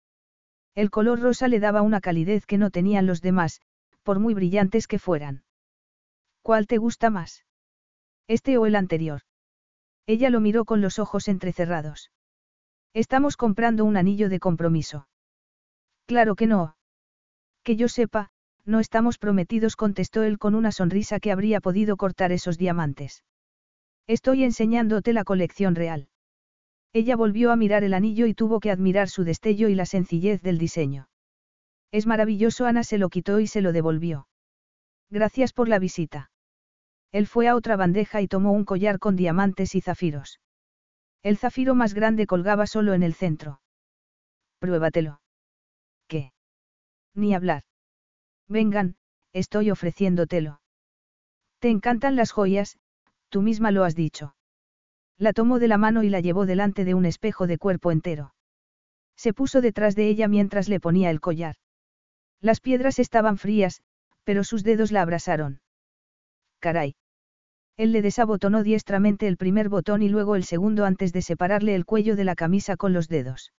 El 0.76 0.91
color 0.91 1.20
rosa 1.20 1.49
le 1.49 1.58
daba 1.58 1.83
una 1.83 2.00
calidez 2.00 2.47
que 2.47 2.57
no 2.57 2.70
tenían 2.70 3.05
los 3.05 3.20
demás, 3.20 3.60
por 4.05 4.20
muy 4.20 4.33
brillantes 4.33 4.86
que 4.86 5.00
fueran. 5.00 5.42
¿Cuál 6.41 6.68
te 6.68 6.78
gusta 6.78 7.10
más? 7.10 7.44
¿Este 8.28 8.57
o 8.57 8.66
el 8.66 8.76
anterior? 8.76 9.23
Ella 10.07 10.31
lo 10.31 10.39
miró 10.39 10.65
con 10.65 10.81
los 10.81 11.00
ojos 11.00 11.26
entrecerrados. 11.26 12.12
Estamos 12.92 13.36
comprando 13.36 13.84
un 13.84 13.97
anillo 13.97 14.28
de 14.28 14.39
compromiso. 14.39 15.08
Claro 16.07 16.36
que 16.36 16.47
no. 16.47 16.76
Que 17.65 17.74
yo 17.74 17.89
sepa, 17.89 18.31
no 18.65 18.78
estamos 18.78 19.18
prometidos, 19.18 19.74
contestó 19.74 20.23
él 20.23 20.39
con 20.39 20.55
una 20.55 20.70
sonrisa 20.70 21.18
que 21.18 21.33
habría 21.33 21.60
podido 21.60 21.97
cortar 21.97 22.31
esos 22.31 22.57
diamantes. 22.57 23.24
Estoy 24.07 24.44
enseñándote 24.44 25.12
la 25.12 25.24
colección 25.24 25.74
real. 25.74 26.08
Ella 26.94 27.16
volvió 27.16 27.50
a 27.50 27.56
mirar 27.56 27.82
el 27.82 27.92
anillo 27.92 28.26
y 28.26 28.34
tuvo 28.34 28.60
que 28.60 28.70
admirar 28.70 29.08
su 29.08 29.24
destello 29.24 29.68
y 29.68 29.74
la 29.74 29.84
sencillez 29.84 30.40
del 30.42 30.58
diseño. 30.58 31.08
Es 31.90 32.06
maravilloso, 32.06 32.66
Ana 32.66 32.84
se 32.84 32.98
lo 32.98 33.08
quitó 33.08 33.40
y 33.40 33.48
se 33.48 33.60
lo 33.60 33.73
devolvió. 33.73 34.28
Gracias 35.10 35.52
por 35.52 35.68
la 35.68 35.81
visita. 35.81 36.31
Él 37.10 37.26
fue 37.26 37.48
a 37.48 37.56
otra 37.56 37.74
bandeja 37.74 38.20
y 38.20 38.28
tomó 38.28 38.52
un 38.52 38.64
collar 38.64 39.00
con 39.00 39.16
diamantes 39.16 39.74
y 39.74 39.81
zafiros. 39.81 40.39
El 41.24 41.36
zafiro 41.36 41.74
más 41.74 41.94
grande 41.94 42.28
colgaba 42.28 42.66
solo 42.68 42.94
en 42.94 43.02
el 43.02 43.14
centro. 43.14 43.60
Pruébatelo. 44.60 45.20
¿Qué? 46.06 46.32
Ni 47.12 47.34
hablar. 47.34 47.64
Vengan, 48.47 48.97
estoy 49.32 49.73
ofreciéndotelo. 49.73 50.60
Te 51.58 51.70
encantan 51.70 52.14
las 52.14 52.31
joyas, 52.31 52.78
tú 53.31 53.42
misma 53.42 53.73
lo 53.73 53.82
has 53.82 53.97
dicho. 53.97 54.36
La 55.18 55.33
tomó 55.33 55.59
de 55.59 55.68
la 55.68 55.78
mano 55.78 56.02
y 56.02 56.09
la 56.09 56.20
llevó 56.20 56.47
delante 56.47 56.84
de 56.84 56.94
un 56.94 57.05
espejo 57.05 57.47
de 57.47 57.59
cuerpo 57.59 57.93
entero. 57.93 58.34
Se 59.17 59.33
puso 59.33 59.60
detrás 59.60 59.94
de 59.94 60.09
ella 60.09 60.28
mientras 60.28 60.68
le 60.68 60.81
ponía 60.81 61.10
el 61.10 61.20
collar. 61.20 61.57
Las 62.41 62.60
piedras 62.60 62.99
estaban 62.99 63.39
frías, 63.39 63.83
pero 64.25 64.43
sus 64.44 64.65
dedos 64.65 64.91
la 64.91 65.02
abrasaron. 65.02 65.60
Caray. 66.59 66.97
Él 67.76 67.93
le 67.93 68.02
desabotonó 68.02 68.62
diestramente 68.62 69.26
el 69.26 69.36
primer 69.36 69.68
botón 69.68 70.02
y 70.02 70.09
luego 70.09 70.36
el 70.36 70.44
segundo 70.44 70.84
antes 70.84 71.12
de 71.12 71.23
separarle 71.23 71.75
el 71.75 71.84
cuello 71.84 72.17
de 72.17 72.25
la 72.25 72.34
camisa 72.34 72.76
con 72.76 72.93
los 72.93 73.09
dedos. 73.09 73.52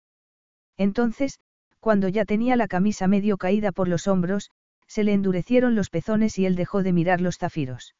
Entonces, 0.76 1.40
cuando 1.80 2.08
ya 2.08 2.24
tenía 2.24 2.56
la 2.56 2.68
camisa 2.68 3.06
medio 3.06 3.36
caída 3.36 3.72
por 3.72 3.88
los 3.88 4.08
hombros, 4.08 4.50
se 4.86 5.04
le 5.04 5.12
endurecieron 5.12 5.74
los 5.74 5.90
pezones 5.90 6.38
y 6.38 6.46
él 6.46 6.54
dejó 6.54 6.82
de 6.82 6.92
mirar 6.92 7.20
los 7.20 7.38
zafiros. 7.38 7.94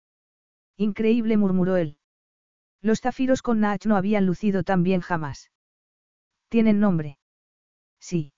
Increíble, 0.77 1.37
murmuró 1.37 1.77
él. 1.77 1.97
Los 2.87 3.01
zafiros 3.01 3.43
con 3.43 3.59
Nach 3.59 3.85
no 3.85 3.97
habían 3.97 4.27
lucido 4.27 4.63
tan 4.63 4.85
bien 4.85 5.01
jamás. 5.01 5.51
¿Tienen 6.49 6.79
nombre? 6.79 7.19
Sí. 7.99 8.33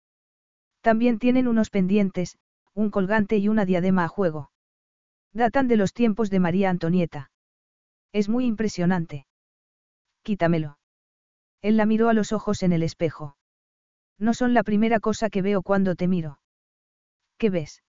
También 0.81 1.19
tienen 1.19 1.49
unos 1.49 1.69
pendientes, 1.69 2.39
un 2.73 2.91
colgante 2.91 3.37
y 3.37 3.49
una 3.49 3.67
diadema 3.67 4.05
a 4.05 4.09
juego. 4.09 4.51
Datan 5.35 5.69
de 5.69 5.77
los 5.77 5.93
tiempos 5.93 6.31
de 6.31 6.41
María 6.41 6.71
Antonieta. 6.71 7.31
Es 8.15 8.31
muy 8.31 8.47
impresionante. 8.47 9.27
Quítamelo. 10.23 10.79
Él 11.61 11.77
la 11.77 11.85
miró 11.85 12.09
a 12.09 12.15
los 12.15 12.33
ojos 12.33 12.63
en 12.63 12.73
el 12.73 12.83
espejo. 12.83 13.37
No 14.17 14.33
son 14.33 14.55
la 14.55 14.63
primera 14.63 14.99
cosa 14.99 15.29
que 15.29 15.43
veo 15.43 15.61
cuando 15.61 15.95
te 15.95 16.09
miro. 16.09 16.41
¿Qué 17.37 17.51
ves? 17.51 17.83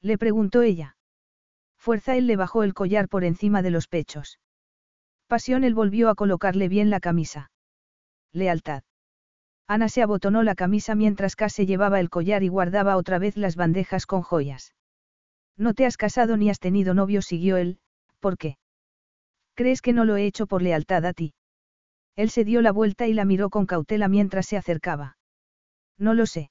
Le 0.00 0.16
preguntó 0.16 0.62
ella. 0.62 0.96
Fuerza 1.76 2.16
él 2.16 2.26
le 2.26 2.36
bajó 2.36 2.62
el 2.62 2.72
collar 2.72 3.10
por 3.10 3.22
encima 3.22 3.60
de 3.60 3.70
los 3.70 3.86
pechos. 3.86 4.38
Pasión 5.26 5.64
él 5.64 5.74
volvió 5.74 6.08
a 6.10 6.14
colocarle 6.14 6.68
bien 6.68 6.90
la 6.90 7.00
camisa. 7.00 7.50
Lealtad. 8.32 8.82
Ana 9.66 9.88
se 9.88 10.02
abotonó 10.02 10.42
la 10.42 10.54
camisa 10.54 10.94
mientras 10.94 11.36
Case 11.36 11.66
llevaba 11.66 12.00
el 12.00 12.10
collar 12.10 12.42
y 12.42 12.48
guardaba 12.48 12.96
otra 12.96 13.18
vez 13.18 13.36
las 13.36 13.56
bandejas 13.56 14.06
con 14.06 14.22
joyas. 14.22 14.74
No 15.56 15.72
te 15.72 15.86
has 15.86 15.96
casado 15.96 16.36
ni 16.36 16.50
has 16.50 16.58
tenido 16.58 16.94
novio, 16.94 17.22
siguió 17.22 17.56
él, 17.56 17.78
¿por 18.20 18.36
qué? 18.36 18.58
¿Crees 19.54 19.80
que 19.80 19.92
no 19.92 20.04
lo 20.04 20.16
he 20.16 20.26
hecho 20.26 20.46
por 20.46 20.62
lealtad 20.62 21.06
a 21.06 21.12
ti? 21.12 21.32
Él 22.16 22.30
se 22.30 22.44
dio 22.44 22.60
la 22.60 22.72
vuelta 22.72 23.06
y 23.06 23.14
la 23.14 23.24
miró 23.24 23.50
con 23.50 23.66
cautela 23.66 24.08
mientras 24.08 24.46
se 24.46 24.56
acercaba. 24.56 25.16
No 25.98 26.14
lo 26.14 26.26
sé. 26.26 26.50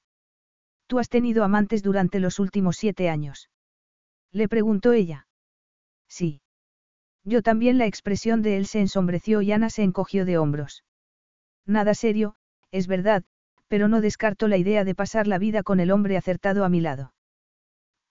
¿Tú 0.86 0.98
has 0.98 1.08
tenido 1.08 1.44
amantes 1.44 1.82
durante 1.82 2.18
los 2.18 2.38
últimos 2.38 2.76
siete 2.76 3.08
años? 3.08 3.50
Le 4.32 4.48
preguntó 4.48 4.92
ella. 4.92 5.26
Sí. 6.08 6.40
Yo 7.24 7.42
también 7.42 7.78
la 7.78 7.86
expresión 7.86 8.42
de 8.42 8.56
él 8.56 8.66
se 8.66 8.80
ensombreció 8.80 9.40
y 9.40 9.52
Ana 9.52 9.70
se 9.70 9.82
encogió 9.82 10.24
de 10.24 10.36
hombros. 10.36 10.84
Nada 11.66 11.94
serio, 11.94 12.36
es 12.70 12.86
verdad, 12.86 13.24
pero 13.68 13.88
no 13.88 14.00
descarto 14.00 14.46
la 14.46 14.58
idea 14.58 14.84
de 14.84 14.94
pasar 14.94 15.26
la 15.26 15.38
vida 15.38 15.62
con 15.62 15.80
el 15.80 15.90
hombre 15.90 16.16
acertado 16.16 16.64
a 16.64 16.68
mi 16.68 16.80
lado. 16.80 17.14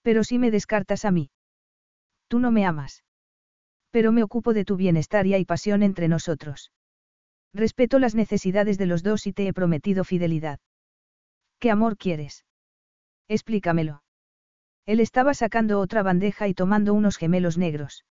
Pero 0.02 0.24
si 0.24 0.38
me 0.38 0.50
descartas 0.50 1.04
a 1.04 1.12
mí. 1.12 1.30
Tú 2.28 2.40
no 2.40 2.50
me 2.50 2.66
amas. 2.66 3.04
Pero 3.90 4.10
me 4.10 4.24
ocupo 4.24 4.52
de 4.52 4.64
tu 4.64 4.76
bienestar 4.76 5.26
y 5.26 5.34
hay 5.34 5.44
pasión 5.44 5.82
entre 5.84 6.08
nosotros. 6.08 6.72
Respeto 7.52 8.00
las 8.00 8.16
necesidades 8.16 8.78
de 8.78 8.86
los 8.86 9.04
dos 9.04 9.28
y 9.28 9.32
te 9.32 9.46
he 9.46 9.52
prometido 9.52 10.02
fidelidad. 10.02 10.58
¿Qué 11.60 11.70
amor 11.70 11.96
quieres? 11.96 12.44
Explícamelo. 13.28 14.02
Él 14.86 14.98
estaba 14.98 15.32
sacando 15.34 15.78
otra 15.78 16.02
bandeja 16.02 16.48
y 16.48 16.54
tomando 16.54 16.92
unos 16.92 17.16
gemelos 17.16 17.56
negros. 17.56 18.04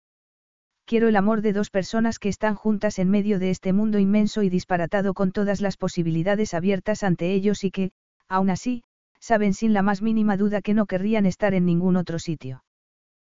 Quiero 0.85 1.07
el 1.07 1.15
amor 1.15 1.41
de 1.41 1.53
dos 1.53 1.69
personas 1.69 2.19
que 2.19 2.27
están 2.27 2.55
juntas 2.55 2.99
en 2.99 3.09
medio 3.09 3.39
de 3.39 3.49
este 3.49 3.71
mundo 3.71 3.99
inmenso 3.99 4.43
y 4.43 4.49
disparatado 4.49 5.13
con 5.13 5.31
todas 5.31 5.61
las 5.61 5.77
posibilidades 5.77 6.53
abiertas 6.53 7.03
ante 7.03 7.33
ellos 7.33 7.63
y 7.63 7.71
que, 7.71 7.91
aún 8.27 8.49
así, 8.49 8.83
saben 9.19 9.53
sin 9.53 9.71
la 9.71 9.81
más 9.81 10.01
mínima 10.01 10.35
duda 10.35 10.61
que 10.61 10.73
no 10.73 10.85
querrían 10.85 11.25
estar 11.25 11.53
en 11.53 11.65
ningún 11.65 11.95
otro 11.95 12.19
sitio. 12.19 12.65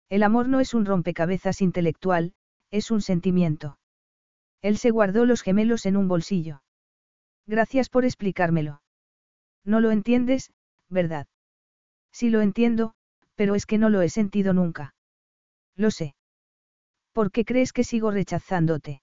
El 0.09 0.25
amor 0.25 0.49
no 0.49 0.59
es 0.59 0.75
un 0.75 0.85
rompecabezas 0.85 1.63
intelectual, 1.63 2.33
es 2.73 2.91
un 2.91 3.01
sentimiento. 3.01 3.79
Él 4.61 4.79
se 4.79 4.91
guardó 4.91 5.25
los 5.25 5.43
gemelos 5.43 5.87
en 5.87 5.97
un 5.97 6.09
bolsillo. 6.09 6.63
Gracias 7.47 7.89
por 7.89 8.05
explicármelo. 8.05 8.83
No 9.65 9.79
lo 9.79 9.93
entiendes, 9.93 10.51
¿verdad? 10.89 11.29
Sí 12.11 12.31
lo 12.31 12.41
entiendo, 12.41 12.95
pero 13.37 13.55
es 13.55 13.67
que 13.67 13.79
no 13.79 13.89
lo 13.89 14.03
he 14.03 14.09
sentido 14.09 14.53
nunca. 14.53 14.95
Lo 15.77 15.93
sé. 15.93 16.16
¿Por 17.17 17.33
qué 17.33 17.47
crees 17.47 17.73
que 17.73 17.83
sigo 17.83 18.11
rechazándote? 18.11 19.01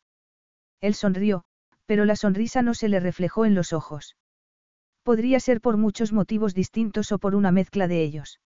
Él 0.82 0.94
sonrió, 0.94 1.46
pero 1.88 2.06
la 2.06 2.16
sonrisa 2.16 2.62
no 2.62 2.76
se 2.76 2.88
le 2.88 3.00
reflejó 3.00 3.44
en 3.44 3.56
los 3.56 3.74
ojos. 3.74 4.18
Podría 5.02 5.40
ser 5.40 5.62
por 5.62 5.78
muchos 5.78 6.14
motivos 6.14 6.54
distintos 6.54 7.12
o 7.12 7.18
por 7.18 7.34
una 7.34 7.52
mezcla 7.52 7.88
de 7.88 8.04
ellos. 8.04 8.40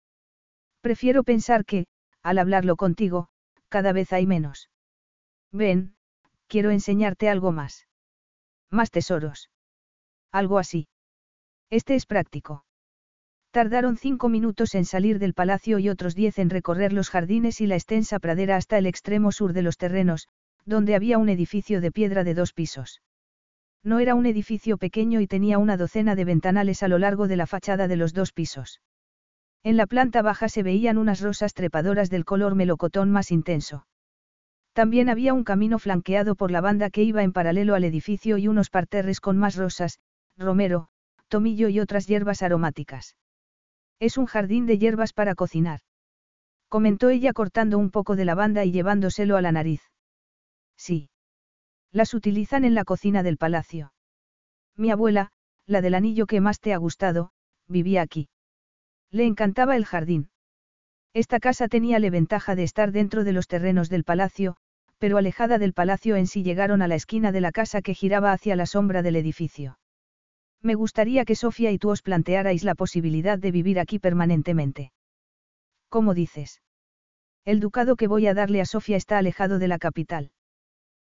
Prefiero 0.79 1.25
pensar 1.25 1.65
que, 1.65 1.87
al 2.23 2.37
hablarlo 2.37 2.77
contigo, 2.77 3.27
cada 3.67 3.91
vez 3.91 4.13
hay 4.13 4.25
menos. 4.25 4.69
Ven, 5.51 5.97
quiero 6.47 6.71
enseñarte 6.71 7.27
algo 7.27 7.51
más. 7.51 7.89
Más 8.71 8.89
tesoros. 8.89 9.49
Algo 10.31 10.59
así. 10.59 10.87
Este 11.69 11.95
es 11.95 12.05
práctico. 12.05 12.63
Tardaron 13.51 13.98
cinco 13.98 14.30
minutos 14.30 14.76
en 14.76 14.85
salir 14.85 15.19
del 15.19 15.34
palacio 15.34 15.80
y 15.80 15.90
otros 15.90 16.16
diez 16.16 16.38
en 16.38 16.50
recorrer 16.50 16.93
los 16.93 17.09
jardines 17.09 17.61
y 17.61 17.67
la 17.67 17.76
extensa 17.76 18.19
pradera 18.19 18.56
hasta 18.56 18.77
el 18.77 18.85
extremo 18.85 19.32
sur 19.32 19.53
de 19.53 19.61
los 19.61 19.77
terrenos, 19.77 20.27
donde 20.66 20.95
había 20.95 21.17
un 21.17 21.30
edificio 21.30 21.82
de 21.82 21.92
piedra 21.92 22.24
de 22.24 22.34
dos 22.34 22.53
pisos. 22.53 23.01
No 23.84 24.00
era 24.00 24.16
un 24.16 24.26
edificio 24.26 24.77
pequeño 24.77 25.22
y 25.22 25.27
tenía 25.27 25.59
una 25.59 25.77
docena 25.77 26.16
de 26.16 26.26
ventanales 26.26 26.84
a 26.84 26.88
lo 26.88 27.00
largo 27.00 27.27
de 27.27 27.38
la 27.38 27.48
fachada 27.48 27.88
de 27.88 27.95
los 27.95 28.14
dos 28.14 28.34
pisos. 28.34 28.82
En 29.64 29.77
la 29.77 29.88
planta 29.88 30.22
baja 30.22 30.50
se 30.50 30.61
veían 30.61 30.98
unas 30.98 31.22
rosas 31.22 31.53
trepadoras 31.53 32.09
del 32.09 32.26
color 32.26 32.53
melocotón 32.53 33.11
más 33.11 33.32
intenso. 33.32 33.88
También 34.74 35.09
había 35.09 35.34
un 35.34 35.43
camino 35.43 35.80
flanqueado 35.80 36.35
por 36.35 36.51
la 36.51 36.61
banda 36.61 36.90
que 36.90 37.03
iba 37.03 37.24
en 37.24 37.34
paralelo 37.34 37.76
al 37.76 37.84
edificio 37.84 38.38
y 38.38 38.48
unos 38.48 38.69
parterres 38.69 39.19
con 39.22 39.38
más 39.38 39.56
rosas, 39.56 40.00
romero, 40.38 40.90
tomillo 41.30 41.69
y 41.69 41.80
otras 41.80 42.08
hierbas 42.08 42.43
aromáticas. 42.43 43.16
Es 44.00 44.17
un 44.17 44.26
jardín 44.26 44.66
de 44.66 44.77
hierbas 44.77 45.14
para 45.14 45.35
cocinar. 45.35 45.80
Comentó 46.69 47.09
ella 47.09 47.34
cortando 47.34 47.77
un 47.77 47.90
poco 47.90 48.16
de 48.16 48.26
lavanda 48.26 48.66
y 48.66 48.72
llevándoselo 48.72 49.38
a 49.38 49.42
la 49.42 49.51
nariz. 49.51 49.82
Sí. 50.76 51.09
Las 51.92 52.14
utilizan 52.14 52.66
en 52.66 52.76
la 52.76 52.84
cocina 52.84 53.24
del 53.24 53.38
palacio. 53.38 53.93
Mi 54.76 54.92
abuela, 54.92 55.32
la 55.66 55.82
del 55.82 55.95
anillo 55.95 56.27
que 56.27 56.42
más 56.42 56.59
te 56.59 56.74
ha 56.74 56.77
gustado, 56.77 57.32
vivía 57.67 58.01
aquí. 58.01 58.30
Le 59.09 59.26
encantaba 59.26 59.76
el 59.76 59.85
jardín. 59.85 60.30
Esta 61.14 61.40
casa 61.40 61.67
tenía 61.67 62.00
la 62.00 62.09
ventaja 62.09 62.56
de 62.56 62.64
estar 62.64 62.92
dentro 62.92 63.24
de 63.24 63.34
los 63.34 63.48
terrenos 63.48 63.90
del 63.90 64.03
palacio, 64.03 64.58
pero 65.00 65.17
alejada 65.17 65.58
del 65.58 65.74
palacio 65.74 66.16
en 66.16 66.27
sí 66.27 66.43
llegaron 66.43 66.82
a 66.82 66.88
la 66.88 66.95
esquina 66.95 67.32
de 67.32 67.42
la 67.42 67.51
casa 67.51 67.82
que 67.82 67.95
giraba 67.95 68.32
hacia 68.34 68.56
la 68.56 68.66
sombra 68.66 69.01
del 69.01 69.16
edificio. 69.16 69.80
Me 70.61 70.75
gustaría 70.75 71.25
que 71.25 71.35
Sofía 71.35 71.71
y 71.71 71.77
tú 71.77 71.89
os 71.89 72.01
plantearais 72.01 72.63
la 72.63 72.75
posibilidad 72.75 73.37
de 73.37 73.51
vivir 73.51 73.79
aquí 73.79 73.99
permanentemente. 73.99 74.91
¿Cómo 75.89 76.13
dices? 76.13 76.61
El 77.45 77.59
ducado 77.59 77.95
que 77.95 78.07
voy 78.07 78.27
a 78.27 78.33
darle 78.33 78.59
a 78.61 78.65
Sofía 78.65 78.97
está 78.97 79.17
alejado 79.17 79.59
de 79.59 79.67
la 79.67 79.77
capital. 79.77 80.31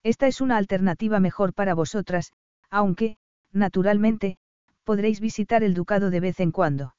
Esta 0.03 0.27
es 0.27 0.41
una 0.41 0.57
alternativa 0.57 1.21
mejor 1.21 1.55
para 1.55 1.75
vosotras, 1.75 2.33
aunque, 2.71 3.17
naturalmente, 3.53 4.37
podréis 4.83 5.21
visitar 5.21 5.63
el 5.63 5.75
ducado 5.75 6.11
de 6.11 6.21
vez 6.21 6.41
en 6.41 6.51
cuando. 6.51 6.95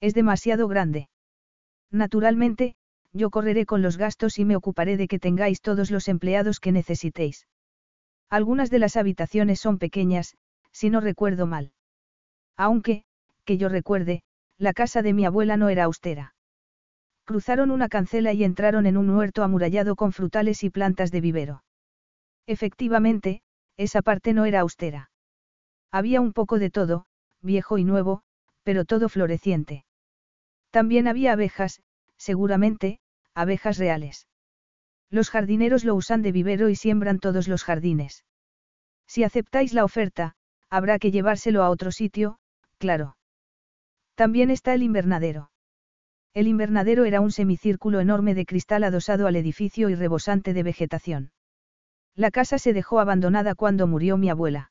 Es 0.00 0.14
demasiado 0.14 0.68
grande. 0.68 1.08
Naturalmente, 1.90 2.74
yo 3.12 3.30
correré 3.30 3.66
con 3.66 3.82
los 3.82 3.96
gastos 3.96 4.38
y 4.38 4.44
me 4.44 4.56
ocuparé 4.56 4.96
de 4.96 5.08
que 5.08 5.18
tengáis 5.18 5.60
todos 5.60 5.90
los 5.90 6.08
empleados 6.08 6.60
que 6.60 6.72
necesitéis. 6.72 7.46
Algunas 8.28 8.70
de 8.70 8.78
las 8.78 8.96
habitaciones 8.96 9.60
son 9.60 9.78
pequeñas, 9.78 10.36
si 10.76 10.90
no 10.90 11.00
recuerdo 11.00 11.46
mal. 11.46 11.72
Aunque, 12.54 13.04
que 13.46 13.56
yo 13.56 13.70
recuerde, 13.70 14.22
la 14.58 14.74
casa 14.74 15.00
de 15.00 15.14
mi 15.14 15.24
abuela 15.24 15.56
no 15.56 15.70
era 15.70 15.84
austera. 15.84 16.34
Cruzaron 17.24 17.70
una 17.70 17.88
cancela 17.88 18.34
y 18.34 18.44
entraron 18.44 18.84
en 18.84 18.98
un 18.98 19.08
huerto 19.08 19.42
amurallado 19.42 19.96
con 19.96 20.12
frutales 20.12 20.62
y 20.64 20.68
plantas 20.68 21.10
de 21.10 21.22
vivero. 21.22 21.64
Efectivamente, 22.46 23.40
esa 23.78 24.02
parte 24.02 24.34
no 24.34 24.44
era 24.44 24.60
austera. 24.60 25.10
Había 25.90 26.20
un 26.20 26.34
poco 26.34 26.58
de 26.58 26.68
todo, 26.68 27.06
viejo 27.40 27.78
y 27.78 27.84
nuevo, 27.84 28.22
pero 28.62 28.84
todo 28.84 29.08
floreciente. 29.08 29.86
También 30.70 31.08
había 31.08 31.32
abejas, 31.32 31.80
seguramente, 32.18 33.00
abejas 33.34 33.78
reales. 33.78 34.28
Los 35.08 35.30
jardineros 35.30 35.84
lo 35.84 35.94
usan 35.94 36.20
de 36.20 36.32
vivero 36.32 36.68
y 36.68 36.76
siembran 36.76 37.18
todos 37.18 37.48
los 37.48 37.64
jardines. 37.64 38.26
Si 39.06 39.24
aceptáis 39.24 39.72
la 39.72 39.84
oferta, 39.84 40.35
habrá 40.70 40.98
que 40.98 41.10
llevárselo 41.10 41.62
a 41.62 41.70
otro 41.70 41.92
sitio, 41.92 42.38
claro. 42.78 43.16
También 44.14 44.50
está 44.50 44.74
el 44.74 44.82
invernadero. 44.82 45.50
El 46.34 46.48
invernadero 46.48 47.04
era 47.04 47.20
un 47.20 47.32
semicírculo 47.32 48.00
enorme 48.00 48.34
de 48.34 48.46
cristal 48.46 48.84
adosado 48.84 49.26
al 49.26 49.36
edificio 49.36 49.88
y 49.88 49.94
rebosante 49.94 50.52
de 50.54 50.62
vegetación. 50.62 51.32
La 52.14 52.30
casa 52.30 52.58
se 52.58 52.72
dejó 52.72 53.00
abandonada 53.00 53.54
cuando 53.54 53.86
murió 53.86 54.16
mi 54.16 54.30
abuela. 54.30 54.70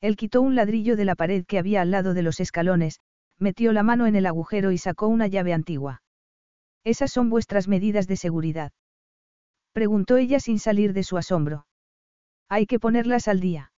Él 0.00 0.16
quitó 0.16 0.42
un 0.42 0.54
ladrillo 0.54 0.96
de 0.96 1.04
la 1.04 1.14
pared 1.14 1.44
que 1.46 1.58
había 1.58 1.82
al 1.82 1.90
lado 1.90 2.14
de 2.14 2.22
los 2.22 2.40
escalones, 2.40 3.00
metió 3.38 3.72
la 3.72 3.82
mano 3.82 4.06
en 4.06 4.16
el 4.16 4.26
agujero 4.26 4.72
y 4.72 4.78
sacó 4.78 5.08
una 5.08 5.26
llave 5.26 5.52
antigua. 5.52 6.02
Esas 6.84 7.10
son 7.12 7.30
vuestras 7.30 7.68
medidas 7.68 8.06
de 8.06 8.16
seguridad. 8.16 8.72
Preguntó 9.72 10.16
ella 10.16 10.40
sin 10.40 10.58
salir 10.58 10.92
de 10.92 11.02
su 11.02 11.16
asombro. 11.16 11.66
Hay 12.48 12.66
que 12.66 12.78
ponerlas 12.78 13.28
al 13.28 13.40
día. 13.40 13.72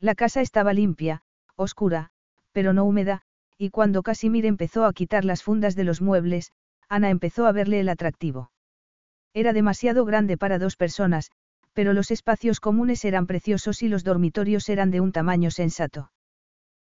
La 0.00 0.14
casa 0.14 0.40
estaba 0.40 0.72
limpia, 0.72 1.22
oscura, 1.56 2.08
pero 2.52 2.72
no 2.72 2.84
húmeda, 2.84 3.20
y 3.58 3.68
cuando 3.68 4.02
Casimir 4.02 4.46
empezó 4.46 4.86
a 4.86 4.94
quitar 4.94 5.26
las 5.26 5.42
fundas 5.42 5.76
de 5.76 5.84
los 5.84 6.00
muebles, 6.00 6.52
Ana 6.88 7.10
empezó 7.10 7.46
a 7.46 7.52
verle 7.52 7.80
el 7.80 7.88
atractivo. 7.90 8.50
Era 9.34 9.52
demasiado 9.52 10.06
grande 10.06 10.38
para 10.38 10.58
dos 10.58 10.76
personas, 10.76 11.30
pero 11.74 11.92
los 11.92 12.10
espacios 12.10 12.60
comunes 12.60 13.04
eran 13.04 13.26
preciosos 13.26 13.82
y 13.82 13.88
los 13.88 14.02
dormitorios 14.02 14.68
eran 14.70 14.90
de 14.90 15.02
un 15.02 15.12
tamaño 15.12 15.50
sensato. 15.50 16.10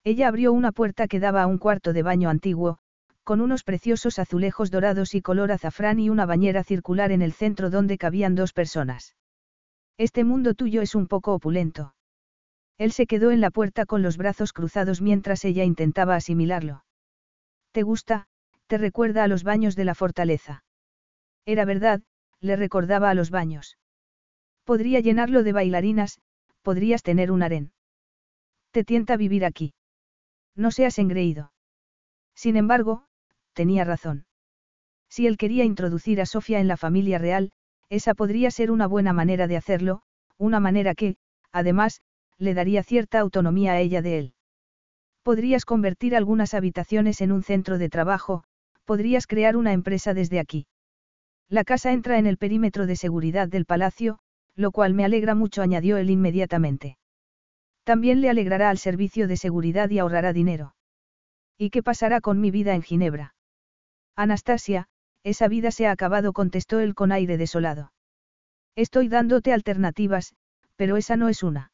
Ella 0.04 0.28
abrió 0.28 0.52
una 0.52 0.70
puerta 0.70 1.08
que 1.08 1.20
daba 1.20 1.42
a 1.42 1.46
un 1.48 1.58
cuarto 1.58 1.92
de 1.92 2.02
baño 2.02 2.30
antiguo, 2.30 2.78
con 3.24 3.40
unos 3.40 3.64
preciosos 3.64 4.20
azulejos 4.20 4.70
dorados 4.70 5.14
y 5.14 5.20
color 5.20 5.50
azafrán 5.50 5.98
y 5.98 6.10
una 6.10 6.26
bañera 6.26 6.62
circular 6.62 7.10
en 7.10 7.22
el 7.22 7.32
centro 7.32 7.70
donde 7.70 7.98
cabían 7.98 8.36
dos 8.36 8.52
personas. 8.52 9.16
Este 9.98 10.22
mundo 10.22 10.54
tuyo 10.54 10.80
es 10.80 10.94
un 10.94 11.08
poco 11.08 11.34
opulento. 11.34 11.92
Él 12.80 12.92
se 12.92 13.06
quedó 13.06 13.30
en 13.30 13.42
la 13.42 13.50
puerta 13.50 13.84
con 13.84 14.00
los 14.00 14.16
brazos 14.16 14.54
cruzados 14.54 15.02
mientras 15.02 15.44
ella 15.44 15.64
intentaba 15.64 16.14
asimilarlo. 16.16 16.82
¿Te 17.72 17.82
gusta? 17.82 18.26
¿Te 18.68 18.78
recuerda 18.78 19.22
a 19.22 19.28
los 19.28 19.44
baños 19.44 19.76
de 19.76 19.84
la 19.84 19.94
fortaleza? 19.94 20.64
Era 21.44 21.66
verdad, 21.66 22.00
le 22.40 22.56
recordaba 22.56 23.10
a 23.10 23.14
los 23.14 23.28
baños. 23.28 23.76
Podría 24.64 25.00
llenarlo 25.00 25.42
de 25.42 25.52
bailarinas, 25.52 26.20
podrías 26.62 27.02
tener 27.02 27.30
un 27.30 27.42
harén. 27.42 27.72
Te 28.70 28.82
tienta 28.82 29.18
vivir 29.18 29.44
aquí. 29.44 29.74
No 30.56 30.70
seas 30.70 30.98
engreído. 30.98 31.52
Sin 32.34 32.56
embargo, 32.56 33.04
tenía 33.52 33.84
razón. 33.84 34.24
Si 35.10 35.26
él 35.26 35.36
quería 35.36 35.64
introducir 35.64 36.18
a 36.22 36.24
Sofía 36.24 36.60
en 36.60 36.68
la 36.68 36.78
familia 36.78 37.18
real, 37.18 37.52
esa 37.90 38.14
podría 38.14 38.50
ser 38.50 38.70
una 38.70 38.86
buena 38.86 39.12
manera 39.12 39.46
de 39.48 39.58
hacerlo, 39.58 40.00
una 40.38 40.60
manera 40.60 40.94
que, 40.94 41.18
además, 41.52 42.00
le 42.40 42.54
daría 42.54 42.82
cierta 42.82 43.20
autonomía 43.20 43.72
a 43.72 43.80
ella 43.80 44.02
de 44.02 44.18
él. 44.18 44.34
Podrías 45.22 45.64
convertir 45.64 46.16
algunas 46.16 46.54
habitaciones 46.54 47.20
en 47.20 47.30
un 47.30 47.42
centro 47.42 47.76
de 47.76 47.90
trabajo, 47.90 48.42
podrías 48.84 49.26
crear 49.26 49.56
una 49.56 49.72
empresa 49.74 50.14
desde 50.14 50.40
aquí. 50.40 50.66
La 51.48 51.64
casa 51.64 51.92
entra 51.92 52.18
en 52.18 52.26
el 52.26 52.38
perímetro 52.38 52.86
de 52.86 52.96
seguridad 52.96 53.46
del 53.46 53.66
palacio, 53.66 54.18
lo 54.56 54.72
cual 54.72 54.94
me 54.94 55.04
alegra 55.04 55.34
mucho, 55.34 55.62
añadió 55.62 55.98
él 55.98 56.08
inmediatamente. 56.10 56.96
También 57.84 58.20
le 58.20 58.30
alegrará 58.30 58.70
al 58.70 58.78
servicio 58.78 59.28
de 59.28 59.36
seguridad 59.36 59.90
y 59.90 59.98
ahorrará 59.98 60.32
dinero. 60.32 60.74
¿Y 61.58 61.70
qué 61.70 61.82
pasará 61.82 62.20
con 62.20 62.40
mi 62.40 62.50
vida 62.50 62.74
en 62.74 62.82
Ginebra? 62.82 63.34
Anastasia, 64.16 64.88
esa 65.24 65.48
vida 65.48 65.70
se 65.70 65.86
ha 65.86 65.90
acabado, 65.90 66.32
contestó 66.32 66.80
él 66.80 66.94
con 66.94 67.12
aire 67.12 67.36
desolado. 67.36 67.92
Estoy 68.76 69.08
dándote 69.08 69.52
alternativas, 69.52 70.34
pero 70.76 70.96
esa 70.96 71.16
no 71.16 71.28
es 71.28 71.42
una. 71.42 71.70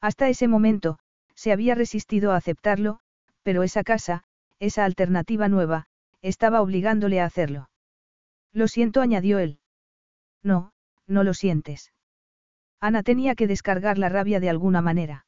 Hasta 0.00 0.28
ese 0.28 0.48
momento, 0.48 0.98
se 1.34 1.52
había 1.52 1.74
resistido 1.74 2.32
a 2.32 2.36
aceptarlo, 2.36 3.00
pero 3.42 3.62
esa 3.62 3.82
casa, 3.82 4.24
esa 4.58 4.84
alternativa 4.84 5.48
nueva, 5.48 5.86
estaba 6.22 6.60
obligándole 6.60 7.20
a 7.20 7.24
hacerlo. 7.24 7.70
Lo 8.52 8.68
siento, 8.68 9.00
añadió 9.00 9.38
él. 9.38 9.60
No, 10.42 10.72
no 11.06 11.24
lo 11.24 11.34
sientes. 11.34 11.92
Ana 12.80 13.02
tenía 13.02 13.34
que 13.34 13.46
descargar 13.46 13.98
la 13.98 14.08
rabia 14.08 14.40
de 14.40 14.50
alguna 14.50 14.82
manera. 14.82 15.26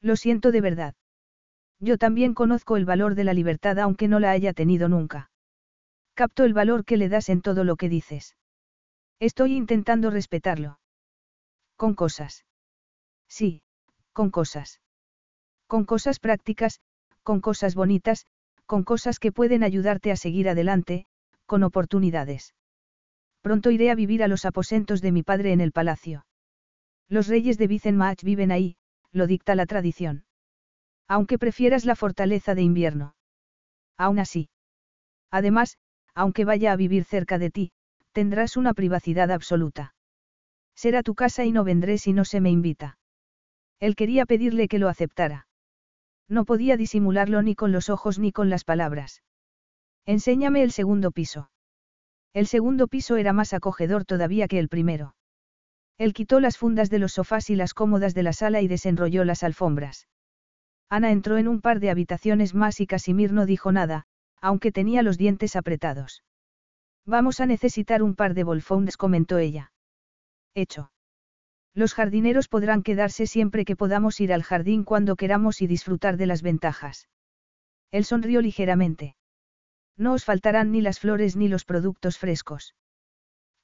Lo 0.00 0.16
siento 0.16 0.52
de 0.52 0.60
verdad. 0.60 0.94
Yo 1.78 1.98
también 1.98 2.34
conozco 2.34 2.76
el 2.76 2.84
valor 2.84 3.14
de 3.14 3.24
la 3.24 3.34
libertad 3.34 3.78
aunque 3.78 4.08
no 4.08 4.20
la 4.20 4.30
haya 4.30 4.52
tenido 4.52 4.88
nunca. 4.88 5.30
Capto 6.14 6.44
el 6.44 6.54
valor 6.54 6.84
que 6.84 6.96
le 6.96 7.08
das 7.08 7.28
en 7.28 7.42
todo 7.42 7.64
lo 7.64 7.76
que 7.76 7.88
dices. 7.88 8.36
Estoy 9.18 9.56
intentando 9.56 10.10
respetarlo. 10.10 10.78
Con 11.76 11.94
cosas. 11.94 12.44
Sí, 13.28 13.62
con 14.12 14.30
cosas. 14.30 14.80
Con 15.66 15.84
cosas 15.84 16.18
prácticas, 16.18 16.80
con 17.22 17.40
cosas 17.40 17.74
bonitas, 17.74 18.26
con 18.66 18.84
cosas 18.84 19.18
que 19.18 19.32
pueden 19.32 19.62
ayudarte 19.62 20.10
a 20.12 20.16
seguir 20.16 20.48
adelante, 20.48 21.06
con 21.46 21.62
oportunidades. 21.62 22.54
Pronto 23.40 23.70
iré 23.70 23.90
a 23.90 23.94
vivir 23.94 24.22
a 24.22 24.28
los 24.28 24.44
aposentos 24.44 25.00
de 25.02 25.12
mi 25.12 25.22
padre 25.22 25.52
en 25.52 25.60
el 25.60 25.72
palacio. 25.72 26.26
Los 27.08 27.26
reyes 27.26 27.58
de 27.58 27.66
Vicenmach 27.66 28.22
viven 28.22 28.52
ahí, 28.52 28.76
lo 29.10 29.26
dicta 29.26 29.54
la 29.54 29.66
tradición. 29.66 30.24
Aunque 31.08 31.38
prefieras 31.38 31.84
la 31.84 31.96
fortaleza 31.96 32.54
de 32.54 32.62
invierno. 32.62 33.14
Aún 33.98 34.18
así. 34.18 34.48
Además, 35.30 35.76
aunque 36.14 36.44
vaya 36.44 36.72
a 36.72 36.76
vivir 36.76 37.04
cerca 37.04 37.38
de 37.38 37.50
ti, 37.50 37.72
tendrás 38.12 38.56
una 38.56 38.74
privacidad 38.74 39.30
absoluta. 39.30 39.94
Será 40.74 41.02
tu 41.02 41.14
casa 41.14 41.44
y 41.44 41.52
no 41.52 41.64
vendré 41.64 41.98
si 41.98 42.12
no 42.12 42.24
se 42.24 42.40
me 42.40 42.50
invita. 42.50 42.98
Él 43.82 43.96
quería 43.96 44.26
pedirle 44.26 44.68
que 44.68 44.78
lo 44.78 44.88
aceptara. 44.88 45.48
No 46.28 46.44
podía 46.44 46.76
disimularlo 46.76 47.42
ni 47.42 47.56
con 47.56 47.72
los 47.72 47.90
ojos 47.90 48.20
ni 48.20 48.30
con 48.30 48.48
las 48.48 48.62
palabras. 48.62 49.24
Enséñame 50.06 50.62
el 50.62 50.70
segundo 50.70 51.10
piso. 51.10 51.50
El 52.32 52.46
segundo 52.46 52.86
piso 52.86 53.16
era 53.16 53.32
más 53.32 53.52
acogedor 53.52 54.04
todavía 54.04 54.46
que 54.46 54.60
el 54.60 54.68
primero. 54.68 55.16
Él 55.98 56.14
quitó 56.14 56.38
las 56.38 56.58
fundas 56.58 56.90
de 56.90 57.00
los 57.00 57.14
sofás 57.14 57.50
y 57.50 57.56
las 57.56 57.74
cómodas 57.74 58.14
de 58.14 58.22
la 58.22 58.32
sala 58.32 58.60
y 58.60 58.68
desenrolló 58.68 59.24
las 59.24 59.42
alfombras. 59.42 60.06
Ana 60.88 61.10
entró 61.10 61.36
en 61.36 61.48
un 61.48 61.60
par 61.60 61.80
de 61.80 61.90
habitaciones 61.90 62.54
más 62.54 62.78
y 62.78 62.86
Casimir 62.86 63.32
no 63.32 63.46
dijo 63.46 63.72
nada, 63.72 64.04
aunque 64.40 64.70
tenía 64.70 65.02
los 65.02 65.18
dientes 65.18 65.56
apretados. 65.56 66.22
Vamos 67.04 67.40
a 67.40 67.46
necesitar 67.46 68.04
un 68.04 68.14
par 68.14 68.34
de 68.34 68.44
bolfones, 68.44 68.96
comentó 68.96 69.38
ella. 69.38 69.72
Hecho. 70.54 70.92
Los 71.74 71.94
jardineros 71.94 72.48
podrán 72.48 72.82
quedarse 72.82 73.26
siempre 73.26 73.64
que 73.64 73.76
podamos 73.76 74.20
ir 74.20 74.32
al 74.32 74.42
jardín 74.42 74.84
cuando 74.84 75.16
queramos 75.16 75.62
y 75.62 75.66
disfrutar 75.66 76.16
de 76.16 76.26
las 76.26 76.42
ventajas. 76.42 77.08
Él 77.90 78.04
sonrió 78.04 78.40
ligeramente. 78.40 79.16
No 79.96 80.12
os 80.12 80.24
faltarán 80.24 80.70
ni 80.70 80.80
las 80.80 81.00
flores 81.00 81.36
ni 81.36 81.48
los 81.48 81.64
productos 81.64 82.18
frescos. 82.18 82.74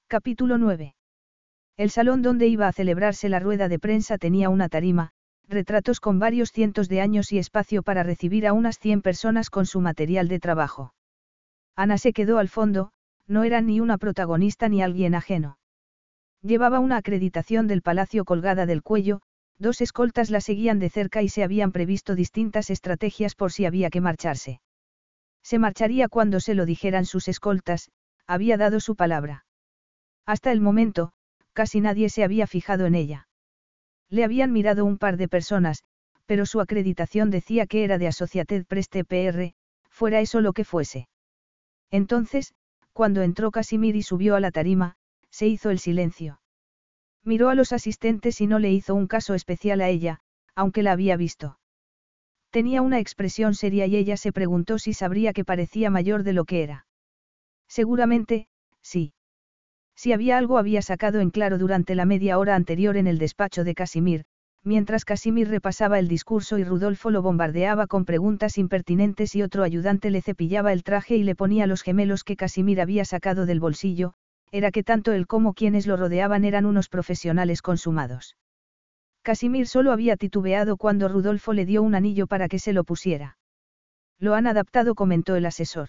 Capítulo 0.06 0.56
9. 0.56 0.94
El 1.76 1.90
salón 1.90 2.22
donde 2.22 2.46
iba 2.46 2.66
a 2.66 2.72
celebrarse 2.72 3.28
la 3.28 3.40
rueda 3.40 3.68
de 3.68 3.78
prensa 3.78 4.16
tenía 4.18 4.48
una 4.48 4.68
tarima, 4.68 5.10
retratos 5.46 6.00
con 6.00 6.18
varios 6.18 6.50
cientos 6.50 6.88
de 6.88 7.00
años 7.00 7.30
y 7.32 7.38
espacio 7.38 7.82
para 7.82 8.02
recibir 8.02 8.46
a 8.46 8.52
unas 8.52 8.78
100 8.78 9.02
personas 9.02 9.50
con 9.50 9.66
su 9.66 9.80
material 9.80 10.28
de 10.28 10.40
trabajo. 10.40 10.94
Ana 11.76 11.98
se 11.98 12.12
quedó 12.12 12.38
al 12.38 12.48
fondo, 12.48 12.90
no 13.26 13.44
era 13.44 13.60
ni 13.60 13.80
una 13.80 13.98
protagonista 13.98 14.68
ni 14.68 14.82
alguien 14.82 15.14
ajeno. 15.14 15.57
Llevaba 16.42 16.78
una 16.78 16.96
acreditación 16.96 17.66
del 17.66 17.82
palacio 17.82 18.24
colgada 18.24 18.66
del 18.66 18.82
cuello, 18.82 19.20
dos 19.58 19.80
escoltas 19.80 20.30
la 20.30 20.40
seguían 20.40 20.78
de 20.78 20.88
cerca 20.88 21.22
y 21.22 21.28
se 21.28 21.42
habían 21.42 21.72
previsto 21.72 22.14
distintas 22.14 22.70
estrategias 22.70 23.34
por 23.34 23.52
si 23.52 23.64
había 23.64 23.90
que 23.90 24.00
marcharse. 24.00 24.60
Se 25.42 25.58
marcharía 25.58 26.08
cuando 26.08 26.40
se 26.40 26.54
lo 26.54 26.64
dijeran 26.66 27.06
sus 27.06 27.26
escoltas, 27.28 27.90
había 28.26 28.56
dado 28.56 28.80
su 28.80 28.94
palabra. 28.94 29.44
Hasta 30.26 30.52
el 30.52 30.60
momento, 30.60 31.12
casi 31.52 31.80
nadie 31.80 32.10
se 32.10 32.22
había 32.22 32.46
fijado 32.46 32.86
en 32.86 32.94
ella. 32.94 33.28
Le 34.10 34.24
habían 34.24 34.52
mirado 34.52 34.84
un 34.84 34.98
par 34.98 35.16
de 35.16 35.28
personas, 35.28 35.82
pero 36.26 36.46
su 36.46 36.60
acreditación 36.60 37.30
decía 37.30 37.66
que 37.66 37.84
era 37.84 37.98
de 37.98 38.06
Associated 38.06 38.66
Preste 38.66 39.04
PR, 39.04 39.54
fuera 39.90 40.20
eso 40.20 40.40
lo 40.40 40.52
que 40.52 40.64
fuese. 40.64 41.08
Entonces, 41.90 42.54
cuando 42.92 43.22
entró 43.22 43.50
Casimir 43.50 43.96
y 43.96 44.02
subió 44.02 44.36
a 44.36 44.40
la 44.40 44.50
tarima, 44.50 44.96
se 45.30 45.46
hizo 45.46 45.70
el 45.70 45.78
silencio. 45.78 46.40
Miró 47.24 47.48
a 47.48 47.54
los 47.54 47.72
asistentes 47.72 48.40
y 48.40 48.46
no 48.46 48.58
le 48.58 48.72
hizo 48.72 48.94
un 48.94 49.06
caso 49.06 49.34
especial 49.34 49.80
a 49.80 49.88
ella, 49.88 50.20
aunque 50.54 50.82
la 50.82 50.92
había 50.92 51.16
visto. 51.16 51.58
Tenía 52.50 52.80
una 52.80 52.98
expresión 52.98 53.54
seria 53.54 53.86
y 53.86 53.96
ella 53.96 54.16
se 54.16 54.32
preguntó 54.32 54.78
si 54.78 54.94
sabría 54.94 55.32
que 55.32 55.44
parecía 55.44 55.90
mayor 55.90 56.22
de 56.22 56.32
lo 56.32 56.44
que 56.44 56.62
era. 56.62 56.86
Seguramente, 57.68 58.48
sí. 58.80 59.12
Si 59.94 60.12
había 60.12 60.38
algo 60.38 60.58
había 60.58 60.80
sacado 60.80 61.20
en 61.20 61.30
claro 61.30 61.58
durante 61.58 61.94
la 61.94 62.06
media 62.06 62.38
hora 62.38 62.54
anterior 62.54 62.96
en 62.96 63.06
el 63.06 63.18
despacho 63.18 63.64
de 63.64 63.74
Casimir, 63.74 64.24
mientras 64.64 65.04
Casimir 65.04 65.48
repasaba 65.48 65.98
el 65.98 66.08
discurso 66.08 66.58
y 66.58 66.64
Rudolfo 66.64 67.10
lo 67.10 67.20
bombardeaba 67.20 67.86
con 67.86 68.04
preguntas 68.04 68.58
impertinentes 68.58 69.34
y 69.34 69.42
otro 69.42 69.64
ayudante 69.64 70.10
le 70.10 70.22
cepillaba 70.22 70.72
el 70.72 70.84
traje 70.84 71.16
y 71.16 71.24
le 71.24 71.34
ponía 71.34 71.66
los 71.66 71.82
gemelos 71.82 72.24
que 72.24 72.36
Casimir 72.36 72.80
había 72.80 73.04
sacado 73.04 73.44
del 73.44 73.60
bolsillo, 73.60 74.14
era 74.50 74.70
que 74.70 74.82
tanto 74.82 75.12
él 75.12 75.26
como 75.26 75.54
quienes 75.54 75.86
lo 75.86 75.96
rodeaban 75.96 76.44
eran 76.44 76.66
unos 76.66 76.88
profesionales 76.88 77.62
consumados. 77.62 78.36
Casimir 79.22 79.66
solo 79.66 79.92
había 79.92 80.16
titubeado 80.16 80.76
cuando 80.76 81.08
Rudolfo 81.08 81.52
le 81.52 81.66
dio 81.66 81.82
un 81.82 81.94
anillo 81.94 82.26
para 82.26 82.48
que 82.48 82.58
se 82.58 82.72
lo 82.72 82.84
pusiera. 82.84 83.36
Lo 84.18 84.34
han 84.34 84.46
adaptado, 84.46 84.94
comentó 84.94 85.36
el 85.36 85.46
asesor. 85.46 85.88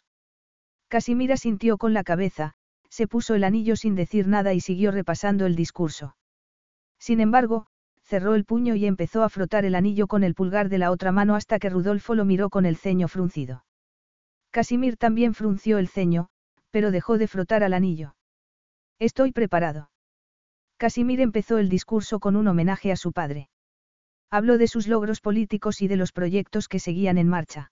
Casimir 0.88 1.32
asintió 1.32 1.78
con 1.78 1.94
la 1.94 2.04
cabeza, 2.04 2.54
se 2.90 3.08
puso 3.08 3.36
el 3.36 3.44
anillo 3.44 3.76
sin 3.76 3.96
decir 3.96 4.28
nada 4.28 4.54
y 4.54 4.60
siguió 4.60 4.92
repasando 4.92 5.46
el 5.46 5.56
discurso. 5.56 6.16
Sin 7.00 7.22
embargo, 7.22 7.68
cerró 8.04 8.36
el 8.36 8.44
puño 8.44 8.76
y 8.76 8.86
empezó 8.86 9.24
a 9.24 9.30
frotar 9.30 9.66
el 9.66 9.76
anillo 9.76 10.08
con 10.08 10.24
el 10.24 10.34
pulgar 10.34 10.68
de 10.68 10.80
la 10.80 10.92
otra 10.92 11.12
mano 11.12 11.36
hasta 11.36 11.60
que 11.60 11.70
Rudolfo 11.70 12.16
lo 12.16 12.26
miró 12.26 12.50
con 12.50 12.66
el 12.66 12.76
ceño 12.76 13.08
fruncido. 13.08 13.64
Casimir 14.52 14.98
también 14.98 15.36
frunció 15.36 15.78
el 15.78 15.88
ceño, 15.88 16.30
pero 16.72 16.92
dejó 16.92 17.18
de 17.18 17.28
frotar 17.28 17.64
al 17.64 17.74
anillo. 17.74 18.16
Estoy 19.00 19.32
preparado. 19.32 19.90
Casimir 20.78 21.22
empezó 21.22 21.58
el 21.58 21.70
discurso 21.70 22.20
con 22.20 22.36
un 22.36 22.48
homenaje 22.48 22.92
a 22.92 22.98
su 22.98 23.14
padre. 23.14 23.50
Habló 24.30 24.58
de 24.58 24.68
sus 24.68 24.88
logros 24.88 25.22
políticos 25.22 25.82
y 25.82 25.88
de 25.88 25.96
los 25.96 26.12
proyectos 26.12 26.68
que 26.68 26.80
seguían 26.80 27.18
en 27.18 27.30
marcha. 27.30 27.72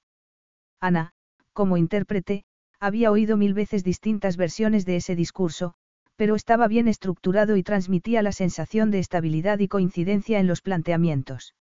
Ana, 0.79 1.11
como 1.51 1.75
intérprete, 1.75 2.45
había 2.79 3.11
oído 3.11 3.35
mil 3.35 3.53
veces 3.53 3.83
distintas 3.83 4.37
versiones 4.37 4.85
de 4.85 4.95
ese 4.95 5.15
discurso, 5.15 5.73
pero 6.15 6.35
estaba 6.35 6.67
bien 6.67 6.87
estructurado 6.87 7.57
y 7.57 7.63
transmitía 7.63 8.21
la 8.21 8.31
sensación 8.31 8.89
de 8.89 8.99
estabilidad 8.99 9.59
y 9.59 9.67
coincidencia 9.67 10.39
en 10.39 10.47
los 10.47 10.61
planteamientos. 10.61 11.55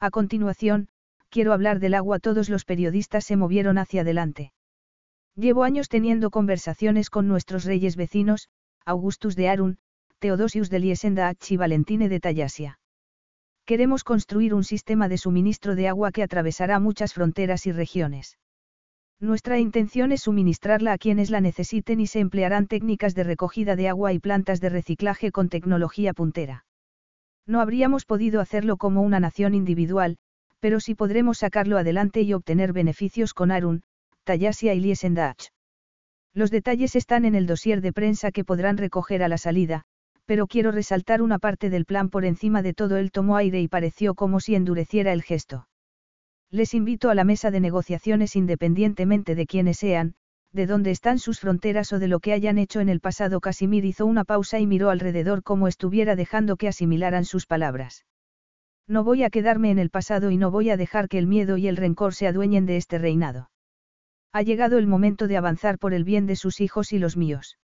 A 0.00 0.10
continuación, 0.10 0.88
quiero 1.28 1.52
hablar 1.52 1.78
del 1.78 1.94
agua. 1.94 2.18
Todos 2.18 2.48
los 2.48 2.64
periodistas 2.64 3.24
se 3.24 3.36
movieron 3.36 3.78
hacia 3.78 4.02
adelante. 4.02 4.52
Llevo 5.36 5.62
años 5.62 5.88
teniendo 5.88 6.30
conversaciones 6.30 7.08
con 7.08 7.28
nuestros 7.28 7.64
reyes 7.64 7.96
vecinos, 7.96 8.48
Augustus 8.84 9.36
de 9.36 9.48
Arun, 9.48 9.78
Teodosius 10.18 10.70
de 10.70 10.78
Liesendach 10.78 11.50
y 11.50 11.56
Valentine 11.56 12.08
de 12.08 12.20
Tallasia. 12.20 12.78
Queremos 13.64 14.04
construir 14.04 14.54
un 14.54 14.64
sistema 14.64 15.08
de 15.08 15.18
suministro 15.18 15.74
de 15.74 15.88
agua 15.88 16.12
que 16.12 16.22
atravesará 16.22 16.80
muchas 16.80 17.14
fronteras 17.14 17.66
y 17.66 17.72
regiones. 17.72 18.38
Nuestra 19.20 19.58
intención 19.58 20.12
es 20.12 20.22
suministrarla 20.22 20.92
a 20.92 20.98
quienes 20.98 21.30
la 21.30 21.40
necesiten 21.40 22.00
y 22.00 22.06
se 22.06 22.20
emplearán 22.20 22.66
técnicas 22.66 23.14
de 23.14 23.24
recogida 23.24 23.76
de 23.76 23.88
agua 23.88 24.12
y 24.12 24.18
plantas 24.18 24.60
de 24.60 24.70
reciclaje 24.70 25.30
con 25.30 25.50
tecnología 25.50 26.14
puntera. 26.14 26.64
No 27.46 27.60
habríamos 27.60 28.06
podido 28.06 28.40
hacerlo 28.40 28.76
como 28.76 29.02
una 29.02 29.20
nación 29.20 29.54
individual, 29.54 30.16
pero 30.58 30.80
sí 30.80 30.94
podremos 30.94 31.38
sacarlo 31.38 31.78
adelante 31.78 32.22
y 32.22 32.32
obtener 32.32 32.72
beneficios 32.72 33.34
con 33.34 33.50
Arun, 33.50 33.82
Tayasia 34.24 34.74
y 34.74 34.80
Liesendach. 34.80 35.50
Los 36.34 36.50
detalles 36.50 36.94
están 36.94 37.24
en 37.24 37.34
el 37.34 37.46
dossier 37.46 37.80
de 37.80 37.92
prensa 37.92 38.30
que 38.30 38.44
podrán 38.44 38.76
recoger 38.76 39.22
a 39.22 39.28
la 39.28 39.38
salida, 39.38 39.84
pero 40.26 40.46
quiero 40.46 40.70
resaltar 40.70 41.22
una 41.22 41.40
parte 41.40 41.70
del 41.70 41.84
plan 41.84 42.08
por 42.08 42.24
encima 42.24 42.62
de 42.62 42.72
todo. 42.72 42.96
Él 42.98 43.10
tomó 43.10 43.36
aire 43.36 43.60
y 43.60 43.66
pareció 43.66 44.14
como 44.14 44.38
si 44.38 44.54
endureciera 44.54 45.12
el 45.12 45.22
gesto. 45.22 45.66
Les 46.52 46.74
invito 46.74 47.10
a 47.10 47.14
la 47.14 47.24
mesa 47.24 47.50
de 47.50 47.58
negociaciones 47.60 48.36
independientemente 48.36 49.34
de 49.34 49.46
quiénes 49.46 49.78
sean, 49.78 50.14
de 50.52 50.66
dónde 50.66 50.90
están 50.90 51.18
sus 51.18 51.40
fronteras 51.40 51.92
o 51.92 51.98
de 51.98 52.08
lo 52.08 52.20
que 52.20 52.32
hayan 52.32 52.58
hecho 52.58 52.80
en 52.80 52.88
el 52.88 53.00
pasado. 53.00 53.40
Casimir 53.40 53.84
hizo 53.84 54.06
una 54.06 54.24
pausa 54.24 54.58
y 54.58 54.66
miró 54.66 54.90
alrededor 54.90 55.42
como 55.42 55.68
estuviera 55.68 56.16
dejando 56.16 56.56
que 56.56 56.68
asimilaran 56.68 57.24
sus 57.24 57.46
palabras. 57.46 58.04
No 58.86 59.04
voy 59.04 59.22
a 59.22 59.30
quedarme 59.30 59.70
en 59.70 59.78
el 59.78 59.90
pasado 59.90 60.30
y 60.30 60.36
no 60.36 60.50
voy 60.50 60.70
a 60.70 60.76
dejar 60.76 61.08
que 61.08 61.18
el 61.18 61.28
miedo 61.28 61.56
y 61.56 61.68
el 61.68 61.76
rencor 61.76 62.14
se 62.14 62.26
adueñen 62.26 62.66
de 62.66 62.76
este 62.76 62.98
reinado. 62.98 63.50
Ha 64.32 64.42
llegado 64.42 64.78
el 64.78 64.86
momento 64.86 65.26
de 65.26 65.36
avanzar 65.36 65.78
por 65.78 65.92
el 65.92 66.04
bien 66.04 66.26
de 66.26 66.36
sus 66.36 66.60
hijos 66.60 66.92
y 66.92 66.98
los 66.98 67.16
míos. 67.16 67.58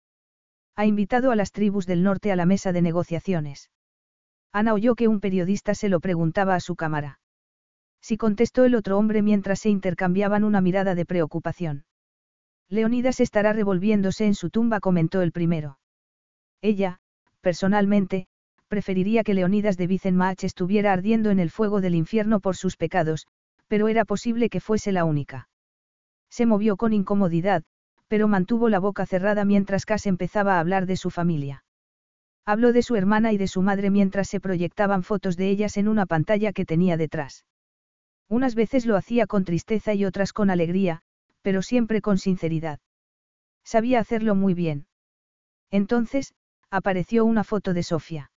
Ha 0.74 0.84
invitado 0.84 1.30
a 1.30 1.36
las 1.36 1.52
tribus 1.52 1.86
del 1.86 2.02
norte 2.02 2.32
a 2.32 2.36
la 2.36 2.44
mesa 2.44 2.72
de 2.72 2.82
negociaciones. 2.82 3.70
Ana 4.52 4.74
oyó 4.74 4.94
que 4.94 5.08
un 5.08 5.20
periodista 5.20 5.74
se 5.74 5.88
lo 5.88 6.00
preguntaba 6.00 6.54
a 6.54 6.60
su 6.60 6.76
cámara. 6.76 7.20
Sí 8.00 8.16
contestó 8.16 8.64
el 8.64 8.74
otro 8.74 8.98
hombre 8.98 9.22
mientras 9.22 9.60
se 9.60 9.70
intercambiaban 9.70 10.44
una 10.44 10.60
mirada 10.60 10.94
de 10.94 11.06
preocupación. 11.06 11.84
Leonidas 12.68 13.20
estará 13.20 13.52
revolviéndose 13.52 14.26
en 14.26 14.34
su 14.34 14.50
tumba, 14.50 14.80
comentó 14.80 15.22
el 15.22 15.32
primero. 15.32 15.78
Ella, 16.62 16.98
personalmente, 17.40 18.26
preferiría 18.68 19.22
que 19.22 19.34
Leonidas 19.34 19.76
de 19.76 19.86
Vicenmach 19.86 20.42
estuviera 20.42 20.92
ardiendo 20.92 21.30
en 21.30 21.38
el 21.38 21.50
fuego 21.50 21.80
del 21.80 21.94
infierno 21.94 22.40
por 22.40 22.56
sus 22.56 22.76
pecados, 22.76 23.26
pero 23.68 23.88
era 23.88 24.04
posible 24.04 24.48
que 24.48 24.60
fuese 24.60 24.90
la 24.90 25.04
única. 25.04 25.48
Se 26.30 26.46
movió 26.46 26.76
con 26.76 26.92
incomodidad, 26.92 27.62
pero 28.08 28.28
mantuvo 28.28 28.68
la 28.68 28.78
boca 28.78 29.06
cerrada 29.06 29.44
mientras 29.44 29.84
Cass 29.84 30.06
empezaba 30.06 30.56
a 30.56 30.60
hablar 30.60 30.86
de 30.86 30.96
su 30.96 31.10
familia. 31.10 31.64
Habló 32.44 32.72
de 32.72 32.82
su 32.82 32.94
hermana 32.94 33.32
y 33.32 33.38
de 33.38 33.48
su 33.48 33.62
madre 33.62 33.90
mientras 33.90 34.28
se 34.28 34.40
proyectaban 34.40 35.02
fotos 35.02 35.36
de 35.36 35.50
ellas 35.50 35.76
en 35.76 35.88
una 35.88 36.06
pantalla 36.06 36.52
que 36.52 36.64
tenía 36.64 36.96
detrás. 36.96 37.44
Unas 38.28 38.54
veces 38.54 38.86
lo 38.86 38.96
hacía 38.96 39.26
con 39.26 39.44
tristeza 39.44 39.94
y 39.94 40.04
otras 40.04 40.32
con 40.32 40.50
alegría, 40.50 41.02
pero 41.42 41.62
siempre 41.62 42.00
con 42.00 42.18
sinceridad. 42.18 42.78
Sabía 43.64 43.98
hacerlo 43.98 44.34
muy 44.34 44.54
bien. 44.54 44.86
Entonces, 45.70 46.34
apareció 46.70 47.24
una 47.24 47.44
foto 47.44 47.74
de 47.74 47.82
Sofía. 47.82 48.30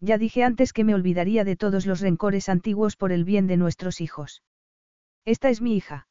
Ya 0.00 0.18
dije 0.18 0.44
antes 0.44 0.72
que 0.72 0.84
me 0.84 0.94
olvidaría 0.94 1.44
de 1.44 1.56
todos 1.56 1.86
los 1.86 2.00
rencores 2.00 2.48
antiguos 2.48 2.96
por 2.96 3.12
el 3.12 3.24
bien 3.24 3.46
de 3.46 3.56
nuestros 3.56 4.00
hijos. 4.00 4.42
Esta 5.24 5.48
es 5.48 5.62
mi 5.62 5.76
hija. 5.76 6.06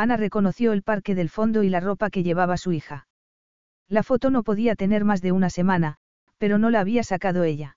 Ana 0.00 0.16
reconoció 0.16 0.72
el 0.72 0.82
parque 0.82 1.14
del 1.14 1.28
fondo 1.28 1.62
y 1.62 1.68
la 1.68 1.78
ropa 1.78 2.08
que 2.08 2.22
llevaba 2.22 2.56
su 2.56 2.72
hija. 2.72 3.06
La 3.86 4.02
foto 4.02 4.30
no 4.30 4.42
podía 4.42 4.74
tener 4.74 5.04
más 5.04 5.20
de 5.20 5.30
una 5.30 5.50
semana, 5.50 5.98
pero 6.38 6.56
no 6.56 6.70
la 6.70 6.80
había 6.80 7.02
sacado 7.02 7.44
ella. 7.44 7.76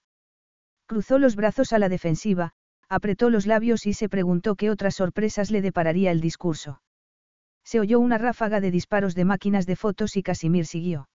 Cruzó 0.86 1.20
los 1.20 1.36
brazos 1.36 1.74
a 1.74 1.80
la 1.80 1.90
defensiva, 1.90 2.54
apretó 2.88 3.30
los 3.30 3.46
labios 3.46 3.86
y 3.86 3.94
se 3.94 4.08
preguntó 4.08 4.56
qué 4.56 4.70
otras 4.70 4.96
sorpresas 4.96 5.52
le 5.52 5.62
depararía 5.62 6.12
el 6.12 6.22
discurso. 6.22 6.82
Se 7.66 7.82
oyó 7.82 8.00
una 8.00 8.18
ráfaga 8.18 8.62
de 8.62 8.72
disparos 8.72 9.16
de 9.16 9.26
máquinas 9.26 9.66
de 9.66 9.76
fotos 9.76 10.16
y 10.16 10.24
Casimir 10.24 10.66
siguió. 10.66 11.10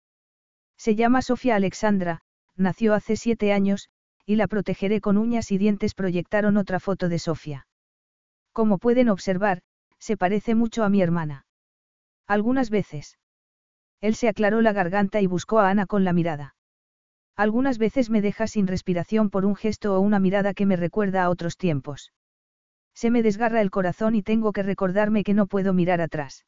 Se 0.77 0.93
llama 0.93 1.23
Sofía 1.23 1.55
Alexandra, 1.55 2.21
nació 2.55 2.93
hace 2.93 3.15
siete 3.15 3.51
años, 3.51 3.89
y 4.27 4.35
la 4.35 4.47
protegeré 4.47 5.01
con 5.01 5.17
uñas 5.17 5.49
y 5.49 5.57
dientes. 5.57 5.95
Proyectaron 5.95 6.55
otra 6.55 6.79
foto 6.79 7.09
de 7.09 7.17
Sofía. 7.17 7.65
Como 8.53 8.77
pueden 8.77 9.09
observar, 9.09 9.63
se 9.99 10.17
parece 10.17 10.55
mucho 10.55 10.83
a 10.83 10.89
mi 10.89 11.01
hermana. 11.01 11.45
Algunas 12.27 12.69
veces. 12.69 13.17
Él 14.01 14.15
se 14.15 14.29
aclaró 14.29 14.61
la 14.61 14.73
garganta 14.73 15.21
y 15.21 15.27
buscó 15.27 15.59
a 15.59 15.69
Ana 15.69 15.85
con 15.85 16.03
la 16.03 16.13
mirada. 16.13 16.55
Algunas 17.35 17.77
veces 17.77 18.09
me 18.09 18.21
deja 18.21 18.47
sin 18.47 18.67
respiración 18.67 19.29
por 19.29 19.45
un 19.45 19.55
gesto 19.55 19.95
o 19.95 19.99
una 19.99 20.19
mirada 20.19 20.53
que 20.53 20.65
me 20.65 20.75
recuerda 20.75 21.23
a 21.23 21.29
otros 21.29 21.57
tiempos. 21.57 22.11
Se 22.93 23.11
me 23.11 23.23
desgarra 23.23 23.61
el 23.61 23.71
corazón 23.71 24.15
y 24.15 24.23
tengo 24.23 24.51
que 24.51 24.63
recordarme 24.63 25.23
que 25.23 25.33
no 25.33 25.47
puedo 25.47 25.73
mirar 25.73 26.01
atrás. 26.01 26.45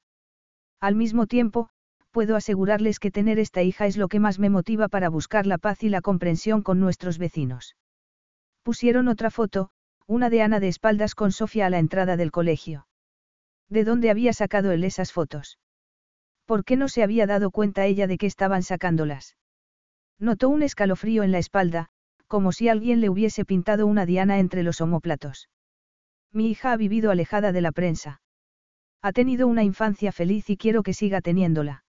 Al 0.82 0.96
mismo 0.96 1.28
tiempo, 1.28 1.70
puedo 2.12 2.36
asegurarles 2.36 3.00
que 3.00 3.12
tener 3.12 3.40
esta 3.40 3.62
hija 3.62 3.86
es 3.86 3.96
lo 3.98 4.08
que 4.08 4.20
más 4.20 4.38
me 4.38 4.50
motiva 4.50 4.90
para 4.90 5.10
buscar 5.10 5.46
la 5.46 5.58
paz 5.58 5.84
y 5.84 5.90
la 5.90 6.02
comprensión 6.02 6.62
con 6.62 6.80
nuestros 6.80 7.18
vecinos. 7.18 7.76
Pusieron 8.64 9.08
otra 9.08 9.32
foto, 9.32 9.70
una 10.08 10.30
de 10.30 10.42
Ana 10.42 10.60
de 10.60 10.68
espaldas 10.68 11.16
con 11.16 11.32
Sofía 11.32 11.68
a 11.68 11.70
la 11.70 11.80
entrada 11.80 12.18
del 12.18 12.32
colegio. 12.32 12.86
¿De 13.72 13.86
dónde 13.86 14.10
había 14.10 14.34
sacado 14.34 14.74
él 14.74 14.84
esas 14.84 15.14
fotos? 15.14 15.58
¿Por 16.46 16.66
qué 16.66 16.76
no 16.76 16.90
se 16.90 17.04
había 17.04 17.26
dado 17.26 17.52
cuenta 17.52 17.86
ella 17.86 18.06
de 18.06 18.18
que 18.18 18.26
estaban 18.26 18.64
sacándolas? 18.64 19.38
Notó 20.20 20.50
un 20.50 20.62
escalofrío 20.62 21.24
en 21.24 21.32
la 21.32 21.40
espalda, 21.40 21.88
como 22.28 22.52
si 22.52 22.68
alguien 22.68 23.00
le 23.00 23.10
hubiese 23.10 23.46
pintado 23.46 23.88
una 23.88 24.06
diana 24.06 24.40
entre 24.40 24.62
los 24.64 24.82
omóplatos. 24.82 25.50
Mi 26.34 26.52
hija 26.52 26.74
ha 26.74 26.78
vivido 26.78 27.12
alejada 27.12 27.54
de 27.54 27.62
la 27.62 27.72
prensa. 27.72 28.22
Ha 29.02 29.14
tenido 29.14 29.48
una 29.48 29.64
infancia 29.64 30.12
feliz 30.12 30.50
y 30.50 30.58
quiero 30.58 30.84
que 30.84 30.94
siga 30.94 31.22
teniéndola. 31.22 31.86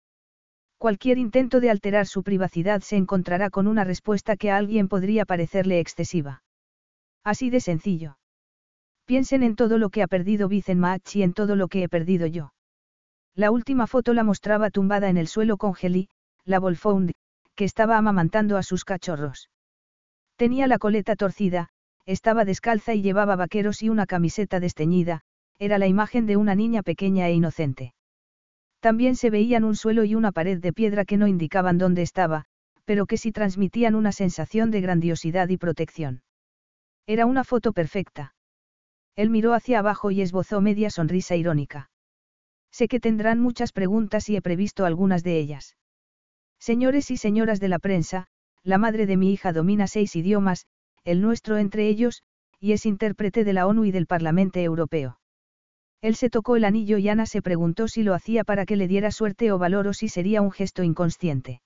Cualquier 0.76 1.16
intento 1.16 1.60
de 1.60 1.70
alterar 1.70 2.06
su 2.06 2.22
privacidad 2.22 2.82
se 2.82 2.96
encontrará 2.96 3.48
con 3.48 3.66
una 3.66 3.84
respuesta 3.84 4.36
que 4.36 4.50
a 4.50 4.58
alguien 4.58 4.86
podría 4.86 5.24
parecerle 5.24 5.80
excesiva. 5.80 6.42
Así 7.24 7.48
de 7.48 7.60
sencillo. 7.60 8.19
Piensen 9.10 9.42
en 9.42 9.56
todo 9.56 9.76
lo 9.76 9.90
que 9.90 10.04
ha 10.04 10.06
perdido 10.06 10.48
Match 10.76 11.16
y 11.16 11.24
en 11.24 11.32
todo 11.32 11.56
lo 11.56 11.66
que 11.66 11.82
he 11.82 11.88
perdido 11.88 12.28
yo. 12.28 12.52
La 13.34 13.50
última 13.50 13.88
foto 13.88 14.14
la 14.14 14.22
mostraba 14.22 14.70
tumbada 14.70 15.08
en 15.08 15.16
el 15.16 15.26
suelo 15.26 15.56
con 15.56 15.74
Geli, 15.74 16.08
la 16.44 16.60
Wolfhound, 16.60 17.10
que 17.56 17.64
estaba 17.64 17.98
amamantando 17.98 18.56
a 18.56 18.62
sus 18.62 18.84
cachorros. 18.84 19.50
Tenía 20.36 20.68
la 20.68 20.78
coleta 20.78 21.16
torcida, 21.16 21.70
estaba 22.06 22.44
descalza 22.44 22.94
y 22.94 23.02
llevaba 23.02 23.34
vaqueros 23.34 23.82
y 23.82 23.88
una 23.88 24.06
camiseta 24.06 24.60
desteñida, 24.60 25.22
era 25.58 25.78
la 25.78 25.88
imagen 25.88 26.26
de 26.26 26.36
una 26.36 26.54
niña 26.54 26.84
pequeña 26.84 27.26
e 27.26 27.32
inocente. 27.32 27.94
También 28.78 29.16
se 29.16 29.30
veían 29.30 29.64
un 29.64 29.74
suelo 29.74 30.04
y 30.04 30.14
una 30.14 30.30
pared 30.30 30.60
de 30.60 30.72
piedra 30.72 31.04
que 31.04 31.16
no 31.16 31.26
indicaban 31.26 31.78
dónde 31.78 32.02
estaba, 32.02 32.44
pero 32.84 33.06
que 33.06 33.16
sí 33.16 33.32
transmitían 33.32 33.96
una 33.96 34.12
sensación 34.12 34.70
de 34.70 34.82
grandiosidad 34.82 35.48
y 35.48 35.56
protección. 35.56 36.22
Era 37.08 37.26
una 37.26 37.42
foto 37.42 37.72
perfecta. 37.72 38.34
Él 39.16 39.30
miró 39.30 39.54
hacia 39.54 39.80
abajo 39.80 40.10
y 40.10 40.22
esbozó 40.22 40.60
media 40.60 40.90
sonrisa 40.90 41.36
irónica. 41.36 41.90
Sé 42.70 42.88
que 42.88 43.00
tendrán 43.00 43.40
muchas 43.40 43.72
preguntas 43.72 44.28
y 44.28 44.36
he 44.36 44.42
previsto 44.42 44.84
algunas 44.84 45.22
de 45.22 45.38
ellas. 45.38 45.76
Señores 46.58 47.10
y 47.10 47.16
señoras 47.16 47.58
de 47.60 47.68
la 47.68 47.78
prensa, 47.78 48.26
la 48.62 48.78
madre 48.78 49.06
de 49.06 49.16
mi 49.16 49.32
hija 49.32 49.52
domina 49.52 49.86
seis 49.86 50.14
idiomas, 50.14 50.66
el 51.04 51.20
nuestro 51.20 51.56
entre 51.58 51.88
ellos, 51.88 52.22
y 52.58 52.72
es 52.72 52.84
intérprete 52.86 53.44
de 53.44 53.52
la 53.54 53.66
ONU 53.66 53.86
y 53.86 53.90
del 53.90 54.06
Parlamento 54.06 54.60
Europeo. 54.60 55.18
Él 56.02 56.14
se 56.14 56.30
tocó 56.30 56.56
el 56.56 56.64
anillo 56.64 56.98
y 56.98 57.08
Ana 57.08 57.26
se 57.26 57.42
preguntó 57.42 57.88
si 57.88 58.02
lo 58.02 58.14
hacía 58.14 58.44
para 58.44 58.64
que 58.64 58.76
le 58.76 58.88
diera 58.88 59.10
suerte 59.10 59.52
o 59.52 59.58
valor 59.58 59.86
o 59.86 59.92
si 59.92 60.08
sería 60.08 60.40
un 60.42 60.50
gesto 60.50 60.82
inconsciente. 60.82 61.60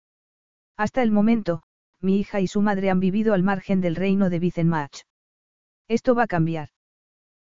Hasta 0.76 1.02
el 1.02 1.12
momento, 1.12 1.62
mi 2.00 2.18
hija 2.18 2.40
y 2.40 2.46
su 2.46 2.60
madre 2.60 2.90
han 2.90 3.00
vivido 3.00 3.34
al 3.34 3.42
margen 3.42 3.80
del 3.80 3.96
reino 3.96 4.30
de 4.30 4.38
Vicenmach. 4.38 5.02
Esto 5.88 6.14
va 6.14 6.24
a 6.24 6.28
cambiar. 6.28 6.68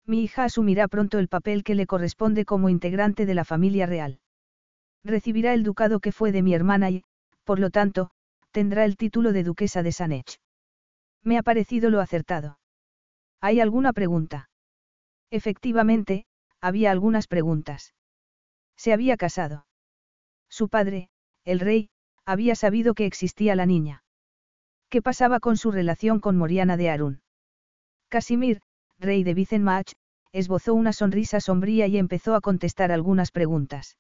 Mi 0.06 0.24
hija 0.24 0.43
asumirá 0.43 0.88
pronto 0.88 1.17
el 1.17 1.27
papel 1.27 1.64
que 1.64 1.75
le 1.75 1.88
corresponde 1.88 2.45
como 2.45 2.69
integrante 2.69 3.25
de 3.25 3.34
la 3.34 3.45
familia 3.45 3.85
real. 3.85 4.19
Recibirá 5.03 5.53
el 5.53 5.64
ducado 5.64 6.00
que 6.00 6.11
fue 6.11 6.32
de 6.32 6.43
mi 6.43 6.53
hermana 6.53 6.90
y, 6.90 7.03
por 7.43 7.59
lo 7.59 7.69
tanto, 7.69 8.11
tendrá 8.51 8.85
el 8.85 8.98
título 8.98 9.34
de 9.34 9.43
duquesa 9.43 9.84
de 9.84 9.92
Sanech. 9.92 10.40
Me 11.24 11.38
ha 11.38 11.43
parecido 11.43 11.90
lo 11.90 12.01
acertado. 12.01 12.59
¿Hay 13.42 13.59
alguna 13.59 13.93
pregunta? 13.93 14.50
Efectivamente, 15.32 16.25
había 16.61 16.92
algunas 16.92 17.27
preguntas. 17.27 17.93
Se 18.77 18.93
había 18.93 19.17
casado. 19.17 19.66
Su 20.50 20.69
padre, 20.69 21.09
el 21.43 21.59
rey, 21.59 21.90
había 22.25 22.56
sabido 22.56 22.93
que 22.93 23.06
existía 23.06 23.56
la 23.56 23.66
niña. 23.66 24.03
¿Qué 24.90 25.01
pasaba 25.01 25.40
con 25.40 25.58
su 25.58 25.72
relación 25.72 26.19
con 26.19 26.38
Moriana 26.38 26.77
de 26.77 26.90
Arun? 26.90 27.22
Casimir, 28.08 28.61
rey 29.06 29.24
de 29.24 29.34
Vicenmach, 29.34 29.93
esbozó 30.34 30.74
una 30.74 30.92
sonrisa 30.92 31.40
sombría 31.40 31.88
y 31.88 31.98
empezó 31.98 32.35
a 32.35 32.42
contestar 32.42 32.92
algunas 32.92 33.32
preguntas. 33.32 33.98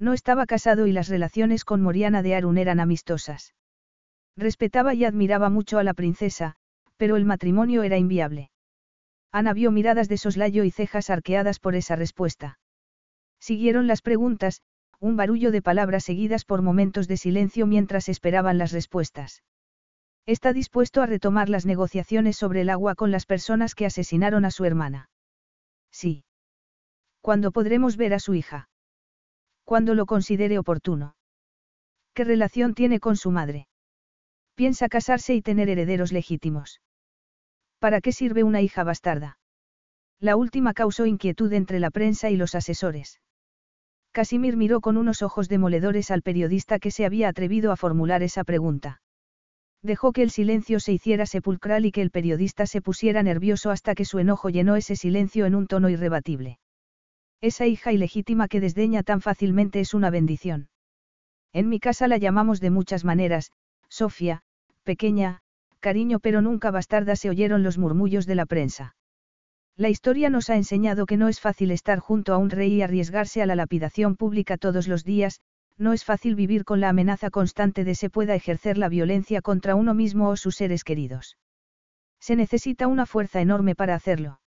No 0.00 0.12
estaba 0.12 0.46
casado 0.46 0.88
y 0.88 0.92
las 0.92 1.08
relaciones 1.08 1.64
con 1.64 1.80
Moriana 1.80 2.22
de 2.22 2.34
Arun 2.34 2.58
eran 2.58 2.80
amistosas. 2.80 3.54
Respetaba 4.36 4.94
y 4.94 5.04
admiraba 5.04 5.50
mucho 5.50 5.78
a 5.78 5.84
la 5.84 5.94
princesa, 5.94 6.56
pero 6.96 7.16
el 7.16 7.24
matrimonio 7.24 7.84
era 7.84 7.96
inviable. 7.98 8.50
Ana 9.30 9.52
vio 9.52 9.70
miradas 9.70 10.08
de 10.08 10.16
soslayo 10.16 10.64
y 10.64 10.70
cejas 10.70 11.10
arqueadas 11.10 11.60
por 11.60 11.76
esa 11.76 11.94
respuesta. 11.96 12.58
Siguieron 13.38 13.86
las 13.86 14.02
preguntas, 14.02 14.62
un 15.00 15.16
barullo 15.16 15.50
de 15.50 15.62
palabras 15.62 16.04
seguidas 16.04 16.44
por 16.44 16.62
momentos 16.62 17.08
de 17.08 17.16
silencio 17.16 17.66
mientras 17.66 18.08
esperaban 18.08 18.58
las 18.58 18.72
respuestas. 18.72 19.42
Está 20.26 20.54
dispuesto 20.54 21.02
a 21.02 21.06
retomar 21.06 21.50
las 21.50 21.66
negociaciones 21.66 22.36
sobre 22.36 22.62
el 22.62 22.70
agua 22.70 22.94
con 22.94 23.10
las 23.10 23.26
personas 23.26 23.74
que 23.74 23.84
asesinaron 23.84 24.46
a 24.46 24.50
su 24.50 24.64
hermana. 24.64 25.10
Sí. 25.90 26.24
¿Cuándo 27.20 27.52
podremos 27.52 27.96
ver 27.96 28.14
a 28.14 28.18
su 28.18 28.34
hija? 28.34 28.68
Cuando 29.64 29.94
lo 29.94 30.06
considere 30.06 30.58
oportuno. 30.58 31.14
¿Qué 32.14 32.24
relación 32.24 32.74
tiene 32.74 33.00
con 33.00 33.16
su 33.16 33.30
madre? 33.30 33.66
Piensa 34.54 34.88
casarse 34.88 35.34
y 35.34 35.42
tener 35.42 35.68
herederos 35.68 36.12
legítimos. 36.12 36.80
¿Para 37.78 38.00
qué 38.00 38.12
sirve 38.12 38.44
una 38.44 38.62
hija 38.62 38.82
bastarda? 38.82 39.38
La 40.20 40.36
última 40.36 40.72
causó 40.72 41.04
inquietud 41.04 41.52
entre 41.52 41.80
la 41.80 41.90
prensa 41.90 42.30
y 42.30 42.36
los 42.36 42.54
asesores. 42.54 43.20
Casimir 44.12 44.56
miró 44.56 44.80
con 44.80 44.96
unos 44.96 45.22
ojos 45.22 45.48
demoledores 45.48 46.10
al 46.10 46.22
periodista 46.22 46.78
que 46.78 46.90
se 46.90 47.04
había 47.04 47.28
atrevido 47.28 47.72
a 47.72 47.76
formular 47.76 48.22
esa 48.22 48.44
pregunta. 48.44 49.02
Dejó 49.84 50.12
que 50.12 50.22
el 50.22 50.30
silencio 50.30 50.80
se 50.80 50.94
hiciera 50.94 51.26
sepulcral 51.26 51.84
y 51.84 51.92
que 51.92 52.00
el 52.00 52.10
periodista 52.10 52.64
se 52.64 52.80
pusiera 52.80 53.22
nervioso 53.22 53.70
hasta 53.70 53.94
que 53.94 54.06
su 54.06 54.18
enojo 54.18 54.48
llenó 54.48 54.76
ese 54.76 54.96
silencio 54.96 55.44
en 55.44 55.54
un 55.54 55.66
tono 55.66 55.90
irrebatible. 55.90 56.58
Esa 57.42 57.66
hija 57.66 57.92
ilegítima 57.92 58.48
que 58.48 58.60
desdeña 58.60 59.02
tan 59.02 59.20
fácilmente 59.20 59.80
es 59.80 59.92
una 59.92 60.08
bendición. 60.08 60.70
En 61.52 61.68
mi 61.68 61.80
casa 61.80 62.08
la 62.08 62.16
llamamos 62.16 62.60
de 62.60 62.70
muchas 62.70 63.04
maneras, 63.04 63.52
Sofía, 63.90 64.40
pequeña, 64.84 65.40
cariño 65.80 66.18
pero 66.18 66.40
nunca 66.40 66.70
bastarda 66.70 67.14
se 67.14 67.28
oyeron 67.28 67.62
los 67.62 67.76
murmullos 67.76 68.24
de 68.24 68.36
la 68.36 68.46
prensa. 68.46 68.96
La 69.76 69.90
historia 69.90 70.30
nos 70.30 70.48
ha 70.48 70.56
enseñado 70.56 71.04
que 71.04 71.18
no 71.18 71.28
es 71.28 71.40
fácil 71.40 71.70
estar 71.70 71.98
junto 71.98 72.32
a 72.32 72.38
un 72.38 72.48
rey 72.48 72.72
y 72.72 72.80
arriesgarse 72.80 73.42
a 73.42 73.46
la 73.46 73.54
lapidación 73.54 74.16
pública 74.16 74.56
todos 74.56 74.88
los 74.88 75.04
días, 75.04 75.40
no 75.76 75.92
es 75.92 76.04
fácil 76.04 76.34
vivir 76.34 76.64
con 76.64 76.80
la 76.80 76.88
amenaza 76.88 77.30
constante 77.30 77.84
de 77.84 77.94
se 77.94 78.10
pueda 78.10 78.34
ejercer 78.34 78.78
la 78.78 78.88
violencia 78.88 79.42
contra 79.42 79.74
uno 79.74 79.94
mismo 79.94 80.28
o 80.28 80.36
sus 80.36 80.56
seres 80.56 80.84
queridos. 80.84 81.36
Se 82.20 82.36
necesita 82.36 82.86
una 82.86 83.06
fuerza 83.06 83.40
enorme 83.40 83.74
para 83.74 83.94
hacerlo. 83.94 84.40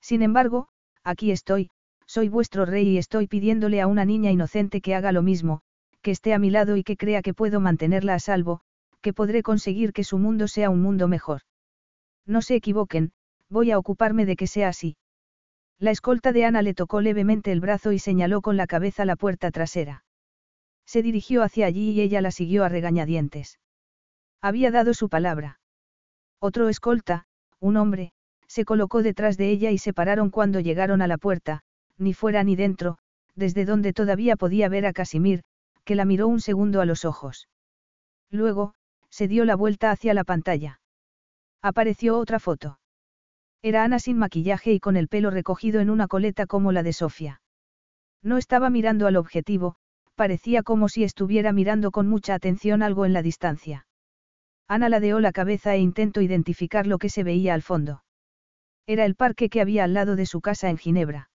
Sin 0.00 0.22
embargo, 0.22 0.68
aquí 1.02 1.30
estoy, 1.30 1.70
soy 2.06 2.28
vuestro 2.28 2.66
rey 2.66 2.88
y 2.88 2.98
estoy 2.98 3.26
pidiéndole 3.26 3.80
a 3.80 3.86
una 3.86 4.04
niña 4.04 4.30
inocente 4.30 4.80
que 4.80 4.94
haga 4.94 5.12
lo 5.12 5.22
mismo, 5.22 5.62
que 6.02 6.10
esté 6.10 6.34
a 6.34 6.38
mi 6.38 6.50
lado 6.50 6.76
y 6.76 6.84
que 6.84 6.96
crea 6.96 7.22
que 7.22 7.34
puedo 7.34 7.60
mantenerla 7.60 8.14
a 8.14 8.18
salvo, 8.18 8.60
que 9.00 9.12
podré 9.12 9.42
conseguir 9.42 9.92
que 9.92 10.04
su 10.04 10.18
mundo 10.18 10.48
sea 10.48 10.70
un 10.70 10.82
mundo 10.82 11.08
mejor. 11.08 11.42
No 12.26 12.42
se 12.42 12.54
equivoquen, 12.54 13.12
voy 13.48 13.70
a 13.70 13.78
ocuparme 13.78 14.26
de 14.26 14.36
que 14.36 14.46
sea 14.46 14.68
así. 14.68 14.96
La 15.78 15.90
escolta 15.90 16.32
de 16.32 16.44
Ana 16.44 16.62
le 16.62 16.74
tocó 16.74 17.00
levemente 17.00 17.50
el 17.50 17.60
brazo 17.60 17.92
y 17.92 17.98
señaló 17.98 18.42
con 18.42 18.56
la 18.56 18.66
cabeza 18.66 19.04
la 19.04 19.16
puerta 19.16 19.50
trasera. 19.50 20.04
Se 20.92 21.02
dirigió 21.02 21.42
hacia 21.42 21.64
allí 21.64 21.92
y 21.92 22.02
ella 22.02 22.20
la 22.20 22.30
siguió 22.30 22.64
a 22.64 22.68
regañadientes. 22.68 23.58
Había 24.42 24.70
dado 24.70 24.92
su 24.92 25.08
palabra. 25.08 25.58
Otro 26.38 26.68
escolta, 26.68 27.24
un 27.60 27.78
hombre, 27.78 28.12
se 28.46 28.66
colocó 28.66 29.02
detrás 29.02 29.38
de 29.38 29.48
ella 29.48 29.70
y 29.70 29.78
se 29.78 29.94
pararon 29.94 30.28
cuando 30.28 30.60
llegaron 30.60 31.00
a 31.00 31.06
la 31.06 31.16
puerta, 31.16 31.62
ni 31.96 32.12
fuera 32.12 32.44
ni 32.44 32.56
dentro, 32.56 32.98
desde 33.34 33.64
donde 33.64 33.94
todavía 33.94 34.36
podía 34.36 34.68
ver 34.68 34.84
a 34.84 34.92
Casimir, 34.92 35.44
que 35.84 35.94
la 35.94 36.04
miró 36.04 36.28
un 36.28 36.42
segundo 36.42 36.82
a 36.82 36.84
los 36.84 37.06
ojos. 37.06 37.48
Luego, 38.30 38.74
se 39.08 39.28
dio 39.28 39.46
la 39.46 39.56
vuelta 39.56 39.92
hacia 39.92 40.12
la 40.12 40.24
pantalla. 40.24 40.78
Apareció 41.62 42.18
otra 42.18 42.38
foto. 42.38 42.80
Era 43.62 43.82
Ana 43.84 43.98
sin 43.98 44.18
maquillaje 44.18 44.74
y 44.74 44.78
con 44.78 44.98
el 44.98 45.08
pelo 45.08 45.30
recogido 45.30 45.80
en 45.80 45.88
una 45.88 46.06
coleta 46.06 46.44
como 46.44 46.70
la 46.70 46.82
de 46.82 46.92
Sofía. 46.92 47.40
No 48.22 48.36
estaba 48.36 48.68
mirando 48.68 49.06
al 49.06 49.16
objetivo, 49.16 49.76
parecía 50.14 50.62
como 50.62 50.88
si 50.88 51.04
estuviera 51.04 51.52
mirando 51.52 51.90
con 51.90 52.08
mucha 52.08 52.34
atención 52.34 52.82
algo 52.82 53.06
en 53.06 53.12
la 53.12 53.22
distancia. 53.22 53.86
Ana 54.68 54.88
ladeó 54.88 55.20
la 55.20 55.32
cabeza 55.32 55.74
e 55.74 55.78
intentó 55.78 56.20
identificar 56.20 56.86
lo 56.86 56.98
que 56.98 57.08
se 57.08 57.24
veía 57.24 57.54
al 57.54 57.62
fondo. 57.62 58.04
Era 58.86 59.04
el 59.04 59.14
parque 59.14 59.48
que 59.48 59.60
había 59.60 59.84
al 59.84 59.94
lado 59.94 60.16
de 60.16 60.26
su 60.26 60.40
casa 60.40 60.70
en 60.70 60.78
Ginebra. 60.78 61.30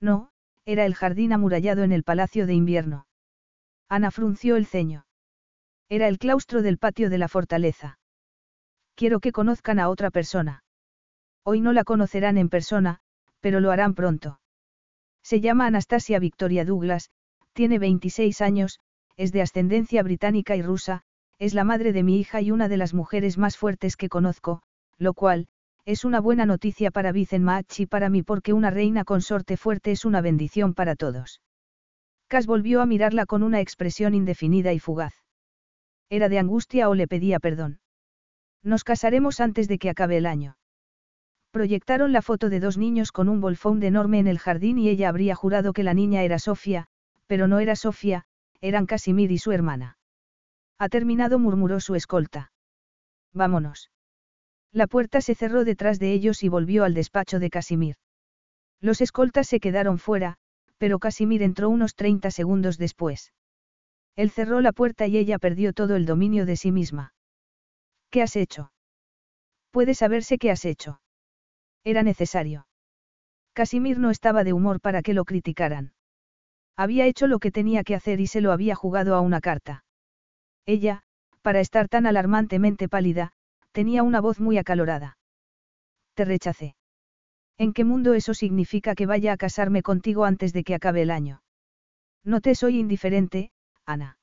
No, 0.00 0.30
era 0.64 0.86
el 0.86 0.94
jardín 0.94 1.32
amurallado 1.32 1.82
en 1.82 1.92
el 1.92 2.04
Palacio 2.04 2.46
de 2.46 2.54
Invierno. 2.54 3.06
Ana 3.88 4.10
frunció 4.10 4.56
el 4.56 4.66
ceño. 4.66 5.06
Era 5.88 6.08
el 6.08 6.18
claustro 6.18 6.62
del 6.62 6.78
patio 6.78 7.10
de 7.10 7.18
la 7.18 7.28
fortaleza. 7.28 7.98
Quiero 8.94 9.20
que 9.20 9.32
conozcan 9.32 9.78
a 9.78 9.88
otra 9.88 10.10
persona. 10.10 10.64
Hoy 11.44 11.60
no 11.60 11.72
la 11.72 11.84
conocerán 11.84 12.38
en 12.38 12.48
persona, 12.48 13.00
pero 13.40 13.60
lo 13.60 13.70
harán 13.70 13.94
pronto. 13.94 14.40
Se 15.22 15.40
llama 15.40 15.66
Anastasia 15.66 16.18
Victoria 16.18 16.64
Douglas, 16.64 17.10
tiene 17.52 17.78
26 17.78 18.40
años, 18.40 18.80
es 19.16 19.32
de 19.32 19.42
ascendencia 19.42 20.02
británica 20.02 20.56
y 20.56 20.62
rusa, 20.62 21.02
es 21.38 21.54
la 21.54 21.64
madre 21.64 21.92
de 21.92 22.02
mi 22.02 22.18
hija 22.18 22.40
y 22.40 22.50
una 22.50 22.68
de 22.68 22.76
las 22.76 22.94
mujeres 22.94 23.38
más 23.38 23.56
fuertes 23.56 23.96
que 23.96 24.08
conozco, 24.08 24.62
lo 24.98 25.14
cual, 25.14 25.48
es 25.84 26.04
una 26.04 26.20
buena 26.20 26.46
noticia 26.46 26.90
para 26.90 27.12
Vicenmach 27.12 27.80
y 27.80 27.86
para 27.86 28.08
mí 28.08 28.22
porque 28.22 28.52
una 28.52 28.70
reina 28.70 29.04
consorte 29.04 29.56
fuerte 29.56 29.90
es 29.90 30.04
una 30.04 30.20
bendición 30.20 30.74
para 30.74 30.94
todos. 30.94 31.40
Cas 32.28 32.46
volvió 32.46 32.80
a 32.80 32.86
mirarla 32.86 33.26
con 33.26 33.42
una 33.42 33.60
expresión 33.60 34.14
indefinida 34.14 34.72
y 34.72 34.78
fugaz. 34.78 35.14
¿Era 36.08 36.28
de 36.28 36.38
angustia 36.38 36.88
o 36.88 36.94
le 36.94 37.08
pedía 37.08 37.40
perdón? 37.40 37.80
Nos 38.62 38.84
casaremos 38.84 39.40
antes 39.40 39.66
de 39.66 39.78
que 39.78 39.90
acabe 39.90 40.16
el 40.16 40.26
año. 40.26 40.56
Proyectaron 41.50 42.12
la 42.12 42.22
foto 42.22 42.48
de 42.48 42.60
dos 42.60 42.78
niños 42.78 43.12
con 43.12 43.28
un 43.28 43.40
bolfón 43.40 43.82
enorme 43.82 44.20
en 44.20 44.28
el 44.28 44.38
jardín 44.38 44.78
y 44.78 44.88
ella 44.88 45.08
habría 45.08 45.34
jurado 45.34 45.72
que 45.72 45.82
la 45.82 45.94
niña 45.94 46.22
era 46.22 46.38
Sofía, 46.38 46.86
pero 47.32 47.48
no 47.48 47.60
era 47.60 47.76
Sofía, 47.76 48.24
eran 48.60 48.84
Casimir 48.84 49.32
y 49.32 49.38
su 49.38 49.52
hermana. 49.52 49.96
Ha 50.78 50.90
terminado, 50.90 51.38
murmuró 51.38 51.80
su 51.80 51.94
escolta. 51.94 52.52
Vámonos. 53.32 53.90
La 54.70 54.86
puerta 54.86 55.22
se 55.22 55.34
cerró 55.34 55.64
detrás 55.64 55.98
de 55.98 56.12
ellos 56.12 56.42
y 56.42 56.50
volvió 56.50 56.84
al 56.84 56.92
despacho 56.92 57.38
de 57.38 57.48
Casimir. 57.48 57.96
Los 58.82 59.00
escoltas 59.00 59.48
se 59.48 59.60
quedaron 59.60 59.98
fuera, 59.98 60.36
pero 60.76 60.98
Casimir 60.98 61.42
entró 61.42 61.70
unos 61.70 61.94
30 61.94 62.30
segundos 62.30 62.76
después. 62.76 63.32
Él 64.14 64.30
cerró 64.30 64.60
la 64.60 64.72
puerta 64.72 65.06
y 65.06 65.16
ella 65.16 65.38
perdió 65.38 65.72
todo 65.72 65.96
el 65.96 66.04
dominio 66.04 66.44
de 66.44 66.58
sí 66.58 66.70
misma. 66.70 67.14
¿Qué 68.10 68.20
has 68.20 68.36
hecho? 68.36 68.74
Puede 69.70 69.94
saberse 69.94 70.36
qué 70.36 70.50
has 70.50 70.66
hecho. 70.66 71.00
Era 71.82 72.02
necesario. 72.02 72.66
Casimir 73.54 73.98
no 73.98 74.10
estaba 74.10 74.44
de 74.44 74.52
humor 74.52 74.82
para 74.82 75.00
que 75.00 75.14
lo 75.14 75.24
criticaran. 75.24 75.94
Había 76.76 77.06
hecho 77.06 77.26
lo 77.26 77.38
que 77.38 77.50
tenía 77.50 77.84
que 77.84 77.94
hacer 77.94 78.20
y 78.20 78.26
se 78.26 78.40
lo 78.40 78.52
había 78.52 78.74
jugado 78.74 79.14
a 79.14 79.20
una 79.20 79.40
carta. 79.40 79.84
Ella, 80.66 81.02
para 81.42 81.60
estar 81.60 81.88
tan 81.88 82.06
alarmantemente 82.06 82.88
pálida, 82.88 83.32
tenía 83.72 84.02
una 84.02 84.20
voz 84.20 84.40
muy 84.40 84.58
acalorada. 84.58 85.18
Te 86.14 86.24
rechacé. 86.24 86.76
¿En 87.58 87.72
qué 87.72 87.84
mundo 87.84 88.14
eso 88.14 88.34
significa 88.34 88.94
que 88.94 89.06
vaya 89.06 89.32
a 89.32 89.36
casarme 89.36 89.82
contigo 89.82 90.24
antes 90.24 90.52
de 90.52 90.64
que 90.64 90.74
acabe 90.74 91.02
el 91.02 91.10
año? 91.10 91.42
No 92.24 92.40
te 92.40 92.54
soy 92.54 92.78
indiferente, 92.78 93.50
Ana. 93.84 94.18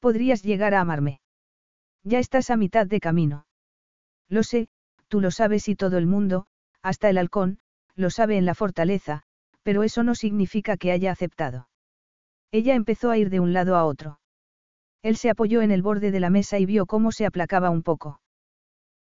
Podrías 0.00 0.42
llegar 0.42 0.74
a 0.74 0.80
amarme. 0.80 1.20
Ya 2.02 2.18
estás 2.18 2.50
a 2.50 2.56
mitad 2.56 2.86
de 2.86 3.00
camino. 3.00 3.46
Lo 4.28 4.42
sé, 4.42 4.68
tú 5.08 5.20
lo 5.20 5.30
sabes 5.30 5.68
y 5.68 5.76
todo 5.76 5.98
el 5.98 6.06
mundo, 6.06 6.46
hasta 6.82 7.08
el 7.10 7.18
halcón, 7.18 7.58
lo 7.94 8.10
sabe 8.10 8.36
en 8.36 8.44
la 8.44 8.54
fortaleza, 8.54 9.24
pero 9.66 9.82
eso 9.82 10.04
no 10.04 10.14
significa 10.14 10.76
que 10.76 10.92
haya 10.92 11.10
aceptado. 11.10 11.68
Ella 12.52 12.76
empezó 12.76 13.10
a 13.10 13.18
ir 13.18 13.30
de 13.30 13.40
un 13.40 13.52
lado 13.52 13.74
a 13.74 13.84
otro. 13.84 14.20
Él 15.02 15.16
se 15.16 15.28
apoyó 15.28 15.60
en 15.60 15.72
el 15.72 15.82
borde 15.82 16.12
de 16.12 16.20
la 16.20 16.30
mesa 16.30 16.60
y 16.60 16.66
vio 16.66 16.86
cómo 16.86 17.10
se 17.10 17.26
aplacaba 17.26 17.68
un 17.70 17.82
poco. 17.82 18.20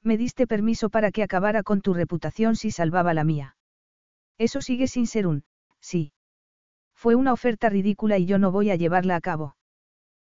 Me 0.02 0.18
diste 0.18 0.48
permiso 0.48 0.90
para 0.90 1.12
que 1.12 1.22
acabara 1.22 1.62
con 1.62 1.82
tu 1.82 1.94
reputación 1.94 2.56
si 2.56 2.72
salvaba 2.72 3.14
la 3.14 3.24
mía. 3.24 3.58
Eso 4.40 4.60
sigue 4.60 4.88
sin 4.88 5.06
ser 5.06 5.28
un, 5.28 5.44
sí. 5.82 6.14
Fue 6.96 7.14
una 7.14 7.32
oferta 7.32 7.70
ridícula 7.70 8.18
y 8.18 8.26
yo 8.26 8.40
no 8.40 8.52
voy 8.52 8.72
a 8.72 8.76
llevarla 8.76 9.18
a 9.18 9.22
cabo. 9.22 9.58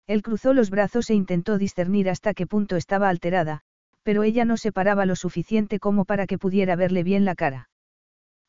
Él 0.07 0.23
cruzó 0.23 0.55
los 0.55 0.71
brazos 0.71 1.11
e 1.11 1.13
intentó 1.13 1.59
discernir 1.59 2.09
hasta 2.09 2.33
qué 2.33 2.47
punto 2.47 2.75
estaba 2.75 3.07
alterada, 3.07 3.61
pero 4.01 4.23
ella 4.23 4.45
no 4.45 4.57
se 4.57 4.71
paraba 4.71 5.05
lo 5.05 5.15
suficiente 5.15 5.77
como 5.77 6.05
para 6.05 6.25
que 6.25 6.39
pudiera 6.39 6.75
verle 6.75 7.03
bien 7.03 7.23
la 7.23 7.35
cara. 7.35 7.69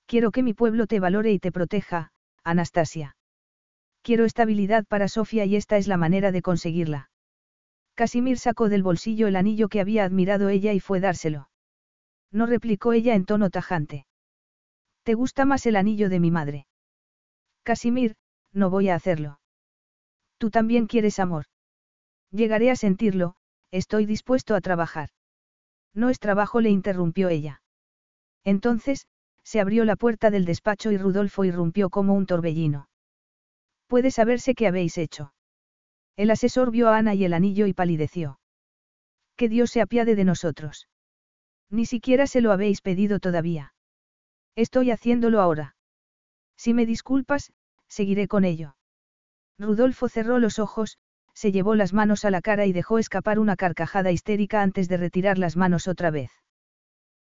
Quiero 0.07 0.31
que 0.31 0.43
mi 0.43 0.55
pueblo 0.55 0.87
te 0.87 1.01
valore 1.01 1.33
y 1.33 1.39
te 1.39 1.53
proteja, 1.53 2.13
Anastasia. 2.43 3.17
Quiero 4.03 4.25
estabilidad 4.25 4.85
para 4.85 5.09
Sofía 5.09 5.47
y 5.47 5.57
esta 5.57 5.79
es 5.79 5.89
la 5.89 5.97
manera 5.97 6.31
de 6.31 6.43
conseguirla. 6.43 7.11
Casimir 7.95 8.39
sacó 8.39 8.69
del 8.69 8.83
bolsillo 8.83 9.29
el 9.29 9.37
anillo 9.37 9.69
que 9.69 9.81
había 9.81 10.05
admirado 10.05 10.49
ella 10.49 10.73
y 10.73 10.81
fue 10.81 11.01
dárselo. 11.01 11.49
No 12.31 12.47
replicó 12.47 12.93
ella 12.93 13.15
en 13.15 13.25
tono 13.25 13.51
tajante. 13.51 14.07
¿Te 15.05 15.15
gusta 15.15 15.45
más 15.45 15.65
el 15.67 15.77
anillo 15.77 16.09
de 16.09 16.21
mi 16.21 16.31
madre? 16.31 16.67
Casimir, 17.63 18.17
no 18.53 18.69
voy 18.69 18.89
a 18.89 18.95
hacerlo. 18.95 19.41
Tú 20.39 20.51
también 20.51 20.87
quieres 20.87 21.19
amor. 21.19 21.47
Llegaré 22.31 22.71
a 22.71 22.77
sentirlo, 22.77 23.37
estoy 23.71 24.07
dispuesto 24.07 24.55
a 24.55 24.61
trabajar. 24.61 25.11
No 25.95 26.11
es 26.11 26.19
trabajo, 26.19 26.61
le 26.61 26.71
interrumpió 26.71 27.29
ella. 27.29 27.63
Entonces, 28.43 29.07
se 29.45 29.61
abrió 29.61 29.85
la 29.85 29.97
puerta 29.97 30.31
del 30.31 30.45
despacho 30.45 30.91
y 30.91 30.99
Rudolfo 30.99 31.45
irrumpió 31.45 31.91
como 31.91 32.15
un 32.15 32.27
torbellino. 32.27 32.89
Puede 33.87 34.11
saberse 34.11 34.55
qué 34.55 34.67
habéis 34.67 34.99
hecho. 34.99 35.35
El 36.17 36.31
asesor 36.31 36.71
vio 36.71 36.89
a 36.89 36.97
Ana 36.97 37.15
y 37.15 37.25
el 37.25 37.35
anillo 37.35 37.67
y 37.67 37.75
palideció. 37.75 38.41
Que 39.37 39.49
Dios 39.49 39.71
se 39.71 39.81
apiade 39.81 40.15
de 40.17 40.25
nosotros. 40.25 40.89
Ni 41.71 41.87
siquiera 41.87 42.27
se 42.27 42.41
lo 42.41 42.53
habéis 42.53 42.81
pedido 42.81 43.21
todavía. 43.21 43.75
Estoy 44.57 44.91
haciéndolo 44.91 45.41
ahora. 45.41 45.77
Si 46.57 46.73
me 46.73 46.87
disculpas, 46.87 47.53
seguiré 47.89 48.29
con 48.29 48.45
ello. 48.45 48.77
Rudolfo 49.59 50.09
cerró 50.09 50.39
los 50.39 50.59
ojos, 50.59 50.99
se 51.33 51.51
llevó 51.51 51.75
las 51.75 51.93
manos 51.93 52.25
a 52.25 52.31
la 52.31 52.41
cara 52.41 52.65
y 52.67 52.73
dejó 52.73 52.99
escapar 52.99 53.39
una 53.39 53.57
carcajada 53.57 54.13
histérica 54.13 54.63
antes 54.63 54.89
de 54.89 54.97
retirar 54.97 55.37
las 55.39 55.57
manos 55.57 55.89
otra 55.89 56.11
vez. 56.11 56.31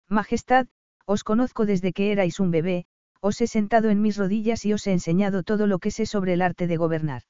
Majestad, 0.08 0.68
os 1.06 1.24
conozco 1.24 1.66
desde 1.66 1.92
que 1.92 2.12
erais 2.12 2.40
un 2.40 2.50
bebé, 2.50 2.86
os 3.20 3.40
he 3.40 3.46
sentado 3.46 3.90
en 3.90 4.02
mis 4.02 4.16
rodillas 4.16 4.64
y 4.64 4.72
os 4.72 4.86
he 4.86 4.92
enseñado 4.92 5.42
todo 5.42 5.66
lo 5.66 5.78
que 5.78 5.90
sé 5.90 6.06
sobre 6.06 6.34
el 6.34 6.42
arte 6.42 6.66
de 6.66 6.76
gobernar. 6.76 7.22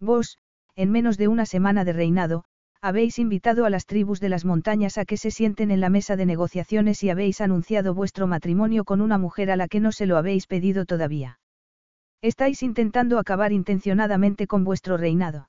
Vos, 0.00 0.38
en 0.74 0.90
menos 0.90 1.16
de 1.16 1.28
una 1.28 1.46
semana 1.46 1.84
de 1.84 1.92
reinado, 1.92 2.44
habéis 2.82 3.18
invitado 3.18 3.64
a 3.64 3.70
las 3.70 3.86
tribus 3.86 4.20
de 4.20 4.28
las 4.28 4.44
montañas 4.44 4.98
a 4.98 5.04
que 5.04 5.16
se 5.16 5.30
sienten 5.30 5.70
en 5.70 5.80
la 5.80 5.88
mesa 5.88 6.16
de 6.16 6.26
negociaciones 6.26 7.02
y 7.02 7.10
habéis 7.10 7.40
anunciado 7.40 7.94
vuestro 7.94 8.26
matrimonio 8.26 8.84
con 8.84 9.00
una 9.00 9.18
mujer 9.18 9.50
a 9.50 9.56
la 9.56 9.68
que 9.68 9.80
no 9.80 9.90
se 9.92 10.06
lo 10.06 10.18
habéis 10.18 10.46
pedido 10.46 10.84
todavía. 10.84 11.40
Estáis 12.22 12.62
intentando 12.62 13.18
acabar 13.18 13.52
intencionadamente 13.52 14.46
con 14.46 14.64
vuestro 14.64 14.96
reinado. 14.96 15.48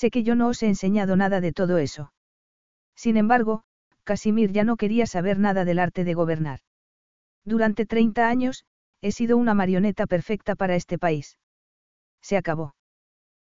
Sé 0.00 0.10
que 0.10 0.22
yo 0.22 0.34
no 0.34 0.48
os 0.48 0.62
he 0.62 0.66
enseñado 0.66 1.16
nada 1.16 1.40
de 1.40 1.52
todo 1.52 1.78
eso. 1.78 2.12
Sin 2.94 3.16
embargo, 3.16 3.62
Casimir 4.04 4.52
ya 4.52 4.62
no 4.62 4.76
quería 4.76 5.06
saber 5.06 5.38
nada 5.38 5.64
del 5.64 5.78
arte 5.78 6.04
de 6.04 6.12
gobernar. 6.12 6.60
Durante 7.46 7.86
30 7.86 8.28
años, 8.28 8.66
he 9.00 9.10
sido 9.10 9.38
una 9.38 9.54
marioneta 9.54 10.06
perfecta 10.06 10.54
para 10.54 10.76
este 10.76 10.98
país. 10.98 11.38
Se 12.20 12.36
acabó. 12.36 12.74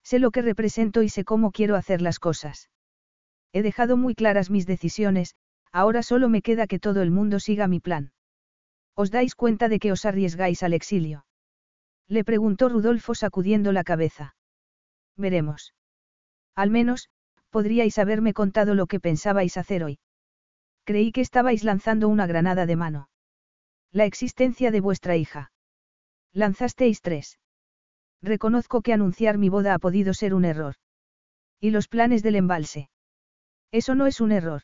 Sé 0.02 0.18
lo 0.18 0.32
que 0.32 0.42
represento 0.42 1.04
y 1.04 1.08
sé 1.08 1.22
cómo 1.22 1.52
quiero 1.52 1.76
hacer 1.76 2.02
las 2.02 2.18
cosas. 2.18 2.70
He 3.52 3.62
dejado 3.62 3.96
muy 3.96 4.16
claras 4.16 4.50
mis 4.50 4.66
decisiones, 4.66 5.36
ahora 5.70 6.02
solo 6.02 6.28
me 6.28 6.42
queda 6.42 6.66
que 6.66 6.80
todo 6.80 7.02
el 7.02 7.12
mundo 7.12 7.38
siga 7.38 7.68
mi 7.68 7.78
plan. 7.78 8.10
¿Os 8.96 9.12
dais 9.12 9.36
cuenta 9.36 9.68
de 9.68 9.78
que 9.78 9.92
os 9.92 10.04
arriesgáis 10.04 10.64
al 10.64 10.72
exilio? 10.74 11.24
Le 12.08 12.24
preguntó 12.24 12.68
Rudolfo 12.68 13.14
sacudiendo 13.14 13.70
la 13.70 13.84
cabeza. 13.84 14.34
Veremos. 15.16 15.72
Al 16.54 16.70
menos, 16.70 17.08
podríais 17.50 17.98
haberme 17.98 18.34
contado 18.34 18.74
lo 18.74 18.86
que 18.86 19.00
pensabais 19.00 19.56
hacer 19.56 19.84
hoy. 19.84 19.98
Creí 20.84 21.12
que 21.12 21.20
estabais 21.20 21.64
lanzando 21.64 22.08
una 22.08 22.26
granada 22.26 22.66
de 22.66 22.76
mano. 22.76 23.08
La 23.92 24.04
existencia 24.04 24.70
de 24.70 24.80
vuestra 24.80 25.16
hija. 25.16 25.52
Lanzasteis 26.32 27.00
tres. 27.02 27.38
Reconozco 28.22 28.82
que 28.82 28.92
anunciar 28.92 29.38
mi 29.38 29.48
boda 29.48 29.74
ha 29.74 29.78
podido 29.78 30.14
ser 30.14 30.34
un 30.34 30.44
error. 30.44 30.76
¿Y 31.60 31.70
los 31.70 31.88
planes 31.88 32.22
del 32.22 32.36
embalse? 32.36 32.88
Eso 33.70 33.94
no 33.94 34.06
es 34.06 34.20
un 34.20 34.32
error. 34.32 34.62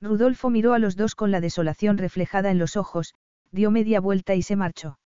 Rudolfo 0.00 0.50
miró 0.50 0.74
a 0.74 0.78
los 0.78 0.96
dos 0.96 1.14
con 1.14 1.30
la 1.30 1.40
desolación 1.40 1.98
reflejada 1.98 2.50
en 2.50 2.58
los 2.58 2.76
ojos, 2.76 3.14
dio 3.50 3.70
media 3.70 4.00
vuelta 4.00 4.34
y 4.34 4.42
se 4.42 4.56
marchó. 4.56 4.98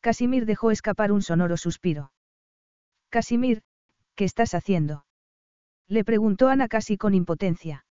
Casimir 0.00 0.46
dejó 0.46 0.70
escapar 0.70 1.12
un 1.12 1.22
sonoro 1.22 1.56
suspiro. 1.56 2.12
Casimir, 3.08 3.62
¿qué 4.14 4.24
estás 4.24 4.54
haciendo? 4.54 5.04
Le 5.92 6.04
preguntó 6.04 6.48
Ana 6.48 6.68
casi 6.68 6.96
con 6.96 7.12
impotencia. 7.12 7.84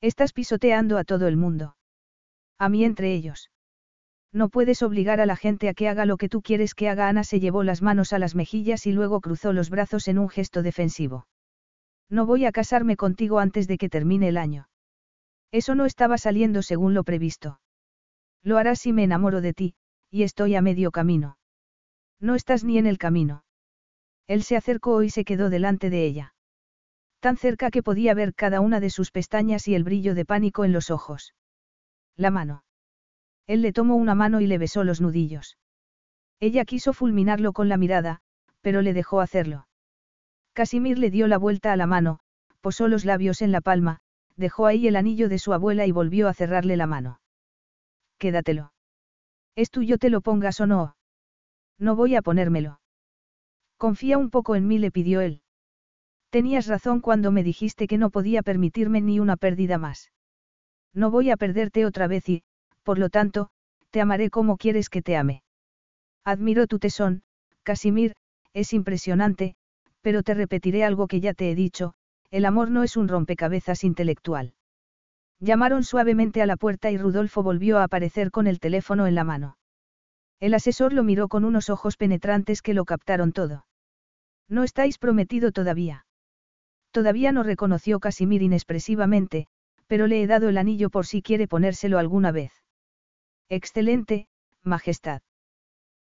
Estás 0.00 0.32
pisoteando 0.32 0.96
a 0.96 1.02
todo 1.02 1.26
el 1.26 1.36
mundo. 1.36 1.76
A 2.56 2.68
mí 2.68 2.84
entre 2.84 3.14
ellos. 3.14 3.50
No 4.32 4.48
puedes 4.48 4.80
obligar 4.80 5.20
a 5.20 5.26
la 5.26 5.34
gente 5.34 5.68
a 5.68 5.74
que 5.74 5.88
haga 5.88 6.06
lo 6.06 6.18
que 6.18 6.28
tú 6.28 6.40
quieres 6.40 6.76
que 6.76 6.88
haga. 6.88 7.08
Ana 7.08 7.24
se 7.24 7.40
llevó 7.40 7.64
las 7.64 7.82
manos 7.82 8.12
a 8.12 8.20
las 8.20 8.36
mejillas 8.36 8.86
y 8.86 8.92
luego 8.92 9.20
cruzó 9.20 9.52
los 9.52 9.70
brazos 9.70 10.06
en 10.06 10.20
un 10.20 10.28
gesto 10.28 10.62
defensivo. 10.62 11.26
No 12.08 12.26
voy 12.26 12.44
a 12.44 12.52
casarme 12.52 12.96
contigo 12.96 13.40
antes 13.40 13.66
de 13.66 13.76
que 13.76 13.88
termine 13.88 14.28
el 14.28 14.36
año. 14.36 14.68
Eso 15.50 15.74
no 15.74 15.84
estaba 15.84 16.18
saliendo 16.18 16.62
según 16.62 16.94
lo 16.94 17.02
previsto. 17.02 17.58
Lo 18.44 18.56
harás 18.56 18.78
si 18.78 18.92
me 18.92 19.02
enamoro 19.02 19.40
de 19.40 19.52
ti, 19.52 19.74
y 20.12 20.22
estoy 20.22 20.54
a 20.54 20.62
medio 20.62 20.92
camino. 20.92 21.38
No 22.20 22.36
estás 22.36 22.62
ni 22.62 22.78
en 22.78 22.86
el 22.86 22.98
camino. 22.98 23.42
Él 24.28 24.44
se 24.44 24.56
acercó 24.56 25.02
y 25.02 25.10
se 25.10 25.24
quedó 25.24 25.50
delante 25.50 25.90
de 25.90 26.06
ella. 26.06 26.35
Tan 27.20 27.36
cerca 27.36 27.70
que 27.70 27.82
podía 27.82 28.14
ver 28.14 28.34
cada 28.34 28.60
una 28.60 28.80
de 28.80 28.90
sus 28.90 29.10
pestañas 29.10 29.66
y 29.68 29.74
el 29.74 29.84
brillo 29.84 30.14
de 30.14 30.24
pánico 30.24 30.64
en 30.64 30.72
los 30.72 30.90
ojos. 30.90 31.34
La 32.16 32.30
mano. 32.30 32.64
Él 33.46 33.62
le 33.62 33.72
tomó 33.72 33.96
una 33.96 34.14
mano 34.14 34.40
y 34.40 34.46
le 34.46 34.58
besó 34.58 34.84
los 34.84 35.00
nudillos. 35.00 35.58
Ella 36.40 36.64
quiso 36.64 36.92
fulminarlo 36.92 37.52
con 37.52 37.68
la 37.68 37.76
mirada, 37.76 38.20
pero 38.60 38.82
le 38.82 38.92
dejó 38.92 39.20
hacerlo. 39.20 39.66
Casimir 40.52 40.98
le 40.98 41.10
dio 41.10 41.28
la 41.28 41.38
vuelta 41.38 41.72
a 41.72 41.76
la 41.76 41.86
mano, 41.86 42.20
posó 42.60 42.88
los 42.88 43.04
labios 43.04 43.42
en 43.42 43.52
la 43.52 43.60
palma, 43.60 44.00
dejó 44.36 44.66
ahí 44.66 44.88
el 44.88 44.96
anillo 44.96 45.28
de 45.28 45.38
su 45.38 45.52
abuela 45.52 45.86
y 45.86 45.92
volvió 45.92 46.28
a 46.28 46.34
cerrarle 46.34 46.76
la 46.76 46.86
mano. 46.86 47.20
Quédatelo. 48.18 48.72
Es 49.54 49.70
tuyo 49.70 49.98
te 49.98 50.10
lo 50.10 50.20
pongas 50.20 50.60
o 50.60 50.66
no. 50.66 50.96
No 51.78 51.96
voy 51.96 52.16
a 52.16 52.22
ponérmelo. 52.22 52.80
Confía 53.76 54.18
un 54.18 54.30
poco 54.30 54.56
en 54.56 54.66
mí, 54.66 54.78
le 54.78 54.90
pidió 54.90 55.20
él. 55.20 55.42
Tenías 56.36 56.66
razón 56.66 57.00
cuando 57.00 57.32
me 57.32 57.42
dijiste 57.42 57.86
que 57.86 57.96
no 57.96 58.10
podía 58.10 58.42
permitirme 58.42 59.00
ni 59.00 59.20
una 59.20 59.38
pérdida 59.38 59.78
más. 59.78 60.12
No 60.92 61.10
voy 61.10 61.30
a 61.30 61.38
perderte 61.38 61.86
otra 61.86 62.08
vez 62.08 62.28
y, 62.28 62.42
por 62.82 62.98
lo 62.98 63.08
tanto, 63.08 63.48
te 63.90 64.02
amaré 64.02 64.28
como 64.28 64.58
quieres 64.58 64.90
que 64.90 65.00
te 65.00 65.16
ame. 65.16 65.42
Admiro 66.26 66.66
tu 66.66 66.78
tesón, 66.78 67.22
Casimir, 67.62 68.12
es 68.52 68.74
impresionante, 68.74 69.56
pero 70.02 70.22
te 70.22 70.34
repetiré 70.34 70.84
algo 70.84 71.06
que 71.06 71.20
ya 71.20 71.32
te 71.32 71.50
he 71.50 71.54
dicho, 71.54 71.94
el 72.30 72.44
amor 72.44 72.70
no 72.70 72.82
es 72.82 72.98
un 72.98 73.08
rompecabezas 73.08 73.82
intelectual. 73.82 74.52
Llamaron 75.40 75.84
suavemente 75.84 76.42
a 76.42 76.46
la 76.46 76.58
puerta 76.58 76.90
y 76.90 76.98
Rudolfo 76.98 77.42
volvió 77.42 77.78
a 77.78 77.84
aparecer 77.84 78.30
con 78.30 78.46
el 78.46 78.60
teléfono 78.60 79.06
en 79.06 79.14
la 79.14 79.24
mano. 79.24 79.56
El 80.38 80.52
asesor 80.52 80.92
lo 80.92 81.02
miró 81.02 81.28
con 81.28 81.46
unos 81.46 81.70
ojos 81.70 81.96
penetrantes 81.96 82.60
que 82.60 82.74
lo 82.74 82.84
captaron 82.84 83.32
todo. 83.32 83.64
No 84.50 84.64
estáis 84.64 84.98
prometido 84.98 85.50
todavía. 85.50 86.05
Todavía 86.96 87.30
no 87.30 87.42
reconoció 87.42 88.00
Casimir 88.00 88.40
inexpresivamente, 88.40 89.48
pero 89.86 90.06
le 90.06 90.22
he 90.22 90.26
dado 90.26 90.48
el 90.48 90.56
anillo 90.56 90.88
por 90.88 91.04
si 91.04 91.20
quiere 91.20 91.46
ponérselo 91.46 91.98
alguna 91.98 92.32
vez. 92.32 92.52
Excelente, 93.50 94.28
Majestad. 94.62 95.20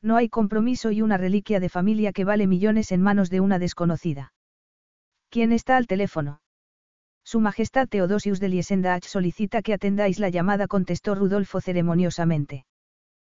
No 0.02 0.16
hay 0.16 0.28
compromiso 0.28 0.90
y 0.90 1.00
una 1.00 1.16
reliquia 1.16 1.60
de 1.60 1.70
familia 1.70 2.12
que 2.12 2.26
vale 2.26 2.46
millones 2.46 2.92
en 2.92 3.00
manos 3.00 3.30
de 3.30 3.40
una 3.40 3.58
desconocida. 3.58 4.34
¿Quién 5.30 5.52
está 5.52 5.78
al 5.78 5.86
teléfono? 5.86 6.42
Su 7.24 7.40
Majestad 7.40 7.88
Teodosius 7.88 8.38
de 8.38 8.50
Liesendach 8.50 9.04
solicita 9.04 9.62
que 9.62 9.72
atendáis 9.72 10.18
la 10.18 10.28
llamada, 10.28 10.68
contestó 10.68 11.14
Rudolfo 11.14 11.62
ceremoniosamente. 11.62 12.66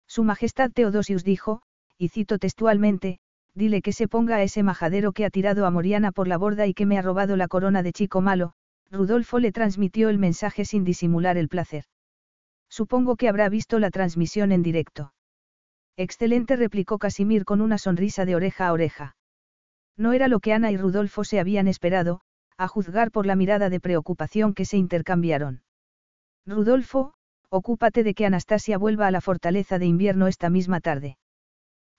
Su 0.07 0.25
Majestad 0.25 0.71
Teodosius 0.71 1.23
dijo, 1.23 1.61
y 1.99 2.09
cito 2.09 2.39
textualmente, 2.39 3.19
dile 3.55 3.83
que 3.83 3.93
se 3.93 4.09
ponga 4.09 4.37
a 4.37 4.43
ese 4.43 4.63
majadero 4.63 5.13
que 5.13 5.25
ha 5.25 5.31
tirado 5.31 5.67
a 5.67 5.71
Moriana 5.71 6.13
por 6.13 6.29
la 6.29 6.39
borda 6.39 6.67
y 6.67 6.75
que 6.75 6.87
me 6.87 6.99
ha 6.99 7.03
robado 7.03 7.37
la 7.37 7.49
corona 7.49 7.83
de 7.83 7.93
chico 7.93 8.21
malo, 8.21 8.53
Rudolfo 8.91 9.39
le 9.39 9.53
transmitió 9.53 10.09
el 10.09 10.19
mensaje 10.19 10.65
sin 10.65 10.85
disimular 10.85 11.37
el 11.37 11.49
placer. 11.49 11.85
Supongo 12.69 13.17
que 13.17 13.29
habrá 13.29 13.49
visto 13.49 13.79
la 13.79 13.91
transmisión 13.91 14.53
en 14.53 14.63
directo. 14.63 15.13
Excelente, 15.97 16.57
replicó 16.57 16.99
Casimir 16.99 17.45
con 17.45 17.61
una 17.61 17.79
sonrisa 17.79 18.25
de 18.25 18.35
oreja 18.35 18.67
a 18.69 18.73
oreja. 18.73 19.17
No 19.97 20.13
era 20.15 20.29
lo 20.29 20.41
que 20.41 20.55
Ana 20.55 20.71
y 20.71 20.77
Rudolfo 20.77 21.25
se 21.25 21.39
habían 21.39 21.69
esperado, 21.69 22.21
a 22.57 22.69
juzgar 22.69 23.11
por 23.11 23.27
la 23.27 23.37
mirada 23.37 23.69
de 23.69 23.81
preocupación 23.81 24.55
que 24.55 24.65
se 24.65 24.79
intercambiaron. 24.79 25.63
Rudolfo, 26.47 27.15
ocúpate 27.51 28.03
de 28.03 28.15
que 28.15 28.25
Anastasia 28.25 28.79
vuelva 28.79 29.07
a 29.07 29.11
la 29.11 29.21
fortaleza 29.21 29.79
de 29.79 29.87
invierno 29.87 30.27
esta 30.27 30.49
misma 30.49 30.81
tarde. 30.81 31.19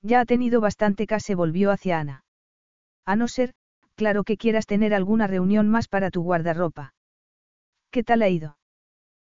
Ya 0.03 0.19
ha 0.19 0.25
tenido 0.25 0.59
bastante 0.61 1.07
se 1.19 1.33
volvió 1.33 1.71
hacia 1.71 1.99
Ana. 1.99 2.25
A 3.05 3.15
no 3.15 3.27
ser, 3.27 3.53
claro 3.95 4.23
que 4.25 4.37
quieras 4.37 4.65
tener 4.65 4.93
alguna 4.93 5.27
reunión 5.27 5.69
más 5.69 5.87
para 5.87 6.11
tu 6.11 6.21
guardarropa. 6.21 6.93
¿Qué 7.89 8.03
tal 8.03 8.21
ha 8.21 8.29
ido? 8.29 8.57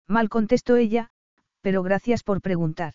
Mal 0.08 0.30
contestó 0.30 0.76
ella, 0.76 1.10
pero 1.62 1.82
gracias 1.82 2.24
por 2.24 2.42
preguntar. 2.42 2.94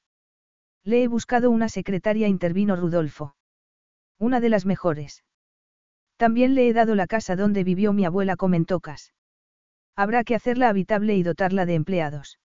Le 0.84 1.02
he 1.02 1.08
buscado 1.08 1.50
una 1.50 1.68
secretaria, 1.68 2.28
intervino 2.28 2.76
Rudolfo. 2.76 3.34
Una 4.18 4.40
de 4.40 4.50
las 4.50 4.66
mejores. 4.66 5.24
También 6.16 6.54
le 6.54 6.68
he 6.68 6.72
dado 6.72 6.94
la 6.94 7.08
casa 7.08 7.34
donde 7.34 7.64
vivió 7.64 7.92
mi 7.92 8.04
abuela, 8.04 8.36
comentó 8.36 8.78
Cas. 8.80 9.12
Habrá 9.96 10.22
que 10.22 10.34
hacerla 10.34 10.68
habitable 10.68 11.16
y 11.16 11.22
dotarla 11.22 11.66
de 11.66 11.74
empleados. 11.74 12.38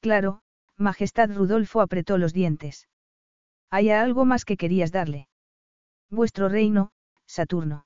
Claro, 0.00 0.42
Majestad 0.76 1.30
Rudolfo 1.34 1.80
apretó 1.80 2.18
los 2.18 2.32
dientes. 2.32 2.88
¿Hay 3.70 3.90
algo 3.90 4.24
más 4.24 4.44
que 4.44 4.56
querías 4.56 4.92
darle? 4.92 5.28
Vuestro 6.10 6.48
reino, 6.48 6.90
Saturno. 7.26 7.84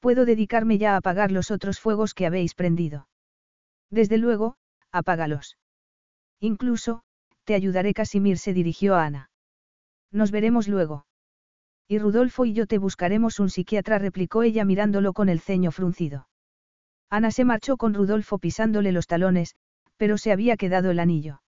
Puedo 0.00 0.24
dedicarme 0.24 0.78
ya 0.78 0.94
a 0.94 0.98
apagar 0.98 1.32
los 1.32 1.50
otros 1.50 1.80
fuegos 1.80 2.14
que 2.14 2.26
habéis 2.26 2.54
prendido. 2.54 3.08
Desde 3.90 4.18
luego, 4.18 4.56
apágalos. 4.92 5.56
Incluso, 6.40 7.02
te 7.44 7.54
ayudaré. 7.54 7.94
Casimir 7.94 8.38
se 8.38 8.52
dirigió 8.52 8.94
a 8.94 9.04
Ana. 9.04 9.30
Nos 10.12 10.30
veremos 10.30 10.68
luego. 10.68 11.06
Y 11.88 11.98
Rudolfo 11.98 12.44
y 12.44 12.52
yo 12.52 12.66
te 12.66 12.78
buscaremos 12.78 13.40
un 13.40 13.50
psiquiatra, 13.50 13.98
replicó 13.98 14.42
ella 14.42 14.64
mirándolo 14.64 15.12
con 15.12 15.28
el 15.28 15.40
ceño 15.40 15.70
fruncido. 15.70 16.28
Ana 17.10 17.30
se 17.30 17.44
marchó 17.44 17.76
con 17.76 17.94
Rudolfo 17.94 18.38
pisándole 18.38 18.92
los 18.92 19.06
talones, 19.06 19.56
pero 19.96 20.18
se 20.18 20.32
había 20.32 20.56
quedado 20.56 20.90
el 20.90 20.98
anillo. 20.98 21.42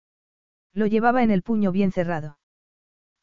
Lo 0.73 0.87
llevaba 0.87 1.23
en 1.23 1.31
el 1.31 1.43
puño 1.43 1.71
bien 1.71 1.91
cerrado. 1.91 2.37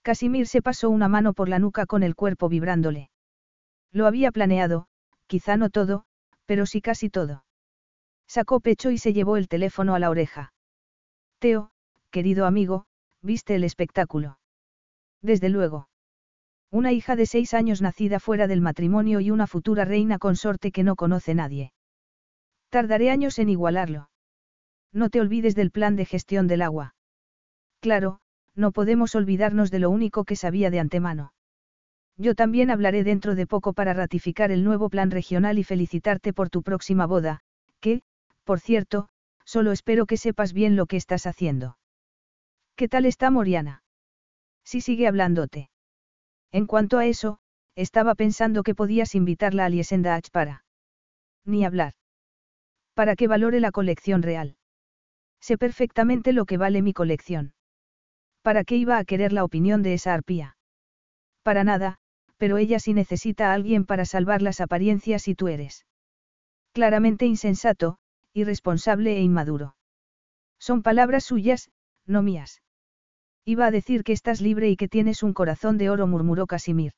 Casimir 0.03 0.47
se 0.47 0.63
pasó 0.63 0.91
una 0.91 1.09
mano 1.09 1.35
por 1.35 1.49
la 1.49 1.59
nuca 1.59 1.87
con 1.87 2.03
el 2.03 2.15
cuerpo 2.15 2.49
vibrándole. 2.49 3.11
Lo 3.93 4.07
había 4.07 4.33
planeado, 4.33 4.87
quizá 5.27 5.57
no 5.57 5.69
todo, 5.71 6.05
pero 6.47 6.67
sí 6.67 6.81
casi 6.81 7.11
todo. 7.11 7.45
Sacó 8.27 8.61
pecho 8.61 8.91
y 8.91 8.99
se 8.99 9.13
llevó 9.13 9.37
el 9.37 9.49
teléfono 9.49 9.95
a 9.95 9.99
la 9.99 10.11
oreja. 10.11 10.53
Teo, 11.39 11.71
querido 12.11 12.47
amigo, 12.47 12.87
¿viste 13.23 13.55
el 13.55 13.65
espectáculo? 13.65 14.39
Desde 15.23 15.49
luego. 15.49 15.89
Una 16.71 16.93
hija 16.93 17.17
de 17.17 17.27
seis 17.27 17.53
años 17.53 17.83
nacida 17.83 18.21
fuera 18.21 18.47
del 18.47 18.61
matrimonio 18.61 19.21
y 19.21 19.31
una 19.31 19.47
futura 19.47 19.85
reina 19.85 20.19
consorte 20.19 20.71
que 20.71 20.85
no 20.85 20.95
conoce 20.95 21.35
nadie. 21.35 21.73
Tardaré 22.69 23.11
años 23.11 23.39
en 23.41 23.49
igualarlo. 23.49 24.11
No 24.93 25.11
te 25.11 25.21
olvides 25.21 25.55
del 25.57 25.73
plan 25.73 25.97
de 25.97 26.05
gestión 26.05 26.47
del 26.47 26.63
agua. 26.63 26.95
Claro, 27.81 28.21
no 28.55 28.73
podemos 28.73 29.15
olvidarnos 29.15 29.71
de 29.71 29.79
lo 29.79 29.91
único 29.91 30.25
que 30.25 30.37
sabía 30.37 30.71
de 30.71 30.81
antemano. 30.81 31.33
Yo 32.17 32.35
también 32.35 32.71
hablaré 32.71 33.03
dentro 33.05 33.35
de 33.35 33.47
poco 33.47 33.73
para 33.73 33.95
ratificar 33.95 34.51
el 34.51 34.65
nuevo 34.65 34.91
plan 34.91 35.11
regional 35.11 35.59
y 35.59 35.65
felicitarte 35.65 36.33
por 36.33 36.51
tu 36.51 36.63
próxima 36.63 37.07
boda, 37.07 37.41
que, 37.81 38.03
por 38.45 38.61
cierto, 38.61 39.09
solo 39.45 39.73
espero 39.73 40.07
que 40.07 40.17
sepas 40.17 40.53
bien 40.53 40.77
lo 40.77 40.87
que 40.87 40.97
estás 40.97 41.27
haciendo. 41.27 41.79
¿Qué 42.77 42.89
tal 42.89 43.07
está 43.07 43.31
Moriana? 43.31 43.83
Sí 44.65 44.81
sigue 44.81 45.07
hablándote. 45.07 45.71
En 46.53 46.67
cuanto 46.67 46.99
a 46.99 47.07
eso, 47.07 47.39
estaba 47.75 48.15
pensando 48.15 48.63
que 48.63 48.75
podías 48.75 49.15
invitarla 49.15 49.65
a 49.65 49.69
Liesendach 49.69 50.31
para... 50.31 50.65
Ni 51.45 51.65
hablar. 51.65 51.95
Para 52.95 53.17
que 53.17 53.29
valore 53.29 53.61
la 53.61 53.71
colección 53.71 54.23
real. 54.23 54.57
Sé 55.41 55.57
perfectamente 55.57 56.33
lo 56.33 56.45
que 56.45 56.59
vale 56.59 56.83
mi 56.83 56.93
colección. 56.93 57.55
¿Para 58.43 58.65
qué 58.65 58.77
iba 58.77 58.99
a 58.99 59.05
querer 59.05 59.33
la 59.33 59.45
opinión 59.45 59.83
de 59.83 59.95
esa 59.95 60.15
arpía? 60.15 60.57
Para 61.43 61.65
nada, 61.65 61.99
pero 62.37 62.57
ella 62.57 62.79
sí 62.79 62.95
necesita 62.95 63.51
a 63.51 63.55
alguien 63.55 63.85
para 63.85 64.05
salvar 64.05 64.41
las 64.41 64.61
apariencias 64.61 65.29
y 65.29 65.35
tú 65.35 65.49
eres. 65.49 65.87
Claramente 66.73 67.27
insensato, 67.27 67.99
irresponsable 68.33 69.17
e 69.17 69.21
inmaduro. 69.21 69.77
Son 70.59 70.83
palabras 70.83 71.25
suyas, 71.25 71.71
no 72.07 72.23
mías. 72.23 72.63
Iba 73.45 73.67
a 73.67 73.71
decir 73.71 74.05
que 74.05 74.13
estás 74.13 74.41
libre 74.41 74.71
y 74.71 74.77
que 74.77 74.89
tienes 74.89 75.23
un 75.23 75.33
corazón 75.33 75.79
de 75.79 75.91
oro, 75.91 76.07
murmuró 76.07 76.47
Casimir. 76.47 76.93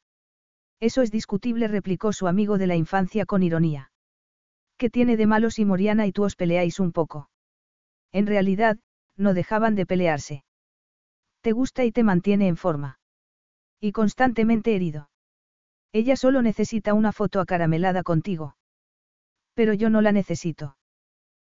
Eso 0.81 1.03
es 1.03 1.11
discutible, 1.11 1.69
replicó 1.69 2.13
su 2.13 2.27
amigo 2.27 2.59
de 2.59 2.67
la 2.67 2.77
infancia 2.77 3.25
con 3.25 3.43
ironía. 3.43 3.91
¿Qué 4.77 4.91
tiene 4.91 5.17
de 5.17 5.27
malo 5.27 5.51
si 5.51 5.65
Moriana 5.65 6.07
y 6.07 6.13
tú 6.13 6.25
os 6.25 6.35
peleáis 6.35 6.81
un 6.81 6.93
poco? 6.93 7.31
En 8.11 8.27
realidad, 8.27 8.79
no 9.17 9.33
dejaban 9.33 9.75
de 9.75 9.87
pelearse. 9.87 10.45
Te 11.43 11.53
gusta 11.53 11.85
y 11.85 11.93
te 11.93 12.05
mantiene 12.05 12.49
en 12.49 12.57
forma. 12.57 12.99
Y 13.81 13.93
constantemente 13.93 14.75
herido. 14.75 15.11
Ella 15.93 16.17
solo 16.17 16.41
necesita 16.41 16.95
una 16.95 17.13
foto 17.13 17.41
acaramelada 17.41 18.03
contigo. 18.03 18.57
Pero 19.55 19.75
yo 19.75 19.91
no 19.91 20.01
la 20.01 20.13
necesito. 20.13 20.77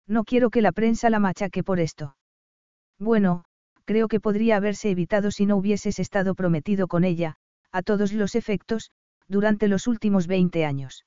No 0.06 0.24
quiero 0.24 0.50
que 0.50 0.62
la 0.62 0.72
prensa 0.72 1.10
la 1.10 1.18
machaque 1.18 1.62
por 1.62 1.80
esto. 1.80 2.16
Bueno, 2.98 3.44
creo 3.84 4.08
que 4.08 4.20
podría 4.20 4.56
haberse 4.56 4.90
evitado 4.90 5.30
si 5.30 5.44
no 5.44 5.56
hubieses 5.56 5.98
estado 5.98 6.34
prometido 6.34 6.86
con 6.86 7.04
ella, 7.04 7.36
a 7.72 7.82
todos 7.82 8.12
los 8.12 8.34
efectos, 8.34 8.92
durante 9.26 9.68
los 9.68 9.86
últimos 9.86 10.26
20 10.26 10.64
años. 10.64 11.04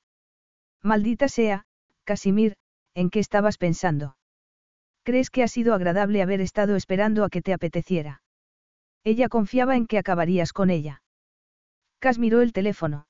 Maldita 0.82 1.28
sea, 1.28 1.64
Casimir, 2.04 2.56
¿en 2.94 3.10
qué 3.10 3.20
estabas 3.20 3.56
pensando? 3.56 4.16
¿Crees 5.02 5.30
que 5.30 5.42
ha 5.42 5.48
sido 5.48 5.74
agradable 5.74 6.22
haber 6.22 6.40
estado 6.40 6.76
esperando 6.76 7.24
a 7.24 7.30
que 7.30 7.42
te 7.42 7.52
apeteciera? 7.52 8.22
Ella 9.04 9.28
confiaba 9.28 9.76
en 9.76 9.86
que 9.86 9.98
acabarías 9.98 10.52
con 10.52 10.70
ella. 10.70 11.02
Cas 12.00 12.18
miró 12.18 12.40
el 12.40 12.52
teléfono. 12.52 13.06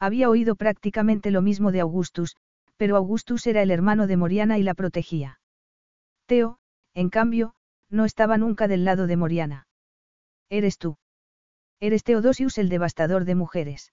Había 0.00 0.28
oído 0.28 0.56
prácticamente 0.56 1.30
lo 1.30 1.40
mismo 1.40 1.72
de 1.72 1.80
Augustus, 1.80 2.36
pero 2.76 2.96
Augustus 2.96 3.46
era 3.46 3.62
el 3.62 3.70
hermano 3.70 4.06
de 4.06 4.16
Moriana 4.16 4.58
y 4.58 4.62
la 4.64 4.74
protegía. 4.74 5.38
Teo, 6.26 6.58
en 6.94 7.10
cambio, 7.10 7.54
no 7.90 8.04
estaba 8.04 8.38
nunca 8.38 8.66
del 8.66 8.84
lado 8.84 9.06
de 9.06 9.16
Moriana. 9.16 9.68
Eres 10.50 10.78
tú. 10.78 10.96
Eres 11.80 12.02
Teodosius 12.02 12.58
el 12.58 12.68
devastador 12.68 13.24
de 13.24 13.34
mujeres. 13.34 13.92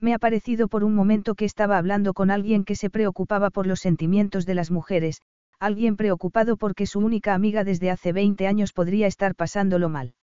Me 0.00 0.14
ha 0.14 0.18
parecido 0.18 0.68
por 0.68 0.84
un 0.84 0.94
momento 0.94 1.34
que 1.34 1.44
estaba 1.44 1.78
hablando 1.78 2.14
con 2.14 2.30
alguien 2.30 2.64
que 2.64 2.76
se 2.76 2.90
preocupaba 2.90 3.50
por 3.50 3.66
los 3.66 3.80
sentimientos 3.80 4.46
de 4.46 4.54
las 4.54 4.70
mujeres, 4.70 5.20
alguien 5.58 5.96
preocupado 5.96 6.56
porque 6.56 6.86
su 6.86 7.00
única 7.00 7.34
amiga 7.34 7.64
desde 7.64 7.90
hace 7.90 8.12
20 8.12 8.46
años 8.46 8.72
podría 8.72 9.08
estar 9.08 9.34
pasándolo 9.34 9.88
mal. 9.88 10.14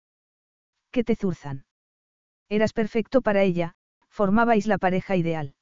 ¿Qué 0.96 1.04
te 1.04 1.18
zurzan? 1.18 1.66
Eras 2.48 2.72
perfecto 2.72 3.22
para 3.22 3.44
ella, 3.44 3.74
formabais 4.08 4.66
la 4.66 4.78
pareja 4.78 5.18
ideal. 5.18 5.54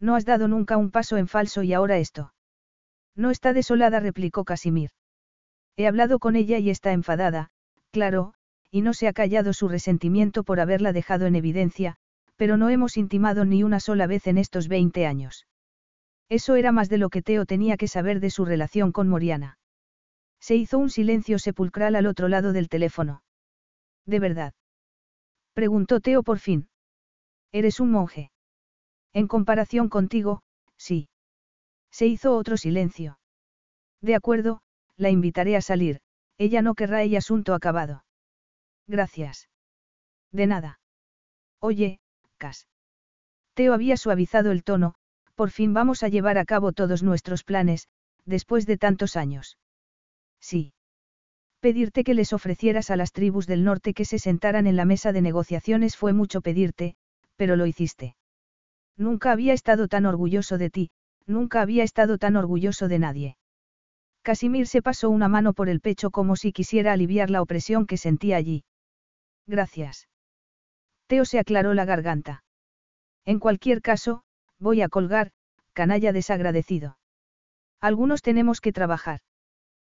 No 0.00 0.14
has 0.14 0.24
dado 0.24 0.48
nunca 0.48 0.78
un 0.78 0.90
paso 0.90 1.18
en 1.18 1.28
falso 1.28 1.62
y 1.62 1.74
ahora 1.74 1.98
esto. 1.98 2.32
No 3.14 3.30
está 3.30 3.52
desolada, 3.52 4.00
replicó 4.00 4.46
Casimir. 4.46 4.92
He 5.76 5.86
hablado 5.86 6.18
con 6.18 6.36
ella 6.36 6.56
y 6.56 6.70
está 6.70 6.92
enfadada, 6.92 7.50
claro, 7.90 8.32
y 8.70 8.80
no 8.80 8.94
se 8.94 9.08
ha 9.08 9.12
callado 9.12 9.52
su 9.52 9.68
resentimiento 9.68 10.42
por 10.42 10.58
haberla 10.58 10.94
dejado 10.94 11.26
en 11.26 11.36
evidencia, 11.36 11.96
pero 12.36 12.56
no 12.56 12.70
hemos 12.70 12.96
intimado 12.96 13.44
ni 13.44 13.62
una 13.62 13.78
sola 13.78 14.06
vez 14.06 14.26
en 14.26 14.38
estos 14.38 14.68
20 14.68 15.06
años. 15.06 15.46
Eso 16.30 16.54
era 16.54 16.72
más 16.72 16.88
de 16.88 16.96
lo 16.96 17.10
que 17.10 17.20
Teo 17.20 17.44
tenía 17.44 17.76
que 17.76 17.88
saber 17.88 18.20
de 18.20 18.30
su 18.30 18.46
relación 18.46 18.90
con 18.90 19.06
Moriana. 19.06 19.58
Se 20.40 20.56
hizo 20.56 20.78
un 20.78 20.88
silencio 20.88 21.38
sepulcral 21.38 21.94
al 21.94 22.06
otro 22.06 22.28
lado 22.28 22.54
del 22.54 22.70
teléfono. 22.70 23.20
¿De 24.06 24.20
verdad? 24.20 24.54
Preguntó 25.52 26.00
Teo 26.00 26.22
por 26.22 26.38
fin. 26.38 26.68
Eres 27.52 27.80
un 27.80 27.90
monje. 27.90 28.30
En 29.12 29.28
comparación 29.28 29.88
contigo, 29.88 30.42
sí. 30.76 31.08
Se 31.90 32.06
hizo 32.06 32.36
otro 32.36 32.56
silencio. 32.56 33.18
De 34.00 34.14
acuerdo, 34.14 34.60
la 34.96 35.10
invitaré 35.10 35.56
a 35.56 35.62
salir, 35.62 36.00
ella 36.38 36.62
no 36.62 36.74
querrá 36.74 37.04
y 37.04 37.16
asunto 37.16 37.54
acabado. 37.54 38.04
Gracias. 38.86 39.48
De 40.32 40.46
nada. 40.46 40.80
Oye, 41.60 42.00
Cas. 42.36 42.68
Teo 43.54 43.72
había 43.72 43.96
suavizado 43.96 44.52
el 44.52 44.62
tono, 44.62 44.94
por 45.34 45.50
fin 45.50 45.72
vamos 45.72 46.02
a 46.02 46.08
llevar 46.08 46.38
a 46.38 46.44
cabo 46.44 46.72
todos 46.72 47.02
nuestros 47.02 47.42
planes, 47.42 47.88
después 48.26 48.66
de 48.66 48.76
tantos 48.76 49.16
años. 49.16 49.58
Sí. 50.40 50.74
Pedirte 51.66 52.04
que 52.04 52.14
les 52.14 52.32
ofrecieras 52.32 52.92
a 52.92 52.96
las 52.96 53.10
tribus 53.10 53.48
del 53.48 53.64
norte 53.64 53.92
que 53.92 54.04
se 54.04 54.20
sentaran 54.20 54.68
en 54.68 54.76
la 54.76 54.84
mesa 54.84 55.10
de 55.10 55.20
negociaciones 55.20 55.96
fue 55.96 56.12
mucho 56.12 56.40
pedirte, 56.40 56.94
pero 57.34 57.56
lo 57.56 57.66
hiciste. 57.66 58.14
Nunca 58.96 59.32
había 59.32 59.52
estado 59.52 59.88
tan 59.88 60.06
orgulloso 60.06 60.58
de 60.58 60.70
ti, 60.70 60.90
nunca 61.26 61.62
había 61.62 61.82
estado 61.82 62.18
tan 62.18 62.36
orgulloso 62.36 62.86
de 62.86 63.00
nadie. 63.00 63.36
Casimir 64.22 64.68
se 64.68 64.80
pasó 64.80 65.10
una 65.10 65.26
mano 65.26 65.54
por 65.54 65.68
el 65.68 65.80
pecho 65.80 66.12
como 66.12 66.36
si 66.36 66.52
quisiera 66.52 66.92
aliviar 66.92 67.30
la 67.30 67.42
opresión 67.42 67.84
que 67.84 67.96
sentía 67.96 68.36
allí. 68.36 68.62
Gracias. 69.48 70.08
Teo 71.08 71.24
se 71.24 71.40
aclaró 71.40 71.74
la 71.74 71.84
garganta. 71.84 72.44
En 73.24 73.40
cualquier 73.40 73.82
caso, 73.82 74.22
voy 74.60 74.82
a 74.82 74.88
colgar, 74.88 75.32
canalla 75.72 76.12
desagradecido. 76.12 76.96
Algunos 77.80 78.22
tenemos 78.22 78.60
que 78.60 78.72
trabajar. 78.72 79.18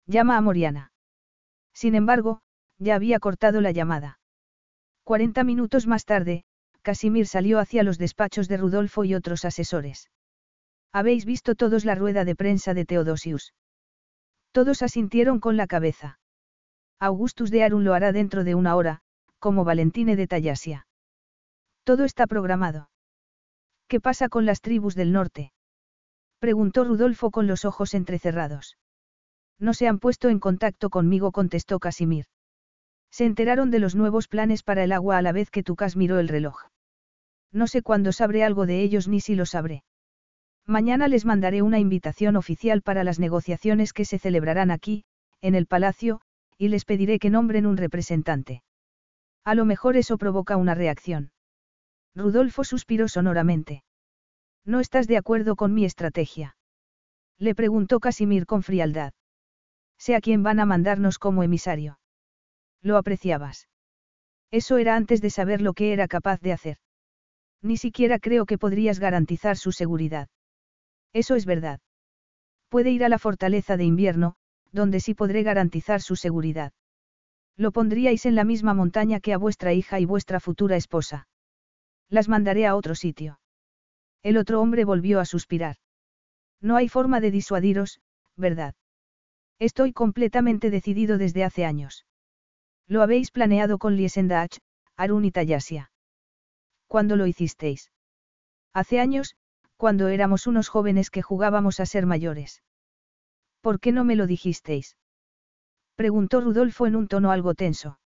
Llama 0.06 0.38
a 0.38 0.42
Moriana. 0.42 0.92
Sin 1.78 1.94
embargo, 1.94 2.42
ya 2.80 2.96
había 2.96 3.20
cortado 3.20 3.62
la 3.62 3.70
llamada. 3.70 4.20
Cuarenta 5.04 5.44
minutos 5.44 5.86
más 5.86 6.06
tarde, 6.06 6.44
Casimir 6.82 7.28
salió 7.28 7.60
hacia 7.60 7.84
los 7.84 8.00
despachos 8.00 8.48
de 8.48 8.58
Rudolfo 8.58 9.04
y 9.04 9.14
otros 9.14 9.46
asesores. 9.46 10.10
Habéis 10.92 11.24
visto 11.24 11.54
todos 11.54 11.86
la 11.86 11.94
rueda 11.94 12.26
de 12.26 12.36
prensa 12.36 12.74
de 12.74 12.86
Teodosius. 12.86 13.54
Todos 14.54 14.82
asintieron 14.82 15.40
con 15.40 15.56
la 15.56 15.68
cabeza. 15.68 16.20
Augustus 17.00 17.52
de 17.52 17.64
Arun 17.64 17.84
lo 17.84 17.94
hará 17.94 18.12
dentro 18.12 18.44
de 18.44 18.56
una 18.56 18.76
hora, 18.76 19.02
como 19.38 19.64
Valentine 19.64 20.16
de 20.16 20.26
Tallasia. 20.26 20.88
Todo 21.84 22.06
está 22.06 22.26
programado. 22.26 22.90
¿Qué 23.88 24.02
pasa 24.02 24.30
con 24.30 24.48
las 24.48 24.62
tribus 24.62 24.96
del 24.96 25.12
norte? 25.12 25.54
Preguntó 26.40 26.86
Rudolfo 26.86 27.30
con 27.30 27.46
los 27.46 27.66
ojos 27.66 27.94
entrecerrados. 27.94 28.78
No 29.60 29.74
se 29.74 29.88
han 29.88 30.00
puesto 30.00 30.30
en 30.30 30.40
contacto 30.40 30.90
conmigo, 30.90 31.32
contestó 31.32 31.80
Casimir. 31.80 32.26
Se 33.12 33.26
enteraron 33.26 33.72
de 33.72 33.80
los 33.80 33.96
nuevos 33.96 34.28
planes 34.28 34.64
para 34.64 34.84
el 34.84 34.92
agua 34.92 35.18
a 35.18 35.22
la 35.22 35.32
vez 35.32 35.50
que 35.50 35.64
Tucas 35.64 35.96
miró 35.96 36.20
el 36.20 36.28
reloj. 36.28 36.68
No 37.52 37.68
sé 37.68 37.82
cuándo 37.82 38.12
sabré 38.12 38.44
algo 38.44 38.66
de 38.66 38.82
ellos 38.82 39.08
ni 39.08 39.22
si 39.22 39.36
lo 39.36 39.46
sabré. 39.46 39.84
Mañana 40.66 41.08
les 41.08 41.26
mandaré 41.26 41.62
una 41.62 41.80
invitación 41.80 42.36
oficial 42.36 42.82
para 42.82 43.04
las 43.04 43.20
negociaciones 43.20 43.94
que 43.94 44.06
se 44.06 44.20
celebrarán 44.20 44.70
aquí, 44.70 45.06
en 45.42 45.56
el 45.56 45.66
palacio, 45.66 46.22
y 46.58 46.68
les 46.68 46.84
pediré 46.84 47.20
que 47.20 47.30
nombren 47.30 47.66
un 47.66 47.78
representante. 47.78 48.64
A 49.46 49.56
lo 49.56 49.64
mejor 49.64 49.96
eso 49.96 50.18
provoca 50.18 50.58
una 50.58 50.76
reacción. 50.76 51.32
Rudolfo 52.14 52.64
suspiró 52.64 53.08
sonoramente. 53.08 53.84
¿No 54.66 54.82
estás 54.82 55.08
de 55.08 55.18
acuerdo 55.18 55.56
con 55.56 55.74
mi 55.74 55.86
estrategia? 55.86 56.58
Le 57.38 57.56
preguntó 57.56 58.02
Casimir 58.02 58.46
con 58.46 58.62
frialdad. 58.64 59.14
Sé 59.98 60.16
a 60.16 60.22
quién 60.22 60.44
van 60.44 60.60
a 60.60 60.66
mandarnos 60.66 61.20
como 61.20 61.44
emisario. 61.44 62.00
Lo 62.82 62.98
apreciabas. 62.98 63.68
Eso 64.52 64.78
era 64.78 64.96
antes 64.96 65.22
de 65.22 65.30
saber 65.30 65.62
lo 65.62 65.74
que 65.74 65.94
era 65.94 66.08
capaz 66.08 66.40
de 66.42 66.54
hacer. 66.54 66.78
Ni 67.62 67.78
siquiera 67.78 68.20
creo 68.20 68.46
que 68.46 68.58
podrías 68.58 69.00
garantizar 69.00 69.58
su 69.58 69.72
seguridad. 69.72 70.30
Eso 71.14 71.36
es 71.36 71.46
verdad. 71.46 71.80
Puede 72.70 72.92
ir 72.92 73.04
a 73.04 73.10
la 73.10 73.20
fortaleza 73.20 73.78
de 73.78 73.86
invierno, 73.86 74.36
donde 74.72 75.00
sí 75.00 75.14
podré 75.14 75.44
garantizar 75.44 76.02
su 76.02 76.16
seguridad. 76.16 76.74
Lo 77.56 77.72
pondríais 77.72 78.26
en 78.26 78.36
la 78.36 78.44
misma 78.44 78.74
montaña 78.74 79.20
que 79.20 79.34
a 79.34 79.38
vuestra 79.38 79.74
hija 79.74 80.00
y 80.00 80.06
vuestra 80.06 80.40
futura 80.40 80.76
esposa. 80.76 81.28
Las 82.10 82.30
mandaré 82.30 82.68
a 82.68 82.76
otro 82.76 82.94
sitio. 82.94 83.40
El 84.22 84.38
otro 84.38 84.62
hombre 84.62 84.86
volvió 84.86 85.20
a 85.20 85.26
suspirar. 85.26 85.78
No 86.62 86.76
hay 86.76 86.88
forma 86.88 87.20
de 87.20 87.32
disuadiros, 87.32 88.00
¿verdad? 88.36 88.76
Estoy 89.60 89.92
completamente 89.92 90.70
decidido 90.70 91.18
desde 91.18 91.44
hace 91.44 91.66
años. 91.66 92.06
Lo 92.88 93.02
habéis 93.02 93.32
planeado 93.32 93.80
con 93.80 93.96
Liesendach, 93.96 94.58
Arun 94.96 95.26
y 95.26 95.32
Tayasia. 95.32 95.92
¿Cuándo 96.88 97.16
lo 97.16 97.26
hicisteis? 97.26 97.92
Hace 98.74 99.00
años, 99.00 99.36
cuando 99.76 100.08
éramos 100.08 100.48
unos 100.48 100.70
jóvenes 100.70 101.10
que 101.10 101.22
jugábamos 101.22 101.80
a 101.80 101.86
ser 101.86 102.06
mayores. 102.06 102.64
¿Por 103.62 103.80
qué 103.80 103.92
no 103.92 104.04
me 104.04 104.16
lo 104.16 104.28
dijisteis? 104.28 104.96
Preguntó 105.96 106.42
Rudolfo 106.42 106.86
en 106.86 106.96
un 106.96 107.08
tono 107.08 107.32
algo 107.32 107.56
tenso. 107.56 108.00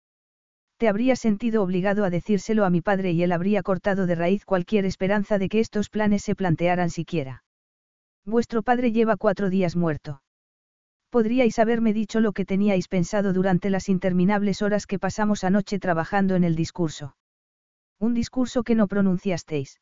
Te 0.76 0.88
habría 0.88 1.16
sentido 1.16 1.62
obligado 1.62 2.04
a 2.04 2.10
decírselo 2.10 2.64
a 2.64 2.70
mi 2.70 2.82
padre 2.82 3.12
y 3.12 3.22
él 3.22 3.32
habría 3.32 3.62
cortado 3.62 4.06
de 4.06 4.14
raíz 4.14 4.44
cualquier 4.44 4.84
esperanza 4.84 5.38
de 5.38 5.48
que 5.48 5.60
estos 5.60 5.88
planes 5.88 6.22
se 6.22 6.36
plantearan 6.36 6.90
siquiera. 6.90 7.42
Vuestro 8.24 8.62
padre 8.62 8.92
lleva 8.92 9.16
cuatro 9.16 9.50
días 9.50 9.74
muerto. 9.74 10.22
Podríais 11.10 11.58
haberme 11.58 11.92
dicho 11.92 12.20
lo 12.20 12.32
que 12.32 12.44
teníais 12.44 12.86
pensado 12.86 13.32
durante 13.32 13.70
las 13.70 13.88
interminables 13.88 14.60
horas 14.60 14.86
que 14.86 14.98
pasamos 14.98 15.42
anoche 15.42 15.78
trabajando 15.78 16.34
en 16.34 16.44
el 16.44 16.54
discurso. 16.54 17.16
Un 17.98 18.14
discurso 18.14 18.62
que 18.62 18.74
no 18.74 18.86
pronunciasteis. 18.88 19.80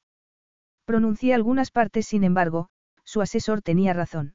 Pronuncié 0.84 1.34
algunas 1.34 1.70
partes, 1.70 2.06
sin 2.06 2.22
embargo, 2.22 2.68
su 3.04 3.20
asesor 3.20 3.60
tenía 3.60 3.92
razón. 3.92 4.34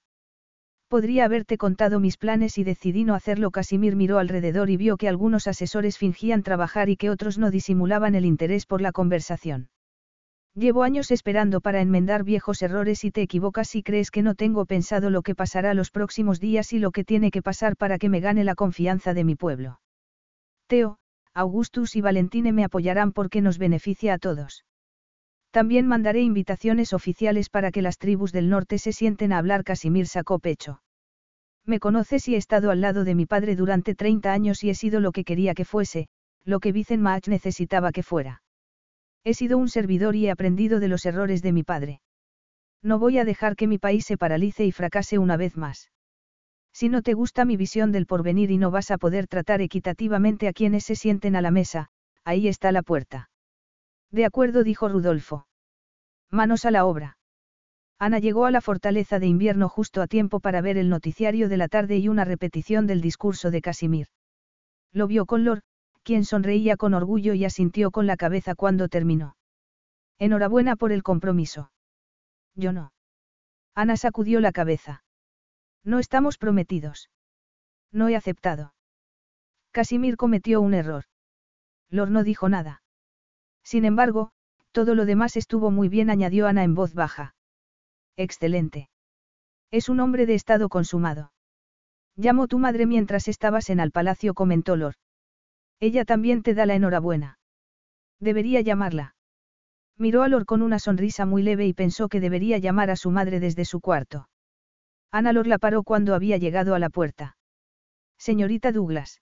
Podría 0.90 1.24
haberte 1.24 1.58
contado 1.58 2.02
mis 2.02 2.18
planes 2.18 2.58
y 2.58 2.66
decidí 2.66 3.06
no 3.06 3.16
hacerlo. 3.16 3.52
Casimir 3.52 3.96
miró 3.96 4.20
alrededor 4.20 4.70
y 4.70 4.76
vio 4.76 4.98
que 4.98 5.08
algunos 5.08 5.48
asesores 5.48 5.98
fingían 5.98 6.44
trabajar 6.44 6.90
y 6.90 6.98
que 6.98 7.10
otros 7.10 7.38
no 7.38 7.50
disimulaban 7.50 8.16
el 8.16 8.26
interés 8.26 8.66
por 8.66 8.82
la 8.82 8.92
conversación. 8.92 9.70
Llevo 10.54 10.84
años 10.84 11.12
esperando 11.12 11.62
para 11.62 11.80
enmendar 11.80 12.26
viejos 12.26 12.62
errores 12.62 13.06
y 13.06 13.12
te 13.12 13.22
equivocas 13.22 13.70
si 13.70 13.84
crees 13.84 14.12
que 14.12 14.22
no 14.22 14.36
tengo 14.36 14.66
pensado 14.66 15.10
lo 15.10 15.22
que 15.22 15.34
pasará 15.34 15.74
los 15.74 15.92
próximos 15.92 16.42
días 16.42 16.74
y 16.74 16.80
lo 16.80 16.92
que 16.92 17.06
tiene 17.06 17.32
que 17.32 17.42
pasar 17.42 17.78
para 17.78 17.98
que 17.98 18.10
me 18.10 18.20
gane 18.20 18.44
la 18.44 18.56
confianza 18.56 19.14
de 19.14 19.24
mi 19.24 19.36
pueblo. 19.36 19.80
Teo, 20.68 20.98
Augustus 21.34 21.96
y 21.96 22.02
Valentine 22.02 22.52
me 22.52 22.66
apoyarán 22.66 23.14
porque 23.14 23.42
nos 23.42 23.58
beneficia 23.58 24.16
a 24.16 24.18
todos. 24.18 24.66
También 25.52 25.88
mandaré 25.88 26.22
invitaciones 26.22 26.92
oficiales 26.92 27.50
para 27.50 27.72
que 27.72 27.82
las 27.82 27.98
tribus 27.98 28.34
del 28.34 28.50
norte 28.50 28.78
se 28.78 28.92
sienten 28.92 29.32
a 29.32 29.38
hablar. 29.38 29.64
Casimir 29.64 30.08
sacó 30.08 30.40
pecho. 30.40 30.82
Me 31.66 31.80
conoces 31.80 32.28
y 32.28 32.36
he 32.36 32.38
estado 32.38 32.72
al 32.72 32.82
lado 32.82 33.06
de 33.06 33.16
mi 33.16 33.26
padre 33.26 33.56
durante 33.56 33.96
30 33.96 34.34
años 34.34 34.64
y 34.64 34.70
he 34.70 34.76
sido 34.76 35.00
lo 35.00 35.12
que 35.12 35.24
quería 35.24 35.54
que 35.54 35.66
fuese, 35.66 36.08
lo 36.44 36.60
que 36.60 36.74
Maach 36.98 37.28
necesitaba 37.28 37.92
que 37.92 38.04
fuera. 38.04 38.42
He 39.24 39.34
sido 39.34 39.58
un 39.58 39.70
servidor 39.70 40.16
y 40.16 40.28
he 40.28 40.32
aprendido 40.32 40.80
de 40.80 40.88
los 40.88 41.06
errores 41.06 41.42
de 41.42 41.52
mi 41.52 41.64
padre. 41.64 42.02
No 42.82 42.98
voy 42.98 43.20
a 43.20 43.26
dejar 43.26 43.56
que 43.56 43.68
mi 43.68 43.78
país 43.78 44.06
se 44.06 44.18
paralice 44.18 44.66
y 44.66 44.72
fracase 44.72 45.20
una 45.20 45.38
vez 45.38 45.58
más. 45.58 45.92
Si 46.74 46.90
no 46.90 47.02
te 47.02 47.14
gusta 47.14 47.46
mi 47.46 47.58
visión 47.58 47.92
del 47.92 48.08
porvenir 48.08 48.50
y 48.50 48.58
no 48.58 48.72
vas 48.72 48.92
a 48.92 48.98
poder 48.98 49.28
tratar 49.28 49.62
equitativamente 49.62 50.48
a 50.48 50.54
quienes 50.54 50.86
se 50.86 50.96
sienten 50.96 51.36
a 51.36 51.42
la 51.42 51.52
mesa, 51.52 51.90
ahí 52.24 52.48
está 52.48 52.72
la 52.72 52.82
puerta. 52.82 53.30
De 54.10 54.26
acuerdo, 54.26 54.64
dijo 54.64 54.90
Rudolfo. 54.90 55.48
Manos 56.32 56.66
a 56.66 56.72
la 56.72 56.86
obra. 56.86 57.18
Ana 58.00 58.18
llegó 58.18 58.46
a 58.46 58.52
la 58.52 58.62
fortaleza 58.62 59.20
de 59.20 59.28
invierno 59.28 59.70
justo 59.70 60.02
a 60.02 60.08
tiempo 60.08 60.40
para 60.40 60.62
ver 60.62 60.78
el 60.78 60.90
noticiario 60.90 61.50
de 61.50 61.58
la 61.58 61.68
tarde 61.68 61.98
y 61.98 62.08
una 62.08 62.26
repetición 62.26 62.88
del 62.88 63.02
discurso 63.02 63.52
de 63.52 63.62
Casimir. 63.62 64.08
Lo 64.92 65.08
vio 65.08 65.26
con 65.26 65.44
Lor, 65.44 65.62
quien 66.04 66.26
sonreía 66.26 66.78
con 66.78 66.94
orgullo 66.94 67.34
y 67.34 67.46
asintió 67.46 67.92
con 67.92 68.08
la 68.08 68.18
cabeza 68.18 68.56
cuando 68.56 68.88
terminó. 68.88 69.36
Enhorabuena 70.20 70.76
por 70.76 70.92
el 70.92 71.04
compromiso. 71.04 71.72
Yo 72.56 72.74
no. 72.74 72.94
Ana 73.76 73.98
sacudió 73.98 74.40
la 74.40 74.52
cabeza. 74.52 75.04
No 75.84 76.00
estamos 76.00 76.38
prometidos. 76.38 77.10
No 77.92 78.08
he 78.08 78.16
aceptado. 78.16 78.74
Casimir 79.72 80.18
cometió 80.18 80.62
un 80.62 80.74
error. 80.74 81.06
Lor 81.90 82.12
no 82.12 82.24
dijo 82.24 82.50
nada. 82.50 82.84
Sin 83.64 83.86
embargo, 83.86 84.32
todo 84.72 84.96
lo 84.96 85.06
demás 85.06 85.36
estuvo 85.36 85.72
muy 85.72 85.90
bien, 85.90 86.10
añadió 86.10 86.48
Ana 86.48 86.64
en 86.64 86.76
voz 86.76 86.94
baja. 86.94 87.36
Excelente. 88.16 88.90
Es 89.72 89.90
un 89.90 90.00
hombre 90.00 90.26
de 90.26 90.36
estado 90.36 90.70
consumado. 90.70 91.32
Llamó 92.16 92.48
tu 92.48 92.60
madre 92.60 92.86
mientras 92.86 93.28
estabas 93.28 93.70
en 93.70 93.80
el 93.80 93.92
palacio, 93.92 94.34
comentó 94.34 94.76
Lord. 94.76 94.96
Ella 95.82 96.06
también 96.06 96.44
te 96.44 96.54
da 96.54 96.66
la 96.66 96.76
enhorabuena. 96.76 97.40
Debería 98.20 98.62
llamarla. 98.62 99.16
Miró 99.98 100.22
a 100.22 100.28
Lord 100.28 100.46
con 100.46 100.62
una 100.62 100.78
sonrisa 100.78 101.26
muy 101.26 101.42
leve 101.42 101.66
y 101.66 101.74
pensó 101.74 102.08
que 102.08 102.20
debería 102.20 102.60
llamar 102.60 102.92
a 102.92 102.96
su 102.96 103.10
madre 103.10 103.40
desde 103.40 103.66
su 103.66 103.82
cuarto. 103.82 104.30
Ana 105.12 105.34
Lord 105.34 105.48
la 105.48 105.58
paró 105.58 105.84
cuando 105.84 106.14
había 106.14 106.38
llegado 106.38 106.76
a 106.76 106.80
la 106.80 106.90
puerta. 106.90 107.36
Señorita 108.18 108.72
Douglas. 108.72 109.22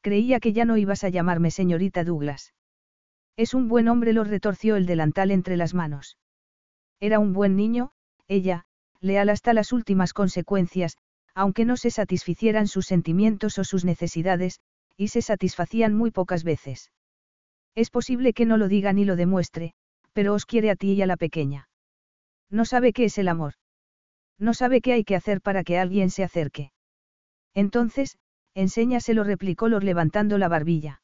Creía 0.00 0.38
que 0.38 0.52
ya 0.52 0.64
no 0.64 0.76
ibas 0.76 1.02
a 1.02 1.08
llamarme 1.08 1.50
señorita 1.50 2.04
Douglas. 2.04 2.54
Es 3.36 3.52
un 3.52 3.66
buen 3.66 3.88
hombre, 3.88 4.12
lo 4.12 4.22
retorció 4.22 4.76
el 4.76 4.86
delantal 4.86 5.32
entre 5.32 5.56
las 5.56 5.74
manos. 5.74 6.18
Era 7.00 7.18
un 7.18 7.32
buen 7.32 7.56
niño, 7.56 7.90
ella, 8.28 8.66
leal 9.00 9.28
hasta 9.28 9.52
las 9.52 9.72
últimas 9.72 10.12
consecuencias, 10.12 10.98
aunque 11.34 11.64
no 11.64 11.76
se 11.76 11.90
satisficieran 11.90 12.68
sus 12.68 12.86
sentimientos 12.86 13.58
o 13.58 13.64
sus 13.64 13.84
necesidades, 13.84 14.60
y 14.96 15.08
se 15.08 15.22
satisfacían 15.22 15.94
muy 15.94 16.10
pocas 16.10 16.44
veces. 16.44 16.90
Es 17.74 17.90
posible 17.90 18.32
que 18.32 18.46
no 18.46 18.56
lo 18.56 18.68
diga 18.68 18.92
ni 18.92 19.04
lo 19.04 19.16
demuestre, 19.16 19.74
pero 20.12 20.34
os 20.34 20.46
quiere 20.46 20.70
a 20.70 20.76
ti 20.76 20.92
y 20.92 21.02
a 21.02 21.06
la 21.06 21.16
pequeña. 21.16 21.68
No 22.50 22.64
sabe 22.64 22.92
qué 22.92 23.06
es 23.06 23.18
el 23.18 23.28
amor. 23.28 23.54
No 24.38 24.54
sabe 24.54 24.80
qué 24.80 24.92
hay 24.92 25.04
que 25.04 25.16
hacer 25.16 25.40
para 25.40 25.64
que 25.64 25.78
alguien 25.78 26.10
se 26.10 26.22
acerque. 26.22 26.70
Entonces, 27.54 28.16
enséñaselo, 28.54 29.24
replicó 29.24 29.68
Lor 29.68 29.84
levantando 29.84 30.38
la 30.38 30.48
barbilla. 30.48 31.02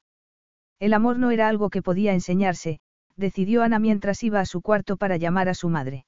El 0.78 0.94
amor 0.94 1.18
no 1.18 1.30
era 1.30 1.48
algo 1.48 1.70
que 1.70 1.82
podía 1.82 2.12
enseñarse, 2.12 2.80
decidió 3.16 3.62
Ana 3.62 3.78
mientras 3.78 4.22
iba 4.22 4.40
a 4.40 4.46
su 4.46 4.62
cuarto 4.62 4.96
para 4.96 5.16
llamar 5.16 5.48
a 5.48 5.54
su 5.54 5.68
madre. 5.68 6.06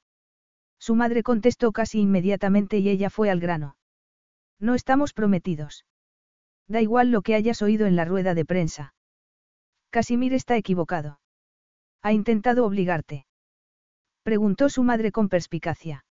Su 0.78 0.94
madre 0.94 1.23
contestó 1.23 1.73
casi 1.73 2.01
inmediatamente 2.01 2.78
y 2.78 2.89
ella 2.89 3.11
fue 3.11 3.31
al 3.31 3.39
grano. 3.39 3.77
No 4.59 4.75
estamos 4.75 5.12
prometidos. 5.12 5.85
Da 6.73 6.81
igual 6.81 7.10
lo 7.10 7.20
que 7.20 7.34
hayas 7.34 7.60
oído 7.60 7.84
en 7.86 7.97
la 7.97 8.07
rueda 8.07 8.33
de 8.33 8.47
prensa. 8.47 8.94
Casimir 9.91 10.33
está 10.33 10.57
equivocado. 10.57 11.20
Ha 12.01 12.15
intentado 12.15 12.65
obligarte. 12.65 13.26
Preguntó 14.23 14.70
su 14.70 14.83
madre 14.83 15.12
con 15.12 15.28
perspicacia. 15.28 16.07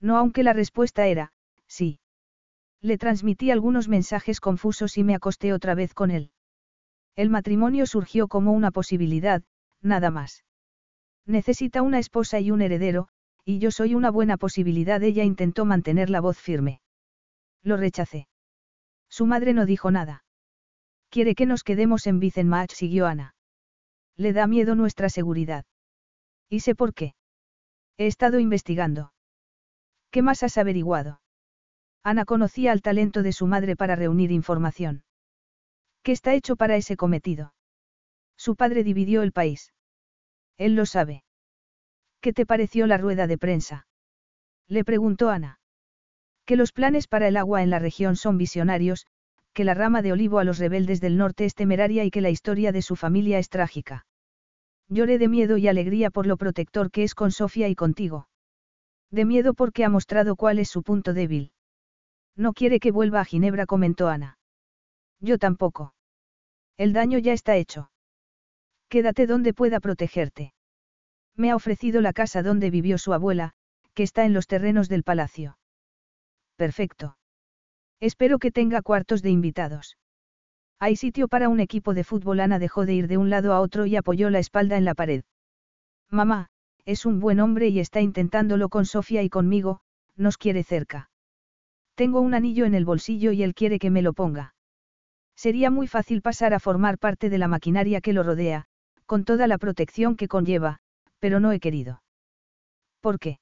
No 0.00 0.16
aunque 0.16 0.42
la 0.42 0.52
respuesta 0.54 1.06
era, 1.06 1.32
sí. 1.68 2.00
Le 2.80 2.98
transmití 2.98 3.52
algunos 3.52 3.86
mensajes 3.86 4.40
confusos 4.40 4.98
y 4.98 5.04
me 5.04 5.14
acosté 5.14 5.52
otra 5.52 5.76
vez 5.76 5.94
con 5.94 6.10
él. 6.10 6.32
El 7.14 7.30
matrimonio 7.30 7.86
surgió 7.86 8.26
como 8.26 8.50
una 8.50 8.72
posibilidad, 8.72 9.44
nada 9.82 10.10
más. 10.10 10.44
Necesita 11.26 11.82
una 11.82 12.00
esposa 12.00 12.40
y 12.40 12.50
un 12.50 12.60
heredero, 12.60 13.06
y 13.44 13.60
yo 13.60 13.70
soy 13.70 13.94
una 13.94 14.10
buena 14.10 14.36
posibilidad. 14.36 15.00
Ella 15.00 15.22
intentó 15.22 15.64
mantener 15.64 16.10
la 16.10 16.20
voz 16.20 16.38
firme. 16.38 16.80
Lo 17.62 17.76
rechacé. 17.76 18.26
Su 19.08 19.26
madre 19.26 19.52
no 19.52 19.66
dijo 19.66 19.90
nada. 19.90 20.24
Quiere 21.08 21.34
que 21.34 21.46
nos 21.46 21.62
quedemos 21.62 22.06
en 22.06 22.20
Vicenmach, 22.20 22.72
siguió 22.72 23.06
Ana. 23.06 23.34
Le 24.16 24.32
da 24.32 24.46
miedo 24.46 24.74
nuestra 24.74 25.08
seguridad. 25.08 25.64
¿Y 26.48 26.60
sé 26.60 26.74
por 26.74 26.94
qué? 26.94 27.14
He 27.98 28.06
estado 28.06 28.38
investigando. 28.38 29.12
¿Qué 30.10 30.22
más 30.22 30.42
has 30.42 30.58
averiguado? 30.58 31.20
Ana 32.02 32.24
conocía 32.24 32.72
el 32.72 32.82
talento 32.82 33.22
de 33.22 33.32
su 33.32 33.46
madre 33.46 33.76
para 33.76 33.96
reunir 33.96 34.30
información. 34.30 35.04
¿Qué 36.02 36.12
está 36.12 36.34
hecho 36.34 36.56
para 36.56 36.76
ese 36.76 36.96
cometido? 36.96 37.52
Su 38.36 38.54
padre 38.54 38.84
dividió 38.84 39.22
el 39.22 39.32
país. 39.32 39.72
Él 40.56 40.74
lo 40.76 40.86
sabe. 40.86 41.24
¿Qué 42.20 42.32
te 42.32 42.46
pareció 42.46 42.86
la 42.86 42.96
rueda 42.96 43.26
de 43.26 43.38
prensa? 43.38 43.86
Le 44.68 44.84
preguntó 44.84 45.30
Ana. 45.30 45.58
Que 46.46 46.56
los 46.56 46.72
planes 46.72 47.08
para 47.08 47.28
el 47.28 47.36
agua 47.36 47.62
en 47.62 47.70
la 47.70 47.80
región 47.80 48.16
son 48.16 48.38
visionarios, 48.38 49.06
que 49.52 49.64
la 49.64 49.74
rama 49.74 50.00
de 50.00 50.12
olivo 50.12 50.38
a 50.38 50.44
los 50.44 50.58
rebeldes 50.58 51.00
del 51.00 51.16
norte 51.16 51.44
es 51.44 51.54
temeraria 51.54 52.04
y 52.04 52.10
que 52.10 52.20
la 52.20 52.30
historia 52.30 52.72
de 52.72 52.82
su 52.82 52.94
familia 52.94 53.38
es 53.38 53.48
trágica. 53.48 54.06
Lloré 54.88 55.18
de 55.18 55.28
miedo 55.28 55.56
y 55.56 55.66
alegría 55.66 56.10
por 56.10 56.26
lo 56.26 56.36
protector 56.36 56.90
que 56.92 57.02
es 57.02 57.14
con 57.14 57.32
Sofía 57.32 57.68
y 57.68 57.74
contigo. 57.74 58.28
De 59.10 59.24
miedo 59.24 59.54
porque 59.54 59.84
ha 59.84 59.88
mostrado 59.88 60.36
cuál 60.36 60.60
es 60.60 60.68
su 60.68 60.82
punto 60.82 61.14
débil. 61.14 61.50
No 62.36 62.52
quiere 62.52 62.78
que 62.78 62.92
vuelva 62.92 63.20
a 63.20 63.24
Ginebra, 63.24 63.66
comentó 63.66 64.08
Ana. 64.08 64.38
Yo 65.20 65.38
tampoco. 65.38 65.94
El 66.76 66.92
daño 66.92 67.18
ya 67.18 67.32
está 67.32 67.56
hecho. 67.56 67.90
Quédate 68.88 69.26
donde 69.26 69.52
pueda 69.52 69.80
protegerte. 69.80 70.52
Me 71.34 71.50
ha 71.50 71.56
ofrecido 71.56 72.00
la 72.00 72.12
casa 72.12 72.42
donde 72.42 72.70
vivió 72.70 72.98
su 72.98 73.12
abuela, 73.12 73.52
que 73.94 74.04
está 74.04 74.24
en 74.24 74.32
los 74.32 74.46
terrenos 74.46 74.88
del 74.88 75.02
palacio. 75.02 75.56
Perfecto. 76.56 77.16
Espero 78.00 78.38
que 78.38 78.50
tenga 78.50 78.82
cuartos 78.82 79.22
de 79.22 79.30
invitados. 79.30 79.96
Hay 80.78 80.96
sitio 80.96 81.28
para 81.28 81.48
un 81.48 81.60
equipo 81.60 81.94
de 81.94 82.04
fútbol. 82.04 82.40
Ana 82.40 82.58
dejó 82.58 82.84
de 82.84 82.94
ir 82.94 83.08
de 83.08 83.16
un 83.16 83.30
lado 83.30 83.54
a 83.54 83.60
otro 83.60 83.86
y 83.86 83.96
apoyó 83.96 84.28
la 84.30 84.38
espalda 84.38 84.76
en 84.76 84.84
la 84.84 84.94
pared. 84.94 85.24
Mamá, 86.10 86.48
es 86.84 87.06
un 87.06 87.18
buen 87.18 87.40
hombre 87.40 87.68
y 87.68 87.80
está 87.80 88.00
intentándolo 88.00 88.68
con 88.68 88.84
Sofía 88.84 89.22
y 89.22 89.28
conmigo, 89.28 89.80
nos 90.16 90.38
quiere 90.38 90.62
cerca. 90.62 91.10
Tengo 91.94 92.20
un 92.20 92.34
anillo 92.34 92.66
en 92.66 92.74
el 92.74 92.84
bolsillo 92.84 93.32
y 93.32 93.42
él 93.42 93.54
quiere 93.54 93.78
que 93.78 93.90
me 93.90 94.02
lo 94.02 94.12
ponga. 94.12 94.54
Sería 95.34 95.70
muy 95.70 95.86
fácil 95.86 96.22
pasar 96.22 96.54
a 96.54 96.60
formar 96.60 96.98
parte 96.98 97.28
de 97.30 97.38
la 97.38 97.48
maquinaria 97.48 98.00
que 98.00 98.12
lo 98.12 98.22
rodea, 98.22 98.66
con 99.06 99.24
toda 99.24 99.46
la 99.46 99.58
protección 99.58 100.16
que 100.16 100.28
conlleva, 100.28 100.78
pero 101.18 101.40
no 101.40 101.52
he 101.52 101.60
querido. 101.60 102.02
¿Por 103.00 103.18
qué? 103.18 103.38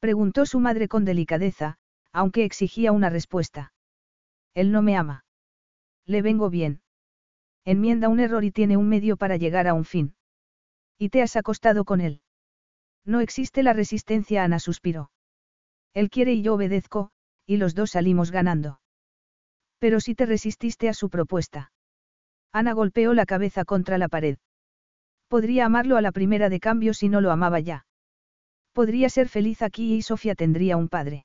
Preguntó 0.00 0.46
su 0.46 0.60
madre 0.60 0.88
con 0.88 1.04
delicadeza, 1.04 1.78
aunque 2.12 2.44
exigía 2.44 2.92
una 2.92 3.10
respuesta. 3.10 3.72
Él 4.54 4.72
no 4.72 4.82
me 4.82 4.96
ama. 4.96 5.24
Le 6.06 6.22
vengo 6.22 6.50
bien. 6.50 6.82
Enmienda 7.64 8.08
un 8.08 8.20
error 8.20 8.44
y 8.44 8.50
tiene 8.50 8.76
un 8.76 8.88
medio 8.88 9.16
para 9.16 9.36
llegar 9.36 9.68
a 9.68 9.74
un 9.74 9.84
fin. 9.84 10.14
Y 10.98 11.10
te 11.10 11.22
has 11.22 11.36
acostado 11.36 11.84
con 11.84 12.00
él. 12.00 12.20
No 13.04 13.20
existe 13.20 13.62
la 13.62 13.72
resistencia, 13.72 14.44
Ana 14.44 14.58
suspiró. 14.58 15.10
Él 15.94 16.10
quiere 16.10 16.32
y 16.32 16.42
yo 16.42 16.54
obedezco, 16.54 17.10
y 17.46 17.56
los 17.56 17.74
dos 17.74 17.92
salimos 17.92 18.30
ganando. 18.30 18.80
Pero 19.78 20.00
si 20.00 20.14
te 20.14 20.26
resististe 20.26 20.88
a 20.88 20.94
su 20.94 21.10
propuesta. 21.10 21.72
Ana 22.52 22.72
golpeó 22.72 23.14
la 23.14 23.26
cabeza 23.26 23.64
contra 23.64 23.98
la 23.98 24.08
pared. 24.08 24.38
Podría 25.28 25.66
amarlo 25.66 25.96
a 25.96 26.00
la 26.00 26.12
primera 26.12 26.48
de 26.48 26.60
cambio 26.60 26.92
si 26.92 27.08
no 27.08 27.20
lo 27.20 27.30
amaba 27.30 27.60
ya. 27.60 27.86
Podría 28.72 29.08
ser 29.08 29.28
feliz 29.28 29.62
aquí 29.62 29.94
y 29.94 30.02
Sofía 30.02 30.34
tendría 30.34 30.76
un 30.76 30.88
padre. 30.88 31.24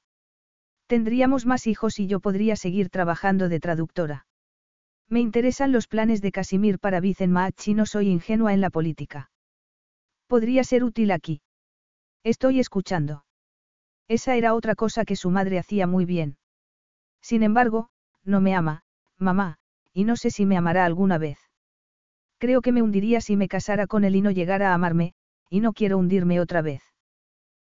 Tendríamos 0.88 1.46
más 1.46 1.68
hijos 1.68 2.00
y 2.00 2.08
yo 2.08 2.20
podría 2.20 2.56
seguir 2.56 2.90
trabajando 2.90 3.50
de 3.50 3.60
traductora. 3.60 4.28
Me 5.10 5.20
interesan 5.20 5.72
los 5.72 5.88
planes 5.88 6.22
de 6.22 6.32
Casimir 6.32 6.80
para 6.80 7.00
Vicenmaach 7.00 7.68
y 7.68 7.74
no 7.74 7.86
soy 7.86 8.10
ingenua 8.10 8.54
en 8.54 8.62
la 8.62 8.70
política. 8.70 9.32
Podría 10.28 10.64
ser 10.64 10.84
útil 10.84 11.12
aquí. 11.12 11.42
Estoy 12.24 12.60
escuchando. 12.60 13.26
Esa 14.08 14.36
era 14.36 14.54
otra 14.54 14.76
cosa 14.76 15.06
que 15.06 15.16
su 15.16 15.30
madre 15.30 15.60
hacía 15.60 15.88
muy 15.88 16.06
bien. 16.06 16.38
Sin 17.22 17.44
embargo, 17.44 17.90
no 18.24 18.42
me 18.42 18.56
ama, 18.56 18.84
mamá, 19.18 19.58
y 19.94 20.04
no 20.04 20.16
sé 20.16 20.30
si 20.30 20.46
me 20.46 20.58
amará 20.58 20.86
alguna 20.86 21.18
vez. 21.18 21.40
Creo 22.38 22.62
que 22.62 22.72
me 22.72 22.82
hundiría 22.82 23.22
si 23.22 23.38
me 23.38 23.48
casara 23.48 23.88
con 23.88 24.04
él 24.04 24.16
y 24.16 24.22
no 24.22 24.32
llegara 24.32 24.72
a 24.72 24.74
amarme, 24.74 25.14
y 25.50 25.60
no 25.60 25.74
quiero 25.74 25.98
hundirme 25.98 26.40
otra 26.40 26.62
vez. 26.62 26.84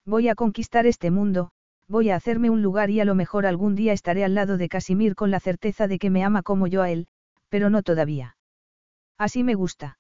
Voy 0.07 0.29
a 0.29 0.35
conquistar 0.35 0.87
este 0.87 1.11
mundo, 1.11 1.53
voy 1.89 2.11
a 2.11 2.17
hacerme 2.17 2.51
un 2.51 2.63
lugar 2.63 2.91
y 2.91 3.01
a 3.01 3.05
lo 3.05 3.15
mejor 3.15 3.47
algún 3.47 3.75
día 3.75 3.93
estaré 3.93 4.25
al 4.25 4.35
lado 4.35 4.57
de 4.57 4.69
Casimir 4.69 5.15
con 5.15 5.31
la 5.31 5.41
certeza 5.41 5.89
de 5.89 5.99
que 5.99 6.11
me 6.11 6.25
ama 6.25 6.43
como 6.43 6.67
yo 6.67 6.83
a 6.83 6.91
él, 6.91 7.07
pero 7.49 7.71
no 7.71 7.83
todavía. 7.83 8.37
Así 9.19 9.45
me 9.45 9.55
gusta. 9.55 9.99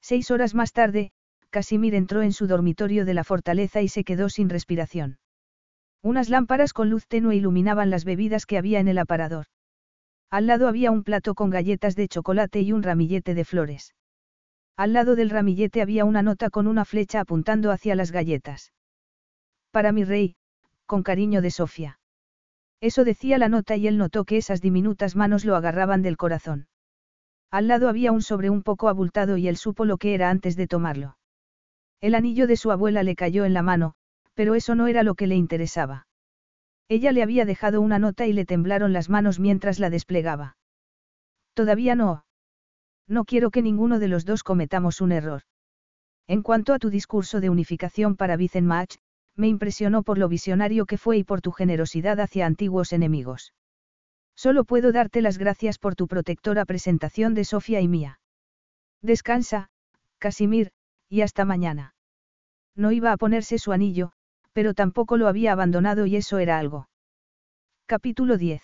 Seis 0.00 0.30
horas 0.30 0.54
más 0.54 0.72
tarde, 0.72 1.12
Casimir 1.50 1.94
entró 1.94 2.22
en 2.22 2.32
su 2.32 2.46
dormitorio 2.46 3.04
de 3.04 3.14
la 3.14 3.24
fortaleza 3.24 3.80
y 3.80 3.88
se 3.88 4.04
quedó 4.04 4.28
sin 4.28 4.48
respiración. 4.48 5.18
Unas 6.02 6.28
lámparas 6.28 6.72
con 6.72 6.90
luz 6.90 7.06
tenue 7.06 7.36
iluminaban 7.36 7.90
las 7.90 8.04
bebidas 8.04 8.44
que 8.44 8.58
había 8.58 8.80
en 8.80 8.88
el 8.88 8.98
aparador. 8.98 9.46
Al 10.30 10.46
lado 10.46 10.68
había 10.68 10.90
un 10.90 11.04
plato 11.04 11.34
con 11.34 11.48
galletas 11.50 11.94
de 11.94 12.08
chocolate 12.08 12.60
y 12.60 12.72
un 12.72 12.82
ramillete 12.82 13.34
de 13.34 13.44
flores. 13.44 13.94
Al 14.76 14.92
lado 14.92 15.14
del 15.14 15.30
ramillete 15.30 15.80
había 15.80 16.04
una 16.04 16.22
nota 16.22 16.50
con 16.50 16.66
una 16.66 16.84
flecha 16.84 17.20
apuntando 17.20 17.70
hacia 17.70 17.94
las 17.94 18.10
galletas. 18.10 18.72
Para 19.70 19.92
mi 19.92 20.04
rey, 20.04 20.34
con 20.86 21.02
cariño 21.02 21.42
de 21.42 21.50
Sofía. 21.50 21.98
Eso 22.80 23.04
decía 23.04 23.38
la 23.38 23.48
nota 23.48 23.76
y 23.76 23.86
él 23.86 23.96
notó 23.96 24.24
que 24.24 24.36
esas 24.36 24.60
diminutas 24.60 25.16
manos 25.16 25.44
lo 25.44 25.56
agarraban 25.56 26.02
del 26.02 26.16
corazón. 26.16 26.68
Al 27.50 27.68
lado 27.68 27.88
había 27.88 28.12
un 28.12 28.20
sobre 28.20 28.50
un 28.50 28.62
poco 28.62 28.88
abultado 28.88 29.36
y 29.36 29.48
él 29.48 29.56
supo 29.56 29.84
lo 29.84 29.96
que 29.96 30.14
era 30.14 30.28
antes 30.28 30.56
de 30.56 30.66
tomarlo. 30.66 31.16
El 32.00 32.14
anillo 32.14 32.46
de 32.46 32.56
su 32.56 32.70
abuela 32.70 33.02
le 33.02 33.16
cayó 33.16 33.44
en 33.44 33.54
la 33.54 33.62
mano, 33.62 33.94
pero 34.34 34.54
eso 34.54 34.74
no 34.74 34.88
era 34.88 35.02
lo 35.02 35.14
que 35.14 35.26
le 35.26 35.36
interesaba. 35.36 36.06
Ella 36.88 37.12
le 37.12 37.22
había 37.22 37.44
dejado 37.44 37.80
una 37.80 37.98
nota 37.98 38.26
y 38.26 38.32
le 38.32 38.44
temblaron 38.44 38.92
las 38.92 39.08
manos 39.08 39.40
mientras 39.40 39.78
la 39.78 39.88
desplegaba. 39.88 40.56
Todavía 41.54 41.94
no. 41.94 42.26
No 43.08 43.24
quiero 43.24 43.50
que 43.50 43.62
ninguno 43.62 43.98
de 43.98 44.08
los 44.08 44.24
dos 44.24 44.42
cometamos 44.42 45.00
un 45.00 45.12
error. 45.12 45.42
En 46.26 46.42
cuanto 46.42 46.72
a 46.74 46.78
tu 46.78 46.90
discurso 46.90 47.40
de 47.40 47.50
unificación 47.50 48.16
para 48.16 48.36
Vicenmach, 48.36 48.96
me 49.36 49.48
impresionó 49.48 50.02
por 50.02 50.18
lo 50.18 50.28
visionario 50.28 50.86
que 50.86 50.98
fue 50.98 51.18
y 51.18 51.24
por 51.24 51.40
tu 51.40 51.52
generosidad 51.52 52.20
hacia 52.20 52.46
antiguos 52.46 52.92
enemigos. 52.92 53.52
Solo 54.36 54.64
puedo 54.64 54.92
darte 54.92 55.22
las 55.22 55.38
gracias 55.38 55.78
por 55.78 55.94
tu 55.94 56.08
protectora 56.08 56.64
presentación 56.64 57.34
de 57.34 57.44
Sofía 57.44 57.80
y 57.80 57.88
mía. 57.88 58.20
Descansa, 59.02 59.68
Casimir, 60.18 60.72
y 61.08 61.20
hasta 61.20 61.44
mañana. 61.44 61.94
No 62.74 62.90
iba 62.90 63.12
a 63.12 63.16
ponerse 63.16 63.58
su 63.58 63.72
anillo, 63.72 64.12
pero 64.52 64.74
tampoco 64.74 65.16
lo 65.16 65.28
había 65.28 65.52
abandonado 65.52 66.06
y 66.06 66.16
eso 66.16 66.38
era 66.38 66.58
algo. 66.58 66.88
Capítulo 67.86 68.38
10. 68.38 68.62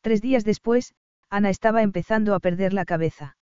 Tres 0.00 0.22
días 0.22 0.44
después, 0.44 0.94
Ana 1.28 1.50
estaba 1.50 1.82
empezando 1.82 2.34
a 2.34 2.40
perder 2.40 2.72
la 2.72 2.84
cabeza. 2.84 3.36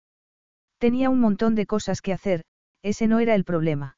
Tenía 0.78 1.10
un 1.10 1.20
montón 1.20 1.54
de 1.54 1.66
cosas 1.66 2.00
que 2.00 2.12
hacer, 2.12 2.44
ese 2.82 3.08
no 3.08 3.18
era 3.18 3.34
el 3.34 3.44
problema. 3.44 3.97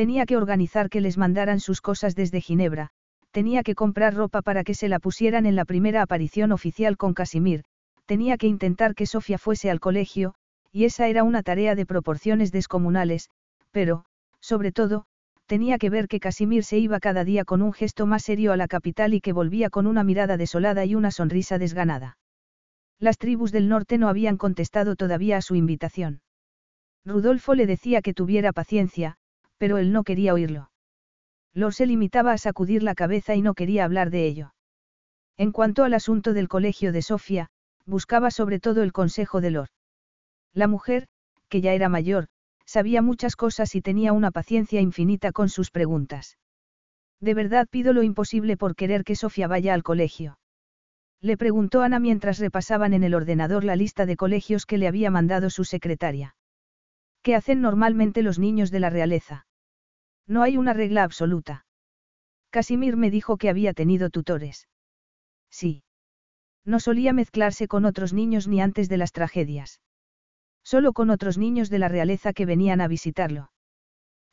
Tenía 0.00 0.24
que 0.24 0.38
organizar 0.38 0.88
que 0.88 1.02
les 1.02 1.18
mandaran 1.18 1.60
sus 1.60 1.82
cosas 1.82 2.14
desde 2.14 2.40
Ginebra, 2.40 2.88
tenía 3.32 3.62
que 3.62 3.74
comprar 3.74 4.14
ropa 4.14 4.40
para 4.40 4.64
que 4.64 4.72
se 4.72 4.88
la 4.88 4.98
pusieran 4.98 5.44
en 5.44 5.56
la 5.56 5.66
primera 5.66 6.00
aparición 6.00 6.52
oficial 6.52 6.96
con 6.96 7.12
Casimir, 7.12 7.64
tenía 8.06 8.38
que 8.38 8.46
intentar 8.46 8.94
que 8.94 9.04
Sofía 9.04 9.36
fuese 9.36 9.70
al 9.70 9.78
colegio, 9.78 10.32
y 10.72 10.86
esa 10.86 11.06
era 11.08 11.22
una 11.22 11.42
tarea 11.42 11.74
de 11.74 11.84
proporciones 11.84 12.50
descomunales, 12.50 13.28
pero, 13.72 14.06
sobre 14.40 14.72
todo, 14.72 15.04
tenía 15.44 15.76
que 15.76 15.90
ver 15.90 16.08
que 16.08 16.18
Casimir 16.18 16.64
se 16.64 16.78
iba 16.78 16.98
cada 16.98 17.22
día 17.22 17.44
con 17.44 17.60
un 17.60 17.74
gesto 17.74 18.06
más 18.06 18.22
serio 18.22 18.54
a 18.54 18.56
la 18.56 18.68
capital 18.68 19.12
y 19.12 19.20
que 19.20 19.34
volvía 19.34 19.68
con 19.68 19.86
una 19.86 20.02
mirada 20.02 20.38
desolada 20.38 20.86
y 20.86 20.94
una 20.94 21.10
sonrisa 21.10 21.58
desganada. 21.58 22.16
Las 22.98 23.18
tribus 23.18 23.52
del 23.52 23.68
norte 23.68 23.98
no 23.98 24.08
habían 24.08 24.38
contestado 24.38 24.96
todavía 24.96 25.36
a 25.36 25.42
su 25.42 25.56
invitación. 25.56 26.22
Rudolfo 27.04 27.54
le 27.54 27.66
decía 27.66 28.00
que 28.00 28.14
tuviera 28.14 28.54
paciencia, 28.54 29.18
pero 29.60 29.76
él 29.76 29.92
no 29.92 30.04
quería 30.04 30.32
oírlo. 30.32 30.70
Lor 31.52 31.74
se 31.74 31.84
limitaba 31.84 32.32
a 32.32 32.38
sacudir 32.38 32.82
la 32.82 32.94
cabeza 32.94 33.34
y 33.34 33.42
no 33.42 33.52
quería 33.52 33.84
hablar 33.84 34.08
de 34.08 34.26
ello. 34.26 34.54
En 35.36 35.52
cuanto 35.52 35.84
al 35.84 35.92
asunto 35.92 36.32
del 36.32 36.48
colegio 36.48 36.92
de 36.92 37.02
Sofía, 37.02 37.50
buscaba 37.84 38.30
sobre 38.30 38.58
todo 38.58 38.82
el 38.82 38.92
consejo 38.92 39.42
de 39.42 39.50
Lor. 39.50 39.68
La 40.54 40.66
mujer, 40.66 41.08
que 41.50 41.60
ya 41.60 41.74
era 41.74 41.90
mayor, 41.90 42.28
sabía 42.64 43.02
muchas 43.02 43.36
cosas 43.36 43.74
y 43.74 43.82
tenía 43.82 44.14
una 44.14 44.30
paciencia 44.30 44.80
infinita 44.80 45.30
con 45.30 45.50
sus 45.50 45.70
preguntas. 45.70 46.38
De 47.20 47.34
verdad 47.34 47.66
pido 47.70 47.92
lo 47.92 48.02
imposible 48.02 48.56
por 48.56 48.74
querer 48.74 49.04
que 49.04 49.14
Sofía 49.14 49.46
vaya 49.46 49.74
al 49.74 49.82
colegio. 49.82 50.38
Le 51.20 51.36
preguntó 51.36 51.82
Ana 51.82 51.98
mientras 51.98 52.38
repasaban 52.38 52.94
en 52.94 53.04
el 53.04 53.14
ordenador 53.14 53.64
la 53.64 53.76
lista 53.76 54.06
de 54.06 54.16
colegios 54.16 54.64
que 54.64 54.78
le 54.78 54.88
había 54.88 55.10
mandado 55.10 55.50
su 55.50 55.64
secretaria. 55.64 56.34
¿Qué 57.22 57.34
hacen 57.34 57.60
normalmente 57.60 58.22
los 58.22 58.38
niños 58.38 58.70
de 58.70 58.80
la 58.80 58.88
realeza? 58.88 59.44
No 60.26 60.42
hay 60.42 60.56
una 60.56 60.72
regla 60.72 61.02
absoluta. 61.02 61.64
Casimir 62.50 62.96
me 62.96 63.10
dijo 63.10 63.36
que 63.36 63.48
había 63.48 63.72
tenido 63.74 64.10
tutores. 64.10 64.68
Sí. 65.50 65.82
No 66.64 66.80
solía 66.80 67.12
mezclarse 67.12 67.68
con 67.68 67.84
otros 67.84 68.12
niños 68.12 68.48
ni 68.48 68.60
antes 68.60 68.88
de 68.88 68.96
las 68.96 69.12
tragedias. 69.12 69.80
Solo 70.62 70.92
con 70.92 71.10
otros 71.10 71.38
niños 71.38 71.70
de 71.70 71.78
la 71.78 71.88
realeza 71.88 72.32
que 72.32 72.46
venían 72.46 72.80
a 72.80 72.88
visitarlo. 72.88 73.50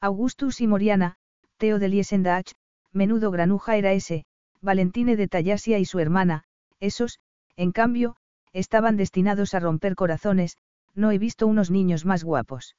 Augustus 0.01 0.61
y 0.61 0.67
Moriana, 0.67 1.15
Teo 1.57 1.79
de 1.79 1.87
Liesendach, 1.87 2.51
menudo 2.91 3.31
granuja 3.31 3.77
era 3.77 3.93
ese, 3.93 4.25
Valentine 4.61 5.15
de 5.15 5.27
Tallasia 5.27 5.79
y 5.79 5.85
su 5.85 5.99
hermana, 5.99 6.43
esos, 6.79 7.19
en 7.55 7.71
cambio, 7.71 8.15
estaban 8.53 8.97
destinados 8.97 9.53
a 9.53 9.59
romper 9.59 9.95
corazones, 9.95 10.57
no 10.93 11.11
he 11.11 11.17
visto 11.17 11.47
unos 11.47 11.71
niños 11.71 12.05
más 12.05 12.23
guapos. 12.23 12.75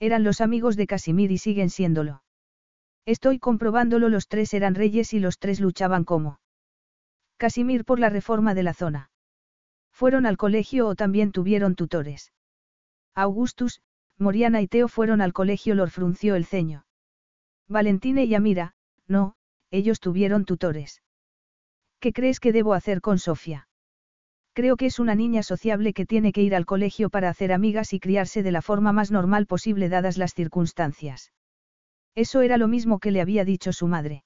Eran 0.00 0.24
los 0.24 0.40
amigos 0.40 0.76
de 0.76 0.86
Casimir 0.86 1.32
y 1.32 1.38
siguen 1.38 1.70
siéndolo. 1.70 2.22
Estoy 3.04 3.38
comprobándolo, 3.38 4.08
los 4.08 4.28
tres 4.28 4.54
eran 4.54 4.74
reyes 4.74 5.12
y 5.12 5.18
los 5.18 5.38
tres 5.38 5.60
luchaban 5.60 6.04
como. 6.04 6.40
Casimir 7.36 7.84
por 7.84 7.98
la 7.98 8.10
reforma 8.10 8.54
de 8.54 8.62
la 8.62 8.74
zona. 8.74 9.10
Fueron 9.92 10.26
al 10.26 10.36
colegio 10.36 10.86
o 10.86 10.94
también 10.94 11.32
tuvieron 11.32 11.74
tutores. 11.74 12.32
Augustus, 13.14 13.80
Moriana 14.18 14.60
y 14.60 14.68
Teo 14.68 14.88
fueron 14.88 15.20
al 15.20 15.32
colegio, 15.32 15.74
Lor 15.74 15.90
frunció 15.90 16.34
el 16.36 16.44
ceño. 16.44 16.84
Valentine 17.68 18.24
y 18.24 18.34
Amira, 18.34 18.74
no, 19.06 19.34
ellos 19.70 20.00
tuvieron 20.00 20.44
tutores. 20.44 21.02
¿Qué 22.00 22.12
crees 22.12 22.40
que 22.40 22.52
debo 22.52 22.74
hacer 22.74 23.00
con 23.00 23.18
Sofía? 23.18 23.67
Creo 24.58 24.76
que 24.76 24.86
es 24.86 24.98
una 24.98 25.14
niña 25.14 25.44
sociable 25.44 25.92
que 25.92 26.04
tiene 26.04 26.32
que 26.32 26.42
ir 26.42 26.52
al 26.52 26.66
colegio 26.66 27.10
para 27.10 27.28
hacer 27.28 27.52
amigas 27.52 27.92
y 27.92 28.00
criarse 28.00 28.42
de 28.42 28.50
la 28.50 28.60
forma 28.60 28.90
más 28.90 29.12
normal 29.12 29.46
posible 29.46 29.88
dadas 29.88 30.18
las 30.18 30.34
circunstancias. 30.34 31.30
Eso 32.16 32.40
era 32.42 32.56
lo 32.56 32.66
mismo 32.66 32.98
que 32.98 33.12
le 33.12 33.20
había 33.20 33.44
dicho 33.44 33.72
su 33.72 33.86
madre. 33.86 34.24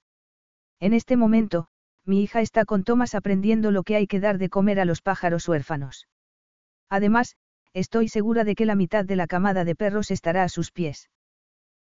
En 0.80 0.94
este 0.94 1.18
momento, 1.18 1.66
mi 2.06 2.22
hija 2.22 2.40
está 2.40 2.64
con 2.64 2.82
Thomas 2.82 3.14
aprendiendo 3.14 3.70
lo 3.70 3.82
que 3.82 3.94
hay 3.94 4.06
que 4.06 4.20
dar 4.20 4.38
de 4.38 4.48
comer 4.48 4.80
a 4.80 4.86
los 4.86 5.02
pájaros 5.02 5.46
huérfanos. 5.46 6.08
Además, 6.88 7.36
estoy 7.74 8.08
segura 8.08 8.44
de 8.44 8.54
que 8.54 8.64
la 8.64 8.74
mitad 8.74 9.04
de 9.04 9.16
la 9.16 9.26
camada 9.26 9.66
de 9.66 9.74
perros 9.74 10.10
estará 10.10 10.44
a 10.44 10.48
sus 10.48 10.70
pies. 10.70 11.10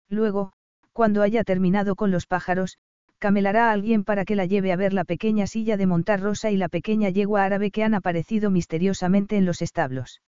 Luego, 0.08 0.54
cuando 0.94 1.20
haya 1.20 1.44
terminado 1.44 1.96
con 1.96 2.10
los 2.10 2.26
pájaros, 2.26 2.78
camelará 3.18 3.68
a 3.68 3.72
alguien 3.72 4.04
para 4.04 4.24
que 4.24 4.36
la 4.36 4.46
lleve 4.46 4.72
a 4.72 4.76
ver 4.76 4.92
la 4.92 5.04
pequeña 5.04 5.46
silla 5.46 5.76
de 5.76 5.86
montar 5.86 6.20
rosa 6.20 6.50
y 6.50 6.56
la 6.56 6.68
pequeña 6.68 7.10
yegua 7.10 7.44
árabe 7.44 7.70
que 7.70 7.82
han 7.82 7.94
aparecido 7.94 8.50
misteriosamente 8.50 9.36
en 9.36 9.44
los 9.44 9.62
establos. 9.62 10.22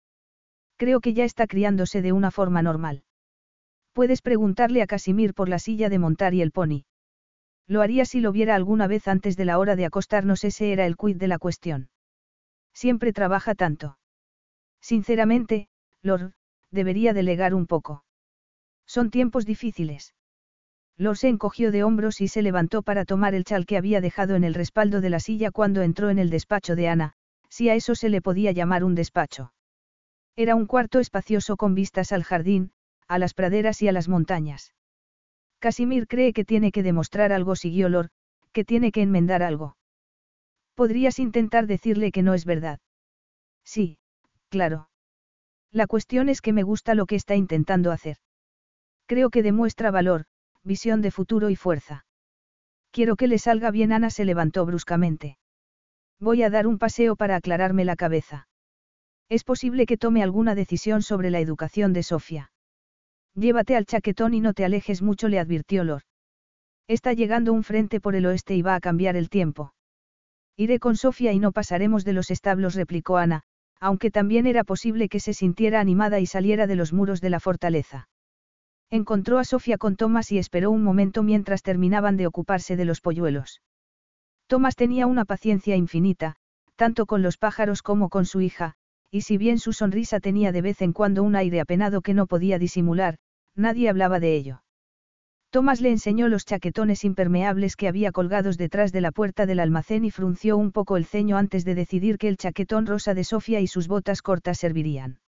Creo 0.77 1.01
que 1.01 1.13
ya 1.13 1.25
está 1.25 1.47
criándose 1.47 2.01
de 2.01 2.11
una 2.11 2.31
forma 2.31 2.61
normal. 2.61 3.03
Puedes 3.93 4.21
preguntarle 4.21 4.81
a 4.81 4.87
Casimir 4.87 5.33
por 5.33 5.49
la 5.49 5.59
silla 5.59 5.89
de 5.89 5.99
montar 5.99 6.33
y 6.33 6.41
el 6.41 6.51
pony. 6.51 6.85
Lo 7.67 7.81
haría 7.81 8.05
si 8.05 8.21
lo 8.21 8.31
viera 8.31 8.55
alguna 8.55 8.87
vez 8.87 9.07
antes 9.07 9.35
de 9.35 9.45
la 9.45 9.59
hora 9.59 9.75
de 9.75 9.85
acostarnos, 9.85 10.43
ese 10.43 10.71
era 10.71 10.85
el 10.85 10.95
quid 10.95 11.17
de 11.17 11.27
la 11.27 11.39
cuestión. 11.39 11.89
Siempre 12.73 13.11
trabaja 13.11 13.55
tanto. 13.55 13.97
Sinceramente, 14.79 15.67
Lord, 16.03 16.33
debería 16.71 17.13
delegar 17.13 17.53
un 17.53 17.65
poco. 17.65 18.05
Son 18.85 19.09
tiempos 19.09 19.45
difíciles. 19.45 20.13
Lord 20.97 21.17
se 21.17 21.27
encogió 21.27 21.71
de 21.71 21.83
hombros 21.83 22.21
y 22.21 22.27
se 22.27 22.41
levantó 22.41 22.81
para 22.81 23.05
tomar 23.05 23.35
el 23.35 23.43
chal 23.43 23.65
que 23.65 23.77
había 23.77 24.01
dejado 24.01 24.35
en 24.35 24.43
el 24.43 24.55
respaldo 24.55 24.99
de 24.99 25.11
la 25.11 25.19
silla 25.19 25.51
cuando 25.51 25.83
entró 25.83 26.09
en 26.09 26.17
el 26.17 26.31
despacho 26.31 26.75
de 26.75 26.87
Ana, 26.87 27.13
si 27.49 27.69
a 27.69 27.75
eso 27.75 27.93
se 27.93 28.09
le 28.09 28.21
podía 28.21 28.51
llamar 28.51 28.83
un 28.83 28.95
despacho. 28.95 29.53
Era 30.35 30.55
un 30.55 30.65
cuarto 30.65 30.99
espacioso 30.99 31.55
con 31.55 31.75
vistas 31.75 32.11
al 32.11 32.23
jardín, 32.23 32.71
a 33.07 33.19
las 33.19 33.33
praderas 33.33 33.81
y 33.81 33.87
a 33.87 33.91
las 33.91 34.07
montañas. 34.07 34.73
Casimir 35.59 36.07
cree 36.07 36.33
que 36.33 36.45
tiene 36.45 36.71
que 36.71 36.83
demostrar 36.83 37.31
algo, 37.31 37.55
siguió 37.55 37.89
Lord, 37.89 38.09
que 38.51 38.63
tiene 38.63 38.91
que 38.91 39.01
enmendar 39.01 39.43
algo. 39.43 39.77
Podrías 40.75 41.19
intentar 41.19 41.67
decirle 41.67 42.11
que 42.11 42.21
no 42.21 42.33
es 42.33 42.45
verdad. 42.45 42.79
Sí, 43.63 43.97
claro. 44.49 44.89
La 45.71 45.87
cuestión 45.87 46.29
es 46.29 46.41
que 46.41 46.53
me 46.53 46.63
gusta 46.63 46.95
lo 46.95 47.05
que 47.05 47.15
está 47.15 47.35
intentando 47.35 47.91
hacer. 47.91 48.17
Creo 49.07 49.29
que 49.29 49.41
demuestra 49.41 49.89
valor, 49.89 50.25
visión 50.67 51.01
de 51.01 51.09
futuro 51.09 51.49
y 51.49 51.55
fuerza. 51.55 52.05
Quiero 52.91 53.15
que 53.15 53.27
le 53.27 53.39
salga 53.39 53.71
bien. 53.71 53.91
Ana 53.91 54.09
se 54.09 54.25
levantó 54.25 54.65
bruscamente. 54.65 55.37
Voy 56.19 56.43
a 56.43 56.49
dar 56.49 56.67
un 56.67 56.77
paseo 56.77 57.15
para 57.15 57.35
aclararme 57.35 57.85
la 57.85 57.95
cabeza. 57.95 58.47
Es 59.29 59.43
posible 59.43 59.85
que 59.85 59.97
tome 59.97 60.23
alguna 60.23 60.55
decisión 60.55 61.01
sobre 61.01 61.31
la 61.31 61.39
educación 61.39 61.93
de 61.93 62.03
Sofía. 62.03 62.51
Llévate 63.35 63.75
al 63.75 63.85
chaquetón 63.85 64.33
y 64.33 64.39
no 64.39 64.53
te 64.53 64.65
alejes 64.65 65.01
mucho, 65.01 65.27
le 65.27 65.39
advirtió 65.39 65.83
Lor. 65.83 66.03
Está 66.87 67.13
llegando 67.13 67.53
un 67.53 67.63
frente 67.63 67.99
por 67.99 68.15
el 68.15 68.25
oeste 68.25 68.55
y 68.55 68.61
va 68.61 68.75
a 68.75 68.79
cambiar 68.79 69.15
el 69.15 69.29
tiempo. 69.29 69.73
Iré 70.55 70.79
con 70.79 70.95
Sofía 70.95 71.33
y 71.33 71.39
no 71.39 71.51
pasaremos 71.51 72.03
de 72.03 72.13
los 72.13 72.31
establos, 72.31 72.73
replicó 72.73 73.17
Ana, 73.17 73.43
aunque 73.79 74.09
también 74.09 74.47
era 74.47 74.63
posible 74.63 75.07
que 75.07 75.19
se 75.19 75.33
sintiera 75.33 75.79
animada 75.79 76.19
y 76.19 76.25
saliera 76.25 76.65
de 76.65 76.75
los 76.75 76.93
muros 76.93 77.21
de 77.21 77.29
la 77.29 77.39
fortaleza. 77.39 78.07
Encontró 78.89 79.37
a 79.37 79.43
Sofía 79.43 79.77
con 79.77 79.97
Tomás 79.97 80.31
y 80.31 80.37
esperó 80.37 80.71
un 80.71 80.81
momento 80.81 81.21
mientras 81.21 81.61
terminaban 81.61 82.15
de 82.15 82.27
ocuparse 82.27 82.75
de 82.77 82.85
los 82.85 83.01
polluelos. 83.01 83.61
Tomás 84.47 84.75
tenía 84.75 85.07
una 85.07 85.25
paciencia 85.25 85.75
infinita, 85.75 86.37
tanto 86.77 87.05
con 87.05 87.21
los 87.21 87.37
pájaros 87.37 87.81
como 87.81 88.07
con 88.07 88.25
su 88.25 88.39
hija, 88.39 88.75
y 89.11 89.21
si 89.21 89.37
bien 89.37 89.59
su 89.59 89.73
sonrisa 89.73 90.21
tenía 90.21 90.53
de 90.53 90.61
vez 90.61 90.81
en 90.81 90.93
cuando 90.93 91.23
un 91.23 91.35
aire 91.35 91.59
apenado 91.59 92.01
que 92.01 92.13
no 92.13 92.27
podía 92.27 92.59
disimular, 92.59 93.17
nadie 93.55 93.89
hablaba 93.89 94.21
de 94.21 94.35
ello. 94.35 94.63
Tomás 95.49 95.81
le 95.81 95.91
enseñó 95.91 96.29
los 96.29 96.45
chaquetones 96.45 97.03
impermeables 97.03 97.75
que 97.75 97.87
había 97.87 98.11
colgados 98.11 98.57
detrás 98.57 98.91
de 98.91 99.01
la 99.01 99.11
puerta 99.11 99.45
del 99.45 99.59
almacén 99.59 100.05
y 100.05 100.11
frunció 100.11 100.55
un 100.55 100.71
poco 100.71 100.95
el 100.97 101.05
ceño 101.05 101.37
antes 101.37 101.65
de 101.65 101.75
decidir 101.75 102.17
que 102.17 102.27
el 102.27 102.37
chaquetón 102.37 102.85
rosa 102.85 103.13
de 103.13 103.23
Sofía 103.23 103.59
y 103.59 103.67
sus 103.67 103.87
botas 103.87 104.21
cortas 104.21 104.57
servirían. 104.57 105.19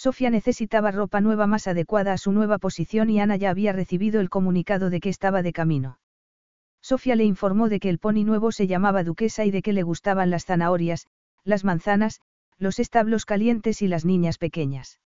Sofía 0.00 0.30
necesitaba 0.30 0.92
ropa 0.92 1.20
nueva 1.20 1.46
más 1.46 1.66
adecuada 1.66 2.14
a 2.14 2.16
su 2.16 2.32
nueva 2.32 2.56
posición 2.56 3.10
y 3.10 3.20
Ana 3.20 3.36
ya 3.36 3.50
había 3.50 3.74
recibido 3.74 4.22
el 4.22 4.30
comunicado 4.30 4.88
de 4.88 4.98
que 4.98 5.10
estaba 5.10 5.42
de 5.42 5.52
camino. 5.52 5.98
Sofía 6.80 7.16
le 7.16 7.24
informó 7.24 7.68
de 7.68 7.80
que 7.80 7.90
el 7.90 7.98
pony 7.98 8.24
nuevo 8.24 8.50
se 8.50 8.66
llamaba 8.66 9.04
Duquesa 9.04 9.44
y 9.44 9.50
de 9.50 9.60
que 9.60 9.74
le 9.74 9.82
gustaban 9.82 10.30
las 10.30 10.46
zanahorias, 10.46 11.06
las 11.44 11.64
manzanas, 11.64 12.22
los 12.56 12.78
establos 12.78 13.26
calientes 13.26 13.82
y 13.82 13.88
las 13.88 14.06
niñas 14.06 14.38
pequeñas. 14.38 15.00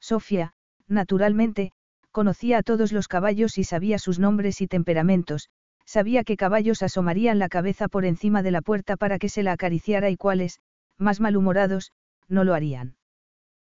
Sofía, 0.00 0.52
naturalmente, 0.88 1.70
conocía 2.10 2.58
a 2.58 2.62
todos 2.64 2.90
los 2.90 3.06
caballos 3.06 3.56
y 3.56 3.62
sabía 3.62 4.00
sus 4.00 4.18
nombres 4.18 4.60
y 4.60 4.66
temperamentos, 4.66 5.48
sabía 5.84 6.24
qué 6.24 6.36
caballos 6.36 6.82
asomarían 6.82 7.38
la 7.38 7.48
cabeza 7.48 7.86
por 7.86 8.04
encima 8.04 8.42
de 8.42 8.50
la 8.50 8.62
puerta 8.62 8.96
para 8.96 9.20
que 9.20 9.28
se 9.28 9.44
la 9.44 9.52
acariciara 9.52 10.10
y 10.10 10.16
cuáles, 10.16 10.58
más 10.96 11.20
malhumorados, 11.20 11.92
no 12.26 12.42
lo 12.42 12.54
harían. 12.54 12.97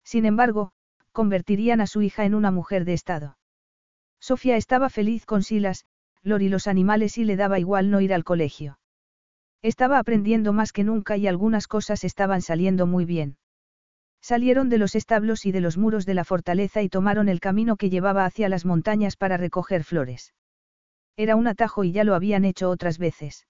Sin 0.04 0.26
embargo, 0.26 0.72
convertirían 1.12 1.80
a 1.80 1.86
su 1.86 2.02
hija 2.02 2.24
en 2.24 2.34
una 2.34 2.50
mujer 2.50 2.84
de 2.84 2.94
Estado. 2.94 3.38
Sofía 4.20 4.56
estaba 4.56 4.88
feliz 4.88 5.26
con 5.26 5.42
Silas, 5.42 5.84
Lor 6.22 6.42
y 6.42 6.48
los 6.48 6.66
animales 6.66 7.18
y 7.18 7.24
le 7.24 7.36
daba 7.36 7.58
igual 7.58 7.90
no 7.90 8.00
ir 8.00 8.14
al 8.14 8.24
colegio. 8.24 8.78
Estaba 9.62 9.98
aprendiendo 9.98 10.52
más 10.52 10.72
que 10.72 10.84
nunca 10.84 11.16
y 11.16 11.26
algunas 11.26 11.66
cosas 11.66 12.04
estaban 12.04 12.42
saliendo 12.42 12.86
muy 12.86 13.04
bien. 13.04 13.36
Salieron 14.20 14.68
de 14.68 14.78
los 14.78 14.94
establos 14.94 15.46
y 15.46 15.52
de 15.52 15.60
los 15.60 15.76
muros 15.76 16.06
de 16.06 16.14
la 16.14 16.24
fortaleza 16.24 16.82
y 16.82 16.88
tomaron 16.88 17.28
el 17.28 17.40
camino 17.40 17.76
que 17.76 17.90
llevaba 17.90 18.24
hacia 18.24 18.48
las 18.48 18.64
montañas 18.64 19.16
para 19.16 19.36
recoger 19.36 19.82
flores. 19.82 20.32
Era 21.16 21.34
un 21.36 21.48
atajo 21.48 21.82
y 21.82 21.92
ya 21.92 22.04
lo 22.04 22.14
habían 22.14 22.44
hecho 22.44 22.70
otras 22.70 22.98
veces. 22.98 23.46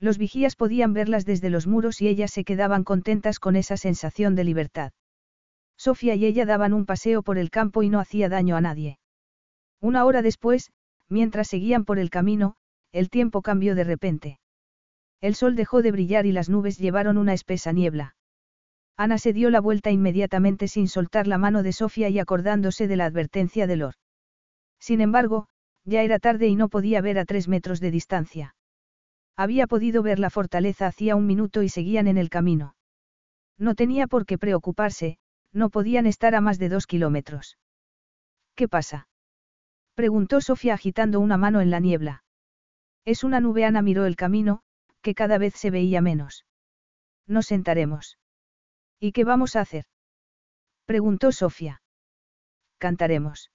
Los 0.00 0.18
vigías 0.18 0.56
podían 0.56 0.94
verlas 0.94 1.26
desde 1.26 1.50
los 1.50 1.66
muros 1.66 2.00
y 2.00 2.08
ellas 2.08 2.30
se 2.30 2.44
quedaban 2.44 2.84
contentas 2.84 3.38
con 3.38 3.54
esa 3.54 3.76
sensación 3.76 4.34
de 4.34 4.44
libertad. 4.44 4.92
Sofía 5.82 6.14
y 6.14 6.24
ella 6.26 6.46
daban 6.46 6.74
un 6.74 6.86
paseo 6.86 7.24
por 7.24 7.38
el 7.38 7.50
campo 7.50 7.82
y 7.82 7.88
no 7.88 7.98
hacía 7.98 8.28
daño 8.28 8.54
a 8.54 8.60
nadie. 8.60 9.00
Una 9.80 10.04
hora 10.04 10.22
después, 10.22 10.70
mientras 11.08 11.48
seguían 11.48 11.84
por 11.84 11.98
el 11.98 12.08
camino, 12.08 12.54
el 12.92 13.10
tiempo 13.10 13.42
cambió 13.42 13.74
de 13.74 13.82
repente. 13.82 14.38
El 15.20 15.34
sol 15.34 15.56
dejó 15.56 15.82
de 15.82 15.90
brillar 15.90 16.24
y 16.24 16.30
las 16.30 16.48
nubes 16.48 16.78
llevaron 16.78 17.18
una 17.18 17.34
espesa 17.34 17.72
niebla. 17.72 18.14
Ana 18.96 19.18
se 19.18 19.32
dio 19.32 19.50
la 19.50 19.60
vuelta 19.60 19.90
inmediatamente 19.90 20.68
sin 20.68 20.86
soltar 20.86 21.26
la 21.26 21.36
mano 21.36 21.64
de 21.64 21.72
Sofía 21.72 22.08
y 22.10 22.20
acordándose 22.20 22.86
de 22.86 22.94
la 22.94 23.06
advertencia 23.06 23.66
de 23.66 23.74
Lord. 23.74 23.96
Sin 24.78 25.00
embargo, 25.00 25.48
ya 25.84 26.04
era 26.04 26.20
tarde 26.20 26.46
y 26.46 26.54
no 26.54 26.68
podía 26.68 27.00
ver 27.00 27.18
a 27.18 27.24
tres 27.24 27.48
metros 27.48 27.80
de 27.80 27.90
distancia. 27.90 28.54
Había 29.36 29.66
podido 29.66 30.04
ver 30.04 30.20
la 30.20 30.30
fortaleza 30.30 30.86
hacía 30.86 31.16
un 31.16 31.26
minuto 31.26 31.64
y 31.64 31.68
seguían 31.68 32.06
en 32.06 32.18
el 32.18 32.30
camino. 32.30 32.76
No 33.58 33.74
tenía 33.74 34.06
por 34.06 34.26
qué 34.26 34.38
preocuparse, 34.38 35.18
no 35.52 35.70
podían 35.70 36.06
estar 36.06 36.34
a 36.34 36.40
más 36.40 36.58
de 36.58 36.68
dos 36.68 36.86
kilómetros. 36.86 37.58
¿Qué 38.54 38.68
pasa? 38.68 39.08
preguntó 39.94 40.40
Sofía 40.40 40.74
agitando 40.74 41.20
una 41.20 41.36
mano 41.36 41.60
en 41.60 41.70
la 41.70 41.80
niebla. 41.80 42.24
Es 43.04 43.24
una 43.24 43.40
nube. 43.40 43.64
Ana 43.64 43.82
miró 43.82 44.06
el 44.06 44.16
camino, 44.16 44.62
que 45.02 45.14
cada 45.14 45.38
vez 45.38 45.54
se 45.54 45.70
veía 45.70 46.00
menos. 46.00 46.46
Nos 47.26 47.46
sentaremos. 47.46 48.18
¿Y 48.98 49.12
qué 49.12 49.24
vamos 49.24 49.56
a 49.56 49.60
hacer? 49.60 49.84
preguntó 50.86 51.32
Sofía. 51.32 51.82
Cantaremos. 52.78 53.50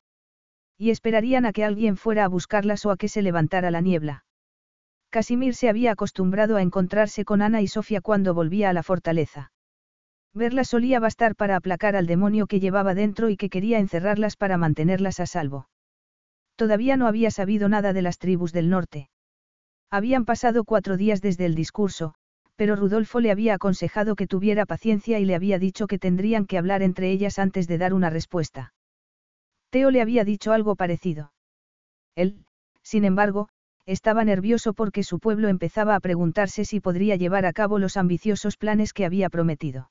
Y 0.77 0.91
esperarían 0.91 1.45
a 1.45 1.53
que 1.53 1.63
alguien 1.63 1.97
fuera 1.97 2.25
a 2.25 2.27
buscarlas 2.27 2.85
o 2.85 2.91
a 2.91 2.97
que 2.97 3.09
se 3.09 3.21
levantara 3.21 3.71
la 3.71 3.81
niebla. 3.81 4.25
Casimir 5.09 5.55
se 5.55 5.69
había 5.69 5.91
acostumbrado 5.91 6.57
a 6.57 6.61
encontrarse 6.61 7.25
con 7.25 7.41
Ana 7.41 7.61
y 7.61 7.67
Sofía 7.67 8.01
cuando 8.01 8.33
volvía 8.33 8.69
a 8.69 8.73
la 8.73 8.83
fortaleza. 8.83 9.51
Verlas 10.37 10.67
solía 10.67 10.99
bastar 10.99 11.35
para 11.35 11.55
aplacar 11.55 11.95
al 11.95 12.05
demonio 12.05 12.45
que 12.45 12.59
llevaba 12.59 12.93
dentro 12.93 13.29
y 13.29 13.37
que 13.37 13.49
quería 13.49 13.79
encerrarlas 13.79 14.37
para 14.37 14.57
mantenerlas 14.57 15.19
a 15.19 15.25
salvo. 15.25 15.67
Todavía 16.55 16.95
no 16.95 17.07
había 17.07 17.31
sabido 17.31 17.69
nada 17.69 17.91
de 17.91 18.03
las 18.03 18.19
tribus 18.19 18.53
del 18.53 18.69
norte. 18.69 19.09
Habían 19.89 20.25
pasado 20.25 20.63
cuatro 20.63 20.95
días 20.95 21.21
desde 21.21 21.45
el 21.45 21.55
discurso, 21.55 22.13
pero 22.55 22.75
Rudolfo 22.75 23.19
le 23.19 23.31
había 23.31 23.55
aconsejado 23.55 24.15
que 24.15 24.27
tuviera 24.27 24.65
paciencia 24.65 25.19
y 25.19 25.25
le 25.25 25.33
había 25.33 25.57
dicho 25.57 25.87
que 25.87 25.97
tendrían 25.97 26.45
que 26.45 26.57
hablar 26.57 26.83
entre 26.83 27.09
ellas 27.09 27.39
antes 27.39 27.67
de 27.67 27.79
dar 27.79 27.93
una 27.93 28.09
respuesta. 28.09 28.73
Teo 29.71 29.91
le 29.91 30.01
había 30.01 30.23
dicho 30.23 30.53
algo 30.53 30.75
parecido. 30.75 31.33
Él, 32.15 32.45
sin 32.83 33.05
embargo, 33.05 33.49
estaba 33.85 34.23
nervioso 34.23 34.73
porque 34.73 35.03
su 35.03 35.19
pueblo 35.19 35.47
empezaba 35.47 35.95
a 35.95 35.99
preguntarse 35.99 36.63
si 36.63 36.79
podría 36.79 37.15
llevar 37.15 37.45
a 37.45 37.53
cabo 37.53 37.79
los 37.79 37.97
ambiciosos 37.97 38.57
planes 38.57 38.93
que 38.93 39.05
había 39.05 39.29
prometido. 39.29 39.89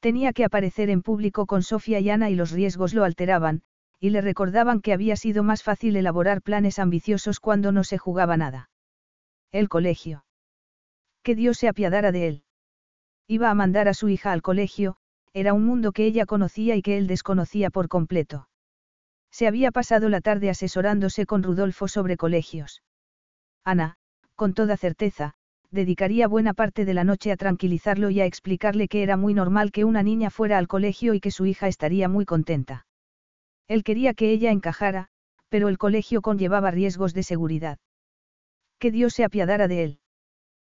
Tenía 0.00 0.32
que 0.32 0.44
aparecer 0.44 0.88
en 0.88 1.02
público 1.02 1.46
con 1.46 1.62
Sofía 1.62 2.00
y 2.00 2.10
Ana 2.10 2.30
y 2.30 2.34
los 2.34 2.50
riesgos 2.50 2.94
lo 2.94 3.04
alteraban, 3.04 3.62
y 4.00 4.10
le 4.10 4.22
recordaban 4.22 4.80
que 4.80 4.94
había 4.94 5.14
sido 5.14 5.42
más 5.42 5.62
fácil 5.62 5.94
elaborar 5.94 6.40
planes 6.40 6.78
ambiciosos 6.78 7.38
cuando 7.38 7.70
no 7.70 7.84
se 7.84 7.98
jugaba 7.98 8.38
nada. 8.38 8.70
El 9.52 9.68
colegio. 9.68 10.24
Que 11.22 11.34
Dios 11.34 11.58
se 11.58 11.68
apiadara 11.68 12.12
de 12.12 12.28
él. 12.28 12.44
Iba 13.28 13.50
a 13.50 13.54
mandar 13.54 13.88
a 13.88 13.94
su 13.94 14.08
hija 14.08 14.32
al 14.32 14.40
colegio, 14.40 14.96
era 15.34 15.52
un 15.52 15.64
mundo 15.64 15.92
que 15.92 16.06
ella 16.06 16.24
conocía 16.24 16.76
y 16.76 16.82
que 16.82 16.96
él 16.96 17.06
desconocía 17.06 17.70
por 17.70 17.88
completo. 17.88 18.48
Se 19.30 19.46
había 19.46 19.70
pasado 19.70 20.08
la 20.08 20.20
tarde 20.20 20.50
asesorándose 20.50 21.26
con 21.26 21.42
Rudolfo 21.42 21.88
sobre 21.88 22.16
colegios. 22.16 22.82
Ana, 23.64 23.96
con 24.34 24.54
toda 24.54 24.76
certeza, 24.76 25.34
dedicaría 25.70 26.28
buena 26.28 26.54
parte 26.54 26.84
de 26.84 26.94
la 26.94 27.04
noche 27.04 27.32
a 27.32 27.36
tranquilizarlo 27.36 28.10
y 28.10 28.20
a 28.20 28.26
explicarle 28.26 28.88
que 28.88 29.02
era 29.02 29.16
muy 29.16 29.34
normal 29.34 29.70
que 29.72 29.84
una 29.84 30.02
niña 30.02 30.30
fuera 30.30 30.58
al 30.58 30.68
colegio 30.68 31.14
y 31.14 31.20
que 31.20 31.30
su 31.30 31.46
hija 31.46 31.68
estaría 31.68 32.08
muy 32.08 32.24
contenta. 32.24 32.86
Él 33.68 33.84
quería 33.84 34.14
que 34.14 34.30
ella 34.32 34.50
encajara, 34.50 35.08
pero 35.48 35.68
el 35.68 35.78
colegio 35.78 36.22
conllevaba 36.22 36.70
riesgos 36.70 37.14
de 37.14 37.22
seguridad. 37.22 37.78
Que 38.78 38.90
Dios 38.90 39.14
se 39.14 39.24
apiadara 39.24 39.68
de 39.68 39.84
él. 39.84 39.98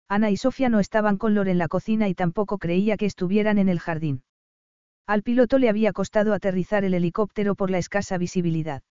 Ana 0.08 0.30
y 0.30 0.38
Sofía 0.38 0.70
no 0.70 0.80
estaban 0.80 1.18
con 1.18 1.34
Lor 1.34 1.50
en 1.50 1.58
la 1.58 1.68
cocina 1.68 2.08
y 2.08 2.14
tampoco 2.14 2.58
creía 2.58 2.96
que 2.96 3.06
estuvieran 3.06 3.58
en 3.58 3.70
el 3.70 3.80
jardín. 3.80 4.24
Al 5.08 5.24
piloto 5.24 5.58
le 5.58 5.70
había 5.70 5.94
costado 5.94 6.34
aterrizar 6.34 6.84
el 6.84 6.94
helicóptero 6.94 7.56
por 7.56 7.70
la 7.70 7.80
escasa 7.80 8.18
visibilidad. 8.18 8.84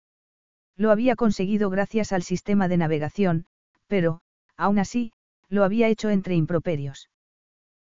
Lo 0.76 0.91
había 0.91 1.16
conseguido 1.16 1.70
gracias 1.70 2.12
al 2.12 2.23
sistema 2.23 2.66
de 2.68 2.76
navegación, 2.76 3.47
pero, 3.86 4.20
aún 4.57 4.78
así, 4.78 5.12
lo 5.55 5.65
había 5.65 5.89
hecho 5.89 6.10
entre 6.10 6.34
improperios. 6.34 7.08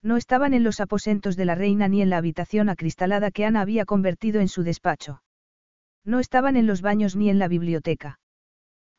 No 0.02 0.18
estaban 0.18 0.54
en 0.54 0.64
los 0.64 0.80
aposentos 0.80 1.36
de 1.36 1.46
la 1.46 1.56
reina 1.56 1.88
ni 1.88 2.02
en 2.02 2.10
la 2.10 2.18
habitación 2.18 2.70
acristalada 2.70 3.32
que 3.32 3.44
Ana 3.44 3.62
había 3.62 3.86
convertido 3.86 4.40
en 4.40 4.48
su 4.48 4.64
despacho. 4.64 5.24
No 6.04 6.20
estaban 6.20 6.56
en 6.58 6.68
los 6.68 6.82
baños 6.82 7.16
ni 7.16 7.30
en 7.30 7.40
la 7.40 7.48
biblioteca. 7.48 8.20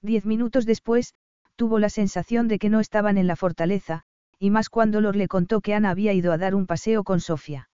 Diez 0.02 0.26
minutos 0.26 0.66
después, 0.66 1.14
tuvo 1.54 1.78
la 1.78 1.90
sensación 1.90 2.48
de 2.48 2.58
que 2.58 2.68
no 2.68 2.80
estaban 2.80 3.18
en 3.18 3.28
la 3.28 3.36
fortaleza, 3.36 4.02
y 4.38 4.50
más 4.50 4.68
cuando 4.68 5.00
Lor 5.00 5.16
le 5.16 5.28
contó 5.28 5.60
que 5.60 5.74
Ana 5.74 5.90
había 5.90 6.12
ido 6.12 6.32
a 6.32 6.38
dar 6.38 6.54
un 6.54 6.66
paseo 6.66 7.04
con 7.04 7.20
Sofía. 7.20 7.70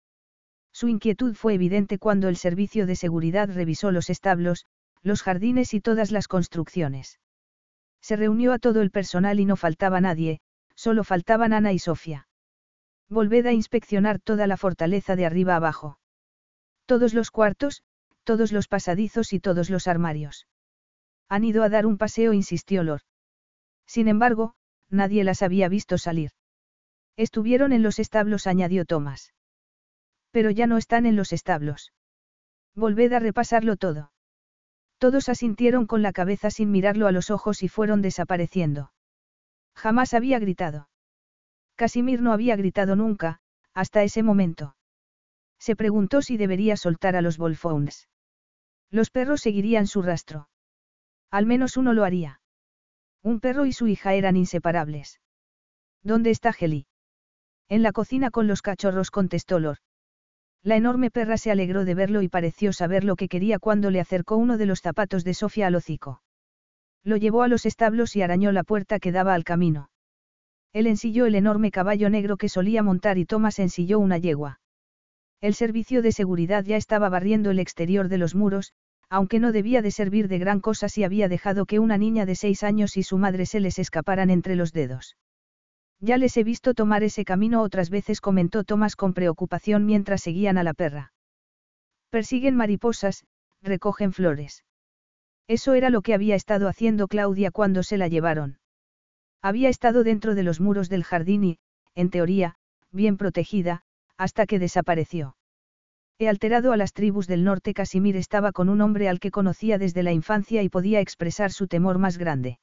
Su 0.72 0.88
inquietud 0.88 1.34
fue 1.34 1.54
evidente 1.54 1.98
cuando 1.98 2.28
el 2.28 2.36
servicio 2.36 2.86
de 2.86 2.96
seguridad 2.96 3.50
revisó 3.52 3.92
los 3.92 4.10
establos, 4.10 4.64
los 5.02 5.22
jardines 5.22 5.74
y 5.74 5.80
todas 5.80 6.10
las 6.10 6.28
construcciones. 6.28 7.20
Se 8.00 8.16
reunió 8.16 8.52
a 8.52 8.58
todo 8.58 8.80
el 8.80 8.90
personal 8.90 9.38
y 9.38 9.44
no 9.44 9.56
faltaba 9.56 10.00
nadie, 10.00 10.40
solo 10.78 11.02
faltaban 11.02 11.52
Ana 11.52 11.72
y 11.72 11.80
Sofía. 11.80 12.28
Volved 13.08 13.46
a 13.46 13.52
inspeccionar 13.52 14.20
toda 14.20 14.46
la 14.46 14.56
fortaleza 14.56 15.16
de 15.16 15.26
arriba 15.26 15.56
abajo. 15.56 15.98
Todos 16.86 17.14
los 17.14 17.32
cuartos, 17.32 17.82
todos 18.22 18.52
los 18.52 18.68
pasadizos 18.68 19.32
y 19.32 19.40
todos 19.40 19.70
los 19.70 19.88
armarios. 19.88 20.46
Han 21.28 21.42
ido 21.42 21.64
a 21.64 21.68
dar 21.68 21.84
un 21.84 21.98
paseo, 21.98 22.32
insistió 22.32 22.84
Lor. 22.84 23.00
Sin 23.86 24.06
embargo, 24.06 24.54
nadie 24.88 25.24
las 25.24 25.42
había 25.42 25.68
visto 25.68 25.98
salir. 25.98 26.30
Estuvieron 27.16 27.72
en 27.72 27.82
los 27.82 27.98
establos, 27.98 28.46
añadió 28.46 28.84
Tomás. 28.84 29.34
Pero 30.30 30.50
ya 30.50 30.68
no 30.68 30.76
están 30.76 31.06
en 31.06 31.16
los 31.16 31.32
establos. 31.32 31.92
Volved 32.76 33.12
a 33.14 33.18
repasarlo 33.18 33.76
todo. 33.76 34.12
Todos 34.98 35.28
asintieron 35.28 35.86
con 35.86 36.02
la 36.02 36.12
cabeza 36.12 36.52
sin 36.52 36.70
mirarlo 36.70 37.08
a 37.08 37.12
los 37.12 37.30
ojos 37.30 37.64
y 37.64 37.68
fueron 37.68 38.00
desapareciendo. 38.00 38.92
Jamás 39.78 40.12
había 40.12 40.40
gritado. 40.40 40.88
Casimir 41.76 42.20
no 42.20 42.32
había 42.32 42.56
gritado 42.56 42.96
nunca, 42.96 43.38
hasta 43.74 44.02
ese 44.02 44.24
momento. 44.24 44.74
Se 45.60 45.76
preguntó 45.76 46.20
si 46.20 46.36
debería 46.36 46.76
soltar 46.76 47.14
a 47.14 47.22
los 47.22 47.38
Wolfhounds. 47.38 48.08
Los 48.90 49.10
perros 49.10 49.40
seguirían 49.40 49.86
su 49.86 50.02
rastro. 50.02 50.48
Al 51.30 51.46
menos 51.46 51.76
uno 51.76 51.92
lo 51.92 52.02
haría. 52.02 52.40
Un 53.22 53.38
perro 53.38 53.66
y 53.66 53.72
su 53.72 53.86
hija 53.86 54.14
eran 54.14 54.36
inseparables. 54.36 55.20
¿Dónde 56.02 56.30
está 56.30 56.52
Heli? 56.58 56.86
En 57.68 57.84
la 57.84 57.92
cocina 57.92 58.32
con 58.32 58.48
los 58.48 58.62
cachorros 58.62 59.12
contestó 59.12 59.60
Lor. 59.60 59.78
La 60.64 60.74
enorme 60.74 61.12
perra 61.12 61.38
se 61.38 61.52
alegró 61.52 61.84
de 61.84 61.94
verlo 61.94 62.22
y 62.22 62.28
pareció 62.28 62.72
saber 62.72 63.04
lo 63.04 63.14
que 63.14 63.28
quería 63.28 63.60
cuando 63.60 63.92
le 63.92 64.00
acercó 64.00 64.36
uno 64.36 64.58
de 64.58 64.66
los 64.66 64.80
zapatos 64.80 65.22
de 65.22 65.34
Sofía 65.34 65.68
al 65.68 65.76
hocico. 65.76 66.20
Lo 67.04 67.16
llevó 67.16 67.42
a 67.42 67.48
los 67.48 67.66
establos 67.66 68.16
y 68.16 68.22
arañó 68.22 68.52
la 68.52 68.64
puerta 68.64 68.98
que 68.98 69.12
daba 69.12 69.34
al 69.34 69.44
camino. 69.44 69.90
Él 70.72 70.86
ensilló 70.86 71.26
el 71.26 71.34
enorme 71.34 71.70
caballo 71.70 72.10
negro 72.10 72.36
que 72.36 72.48
solía 72.48 72.82
montar 72.82 73.18
y 73.18 73.24
Thomas 73.24 73.58
ensilló 73.58 73.98
una 73.98 74.18
yegua. 74.18 74.60
El 75.40 75.54
servicio 75.54 76.02
de 76.02 76.12
seguridad 76.12 76.64
ya 76.64 76.76
estaba 76.76 77.08
barriendo 77.08 77.50
el 77.50 77.60
exterior 77.60 78.08
de 78.08 78.18
los 78.18 78.34
muros, 78.34 78.72
aunque 79.08 79.38
no 79.38 79.52
debía 79.52 79.82
de 79.82 79.90
servir 79.90 80.28
de 80.28 80.38
gran 80.38 80.60
cosa 80.60 80.88
si 80.88 81.04
había 81.04 81.28
dejado 81.28 81.64
que 81.64 81.78
una 81.78 81.96
niña 81.96 82.26
de 82.26 82.34
seis 82.34 82.62
años 82.62 82.96
y 82.96 83.02
su 83.02 83.18
madre 83.18 83.46
se 83.46 83.60
les 83.60 83.78
escaparan 83.78 84.30
entre 84.30 84.56
los 84.56 84.72
dedos. 84.72 85.16
Ya 86.00 86.16
les 86.18 86.36
he 86.36 86.44
visto 86.44 86.74
tomar 86.74 87.02
ese 87.02 87.24
camino 87.24 87.62
otras 87.62 87.90
veces, 87.90 88.20
comentó 88.20 88.64
Tomás 88.64 88.96
con 88.96 89.14
preocupación 89.14 89.86
mientras 89.86 90.22
seguían 90.22 90.58
a 90.58 90.62
la 90.62 90.74
perra. 90.74 91.12
Persiguen 92.10 92.54
mariposas, 92.54 93.24
recogen 93.62 94.12
flores. 94.12 94.64
Eso 95.48 95.72
era 95.72 95.88
lo 95.88 96.02
que 96.02 96.14
había 96.14 96.34
estado 96.34 96.68
haciendo 96.68 97.08
Claudia 97.08 97.50
cuando 97.50 97.82
se 97.82 97.96
la 97.96 98.06
llevaron. 98.06 98.58
Había 99.42 99.70
estado 99.70 100.04
dentro 100.04 100.34
de 100.34 100.42
los 100.42 100.60
muros 100.60 100.88
del 100.90 101.04
jardín 101.04 101.42
y, 101.42 101.58
en 101.94 102.10
teoría, 102.10 102.56
bien 102.92 103.16
protegida, 103.16 103.82
hasta 104.18 104.46
que 104.46 104.58
desapareció. 104.58 105.36
He 106.18 106.28
alterado 106.28 106.72
a 106.72 106.76
las 106.76 106.92
tribus 106.92 107.26
del 107.26 107.44
norte. 107.44 107.72
Casimir 107.72 108.16
estaba 108.16 108.52
con 108.52 108.68
un 108.68 108.80
hombre 108.80 109.08
al 109.08 109.20
que 109.20 109.30
conocía 109.30 109.78
desde 109.78 110.02
la 110.02 110.12
infancia 110.12 110.62
y 110.62 110.68
podía 110.68 111.00
expresar 111.00 111.50
su 111.52 111.66
temor 111.66 111.98
más 111.98 112.18
grande. 112.18 112.58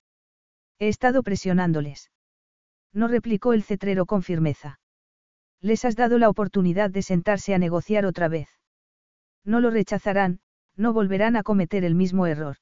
He 0.77 0.89
estado 0.89 1.23
presionándoles. 1.23 2.11
No 2.93 3.07
replicó 3.07 3.53
el 3.53 3.64
cetrero 3.64 4.05
con 4.05 4.23
firmeza. 4.23 4.80
Les 5.61 5.85
has 5.85 5.95
dado 5.95 6.19
la 6.19 6.30
oportunidad 6.30 6.91
de 6.91 7.01
sentarse 7.01 7.55
a 7.55 7.57
negociar 7.57 8.05
otra 8.05 8.27
vez. 8.27 8.49
No 9.45 9.59
lo 9.61 9.72
rechazarán, 9.72 10.39
no 10.75 10.93
volverán 10.93 11.35
a 11.35 11.43
cometer 11.43 11.85
el 11.85 11.95
mismo 11.95 12.27
error. 12.27 12.57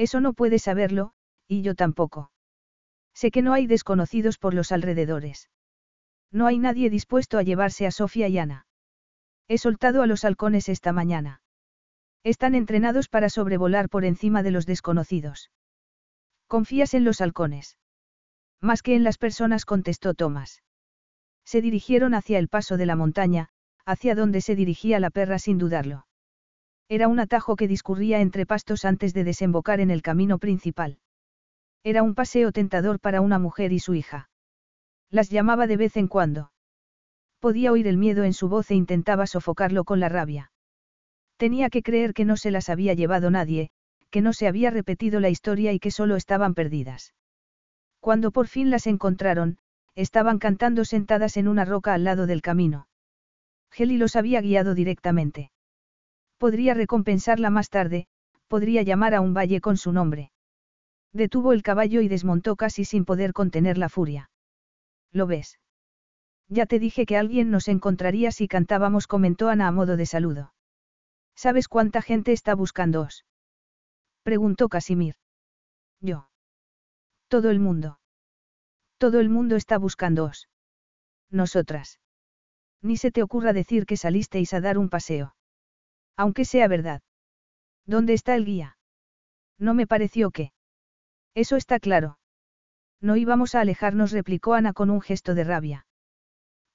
Eso 0.00 0.22
no 0.22 0.32
puedes 0.32 0.62
saberlo, 0.62 1.12
y 1.46 1.60
yo 1.60 1.74
tampoco. 1.74 2.32
Sé 3.12 3.30
que 3.30 3.42
no 3.42 3.52
hay 3.52 3.66
desconocidos 3.66 4.38
por 4.38 4.54
los 4.54 4.72
alrededores. 4.72 5.50
No 6.32 6.46
hay 6.46 6.58
nadie 6.58 6.88
dispuesto 6.88 7.36
a 7.36 7.42
llevarse 7.42 7.86
a 7.86 7.90
Sofía 7.90 8.26
y 8.28 8.38
Ana. 8.38 8.64
He 9.46 9.58
soltado 9.58 10.00
a 10.00 10.06
los 10.06 10.24
halcones 10.24 10.70
esta 10.70 10.94
mañana. 10.94 11.42
Están 12.24 12.54
entrenados 12.54 13.10
para 13.10 13.28
sobrevolar 13.28 13.90
por 13.90 14.06
encima 14.06 14.42
de 14.42 14.52
los 14.52 14.64
desconocidos. 14.64 15.50
¿Confías 16.46 16.94
en 16.94 17.04
los 17.04 17.20
halcones? 17.20 17.76
Más 18.58 18.80
que 18.80 18.94
en 18.94 19.04
las 19.04 19.18
personas, 19.18 19.66
contestó 19.66 20.14
Tomás. 20.14 20.62
Se 21.44 21.60
dirigieron 21.60 22.14
hacia 22.14 22.38
el 22.38 22.48
paso 22.48 22.78
de 22.78 22.86
la 22.86 22.96
montaña, 22.96 23.50
hacia 23.84 24.14
donde 24.14 24.40
se 24.40 24.56
dirigía 24.56 24.98
la 24.98 25.10
perra 25.10 25.38
sin 25.38 25.58
dudarlo. 25.58 26.06
Era 26.90 27.06
un 27.06 27.20
atajo 27.20 27.54
que 27.54 27.68
discurría 27.68 28.20
entre 28.20 28.46
pastos 28.46 28.84
antes 28.84 29.14
de 29.14 29.22
desembocar 29.22 29.78
en 29.78 29.92
el 29.92 30.02
camino 30.02 30.40
principal. 30.40 30.98
Era 31.84 32.02
un 32.02 32.16
paseo 32.16 32.50
tentador 32.50 32.98
para 32.98 33.20
una 33.20 33.38
mujer 33.38 33.72
y 33.72 33.78
su 33.78 33.94
hija. 33.94 34.28
Las 35.08 35.30
llamaba 35.30 35.68
de 35.68 35.76
vez 35.76 35.96
en 35.96 36.08
cuando. 36.08 36.50
Podía 37.38 37.70
oír 37.70 37.86
el 37.86 37.96
miedo 37.96 38.24
en 38.24 38.32
su 38.32 38.48
voz 38.48 38.72
e 38.72 38.74
intentaba 38.74 39.28
sofocarlo 39.28 39.84
con 39.84 40.00
la 40.00 40.08
rabia. 40.08 40.50
Tenía 41.36 41.70
que 41.70 41.84
creer 41.84 42.12
que 42.12 42.24
no 42.24 42.36
se 42.36 42.50
las 42.50 42.68
había 42.68 42.92
llevado 42.94 43.30
nadie, 43.30 43.70
que 44.10 44.20
no 44.20 44.32
se 44.32 44.48
había 44.48 44.70
repetido 44.70 45.20
la 45.20 45.30
historia 45.30 45.72
y 45.72 45.78
que 45.78 45.92
solo 45.92 46.16
estaban 46.16 46.54
perdidas. 46.54 47.14
Cuando 48.00 48.32
por 48.32 48.48
fin 48.48 48.68
las 48.68 48.88
encontraron, 48.88 49.58
estaban 49.94 50.40
cantando 50.40 50.84
sentadas 50.84 51.36
en 51.36 51.46
una 51.46 51.64
roca 51.64 51.94
al 51.94 52.02
lado 52.02 52.26
del 52.26 52.42
camino. 52.42 52.88
Heli 53.70 53.96
los 53.96 54.16
había 54.16 54.40
guiado 54.40 54.74
directamente. 54.74 55.52
Podría 56.40 56.72
recompensarla 56.72 57.50
más 57.50 57.68
tarde, 57.68 58.06
podría 58.48 58.80
llamar 58.80 59.14
a 59.14 59.20
un 59.20 59.34
valle 59.34 59.60
con 59.60 59.76
su 59.76 59.92
nombre. 59.92 60.32
Detuvo 61.12 61.52
el 61.52 61.62
caballo 61.62 62.00
y 62.00 62.08
desmontó 62.08 62.56
casi 62.56 62.86
sin 62.86 63.04
poder 63.04 63.34
contener 63.34 63.76
la 63.76 63.90
furia. 63.90 64.30
¿Lo 65.12 65.26
ves? 65.26 65.58
Ya 66.48 66.64
te 66.64 66.78
dije 66.78 67.04
que 67.04 67.18
alguien 67.18 67.50
nos 67.50 67.68
encontraría 67.68 68.32
si 68.32 68.48
cantábamos, 68.48 69.06
comentó 69.06 69.50
Ana 69.50 69.68
a 69.68 69.70
modo 69.70 69.98
de 69.98 70.06
saludo. 70.06 70.54
¿Sabes 71.34 71.68
cuánta 71.68 72.00
gente 72.00 72.32
está 72.32 72.54
buscándoos? 72.54 73.26
Preguntó 74.22 74.70
Casimir. 74.70 75.16
Yo. 76.00 76.30
Todo 77.28 77.50
el 77.50 77.60
mundo. 77.60 78.00
Todo 78.96 79.20
el 79.20 79.28
mundo 79.28 79.56
está 79.56 79.76
buscándoos. 79.76 80.48
Nosotras. 81.28 82.00
Ni 82.80 82.96
se 82.96 83.10
te 83.10 83.22
ocurra 83.22 83.52
decir 83.52 83.84
que 83.84 83.98
salisteis 83.98 84.54
a 84.54 84.62
dar 84.62 84.78
un 84.78 84.88
paseo. 84.88 85.34
Aunque 86.16 86.44
sea 86.44 86.68
verdad. 86.68 87.02
¿Dónde 87.86 88.12
está 88.12 88.34
el 88.34 88.44
guía? 88.44 88.76
No 89.58 89.74
me 89.74 89.86
pareció 89.86 90.30
que. 90.30 90.52
Eso 91.34 91.56
está 91.56 91.80
claro. 91.80 92.18
No 93.00 93.16
íbamos 93.16 93.54
a 93.54 93.60
alejarnos, 93.60 94.12
replicó 94.12 94.54
Ana 94.54 94.72
con 94.72 94.90
un 94.90 95.00
gesto 95.00 95.34
de 95.34 95.44
rabia. 95.44 95.86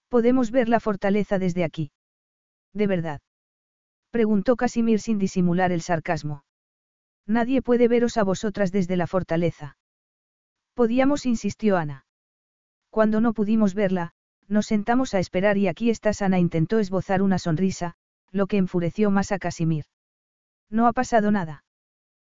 Podemos 0.10 0.52
ver 0.52 0.70
la 0.70 0.80
fortaleza 0.80 1.40
desde 1.40 1.64
aquí. 1.64 1.92
¿De 2.74 2.88
verdad? 2.88 3.22
Preguntó 4.12 4.56
Casimir 4.56 5.00
sin 5.00 5.20
disimular 5.20 5.72
el 5.72 5.82
sarcasmo. 5.82 6.44
Nadie 7.28 7.62
puede 7.62 7.88
veros 7.88 8.18
a 8.18 8.24
vosotras 8.24 8.72
desde 8.72 8.96
la 8.96 9.08
fortaleza. 9.08 9.78
Podíamos, 10.74 11.26
insistió 11.26 11.78
Ana. 11.78 12.06
Cuando 12.90 13.20
no 13.20 13.34
pudimos 13.34 13.74
verla, 13.74 14.14
nos 14.48 14.68
sentamos 14.68 15.14
a 15.14 15.20
esperar 15.20 15.58
y 15.58 15.68
aquí 15.68 15.90
está 15.90 16.12
Ana 16.20 16.40
intentó 16.40 16.80
esbozar 16.80 17.22
una 17.22 17.40
sonrisa, 17.40 17.96
lo 18.32 18.48
que 18.48 18.58
enfureció 18.58 19.12
más 19.12 19.32
a 19.32 19.40
Casimir. 19.40 19.86
No 20.70 20.88
ha 20.88 20.94
pasado 20.94 21.32
nada. 21.32 21.64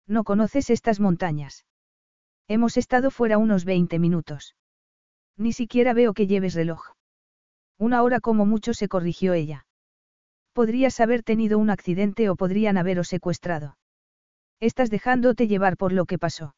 No 0.07 0.23
conoces 0.23 0.69
estas 0.69 0.99
montañas. 0.99 1.65
Hemos 2.47 2.77
estado 2.77 3.11
fuera 3.11 3.37
unos 3.37 3.65
20 3.65 3.99
minutos. 3.99 4.55
Ni 5.37 5.53
siquiera 5.53 5.93
veo 5.93 6.13
que 6.13 6.27
lleves 6.27 6.53
reloj. 6.53 6.93
Una 7.77 8.01
hora 8.03 8.19
como 8.19 8.45
mucho 8.45 8.73
se 8.73 8.87
corrigió 8.87 9.33
ella. 9.33 9.65
Podrías 10.53 10.99
haber 10.99 11.23
tenido 11.23 11.59
un 11.59 11.69
accidente 11.69 12.29
o 12.29 12.35
podrían 12.35 12.77
haberos 12.77 13.09
secuestrado. 13.09 13.77
Estás 14.59 14.89
dejándote 14.89 15.47
llevar 15.47 15.77
por 15.77 15.91
lo 15.93 16.05
que 16.05 16.17
pasó. 16.17 16.55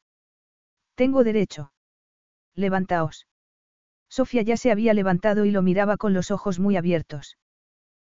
Tengo 0.96 1.24
derecho. 1.24 1.74
Levantaos. 2.56 3.28
Sofía 4.10 4.42
ya 4.42 4.58
se 4.58 4.72
había 4.72 4.94
levantado 4.94 5.44
y 5.46 5.52
lo 5.52 5.62
miraba 5.62 5.98
con 5.98 6.14
los 6.14 6.32
ojos 6.32 6.60
muy 6.60 6.78
abiertos. 6.78 7.38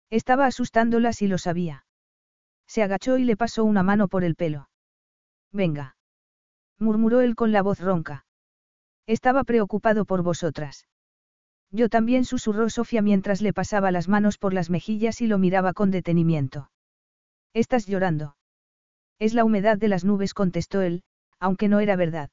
Estaba 0.10 0.46
asustándolas 0.46 1.22
y 1.22 1.28
lo 1.28 1.38
sabía. 1.38 1.86
Se 2.68 2.84
agachó 2.84 3.18
y 3.18 3.24
le 3.24 3.38
pasó 3.38 3.64
una 3.64 3.84
mano 3.84 4.08
por 4.08 4.24
el 4.24 4.36
pelo. 4.36 4.70
Venga. 5.52 5.96
murmuró 6.78 7.22
él 7.22 7.36
con 7.36 7.52
la 7.52 7.62
voz 7.62 7.80
ronca. 7.80 8.26
Estaba 9.06 9.44
preocupado 9.44 10.06
por 10.06 10.22
vosotras. 10.22 10.88
Yo 11.72 11.90
también 11.90 12.26
susurró 12.26 12.70
Sofía 12.70 13.02
mientras 13.02 13.42
le 13.42 13.54
pasaba 13.54 13.92
las 13.92 14.08
manos 14.08 14.38
por 14.38 14.54
las 14.54 14.70
mejillas 14.70 15.22
y 15.22 15.28
lo 15.28 15.38
miraba 15.38 15.74
con 15.74 15.92
detenimiento. 15.92 16.72
Estás 17.54 17.86
llorando. 17.86 18.36
Es 19.20 19.34
la 19.34 19.44
humedad 19.44 19.78
de 19.78 19.88
las 19.88 20.06
nubes, 20.06 20.34
contestó 20.34 20.82
él, 20.82 21.04
aunque 21.40 21.68
no 21.68 21.80
era 21.80 21.96
verdad. 21.96 22.30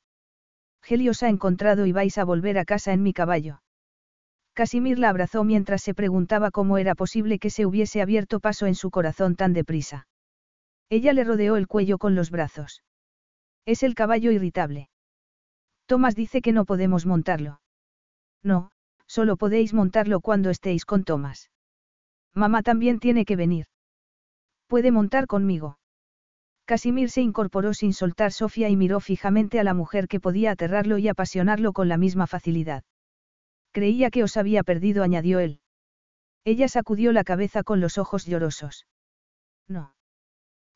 Helios 0.89 1.23
ha 1.23 1.29
encontrado 1.29 1.87
y 1.87 1.93
vais 1.93 2.17
a 2.19 2.25
volver 2.25 2.59
a 2.59 2.65
casa 2.65 2.93
en 2.93 3.03
mi 3.03 3.13
caballo. 3.13 3.61
Casimir 4.57 4.99
la 4.99 5.11
abrazó 5.11 5.45
mientras 5.45 5.83
se 5.83 5.93
preguntaba 5.93 6.51
cómo 6.51 6.79
era 6.79 6.95
posible 6.95 7.39
que 7.39 7.51
se 7.51 7.67
hubiese 7.67 8.01
abierto 8.01 8.41
paso 8.41 8.65
en 8.65 8.75
su 8.75 8.91
corazón 8.91 9.37
tan 9.37 9.53
deprisa. 9.53 10.09
Ella 10.89 11.13
le 11.13 11.25
rodeó 11.25 11.57
el 11.57 11.67
cuello 11.67 11.99
con 11.99 12.15
los 12.15 12.31
brazos. 12.31 12.83
Es 13.67 13.83
el 13.83 13.95
caballo 13.95 14.33
irritable. 14.33 14.89
Tomás 15.85 16.15
dice 16.15 16.41
que 16.41 16.53
no 16.53 16.65
podemos 16.65 17.05
montarlo. 17.05 17.61
No, 18.43 18.71
solo 19.07 19.37
podéis 19.37 19.75
montarlo 19.75 20.21
cuando 20.21 20.49
estéis 20.49 20.87
con 20.87 21.05
Tomás. 21.05 21.51
Mamá 22.33 22.63
también 22.63 22.99
tiene 22.99 23.27
que 23.27 23.37
venir. 23.37 23.67
Puede 24.69 24.91
montar 24.91 25.27
conmigo. 25.27 25.79
Casimir 26.65 27.11
se 27.11 27.21
incorporó 27.21 27.75
sin 27.75 27.93
soltar 27.93 28.33
Sofía 28.33 28.71
y 28.71 28.77
miró 28.77 29.01
fijamente 29.01 29.61
a 29.61 29.65
la 29.65 29.75
mujer 29.75 30.09
que 30.09 30.19
podía 30.19 30.53
aterrarlo 30.53 30.97
y 30.97 31.09
apasionarlo 31.09 31.75
con 31.75 31.91
la 31.91 31.99
misma 31.99 32.27
facilidad. 32.27 32.85
Creía 33.77 34.11
que 34.11 34.23
os 34.23 34.39
había 34.39 34.63
perdido, 34.63 35.03
añadió 35.03 35.39
él. 35.39 35.61
Ella 36.47 36.67
sacudió 36.67 37.13
la 37.13 37.25
cabeza 37.25 37.63
con 37.63 37.79
los 37.79 37.99
ojos 37.99 38.25
llorosos. 38.25 38.87
No. 39.69 39.93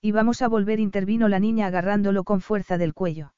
Y 0.02 0.12
vamos 0.12 0.42
a 0.42 0.48
volver, 0.48 0.80
intervino 0.80 1.26
la 1.26 1.40
niña 1.40 1.66
agarrándolo 1.68 2.24
con 2.24 2.42
fuerza 2.42 2.76
del 2.76 2.92
cuello. 2.92 3.32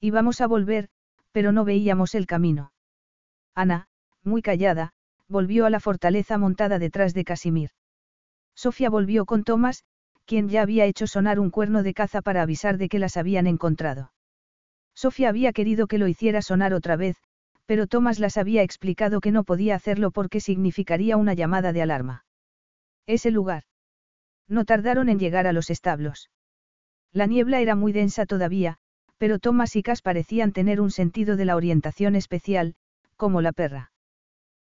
Y 0.00 0.10
vamos 0.10 0.42
a 0.42 0.46
volver, 0.46 0.90
pero 1.32 1.50
no 1.50 1.64
veíamos 1.64 2.14
el 2.14 2.26
camino. 2.26 2.74
Ana, 3.54 3.88
muy 4.22 4.42
callada, 4.42 4.92
volvió 5.28 5.64
a 5.64 5.70
la 5.70 5.80
fortaleza 5.80 6.36
montada 6.36 6.78
detrás 6.78 7.14
de 7.14 7.24
Casimir. 7.24 7.70
Sofía 8.54 8.90
volvió 8.90 9.24
con 9.24 9.44
Tomás, 9.44 9.84
quien 10.26 10.50
ya 10.50 10.60
había 10.60 10.84
hecho 10.84 11.06
sonar 11.06 11.40
un 11.40 11.48
cuerno 11.48 11.82
de 11.82 11.94
caza 11.94 12.20
para 12.20 12.42
avisar 12.42 12.76
de 12.76 12.90
que 12.90 12.98
las 12.98 13.16
habían 13.16 13.46
encontrado. 13.46 14.12
Sofía 14.94 15.30
había 15.30 15.54
querido 15.54 15.86
que 15.86 15.96
lo 15.96 16.06
hiciera 16.06 16.42
sonar 16.42 16.74
otra 16.74 16.96
vez, 16.96 17.16
pero 17.66 17.86
Thomas 17.86 18.18
las 18.18 18.36
había 18.36 18.62
explicado 18.62 19.20
que 19.20 19.32
no 19.32 19.44
podía 19.44 19.74
hacerlo 19.74 20.10
porque 20.10 20.40
significaría 20.40 21.16
una 21.16 21.34
llamada 21.34 21.72
de 21.72 21.82
alarma. 21.82 22.24
Ese 23.06 23.30
lugar. 23.30 23.64
No 24.48 24.64
tardaron 24.64 25.08
en 25.08 25.18
llegar 25.18 25.46
a 25.46 25.52
los 25.52 25.70
establos. 25.70 26.30
La 27.12 27.26
niebla 27.26 27.60
era 27.60 27.76
muy 27.76 27.92
densa 27.92 28.26
todavía, 28.26 28.76
pero 29.18 29.38
Thomas 29.38 29.76
y 29.76 29.82
Cass 29.82 30.02
parecían 30.02 30.52
tener 30.52 30.80
un 30.80 30.90
sentido 30.90 31.36
de 31.36 31.44
la 31.44 31.56
orientación 31.56 32.16
especial, 32.16 32.74
como 33.16 33.40
la 33.40 33.52
perra. 33.52 33.92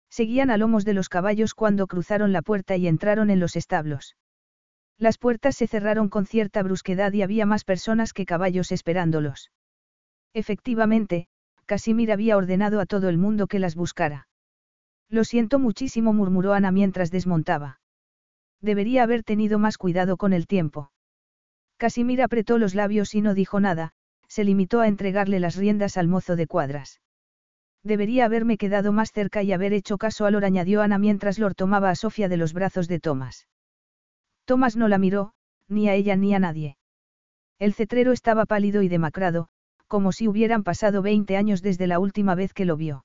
Seguían 0.10 0.52
a 0.52 0.58
lomos 0.58 0.84
de 0.84 0.94
los 0.94 1.08
caballos 1.08 1.54
cuando 1.54 1.88
cruzaron 1.88 2.34
la 2.34 2.42
puerta 2.42 2.76
y 2.76 2.88
entraron 2.88 3.30
en 3.30 3.40
los 3.40 3.56
establos. 3.56 4.18
Las 4.98 5.18
puertas 5.18 5.56
se 5.56 5.68
cerraron 5.68 6.10
con 6.10 6.26
cierta 6.26 6.62
brusquedad 6.62 7.14
y 7.14 7.22
había 7.22 7.46
más 7.46 7.64
personas 7.64 8.14
que 8.14 8.26
caballos 8.26 8.72
esperándolos. 8.72 9.52
Efectivamente, 10.34 11.28
Casimir 11.72 12.11
había 12.11 12.35
ordenado 12.35 12.82
a 12.82 12.85
todo 12.85 13.08
el 13.08 13.17
mundo 13.17 13.48
que 13.48 13.58
las 13.58 13.75
buscara. 13.75 14.27
Lo 15.08 15.24
siento 15.24 15.58
muchísimo, 15.58 16.11
murmuró 16.11 16.51
Ana 16.51 16.69
mientras 16.69 17.11
desmontaba. 17.11 17.80
Debería 18.59 19.03
haber 19.03 19.24
tenido 19.24 19.58
más 19.58 19.77
cuidado 19.77 20.17
con 20.17 20.33
el 20.33 20.48
tiempo. 20.48 20.91
Casimir 21.77 22.24
apretó 22.24 22.58
los 22.58 22.75
labios 22.75 23.16
y 23.16 23.22
no 23.22 23.33
dijo 23.33 23.61
nada, 23.61 23.93
se 24.27 24.43
limitó 24.43 24.82
a 24.82 24.90
entregarle 24.90 25.40
las 25.40 25.56
riendas 25.56 25.95
al 25.95 26.09
mozo 26.09 26.35
de 26.35 26.45
cuadras. 26.45 27.00
Debería 27.83 28.25
haberme 28.25 28.58
quedado 28.58 28.91
más 28.91 29.14
cerca 29.14 29.41
y 29.41 29.53
haber 29.53 29.72
hecho 29.72 29.98
caso 29.98 30.25
a 30.25 30.32
Lor, 30.32 30.43
añadió 30.43 30.82
Ana 30.82 30.98
mientras 30.98 31.40
Lor 31.40 31.56
tomaba 31.56 31.90
a 31.90 31.95
Sofía 31.95 32.27
de 32.27 32.35
los 32.35 32.51
brazos 32.51 32.90
de 32.90 33.00
Tomás. 33.00 33.48
Tomás 34.43 34.75
no 34.75 34.90
la 34.90 34.98
miró, 34.98 35.35
ni 35.69 35.88
a 35.88 35.93
ella 35.93 36.17
ni 36.17 36.35
a 36.35 36.40
nadie. 36.40 36.75
El 37.59 37.74
cetrero 37.74 38.11
estaba 38.11 38.45
pálido 38.45 38.82
y 38.82 38.90
demacrado, 38.90 39.48
como 39.92 40.14
si 40.14 40.30
hubieran 40.30 40.64
pasado 40.64 41.02
20 41.02 41.36
años 41.36 41.61
desde 41.61 41.86
la 41.86 42.00
última 42.00 42.34
vez 42.34 42.53
que 42.53 42.64
lo 42.64 42.78
vio. 42.78 43.03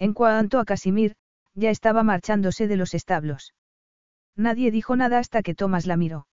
En 0.00 0.14
cuanto 0.14 0.58
a 0.58 0.64
Casimir, 0.64 1.14
ya 1.54 1.70
estaba 1.70 2.02
marchándose 2.02 2.66
de 2.66 2.76
los 2.76 2.92
establos. 2.92 3.54
Nadie 4.34 4.72
dijo 4.72 4.96
nada 4.96 5.20
hasta 5.20 5.42
que 5.42 5.54
Tomás 5.54 5.86
la 5.86 5.96
miró. 5.96 6.26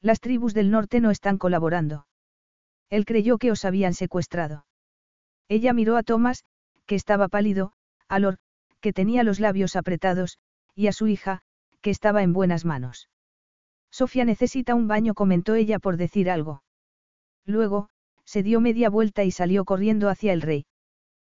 Las 0.00 0.20
tribus 0.20 0.54
del 0.54 0.70
norte 0.70 1.00
no 1.00 1.10
están 1.10 1.38
colaborando. 1.38 2.06
Él 2.88 3.04
creyó 3.04 3.36
que 3.36 3.50
os 3.50 3.64
habían 3.64 3.94
secuestrado. 3.94 4.64
Ella 5.48 5.72
miró 5.72 5.96
a 5.96 6.04
Tomás, 6.04 6.44
que 6.86 6.94
estaba 6.94 7.26
pálido, 7.26 7.72
a 8.06 8.20
Lor, 8.20 8.38
que 8.80 8.92
tenía 8.92 9.24
los 9.24 9.40
labios 9.40 9.74
apretados, 9.74 10.38
y 10.76 10.86
a 10.86 10.92
su 10.92 11.08
hija, 11.08 11.40
que 11.80 11.90
estaba 11.90 12.22
en 12.22 12.32
buenas 12.32 12.64
manos. 12.64 13.08
Sofía 13.90 14.24
necesita 14.24 14.76
un 14.76 14.86
baño, 14.86 15.14
comentó 15.14 15.56
ella 15.56 15.80
por 15.80 15.96
decir 15.96 16.30
algo. 16.30 16.62
Luego, 17.44 17.88
se 18.24 18.42
dio 18.42 18.60
media 18.60 18.90
vuelta 18.90 19.24
y 19.24 19.30
salió 19.30 19.64
corriendo 19.64 20.08
hacia 20.08 20.32
el 20.32 20.42
rey. 20.42 20.66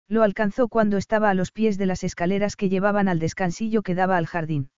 Lo 0.07 0.23
alcanzó 0.23 0.67
cuando 0.67 0.97
estaba 0.97 1.29
a 1.29 1.33
los 1.33 1.51
pies 1.51 1.77
de 1.77 1.87
las 1.87 2.03
escaleras 2.03 2.55
que 2.55 2.69
llevaban 2.69 3.07
al 3.07 3.19
descansillo 3.19 3.81
que 3.81 3.95
daba 3.95 4.17
al 4.17 4.27
jardín. 4.27 4.69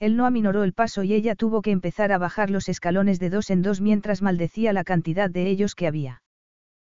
Él 0.00 0.16
no 0.16 0.26
aminoró 0.26 0.64
el 0.64 0.72
paso 0.72 1.02
y 1.02 1.12
ella 1.12 1.34
tuvo 1.34 1.62
que 1.62 1.70
empezar 1.70 2.10
a 2.10 2.18
bajar 2.18 2.50
los 2.50 2.68
escalones 2.68 3.20
de 3.20 3.30
dos 3.30 3.50
en 3.50 3.62
dos 3.62 3.80
mientras 3.80 4.22
maldecía 4.22 4.72
la 4.72 4.82
cantidad 4.82 5.30
de 5.30 5.48
ellos 5.48 5.74
que 5.74 5.86
había. 5.86 6.22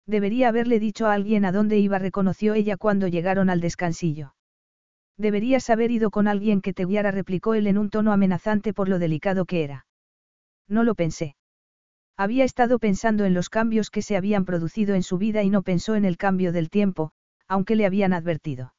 Debería 0.07 0.49
haberle 0.49 0.79
dicho 0.79 1.07
a 1.07 1.15
alguien 1.15 1.45
a 1.45 1.53
dónde 1.53 1.79
iba, 1.79 1.99
reconoció 1.99 2.55
ella 2.55 2.77
cuando 2.77 3.09
llegaron 3.09 3.51
al 3.51 3.61
descansillo. 3.61 4.35
Deberías 5.19 5.69
haber 5.69 5.91
ido 5.91 6.11
con 6.11 6.27
alguien 6.27 6.61
que 6.61 6.73
te 6.73 6.85
guiara, 6.85 7.11
replicó 7.11 7.55
él 7.55 7.67
en 7.67 7.77
un 7.77 7.91
tono 7.91 8.13
amenazante 8.13 8.73
por 8.73 8.89
lo 8.89 8.99
delicado 8.99 9.45
que 9.45 9.63
era. 9.65 9.87
No 10.69 10.85
lo 10.85 10.95
pensé. 10.95 11.37
Había 12.23 12.45
estado 12.45 12.79
pensando 12.79 13.25
en 13.25 13.35
los 13.35 13.49
cambios 13.49 13.91
que 13.91 14.01
se 14.01 14.17
habían 14.17 14.45
producido 14.45 14.95
en 14.95 15.03
su 15.03 15.19
vida 15.19 15.43
y 15.43 15.51
no 15.51 15.63
pensó 15.63 15.97
en 15.97 16.05
el 16.05 16.17
cambio 16.17 16.53
del 16.53 16.71
tiempo, 16.71 17.11
aunque 17.49 17.75
le 17.75 17.85
habían 17.85 18.13
advertido. 18.13 18.75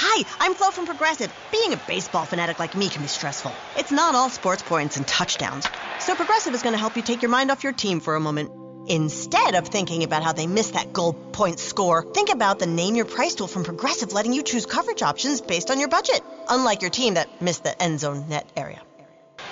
Hi, 0.00 0.24
I'm 0.40 0.56
Flo 0.56 0.72
from 0.72 0.86
Progressive. 0.86 1.30
Being 1.52 1.72
a 1.72 1.80
baseball 1.86 2.26
fanatic 2.26 2.58
like 2.58 2.76
me 2.76 2.88
can 2.88 3.02
be 3.02 3.06
stressful. 3.06 3.52
It's 3.76 3.92
not 3.92 4.16
all 4.16 4.28
sports 4.28 4.64
points 4.64 4.96
and 4.96 5.06
touchdowns. 5.06 5.68
So 6.00 6.16
Progressive 6.16 6.52
is 6.52 6.64
going 6.64 6.74
to 6.74 6.80
help 6.80 6.96
you 6.96 7.02
take 7.02 7.22
your 7.22 7.30
mind 7.30 7.52
off 7.52 7.62
your 7.62 7.72
team 7.72 8.00
for 8.00 8.16
a 8.16 8.20
moment. 8.20 8.50
Instead 8.88 9.54
of 9.54 9.68
thinking 9.68 10.02
about 10.02 10.24
how 10.24 10.32
they 10.32 10.48
missed 10.48 10.72
that 10.72 10.92
goal 10.92 11.12
point 11.12 11.60
score, 11.60 12.02
think 12.12 12.30
about 12.30 12.58
the 12.58 12.66
Name 12.66 12.96
Your 12.96 13.06
Price 13.06 13.36
tool 13.36 13.46
from 13.46 13.62
Progressive 13.62 14.12
letting 14.12 14.32
you 14.32 14.42
choose 14.42 14.66
coverage 14.66 15.02
options 15.02 15.40
based 15.40 15.70
on 15.70 15.78
your 15.78 15.88
budget, 15.88 16.22
unlike 16.48 16.82
your 16.82 16.90
team 16.90 17.14
that 17.14 17.40
missed 17.40 17.62
the 17.62 17.80
end 17.80 18.00
zone 18.00 18.28
net 18.28 18.50
area. 18.56 18.82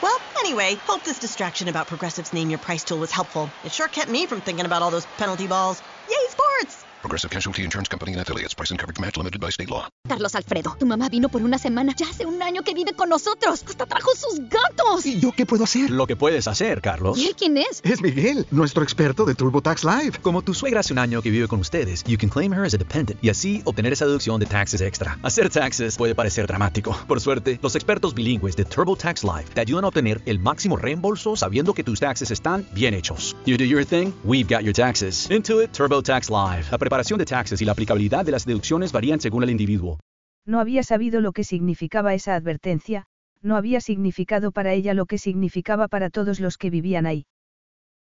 Well, 0.03 0.17
anyway, 0.41 0.77
hope 0.87 1.03
this 1.05 1.19
distraction 1.19 1.69
about 1.69 1.87
Progressive's 1.87 2.33
Name 2.33 2.51
Your 2.51 2.59
Price 2.59 2.85
tool 2.85 2.99
was 2.99 3.11
helpful. 3.11 3.49
It 3.65 3.73
sure 3.73 3.89
kept 3.89 4.11
me 4.11 4.27
from 4.27 4.41
thinking 4.41 4.67
about 4.67 4.83
all 4.83 4.91
those 4.91 5.07
penalty 5.19 5.47
balls. 5.47 5.81
Yay, 6.09 6.17
sports! 6.31 6.84
Progressive 7.05 7.31
Casualty 7.31 7.65
Insurance 7.65 7.91
Company 7.91 8.13
and 8.13 8.23
affiliates. 8.23 8.55
Price 8.55 8.71
and 8.71 8.81
coverage 8.81 8.99
match 8.99 9.19
limited 9.19 9.39
by 9.39 9.51
state 9.51 9.69
law. 9.69 9.87
Carlos 10.09 10.35
Alfredo, 10.35 10.75
tu 10.79 10.87
mamá 10.87 11.11
vino 11.11 11.29
por 11.29 11.43
una 11.43 11.59
semana. 11.59 11.93
Ya 11.95 12.07
hace 12.09 12.25
un 12.25 12.41
año 12.43 12.63
que 12.63 12.73
vive 12.73 12.95
con 12.95 13.11
nosotros. 13.11 13.63
Hasta 13.69 13.85
trajo 13.85 14.11
sus 14.17 14.41
gatos. 14.49 15.05
¿Y 15.05 15.21
yo 15.21 15.31
qué 15.33 15.45
puedo 15.45 15.65
hacer? 15.65 15.91
Lo 15.91 16.07
que 16.07 16.17
puedes 16.17 16.49
hacer, 16.49 16.81
Carlos. 16.81 17.19
¿Y 17.19 17.27
él 17.27 17.35
quién 17.37 17.59
es? 17.59 17.83
Es 17.83 18.01
Miguel, 18.01 18.47
nuestro 18.51 18.83
experto 18.83 19.27
de 19.27 19.35
TurboTax 19.35 19.85
Live. 19.85 20.19
Como 20.23 20.41
tu 20.41 20.55
suegra 20.55 20.81
hace 20.81 20.95
un 20.95 20.99
año 20.99 21.21
que 21.21 21.29
vive 21.29 21.47
con 21.47 21.61
ustedes, 21.61 22.03
you 22.05 22.17
can 22.17 22.31
claim 22.31 22.55
her 22.55 22.65
as 22.65 22.73
a 22.73 22.79
dependent 22.79 23.23
y 23.23 23.29
así 23.29 23.61
obtener 23.67 23.93
esa 23.93 24.07
deducción 24.07 24.41
de 24.41 24.47
taxes 24.47 24.81
extra. 24.81 25.19
Hacer 25.23 25.51
taxes 25.51 25.99
puede 25.99 26.15
parecer 26.15 26.47
dramático. 26.47 26.97
Por 27.07 27.21
suerte, 27.21 27.59
los 27.63 27.75
expertos 27.75 28.15
bilingües 28.15 28.57
de 28.57 28.65
TurboTax 28.65 29.25
Live 29.25 29.51
te 29.53 29.61
ayudan 29.61 29.85
a 29.85 29.89
obtener 29.89 30.23
el 30.25 30.39
máximo 30.39 30.77
reembolso 30.77 31.37
sabiendo 31.37 31.75
que 31.75 31.85
tus 31.85 32.01
taxes 32.01 32.31
están 32.31 32.67
bien 32.73 32.95
hechos. 32.95 33.37
You 33.45 33.59
do 33.59 33.65
your 33.65 33.85
thing, 33.85 34.15
we've 34.25 34.49
got 34.49 34.63
your 34.63 34.73
taxes. 34.73 35.31
Intuit 35.31 35.71
TurboTax 35.73 36.31
Live. 36.31 36.65
Preparación 36.95 37.19
de 37.19 37.25
taxes 37.25 37.61
y 37.61 37.65
la 37.65 37.73
aplicabilidad 37.73 38.25
de 38.25 38.31
las 38.31 38.47
deducciones 38.47 38.93
varían 38.93 39.19
según 39.19 39.43
el 39.43 39.51
individuo. 39.51 39.99
No 40.47 40.61
había 40.61 40.85
sabido 40.85 41.21
lo 41.21 41.33
que 41.33 41.43
significaba 41.43 42.15
esa 42.15 42.37
advertencia, 42.37 43.07
no 43.43 43.57
había 43.57 43.81
significado 43.81 44.53
para 44.53 44.75
ella 44.75 44.95
lo 44.95 45.07
que 45.07 45.19
significaba 45.19 45.89
para 45.89 46.09
todos 46.09 46.39
los 46.39 46.57
que 46.57 46.71
vivían 46.71 47.07
ahí. 47.07 47.27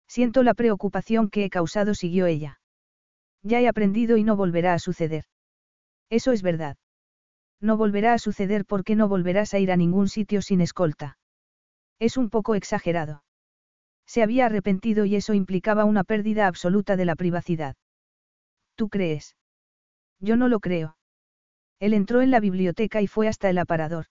Siento 0.07 0.43
la 0.43 0.53
preocupación 0.53 1.31
que 1.31 1.43
he 1.43 1.49
causado, 1.49 1.95
siguió 1.95 2.27
ella. 2.27 2.59
Ya 3.41 3.61
he 3.61 3.67
aprendido 3.67 4.15
y 4.17 4.23
no 4.23 4.35
volverá 4.35 4.75
a 4.75 4.79
suceder. 4.79 5.23
Eso 6.11 6.31
es 6.31 6.43
verdad. 6.43 6.77
No 7.59 7.77
volverá 7.77 8.13
a 8.13 8.19
suceder 8.19 8.63
porque 8.63 8.95
no 8.95 9.07
volverás 9.07 9.55
a 9.55 9.59
ir 9.59 9.71
a 9.71 9.75
ningún 9.75 10.07
sitio 10.07 10.43
sin 10.43 10.61
escolta. 10.61 11.17
Es 11.97 12.15
un 12.15 12.29
poco 12.29 12.53
exagerado. 12.53 13.23
Se 14.05 14.21
había 14.21 14.45
arrepentido 14.45 15.05
y 15.05 15.15
eso 15.15 15.33
implicaba 15.33 15.83
una 15.83 16.03
pérdida 16.03 16.45
absoluta 16.45 16.95
de 16.95 17.05
la 17.05 17.15
privacidad. 17.15 17.75
¿Tú 18.75 18.89
crees? 18.89 19.35
Yo 20.19 20.37
no 20.37 20.47
lo 20.47 20.59
creo. 20.59 20.97
Él 21.79 21.93
entró 21.93 22.21
en 22.21 22.31
la 22.31 22.39
biblioteca 22.39 23.01
y 23.01 23.07
fue 23.07 23.27
hasta 23.27 23.49
el 23.49 23.57
aparador. 23.57 24.05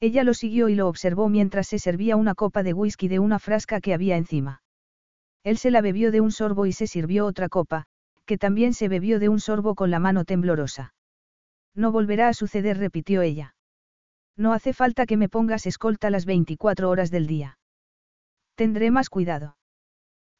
Ella 0.00 0.24
lo 0.24 0.34
siguió 0.34 0.68
y 0.68 0.74
lo 0.74 0.88
observó 0.88 1.28
mientras 1.28 1.68
se 1.68 1.78
servía 1.78 2.16
una 2.16 2.34
copa 2.34 2.62
de 2.62 2.72
whisky 2.72 3.08
de 3.08 3.18
una 3.18 3.38
frasca 3.38 3.80
que 3.80 3.94
había 3.94 4.16
encima. 4.16 4.62
Él 5.44 5.58
se 5.58 5.70
la 5.70 5.80
bebió 5.80 6.10
de 6.10 6.20
un 6.20 6.32
sorbo 6.32 6.66
y 6.66 6.72
se 6.72 6.86
sirvió 6.86 7.24
otra 7.26 7.48
copa, 7.48 7.86
que 8.26 8.38
también 8.38 8.74
se 8.74 8.88
bebió 8.88 9.18
de 9.18 9.28
un 9.28 9.40
sorbo 9.40 9.74
con 9.74 9.90
la 9.90 9.98
mano 9.98 10.24
temblorosa. 10.24 10.94
No 11.74 11.92
volverá 11.92 12.28
a 12.28 12.34
suceder, 12.34 12.78
repitió 12.78 13.22
ella. 13.22 13.54
No 14.36 14.52
hace 14.52 14.72
falta 14.72 15.06
que 15.06 15.16
me 15.16 15.28
pongas 15.28 15.66
escolta 15.66 16.10
las 16.10 16.24
24 16.24 16.90
horas 16.90 17.10
del 17.10 17.26
día. 17.26 17.58
Tendré 18.54 18.90
más 18.90 19.08
cuidado. 19.08 19.56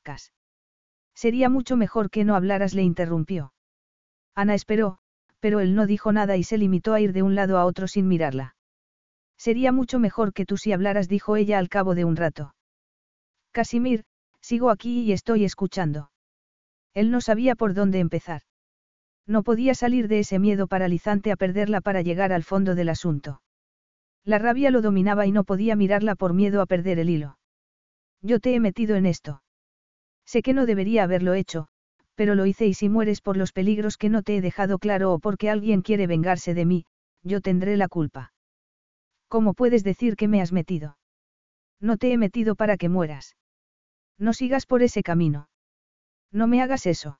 Cas. 0.02 0.32
Sería 1.14 1.48
mucho 1.48 1.76
mejor 1.76 2.10
que 2.10 2.24
no 2.24 2.34
hablaras, 2.34 2.74
le 2.74 2.82
interrumpió. 2.82 3.52
Ana 4.34 4.54
esperó, 4.54 4.98
pero 5.40 5.60
él 5.60 5.74
no 5.74 5.86
dijo 5.86 6.12
nada 6.12 6.36
y 6.36 6.44
se 6.44 6.58
limitó 6.58 6.94
a 6.94 7.00
ir 7.00 7.12
de 7.12 7.22
un 7.22 7.34
lado 7.34 7.58
a 7.58 7.64
otro 7.64 7.88
sin 7.88 8.08
mirarla. 8.08 8.54
Sería 9.36 9.72
mucho 9.72 9.98
mejor 9.98 10.32
que 10.32 10.46
tú 10.46 10.56
si 10.56 10.72
hablaras, 10.72 11.08
dijo 11.08 11.36
ella 11.36 11.58
al 11.58 11.68
cabo 11.68 11.94
de 11.94 12.04
un 12.04 12.16
rato. 12.16 12.54
Casimir, 13.50 14.04
sigo 14.40 14.70
aquí 14.70 15.00
y 15.00 15.12
estoy 15.12 15.44
escuchando. 15.44 16.10
Él 16.94 17.10
no 17.10 17.20
sabía 17.20 17.54
por 17.54 17.74
dónde 17.74 17.98
empezar. 17.98 18.42
No 19.26 19.42
podía 19.42 19.74
salir 19.74 20.08
de 20.08 20.20
ese 20.20 20.38
miedo 20.38 20.66
paralizante 20.66 21.32
a 21.32 21.36
perderla 21.36 21.80
para 21.80 22.02
llegar 22.02 22.32
al 22.32 22.44
fondo 22.44 22.74
del 22.74 22.88
asunto. 22.88 23.42
La 24.24 24.38
rabia 24.38 24.70
lo 24.70 24.82
dominaba 24.82 25.26
y 25.26 25.32
no 25.32 25.44
podía 25.44 25.74
mirarla 25.74 26.14
por 26.14 26.34
miedo 26.34 26.60
a 26.60 26.66
perder 26.66 26.98
el 26.98 27.10
hilo. 27.10 27.38
Yo 28.20 28.38
te 28.38 28.54
he 28.54 28.60
metido 28.60 28.94
en 28.94 29.06
esto. 29.06 29.42
Sé 30.24 30.42
que 30.42 30.54
no 30.54 30.66
debería 30.66 31.04
haberlo 31.04 31.34
hecho, 31.34 31.68
pero 32.14 32.34
lo 32.34 32.46
hice 32.46 32.66
y 32.66 32.74
si 32.74 32.88
mueres 32.88 33.20
por 33.20 33.36
los 33.36 33.52
peligros 33.52 33.96
que 33.96 34.08
no 34.08 34.22
te 34.22 34.36
he 34.36 34.40
dejado 34.40 34.78
claro 34.78 35.12
o 35.12 35.18
porque 35.18 35.50
alguien 35.50 35.82
quiere 35.82 36.06
vengarse 36.06 36.54
de 36.54 36.64
mí, 36.64 36.84
yo 37.22 37.40
tendré 37.40 37.76
la 37.76 37.88
culpa. 37.88 38.32
¿Cómo 39.28 39.54
puedes 39.54 39.82
decir 39.84 40.16
que 40.16 40.28
me 40.28 40.40
has 40.42 40.52
metido? 40.52 40.98
No 41.80 41.96
te 41.96 42.12
he 42.12 42.18
metido 42.18 42.54
para 42.54 42.76
que 42.76 42.88
mueras. 42.88 43.36
No 44.18 44.32
sigas 44.34 44.66
por 44.66 44.82
ese 44.82 45.02
camino. 45.02 45.48
No 46.30 46.46
me 46.46 46.62
hagas 46.62 46.86
eso. 46.86 47.18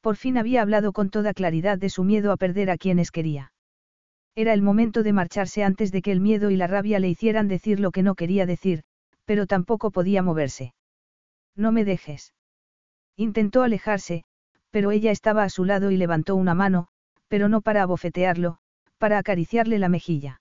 Por 0.00 0.16
fin 0.16 0.38
había 0.38 0.62
hablado 0.62 0.92
con 0.92 1.10
toda 1.10 1.34
claridad 1.34 1.78
de 1.78 1.90
su 1.90 2.04
miedo 2.04 2.32
a 2.32 2.36
perder 2.36 2.70
a 2.70 2.78
quienes 2.78 3.10
quería. 3.10 3.52
Era 4.34 4.52
el 4.52 4.62
momento 4.62 5.02
de 5.02 5.12
marcharse 5.12 5.64
antes 5.64 5.90
de 5.92 6.02
que 6.02 6.12
el 6.12 6.20
miedo 6.20 6.50
y 6.50 6.56
la 6.56 6.66
rabia 6.66 7.00
le 7.00 7.08
hicieran 7.08 7.48
decir 7.48 7.80
lo 7.80 7.90
que 7.90 8.02
no 8.02 8.14
quería 8.14 8.46
decir, 8.46 8.82
pero 9.24 9.46
tampoco 9.46 9.90
podía 9.90 10.22
moverse. 10.22 10.74
No 11.56 11.72
me 11.72 11.84
dejes. 11.84 12.34
Intentó 13.16 13.62
alejarse, 13.62 14.24
pero 14.70 14.90
ella 14.90 15.10
estaba 15.10 15.42
a 15.42 15.48
su 15.48 15.64
lado 15.64 15.90
y 15.90 15.96
levantó 15.96 16.36
una 16.36 16.54
mano, 16.54 16.88
pero 17.28 17.48
no 17.48 17.62
para 17.62 17.82
abofetearlo, 17.82 18.58
para 18.98 19.18
acariciarle 19.18 19.78
la 19.78 19.88
mejilla. 19.88 20.40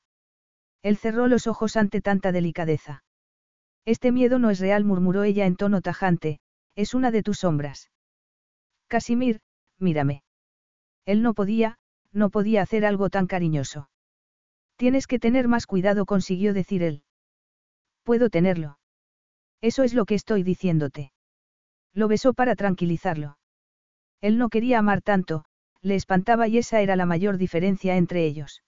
Él 0.84 0.98
cerró 0.98 1.27
los 1.27 1.48
ojos 1.48 1.77
ante 1.77 2.02
tanta 2.02 2.32
delicadeza. 2.32 3.03
Este 3.85 4.11
miedo 4.11 4.40
no 4.40 4.50
es 4.50 4.60
real, 4.60 4.84
murmuró 4.84 5.24
ella 5.24 5.45
en 5.45 5.56
tono 5.56 5.82
tajante, 5.82 6.40
es 6.76 6.94
una 6.94 7.11
de 7.11 7.24
tus 7.24 7.40
sombras. 7.40 7.92
Casimir, 8.88 9.40
mírame. 9.80 10.24
Él 11.06 11.22
no 11.22 11.34
podía, 11.34 11.77
no 12.11 12.30
podía 12.30 12.61
hacer 12.61 12.85
algo 12.85 13.10
tan 13.10 13.27
cariñoso. 13.27 13.90
Tienes 14.76 15.08
que 15.08 15.19
tener 15.19 15.48
más 15.48 15.66
cuidado, 15.68 16.06
consiguió 16.06 16.53
decir 16.53 16.84
él. 16.84 17.03
Puedo 18.03 18.30
tenerlo. 18.30 18.77
Eso 19.66 19.82
es 19.82 19.95
lo 19.95 20.06
que 20.06 20.14
estoy 20.14 20.44
diciéndote. 20.44 21.11
Lo 21.92 22.08
besó 22.08 22.35
para 22.35 22.56
tranquilizarlo. 22.56 23.40
Él 24.22 24.38
no 24.38 24.50
quería 24.50 24.77
amar 24.77 25.02
tanto, 25.02 25.44
le 25.82 25.95
espantaba 25.95 26.48
y 26.48 26.60
esa 26.60 26.82
era 26.82 26.95
la 26.95 27.08
mayor 27.08 27.40
diferencia 27.40 27.98
entre 27.98 28.27
ellos. 28.27 28.61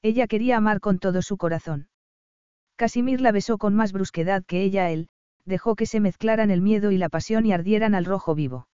Ella 0.00 0.28
quería 0.28 0.58
amar 0.58 0.78
con 0.78 1.00
todo 1.00 1.22
su 1.22 1.36
corazón. 1.36 1.88
Casimir 2.76 3.20
la 3.20 3.32
besó 3.32 3.58
con 3.58 3.74
más 3.74 3.90
brusquedad 3.92 4.44
que 4.44 4.62
ella 4.62 4.84
a 4.84 4.90
él, 4.92 5.08
dejó 5.44 5.74
que 5.74 5.86
se 5.86 5.98
mezclaran 5.98 6.52
el 6.52 6.62
miedo 6.62 6.92
y 6.92 6.98
la 6.98 7.08
pasión 7.08 7.44
y 7.44 7.52
ardieran 7.52 7.96
al 7.96 8.04
rojo 8.04 8.36
vivo. 8.36 8.68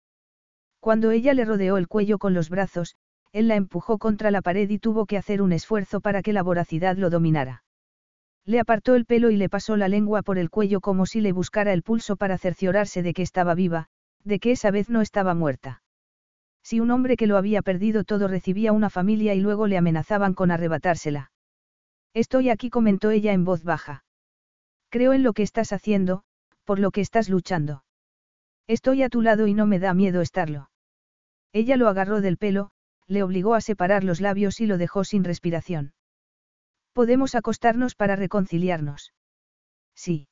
Cuando 0.80 1.12
ella 1.12 1.32
le 1.32 1.46
rodeó 1.46 1.78
el 1.78 1.88
cuello 1.88 2.18
con 2.18 2.34
los 2.34 2.50
brazos, 2.50 2.94
él 3.32 3.48
la 3.48 3.56
empujó 3.56 3.96
contra 3.96 4.30
la 4.30 4.42
pared 4.42 4.68
y 4.68 4.78
tuvo 4.78 5.06
que 5.06 5.16
hacer 5.16 5.40
un 5.40 5.52
esfuerzo 5.52 6.02
para 6.02 6.20
que 6.20 6.34
la 6.34 6.42
voracidad 6.42 6.98
lo 6.98 7.08
dominara. 7.08 7.62
Le 8.48 8.60
apartó 8.60 8.94
el 8.94 9.04
pelo 9.04 9.28
y 9.28 9.36
le 9.36 9.50
pasó 9.50 9.76
la 9.76 9.88
lengua 9.88 10.22
por 10.22 10.38
el 10.38 10.48
cuello 10.48 10.80
como 10.80 11.04
si 11.04 11.20
le 11.20 11.32
buscara 11.32 11.74
el 11.74 11.82
pulso 11.82 12.16
para 12.16 12.38
cerciorarse 12.38 13.02
de 13.02 13.12
que 13.12 13.20
estaba 13.20 13.54
viva, 13.54 13.88
de 14.24 14.38
que 14.38 14.52
esa 14.52 14.70
vez 14.70 14.88
no 14.88 15.02
estaba 15.02 15.34
muerta. 15.34 15.82
Si 16.62 16.80
un 16.80 16.90
hombre 16.90 17.18
que 17.18 17.26
lo 17.26 17.36
había 17.36 17.60
perdido 17.60 18.04
todo 18.04 18.26
recibía 18.26 18.72
una 18.72 18.88
familia 18.88 19.34
y 19.34 19.40
luego 19.42 19.66
le 19.66 19.76
amenazaban 19.76 20.32
con 20.32 20.50
arrebatársela. 20.50 21.30
Estoy 22.14 22.48
aquí, 22.48 22.70
comentó 22.70 23.10
ella 23.10 23.34
en 23.34 23.44
voz 23.44 23.64
baja. 23.64 24.02
Creo 24.88 25.12
en 25.12 25.24
lo 25.24 25.34
que 25.34 25.42
estás 25.42 25.74
haciendo, 25.74 26.22
por 26.64 26.78
lo 26.78 26.90
que 26.90 27.02
estás 27.02 27.28
luchando. 27.28 27.84
Estoy 28.66 29.02
a 29.02 29.10
tu 29.10 29.20
lado 29.20 29.46
y 29.46 29.52
no 29.52 29.66
me 29.66 29.78
da 29.78 29.92
miedo 29.92 30.22
estarlo. 30.22 30.70
Ella 31.52 31.76
lo 31.76 31.86
agarró 31.86 32.22
del 32.22 32.38
pelo, 32.38 32.70
le 33.06 33.22
obligó 33.22 33.54
a 33.54 33.60
separar 33.60 34.04
los 34.04 34.22
labios 34.22 34.58
y 34.62 34.66
lo 34.66 34.78
dejó 34.78 35.04
sin 35.04 35.22
respiración. 35.22 35.92
Podemos 36.92 37.34
acostarnos 37.34 37.94
para 37.94 38.16
reconciliarnos. 38.16 39.12
Sí. 39.94 40.28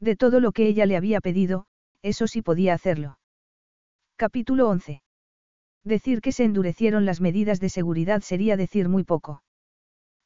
De 0.00 0.16
todo 0.16 0.40
lo 0.40 0.52
que 0.52 0.66
ella 0.66 0.86
le 0.86 0.96
había 0.96 1.20
pedido, 1.20 1.66
eso 2.02 2.26
sí 2.26 2.42
podía 2.42 2.74
hacerlo. 2.74 3.18
Capítulo 4.16 4.68
11. 4.68 5.02
Decir 5.84 6.20
que 6.20 6.32
se 6.32 6.44
endurecieron 6.44 7.04
las 7.04 7.20
medidas 7.20 7.60
de 7.60 7.68
seguridad 7.68 8.20
sería 8.22 8.56
decir 8.56 8.88
muy 8.88 9.04
poco. 9.04 9.42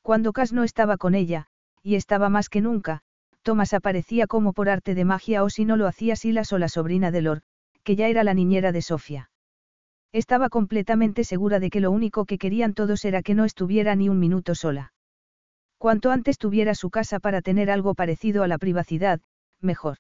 Cuando 0.03 0.33
Cas 0.33 0.53
no 0.53 0.65
estaba 0.65 0.97
con 0.97 1.15
ella, 1.15 1.47
y 1.83 1.95
estaba 1.95 2.29
más 2.29 2.49
que 2.49 2.61
nunca, 2.61 3.03
Thomas 3.43 3.75
aparecía 3.75 4.27
como 4.27 4.53
por 4.53 4.69
arte 4.69 4.95
de 4.95 5.05
magia 5.05 5.45
o 5.45 5.51
si 5.51 5.65
no 5.65 5.77
lo 5.77 5.87
hacía 5.87 6.17
Silas 6.17 6.53
o 6.53 6.59
la 6.59 6.69
sobrina 6.69 7.11
de 7.11 7.23
Lord, 7.23 7.43
que 7.83 7.97
ya 7.97 8.09
era 8.09 8.25
la 8.25 8.35
niñera 8.35 8.73
de 8.73 8.83
Sofía. 8.83 9.31
Estaba 10.13 10.49
completamente 10.49 11.25
segura 11.25 11.59
de 11.59 11.71
que 11.71 11.81
lo 11.81 11.91
único 11.91 12.25
que 12.25 12.39
querían 12.39 12.75
todos 12.75 13.05
era 13.05 13.23
que 13.23 13.35
no 13.35 13.45
estuviera 13.45 13.97
ni 13.97 14.09
un 14.09 14.19
minuto 14.19 14.55
sola. 14.55 14.93
Cuanto 15.83 16.13
antes 16.13 16.39
tuviera 16.39 16.77
su 16.77 16.91
casa 16.91 17.19
para 17.19 17.43
tener 17.43 17.69
algo 17.69 17.97
parecido 17.97 18.45
a 18.45 18.47
la 18.47 18.57
privacidad, 18.57 19.21
mejor. 19.61 19.99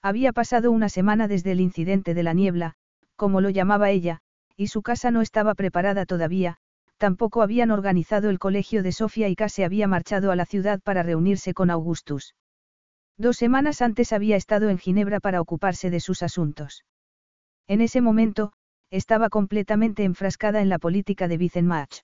Había 0.00 0.32
pasado 0.32 0.70
una 0.70 0.88
semana 0.88 1.26
desde 1.26 1.50
el 1.50 1.60
incidente 1.60 2.14
de 2.14 2.22
la 2.22 2.34
niebla, 2.34 2.74
como 3.16 3.40
lo 3.40 3.50
llamaba 3.50 3.90
ella, 3.90 4.20
y 4.56 4.68
su 4.68 4.80
casa 4.82 5.10
no 5.10 5.20
estaba 5.20 5.56
preparada 5.56 6.06
todavía, 6.06 6.58
tampoco 6.98 7.42
habían 7.42 7.72
organizado 7.72 8.30
el 8.30 8.38
colegio 8.38 8.84
de 8.84 8.92
Sofía 8.92 9.28
y 9.28 9.34
casi 9.34 9.64
había 9.64 9.88
marchado 9.88 10.30
a 10.30 10.36
la 10.36 10.46
ciudad 10.46 10.78
para 10.80 11.02
reunirse 11.02 11.52
con 11.52 11.70
Augustus. 11.70 12.36
Dos 13.18 13.36
semanas 13.36 13.82
antes 13.82 14.12
había 14.12 14.36
estado 14.36 14.68
en 14.68 14.78
Ginebra 14.78 15.18
para 15.18 15.40
ocuparse 15.40 15.90
de 15.90 15.98
sus 15.98 16.22
asuntos. 16.22 16.84
En 17.66 17.80
ese 17.80 18.00
momento, 18.00 18.52
estaba 18.92 19.30
completamente 19.30 20.04
enfrascada 20.04 20.62
en 20.62 20.68
la 20.68 20.78
política 20.78 21.26
de 21.26 21.38
Wittenmach. 21.38 22.02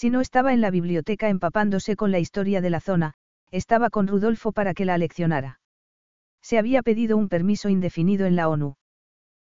Si 0.00 0.08
no 0.08 0.22
estaba 0.22 0.54
en 0.54 0.62
la 0.62 0.70
biblioteca 0.70 1.28
empapándose 1.28 1.94
con 1.94 2.10
la 2.10 2.18
historia 2.18 2.62
de 2.62 2.70
la 2.70 2.80
zona, 2.80 3.12
estaba 3.50 3.90
con 3.90 4.06
Rudolfo 4.06 4.50
para 4.50 4.72
que 4.72 4.86
la 4.86 4.96
leccionara. 4.96 5.60
Se 6.40 6.56
había 6.56 6.82
pedido 6.82 7.18
un 7.18 7.28
permiso 7.28 7.68
indefinido 7.68 8.24
en 8.24 8.34
la 8.34 8.48
ONU. 8.48 8.76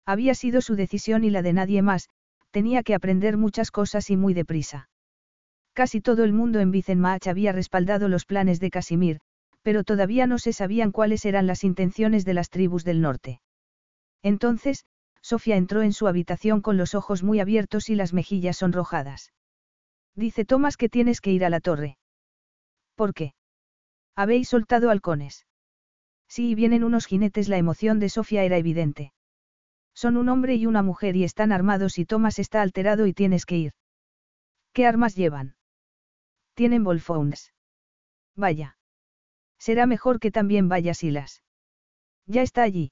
Había 0.05 0.35
sido 0.35 0.61
su 0.61 0.77
decisión 0.77 1.25
y 1.25 1.31
la 1.31 1.41
de 1.41 1.51
nadie 1.51 1.81
más, 1.81 2.07
tenía 2.51 2.81
que 2.83 2.95
aprender 2.95 3.35
muchas 3.35 3.71
cosas 3.71 4.09
y 4.09 4.15
muy 4.15 4.33
deprisa. 4.33 4.89
Casi 5.73 5.99
todo 5.99 6.23
el 6.23 6.31
mundo 6.31 6.61
en 6.61 6.71
Vicenmach 6.71 7.27
había 7.27 7.51
respaldado 7.51 8.07
los 8.07 8.23
planes 8.23 8.61
de 8.61 8.69
Casimir, 8.69 9.19
pero 9.63 9.83
todavía 9.83 10.27
no 10.27 10.39
se 10.39 10.53
sabían 10.53 10.93
cuáles 10.93 11.25
eran 11.25 11.45
las 11.45 11.65
intenciones 11.65 12.23
de 12.23 12.35
las 12.35 12.49
tribus 12.49 12.85
del 12.85 13.01
norte. 13.01 13.41
Entonces, 14.23 14.85
Sofía 15.21 15.57
entró 15.57 15.81
en 15.81 15.91
su 15.91 16.07
habitación 16.07 16.61
con 16.61 16.77
los 16.77 16.95
ojos 16.95 17.21
muy 17.21 17.41
abiertos 17.41 17.89
y 17.89 17.95
las 17.95 18.13
mejillas 18.13 18.55
sonrojadas. 18.55 19.33
Dice 20.17 20.45
Tomás 20.45 20.77
que 20.77 20.89
tienes 20.89 21.21
que 21.21 21.31
ir 21.31 21.45
a 21.45 21.51
la 21.51 21.59
torre. 21.59 21.99
¿Por 22.95 23.13
qué? 23.13 23.35
Habéis 24.15 24.49
soltado 24.49 24.89
halcones. 24.89 25.45
Sí, 26.27 26.55
vienen 26.55 26.83
unos 26.83 27.05
jinetes. 27.05 27.49
La 27.49 27.57
emoción 27.57 27.99
de 27.99 28.09
Sofía 28.09 28.43
era 28.43 28.57
evidente. 28.57 29.13
Son 29.93 30.17
un 30.17 30.27
hombre 30.29 30.55
y 30.55 30.65
una 30.65 30.81
mujer 30.81 31.15
y 31.15 31.23
están 31.23 31.51
armados 31.51 31.99
y 31.99 32.05
Tomás 32.05 32.39
está 32.39 32.63
alterado 32.63 33.05
y 33.05 33.13
tienes 33.13 33.45
que 33.45 33.57
ir. 33.57 33.73
¿Qué 34.73 34.87
armas 34.87 35.15
llevan? 35.15 35.55
Tienen 36.55 36.83
Wolfhounds. 36.83 37.53
Vaya. 38.35 38.75
Será 39.59 39.85
mejor 39.85 40.19
que 40.19 40.31
también 40.31 40.67
vaya 40.67 40.95
Silas. 40.95 41.43
Ya 42.25 42.41
está 42.41 42.63
allí. 42.63 42.91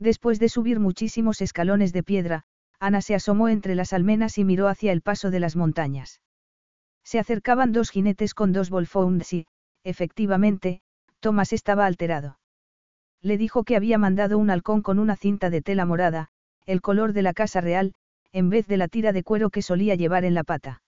Después 0.00 0.40
de 0.40 0.48
subir 0.48 0.80
muchísimos 0.80 1.40
escalones 1.40 1.92
de 1.92 2.02
piedra, 2.02 2.44
Ana 2.80 3.00
se 3.00 3.14
asomó 3.14 3.48
entre 3.48 3.76
las 3.76 3.92
almenas 3.92 4.38
y 4.38 4.44
miró 4.44 4.66
hacia 4.66 4.90
el 4.90 5.02
paso 5.02 5.30
de 5.30 5.38
las 5.38 5.54
montañas. 5.54 6.20
Se 7.04 7.18
acercaban 7.18 7.72
dos 7.72 7.90
jinetes 7.90 8.34
con 8.34 8.52
dos 8.52 8.70
Wolfhounds 8.70 9.32
y, 9.32 9.46
efectivamente, 9.84 10.80
Thomas 11.20 11.52
estaba 11.52 11.86
alterado. 11.86 12.38
Le 13.20 13.38
dijo 13.38 13.64
que 13.64 13.76
había 13.76 13.98
mandado 13.98 14.38
un 14.38 14.50
halcón 14.50 14.82
con 14.82 14.98
una 14.98 15.16
cinta 15.16 15.50
de 15.50 15.62
tela 15.62 15.84
morada, 15.84 16.28
el 16.66 16.80
color 16.80 17.12
de 17.12 17.22
la 17.22 17.32
casa 17.32 17.60
real, 17.60 17.94
en 18.32 18.50
vez 18.50 18.66
de 18.66 18.76
la 18.76 18.88
tira 18.88 19.12
de 19.12 19.22
cuero 19.22 19.50
que 19.50 19.62
solía 19.62 19.94
llevar 19.94 20.24
en 20.24 20.34
la 20.34 20.44
pata. 20.44 20.82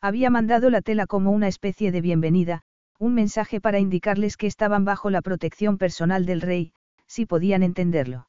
Había 0.00 0.30
mandado 0.30 0.70
la 0.70 0.80
tela 0.80 1.06
como 1.06 1.30
una 1.30 1.48
especie 1.48 1.92
de 1.92 2.00
bienvenida, 2.00 2.62
un 2.98 3.14
mensaje 3.14 3.60
para 3.60 3.78
indicarles 3.78 4.36
que 4.36 4.46
estaban 4.46 4.84
bajo 4.84 5.10
la 5.10 5.20
protección 5.20 5.78
personal 5.78 6.26
del 6.26 6.40
rey, 6.40 6.72
si 7.06 7.26
podían 7.26 7.62
entenderlo. 7.62 8.28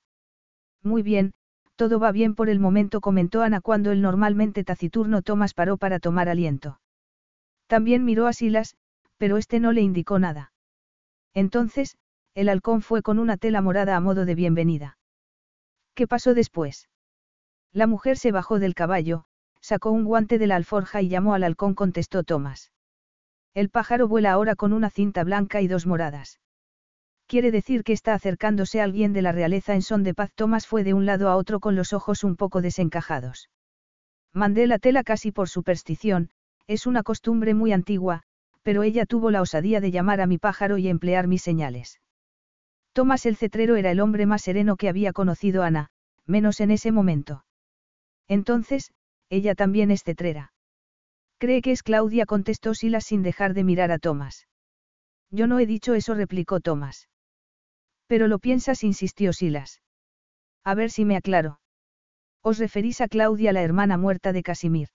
Muy 0.84 1.04
bien, 1.04 1.34
todo 1.76 2.00
va 2.00 2.12
bien 2.12 2.36
por 2.36 2.50
el 2.50 2.60
momento, 2.60 3.00
comentó 3.00 3.42
Ana 3.42 3.62
cuando 3.62 3.92
el 3.92 4.02
normalmente 4.02 4.64
taciturno 4.64 5.22
Tomás 5.22 5.54
paró 5.54 5.78
para 5.78 6.00
tomar 6.00 6.28
aliento. 6.28 6.80
También 7.72 8.04
miró 8.04 8.28
a 8.28 8.34
Silas, 8.34 8.76
pero 9.16 9.38
este 9.38 9.62
no 9.62 9.72
le 9.72 9.80
indicó 9.80 10.20
nada. 10.20 10.52
Entonces, 11.34 11.96
el 12.36 12.50
halcón 12.50 12.82
fue 12.82 13.02
con 13.02 13.18
una 13.18 13.38
tela 13.38 13.62
morada 13.62 13.96
a 13.96 14.02
modo 14.02 14.26
de 14.26 14.36
bienvenida. 14.36 14.98
¿Qué 15.94 16.06
pasó 16.06 16.34
después? 16.34 16.90
La 17.72 17.88
mujer 17.88 18.18
se 18.18 18.34
bajó 18.34 18.60
del 18.60 18.76
caballo, 18.76 19.24
sacó 19.62 19.92
un 19.92 20.04
guante 20.04 20.38
de 20.38 20.48
la 20.48 20.58
alforja 20.58 21.02
y 21.02 21.08
llamó 21.08 21.34
al 21.34 21.46
halcón, 21.46 21.74
contestó 21.74 22.26
Tomás. 22.26 22.74
El 23.54 23.70
pájaro 23.70 24.10
vuela 24.10 24.34
ahora 24.34 24.58
con 24.58 24.74
una 24.74 24.90
cinta 24.90 25.24
blanca 25.24 25.62
y 25.62 25.70
dos 25.70 25.88
moradas. 25.88 26.42
Quiere 27.26 27.52
decir 27.52 27.86
que 27.86 27.94
está 27.94 28.14
acercándose 28.16 28.82
alguien 28.82 29.14
de 29.14 29.22
la 29.22 29.32
realeza 29.32 29.76
en 29.76 29.82
son 29.82 30.04
de 30.04 30.14
paz. 30.14 30.34
Tomás 30.36 30.68
fue 30.68 30.84
de 30.84 30.94
un 30.94 31.06
lado 31.06 31.30
a 31.30 31.38
otro 31.38 31.62
con 31.62 31.78
los 31.78 31.94
ojos 31.94 32.26
un 32.26 32.36
poco 32.36 32.62
desencajados. 32.62 33.50
Mandé 34.34 34.68
la 34.68 34.78
tela 34.78 35.06
casi 35.06 35.32
por 35.32 35.48
superstición, 35.48 36.32
es 36.72 36.86
una 36.88 37.04
costumbre 37.04 37.54
muy 37.54 37.74
antigua, 37.74 38.24
pero 38.64 38.84
ella 38.84 39.06
tuvo 39.06 39.30
la 39.30 39.42
osadía 39.42 39.82
de 39.82 39.92
llamar 39.92 40.22
a 40.22 40.26
mi 40.26 40.38
pájaro 40.38 40.78
y 40.78 40.88
emplear 40.88 41.28
mis 41.28 41.42
señales. 41.42 42.00
Tomás 42.94 43.26
el 43.26 43.36
cetrero 43.36 43.76
era 43.76 43.92
el 43.92 44.00
hombre 44.00 44.26
más 44.26 44.44
sereno 44.44 44.78
que 44.78 44.88
había 44.88 45.12
conocido 45.12 45.64
Ana, 45.64 45.90
menos 46.26 46.62
en 46.62 46.72
ese 46.72 46.94
momento. 46.94 47.44
Entonces, 48.30 48.94
ella 49.30 49.54
también 49.54 49.92
es 49.92 50.04
cetrera. 50.04 50.54
Cree 51.40 51.62
que 51.62 51.74
es 51.74 51.84
Claudia, 51.84 52.26
contestó 52.26 52.74
Silas 52.74 53.04
sin 53.04 53.22
dejar 53.22 53.54
de 53.54 53.66
mirar 53.66 53.92
a 53.92 54.00
Tomás. 54.00 54.48
Yo 55.30 55.48
no 55.48 55.60
he 55.60 55.66
dicho 55.66 55.94
eso, 55.94 56.14
replicó 56.14 56.62
Tomás. 56.62 57.10
Pero 58.08 58.30
lo 58.30 58.40
piensas, 58.40 58.86
insistió 58.86 59.34
Silas. 59.34 59.82
A 60.64 60.74
ver 60.74 60.90
si 60.90 61.04
me 61.04 61.18
aclaro. 61.18 61.60
Os 62.42 62.60
referís 62.60 63.02
a 63.02 63.10
Claudia, 63.10 63.52
la 63.52 63.62
hermana 63.62 63.98
muerta 63.98 64.32
de 64.32 64.44
Casimir. 64.44 64.88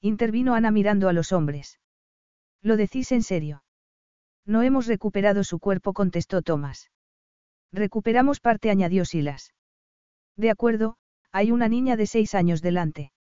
Intervino 0.00 0.54
Ana 0.54 0.70
mirando 0.70 1.08
a 1.08 1.12
los 1.12 1.32
hombres. 1.32 1.80
¿Lo 2.62 2.76
decís 2.76 3.12
en 3.12 3.22
serio? 3.22 3.64
No 4.46 4.62
hemos 4.62 4.86
recuperado 4.86 5.44
su 5.44 5.58
cuerpo, 5.58 5.92
contestó 5.92 6.42
Tomás. 6.42 6.90
Recuperamos 7.72 8.40
parte, 8.40 8.70
añadió 8.70 9.04
Silas. 9.04 9.54
De 10.36 10.50
acuerdo, 10.50 10.96
hay 11.32 11.50
una 11.50 11.68
niña 11.68 11.96
de 11.96 12.06
seis 12.06 12.34
años 12.34 12.62
delante. 12.62 13.12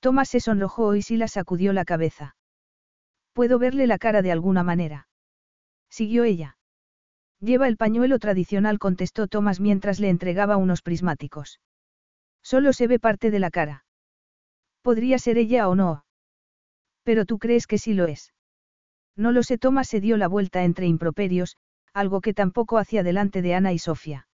Tomás 0.00 0.30
se 0.30 0.40
sonrojó 0.40 0.94
y 0.96 1.02
Silas 1.02 1.32
sacudió 1.32 1.72
la 1.72 1.84
cabeza. 1.84 2.34
Puedo 3.32 3.58
verle 3.58 3.86
la 3.86 3.98
cara 3.98 4.22
de 4.22 4.32
alguna 4.32 4.62
manera. 4.62 5.08
Siguió 5.90 6.24
ella. 6.24 6.56
Lleva 7.40 7.68
el 7.68 7.76
pañuelo 7.76 8.18
tradicional, 8.18 8.78
contestó 8.78 9.28
Tomás 9.28 9.60
mientras 9.60 10.00
le 10.00 10.08
entregaba 10.08 10.56
unos 10.56 10.82
prismáticos. 10.82 11.60
Solo 12.42 12.72
se 12.72 12.86
ve 12.86 12.98
parte 12.98 13.30
de 13.30 13.38
la 13.38 13.50
cara. 13.50 13.84
Podría 14.82 15.18
ser 15.18 15.38
ella 15.38 15.68
o 15.68 15.74
no. 15.74 16.04
Pero 17.02 17.24
tú 17.24 17.38
crees 17.38 17.66
que 17.66 17.78
sí 17.78 17.94
lo 17.94 18.06
es. 18.06 18.32
No 19.16 19.32
lo 19.32 19.42
sé, 19.42 19.58
Tomás 19.58 19.88
se 19.88 20.00
dio 20.00 20.16
la 20.16 20.28
vuelta 20.28 20.64
entre 20.64 20.86
improperios, 20.86 21.56
algo 21.92 22.20
que 22.20 22.34
tampoco 22.34 22.78
hacía 22.78 23.02
delante 23.02 23.42
de 23.42 23.54
Ana 23.54 23.72
y 23.72 23.78
Sofía. 23.78 24.28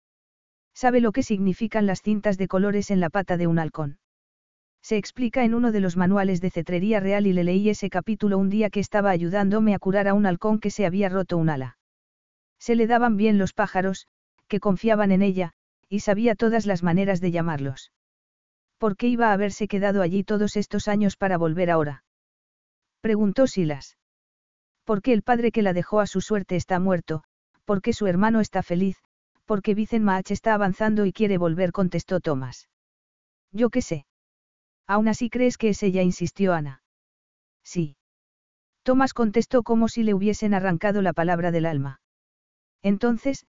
¿Sabe 0.74 1.00
lo 1.00 1.12
que 1.12 1.24
significan 1.24 1.86
las 1.86 2.02
cintas 2.02 2.38
de 2.38 2.48
colores 2.48 2.92
en 2.92 3.00
la 3.00 3.10
pata 3.10 3.38
de 3.38 3.48
un 3.48 3.60
halcón? 3.60 3.98
Se 4.82 4.98
explica 4.98 5.44
en 5.44 5.56
uno 5.56 5.72
de 5.72 5.80
los 5.80 5.98
manuales 5.98 6.42
de 6.42 6.52
cetrería 6.52 7.00
real 7.00 7.26
y 7.26 7.34
le 7.34 7.44
leí 7.44 7.70
ese 7.70 7.90
capítulo 7.90 8.38
un 8.38 8.50
día 8.50 8.70
que 8.70 8.82
estaba 8.82 9.10
ayudándome 9.10 9.74
a 9.74 9.80
curar 9.80 10.08
a 10.08 10.14
un 10.14 10.28
halcón 10.28 10.60
que 10.60 10.70
se 10.70 10.86
había 10.86 11.10
roto 11.10 11.38
un 11.38 11.50
ala. 11.50 11.78
Se 12.60 12.76
le 12.76 12.86
daban 12.86 13.18
bien 13.18 13.40
los 13.40 13.54
pájaros, 13.54 14.08
que 14.48 14.60
confiaban 14.60 15.12
en 15.12 15.24
ella, 15.24 15.54
y 15.90 16.02
sabía 16.02 16.36
todas 16.36 16.66
las 16.66 16.84
maneras 16.84 17.20
de 17.20 17.32
llamarlos. 17.32 17.92
¿Por 18.78 18.98
qué 18.98 19.08
iba 19.08 19.30
a 19.30 19.34
haberse 19.34 19.68
quedado 19.68 20.02
allí 20.02 20.24
todos 20.24 20.58
estos 20.58 20.88
años 20.88 21.16
para 21.18 21.38
volver 21.38 21.72
ahora? 21.72 22.04
Preguntó 23.02 23.48
Silas. 23.48 23.98
¿Por 24.84 25.02
qué 25.02 25.14
el 25.14 25.24
padre 25.24 25.52
que 25.52 25.62
la 25.62 25.74
dejó 25.74 26.00
a 26.00 26.08
su 26.08 26.22
suerte 26.22 26.56
está 26.56 26.80
muerto? 26.80 27.24
¿Por 27.66 27.82
qué 27.82 27.94
su 27.94 28.08
hermano 28.08 28.42
está 28.42 28.64
feliz? 28.64 28.98
¿Por 29.46 29.62
qué 29.62 29.76
Vicenmach 29.76 30.30
está 30.32 30.54
avanzando 30.54 31.06
y 31.06 31.14
quiere 31.14 31.38
volver? 31.38 31.72
contestó 31.72 32.20
Tomás. 32.20 32.68
Yo 33.52 33.70
qué 33.70 33.82
sé. 33.82 34.06
Aún 34.88 35.08
así 35.08 35.30
crees 35.30 35.58
que 35.58 35.70
es 35.70 35.82
ella, 35.82 36.02
insistió 36.04 36.54
Ana. 36.54 36.84
Sí. 37.64 37.96
Tomás 38.84 39.14
contestó 39.14 39.64
como 39.64 39.88
si 39.88 40.04
le 40.04 40.14
hubiesen 40.14 40.54
arrancado 40.54 41.02
la 41.02 41.14
palabra 41.14 41.52
del 41.52 41.66
alma. 41.66 42.02
Entonces, 42.84 43.48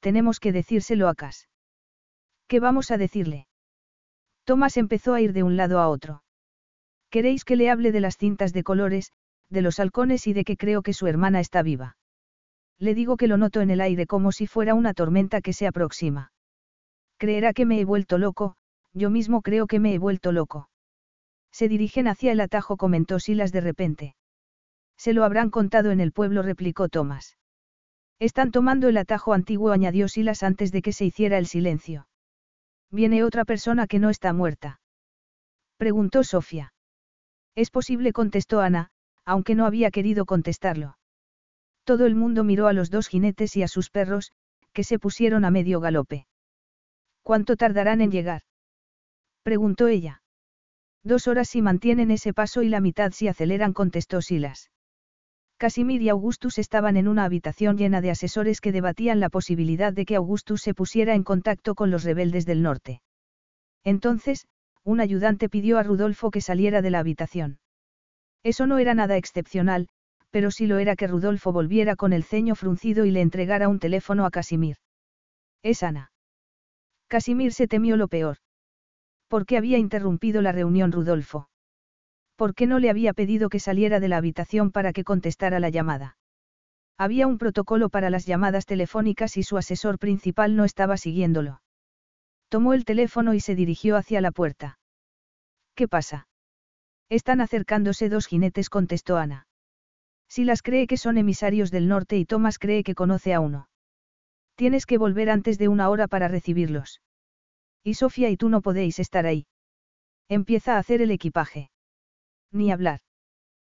tenemos 0.00 0.40
que 0.40 0.52
decírselo 0.52 1.08
a 1.08 1.14
Cas. 1.14 1.48
¿Qué 2.46 2.60
vamos 2.60 2.90
a 2.90 2.96
decirle? 2.96 3.47
Tomás 4.48 4.78
empezó 4.78 5.12
a 5.12 5.20
ir 5.20 5.34
de 5.34 5.42
un 5.42 5.58
lado 5.58 5.78
a 5.78 5.90
otro. 5.90 6.22
¿Queréis 7.10 7.44
que 7.44 7.54
le 7.54 7.68
hable 7.68 7.92
de 7.92 8.00
las 8.00 8.16
cintas 8.16 8.54
de 8.54 8.62
colores, 8.62 9.12
de 9.50 9.60
los 9.60 9.78
halcones 9.78 10.26
y 10.26 10.32
de 10.32 10.42
que 10.44 10.56
creo 10.56 10.80
que 10.80 10.94
su 10.94 11.06
hermana 11.06 11.40
está 11.40 11.62
viva? 11.62 11.98
Le 12.78 12.94
digo 12.94 13.18
que 13.18 13.26
lo 13.26 13.36
noto 13.36 13.60
en 13.60 13.68
el 13.68 13.82
aire 13.82 14.06
como 14.06 14.32
si 14.32 14.46
fuera 14.46 14.72
una 14.72 14.94
tormenta 14.94 15.42
que 15.42 15.52
se 15.52 15.66
aproxima. 15.66 16.32
Creerá 17.18 17.52
que 17.52 17.66
me 17.66 17.78
he 17.78 17.84
vuelto 17.84 18.16
loco, 18.16 18.56
yo 18.94 19.10
mismo 19.10 19.42
creo 19.42 19.66
que 19.66 19.80
me 19.80 19.92
he 19.92 19.98
vuelto 19.98 20.32
loco. 20.32 20.70
Se 21.52 21.68
dirigen 21.68 22.08
hacia 22.08 22.32
el 22.32 22.40
atajo, 22.40 22.78
comentó 22.78 23.20
Silas 23.20 23.52
de 23.52 23.60
repente. 23.60 24.16
Se 24.96 25.12
lo 25.12 25.24
habrán 25.24 25.50
contado 25.50 25.90
en 25.90 26.00
el 26.00 26.12
pueblo, 26.12 26.40
replicó 26.40 26.88
Tomás. 26.88 27.36
Están 28.18 28.50
tomando 28.50 28.88
el 28.88 28.96
atajo 28.96 29.34
antiguo, 29.34 29.72
añadió 29.72 30.08
Silas 30.08 30.42
antes 30.42 30.72
de 30.72 30.80
que 30.80 30.94
se 30.94 31.04
hiciera 31.04 31.36
el 31.36 31.46
silencio. 31.46 32.07
Viene 32.90 33.22
otra 33.24 33.44
persona 33.44 33.86
que 33.86 33.98
no 33.98 34.10
está 34.10 34.32
muerta. 34.32 34.80
Preguntó 35.76 36.24
Sofía. 36.24 36.72
Es 37.54 37.70
posible, 37.70 38.12
contestó 38.12 38.60
Ana, 38.60 38.90
aunque 39.24 39.54
no 39.54 39.66
había 39.66 39.90
querido 39.90 40.24
contestarlo. 40.24 40.96
Todo 41.84 42.06
el 42.06 42.14
mundo 42.14 42.44
miró 42.44 42.66
a 42.66 42.72
los 42.72 42.90
dos 42.90 43.08
jinetes 43.08 43.56
y 43.56 43.62
a 43.62 43.68
sus 43.68 43.90
perros, 43.90 44.32
que 44.72 44.84
se 44.84 44.98
pusieron 44.98 45.44
a 45.44 45.50
medio 45.50 45.80
galope. 45.80 46.26
¿Cuánto 47.22 47.56
tardarán 47.56 48.00
en 48.00 48.10
llegar? 48.10 48.42
preguntó 49.42 49.88
ella. 49.88 50.22
Dos 51.02 51.28
horas 51.28 51.48
si 51.48 51.62
mantienen 51.62 52.10
ese 52.10 52.32
paso 52.32 52.62
y 52.62 52.68
la 52.68 52.80
mitad 52.80 53.12
si 53.12 53.28
aceleran, 53.28 53.72
contestó 53.72 54.20
Silas. 54.22 54.70
Casimir 55.58 56.02
y 56.02 56.08
Augustus 56.08 56.58
estaban 56.58 56.96
en 56.96 57.08
una 57.08 57.24
habitación 57.24 57.76
llena 57.76 58.00
de 58.00 58.10
asesores 58.10 58.60
que 58.60 58.70
debatían 58.70 59.18
la 59.18 59.28
posibilidad 59.28 59.92
de 59.92 60.06
que 60.06 60.14
Augustus 60.14 60.62
se 60.62 60.72
pusiera 60.72 61.16
en 61.16 61.24
contacto 61.24 61.74
con 61.74 61.90
los 61.90 62.04
rebeldes 62.04 62.46
del 62.46 62.62
norte. 62.62 63.02
Entonces, 63.82 64.46
un 64.84 65.00
ayudante 65.00 65.48
pidió 65.48 65.78
a 65.78 65.82
Rudolfo 65.82 66.30
que 66.30 66.40
saliera 66.40 66.80
de 66.80 66.90
la 66.90 67.00
habitación. 67.00 67.58
Eso 68.44 68.68
no 68.68 68.78
era 68.78 68.94
nada 68.94 69.16
excepcional, 69.16 69.88
pero 70.30 70.52
sí 70.52 70.68
lo 70.68 70.78
era 70.78 70.94
que 70.94 71.08
Rudolfo 71.08 71.52
volviera 71.52 71.96
con 71.96 72.12
el 72.12 72.22
ceño 72.22 72.54
fruncido 72.54 73.04
y 73.04 73.10
le 73.10 73.20
entregara 73.20 73.68
un 73.68 73.80
teléfono 73.80 74.26
a 74.26 74.30
Casimir. 74.30 74.76
Es 75.64 75.82
Ana. 75.82 76.12
Casimir 77.08 77.52
se 77.52 77.66
temió 77.66 77.96
lo 77.96 78.06
peor. 78.06 78.36
¿Por 79.26 79.44
qué 79.44 79.56
había 79.56 79.78
interrumpido 79.78 80.40
la 80.40 80.52
reunión 80.52 80.92
Rudolfo? 80.92 81.48
¿Por 82.38 82.54
qué 82.54 82.68
no 82.68 82.78
le 82.78 82.88
había 82.88 83.14
pedido 83.14 83.48
que 83.48 83.58
saliera 83.58 83.98
de 83.98 84.06
la 84.06 84.16
habitación 84.16 84.70
para 84.70 84.92
que 84.92 85.02
contestara 85.02 85.58
la 85.58 85.70
llamada? 85.70 86.16
Había 86.96 87.26
un 87.26 87.36
protocolo 87.36 87.88
para 87.88 88.10
las 88.10 88.26
llamadas 88.26 88.64
telefónicas 88.64 89.36
y 89.36 89.42
su 89.42 89.56
asesor 89.56 89.98
principal 89.98 90.54
no 90.54 90.64
estaba 90.64 90.96
siguiéndolo. 90.98 91.62
Tomó 92.48 92.74
el 92.74 92.84
teléfono 92.84 93.34
y 93.34 93.40
se 93.40 93.56
dirigió 93.56 93.96
hacia 93.96 94.20
la 94.20 94.30
puerta. 94.30 94.78
¿Qué 95.74 95.88
pasa? 95.88 96.28
Están 97.08 97.40
acercándose 97.40 98.08
dos 98.08 98.28
jinetes, 98.28 98.70
contestó 98.70 99.16
Ana. 99.16 99.48
las 100.36 100.62
cree 100.62 100.86
que 100.86 100.96
son 100.96 101.18
emisarios 101.18 101.72
del 101.72 101.88
norte 101.88 102.18
y 102.18 102.24
Thomas 102.24 102.60
cree 102.60 102.84
que 102.84 102.94
conoce 102.94 103.34
a 103.34 103.40
uno. 103.40 103.68
Tienes 104.54 104.86
que 104.86 104.96
volver 104.96 105.28
antes 105.28 105.58
de 105.58 105.66
una 105.66 105.88
hora 105.88 106.06
para 106.06 106.28
recibirlos. 106.28 107.02
Y 107.82 107.94
Sofía 107.94 108.30
y 108.30 108.36
tú 108.36 108.48
no 108.48 108.62
podéis 108.62 109.00
estar 109.00 109.26
ahí. 109.26 109.48
Empieza 110.28 110.76
a 110.76 110.78
hacer 110.78 111.02
el 111.02 111.10
equipaje. 111.10 111.72
Ni 112.50 112.70
hablar. 112.72 113.00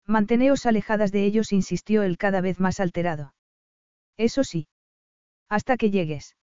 Manteneos 0.07 0.67
alejadas 0.67 1.13
de 1.13 1.25
ellos, 1.25 1.53
insistió 1.53 2.03
él 2.03 2.17
cada 2.19 2.41
vez 2.41 2.61
más 2.61 2.81
alterado. 2.81 3.35
Eso 4.17 4.45
sí. 4.45 4.69
Hasta 5.49 5.77
que 5.77 5.91
llegues. 5.91 6.37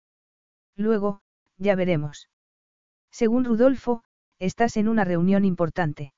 Luego, 0.75 1.21
ya 1.57 1.75
veremos. 1.75 2.29
Según 3.11 3.45
Rudolfo, 3.45 4.03
estás 4.39 4.77
en 4.77 4.87
una 4.87 5.03
reunión 5.03 5.45
importante. 5.45 6.13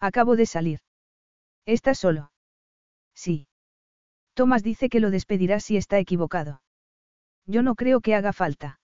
Acabo 0.00 0.36
de 0.36 0.46
salir. 0.46 0.80
¿Estás 1.66 1.98
solo? 1.98 2.32
Sí. 3.14 3.46
Tomás 4.34 4.62
dice 4.62 4.88
que 4.88 5.00
lo 5.00 5.10
despedirá 5.10 5.60
si 5.60 5.76
está 5.76 5.98
equivocado. 5.98 6.62
Yo 7.46 7.62
no 7.62 7.74
creo 7.74 8.00
que 8.00 8.14
haga 8.14 8.32
falta. 8.32 8.80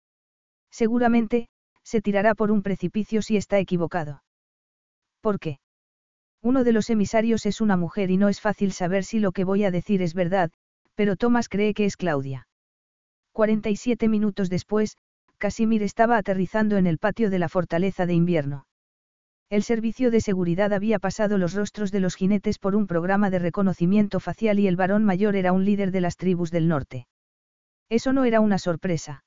Seguramente, 0.71 1.49
se 1.83 2.01
tirará 2.01 2.35
por 2.35 2.51
un 2.51 2.63
precipicio 2.63 3.23
si 3.23 3.37
está 3.37 3.59
equivocado. 3.59 4.23
¿Por 5.21 5.41
qué? 5.41 5.61
Uno 6.43 6.65
de 6.65 6.73
los 6.73 6.89
emisarios 6.89 7.45
es 7.45 7.61
una 7.61 7.77
mujer 7.77 8.11
y 8.11 8.17
no 8.17 8.29
es 8.29 8.41
fácil 8.41 8.73
saber 8.73 9.05
si 9.05 9.21
lo 9.21 9.33
que 9.33 9.45
voy 9.45 9.65
a 9.65 9.71
decir 9.71 10.01
es 10.01 10.15
verdad, 10.15 10.51
pero 10.95 11.17
Tomás 11.17 11.49
cree 11.49 11.75
que 11.75 11.85
es 11.85 11.97
Claudia. 11.97 12.49
47 13.33 14.09
minutos 14.09 14.49
después, 14.49 14.97
Casimir 15.37 15.83
estaba 15.83 16.17
aterrizando 16.17 16.77
en 16.77 16.87
el 16.87 16.99
patio 16.99 17.31
de 17.31 17.39
la 17.39 17.49
fortaleza 17.49 18.07
de 18.07 18.15
invierno. 18.15 18.67
El 19.51 19.63
servicio 19.63 20.11
de 20.11 20.21
seguridad 20.21 20.73
había 20.73 20.99
pasado 20.99 21.37
los 21.37 21.55
rostros 21.55 21.91
de 21.91 22.01
los 22.01 22.15
jinetes 22.15 22.59
por 22.59 22.77
un 22.77 22.87
programa 22.87 23.31
de 23.31 23.39
reconocimiento 23.39 24.21
facial 24.21 24.59
y 24.61 24.69
el 24.69 24.77
varón 24.77 25.05
mayor 25.05 25.37
era 25.37 25.53
un 25.53 25.65
líder 25.65 25.91
de 25.91 26.01
las 26.01 26.17
tribus 26.17 26.51
del 26.51 26.69
norte. 26.69 27.07
Eso 27.89 28.13
no 28.13 28.25
era 28.25 28.41
una 28.41 28.59
sorpresa. 28.59 29.25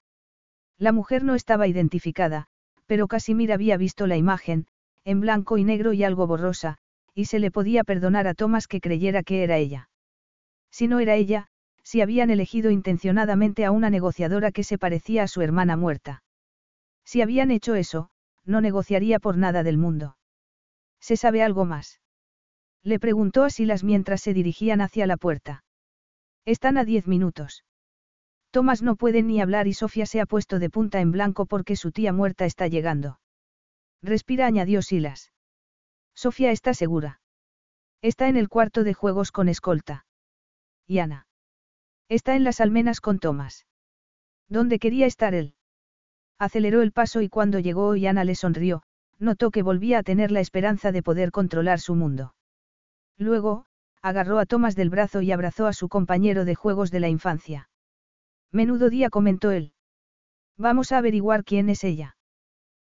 La 0.77 0.93
mujer 0.93 1.23
no 1.23 1.35
estaba 1.35 1.67
identificada, 1.67 2.47
pero 2.85 3.07
Casimir 3.07 3.51
había 3.51 3.75
visto 3.77 4.07
la 4.07 4.15
imagen, 4.15 4.65
en 5.03 5.19
blanco 5.19 5.57
y 5.57 5.63
negro 5.63 5.93
y 5.93 6.03
algo 6.03 6.25
borrosa, 6.25 6.77
y 7.15 7.25
se 7.25 7.39
le 7.39 7.51
podía 7.51 7.83
perdonar 7.83 8.27
a 8.27 8.33
Thomas 8.33 8.67
que 8.67 8.81
creyera 8.81 9.23
que 9.23 9.43
era 9.43 9.57
ella. 9.57 9.89
Si 10.71 10.87
no 10.87 10.99
era 10.99 11.15
ella, 11.15 11.47
si 11.83 12.01
habían 12.01 12.29
elegido 12.29 12.71
intencionadamente 12.71 13.65
a 13.65 13.71
una 13.71 13.89
negociadora 13.89 14.51
que 14.51 14.63
se 14.63 14.77
parecía 14.77 15.23
a 15.23 15.27
su 15.27 15.41
hermana 15.41 15.77
muerta. 15.77 16.23
Si 17.05 17.21
habían 17.21 17.51
hecho 17.51 17.75
eso, 17.75 18.09
no 18.45 18.61
negociaría 18.61 19.19
por 19.19 19.37
nada 19.37 19.63
del 19.63 19.77
mundo. 19.77 20.17
¿Se 20.99 21.17
sabe 21.17 21.43
algo 21.43 21.65
más? 21.65 21.99
Le 22.81 22.99
preguntó 22.99 23.43
a 23.43 23.49
Silas 23.49 23.83
mientras 23.83 24.21
se 24.21 24.33
dirigían 24.33 24.81
hacia 24.81 25.07
la 25.07 25.17
puerta. 25.17 25.63
Están 26.45 26.77
a 26.77 26.83
diez 26.83 27.07
minutos. 27.07 27.63
Tomás 28.51 28.81
no 28.81 28.95
puede 28.95 29.23
ni 29.23 29.41
hablar 29.41 29.67
y 29.67 29.73
Sofía 29.73 30.05
se 30.05 30.21
ha 30.21 30.25
puesto 30.25 30.59
de 30.59 30.69
punta 30.69 31.01
en 31.01 31.11
blanco 31.11 31.45
porque 31.45 31.75
su 31.75 31.91
tía 31.91 32.13
muerta 32.13 32.45
está 32.45 32.67
llegando. 32.67 33.19
Respira, 34.01 34.45
añadió 34.45 34.81
Silas. 34.81 35.31
Sofía 36.15 36.51
está 36.51 36.73
segura. 36.73 37.19
Está 38.01 38.27
en 38.27 38.37
el 38.37 38.49
cuarto 38.49 38.83
de 38.83 38.93
juegos 38.93 39.31
con 39.31 39.49
escolta. 39.49 40.05
Y 40.87 40.99
Ana. 40.99 41.27
Está 42.09 42.35
en 42.35 42.43
las 42.43 42.59
almenas 42.61 43.01
con 43.01 43.19
Tomás. 43.19 43.65
¿Dónde 44.49 44.79
quería 44.79 45.05
estar 45.05 45.33
él? 45.33 45.55
Aceleró 46.37 46.81
el 46.81 46.91
paso 46.91 47.21
y 47.21 47.29
cuando 47.29 47.59
llegó 47.59 47.95
y 47.95 48.07
Ana 48.07 48.23
le 48.23 48.35
sonrió, 48.35 48.83
notó 49.19 49.51
que 49.51 49.63
volvía 49.63 49.99
a 49.99 50.03
tener 50.03 50.31
la 50.31 50.41
esperanza 50.41 50.91
de 50.91 51.01
poder 51.01 51.31
controlar 51.31 51.79
su 51.79 51.95
mundo. 51.95 52.35
Luego, 53.17 53.65
agarró 54.01 54.39
a 54.39 54.45
Tomás 54.45 54.75
del 54.75 54.89
brazo 54.89 55.21
y 55.21 55.31
abrazó 55.31 55.67
a 55.67 55.73
su 55.73 55.87
compañero 55.87 56.43
de 56.45 56.55
juegos 56.55 56.91
de 56.91 56.99
la 56.99 57.09
infancia. 57.09 57.69
Menudo 58.51 58.89
día 58.89 59.09
comentó 59.09 59.51
él. 59.51 59.71
Vamos 60.57 60.91
a 60.91 60.97
averiguar 60.97 61.43
quién 61.43 61.69
es 61.69 61.83
ella. 61.83 62.17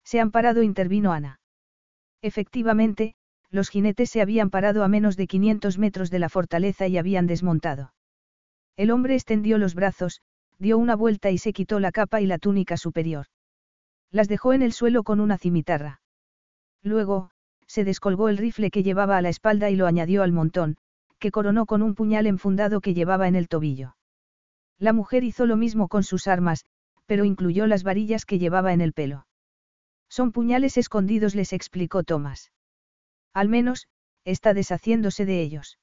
Se 0.04 0.20
han 0.20 0.32
parado, 0.32 0.62
intervino 0.62 1.12
Ana. 1.12 1.39
Efectivamente, 2.22 3.16
los 3.50 3.70
jinetes 3.70 4.10
se 4.10 4.22
habían 4.22 4.50
parado 4.50 4.84
a 4.84 4.88
menos 4.88 5.18
de 5.18 5.28
500 5.28 5.78
metros 5.78 6.10
de 6.10 6.20
la 6.20 6.30
fortaleza 6.30 6.88
y 6.88 6.98
habían 6.98 7.28
desmontado. 7.28 7.94
El 8.76 8.92
hombre 8.92 9.16
extendió 9.16 9.58
los 9.58 9.76
brazos, 9.76 10.22
dio 10.58 10.78
una 10.78 10.96
vuelta 10.96 11.32
y 11.32 11.38
se 11.38 11.54
quitó 11.54 11.80
la 11.80 11.92
capa 11.92 12.22
y 12.22 12.26
la 12.26 12.38
túnica 12.38 12.78
superior. 12.78 13.28
Las 14.12 14.28
dejó 14.28 14.54
en 14.54 14.62
el 14.62 14.74
suelo 14.74 15.04
con 15.04 15.20
una 15.20 15.38
cimitarra. 15.38 16.02
Luego, 16.84 17.32
se 17.68 17.84
descolgó 17.84 18.30
el 18.30 18.38
rifle 18.38 18.72
que 18.72 18.84
llevaba 18.84 19.18
a 19.18 19.22
la 19.22 19.30
espalda 19.30 19.70
y 19.70 19.76
lo 19.76 19.86
añadió 19.86 20.24
al 20.24 20.32
montón, 20.32 20.78
que 21.20 21.32
coronó 21.32 21.66
con 21.66 21.82
un 21.82 21.96
puñal 21.96 22.26
enfundado 22.26 22.82
que 22.82 22.94
llevaba 22.94 23.28
en 23.28 23.36
el 23.36 23.48
tobillo. 23.48 23.96
La 24.80 24.94
mujer 24.94 25.24
hizo 25.24 25.46
lo 25.46 25.58
mismo 25.58 25.88
con 25.88 26.04
sus 26.04 26.28
armas, 26.28 26.66
pero 27.06 27.26
incluyó 27.26 27.68
las 27.68 27.84
varillas 27.84 28.26
que 28.26 28.40
llevaba 28.40 28.74
en 28.74 28.82
el 28.82 28.94
pelo. 28.94 29.26
Son 30.10 30.32
puñales 30.32 30.78
escondidos, 30.78 31.36
les 31.36 31.54
explicó 31.54 32.04
Tomás. 32.04 32.52
Al 33.34 33.48
menos, 33.48 33.88
está 34.26 34.54
deshaciéndose 34.54 35.26
de 35.26 35.42
ellos. 35.42 35.80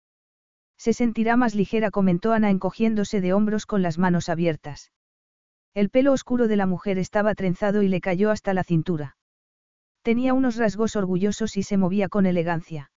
Se 0.77 0.93
sentirá 0.93 1.37
más 1.37 1.55
ligera, 1.55 1.91
comentó 1.91 2.33
Ana 2.33 2.51
encogiéndose 2.51 3.21
de 3.21 3.33
hombros 3.33 3.67
con 3.67 3.83
las 3.83 3.99
manos 3.99 4.29
abiertas. 4.29 4.93
El 5.75 5.91
pelo 5.91 6.13
oscuro 6.13 6.49
de 6.49 6.57
la 6.57 6.67
mujer 6.67 6.99
estaba 6.99 7.35
trenzado 7.35 7.83
y 7.83 7.89
le 7.89 8.01
cayó 8.01 8.31
hasta 8.31 8.55
la 8.55 8.65
cintura. 8.65 9.17
Tenía 10.03 10.35
unos 10.35 10.57
rasgos 10.57 10.97
orgullosos 10.97 11.57
y 11.57 11.63
se 11.63 11.77
movía 11.77 12.09
con 12.09 12.27
elegancia. 12.27 12.91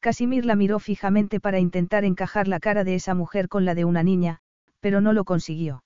Casimir 0.00 0.44
la 0.44 0.56
miró 0.56 0.78
fijamente 0.78 1.40
para 1.40 1.58
intentar 1.58 2.04
encajar 2.04 2.48
la 2.48 2.60
cara 2.60 2.84
de 2.84 2.94
esa 2.94 3.14
mujer 3.14 3.48
con 3.48 3.64
la 3.64 3.74
de 3.74 3.84
una 3.84 4.02
niña, 4.02 4.40
pero 4.80 5.00
no 5.00 5.12
lo 5.12 5.24
consiguió. 5.24 5.84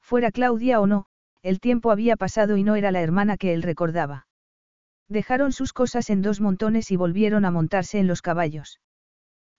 Fuera 0.00 0.30
Claudia 0.32 0.80
o 0.80 0.86
no, 0.86 1.07
el 1.42 1.60
tiempo 1.60 1.90
había 1.90 2.16
pasado 2.16 2.56
y 2.56 2.62
no 2.62 2.76
era 2.76 2.90
la 2.90 3.00
hermana 3.00 3.36
que 3.36 3.54
él 3.54 3.62
recordaba. 3.62 4.26
Dejaron 5.08 5.52
sus 5.52 5.72
cosas 5.72 6.10
en 6.10 6.20
dos 6.20 6.40
montones 6.40 6.90
y 6.90 6.96
volvieron 6.96 7.44
a 7.44 7.50
montarse 7.50 7.98
en 7.98 8.06
los 8.06 8.20
caballos. 8.20 8.80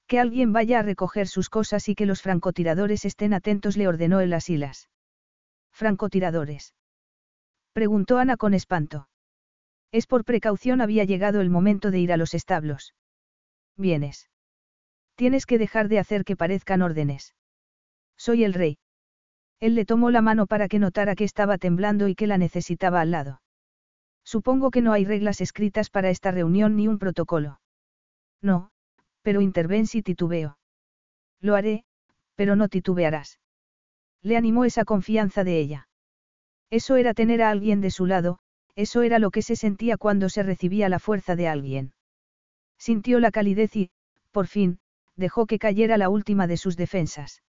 Que 0.08 0.19
alguien 0.19 0.53
vaya 0.53 0.80
a 0.80 0.83
recoger 0.83 1.27
sus 1.27 1.49
cosas 1.49 1.90
y 1.90 1.95
que 1.95 2.06
los 2.06 2.22
francotiradores 2.22 3.06
estén 3.06 3.33
atentos, 3.33 3.77
le 3.77 3.88
ordenó 3.88 4.19
el 4.22 4.33
Asilas. 4.33 4.90
¿Francotiradores? 5.72 6.74
Preguntó 7.74 8.17
Ana 8.17 8.35
con 8.38 8.53
espanto. 8.53 9.08
Es 9.91 10.06
por 10.06 10.25
precaución 10.25 10.82
había 10.82 11.03
llegado 11.03 11.41
el 11.41 11.49
momento 11.49 11.91
de 11.91 11.99
ir 11.99 12.11
a 12.11 12.17
los 12.17 12.33
establos. 12.33 12.93
Vienes. 13.75 14.30
Tienes 15.16 15.45
que 15.45 15.58
dejar 15.58 15.88
de 15.88 15.99
hacer 15.99 16.25
que 16.25 16.35
parezcan 16.35 16.82
órdenes. 16.82 17.35
Soy 18.17 18.43
el 18.43 18.53
rey. 18.53 18.77
Él 19.60 19.76
le 19.76 19.86
tomó 19.86 20.10
la 20.10 20.22
mano 20.22 20.48
para 20.48 20.68
que 20.68 20.80
notara 20.80 21.16
que 21.16 21.26
estaba 21.26 21.58
temblando 21.58 22.08
y 22.08 22.16
que 22.16 22.28
la 22.28 22.38
necesitaba 22.38 23.02
al 23.02 23.12
lado. 23.12 23.42
Supongo 24.24 24.72
que 24.72 24.82
no 24.82 24.94
hay 24.94 25.06
reglas 25.06 25.42
escritas 25.42 25.90
para 25.90 26.10
esta 26.10 26.32
reunión 26.32 26.76
ni 26.76 26.88
un 26.88 27.00
protocolo. 27.00 27.60
No, 28.42 28.72
pero 29.22 29.42
interven 29.42 29.88
si 29.88 30.02
titubeo. 30.02 30.58
Lo 31.42 31.56
haré, 31.56 31.84
pero 32.36 32.56
no 32.56 32.70
titubearás. 32.70 33.40
Le 34.22 34.38
animó 34.38 34.66
esa 34.66 34.86
confianza 34.86 35.44
de 35.44 35.60
ella. 35.60 35.88
Eso 36.70 36.96
era 36.96 37.14
tener 37.14 37.42
a 37.42 37.50
alguien 37.50 37.82
de 37.82 37.92
su 37.92 38.06
lado, 38.06 38.40
eso 38.76 39.02
era 39.02 39.20
lo 39.20 39.32
que 39.32 39.42
se 39.42 39.56
sentía 39.56 39.98
cuando 39.98 40.30
se 40.30 40.44
recibía 40.44 40.88
la 40.90 41.00
fuerza 41.00 41.36
de 41.36 41.48
alguien. 41.48 41.94
Sintió 42.78 43.20
la 43.20 43.32
calidez 43.32 43.76
y, 43.76 43.92
por 44.32 44.48
fin, 44.48 44.80
dejó 45.16 45.48
que 45.48 45.60
cayera 45.60 45.98
la 45.98 46.10
última 46.10 46.48
de 46.48 46.56
sus 46.56 46.78
defensas. 46.78 47.42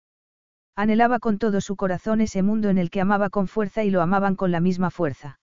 Anhelaba 0.80 1.18
con 1.18 1.36
todo 1.36 1.60
su 1.60 1.76
corazón 1.76 2.22
ese 2.22 2.42
mundo 2.42 2.70
en 2.70 2.78
el 2.78 2.88
que 2.88 3.02
amaba 3.02 3.28
con 3.28 3.48
fuerza 3.48 3.84
y 3.84 3.90
lo 3.90 4.00
amaban 4.00 4.34
con 4.34 4.50
la 4.50 4.60
misma 4.60 4.90
fuerza. 4.90 5.38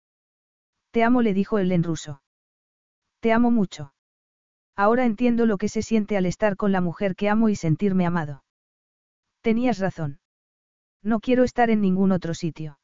Te 0.91 1.03
amo, 1.03 1.22
le 1.22 1.33
dijo 1.33 1.59
él 1.59 1.73
en 1.73 1.83
ruso. 1.83 2.22
Te 3.19 3.33
amo 3.33 3.51
mucho. 3.51 3.93
Ahora 4.77 5.03
entiendo 5.03 5.45
lo 5.45 5.57
que 5.57 5.67
se 5.67 5.81
siente 5.81 6.15
al 6.15 6.25
estar 6.25 6.55
con 6.55 6.72
la 6.72 6.80
mujer 6.80 7.17
que 7.17 7.27
amo 7.27 7.49
y 7.49 7.57
sentirme 7.57 8.05
amado. 8.05 8.45
Tenías 9.41 9.80
razón. 9.80 10.19
No 11.03 11.19
quiero 11.19 11.43
estar 11.43 11.69
en 11.69 11.81
ningún 11.81 12.14
otro 12.14 12.33
sitio. 12.33 12.80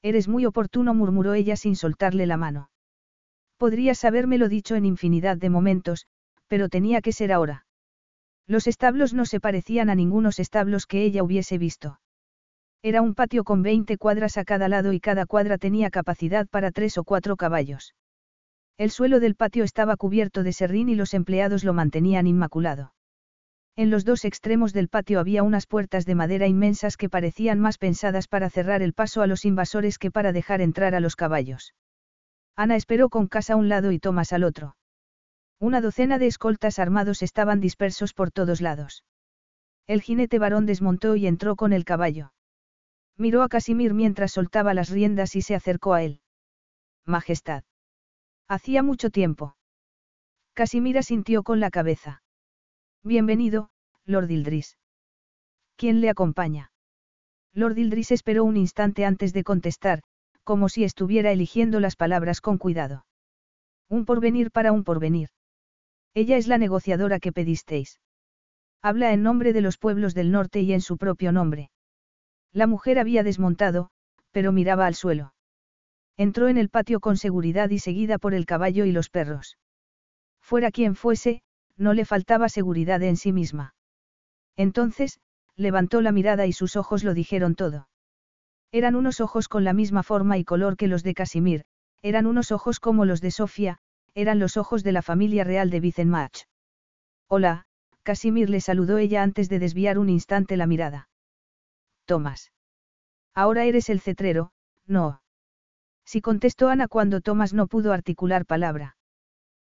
Eres 0.00 0.28
muy 0.28 0.46
oportuno, 0.46 0.94
murmuró 0.94 1.34
ella 1.34 1.56
sin 1.56 1.76
soltarle 1.76 2.24
la 2.24 2.38
mano. 2.38 2.70
Podrías 3.58 4.02
habérmelo 4.06 4.48
dicho 4.48 4.76
en 4.76 4.86
infinidad 4.86 5.36
de 5.36 5.50
momentos, 5.50 6.06
pero 6.46 6.70
tenía 6.70 7.02
que 7.02 7.12
ser 7.12 7.32
ahora. 7.32 7.65
Los 8.46 8.66
establos 8.66 9.12
no 9.12 9.26
se 9.26 9.40
parecían 9.40 9.90
a 9.90 9.94
ningunos 9.94 10.38
establos 10.38 10.86
que 10.86 11.02
ella 11.02 11.22
hubiese 11.22 11.58
visto. 11.58 12.00
Era 12.82 13.02
un 13.02 13.14
patio 13.14 13.42
con 13.42 13.62
20 13.62 13.98
cuadras 13.98 14.36
a 14.36 14.44
cada 14.44 14.68
lado 14.68 14.92
y 14.92 15.00
cada 15.00 15.26
cuadra 15.26 15.58
tenía 15.58 15.90
capacidad 15.90 16.46
para 16.46 16.70
tres 16.70 16.98
o 16.98 17.04
cuatro 17.04 17.36
caballos. 17.36 17.94
El 18.78 18.90
suelo 18.90 19.20
del 19.20 19.34
patio 19.34 19.64
estaba 19.64 19.96
cubierto 19.96 20.42
de 20.42 20.52
serrín 20.52 20.88
y 20.88 20.94
los 20.94 21.14
empleados 21.14 21.64
lo 21.64 21.72
mantenían 21.72 22.26
inmaculado. 22.26 22.92
En 23.74 23.90
los 23.90 24.04
dos 24.04 24.24
extremos 24.24 24.72
del 24.72 24.88
patio 24.88 25.18
había 25.18 25.42
unas 25.42 25.66
puertas 25.66 26.06
de 26.06 26.14
madera 26.14 26.46
inmensas 26.46 26.96
que 26.96 27.10
parecían 27.10 27.58
más 27.58 27.78
pensadas 27.78 28.28
para 28.28 28.48
cerrar 28.48 28.82
el 28.82 28.92
paso 28.92 29.22
a 29.22 29.26
los 29.26 29.44
invasores 29.44 29.98
que 29.98 30.10
para 30.10 30.32
dejar 30.32 30.60
entrar 30.60 30.94
a 30.94 31.00
los 31.00 31.16
caballos. 31.16 31.74
Ana 32.54 32.76
esperó 32.76 33.08
con 33.10 33.26
casa 33.26 33.54
a 33.54 33.56
un 33.56 33.68
lado 33.68 33.92
y 33.92 33.98
Tomás 33.98 34.32
al 34.32 34.44
otro. 34.44 34.76
Una 35.58 35.80
docena 35.80 36.18
de 36.18 36.26
escoltas 36.26 36.78
armados 36.78 37.22
estaban 37.22 37.60
dispersos 37.60 38.12
por 38.12 38.30
todos 38.30 38.60
lados. 38.60 39.04
El 39.86 40.02
jinete 40.02 40.38
varón 40.38 40.66
desmontó 40.66 41.16
y 41.16 41.26
entró 41.26 41.56
con 41.56 41.72
el 41.72 41.84
caballo. 41.84 42.32
Miró 43.16 43.42
a 43.42 43.48
Casimir 43.48 43.94
mientras 43.94 44.32
soltaba 44.32 44.74
las 44.74 44.90
riendas 44.90 45.34
y 45.34 45.42
se 45.42 45.54
acercó 45.54 45.94
a 45.94 46.02
él. 46.02 46.20
Majestad. 47.06 47.64
Hacía 48.48 48.82
mucho 48.82 49.10
tiempo. 49.10 49.56
Casimir 50.52 50.98
asintió 50.98 51.42
con 51.42 51.60
la 51.60 51.70
cabeza. 51.70 52.22
Bienvenido, 53.02 53.70
Lord 54.04 54.30
Ildris. 54.30 54.76
¿Quién 55.76 56.00
le 56.00 56.10
acompaña? 56.10 56.72
Lord 57.52 57.78
Ildris 57.78 58.10
esperó 58.10 58.44
un 58.44 58.58
instante 58.58 59.06
antes 59.06 59.32
de 59.32 59.44
contestar, 59.44 60.02
como 60.44 60.68
si 60.68 60.84
estuviera 60.84 61.32
eligiendo 61.32 61.80
las 61.80 61.96
palabras 61.96 62.40
con 62.42 62.58
cuidado. 62.58 63.06
Un 63.88 64.04
porvenir 64.04 64.50
para 64.50 64.72
un 64.72 64.84
porvenir. 64.84 65.30
Ella 66.16 66.38
es 66.38 66.48
la 66.48 66.56
negociadora 66.56 67.20
que 67.20 67.30
pedisteis. 67.30 68.00
Habla 68.80 69.12
en 69.12 69.22
nombre 69.22 69.52
de 69.52 69.60
los 69.60 69.76
pueblos 69.76 70.14
del 70.14 70.32
norte 70.32 70.62
y 70.62 70.72
en 70.72 70.80
su 70.80 70.96
propio 70.96 71.30
nombre. 71.30 71.70
La 72.54 72.66
mujer 72.66 72.98
había 72.98 73.22
desmontado, 73.22 73.90
pero 74.30 74.50
miraba 74.50 74.86
al 74.86 74.94
suelo. 74.94 75.34
Entró 76.16 76.48
en 76.48 76.56
el 76.56 76.70
patio 76.70 77.00
con 77.00 77.18
seguridad 77.18 77.68
y 77.68 77.80
seguida 77.80 78.16
por 78.16 78.32
el 78.32 78.46
caballo 78.46 78.86
y 78.86 78.92
los 78.92 79.10
perros. 79.10 79.58
Fuera 80.40 80.70
quien 80.70 80.94
fuese, 80.94 81.42
no 81.76 81.92
le 81.92 82.06
faltaba 82.06 82.48
seguridad 82.48 83.02
en 83.02 83.18
sí 83.18 83.34
misma. 83.34 83.74
Entonces, 84.56 85.20
levantó 85.54 86.00
la 86.00 86.12
mirada 86.12 86.46
y 86.46 86.54
sus 86.54 86.76
ojos 86.76 87.04
lo 87.04 87.12
dijeron 87.12 87.56
todo. 87.56 87.90
Eran 88.72 88.96
unos 88.96 89.20
ojos 89.20 89.48
con 89.48 89.64
la 89.64 89.74
misma 89.74 90.02
forma 90.02 90.38
y 90.38 90.44
color 90.44 90.78
que 90.78 90.88
los 90.88 91.02
de 91.02 91.12
Casimir, 91.12 91.66
eran 92.00 92.24
unos 92.24 92.52
ojos 92.52 92.80
como 92.80 93.04
los 93.04 93.20
de 93.20 93.32
Sofía, 93.32 93.80
eran 94.16 94.38
los 94.38 94.56
ojos 94.56 94.82
de 94.82 94.92
la 94.92 95.02
familia 95.02 95.44
real 95.44 95.68
de 95.68 95.78
Vicenmach. 95.78 96.46
Hola, 97.28 97.66
Casimir 98.02 98.48
le 98.48 98.62
saludó 98.62 98.96
ella 98.96 99.22
antes 99.22 99.50
de 99.50 99.58
desviar 99.58 99.98
un 99.98 100.08
instante 100.08 100.56
la 100.56 100.66
mirada. 100.66 101.10
Tomás. 102.06 102.50
Ahora 103.34 103.66
eres 103.66 103.90
el 103.90 104.00
cetrero, 104.00 104.52
no. 104.86 105.20
Si 106.06 106.22
contestó 106.22 106.70
Ana 106.70 106.88
cuando 106.88 107.20
Tomás 107.20 107.52
no 107.52 107.66
pudo 107.66 107.92
articular 107.92 108.46
palabra. 108.46 108.96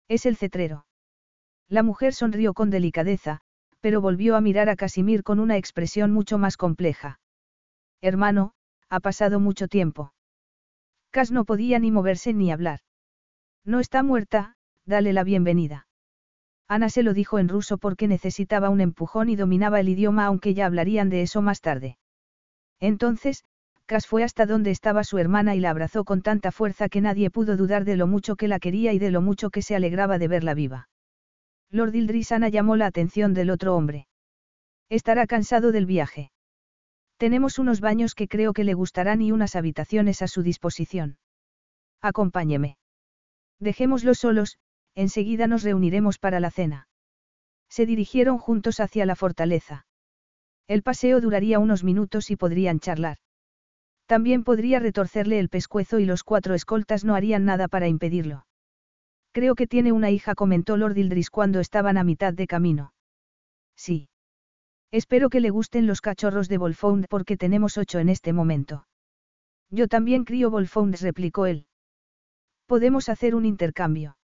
Es 0.06 0.26
el 0.26 0.36
cetrero. 0.36 0.86
La 1.68 1.82
mujer 1.82 2.14
sonrió 2.14 2.54
con 2.54 2.70
delicadeza, 2.70 3.40
pero 3.80 4.00
volvió 4.00 4.36
a 4.36 4.40
mirar 4.40 4.68
a 4.68 4.76
Casimir 4.76 5.24
con 5.24 5.40
una 5.40 5.56
expresión 5.56 6.12
mucho 6.12 6.38
más 6.38 6.56
compleja. 6.56 7.18
Hermano, 8.00 8.52
ha 8.88 9.00
pasado 9.00 9.40
mucho 9.40 9.66
tiempo. 9.66 10.12
Cas 11.10 11.32
no 11.32 11.44
podía 11.44 11.80
ni 11.80 11.90
moverse 11.90 12.32
ni 12.32 12.52
hablar. 12.52 12.85
No 13.66 13.80
está 13.80 14.04
muerta, 14.04 14.54
dale 14.86 15.12
la 15.12 15.24
bienvenida. 15.24 15.88
Ana 16.68 16.88
se 16.88 17.02
lo 17.02 17.14
dijo 17.14 17.40
en 17.40 17.48
ruso 17.48 17.78
porque 17.78 18.06
necesitaba 18.06 18.70
un 18.70 18.80
empujón 18.80 19.28
y 19.28 19.34
dominaba 19.34 19.80
el 19.80 19.88
idioma 19.88 20.26
aunque 20.26 20.54
ya 20.54 20.66
hablarían 20.66 21.10
de 21.10 21.22
eso 21.22 21.42
más 21.42 21.60
tarde. 21.60 21.98
Entonces, 22.78 23.44
Cas 23.84 24.06
fue 24.06 24.22
hasta 24.22 24.46
donde 24.46 24.70
estaba 24.70 25.02
su 25.02 25.18
hermana 25.18 25.56
y 25.56 25.60
la 25.60 25.70
abrazó 25.70 26.04
con 26.04 26.22
tanta 26.22 26.52
fuerza 26.52 26.88
que 26.88 27.00
nadie 27.00 27.28
pudo 27.28 27.56
dudar 27.56 27.84
de 27.84 27.96
lo 27.96 28.06
mucho 28.06 28.36
que 28.36 28.46
la 28.46 28.60
quería 28.60 28.92
y 28.92 29.00
de 29.00 29.10
lo 29.10 29.20
mucho 29.20 29.50
que 29.50 29.62
se 29.62 29.74
alegraba 29.74 30.18
de 30.18 30.28
verla 30.28 30.54
viva. 30.54 30.88
Lord 31.70 31.94
Ildrisana 31.94 32.48
llamó 32.48 32.76
la 32.76 32.86
atención 32.86 33.34
del 33.34 33.50
otro 33.50 33.74
hombre. 33.74 34.06
Estará 34.88 35.26
cansado 35.26 35.72
del 35.72 35.86
viaje. 35.86 36.30
Tenemos 37.16 37.58
unos 37.58 37.80
baños 37.80 38.14
que 38.14 38.28
creo 38.28 38.52
que 38.52 38.62
le 38.62 38.74
gustarán 38.74 39.22
y 39.22 39.32
unas 39.32 39.56
habitaciones 39.56 40.22
a 40.22 40.28
su 40.28 40.44
disposición. 40.44 41.18
Acompáñeme. 42.00 42.76
Dejémoslos 43.60 44.18
solos, 44.18 44.58
enseguida 44.94 45.46
nos 45.46 45.62
reuniremos 45.62 46.18
para 46.18 46.40
la 46.40 46.50
cena. 46.50 46.88
Se 47.68 47.86
dirigieron 47.86 48.38
juntos 48.38 48.80
hacia 48.80 49.06
la 49.06 49.16
fortaleza. 49.16 49.86
El 50.68 50.82
paseo 50.82 51.20
duraría 51.20 51.58
unos 51.58 51.84
minutos 51.84 52.30
y 52.30 52.36
podrían 52.36 52.80
charlar. 52.80 53.18
También 54.06 54.44
podría 54.44 54.78
retorcerle 54.78 55.38
el 55.38 55.48
pescuezo 55.48 55.98
y 55.98 56.04
los 56.04 56.22
cuatro 56.22 56.54
escoltas 56.54 57.04
no 57.04 57.14
harían 57.14 57.44
nada 57.44 57.68
para 57.68 57.88
impedirlo. 57.88 58.46
Creo 59.32 59.54
que 59.54 59.66
tiene 59.66 59.92
una 59.92 60.10
hija, 60.10 60.34
comentó 60.34 60.76
Lord 60.76 60.96
Ildris 60.96 61.30
cuando 61.30 61.60
estaban 61.60 61.98
a 61.98 62.04
mitad 62.04 62.32
de 62.32 62.46
camino. 62.46 62.92
Sí. 63.76 64.08
Espero 64.90 65.28
que 65.28 65.40
le 65.40 65.50
gusten 65.50 65.86
los 65.86 66.00
cachorros 66.00 66.48
de 66.48 66.58
Wolfound 66.58 67.06
porque 67.08 67.36
tenemos 67.36 67.76
ocho 67.76 67.98
en 67.98 68.08
este 68.08 68.32
momento. 68.32 68.86
Yo 69.70 69.88
también 69.88 70.24
crío 70.24 70.50
Wolfounds, 70.50 71.02
replicó 71.02 71.46
él. 71.46 71.66
Podemos 72.66 73.08
hacer 73.08 73.34
un 73.34 73.44
intercambio. 73.44 74.16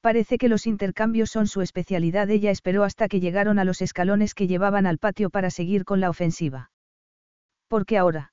Parece 0.00 0.36
que 0.36 0.48
los 0.48 0.66
intercambios 0.66 1.30
son 1.30 1.46
su 1.46 1.60
especialidad. 1.60 2.28
Ella 2.28 2.50
esperó 2.50 2.82
hasta 2.82 3.06
que 3.06 3.20
llegaron 3.20 3.60
a 3.60 3.64
los 3.64 3.80
escalones 3.80 4.34
que 4.34 4.48
llevaban 4.48 4.84
al 4.84 4.98
patio 4.98 5.30
para 5.30 5.48
seguir 5.48 5.84
con 5.84 6.00
la 6.00 6.10
ofensiva. 6.10 6.72
¿Por 7.68 7.86
qué 7.86 7.98
ahora? 7.98 8.32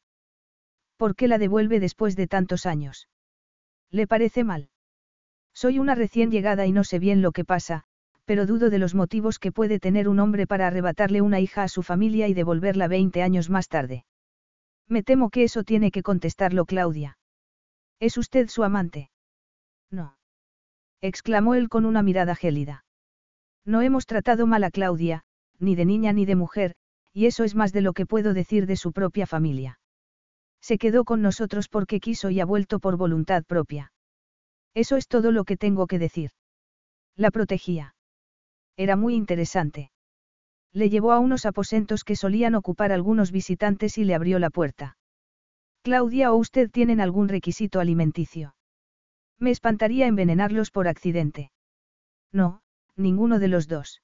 ¿Por 0.97 1.15
qué 1.15 1.27
la 1.27 1.37
devuelve 1.37 1.79
después 1.79 2.15
de 2.15 2.27
tantos 2.27 2.65
años? 2.65 3.07
¿Le 3.91 4.07
parece 4.07 4.43
mal? 4.43 4.69
Soy 5.53 5.77
una 5.77 5.93
recién 5.93 6.31
llegada 6.31 6.65
y 6.65 6.71
no 6.71 6.83
sé 6.83 6.97
bien 6.97 7.21
lo 7.21 7.31
que 7.31 7.45
pasa, 7.45 7.83
pero 8.25 8.47
dudo 8.47 8.71
de 8.71 8.79
los 8.79 8.95
motivos 8.95 9.37
que 9.37 9.51
puede 9.51 9.79
tener 9.79 10.09
un 10.09 10.19
hombre 10.19 10.47
para 10.47 10.67
arrebatarle 10.67 11.21
una 11.21 11.39
hija 11.39 11.63
a 11.63 11.67
su 11.67 11.83
familia 11.83 12.27
y 12.27 12.33
devolverla 12.33 12.87
20 12.87 13.21
años 13.21 13.49
más 13.49 13.67
tarde. 13.67 14.05
Me 14.87 15.03
temo 15.03 15.29
que 15.29 15.43
eso 15.43 15.63
tiene 15.63 15.91
que 15.91 16.01
contestarlo 16.01 16.65
Claudia. 16.65 17.17
¿Es 17.99 18.17
usted 18.17 18.47
su 18.49 18.63
amante? 18.63 19.11
Exclamó 21.01 21.55
él 21.55 21.69
con 21.69 21.85
una 21.85 22.03
mirada 22.03 22.35
gélida. 22.35 22.83
No 23.65 23.81
hemos 23.81 24.05
tratado 24.05 24.47
mal 24.47 24.63
a 24.63 24.71
Claudia, 24.71 25.23
ni 25.59 25.75
de 25.75 25.85
niña 25.85 26.13
ni 26.13 26.25
de 26.25 26.35
mujer, 26.35 26.75
y 27.13 27.25
eso 27.25 27.43
es 27.43 27.55
más 27.55 27.71
de 27.73 27.81
lo 27.81 27.93
que 27.93 28.05
puedo 28.05 28.33
decir 28.33 28.65
de 28.65 28.75
su 28.75 28.91
propia 28.91 29.25
familia. 29.27 29.79
Se 30.61 30.77
quedó 30.77 31.05
con 31.05 31.21
nosotros 31.21 31.69
porque 31.69 31.99
quiso 31.99 32.29
y 32.29 32.39
ha 32.39 32.45
vuelto 32.45 32.79
por 32.79 32.97
voluntad 32.97 33.43
propia. 33.45 33.91
Eso 34.73 34.97
es 34.97 35.07
todo 35.07 35.31
lo 35.31 35.45
que 35.45 35.57
tengo 35.57 35.87
que 35.87 35.99
decir. 35.99 36.31
La 37.15 37.31
protegía. 37.31 37.95
Era 38.77 38.95
muy 38.95 39.15
interesante. 39.15 39.91
Le 40.71 40.89
llevó 40.89 41.11
a 41.11 41.19
unos 41.19 41.45
aposentos 41.45 42.03
que 42.03 42.15
solían 42.15 42.55
ocupar 42.55 42.91
algunos 42.91 43.31
visitantes 43.31 43.97
y 43.97 44.03
le 44.03 44.15
abrió 44.15 44.37
la 44.39 44.49
puerta. 44.49 44.97
Claudia 45.81 46.31
o 46.31 46.35
usted 46.35 46.69
tienen 46.69 47.01
algún 47.01 47.29
requisito 47.29 47.79
alimenticio. 47.79 48.53
Me 49.39 49.51
espantaría 49.51 50.07
envenenarlos 50.07 50.69
por 50.71 50.87
accidente. 50.87 51.51
No, 52.31 52.61
ninguno 52.95 53.39
de 53.39 53.47
los 53.47 53.67
dos. 53.67 54.01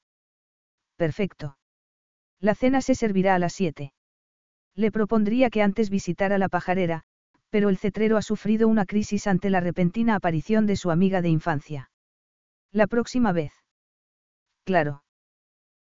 Perfecto. 0.95 1.57
La 2.39 2.55
cena 2.55 2.81
se 2.81 2.95
servirá 2.95 3.35
a 3.35 3.39
las 3.39 3.53
siete. 3.53 3.93
Le 4.75 4.91
propondría 4.91 5.49
que 5.49 5.61
antes 5.61 5.89
visitara 5.89 6.37
la 6.37 6.49
pajarera, 6.49 7.03
pero 7.49 7.69
el 7.69 7.77
cetrero 7.77 8.17
ha 8.17 8.21
sufrido 8.21 8.67
una 8.67 8.85
crisis 8.85 9.27
ante 9.27 9.49
la 9.49 9.59
repentina 9.59 10.15
aparición 10.15 10.65
de 10.65 10.75
su 10.75 10.91
amiga 10.91 11.21
de 11.21 11.29
infancia. 11.29 11.89
La 12.71 12.87
próxima 12.87 13.31
vez. 13.31 13.53
Claro. 14.65 15.03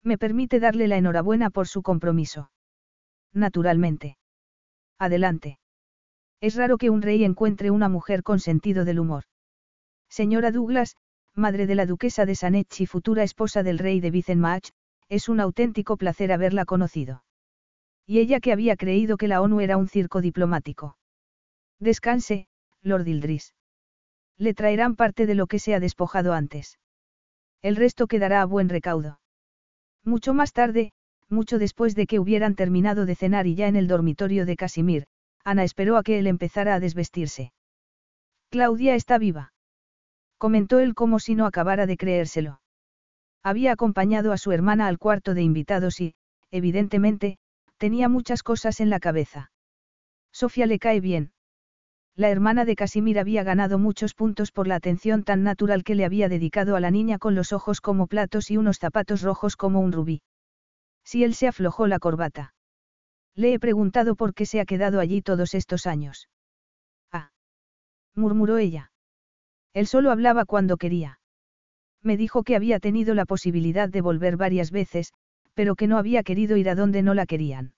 Me 0.03 0.17
permite 0.17 0.59
darle 0.59 0.87
la 0.87 0.97
enhorabuena 0.97 1.49
por 1.49 1.67
su 1.67 1.81
compromiso. 1.81 2.51
Naturalmente. 3.33 4.17
Adelante. 4.97 5.59
Es 6.41 6.55
raro 6.55 6.77
que 6.77 6.89
un 6.89 7.01
rey 7.01 7.23
encuentre 7.23 7.71
una 7.71 7.87
mujer 7.87 8.23
con 8.23 8.39
sentido 8.39 8.83
del 8.83 8.99
humor. 8.99 9.23
Señora 10.11 10.51
Douglas, 10.51 10.97
madre 11.35 11.67
de 11.67 11.75
la 11.75 11.85
duquesa 11.85 12.25
de 12.25 12.35
Sanechi 12.35 12.83
y 12.83 12.85
futura 12.85 13.23
esposa 13.23 13.63
del 13.63 13.79
rey 13.79 14.01
de 14.01 14.11
Vicenmach, 14.11 14.67
es 15.07 15.29
un 15.29 15.39
auténtico 15.39 15.95
placer 15.95 16.33
haberla 16.33 16.65
conocido. 16.65 17.23
Y 18.05 18.19
ella 18.19 18.41
que 18.41 18.51
había 18.51 18.75
creído 18.75 19.15
que 19.15 19.29
la 19.29 19.41
ONU 19.41 19.61
era 19.61 19.77
un 19.77 19.87
circo 19.87 20.19
diplomático. 20.19 20.97
Descanse, 21.79 22.49
Lord 22.81 23.07
Ildris. 23.07 23.55
Le 24.37 24.53
traerán 24.53 24.97
parte 24.97 25.25
de 25.25 25.35
lo 25.35 25.47
que 25.47 25.59
se 25.59 25.73
ha 25.75 25.79
despojado 25.79 26.33
antes. 26.33 26.77
El 27.61 27.77
resto 27.77 28.07
quedará 28.07 28.41
a 28.41 28.45
buen 28.45 28.67
recaudo. 28.67 29.21
Mucho 30.03 30.33
más 30.33 30.51
tarde, 30.51 30.91
mucho 31.29 31.57
después 31.57 31.95
de 31.95 32.05
que 32.05 32.19
hubieran 32.19 32.55
terminado 32.55 33.05
de 33.05 33.15
cenar 33.15 33.47
y 33.47 33.55
ya 33.55 33.69
en 33.69 33.77
el 33.77 33.87
dormitorio 33.87 34.45
de 34.45 34.57
Casimir, 34.57 35.05
Ana 35.45 35.63
esperó 35.63 35.95
a 35.95 36.03
que 36.03 36.19
él 36.19 36.27
empezara 36.27 36.75
a 36.75 36.81
desvestirse. 36.81 37.53
Claudia 38.49 38.95
está 38.95 39.17
viva. 39.17 39.50
Comentó 40.41 40.79
él 40.79 40.95
como 40.95 41.19
si 41.19 41.35
no 41.35 41.45
acabara 41.45 41.85
de 41.85 41.97
creérselo. 41.97 42.61
Había 43.43 43.73
acompañado 43.73 44.31
a 44.31 44.39
su 44.39 44.51
hermana 44.51 44.87
al 44.87 44.97
cuarto 44.97 45.35
de 45.35 45.43
invitados 45.43 46.01
y, 46.01 46.15
evidentemente, 46.49 47.37
tenía 47.77 48.09
muchas 48.09 48.41
cosas 48.41 48.79
en 48.79 48.89
la 48.89 48.99
cabeza. 48.99 49.51
Sofía 50.31 50.65
le 50.65 50.79
cae 50.79 50.99
bien. 50.99 51.31
La 52.15 52.31
hermana 52.31 52.65
de 52.65 52.75
Casimir 52.75 53.19
había 53.19 53.43
ganado 53.43 53.77
muchos 53.77 54.15
puntos 54.15 54.51
por 54.51 54.67
la 54.67 54.77
atención 54.77 55.23
tan 55.23 55.43
natural 55.43 55.83
que 55.83 55.93
le 55.93 56.05
había 56.05 56.27
dedicado 56.27 56.75
a 56.75 56.79
la 56.79 56.89
niña 56.89 57.19
con 57.19 57.35
los 57.35 57.53
ojos 57.53 57.79
como 57.79 58.07
platos 58.07 58.49
y 58.49 58.57
unos 58.57 58.79
zapatos 58.79 59.21
rojos 59.21 59.55
como 59.55 59.79
un 59.79 59.91
rubí. 59.91 60.23
Si 61.03 61.23
él 61.23 61.35
se 61.35 61.49
aflojó 61.49 61.85
la 61.85 61.99
corbata. 61.99 62.55
Le 63.35 63.53
he 63.53 63.59
preguntado 63.59 64.15
por 64.15 64.33
qué 64.33 64.47
se 64.47 64.59
ha 64.59 64.65
quedado 64.65 65.01
allí 65.01 65.21
todos 65.21 65.53
estos 65.53 65.85
años. 65.85 66.29
Ah. 67.11 67.29
murmuró 68.15 68.57
ella. 68.57 68.90
Él 69.73 69.87
solo 69.87 70.11
hablaba 70.11 70.45
cuando 70.45 70.77
quería. 70.77 71.19
Me 72.03 72.17
dijo 72.17 72.43
que 72.43 72.55
había 72.55 72.79
tenido 72.79 73.13
la 73.13 73.25
posibilidad 73.25 73.89
de 73.89 74.01
volver 74.01 74.37
varias 74.37 74.71
veces, 74.71 75.13
pero 75.53 75.75
que 75.75 75.87
no 75.87 75.97
había 75.97 76.23
querido 76.23 76.57
ir 76.57 76.69
a 76.69 76.75
donde 76.75 77.03
no 77.03 77.13
la 77.13 77.25
querían. 77.25 77.73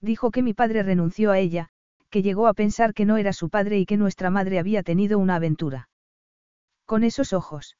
Dijo 0.00 0.30
que 0.30 0.42
mi 0.42 0.54
padre 0.54 0.82
renunció 0.82 1.30
a 1.30 1.38
ella, 1.38 1.68
que 2.10 2.22
llegó 2.22 2.46
a 2.46 2.54
pensar 2.54 2.94
que 2.94 3.04
no 3.04 3.16
era 3.16 3.32
su 3.32 3.50
padre 3.50 3.78
y 3.78 3.86
que 3.86 3.96
nuestra 3.96 4.30
madre 4.30 4.58
había 4.58 4.82
tenido 4.82 5.18
una 5.18 5.36
aventura. 5.36 5.88
Con 6.86 7.04
esos 7.04 7.32
ojos. 7.32 7.76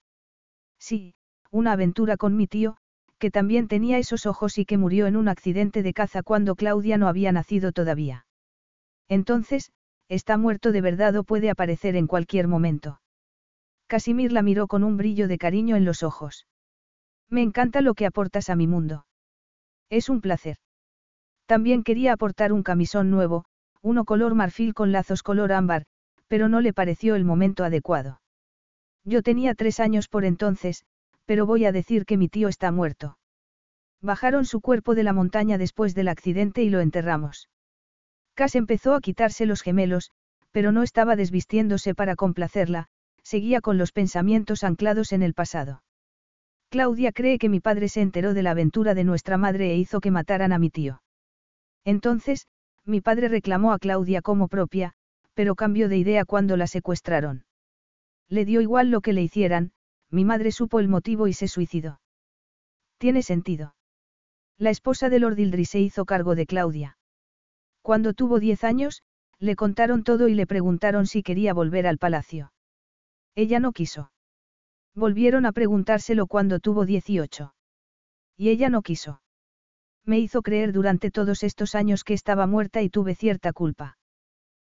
Sí, 0.78 1.14
una 1.50 1.72
aventura 1.72 2.16
con 2.16 2.36
mi 2.36 2.46
tío, 2.46 2.76
que 3.18 3.30
también 3.30 3.68
tenía 3.68 3.98
esos 3.98 4.26
ojos 4.26 4.58
y 4.58 4.64
que 4.64 4.78
murió 4.78 5.06
en 5.06 5.16
un 5.16 5.28
accidente 5.28 5.82
de 5.82 5.94
caza 5.94 6.22
cuando 6.22 6.56
Claudia 6.56 6.98
no 6.98 7.08
había 7.08 7.32
nacido 7.32 7.72
todavía. 7.72 8.26
Entonces, 9.08 9.72
está 10.08 10.36
muerto 10.36 10.72
de 10.72 10.80
verdad 10.80 11.16
o 11.16 11.24
puede 11.24 11.50
aparecer 11.50 11.96
en 11.96 12.06
cualquier 12.06 12.48
momento. 12.48 13.00
Casimir 13.94 14.32
la 14.32 14.42
miró 14.42 14.66
con 14.66 14.82
un 14.82 14.96
brillo 14.96 15.28
de 15.28 15.38
cariño 15.38 15.76
en 15.76 15.84
los 15.84 16.02
ojos. 16.02 16.48
Me 17.30 17.42
encanta 17.42 17.80
lo 17.80 17.94
que 17.94 18.06
aportas 18.06 18.50
a 18.50 18.56
mi 18.56 18.66
mundo. 18.66 19.06
Es 19.88 20.08
un 20.08 20.20
placer. 20.20 20.56
También 21.46 21.84
quería 21.84 22.12
aportar 22.12 22.52
un 22.52 22.64
camisón 22.64 23.08
nuevo, 23.08 23.44
uno 23.82 24.04
color 24.04 24.34
marfil 24.34 24.74
con 24.74 24.90
lazos 24.90 25.22
color 25.22 25.52
ámbar, 25.52 25.84
pero 26.26 26.48
no 26.48 26.60
le 26.60 26.72
pareció 26.72 27.14
el 27.14 27.24
momento 27.24 27.62
adecuado. 27.62 28.20
Yo 29.04 29.22
tenía 29.22 29.54
tres 29.54 29.78
años 29.78 30.08
por 30.08 30.24
entonces, 30.24 30.84
pero 31.24 31.46
voy 31.46 31.64
a 31.64 31.70
decir 31.70 32.04
que 32.04 32.16
mi 32.16 32.28
tío 32.28 32.48
está 32.48 32.72
muerto. 32.72 33.16
Bajaron 34.02 34.44
su 34.44 34.60
cuerpo 34.60 34.96
de 34.96 35.04
la 35.04 35.12
montaña 35.12 35.56
después 35.56 35.94
del 35.94 36.08
accidente 36.08 36.64
y 36.64 36.68
lo 36.68 36.80
enterramos. 36.80 37.48
Cass 38.34 38.56
empezó 38.56 38.96
a 38.96 39.00
quitarse 39.00 39.46
los 39.46 39.62
gemelos, 39.62 40.10
pero 40.50 40.72
no 40.72 40.82
estaba 40.82 41.14
desvistiéndose 41.14 41.94
para 41.94 42.16
complacerla, 42.16 42.88
seguía 43.24 43.60
con 43.60 43.78
los 43.78 43.90
pensamientos 43.90 44.62
anclados 44.62 45.12
en 45.12 45.22
el 45.22 45.34
pasado. 45.34 45.82
Claudia 46.70 47.12
cree 47.12 47.38
que 47.38 47.48
mi 47.48 47.60
padre 47.60 47.88
se 47.88 48.00
enteró 48.00 48.34
de 48.34 48.42
la 48.42 48.52
aventura 48.52 48.94
de 48.94 49.04
nuestra 49.04 49.38
madre 49.38 49.72
e 49.72 49.76
hizo 49.76 50.00
que 50.00 50.10
mataran 50.10 50.52
a 50.52 50.58
mi 50.58 50.70
tío. 50.70 51.02
Entonces, 51.84 52.46
mi 52.84 53.00
padre 53.00 53.28
reclamó 53.28 53.72
a 53.72 53.78
Claudia 53.78 54.22
como 54.22 54.48
propia, 54.48 54.92
pero 55.34 55.54
cambió 55.54 55.88
de 55.88 55.98
idea 55.98 56.24
cuando 56.24 56.56
la 56.56 56.66
secuestraron. 56.66 57.44
Le 58.28 58.44
dio 58.44 58.60
igual 58.60 58.90
lo 58.90 59.00
que 59.00 59.12
le 59.12 59.22
hicieran, 59.22 59.72
mi 60.10 60.24
madre 60.24 60.52
supo 60.52 60.80
el 60.80 60.88
motivo 60.88 61.28
y 61.28 61.32
se 61.32 61.48
suicidó. 61.48 62.00
Tiene 62.98 63.22
sentido. 63.22 63.74
La 64.58 64.70
esposa 64.70 65.08
de 65.08 65.18
Lord 65.18 65.38
Ildri 65.38 65.64
se 65.64 65.80
hizo 65.80 66.04
cargo 66.04 66.34
de 66.34 66.46
Claudia. 66.46 66.96
Cuando 67.82 68.14
tuvo 68.14 68.40
diez 68.40 68.64
años, 68.64 69.02
le 69.38 69.56
contaron 69.56 70.04
todo 70.04 70.28
y 70.28 70.34
le 70.34 70.46
preguntaron 70.46 71.06
si 71.06 71.22
quería 71.22 71.52
volver 71.52 71.86
al 71.86 71.98
palacio. 71.98 72.53
Ella 73.34 73.60
no 73.60 73.72
quiso. 73.72 74.10
Volvieron 74.94 75.44
a 75.46 75.52
preguntárselo 75.52 76.26
cuando 76.26 76.60
tuvo 76.60 76.86
dieciocho. 76.86 77.54
Y 78.36 78.50
ella 78.50 78.68
no 78.68 78.82
quiso. 78.82 79.20
Me 80.04 80.18
hizo 80.18 80.42
creer 80.42 80.72
durante 80.72 81.10
todos 81.10 81.42
estos 81.42 81.74
años 81.74 82.04
que 82.04 82.14
estaba 82.14 82.46
muerta 82.46 82.82
y 82.82 82.90
tuve 82.90 83.14
cierta 83.14 83.52
culpa. 83.52 83.96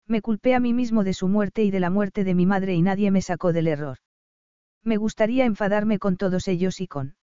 Me 0.07 0.21
culpé 0.21 0.55
a 0.55 0.61
mí 0.61 0.73
mismo 0.73 1.05
de 1.05 1.15
su 1.15 1.29
muerte 1.29 1.65
y 1.65 1.71
de 1.71 1.81
la 1.81 1.91
muerte 1.91 2.25
de 2.25 2.35
mi 2.35 2.47
madre 2.47 2.75
y 2.75 2.83
nadie 2.83 3.11
me 3.11 3.23
sacó 3.23 3.53
del 3.53 3.67
error. 3.67 3.99
Me 4.85 4.97
gustaría 4.97 5.45
enfadarme 5.45 5.99
con 5.99 6.17
todos 6.17 6.49
ellos 6.49 6.81
y 6.81 6.87
con 6.87 7.15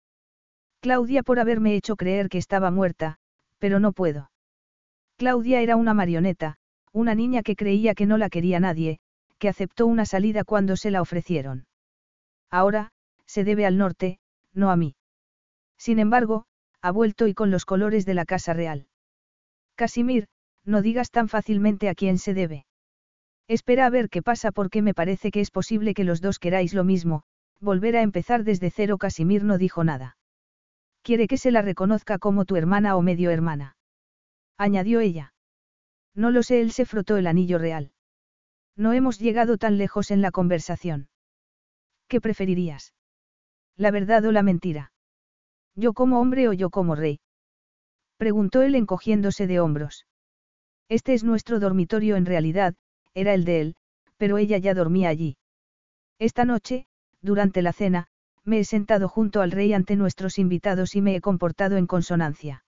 Claudia 0.81 1.23
por 1.23 1.39
haberme 1.39 1.75
hecho 1.75 1.97
creer 1.97 2.29
que 2.29 2.37
estaba 2.37 2.71
muerta, 2.71 3.17
pero 3.59 3.79
no 3.79 3.91
puedo. 3.91 4.31
Claudia 5.17 5.61
era 5.61 5.75
una 5.75 5.93
marioneta, 5.93 6.55
una 6.93 7.15
niña 7.15 7.43
que 7.43 7.57
creía 7.57 7.93
que 7.95 8.05
no 8.05 8.17
la 8.17 8.29
quería 8.29 8.61
nadie, 8.61 8.99
que 9.39 9.49
aceptó 9.49 9.87
una 9.87 10.05
salida 10.05 10.43
cuando 10.43 10.75
se 10.75 10.91
la 10.91 11.01
ofrecieron. 11.01 11.65
Ahora, 12.51 12.91
se 13.25 13.43
debe 13.43 13.65
al 13.65 13.77
norte, 13.77 14.19
no 14.53 14.69
a 14.69 14.75
mí. 14.75 14.95
Sin 15.77 15.97
embargo, 15.99 16.45
ha 16.81 16.91
vuelto 16.91 17.27
y 17.27 17.33
con 17.33 17.51
los 17.51 17.65
colores 17.65 18.05
de 18.05 18.13
la 18.13 18.25
Casa 18.25 18.53
Real. 18.53 18.87
Casimir, 19.75 20.27
no 20.65 20.81
digas 20.81 21.09
tan 21.09 21.29
fácilmente 21.29 21.89
a 21.89 21.95
quién 21.95 22.17
se 22.17 22.33
debe. 22.33 22.65
Espera 23.47 23.85
a 23.85 23.89
ver 23.89 24.09
qué 24.09 24.21
pasa 24.21 24.51
porque 24.51 24.81
me 24.81 24.93
parece 24.93 25.31
que 25.31 25.41
es 25.41 25.51
posible 25.51 25.93
que 25.93 26.03
los 26.03 26.21
dos 26.21 26.37
queráis 26.37 26.73
lo 26.73 26.83
mismo, 26.83 27.23
volver 27.59 27.97
a 27.97 28.01
empezar 28.01 28.43
desde 28.43 28.69
cero 28.69 28.97
Casimir 28.97 29.43
no 29.43 29.57
dijo 29.57 29.83
nada. 29.83 30.17
Quiere 31.01 31.27
que 31.27 31.37
se 31.37 31.51
la 31.51 31.61
reconozca 31.61 32.19
como 32.19 32.45
tu 32.45 32.55
hermana 32.55 32.95
o 32.95 33.01
medio 33.01 33.31
hermana. 33.31 33.77
Añadió 34.57 34.99
ella. 34.99 35.33
No 36.13 36.31
lo 36.31 36.43
sé, 36.43 36.61
él 36.61 36.71
se 36.71 36.85
frotó 36.85 37.17
el 37.17 37.27
anillo 37.27 37.57
real. 37.57 37.91
No 38.79 38.93
hemos 38.93 39.19
llegado 39.19 39.57
tan 39.57 39.77
lejos 39.77 40.09
en 40.09 40.21
la 40.21 40.31
conversación. 40.31 41.09
¿Qué 42.07 42.21
preferirías? 42.21 42.93
¿La 43.75 43.91
verdad 43.91 44.23
o 44.23 44.31
la 44.31 44.41
mentira? 44.41 44.93
¿Yo 45.75 45.91
como 45.91 46.21
hombre 46.21 46.47
o 46.47 46.53
yo 46.53 46.69
como 46.69 46.95
rey? 46.95 47.19
Preguntó 48.15 48.61
él 48.61 48.75
encogiéndose 48.75 49.47
de 49.47 49.59
hombros. 49.59 50.05
Este 50.87 51.13
es 51.13 51.25
nuestro 51.25 51.59
dormitorio 51.59 52.15
en 52.15 52.25
realidad, 52.25 52.73
era 53.13 53.33
el 53.33 53.43
de 53.43 53.59
él, 53.59 53.75
pero 54.15 54.37
ella 54.37 54.57
ya 54.57 54.73
dormía 54.73 55.09
allí. 55.09 55.35
Esta 56.17 56.45
noche, 56.45 56.87
durante 57.21 57.61
la 57.61 57.73
cena, 57.73 58.07
me 58.45 58.59
he 58.59 58.63
sentado 58.63 59.09
junto 59.09 59.41
al 59.41 59.51
rey 59.51 59.73
ante 59.73 59.97
nuestros 59.97 60.39
invitados 60.39 60.95
y 60.95 61.01
me 61.01 61.17
he 61.17 61.19
comportado 61.19 61.75
en 61.75 61.85
consonancia. 61.85 62.63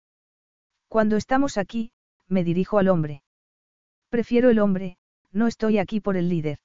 Cuando 0.88 1.18
estamos 1.18 1.58
aquí, 1.58 1.92
me 2.30 2.46
dirijo 2.46 2.80
al 2.80 2.88
hombre. 2.88 3.24
Prefiero 4.10 4.50
el 4.50 4.60
hombre, 4.60 4.98
no 5.32 5.48
estoy 5.48 5.78
aquí 5.78 6.00
por 6.00 6.18
el 6.18 6.30
líder. 6.30 6.60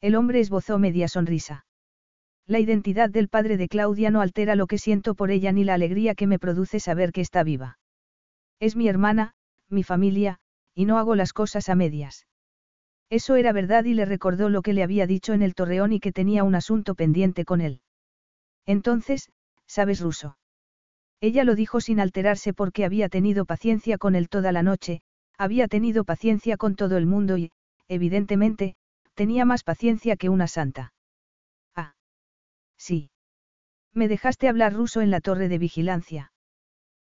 El 0.00 0.16
hombre 0.16 0.40
esbozó 0.40 0.78
media 0.78 1.08
sonrisa. 1.08 1.66
La 2.46 2.58
identidad 2.58 3.08
del 3.08 3.28
padre 3.28 3.56
de 3.56 3.68
Claudia 3.68 4.10
no 4.10 4.20
altera 4.20 4.54
lo 4.54 4.66
que 4.66 4.78
siento 4.78 5.14
por 5.14 5.30
ella 5.30 5.52
ni 5.52 5.64
la 5.64 5.74
alegría 5.74 6.14
que 6.14 6.26
me 6.26 6.38
produce 6.38 6.78
saber 6.78 7.12
que 7.12 7.22
está 7.22 7.42
viva. 7.42 7.78
Es 8.60 8.76
mi 8.76 8.88
hermana, 8.88 9.34
mi 9.70 9.82
familia, 9.82 10.38
y 10.74 10.84
no 10.84 10.98
hago 10.98 11.14
las 11.14 11.32
cosas 11.32 11.68
a 11.68 11.74
medias. 11.74 12.26
Eso 13.10 13.36
era 13.36 13.52
verdad 13.52 13.84
y 13.84 13.94
le 13.94 14.04
recordó 14.04 14.48
lo 14.48 14.62
que 14.62 14.72
le 14.72 14.82
había 14.82 15.06
dicho 15.06 15.32
en 15.32 15.42
el 15.42 15.54
torreón 15.54 15.92
y 15.92 16.00
que 16.00 16.12
tenía 16.12 16.44
un 16.44 16.54
asunto 16.54 16.94
pendiente 16.94 17.44
con 17.44 17.60
él. 17.60 17.80
Entonces, 18.66 19.30
¿sabes 19.66 20.00
ruso? 20.00 20.36
Ella 21.20 21.44
lo 21.44 21.54
dijo 21.54 21.80
sin 21.80 22.00
alterarse 22.00 22.52
porque 22.52 22.84
había 22.84 23.08
tenido 23.08 23.44
paciencia 23.46 23.98
con 23.98 24.14
él 24.14 24.28
toda 24.28 24.52
la 24.52 24.62
noche, 24.62 25.00
había 25.38 25.68
tenido 25.68 26.04
paciencia 26.04 26.56
con 26.56 26.76
todo 26.76 26.96
el 26.96 27.06
mundo 27.06 27.38
y, 27.38 27.50
evidentemente, 27.88 28.74
tenía 29.14 29.44
más 29.44 29.62
paciencia 29.62 30.16
que 30.16 30.28
una 30.28 30.46
santa. 30.46 30.92
Ah. 31.74 31.94
Sí. 32.76 33.10
Me 33.92 34.08
dejaste 34.08 34.48
hablar 34.48 34.72
ruso 34.74 35.00
en 35.00 35.10
la 35.10 35.20
torre 35.20 35.48
de 35.48 35.58
vigilancia. 35.58 36.32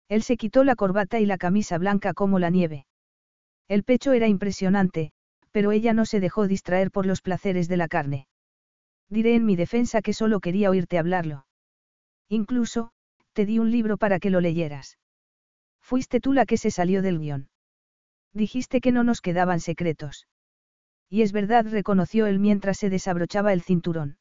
Él 0.08 0.24
se 0.24 0.38
quitó 0.38 0.64
la 0.64 0.76
corbata 0.76 1.20
y 1.20 1.26
la 1.26 1.38
camisa 1.38 1.78
blanca 1.78 2.14
como 2.14 2.40
la 2.40 2.50
nieve. 2.50 2.88
El 3.68 3.84
pecho 3.84 4.14
era 4.14 4.28
impresionante, 4.28 5.12
pero 5.52 5.72
ella 5.72 5.94
no 5.94 6.06
se 6.06 6.20
dejó 6.20 6.48
distraer 6.48 6.90
por 6.90 7.06
los 7.06 7.22
placeres 7.22 7.68
de 7.68 7.78
la 7.78 7.88
carne. 7.88 8.28
Diré 9.10 9.36
en 9.36 9.46
mi 9.46 9.56
defensa 9.56 10.02
que 10.02 10.14
solo 10.14 10.40
quería 10.40 10.70
oírte 10.70 10.98
hablarlo. 10.98 11.46
Incluso, 12.28 12.92
te 13.34 13.46
di 13.46 13.60
un 13.60 13.72
libro 13.72 13.98
para 13.98 14.20
que 14.20 14.30
lo 14.30 14.42
leyeras. 14.42 14.98
Fuiste 15.82 16.20
tú 16.20 16.34
la 16.34 16.46
que 16.46 16.58
se 16.58 16.72
salió 16.72 17.02
del 17.02 17.20
guion. 17.20 17.50
Dijiste 18.34 18.82
que 18.82 18.92
no 18.92 19.04
nos 19.04 19.22
quedaban 19.22 19.60
secretos. 19.60 20.28
Y 21.10 21.24
es 21.24 21.32
verdad, 21.32 21.66
reconoció 21.68 22.28
él 22.28 22.40
mientras 22.40 22.78
se 22.78 22.90
desabrochaba 22.90 23.52
el 23.52 23.62
cinturón. 23.62 24.18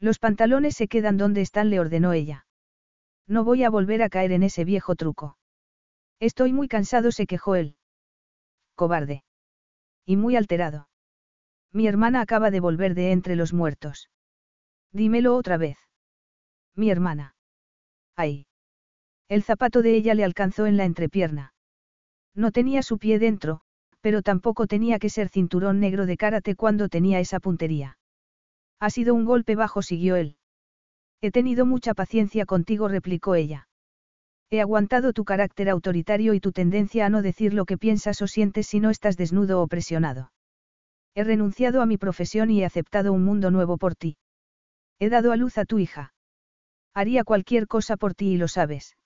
Los 0.00 0.18
pantalones 0.18 0.74
se 0.74 0.88
quedan 0.88 1.16
donde 1.16 1.42
están, 1.42 1.70
le 1.70 1.80
ordenó 1.80 2.12
ella. 2.12 2.46
No 3.26 3.44
voy 3.44 3.64
a 3.64 3.70
volver 3.70 4.02
a 4.02 4.08
caer 4.08 4.32
en 4.32 4.42
ese 4.42 4.64
viejo 4.64 4.94
truco. 4.94 5.36
Estoy 6.18 6.52
muy 6.52 6.66
cansado, 6.66 7.12
se 7.12 7.26
quejó 7.26 7.56
él. 7.56 7.76
Cobarde. 8.74 9.22
Y 10.06 10.16
muy 10.16 10.36
alterado. 10.36 10.88
Mi 11.72 11.86
hermana 11.86 12.22
acaba 12.22 12.50
de 12.50 12.60
volver 12.60 12.94
de 12.94 13.12
entre 13.12 13.36
los 13.36 13.52
muertos. 13.52 14.08
Dímelo 14.92 15.36
otra 15.36 15.58
vez. 15.58 15.76
Mi 16.74 16.90
hermana. 16.90 17.34
Ay. 18.16 18.46
El 19.28 19.42
zapato 19.42 19.82
de 19.82 19.94
ella 19.94 20.14
le 20.14 20.24
alcanzó 20.24 20.66
en 20.66 20.78
la 20.78 20.84
entrepierna. 20.84 21.52
No 22.34 22.50
tenía 22.52 22.82
su 22.82 22.98
pie 22.98 23.18
dentro, 23.18 23.60
pero 24.00 24.22
tampoco 24.22 24.66
tenía 24.66 24.98
que 24.98 25.10
ser 25.10 25.28
cinturón 25.28 25.80
negro 25.80 26.06
de 26.06 26.16
karate 26.16 26.54
cuando 26.54 26.88
tenía 26.88 27.20
esa 27.20 27.40
puntería. 27.40 27.98
Ha 28.80 28.90
sido 28.90 29.14
un 29.14 29.24
golpe 29.24 29.56
bajo, 29.56 29.82
siguió 29.82 30.16
él. 30.16 30.36
He 31.20 31.30
tenido 31.30 31.66
mucha 31.66 31.94
paciencia 31.94 32.46
contigo, 32.46 32.88
replicó 32.88 33.34
ella. 33.34 33.68
He 34.50 34.60
aguantado 34.60 35.12
tu 35.12 35.24
carácter 35.24 35.68
autoritario 35.68 36.32
y 36.32 36.40
tu 36.40 36.52
tendencia 36.52 37.04
a 37.04 37.10
no 37.10 37.22
decir 37.22 37.52
lo 37.52 37.66
que 37.66 37.76
piensas 37.76 38.22
o 38.22 38.26
sientes 38.26 38.66
si 38.66 38.80
no 38.80 38.90
estás 38.90 39.16
desnudo 39.16 39.60
o 39.60 39.66
presionado. 39.66 40.32
He 41.14 41.24
renunciado 41.24 41.82
a 41.82 41.86
mi 41.86 41.98
profesión 41.98 42.50
y 42.50 42.62
he 42.62 42.64
aceptado 42.64 43.12
un 43.12 43.24
mundo 43.24 43.50
nuevo 43.50 43.76
por 43.76 43.96
ti. 43.96 44.16
He 45.00 45.10
dado 45.10 45.32
a 45.32 45.36
luz 45.36 45.58
a 45.58 45.64
tu 45.64 45.78
hija. 45.78 46.14
Haría 46.94 47.24
cualquier 47.24 47.66
cosa 47.66 47.96
por 47.96 48.14
ti 48.14 48.28
y 48.28 48.36
lo 48.36 48.48
sabes. 48.48 48.96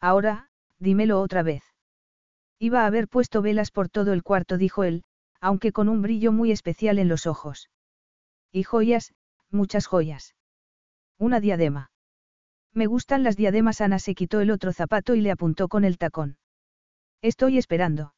Ahora, 0.00 0.48
dímelo 0.78 1.20
otra 1.20 1.42
vez. 1.42 1.73
Iba 2.58 2.82
a 2.82 2.86
haber 2.86 3.08
puesto 3.08 3.42
velas 3.42 3.70
por 3.70 3.88
todo 3.88 4.12
el 4.12 4.22
cuarto, 4.22 4.58
dijo 4.58 4.84
él, 4.84 5.04
aunque 5.40 5.72
con 5.72 5.88
un 5.88 6.02
brillo 6.02 6.32
muy 6.32 6.52
especial 6.52 6.98
en 6.98 7.08
los 7.08 7.26
ojos. 7.26 7.70
Y 8.52 8.62
joyas, 8.62 9.14
muchas 9.50 9.86
joyas. 9.86 10.34
Una 11.18 11.40
diadema. 11.40 11.90
Me 12.72 12.86
gustan 12.86 13.22
las 13.22 13.36
diademas. 13.36 13.80
Ana 13.80 13.98
se 13.98 14.14
quitó 14.14 14.40
el 14.40 14.50
otro 14.50 14.72
zapato 14.72 15.14
y 15.14 15.20
le 15.20 15.30
apuntó 15.30 15.68
con 15.68 15.84
el 15.84 15.98
tacón. 15.98 16.38
Estoy 17.22 17.58
esperando. 17.58 18.14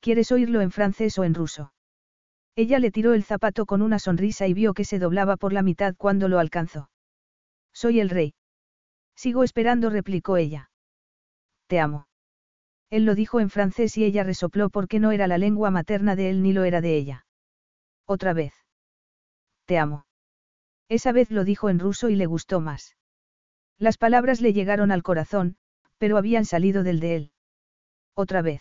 ¿Quieres 0.00 0.32
oírlo 0.32 0.60
en 0.60 0.70
francés 0.70 1.18
o 1.18 1.24
en 1.24 1.34
ruso? 1.34 1.72
Ella 2.56 2.78
le 2.78 2.90
tiró 2.90 3.14
el 3.14 3.24
zapato 3.24 3.64
con 3.66 3.80
una 3.82 3.98
sonrisa 3.98 4.46
y 4.46 4.52
vio 4.52 4.74
que 4.74 4.84
se 4.84 4.98
doblaba 4.98 5.36
por 5.36 5.52
la 5.52 5.62
mitad 5.62 5.94
cuando 5.96 6.28
lo 6.28 6.38
alcanzó. 6.38 6.90
Soy 7.72 8.00
el 8.00 8.10
rey. 8.10 8.34
Sigo 9.16 9.44
esperando, 9.44 9.90
replicó 9.90 10.36
ella. 10.36 10.70
Te 11.68 11.80
amo. 11.80 12.06
Él 12.92 13.06
lo 13.06 13.14
dijo 13.14 13.40
en 13.40 13.48
francés 13.48 13.96
y 13.96 14.04
ella 14.04 14.22
resopló 14.22 14.68
porque 14.68 15.00
no 15.00 15.12
era 15.12 15.26
la 15.26 15.38
lengua 15.38 15.70
materna 15.70 16.14
de 16.14 16.28
él 16.28 16.42
ni 16.42 16.52
lo 16.52 16.64
era 16.64 16.82
de 16.82 16.94
ella. 16.94 17.24
Otra 18.04 18.34
vez. 18.34 18.52
Te 19.64 19.78
amo. 19.78 20.04
Esa 20.90 21.10
vez 21.10 21.30
lo 21.30 21.44
dijo 21.44 21.70
en 21.70 21.78
ruso 21.78 22.10
y 22.10 22.16
le 22.16 22.26
gustó 22.26 22.60
más. 22.60 22.98
Las 23.78 23.96
palabras 23.96 24.42
le 24.42 24.52
llegaron 24.52 24.92
al 24.92 25.02
corazón, 25.02 25.56
pero 25.96 26.18
habían 26.18 26.44
salido 26.44 26.82
del 26.82 27.00
de 27.00 27.16
él. 27.16 27.32
Otra 28.14 28.42
vez. 28.42 28.60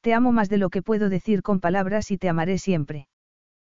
Te 0.00 0.12
amo 0.12 0.32
más 0.32 0.48
de 0.48 0.58
lo 0.58 0.68
que 0.68 0.82
puedo 0.82 1.08
decir 1.08 1.44
con 1.44 1.60
palabras 1.60 2.10
y 2.10 2.18
te 2.18 2.28
amaré 2.28 2.58
siempre. 2.58 3.06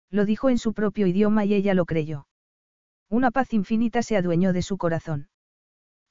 Lo 0.10 0.24
dijo 0.24 0.50
en 0.50 0.60
su 0.60 0.74
propio 0.74 1.08
idioma 1.08 1.44
y 1.44 1.56
ella 1.56 1.74
lo 1.74 1.84
creyó. 1.84 2.26
Una 3.10 3.32
paz 3.32 3.52
infinita 3.52 4.02
se 4.02 4.16
adueñó 4.16 4.54
de 4.54 4.62
su 4.62 4.78
corazón. 4.78 5.28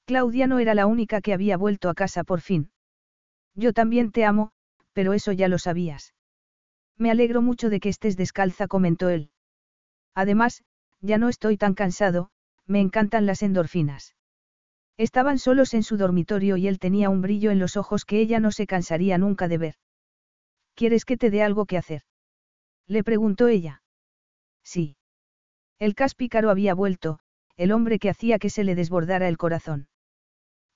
Claudia 0.04 0.46
no 0.46 0.58
era 0.58 0.74
la 0.74 0.84
única 0.84 1.22
que 1.22 1.32
había 1.32 1.56
vuelto 1.56 1.88
a 1.88 1.94
casa 1.94 2.22
por 2.22 2.42
fin. 2.42 2.70
Yo 3.54 3.72
también 3.72 4.12
te 4.12 4.24
amo, 4.24 4.52
pero 4.92 5.12
eso 5.12 5.32
ya 5.32 5.48
lo 5.48 5.58
sabías. 5.58 6.14
Me 6.96 7.10
alegro 7.10 7.42
mucho 7.42 7.70
de 7.70 7.80
que 7.80 7.88
estés 7.88 8.16
descalza, 8.16 8.68
comentó 8.68 9.08
él. 9.08 9.30
Además, 10.14 10.62
ya 11.00 11.18
no 11.18 11.28
estoy 11.28 11.56
tan 11.56 11.74
cansado, 11.74 12.30
me 12.66 12.80
encantan 12.80 13.26
las 13.26 13.42
endorfinas. 13.42 14.14
Estaban 14.96 15.38
solos 15.38 15.72
en 15.72 15.82
su 15.82 15.96
dormitorio 15.96 16.56
y 16.58 16.68
él 16.68 16.78
tenía 16.78 17.08
un 17.08 17.22
brillo 17.22 17.50
en 17.50 17.58
los 17.58 17.76
ojos 17.76 18.04
que 18.04 18.20
ella 18.20 18.38
no 18.38 18.52
se 18.52 18.66
cansaría 18.66 19.16
nunca 19.16 19.48
de 19.48 19.58
ver. 19.58 19.74
¿Quieres 20.74 21.04
que 21.04 21.16
te 21.16 21.30
dé 21.30 21.42
algo 21.42 21.64
que 21.64 21.78
hacer? 21.78 22.02
Le 22.86 23.02
preguntó 23.02 23.48
ella. 23.48 23.82
Sí. 24.62 24.96
El 25.78 25.94
cáspicaro 25.94 26.50
había 26.50 26.74
vuelto, 26.74 27.20
el 27.56 27.72
hombre 27.72 27.98
que 27.98 28.10
hacía 28.10 28.38
que 28.38 28.50
se 28.50 28.64
le 28.64 28.74
desbordara 28.74 29.28
el 29.28 29.38
corazón. 29.38 29.88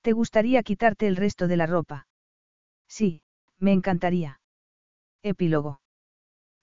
¿Te 0.01 0.11
gustaría 0.11 0.63
quitarte 0.63 1.07
el 1.07 1.15
resto 1.15 1.47
de 1.47 1.57
la 1.57 1.67
ropa? 1.67 2.07
Sí, 2.87 3.21
me 3.59 3.73
encantaría. 3.73 4.39
Epílogo. 5.23 5.81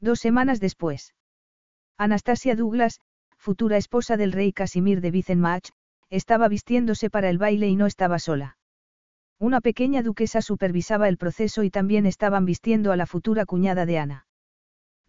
Dos 0.01 0.21
semanas 0.21 0.61
después. 0.61 1.15
Anastasia 1.99 2.57
Douglas, 2.57 3.01
futura 3.37 3.77
esposa 3.77 4.17
del 4.17 4.33
rey 4.33 4.53
Casimir 4.53 5.01
de 5.01 5.11
Vicenmach, 5.11 5.71
estaba 6.11 6.49
vistiéndose 6.49 7.11
para 7.11 7.31
el 7.31 7.39
baile 7.39 7.69
y 7.69 7.77
no 7.77 7.87
estaba 7.87 8.19
sola. 8.19 8.59
Una 9.39 9.61
pequeña 9.61 10.03
duquesa 10.03 10.43
supervisaba 10.43 11.09
el 11.09 11.17
proceso 11.17 11.65
y 11.65 11.71
también 11.71 12.07
estaban 12.07 12.45
vistiendo 12.45 12.93
a 12.93 12.97
la 12.97 13.07
futura 13.07 13.45
cuñada 13.45 13.87
de 13.87 13.99
Ana. 13.99 14.27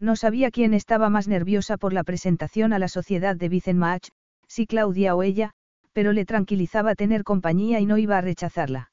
No 0.00 0.16
sabía 0.16 0.50
quién 0.50 0.74
estaba 0.74 1.10
más 1.10 1.28
nerviosa 1.28 1.76
por 1.76 1.92
la 1.92 2.04
presentación 2.04 2.72
a 2.72 2.78
la 2.78 2.88
sociedad 2.88 3.36
de 3.36 3.48
Vicenmach, 3.48 4.08
si 4.48 4.66
Claudia 4.66 5.14
o 5.14 5.22
ella, 5.22 5.52
pero 5.92 6.12
le 6.12 6.24
tranquilizaba 6.24 6.94
tener 6.94 7.22
compañía 7.22 7.78
y 7.78 7.86
no 7.86 7.98
iba 7.98 8.18
a 8.18 8.20
rechazarla. 8.20 8.90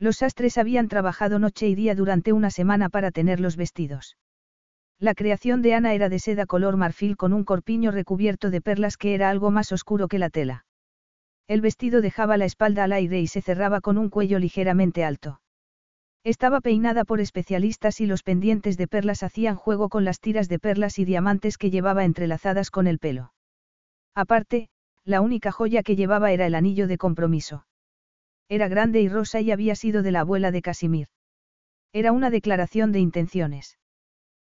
Los 0.00 0.16
sastres 0.16 0.56
habían 0.56 0.88
trabajado 0.88 1.38
noche 1.38 1.68
y 1.68 1.74
día 1.74 1.94
durante 1.94 2.32
una 2.32 2.50
semana 2.50 2.88
para 2.88 3.10
tener 3.10 3.38
los 3.38 3.56
vestidos. 3.56 4.16
La 4.98 5.14
creación 5.14 5.60
de 5.60 5.74
Ana 5.74 5.92
era 5.92 6.08
de 6.08 6.18
seda 6.18 6.46
color 6.46 6.78
marfil 6.78 7.18
con 7.18 7.34
un 7.34 7.44
corpiño 7.44 7.90
recubierto 7.90 8.50
de 8.50 8.62
perlas 8.62 8.96
que 8.96 9.14
era 9.14 9.28
algo 9.28 9.50
más 9.50 9.72
oscuro 9.72 10.08
que 10.08 10.18
la 10.18 10.30
tela. 10.30 10.64
El 11.48 11.60
vestido 11.60 12.00
dejaba 12.00 12.38
la 12.38 12.46
espalda 12.46 12.84
al 12.84 12.92
aire 12.92 13.20
y 13.20 13.26
se 13.26 13.42
cerraba 13.42 13.82
con 13.82 13.98
un 13.98 14.08
cuello 14.08 14.38
ligeramente 14.38 15.04
alto. 15.04 15.42
Estaba 16.24 16.62
peinada 16.62 17.04
por 17.04 17.20
especialistas 17.20 18.00
y 18.00 18.06
los 18.06 18.22
pendientes 18.22 18.78
de 18.78 18.88
perlas 18.88 19.22
hacían 19.22 19.56
juego 19.56 19.90
con 19.90 20.06
las 20.06 20.20
tiras 20.20 20.48
de 20.48 20.58
perlas 20.58 20.98
y 20.98 21.04
diamantes 21.04 21.58
que 21.58 21.70
llevaba 21.70 22.04
entrelazadas 22.04 22.70
con 22.70 22.86
el 22.86 22.98
pelo. 22.98 23.34
Aparte, 24.14 24.70
la 25.04 25.20
única 25.20 25.52
joya 25.52 25.82
que 25.82 25.96
llevaba 25.96 26.32
era 26.32 26.46
el 26.46 26.54
anillo 26.54 26.86
de 26.86 26.96
compromiso. 26.96 27.66
Era 28.50 28.66
grande 28.66 29.00
y 29.00 29.08
rosa 29.08 29.40
y 29.40 29.52
había 29.52 29.76
sido 29.76 30.02
de 30.02 30.10
la 30.10 30.20
abuela 30.20 30.50
de 30.50 30.60
Casimir. 30.60 31.06
Era 31.92 32.10
una 32.10 32.30
declaración 32.30 32.90
de 32.90 32.98
intenciones. 32.98 33.78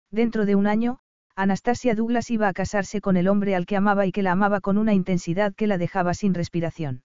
Dentro 0.10 0.48
de 0.48 0.56
un 0.56 0.66
año, 0.66 0.98
Anastasia 1.36 1.94
Douglas 1.94 2.32
iba 2.32 2.48
a 2.48 2.54
casarse 2.54 3.00
con 3.00 3.16
el 3.16 3.28
hombre 3.28 3.56
al 3.56 3.68
que 3.68 3.78
amaba 3.78 4.08
y 4.08 4.12
que 4.12 4.24
la 4.24 4.32
amaba 4.32 4.60
con 4.60 4.80
una 4.80 4.96
intensidad 4.96 5.54
que 5.54 5.68
la 5.68 5.78
dejaba 5.78 6.16
sin 6.16 6.34
respiración. 6.34 7.04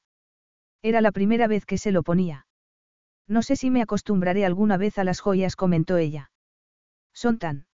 Era 0.81 1.03
la 1.03 1.13
primera 1.13 1.47
vez 1.47 1.67
que 1.67 1.77
se 1.77 1.93
lo 1.93 2.03
ponía. 2.03 2.47
No 3.29 3.43
sé 3.43 3.57
si 3.57 3.71
me 3.71 3.83
acostumbraré 3.83 4.47
alguna 4.47 4.79
vez 4.79 4.97
a 4.99 5.05
las 5.05 5.21
joyas, 5.21 5.55
comentó 5.55 5.99
ella. 5.99 6.31
Son 7.13 7.39
tan. 7.39 7.67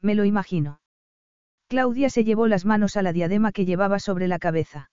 Me 0.00 0.14
lo 0.14 0.24
imagino. 0.24 0.80
Claudia 1.66 2.10
se 2.10 2.22
llevó 2.22 2.46
las 2.46 2.64
manos 2.64 2.96
a 2.96 3.02
la 3.02 3.12
diadema 3.12 3.50
que 3.50 3.64
llevaba 3.64 3.98
sobre 3.98 4.28
la 4.28 4.38
cabeza. 4.38 4.90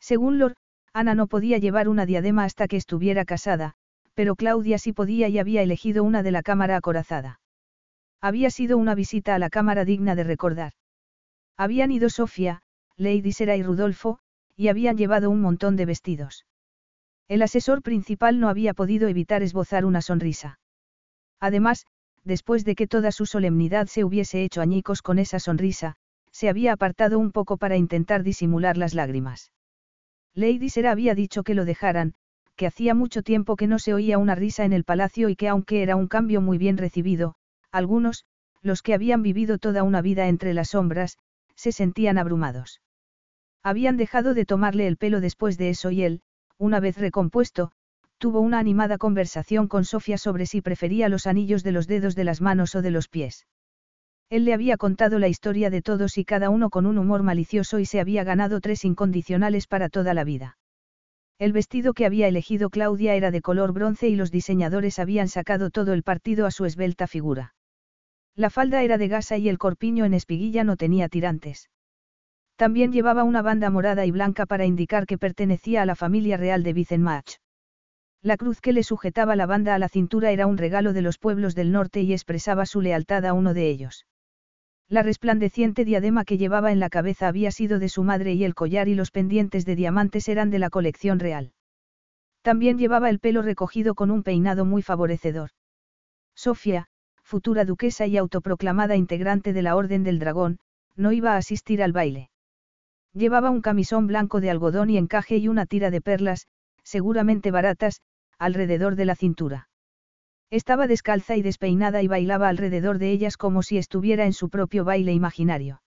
Según 0.00 0.40
Lord, 0.40 0.56
Ana 0.94 1.16
no 1.16 1.26
podía 1.26 1.58
llevar 1.58 1.88
una 1.88 2.06
diadema 2.06 2.44
hasta 2.44 2.68
que 2.68 2.76
estuviera 2.76 3.24
casada, 3.24 3.74
pero 4.14 4.36
Claudia 4.36 4.78
sí 4.78 4.92
podía 4.92 5.28
y 5.28 5.40
había 5.40 5.60
elegido 5.60 6.04
una 6.04 6.22
de 6.22 6.30
la 6.30 6.42
cámara 6.42 6.76
acorazada. 6.76 7.40
Había 8.20 8.48
sido 8.50 8.78
una 8.78 8.94
visita 8.94 9.34
a 9.34 9.40
la 9.40 9.50
cámara 9.50 9.84
digna 9.84 10.14
de 10.14 10.22
recordar. 10.22 10.72
Habían 11.56 11.90
ido 11.90 12.10
Sofía, 12.10 12.62
Lady 12.96 13.32
Sera 13.32 13.56
y 13.56 13.62
Rudolfo, 13.64 14.20
y 14.56 14.68
habían 14.68 14.96
llevado 14.96 15.30
un 15.30 15.40
montón 15.40 15.74
de 15.74 15.84
vestidos. 15.84 16.46
El 17.26 17.42
asesor 17.42 17.82
principal 17.82 18.38
no 18.38 18.48
había 18.48 18.72
podido 18.72 19.08
evitar 19.08 19.42
esbozar 19.42 19.84
una 19.84 20.00
sonrisa. 20.00 20.60
Además, 21.40 21.86
después 22.22 22.64
de 22.64 22.76
que 22.76 22.86
toda 22.86 23.10
su 23.10 23.26
solemnidad 23.26 23.88
se 23.88 24.04
hubiese 24.04 24.44
hecho 24.44 24.60
añicos 24.60 25.02
con 25.02 25.18
esa 25.18 25.40
sonrisa, 25.40 25.96
se 26.30 26.48
había 26.48 26.72
apartado 26.72 27.18
un 27.18 27.32
poco 27.32 27.56
para 27.56 27.76
intentar 27.76 28.22
disimular 28.22 28.76
las 28.76 28.94
lágrimas. 28.94 29.50
Lady 30.34 30.68
Sera 30.68 30.90
había 30.90 31.14
dicho 31.14 31.44
que 31.44 31.54
lo 31.54 31.64
dejaran, 31.64 32.14
que 32.56 32.66
hacía 32.66 32.94
mucho 32.94 33.22
tiempo 33.22 33.56
que 33.56 33.66
no 33.66 33.78
se 33.78 33.94
oía 33.94 34.18
una 34.18 34.34
risa 34.34 34.64
en 34.64 34.72
el 34.72 34.84
palacio 34.84 35.28
y 35.28 35.36
que 35.36 35.48
aunque 35.48 35.82
era 35.82 35.96
un 35.96 36.08
cambio 36.08 36.40
muy 36.40 36.58
bien 36.58 36.76
recibido, 36.76 37.36
algunos, 37.70 38.24
los 38.62 38.82
que 38.82 38.94
habían 38.94 39.22
vivido 39.22 39.58
toda 39.58 39.82
una 39.82 40.02
vida 40.02 40.28
entre 40.28 40.54
las 40.54 40.70
sombras, 40.70 41.18
se 41.54 41.72
sentían 41.72 42.18
abrumados. 42.18 42.80
Habían 43.62 43.96
dejado 43.96 44.34
de 44.34 44.44
tomarle 44.44 44.86
el 44.86 44.96
pelo 44.96 45.20
después 45.20 45.56
de 45.56 45.70
eso 45.70 45.90
y 45.90 46.02
él, 46.02 46.20
una 46.58 46.80
vez 46.80 46.98
recompuesto, 46.98 47.72
tuvo 48.18 48.40
una 48.40 48.58
animada 48.58 48.98
conversación 48.98 49.68
con 49.68 49.84
Sofía 49.84 50.18
sobre 50.18 50.46
si 50.46 50.60
prefería 50.60 51.08
los 51.08 51.26
anillos 51.26 51.62
de 51.62 51.72
los 51.72 51.86
dedos 51.86 52.14
de 52.14 52.24
las 52.24 52.40
manos 52.40 52.74
o 52.74 52.82
de 52.82 52.90
los 52.90 53.08
pies. 53.08 53.46
Él 54.30 54.44
le 54.44 54.54
había 54.54 54.76
contado 54.76 55.18
la 55.18 55.28
historia 55.28 55.70
de 55.70 55.82
todos 55.82 56.18
y 56.18 56.24
cada 56.24 56.50
uno 56.50 56.70
con 56.70 56.86
un 56.86 56.98
humor 56.98 57.22
malicioso 57.22 57.78
y 57.78 57.86
se 57.86 58.00
había 58.00 58.24
ganado 58.24 58.60
tres 58.60 58.84
incondicionales 58.84 59.66
para 59.66 59.88
toda 59.88 60.14
la 60.14 60.24
vida. 60.24 60.58
El 61.38 61.52
vestido 61.52 61.94
que 61.94 62.06
había 62.06 62.28
elegido 62.28 62.70
Claudia 62.70 63.14
era 63.14 63.30
de 63.30 63.42
color 63.42 63.72
bronce 63.72 64.08
y 64.08 64.16
los 64.16 64.30
diseñadores 64.30 64.98
habían 64.98 65.28
sacado 65.28 65.70
todo 65.70 65.92
el 65.92 66.02
partido 66.02 66.46
a 66.46 66.50
su 66.50 66.64
esbelta 66.64 67.06
figura. 67.06 67.54
La 68.36 68.50
falda 68.50 68.82
era 68.82 68.98
de 68.98 69.08
gasa 69.08 69.36
y 69.36 69.48
el 69.48 69.58
corpiño 69.58 70.04
en 70.04 70.14
espiguilla 70.14 70.64
no 70.64 70.76
tenía 70.76 71.08
tirantes. 71.08 71.70
También 72.56 72.92
llevaba 72.92 73.24
una 73.24 73.42
banda 73.42 73.68
morada 73.70 74.06
y 74.06 74.10
blanca 74.10 74.46
para 74.46 74.64
indicar 74.64 75.06
que 75.06 75.18
pertenecía 75.18 75.82
a 75.82 75.86
la 75.86 75.96
familia 75.96 76.36
real 76.36 76.62
de 76.62 76.72
Vicenmach. 76.72 77.38
La 78.22 78.36
cruz 78.36 78.60
que 78.60 78.72
le 78.72 78.84
sujetaba 78.84 79.36
la 79.36 79.46
banda 79.46 79.74
a 79.74 79.78
la 79.78 79.88
cintura 79.88 80.30
era 80.30 80.46
un 80.46 80.56
regalo 80.56 80.92
de 80.92 81.02
los 81.02 81.18
pueblos 81.18 81.54
del 81.54 81.72
norte 81.72 82.00
y 82.02 82.12
expresaba 82.12 82.64
su 82.64 82.80
lealtad 82.80 83.26
a 83.26 83.32
uno 83.32 83.54
de 83.54 83.68
ellos. 83.68 84.06
La 84.88 85.02
resplandeciente 85.02 85.84
diadema 85.84 86.24
que 86.24 86.36
llevaba 86.36 86.70
en 86.70 86.78
la 86.78 86.90
cabeza 86.90 87.28
había 87.28 87.50
sido 87.50 87.78
de 87.78 87.88
su 87.88 88.02
madre 88.02 88.34
y 88.34 88.44
el 88.44 88.54
collar 88.54 88.88
y 88.88 88.94
los 88.94 89.10
pendientes 89.10 89.64
de 89.64 89.76
diamantes 89.76 90.28
eran 90.28 90.50
de 90.50 90.58
la 90.58 90.70
colección 90.70 91.18
real. 91.18 91.52
También 92.42 92.76
llevaba 92.76 93.08
el 93.08 93.20
pelo 93.20 93.40
recogido 93.40 93.94
con 93.94 94.10
un 94.10 94.22
peinado 94.22 94.66
muy 94.66 94.82
favorecedor. 94.82 95.50
Sofía, 96.34 96.88
futura 97.22 97.64
duquesa 97.64 98.06
y 98.06 98.18
autoproclamada 98.18 98.96
integrante 98.96 99.54
de 99.54 99.62
la 99.62 99.76
Orden 99.76 100.04
del 100.04 100.18
Dragón, 100.18 100.58
no 100.94 101.12
iba 101.12 101.32
a 101.32 101.38
asistir 101.38 101.82
al 101.82 101.92
baile. 101.92 102.30
Llevaba 103.14 103.50
un 103.50 103.62
camisón 103.62 104.06
blanco 104.06 104.40
de 104.40 104.50
algodón 104.50 104.90
y 104.90 104.98
encaje 104.98 105.38
y 105.38 105.48
una 105.48 105.64
tira 105.64 105.90
de 105.90 106.02
perlas, 106.02 106.46
seguramente 106.82 107.50
baratas, 107.50 108.02
alrededor 108.38 108.96
de 108.96 109.04
la 109.06 109.16
cintura. 109.16 109.68
Estaba 110.54 110.86
descalza 110.86 111.34
y 111.34 111.42
despeinada 111.42 112.00
y 112.00 112.06
bailaba 112.06 112.48
alrededor 112.48 112.98
de 112.98 113.10
ellas 113.10 113.36
como 113.36 113.64
si 113.64 113.76
estuviera 113.76 114.24
en 114.24 114.32
su 114.32 114.50
propio 114.50 114.84
baile 114.84 115.12
imaginario. 115.12 115.82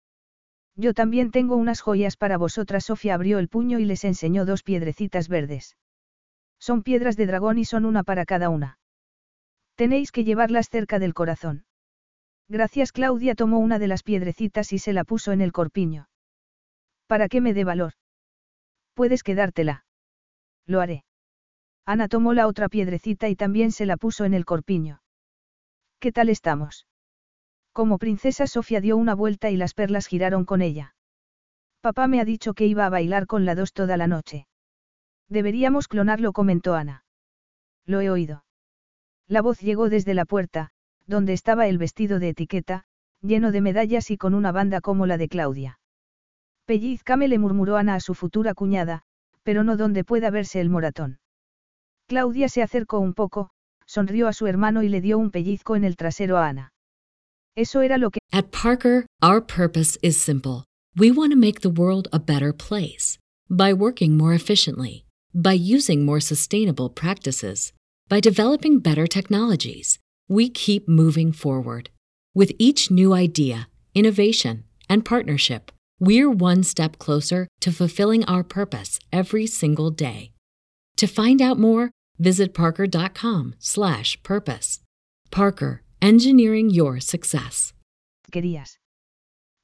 Yo 0.74 0.94
también 0.94 1.30
tengo 1.30 1.56
unas 1.56 1.82
joyas 1.82 2.16
para 2.16 2.38
vosotras. 2.38 2.84
Sofía 2.84 3.12
abrió 3.12 3.38
el 3.38 3.48
puño 3.48 3.78
y 3.78 3.84
les 3.84 4.04
enseñó 4.04 4.46
dos 4.46 4.62
piedrecitas 4.62 5.28
verdes. 5.28 5.76
Son 6.58 6.82
piedras 6.82 7.18
de 7.18 7.26
dragón 7.26 7.58
y 7.58 7.66
son 7.66 7.84
una 7.84 8.04
para 8.04 8.24
cada 8.24 8.48
una. 8.48 8.78
Tenéis 9.74 10.10
que 10.10 10.24
llevarlas 10.24 10.70
cerca 10.70 10.98
del 10.98 11.12
corazón. 11.12 11.66
Gracias 12.48 12.90
Claudia 12.90 13.34
tomó 13.34 13.58
una 13.58 13.78
de 13.78 13.88
las 13.88 14.02
piedrecitas 14.02 14.72
y 14.72 14.78
se 14.78 14.94
la 14.94 15.04
puso 15.04 15.32
en 15.32 15.42
el 15.42 15.52
corpiño. 15.52 16.08
¿Para 17.06 17.28
qué 17.28 17.42
me 17.42 17.52
dé 17.52 17.64
valor? 17.64 17.92
Puedes 18.94 19.22
quedártela. 19.22 19.84
Lo 20.64 20.80
haré. 20.80 21.04
Ana 21.86 22.08
tomó 22.08 22.32
la 22.32 22.46
otra 22.46 22.68
piedrecita 22.68 23.28
y 23.28 23.36
también 23.36 23.70
se 23.70 23.86
la 23.86 23.96
puso 23.96 24.24
en 24.24 24.34
el 24.34 24.44
corpiño. 24.44 25.00
¿Qué 26.00 26.12
tal 26.12 26.28
estamos? 26.28 26.86
Como 27.72 27.98
princesa 27.98 28.46
Sofía 28.46 28.80
dio 28.80 28.96
una 28.96 29.14
vuelta 29.14 29.50
y 29.50 29.56
las 29.56 29.74
perlas 29.74 30.06
giraron 30.06 30.44
con 30.44 30.62
ella. 30.62 30.94
Papá 31.80 32.06
me 32.06 32.20
ha 32.20 32.24
dicho 32.24 32.54
que 32.54 32.66
iba 32.66 32.86
a 32.86 32.90
bailar 32.90 33.26
con 33.26 33.44
la 33.44 33.54
dos 33.54 33.72
toda 33.72 33.96
la 33.96 34.06
noche. 34.06 34.46
Deberíamos 35.28 35.88
clonarlo, 35.88 36.32
comentó 36.32 36.74
Ana. 36.74 37.04
Lo 37.84 38.00
he 38.00 38.10
oído. 38.10 38.44
La 39.26 39.42
voz 39.42 39.60
llegó 39.60 39.90
desde 39.90 40.14
la 40.14 40.24
puerta, 40.24 40.70
donde 41.06 41.32
estaba 41.32 41.66
el 41.66 41.78
vestido 41.78 42.18
de 42.18 42.30
etiqueta, 42.30 42.84
lleno 43.20 43.52
de 43.52 43.60
medallas 43.60 44.10
y 44.10 44.16
con 44.16 44.34
una 44.34 44.52
banda 44.52 44.80
como 44.80 45.06
la 45.06 45.18
de 45.18 45.28
Claudia. 45.28 45.78
Pellizcame 46.64 47.28
le 47.28 47.38
murmuró 47.38 47.76
Ana 47.76 47.96
a 47.96 48.00
su 48.00 48.14
futura 48.14 48.54
cuñada, 48.54 49.02
pero 49.42 49.64
no 49.64 49.76
donde 49.76 50.04
pueda 50.04 50.30
verse 50.30 50.60
el 50.60 50.70
moratón. 50.70 51.18
Claudia 52.06 52.48
se 52.50 52.62
acercó 52.62 52.98
un 52.98 53.14
poco, 53.14 53.50
sonrió 53.86 54.28
a 54.28 54.34
su 54.34 54.46
hermano 54.46 54.82
y 54.82 54.88
le 54.88 55.00
dio 55.00 55.18
un 55.18 55.30
pellizco 55.30 55.74
en 55.74 55.84
el 55.84 55.96
trasero 55.96 56.36
a 56.36 56.48
Ana. 56.48 56.70
Eso 57.56 57.80
era 57.80 57.96
lo 57.96 58.10
que... 58.10 58.18
At 58.30 58.50
Parker, 58.50 59.06
our 59.22 59.40
purpose 59.40 59.96
is 60.02 60.16
simple. 60.16 60.64
We 60.96 61.10
want 61.10 61.32
to 61.32 61.38
make 61.38 61.60
the 61.60 61.70
world 61.70 62.08
a 62.12 62.18
better 62.18 62.52
place. 62.52 63.18
By 63.48 63.72
working 63.72 64.16
more 64.16 64.34
efficiently, 64.34 65.06
by 65.32 65.54
using 65.54 66.04
more 66.04 66.20
sustainable 66.20 66.90
practices, 66.90 67.72
by 68.08 68.20
developing 68.20 68.80
better 68.80 69.06
technologies, 69.06 69.98
we 70.28 70.50
keep 70.50 70.86
moving 70.86 71.32
forward. 71.32 71.90
With 72.34 72.52
each 72.58 72.90
new 72.90 73.14
idea, 73.14 73.68
innovation, 73.94 74.64
and 74.90 75.04
partnership, 75.04 75.72
we're 76.00 76.30
one 76.30 76.64
step 76.64 76.98
closer 76.98 77.48
to 77.60 77.72
fulfilling 77.72 78.24
our 78.24 78.44
purpose 78.44 78.98
every 79.10 79.46
single 79.46 79.90
day. 79.90 80.33
To 80.96 81.06
find 81.06 81.42
out 81.42 81.58
more, 81.58 81.90
visit 82.18 82.54
parker.com/purpose. 82.54 84.80
Parker, 85.30 85.82
engineering 86.00 86.70
your 86.70 87.00
success. 87.00 87.74
Querías. 88.30 88.80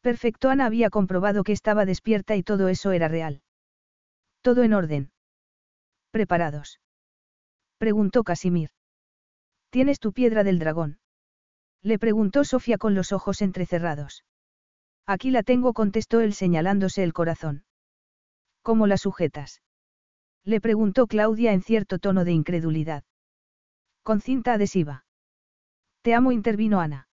Perfecto, 0.03 0.49
Ana 0.49 0.67
había 0.67 0.91
comprobado 0.91 1.45
que 1.45 1.53
estaba 1.53 1.85
despierta 1.85 2.37
y 2.37 2.43
todo 2.43 2.69
eso 2.69 2.93
era 2.93 3.09
real. 3.09 3.43
Todo 4.43 4.63
en 4.63 4.73
orden. 4.73 5.11
¿Preparados? 6.11 6.81
Preguntó 7.79 8.25
Casimir. 8.25 8.71
¿Tienes 9.71 10.01
tu 10.01 10.13
piedra 10.13 10.43
del 10.43 10.59
dragón? 10.59 10.99
Le 11.83 11.99
preguntó 11.99 12.45
Sofía 12.45 12.79
con 12.79 12.95
los 12.95 13.13
ojos 13.13 13.43
entrecerrados. 13.43 14.25
Aquí 15.07 15.31
la 15.31 15.43
tengo, 15.43 15.73
contestó 15.73 16.21
él 16.21 16.35
señalándose 16.35 17.03
el 17.03 17.13
corazón. 17.13 17.65
¿Cómo 18.63 18.87
la 18.87 18.97
sujetas? 18.97 19.61
Le 20.45 20.61
preguntó 20.61 21.07
Claudia 21.07 21.53
en 21.53 21.63
cierto 21.63 21.99
tono 21.99 22.25
de 22.25 22.33
incredulidad. 22.33 23.05
Con 24.03 24.21
cinta 24.21 24.55
adhesiva. 24.55 25.05
Te 26.03 26.15
amo, 26.15 26.33
intervino 26.33 26.81
Ana. 26.81 27.09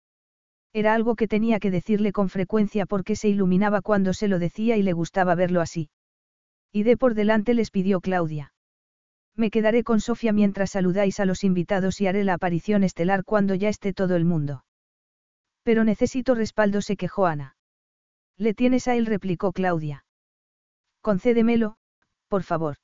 Era 0.73 0.92
algo 0.92 1.15
que 1.15 1.28
tenía 1.28 1.60
que 1.60 1.71
decirle 1.71 2.12
con 2.12 2.28
frecuencia 2.28 2.85
porque 2.85 3.17
se 3.17 3.28
iluminaba 3.28 3.81
cuando 3.81 4.12
se 4.12 4.28
lo 4.28 4.39
decía 4.39 4.76
y 4.76 4.83
le 4.83 4.92
gustaba 4.92 5.35
verlo 5.35 5.60
así. 5.60 5.89
Y 6.73 6.83
de 6.83 6.97
por 6.97 7.15
delante 7.15 7.55
les 7.55 7.71
pidió 7.71 8.01
Claudia. 8.01 8.53
Me 9.37 9.51
quedaré 9.51 9.85
con 9.85 10.01
Sofía 10.01 10.33
mientras 10.33 10.73
saludáis 10.73 11.21
a 11.21 11.24
los 11.24 11.44
invitados 11.44 12.01
y 12.01 12.07
haré 12.07 12.24
la 12.24 12.35
aparición 12.35 12.85
estelar 12.85 13.24
cuando 13.24 13.55
ya 13.55 13.69
esté 13.69 13.92
todo 13.92 14.17
el 14.17 14.24
mundo. 14.24 14.65
Pero 15.62 15.85
necesito 15.85 16.35
respaldo, 16.35 16.83
se 16.83 16.97
quejó 16.97 17.26
Ana. 17.26 17.57
Le 18.37 18.53
tienes 18.53 18.87
a 18.89 18.97
él, 18.97 19.07
replicó 19.07 19.53
Claudia. 19.53 20.05
Concédemelo, 21.01 21.76
por 22.28 22.42
favor. 22.42 22.76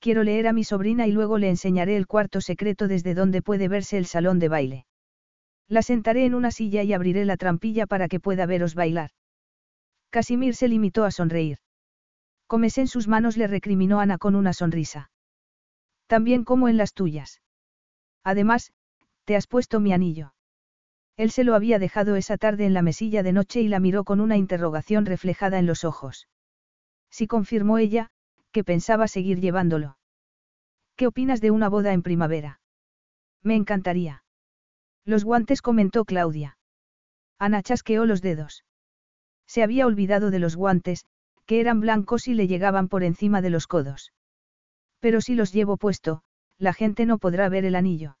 Quiero 0.00 0.22
leer 0.22 0.46
a 0.46 0.52
mi 0.52 0.64
sobrina 0.64 1.06
y 1.06 1.12
luego 1.12 1.38
le 1.38 1.48
enseñaré 1.48 1.96
el 1.96 2.06
cuarto 2.06 2.40
secreto 2.40 2.86
desde 2.86 3.14
donde 3.14 3.42
puede 3.42 3.68
verse 3.68 3.98
el 3.98 4.06
salón 4.06 4.38
de 4.38 4.48
baile. 4.48 4.86
La 5.68 5.82
sentaré 5.82 6.24
en 6.24 6.34
una 6.34 6.50
silla 6.50 6.82
y 6.82 6.92
abriré 6.92 7.24
la 7.24 7.36
trampilla 7.36 7.86
para 7.86 8.08
que 8.08 8.20
pueda 8.20 8.46
veros 8.46 8.74
bailar. 8.74 9.10
Casimir 10.10 10.54
se 10.54 10.68
limitó 10.68 11.04
a 11.04 11.10
sonreír. 11.10 11.58
Comes 12.46 12.78
en 12.78 12.86
sus 12.86 13.08
manos 13.08 13.36
le 13.36 13.46
recriminó 13.46 14.00
Ana 14.00 14.16
con 14.16 14.34
una 14.34 14.54
sonrisa. 14.54 15.10
También 16.06 16.44
como 16.44 16.68
en 16.68 16.78
las 16.78 16.94
tuyas. 16.94 17.42
Además, 18.24 18.72
te 19.24 19.36
has 19.36 19.46
puesto 19.46 19.80
mi 19.80 19.92
anillo. 19.92 20.32
Él 21.18 21.30
se 21.30 21.44
lo 21.44 21.54
había 21.54 21.78
dejado 21.78 22.16
esa 22.16 22.38
tarde 22.38 22.64
en 22.64 22.72
la 22.72 22.80
mesilla 22.80 23.22
de 23.22 23.32
noche 23.32 23.60
y 23.60 23.68
la 23.68 23.80
miró 23.80 24.04
con 24.04 24.20
una 24.20 24.36
interrogación 24.36 25.04
reflejada 25.04 25.58
en 25.58 25.66
los 25.66 25.84
ojos. 25.84 26.28
Si 27.10 27.26
confirmó 27.26 27.76
ella, 27.76 28.10
que 28.58 28.64
pensaba 28.64 29.06
seguir 29.06 29.40
llevándolo. 29.40 29.98
¿Qué 30.96 31.06
opinas 31.06 31.40
de 31.40 31.52
una 31.52 31.68
boda 31.68 31.92
en 31.92 32.02
primavera? 32.02 32.60
Me 33.40 33.54
encantaría. 33.54 34.24
Los 35.04 35.22
guantes 35.22 35.62
comentó 35.62 36.04
Claudia. 36.04 36.58
Ana 37.38 37.62
chasqueó 37.62 38.04
los 38.04 38.20
dedos. 38.20 38.64
Se 39.46 39.62
había 39.62 39.86
olvidado 39.86 40.32
de 40.32 40.40
los 40.40 40.56
guantes, 40.56 41.04
que 41.46 41.60
eran 41.60 41.78
blancos 41.78 42.26
y 42.26 42.34
le 42.34 42.48
llegaban 42.48 42.88
por 42.88 43.04
encima 43.04 43.42
de 43.42 43.50
los 43.50 43.68
codos. 43.68 44.12
Pero 44.98 45.20
si 45.20 45.36
los 45.36 45.52
llevo 45.52 45.76
puesto, 45.76 46.22
la 46.58 46.72
gente 46.72 47.06
no 47.06 47.18
podrá 47.18 47.48
ver 47.48 47.64
el 47.64 47.76
anillo. 47.76 48.18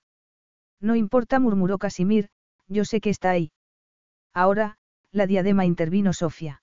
No 0.80 0.94
importa, 0.94 1.40
murmuró 1.40 1.78
Casimir, 1.78 2.28
yo 2.68 2.84
sé 2.84 3.00
que 3.00 3.10
está 3.10 3.30
ahí. 3.30 3.50
Ahora, 4.32 4.78
la 5.10 5.26
diadema 5.26 5.64
intervino 5.64 6.12
Sofía. 6.12 6.62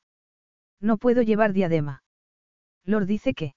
No 0.80 0.98
puedo 0.98 1.24
llevar 1.24 1.52
diadema. 1.52 2.04
Lord 2.86 3.08
dice 3.08 3.34
que. 3.34 3.54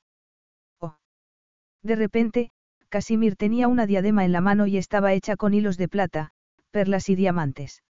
De 1.82 1.96
repente, 1.96 2.50
Casimir 2.88 3.36
tenía 3.36 3.68
una 3.68 3.86
diadema 3.86 4.24
en 4.24 4.32
la 4.32 4.40
mano 4.40 4.66
y 4.66 4.76
estaba 4.76 5.12
hecha 5.12 5.36
con 5.36 5.54
hilos 5.54 5.76
de 5.76 5.88
plata, 5.88 6.30
perlas 6.70 7.08
y 7.08 7.14
diamantes. 7.14 7.82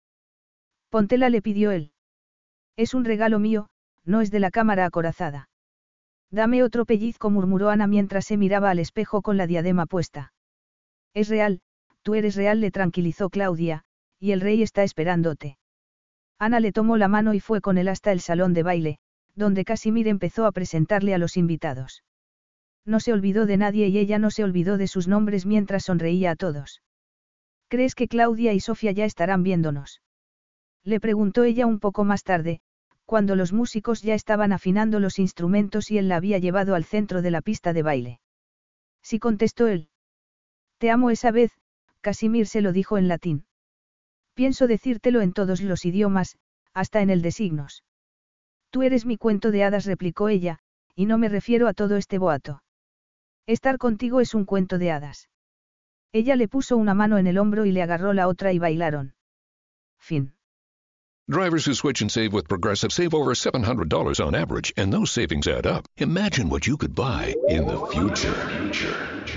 Póntela 0.90 1.28
le 1.28 1.42
pidió 1.42 1.70
él. 1.70 1.92
Es 2.76 2.94
un 2.94 3.04
regalo 3.04 3.38
mío, 3.38 3.68
no 4.04 4.20
es 4.20 4.30
de 4.30 4.40
la 4.40 4.50
cámara 4.50 4.86
acorazada. 4.86 5.48
Dame 6.30 6.62
otro 6.62 6.84
pellizco, 6.84 7.30
murmuró 7.30 7.70
Ana 7.70 7.86
mientras 7.86 8.24
se 8.26 8.36
miraba 8.36 8.70
al 8.70 8.78
espejo 8.78 9.22
con 9.22 9.36
la 9.36 9.46
diadema 9.46 9.86
puesta. 9.86 10.32
Es 11.14 11.28
real, 11.28 11.60
tú 12.02 12.14
eres 12.14 12.36
real, 12.36 12.60
le 12.60 12.70
tranquilizó 12.70 13.30
Claudia, 13.30 13.84
y 14.18 14.32
el 14.32 14.40
rey 14.40 14.62
está 14.62 14.82
esperándote. 14.82 15.58
Ana 16.38 16.60
le 16.60 16.72
tomó 16.72 16.96
la 16.96 17.08
mano 17.08 17.34
y 17.34 17.40
fue 17.40 17.60
con 17.60 17.78
él 17.78 17.88
hasta 17.88 18.12
el 18.12 18.20
salón 18.20 18.52
de 18.52 18.62
baile, 18.62 18.98
donde 19.34 19.64
Casimir 19.64 20.08
empezó 20.08 20.46
a 20.46 20.52
presentarle 20.52 21.14
a 21.14 21.18
los 21.18 21.36
invitados. 21.36 22.02
No 22.86 23.00
se 23.00 23.12
olvidó 23.12 23.46
de 23.46 23.56
nadie 23.56 23.88
y 23.88 23.98
ella 23.98 24.18
no 24.18 24.30
se 24.30 24.44
olvidó 24.44 24.78
de 24.78 24.86
sus 24.86 25.08
nombres 25.08 25.44
mientras 25.44 25.84
sonreía 25.84 26.30
a 26.30 26.36
todos. 26.36 26.82
¿Crees 27.68 27.96
que 27.96 28.06
Claudia 28.06 28.52
y 28.52 28.60
Sofía 28.60 28.92
ya 28.92 29.04
estarán 29.04 29.42
viéndonos? 29.42 30.02
Le 30.84 31.00
preguntó 31.00 31.42
ella 31.42 31.66
un 31.66 31.80
poco 31.80 32.04
más 32.04 32.22
tarde, 32.22 32.60
cuando 33.04 33.34
los 33.34 33.52
músicos 33.52 34.02
ya 34.02 34.14
estaban 34.14 34.52
afinando 34.52 35.00
los 35.00 35.18
instrumentos 35.18 35.90
y 35.90 35.98
él 35.98 36.08
la 36.08 36.16
había 36.16 36.38
llevado 36.38 36.76
al 36.76 36.84
centro 36.84 37.22
de 37.22 37.32
la 37.32 37.42
pista 37.42 37.72
de 37.72 37.82
baile. 37.82 38.20
Sí 39.02 39.18
contestó 39.18 39.66
él. 39.66 39.88
Te 40.78 40.90
amo 40.90 41.10
esa 41.10 41.32
vez, 41.32 41.50
Casimir 42.00 42.46
se 42.46 42.60
lo 42.60 42.72
dijo 42.72 42.98
en 42.98 43.08
latín. 43.08 43.46
Pienso 44.34 44.68
decírtelo 44.68 45.22
en 45.22 45.32
todos 45.32 45.60
los 45.60 45.84
idiomas, 45.84 46.36
hasta 46.72 47.02
en 47.02 47.10
el 47.10 47.20
de 47.20 47.32
signos. 47.32 47.82
Tú 48.70 48.82
eres 48.82 49.06
mi 49.06 49.16
cuento 49.16 49.50
de 49.50 49.64
hadas, 49.64 49.86
replicó 49.86 50.28
ella, 50.28 50.60
y 50.94 51.06
no 51.06 51.18
me 51.18 51.28
refiero 51.28 51.66
a 51.66 51.74
todo 51.74 51.96
este 51.96 52.18
boato. 52.18 52.62
Estar 53.48 53.78
contigo 53.78 54.20
es 54.20 54.34
un 54.34 54.44
cuento 54.44 54.76
de 54.76 54.90
hadas. 54.90 55.28
Ella 56.12 56.34
le 56.34 56.48
puso 56.48 56.76
una 56.76 56.94
mano 56.94 57.16
en 57.16 57.28
el 57.28 57.38
hombro 57.38 57.64
y 57.64 57.70
le 57.70 57.80
agarró 57.80 58.12
la 58.12 58.26
otra 58.26 58.52
y 58.52 58.58
bailaron. 58.58 59.14
Fin. 59.98 60.32
Drivers 61.28 61.64
who 61.64 61.74
switch 61.74 62.02
and 62.02 62.10
save 62.10 62.32
with 62.32 62.48
Progressive 62.48 62.92
save 62.92 63.14
over 63.14 63.34
$700 63.34 64.20
on 64.24 64.34
average, 64.34 64.72
and 64.76 64.92
those 64.92 65.12
savings 65.12 65.46
add 65.46 65.64
up. 65.64 65.86
Imagine 65.98 66.48
what 66.48 66.66
you 66.66 66.76
could 66.76 66.94
buy 66.94 67.34
in 67.48 67.68
the 67.68 67.86
future. 67.86 68.34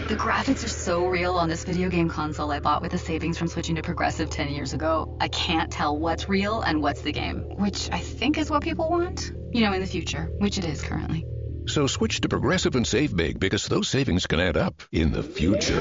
The 0.08 0.15
graphics 0.15 0.63
are 0.63 0.69
so 0.69 1.06
real 1.06 1.33
on 1.33 1.47
this 1.47 1.63
video 1.63 1.90
game 1.90 2.09
console 2.09 2.51
I 2.51 2.59
bought 2.59 2.81
with 2.81 2.92
the 2.92 2.97
savings 2.97 3.38
from 3.38 3.47
switching 3.47 3.75
to 3.75 3.83
Progressive 3.83 4.31
10 4.31 4.49
years 4.49 4.74
ago. 4.74 5.17
I 5.19 5.27
can't 5.27 5.72
tell 5.72 5.95
what's 5.95 6.27
real 6.27 6.61
and 6.61 6.81
what's 6.81 7.01
the 7.01 7.11
game, 7.11 7.42
which 7.58 7.90
I 7.92 7.99
think 7.99 8.40
is 8.40 8.49
what 8.49 8.63
people 8.63 8.90
want. 8.90 9.31
You 9.51 9.61
know, 9.61 9.74
in 9.74 9.81
the 9.81 9.88
future, 9.88 10.31
which 10.40 10.58
it 10.58 10.65
is 10.65 10.81
currently. 10.81 11.27
So 11.69 11.85
switch 11.85 12.19
to 12.22 12.28
Progressive 12.28 12.76
and 12.76 12.85
save 12.85 13.16
big 13.16 13.40
because 13.40 13.68
those 13.68 13.88
savings 13.88 14.26
can 14.26 14.40
add 14.40 14.58
up 14.58 14.82
in 14.92 15.12
the 15.12 15.22
future. 15.22 15.80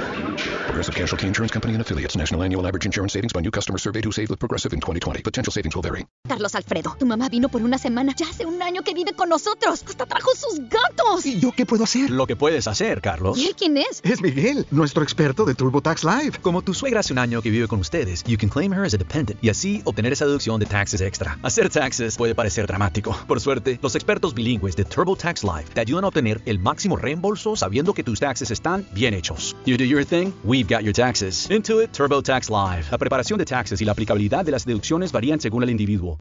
Progressive 0.67 0.95
Casualty 0.95 1.27
Insurance 1.27 1.51
Company 1.51 1.73
and 1.73 1.81
affiliates. 1.81 2.15
National 2.15 2.43
annual 2.43 2.67
average 2.67 2.85
insurance 2.85 3.15
savings 3.15 3.33
by 3.33 3.41
new 3.41 3.51
customer 3.51 3.79
surveyed 3.79 4.05
who 4.05 4.13
saved 4.13 4.29
with 4.29 4.39
Progressive 4.39 4.75
in 4.75 4.81
2020. 4.81 5.23
Potential 5.23 5.51
savings 5.51 5.75
will 5.75 5.81
vary. 5.81 6.07
Carlos 6.29 6.55
Alfredo, 6.55 6.95
tu 6.99 7.07
mamá 7.07 7.31
vino 7.31 7.49
por 7.49 7.63
una 7.63 7.79
semana. 7.79 8.13
Ya 8.15 8.27
hace 8.29 8.45
un 8.45 8.61
año 8.61 8.83
que 8.83 8.93
vive 8.93 9.15
con 9.15 9.31
nosotros. 9.31 9.83
Hasta 9.89 10.05
trajo 10.05 10.29
sus 10.37 10.61
gatos. 10.69 11.25
¿Y 11.25 11.41
yo 11.41 11.53
qué 11.53 11.65
puedo 11.65 11.85
hacer? 11.85 12.11
Lo 12.11 12.27
que 12.27 12.37
puedes 12.37 12.69
hacer, 12.69 13.01
Carlos. 13.01 13.39
¿Y 13.39 13.47
él 13.47 13.55
quién 13.57 13.79
es? 13.79 14.03
Es 14.03 14.21
Miguel, 14.21 14.67
nuestro 14.71 15.03
experto 15.03 15.47
de 15.47 15.55
TurboTax 15.55 16.05
Live. 16.05 16.33
Como 16.43 16.61
tu 16.61 16.75
suegra 16.75 17.01
hace 17.01 17.15
un 17.15 17.19
año 17.19 17.41
que 17.41 17.49
vive 17.49 17.67
con 17.67 17.81
ustedes, 17.81 18.25
you 18.25 18.37
can 18.37 18.51
claim 18.51 18.75
her 18.75 18.85
as 18.85 18.93
a 18.93 18.99
dependent 18.99 19.43
y 19.43 19.49
así 19.49 19.81
obtener 19.87 20.13
esa 20.13 20.27
deducción 20.27 20.61
de 20.61 20.67
taxes 20.67 21.01
extra. 21.01 21.39
Hacer 21.43 21.71
taxes 21.71 22.19
puede 22.19 22.35
parecer 22.35 22.67
dramático. 22.67 23.17
Por 23.27 23.41
suerte, 23.41 23.79
los 23.81 23.95
expertos 23.95 24.35
bilingües 24.35 24.77
de 24.77 24.85
TurboTax 24.85 25.45
Live 25.45 25.78
te 25.79 25.83
ayudan 25.83 26.03
a 26.03 26.09
obtener 26.09 26.41
el 26.45 26.59
máximo 26.59 26.97
reembolso 26.97 27.55
sabiendo 27.55 27.95
que 27.95 28.03
tus 28.03 28.19
taxes 28.19 28.51
están 28.51 28.85
bien 28.95 29.15
hechos. 29.15 29.55
You 29.65 29.77
do 29.77 29.85
your 29.85 30.05
thing, 30.05 30.33
we've 30.43 30.67
got 30.69 30.83
your 30.83 30.93
taxes. 30.93 31.49
Intuit 31.51 31.93
TurboTax 31.93 32.51
Live. 32.51 32.89
La 32.91 32.99
preparación 32.99 33.39
de 33.39 33.45
taxes 33.45 33.81
y 33.81 33.85
la 33.85 33.93
aplicabilidad 33.93 34.45
de 34.45 34.51
las 34.51 34.65
deducciones 34.65 35.13
varían 35.13 35.39
según 35.39 35.63
el 35.63 35.71
individuo. 35.71 36.17